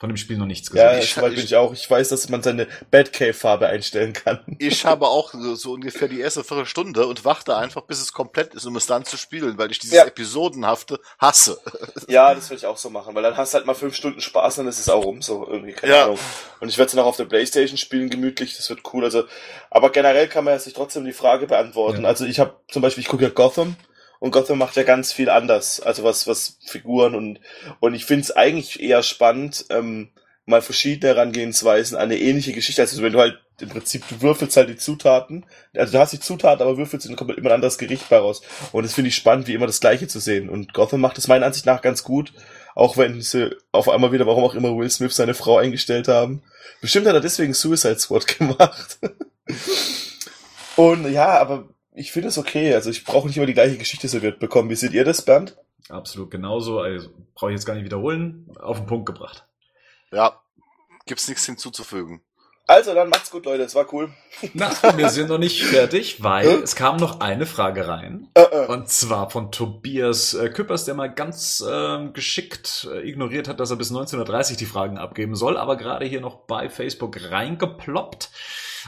von 0.00 0.08
dem 0.08 0.16
Spiel 0.16 0.36
noch 0.36 0.46
nichts 0.46 0.68
gesehen. 0.68 0.84
Ja, 0.84 0.98
ich- 0.98 1.16
ich, 1.16 1.22
bin 1.22 1.34
ich 1.34 1.54
auch. 1.54 1.72
Ich 1.72 1.88
weiß, 1.88 2.08
dass 2.08 2.28
man 2.28 2.42
seine 2.42 2.66
Batcave-Farbe 2.90 3.68
einstellen 3.68 4.12
kann. 4.12 4.40
Ich 4.58 4.84
habe 4.84 5.06
auch 5.06 5.32
so, 5.32 5.54
so 5.54 5.72
ungefähr 5.74 6.08
die 6.08 6.18
erste 6.18 6.42
Viertelstunde 6.42 7.06
und 7.06 7.24
warte 7.24 7.56
einfach, 7.56 7.82
bis 7.82 8.00
es 8.02 8.12
komplett 8.12 8.52
ist, 8.54 8.66
um 8.66 8.74
es 8.74 8.86
dann 8.86 9.04
zu 9.04 9.16
spielen, 9.16 9.58
weil 9.58 9.70
ich 9.70 9.78
dieses 9.78 9.94
Ja. 9.96 10.04
Episodenhafte 10.04 10.98
hasse. 11.20 11.60
Ja, 12.08 12.34
das 12.34 12.50
würde 12.50 12.58
ich 12.58 12.66
auch 12.66 12.78
so 12.78 12.90
machen, 12.90 13.14
weil 13.14 13.22
dann 13.22 13.36
hast 13.36 13.54
du 13.54 13.58
halt 13.58 13.66
mal 13.68 13.74
fünf 13.74 13.94
Stunden 13.94 14.20
Spaß 14.20 14.58
und 14.58 14.64
dann 14.64 14.70
ist 14.70 14.80
es 14.80 14.88
auch 14.88 15.04
rum, 15.04 15.22
so 15.22 15.46
irgendwie, 15.48 15.72
keine 15.74 15.92
Ja. 15.92 16.04
Ahnung. 16.06 16.18
Und 16.58 16.68
ich 16.68 16.76
werde 16.78 16.86
es 16.86 16.92
dann 16.96 17.04
auch 17.04 17.08
auf 17.08 17.16
der 17.16 17.26
Playstation 17.26 17.78
spielen, 17.78 18.10
gemütlich, 18.10 18.56
das 18.56 18.68
wird 18.68 18.80
cool. 18.92 19.04
Also, 19.04 19.22
aber 19.70 19.90
generell 19.90 20.26
kann 20.26 20.42
man 20.42 20.58
sich 20.58 20.72
trotzdem 20.74 21.04
die 21.04 21.12
Frage 21.12 21.46
beantworten. 21.46 22.02
Ja. 22.02 22.08
Also 22.08 22.24
ich 22.24 22.40
habe 22.40 22.56
zum 22.68 22.82
Beispiel, 22.82 23.02
ich 23.02 23.08
gucke 23.08 23.22
ja 23.22 23.30
Gotham 23.30 23.76
und 24.22 24.30
Gotham 24.30 24.58
macht 24.58 24.76
ja 24.76 24.84
ganz 24.84 25.12
viel 25.12 25.28
anders. 25.28 25.80
Also 25.80 26.04
was, 26.04 26.28
was 26.28 26.56
Figuren 26.64 27.16
und, 27.16 27.40
und 27.80 27.94
ich 27.94 28.04
finde 28.04 28.22
es 28.22 28.30
eigentlich 28.30 28.80
eher 28.80 29.02
spannend, 29.02 29.64
ähm, 29.68 30.10
mal 30.44 30.62
verschiedene 30.62 31.12
Herangehensweisen 31.12 31.96
an 31.96 32.04
eine 32.04 32.20
ähnliche 32.20 32.52
Geschichte. 32.52 32.82
Also 32.82 33.02
wenn 33.02 33.14
du 33.14 33.18
halt 33.18 33.40
im 33.60 33.68
Prinzip, 33.68 34.04
du 34.08 34.22
würfelst 34.22 34.56
halt 34.56 34.68
die 34.68 34.76
Zutaten, 34.76 35.44
also 35.76 35.94
du 35.94 35.98
hast 35.98 36.12
die 36.12 36.20
Zutaten, 36.20 36.62
aber 36.62 36.76
würfelst 36.76 37.04
und 37.06 37.10
dann 37.10 37.16
kommt 37.26 37.36
immer 37.36 37.50
ein 37.50 37.56
anderes 37.56 37.78
Gericht 37.78 38.08
bei 38.10 38.18
raus. 38.18 38.42
Und 38.70 38.84
das 38.84 38.94
finde 38.94 39.08
ich 39.08 39.16
spannend, 39.16 39.48
wie 39.48 39.54
immer 39.54 39.66
das 39.66 39.80
Gleiche 39.80 40.06
zu 40.06 40.20
sehen. 40.20 40.48
Und 40.48 40.72
Gotham 40.72 41.00
macht 41.00 41.18
es 41.18 41.26
meiner 41.26 41.46
Ansicht 41.46 41.66
nach 41.66 41.82
ganz 41.82 42.04
gut, 42.04 42.32
auch 42.76 42.96
wenn 42.96 43.20
sie 43.22 43.56
auf 43.72 43.88
einmal 43.88 44.12
wieder, 44.12 44.26
warum 44.26 44.44
auch 44.44 44.54
immer 44.54 44.76
Will 44.76 44.88
Smith 44.88 45.16
seine 45.16 45.34
Frau 45.34 45.58
eingestellt 45.58 46.06
haben. 46.06 46.44
Bestimmt 46.80 47.08
hat 47.08 47.14
er 47.14 47.20
deswegen 47.20 47.54
Suicide 47.54 47.98
Squad 47.98 48.28
gemacht. 48.38 49.00
und 50.76 51.10
ja, 51.10 51.40
aber 51.40 51.64
ich 51.94 52.12
finde 52.12 52.28
es 52.28 52.38
okay. 52.38 52.74
Also 52.74 52.90
ich 52.90 53.04
brauche 53.04 53.26
nicht 53.26 53.36
immer 53.36 53.46
die 53.46 53.54
gleiche 53.54 53.76
Geschichte 53.76 54.08
serviert 54.08 54.38
bekommen. 54.38 54.70
Wie 54.70 54.76
seht 54.76 54.92
ihr 54.92 55.04
das, 55.04 55.22
Bernd? 55.22 55.56
Absolut 55.88 56.30
genauso. 56.30 56.80
Also 56.80 57.10
brauche 57.34 57.50
ich 57.50 57.56
jetzt 57.56 57.66
gar 57.66 57.74
nicht 57.74 57.84
wiederholen. 57.84 58.50
Auf 58.60 58.78
den 58.78 58.86
Punkt 58.86 59.06
gebracht. 59.06 59.44
Ja, 60.10 60.40
gibt's 61.06 61.28
nichts 61.28 61.46
hinzuzufügen. 61.46 62.22
Also 62.66 62.94
dann 62.94 63.08
macht's 63.08 63.30
gut, 63.30 63.44
Leute. 63.44 63.64
Es 63.64 63.74
war 63.74 63.92
cool. 63.92 64.10
Na, 64.54 64.70
wir 64.96 65.08
sind 65.08 65.28
noch 65.28 65.38
nicht 65.38 65.62
fertig, 65.62 66.22
weil 66.22 66.46
Hä? 66.48 66.60
es 66.62 66.76
kam 66.76 66.96
noch 66.96 67.20
eine 67.20 67.44
Frage 67.44 67.88
rein. 67.88 68.28
Äh, 68.34 68.42
äh. 68.42 68.66
Und 68.66 68.88
zwar 68.88 69.30
von 69.30 69.50
Tobias 69.50 70.34
äh, 70.34 70.48
Küppers, 70.48 70.84
der 70.84 70.94
mal 70.94 71.12
ganz 71.12 71.62
ähm, 71.68 72.12
geschickt 72.12 72.88
äh, 72.90 73.06
ignoriert 73.06 73.48
hat, 73.48 73.58
dass 73.58 73.70
er 73.70 73.76
bis 73.76 73.90
1930 73.90 74.56
die 74.56 74.66
Fragen 74.66 74.96
abgeben 74.96 75.34
soll, 75.34 75.56
aber 75.56 75.76
gerade 75.76 76.06
hier 76.06 76.20
noch 76.20 76.46
bei 76.46 76.70
Facebook 76.70 77.18
reingeploppt. 77.30 78.30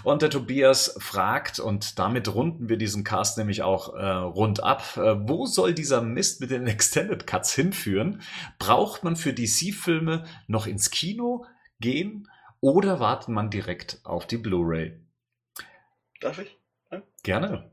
Und 0.02 0.22
der 0.22 0.30
Tobias 0.30 0.96
fragt, 0.98 1.60
und 1.60 1.98
damit 1.98 2.34
runden 2.34 2.68
wir 2.68 2.76
diesen 2.76 3.04
Cast 3.04 3.38
nämlich 3.38 3.62
auch 3.62 3.94
äh, 3.94 4.04
rund 4.04 4.62
ab, 4.62 4.96
äh, 4.96 5.14
wo 5.28 5.46
soll 5.46 5.74
dieser 5.74 6.02
Mist 6.02 6.40
mit 6.40 6.50
den 6.50 6.66
Extended 6.66 7.26
Cuts 7.26 7.54
hinführen? 7.54 8.22
Braucht 8.58 9.04
man 9.04 9.16
für 9.16 9.32
DC-Filme 9.32 10.24
noch 10.46 10.66
ins 10.66 10.90
Kino 10.90 11.46
gehen 11.80 12.28
oder 12.60 12.98
wartet 13.00 13.28
man 13.28 13.50
direkt 13.50 14.00
auf 14.04 14.26
die 14.26 14.38
Blu-ray? 14.38 14.98
Darf 16.20 16.38
ich? 16.38 16.56
Gerne. 17.22 17.70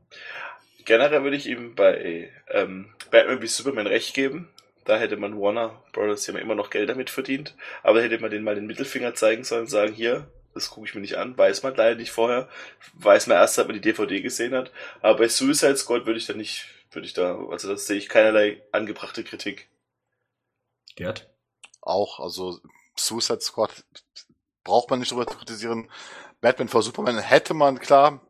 Generell 0.84 1.22
würde 1.22 1.36
ich 1.36 1.46
ihm 1.46 1.74
bei 1.74 2.30
ähm, 2.48 2.92
Batman 3.10 3.40
wie 3.40 3.46
Superman 3.46 3.86
recht 3.86 4.14
geben. 4.14 4.48
Da 4.84 4.98
hätte 4.98 5.16
man 5.16 5.38
Warner 5.38 5.82
Brothers 5.92 6.26
ja 6.26 6.36
immer 6.38 6.56
noch 6.56 6.70
Geld 6.70 6.88
damit 6.88 7.08
verdient. 7.08 7.54
Aber 7.82 7.98
da 7.98 8.04
hätte 8.04 8.18
man 8.18 8.30
denen 8.30 8.44
mal 8.44 8.56
den 8.56 8.66
Mittelfinger 8.66 9.14
zeigen 9.14 9.44
sollen 9.44 9.62
und 9.62 9.68
sagen, 9.68 9.92
hier, 9.92 10.26
das 10.54 10.70
gucke 10.70 10.86
ich 10.86 10.94
mir 10.94 11.00
nicht 11.00 11.16
an. 11.16 11.36
Weiß 11.36 11.62
man 11.62 11.74
leider 11.74 11.96
nicht 11.96 12.10
vorher. 12.10 12.48
Weiß 12.94 13.26
man 13.26 13.36
erst, 13.36 13.54
seit 13.54 13.66
man 13.66 13.74
die 13.74 13.80
DVD 13.80 14.20
gesehen 14.20 14.54
hat. 14.54 14.70
Aber 15.00 15.18
bei 15.18 15.28
Suicide 15.28 15.76
Squad 15.76 16.06
würde 16.06 16.18
ich 16.18 16.26
da 16.26 16.34
nicht, 16.34 16.66
würde 16.90 17.06
ich 17.06 17.14
da, 17.14 17.38
also 17.50 17.68
das 17.68 17.86
sehe 17.86 17.98
ich 17.98 18.08
keinerlei 18.08 18.62
angebrachte 18.72 19.24
Kritik. 19.24 19.68
Gerd? 20.94 21.28
Auch, 21.80 22.20
also 22.20 22.60
Suicide 22.96 23.40
Squad 23.40 23.84
braucht 24.64 24.90
man 24.90 25.00
nicht 25.00 25.10
drüber 25.10 25.26
zu 25.26 25.36
kritisieren. 25.36 25.90
Batman 26.40 26.68
vor 26.68 26.82
Superman 26.82 27.18
hätte 27.18 27.54
man 27.54 27.78
klar 27.78 28.20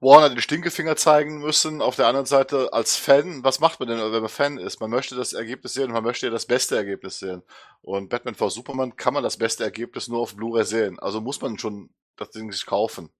Warner 0.00 0.30
den 0.30 0.40
Stinkefinger 0.40 0.96
zeigen 0.96 1.40
müssen. 1.40 1.82
Auf 1.82 1.96
der 1.96 2.06
anderen 2.06 2.26
Seite 2.26 2.72
als 2.72 2.96
Fan, 2.96 3.44
was 3.44 3.60
macht 3.60 3.80
man 3.80 3.88
denn, 3.88 3.98
wenn 3.98 4.20
man 4.20 4.28
Fan 4.28 4.58
ist? 4.58 4.80
Man 4.80 4.90
möchte 4.90 5.14
das 5.14 5.32
Ergebnis 5.32 5.74
sehen 5.74 5.86
und 5.86 5.92
man 5.92 6.04
möchte 6.04 6.26
ja 6.26 6.32
das 6.32 6.46
beste 6.46 6.76
Ergebnis 6.76 7.18
sehen. 7.18 7.42
Und 7.82 8.08
Batman 8.08 8.34
vor 8.34 8.50
Superman 8.50 8.96
kann 8.96 9.14
man 9.14 9.22
das 9.22 9.36
beste 9.36 9.64
Ergebnis 9.64 10.08
nur 10.08 10.20
auf 10.20 10.36
Blu-ray 10.36 10.64
sehen. 10.64 10.98
Also 10.98 11.20
muss 11.20 11.40
man 11.40 11.58
schon 11.58 11.90
das 12.16 12.30
Ding 12.30 12.50
sich 12.50 12.66
kaufen. 12.66 13.10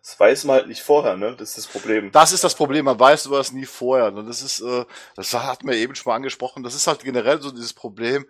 Das 0.00 0.18
weiß 0.18 0.44
man 0.44 0.56
halt 0.56 0.68
nicht 0.68 0.80
vorher, 0.80 1.16
ne? 1.16 1.34
Das 1.36 1.50
ist 1.50 1.58
das 1.58 1.66
Problem. 1.66 2.10
Das 2.12 2.32
ist 2.32 2.44
das 2.44 2.54
Problem, 2.54 2.86
man 2.86 2.98
weiß 2.98 3.24
sowas 3.24 3.52
nie 3.52 3.66
vorher. 3.66 4.06
Und 4.12 4.26
das 4.26 4.42
ist, 4.42 4.60
äh, 4.60 4.84
das 5.16 5.34
hatten 5.34 5.68
wir 5.68 5.74
eben 5.74 5.94
schon 5.94 6.10
mal 6.10 6.16
angesprochen, 6.16 6.62
das 6.62 6.74
ist 6.74 6.86
halt 6.86 7.04
generell 7.04 7.42
so 7.42 7.50
dieses 7.50 7.74
Problem, 7.74 8.26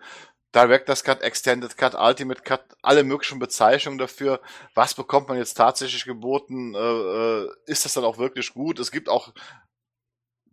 Director's 0.55 1.05
Cut, 1.05 1.20
Extended 1.23 1.77
Cut, 1.77 1.95
Ultimate 1.95 2.43
Cut, 2.43 2.65
alle 2.83 3.05
möglichen 3.05 3.39
Bezeichnungen 3.39 3.99
dafür. 3.99 4.41
Was 4.75 4.95
bekommt 4.95 5.29
man 5.29 5.37
jetzt 5.39 5.55
tatsächlich 5.55 6.05
geboten? 6.05 6.75
Äh, 6.75 6.79
äh, 6.79 7.49
ist 7.66 7.85
das 7.85 7.95
dann 7.95 8.05
auch 8.05 8.19
wirklich 8.19 8.55
gut? 8.55 8.79
Es 8.79 8.91
gibt 8.91 9.09
auch 9.09 9.33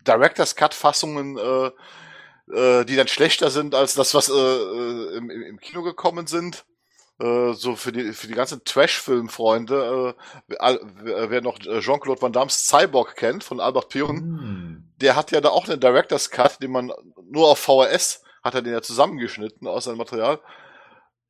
Director's 0.06 0.56
Cut 0.56 0.74
Fassungen, 0.74 1.38
äh, 1.38 1.72
äh, 2.54 2.86
die 2.86 2.96
dann 2.96 3.08
schlechter 3.08 3.50
sind 3.50 3.74
als 3.74 3.94
das, 3.96 4.14
was 4.14 4.30
äh, 4.30 4.34
äh, 4.34 5.18
im, 5.18 5.30
im 5.30 5.60
Kino 5.60 5.82
gekommen 5.82 6.28
sind. 6.28 6.66
Äh, 7.20 7.54
so 7.54 7.78
für 7.78 7.94
die 7.94 8.12
für 8.12 8.28
die 8.28 8.34
ganzen 8.34 8.66
Trash-Film-Freunde, 8.66 10.16
äh, 10.60 10.78
wer 11.30 11.42
noch 11.42 11.58
äh, 11.62 11.80
Jean-Claude 11.80 12.22
Van 12.22 12.34
Damme's 12.34 12.68
Cyborg 12.68 13.16
kennt 13.16 13.46
von 13.46 13.62
Albert 13.62 13.88
Pion, 13.90 14.18
Hm. 14.18 14.94
der 15.00 15.16
hat 15.16 15.32
ja 15.32 15.40
da 15.40 15.50
auch 15.50 15.70
einen 15.70 15.80
Director's 15.80 16.30
Cut, 16.30 16.62
den 16.62 16.72
man 16.72 16.92
nur 17.24 17.48
auf 17.48 17.60
VHS 17.60 18.22
hat 18.46 18.54
er 18.56 18.62
den 18.62 18.74
ja 18.74 18.82
zusammengeschnitten 18.82 19.68
aus 19.68 19.86
seinem 19.86 19.98
Material. 19.98 20.40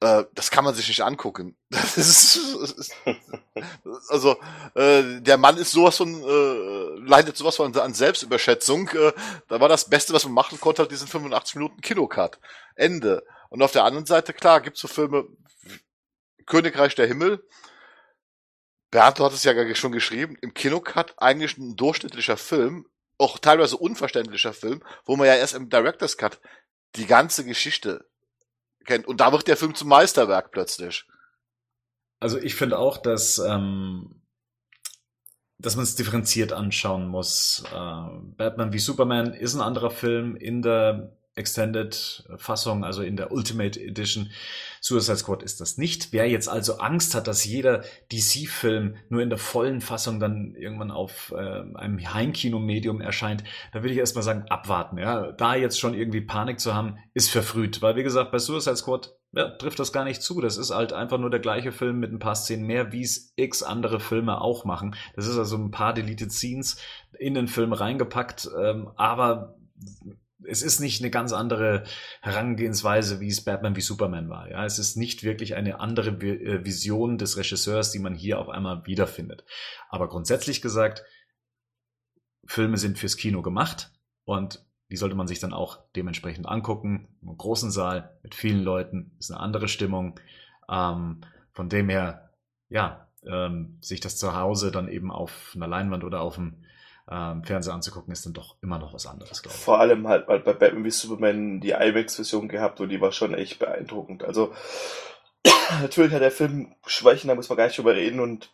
Äh, 0.02 0.26
das 0.34 0.52
kann 0.52 0.66
man 0.66 0.76
sich 0.76 0.88
nicht 0.88 1.02
angucken. 1.02 1.58
Das 1.72 1.98
ist, 1.98 2.92
also 4.10 4.36
äh, 4.76 5.22
der 5.22 5.38
Mann 5.38 5.58
ist 5.58 5.72
sowas 5.72 5.98
von 5.98 6.22
äh, 6.22 7.00
leidet 7.08 7.38
sowas 7.38 7.56
von 7.56 7.76
an 7.78 7.94
Selbstüberschätzung. 7.94 8.90
Äh, 8.90 9.14
da 9.48 9.62
war 9.62 9.70
das 9.70 9.90
Beste, 9.90 10.14
was 10.14 10.26
man 10.26 10.34
machen 10.34 10.60
konnte, 10.60 10.82
halt 10.82 10.92
diesen 10.92 11.08
85 11.08 11.56
Minuten 11.56 11.82
Kinocut. 11.82 12.38
Ende. 12.76 13.24
Und 13.50 13.62
auf 13.62 13.72
der 13.72 13.86
anderen 13.86 14.06
Seite 14.06 14.34
klar 14.34 14.60
gibt's 14.60 14.82
so 14.82 14.90
Filme 14.90 15.26
Königreich 16.46 16.96
der 16.96 17.08
Himmel. 17.08 17.48
Bernd, 18.92 19.20
du 19.20 19.24
hattest 19.24 19.46
ja 19.46 19.76
schon 19.76 19.92
geschrieben, 19.94 20.38
im 20.42 20.54
Kinocut 20.54 21.14
eigentlich 21.18 21.58
ein 21.58 21.76
durchschnittlicher 21.76 22.38
Film, 22.38 22.86
auch 23.18 23.40
teilweise 23.40 23.78
unverständlicher 23.78 24.54
Film, 24.54 24.84
wo 25.06 25.16
man 25.16 25.28
ja 25.28 25.36
erst 25.36 25.54
im 25.54 25.70
Director's 25.70 26.18
Cut 26.18 26.40
die 26.96 27.06
ganze 27.06 27.46
Geschichte 27.46 28.06
kennt. 28.86 29.08
Und 29.08 29.22
da 29.22 29.32
wird 29.32 29.48
der 29.48 29.58
Film 29.58 29.76
zum 29.76 29.90
Meisterwerk 29.90 30.52
plötzlich. 30.52 31.06
Also 32.20 32.38
ich 32.38 32.56
finde 32.56 32.80
auch, 32.80 32.98
dass, 32.98 33.38
ähm, 33.40 34.22
dass 35.58 35.76
man 35.76 35.84
es 35.84 35.96
differenziert 35.96 36.54
anschauen 36.54 37.08
muss. 37.08 37.64
Äh, 37.72 38.20
Batman 38.38 38.74
wie 38.74 38.80
Superman 38.80 39.34
ist 39.34 39.56
ein 39.56 39.62
anderer 39.62 39.92
Film 39.92 40.36
in 40.36 40.62
der 40.62 41.18
Extended-Fassung, 41.36 42.84
also 42.84 43.02
in 43.02 43.18
der 43.18 43.32
Ultimate 43.32 43.80
Edition. 43.80 44.32
Suicide 44.82 45.18
Squad 45.18 45.44
ist 45.44 45.60
das 45.62 45.78
nicht. 45.78 46.14
Wer 46.14 46.30
jetzt 46.30 46.48
also 46.48 46.78
Angst 46.78 47.14
hat, 47.14 47.28
dass 47.28 47.44
jeder 47.44 47.84
DC-Film 48.12 48.96
nur 49.10 49.22
in 49.22 49.30
der 49.30 49.38
vollen 49.38 49.82
Fassung 49.82 50.20
dann 50.20 50.56
irgendwann 50.56 50.92
auf 50.92 51.34
äh, 51.36 51.64
einem 51.76 52.14
Heimkinomedium 52.14 53.02
erscheint, 53.02 53.44
da 53.74 53.82
würde 53.82 53.94
ich 53.94 54.00
erstmal 54.00 54.24
sagen, 54.24 54.46
abwarten. 54.50 54.98
Ja, 54.98 55.32
da 55.34 55.56
jetzt 55.56 55.80
schon 55.80 55.94
irgendwie 55.94 56.22
Panik 56.22 56.60
zu 56.60 56.74
haben, 56.74 56.98
ist 57.14 57.30
verfrüht. 57.30 57.82
Weil 57.82 57.96
wie 57.96 58.04
gesagt, 58.04 58.32
bei 58.32 58.40
Suicide 58.40 58.78
Squad 58.78 59.14
ja, 59.34 59.50
trifft 59.50 59.80
das 59.80 59.92
gar 59.92 60.06
nicht 60.06 60.22
zu. 60.22 60.40
Das 60.40 60.58
ist 60.58 60.72
halt 60.72 60.94
einfach 60.94 61.18
nur 61.18 61.30
der 61.30 61.42
gleiche 61.42 61.74
Film 61.74 62.00
mit 62.00 62.12
ein 62.12 62.20
paar 62.20 62.36
Szenen 62.36 62.66
mehr, 62.66 62.94
wie 62.94 63.02
es 63.02 63.34
x 63.36 63.64
andere 63.64 64.00
Filme 64.00 64.40
auch 64.40 64.64
machen. 64.64 64.96
Das 65.16 65.28
ist 65.28 65.38
also 65.38 65.58
ein 65.58 65.72
paar 65.72 65.94
Deleted 65.94 66.32
Scenes 66.32 66.78
in 67.20 67.34
den 67.34 67.48
Film 67.48 67.74
reingepackt, 67.74 68.50
ähm, 68.58 68.90
aber 68.96 69.58
es 70.48 70.62
ist 70.62 70.80
nicht 70.80 71.02
eine 71.02 71.12
ganz 71.12 71.34
andere 71.34 71.84
Herangehensweise, 72.22 73.20
wie 73.20 73.28
es 73.28 73.44
Batman 73.44 73.76
wie 73.76 73.82
Superman 73.82 74.30
war. 74.30 74.50
Ja, 74.50 74.66
es 74.66 74.80
ist 74.80 74.96
nicht 74.96 75.24
wirklich 75.24 75.56
eine 75.56 75.80
andere 75.80 76.10
äh, 76.10 76.66
Vision 76.66 77.18
des 77.18 77.38
Regisseurs, 77.38 77.92
die 77.92 78.00
man 78.00 78.16
hier 78.16 78.40
auf 78.40 78.50
einmal 78.50 78.86
wiederfindet. 78.86 79.46
Aber 79.90 80.08
grundsätzlich 80.08 80.62
gesagt, 80.62 81.04
Filme 82.46 82.78
sind 82.78 83.00
fürs 83.00 83.18
Kino 83.18 83.42
gemacht 83.42 83.92
und 84.24 84.66
die 84.92 84.98
sollte 84.98 85.16
man 85.16 85.28
sich 85.28 85.40
dann 85.40 85.54
auch 85.54 85.80
dementsprechend 85.96 86.48
angucken. 86.48 87.08
Im 87.22 87.38
großen 87.38 87.72
Saal 87.72 88.18
mit 88.22 88.36
vielen 88.36 88.64
Leuten 88.64 89.16
ist 89.20 89.32
eine 89.32 89.40
andere 89.40 89.68
Stimmung. 89.68 90.20
Ähm, 90.70 91.22
von 91.54 91.70
dem 91.70 91.90
her, 91.90 92.32
ja, 92.70 93.10
ähm, 93.28 93.78
sich 93.82 94.00
das 94.00 94.18
zu 94.18 94.36
Hause 94.36 94.72
dann 94.72 94.88
eben 94.88 95.12
auf 95.12 95.54
einer 95.56 95.68
Leinwand 95.68 96.04
oder 96.04 96.22
auf 96.22 96.36
dem 96.36 96.65
ähm, 97.10 97.44
Fernseher 97.44 97.74
anzugucken, 97.74 98.12
ist 98.12 98.26
dann 98.26 98.34
doch 98.34 98.56
immer 98.62 98.80
noch 98.80 98.94
was 98.94 99.06
anderes, 99.06 99.44
glaube 99.44 99.56
ich. 99.56 99.64
Vor 99.64 99.80
allem 99.80 100.08
halt 100.08 100.26
bei 100.26 100.38
Batman 100.40 100.84
wie 100.84 100.92
Superman 100.92 101.60
die 101.60 101.72
IMAX-Version 101.72 102.48
gehabt 102.48 102.82
und 102.82 102.90
die 102.90 103.02
war 103.02 103.12
schon 103.12 103.34
echt 103.34 103.60
beeindruckend. 103.60 104.24
Also 104.24 104.54
natürlich 105.82 106.14
hat 106.14 106.22
der 106.22 106.32
Film 106.32 106.76
Schwächen, 106.86 107.28
da 107.28 107.36
muss 107.36 107.50
man 107.50 107.58
gar 107.58 107.68
nicht 107.68 107.78
drüber 107.78 107.96
reden 107.96 108.20
und 108.20 108.50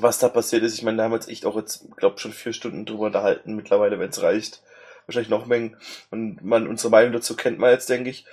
was 0.00 0.18
da 0.18 0.28
passiert 0.28 0.62
ist, 0.62 0.74
ich 0.74 0.82
meine, 0.82 0.96
da 0.96 1.04
haben 1.04 1.12
wir 1.12 1.16
jetzt 1.16 1.28
echt 1.28 1.46
auch 1.46 1.56
jetzt, 1.56 1.86
glaube 1.96 2.18
schon 2.18 2.32
vier 2.32 2.52
Stunden 2.52 2.84
drüber 2.84 3.06
unterhalten, 3.06 3.54
mittlerweile, 3.54 3.98
wenn 3.98 4.10
es 4.10 4.22
reicht. 4.22 4.62
Wahrscheinlich 5.06 5.30
noch 5.30 5.46
Mengen. 5.46 5.76
Und 6.10 6.42
man, 6.42 6.66
unsere 6.66 6.90
Meinung 6.90 7.12
dazu 7.12 7.36
kennt 7.36 7.58
man 7.58 7.70
jetzt, 7.70 7.90
denke 7.90 8.10
ich. 8.10 8.24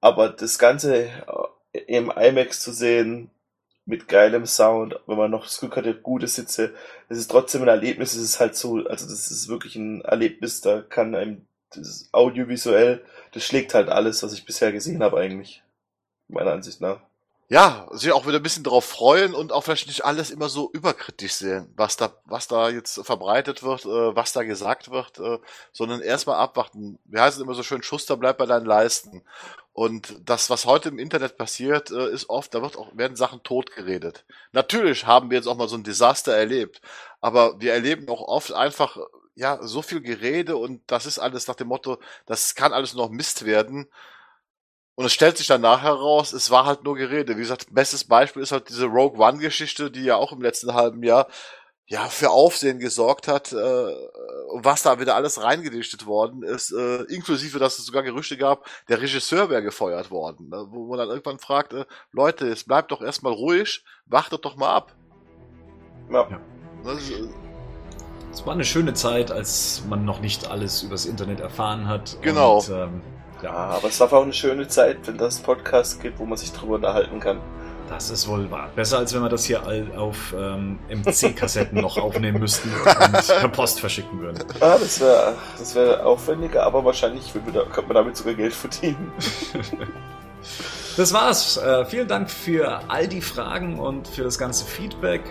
Aber 0.00 0.30
das 0.30 0.58
Ganze 0.58 1.04
äh, 1.72 1.78
im 1.86 2.10
IMAX 2.10 2.60
zu 2.60 2.72
sehen, 2.72 3.30
mit 3.88 4.06
geilem 4.06 4.44
Sound, 4.44 5.00
wenn 5.06 5.16
man 5.16 5.30
noch 5.30 5.44
das 5.44 5.58
Glück 5.60 5.76
hatte, 5.76 5.94
gute 5.94 6.28
Sitze, 6.28 6.74
es 7.08 7.16
ist 7.16 7.30
trotzdem 7.30 7.62
ein 7.62 7.68
Erlebnis, 7.68 8.12
es 8.12 8.22
ist 8.22 8.38
halt 8.38 8.54
so, 8.54 8.76
also 8.86 9.06
das 9.06 9.30
ist 9.30 9.48
wirklich 9.48 9.76
ein 9.76 10.02
Erlebnis, 10.02 10.60
da 10.60 10.82
kann 10.82 11.14
einem 11.14 11.46
das 11.74 12.10
audiovisuell, 12.12 13.02
das 13.32 13.44
schlägt 13.44 13.72
halt 13.72 13.88
alles, 13.88 14.22
was 14.22 14.34
ich 14.34 14.44
bisher 14.44 14.72
gesehen 14.72 15.02
habe 15.02 15.18
eigentlich, 15.18 15.62
meiner 16.28 16.52
Ansicht 16.52 16.82
nach 16.82 17.00
ja, 17.50 17.88
sich 17.92 18.12
auch 18.12 18.26
wieder 18.26 18.38
ein 18.38 18.42
bisschen 18.42 18.62
drauf 18.64 18.84
freuen 18.84 19.34
und 19.34 19.52
auch 19.52 19.64
vielleicht 19.64 19.86
nicht 19.86 20.04
alles 20.04 20.30
immer 20.30 20.50
so 20.50 20.70
überkritisch 20.72 21.32
sehen, 21.32 21.72
was 21.76 21.96
da, 21.96 22.12
was 22.26 22.46
da 22.46 22.68
jetzt 22.68 23.00
verbreitet 23.06 23.62
wird, 23.62 23.86
äh, 23.86 24.14
was 24.14 24.34
da 24.34 24.42
gesagt 24.42 24.90
wird, 24.90 25.18
äh, 25.18 25.38
sondern 25.72 26.02
erstmal 26.02 26.36
abwarten. 26.36 26.98
Wir 27.06 27.22
heißen 27.22 27.42
immer 27.42 27.54
so 27.54 27.62
schön, 27.62 27.82
Schuster 27.82 28.18
bleibt 28.18 28.38
bei 28.38 28.44
deinen 28.44 28.66
Leisten. 28.66 29.22
Und 29.72 30.28
das, 30.28 30.50
was 30.50 30.66
heute 30.66 30.90
im 30.90 30.98
Internet 30.98 31.38
passiert, 31.38 31.90
äh, 31.90 32.10
ist 32.10 32.28
oft, 32.28 32.54
da 32.54 32.60
wird 32.60 32.76
auch, 32.76 32.94
werden 32.94 33.16
Sachen 33.16 33.42
totgeredet. 33.42 34.26
Natürlich 34.52 35.06
haben 35.06 35.30
wir 35.30 35.38
jetzt 35.38 35.46
auch 35.46 35.56
mal 35.56 35.68
so 35.68 35.76
ein 35.76 35.84
Desaster 35.84 36.36
erlebt, 36.36 36.82
aber 37.22 37.58
wir 37.60 37.72
erleben 37.72 38.08
auch 38.10 38.20
oft 38.20 38.52
einfach, 38.52 38.98
ja, 39.36 39.58
so 39.62 39.80
viel 39.80 40.02
Gerede 40.02 40.56
und 40.58 40.82
das 40.88 41.06
ist 41.06 41.18
alles 41.18 41.46
nach 41.46 41.54
dem 41.54 41.68
Motto, 41.68 41.98
das 42.26 42.54
kann 42.54 42.74
alles 42.74 42.92
noch 42.92 43.08
Mist 43.08 43.46
werden. 43.46 43.88
Und 44.98 45.04
es 45.04 45.12
stellt 45.12 45.38
sich 45.38 45.46
dann 45.46 45.60
nachher 45.60 45.92
raus, 45.92 46.32
es 46.32 46.50
war 46.50 46.66
halt 46.66 46.82
nur 46.82 46.96
Gerede. 46.96 47.36
Wie 47.36 47.42
gesagt, 47.42 47.72
bestes 47.72 48.02
Beispiel 48.02 48.42
ist 48.42 48.50
halt 48.50 48.68
diese 48.68 48.86
Rogue 48.86 49.24
One-Geschichte, 49.24 49.92
die 49.92 50.02
ja 50.02 50.16
auch 50.16 50.32
im 50.32 50.42
letzten 50.42 50.74
halben 50.74 51.04
Jahr 51.04 51.28
ja 51.86 52.06
für 52.08 52.30
Aufsehen 52.30 52.80
gesorgt 52.80 53.28
hat, 53.28 53.52
äh, 53.52 53.56
was 54.54 54.82
da 54.82 54.98
wieder 54.98 55.14
alles 55.14 55.40
reingedichtet 55.40 56.06
worden 56.06 56.42
ist, 56.42 56.72
äh, 56.72 57.02
inklusive, 57.04 57.60
dass 57.60 57.78
es 57.78 57.86
sogar 57.86 58.02
Gerüchte 58.02 58.36
gab, 58.36 58.66
der 58.88 59.00
Regisseur 59.00 59.48
wäre 59.50 59.62
gefeuert 59.62 60.10
worden, 60.10 60.48
ne? 60.48 60.66
wo 60.70 60.88
man 60.88 60.98
dann 60.98 61.10
irgendwann 61.10 61.38
fragt, 61.38 61.74
äh, 61.74 61.84
Leute, 62.10 62.48
es 62.48 62.64
bleibt 62.64 62.90
doch 62.90 63.00
erstmal 63.00 63.34
ruhig, 63.34 63.84
wartet 64.06 64.44
doch 64.44 64.56
mal 64.56 64.74
ab. 64.74 64.96
Ja. 66.10 66.28
ja. 66.28 66.40
Das, 66.82 67.08
äh, 67.08 67.28
es 68.32 68.44
war 68.44 68.52
eine 68.52 68.64
schöne 68.64 68.94
Zeit, 68.94 69.30
als 69.30 69.84
man 69.88 70.04
noch 70.04 70.20
nicht 70.20 70.50
alles 70.50 70.82
übers 70.82 71.06
Internet 71.06 71.38
erfahren 71.38 71.86
hat. 71.86 72.18
Genau. 72.20 72.58
Und, 72.58 72.68
ähm, 72.70 73.02
ja, 73.42 73.52
aber 73.52 73.88
es 73.88 74.00
war 74.00 74.12
auch 74.12 74.22
eine 74.22 74.32
schöne 74.32 74.68
Zeit, 74.68 74.98
wenn 75.06 75.18
das 75.18 75.38
Podcast 75.38 76.00
gibt, 76.00 76.18
wo 76.18 76.24
man 76.24 76.36
sich 76.38 76.52
drüber 76.52 76.76
unterhalten 76.76 77.20
kann. 77.20 77.40
Das 77.88 78.10
ist 78.10 78.28
wohl 78.28 78.50
wahr. 78.50 78.68
Besser 78.76 78.98
als 78.98 79.14
wenn 79.14 79.22
wir 79.22 79.30
das 79.30 79.44
hier 79.46 79.62
auf 79.96 80.34
ähm, 80.38 80.78
MC-Kassetten 80.90 81.80
noch 81.80 81.96
aufnehmen 81.96 82.38
müssten 82.40 82.70
und 82.70 83.26
per 83.26 83.48
Post 83.48 83.80
verschicken 83.80 84.20
würden. 84.20 84.44
Ah, 84.60 84.76
das 84.78 85.00
wäre 85.00 85.34
das 85.58 85.74
wär 85.74 86.04
aufwendiger, 86.04 86.64
aber 86.64 86.84
wahrscheinlich 86.84 87.32
da, 87.32 87.62
könnte 87.64 87.82
man 87.82 87.94
damit 87.94 88.16
sogar 88.16 88.34
Geld 88.34 88.52
verdienen. 88.52 89.10
das 90.98 91.12
war's. 91.14 91.56
Äh, 91.56 91.86
vielen 91.86 92.08
Dank 92.08 92.30
für 92.30 92.80
all 92.88 93.08
die 93.08 93.22
Fragen 93.22 93.78
und 93.78 94.06
für 94.06 94.22
das 94.22 94.36
ganze 94.36 94.66
Feedback. 94.66 95.22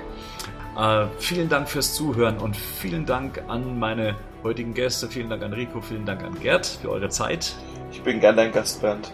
Äh, 0.77 1.07
vielen 1.17 1.49
Dank 1.49 1.67
fürs 1.69 1.95
Zuhören 1.95 2.37
und 2.37 2.55
vielen 2.55 3.07
Dank 3.07 3.41
an 3.47 3.79
meine 3.79 4.15
heutigen 4.43 4.75
Gäste. 4.75 5.07
Vielen 5.07 5.29
Dank 5.29 5.41
an 5.41 5.51
Rico, 5.53 5.81
vielen 5.81 6.05
Dank 6.05 6.23
an 6.23 6.39
Gerd 6.39 6.67
für 6.67 6.91
eure 6.91 7.09
Zeit. 7.09 7.55
Ich 7.91 8.01
bin 8.03 8.19
gern 8.19 8.37
dein 8.37 8.51
Gast, 8.51 8.81
Bernd. 8.81 9.11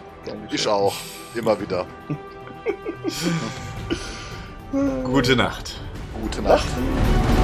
Ich 0.50 0.68
auch. 0.68 0.94
Immer 1.34 1.58
wieder. 1.58 1.86
Gute 5.04 5.36
Nacht. 5.36 5.80
Gute 6.20 6.42
Nacht. 6.42 6.66
Nacht. 6.66 7.43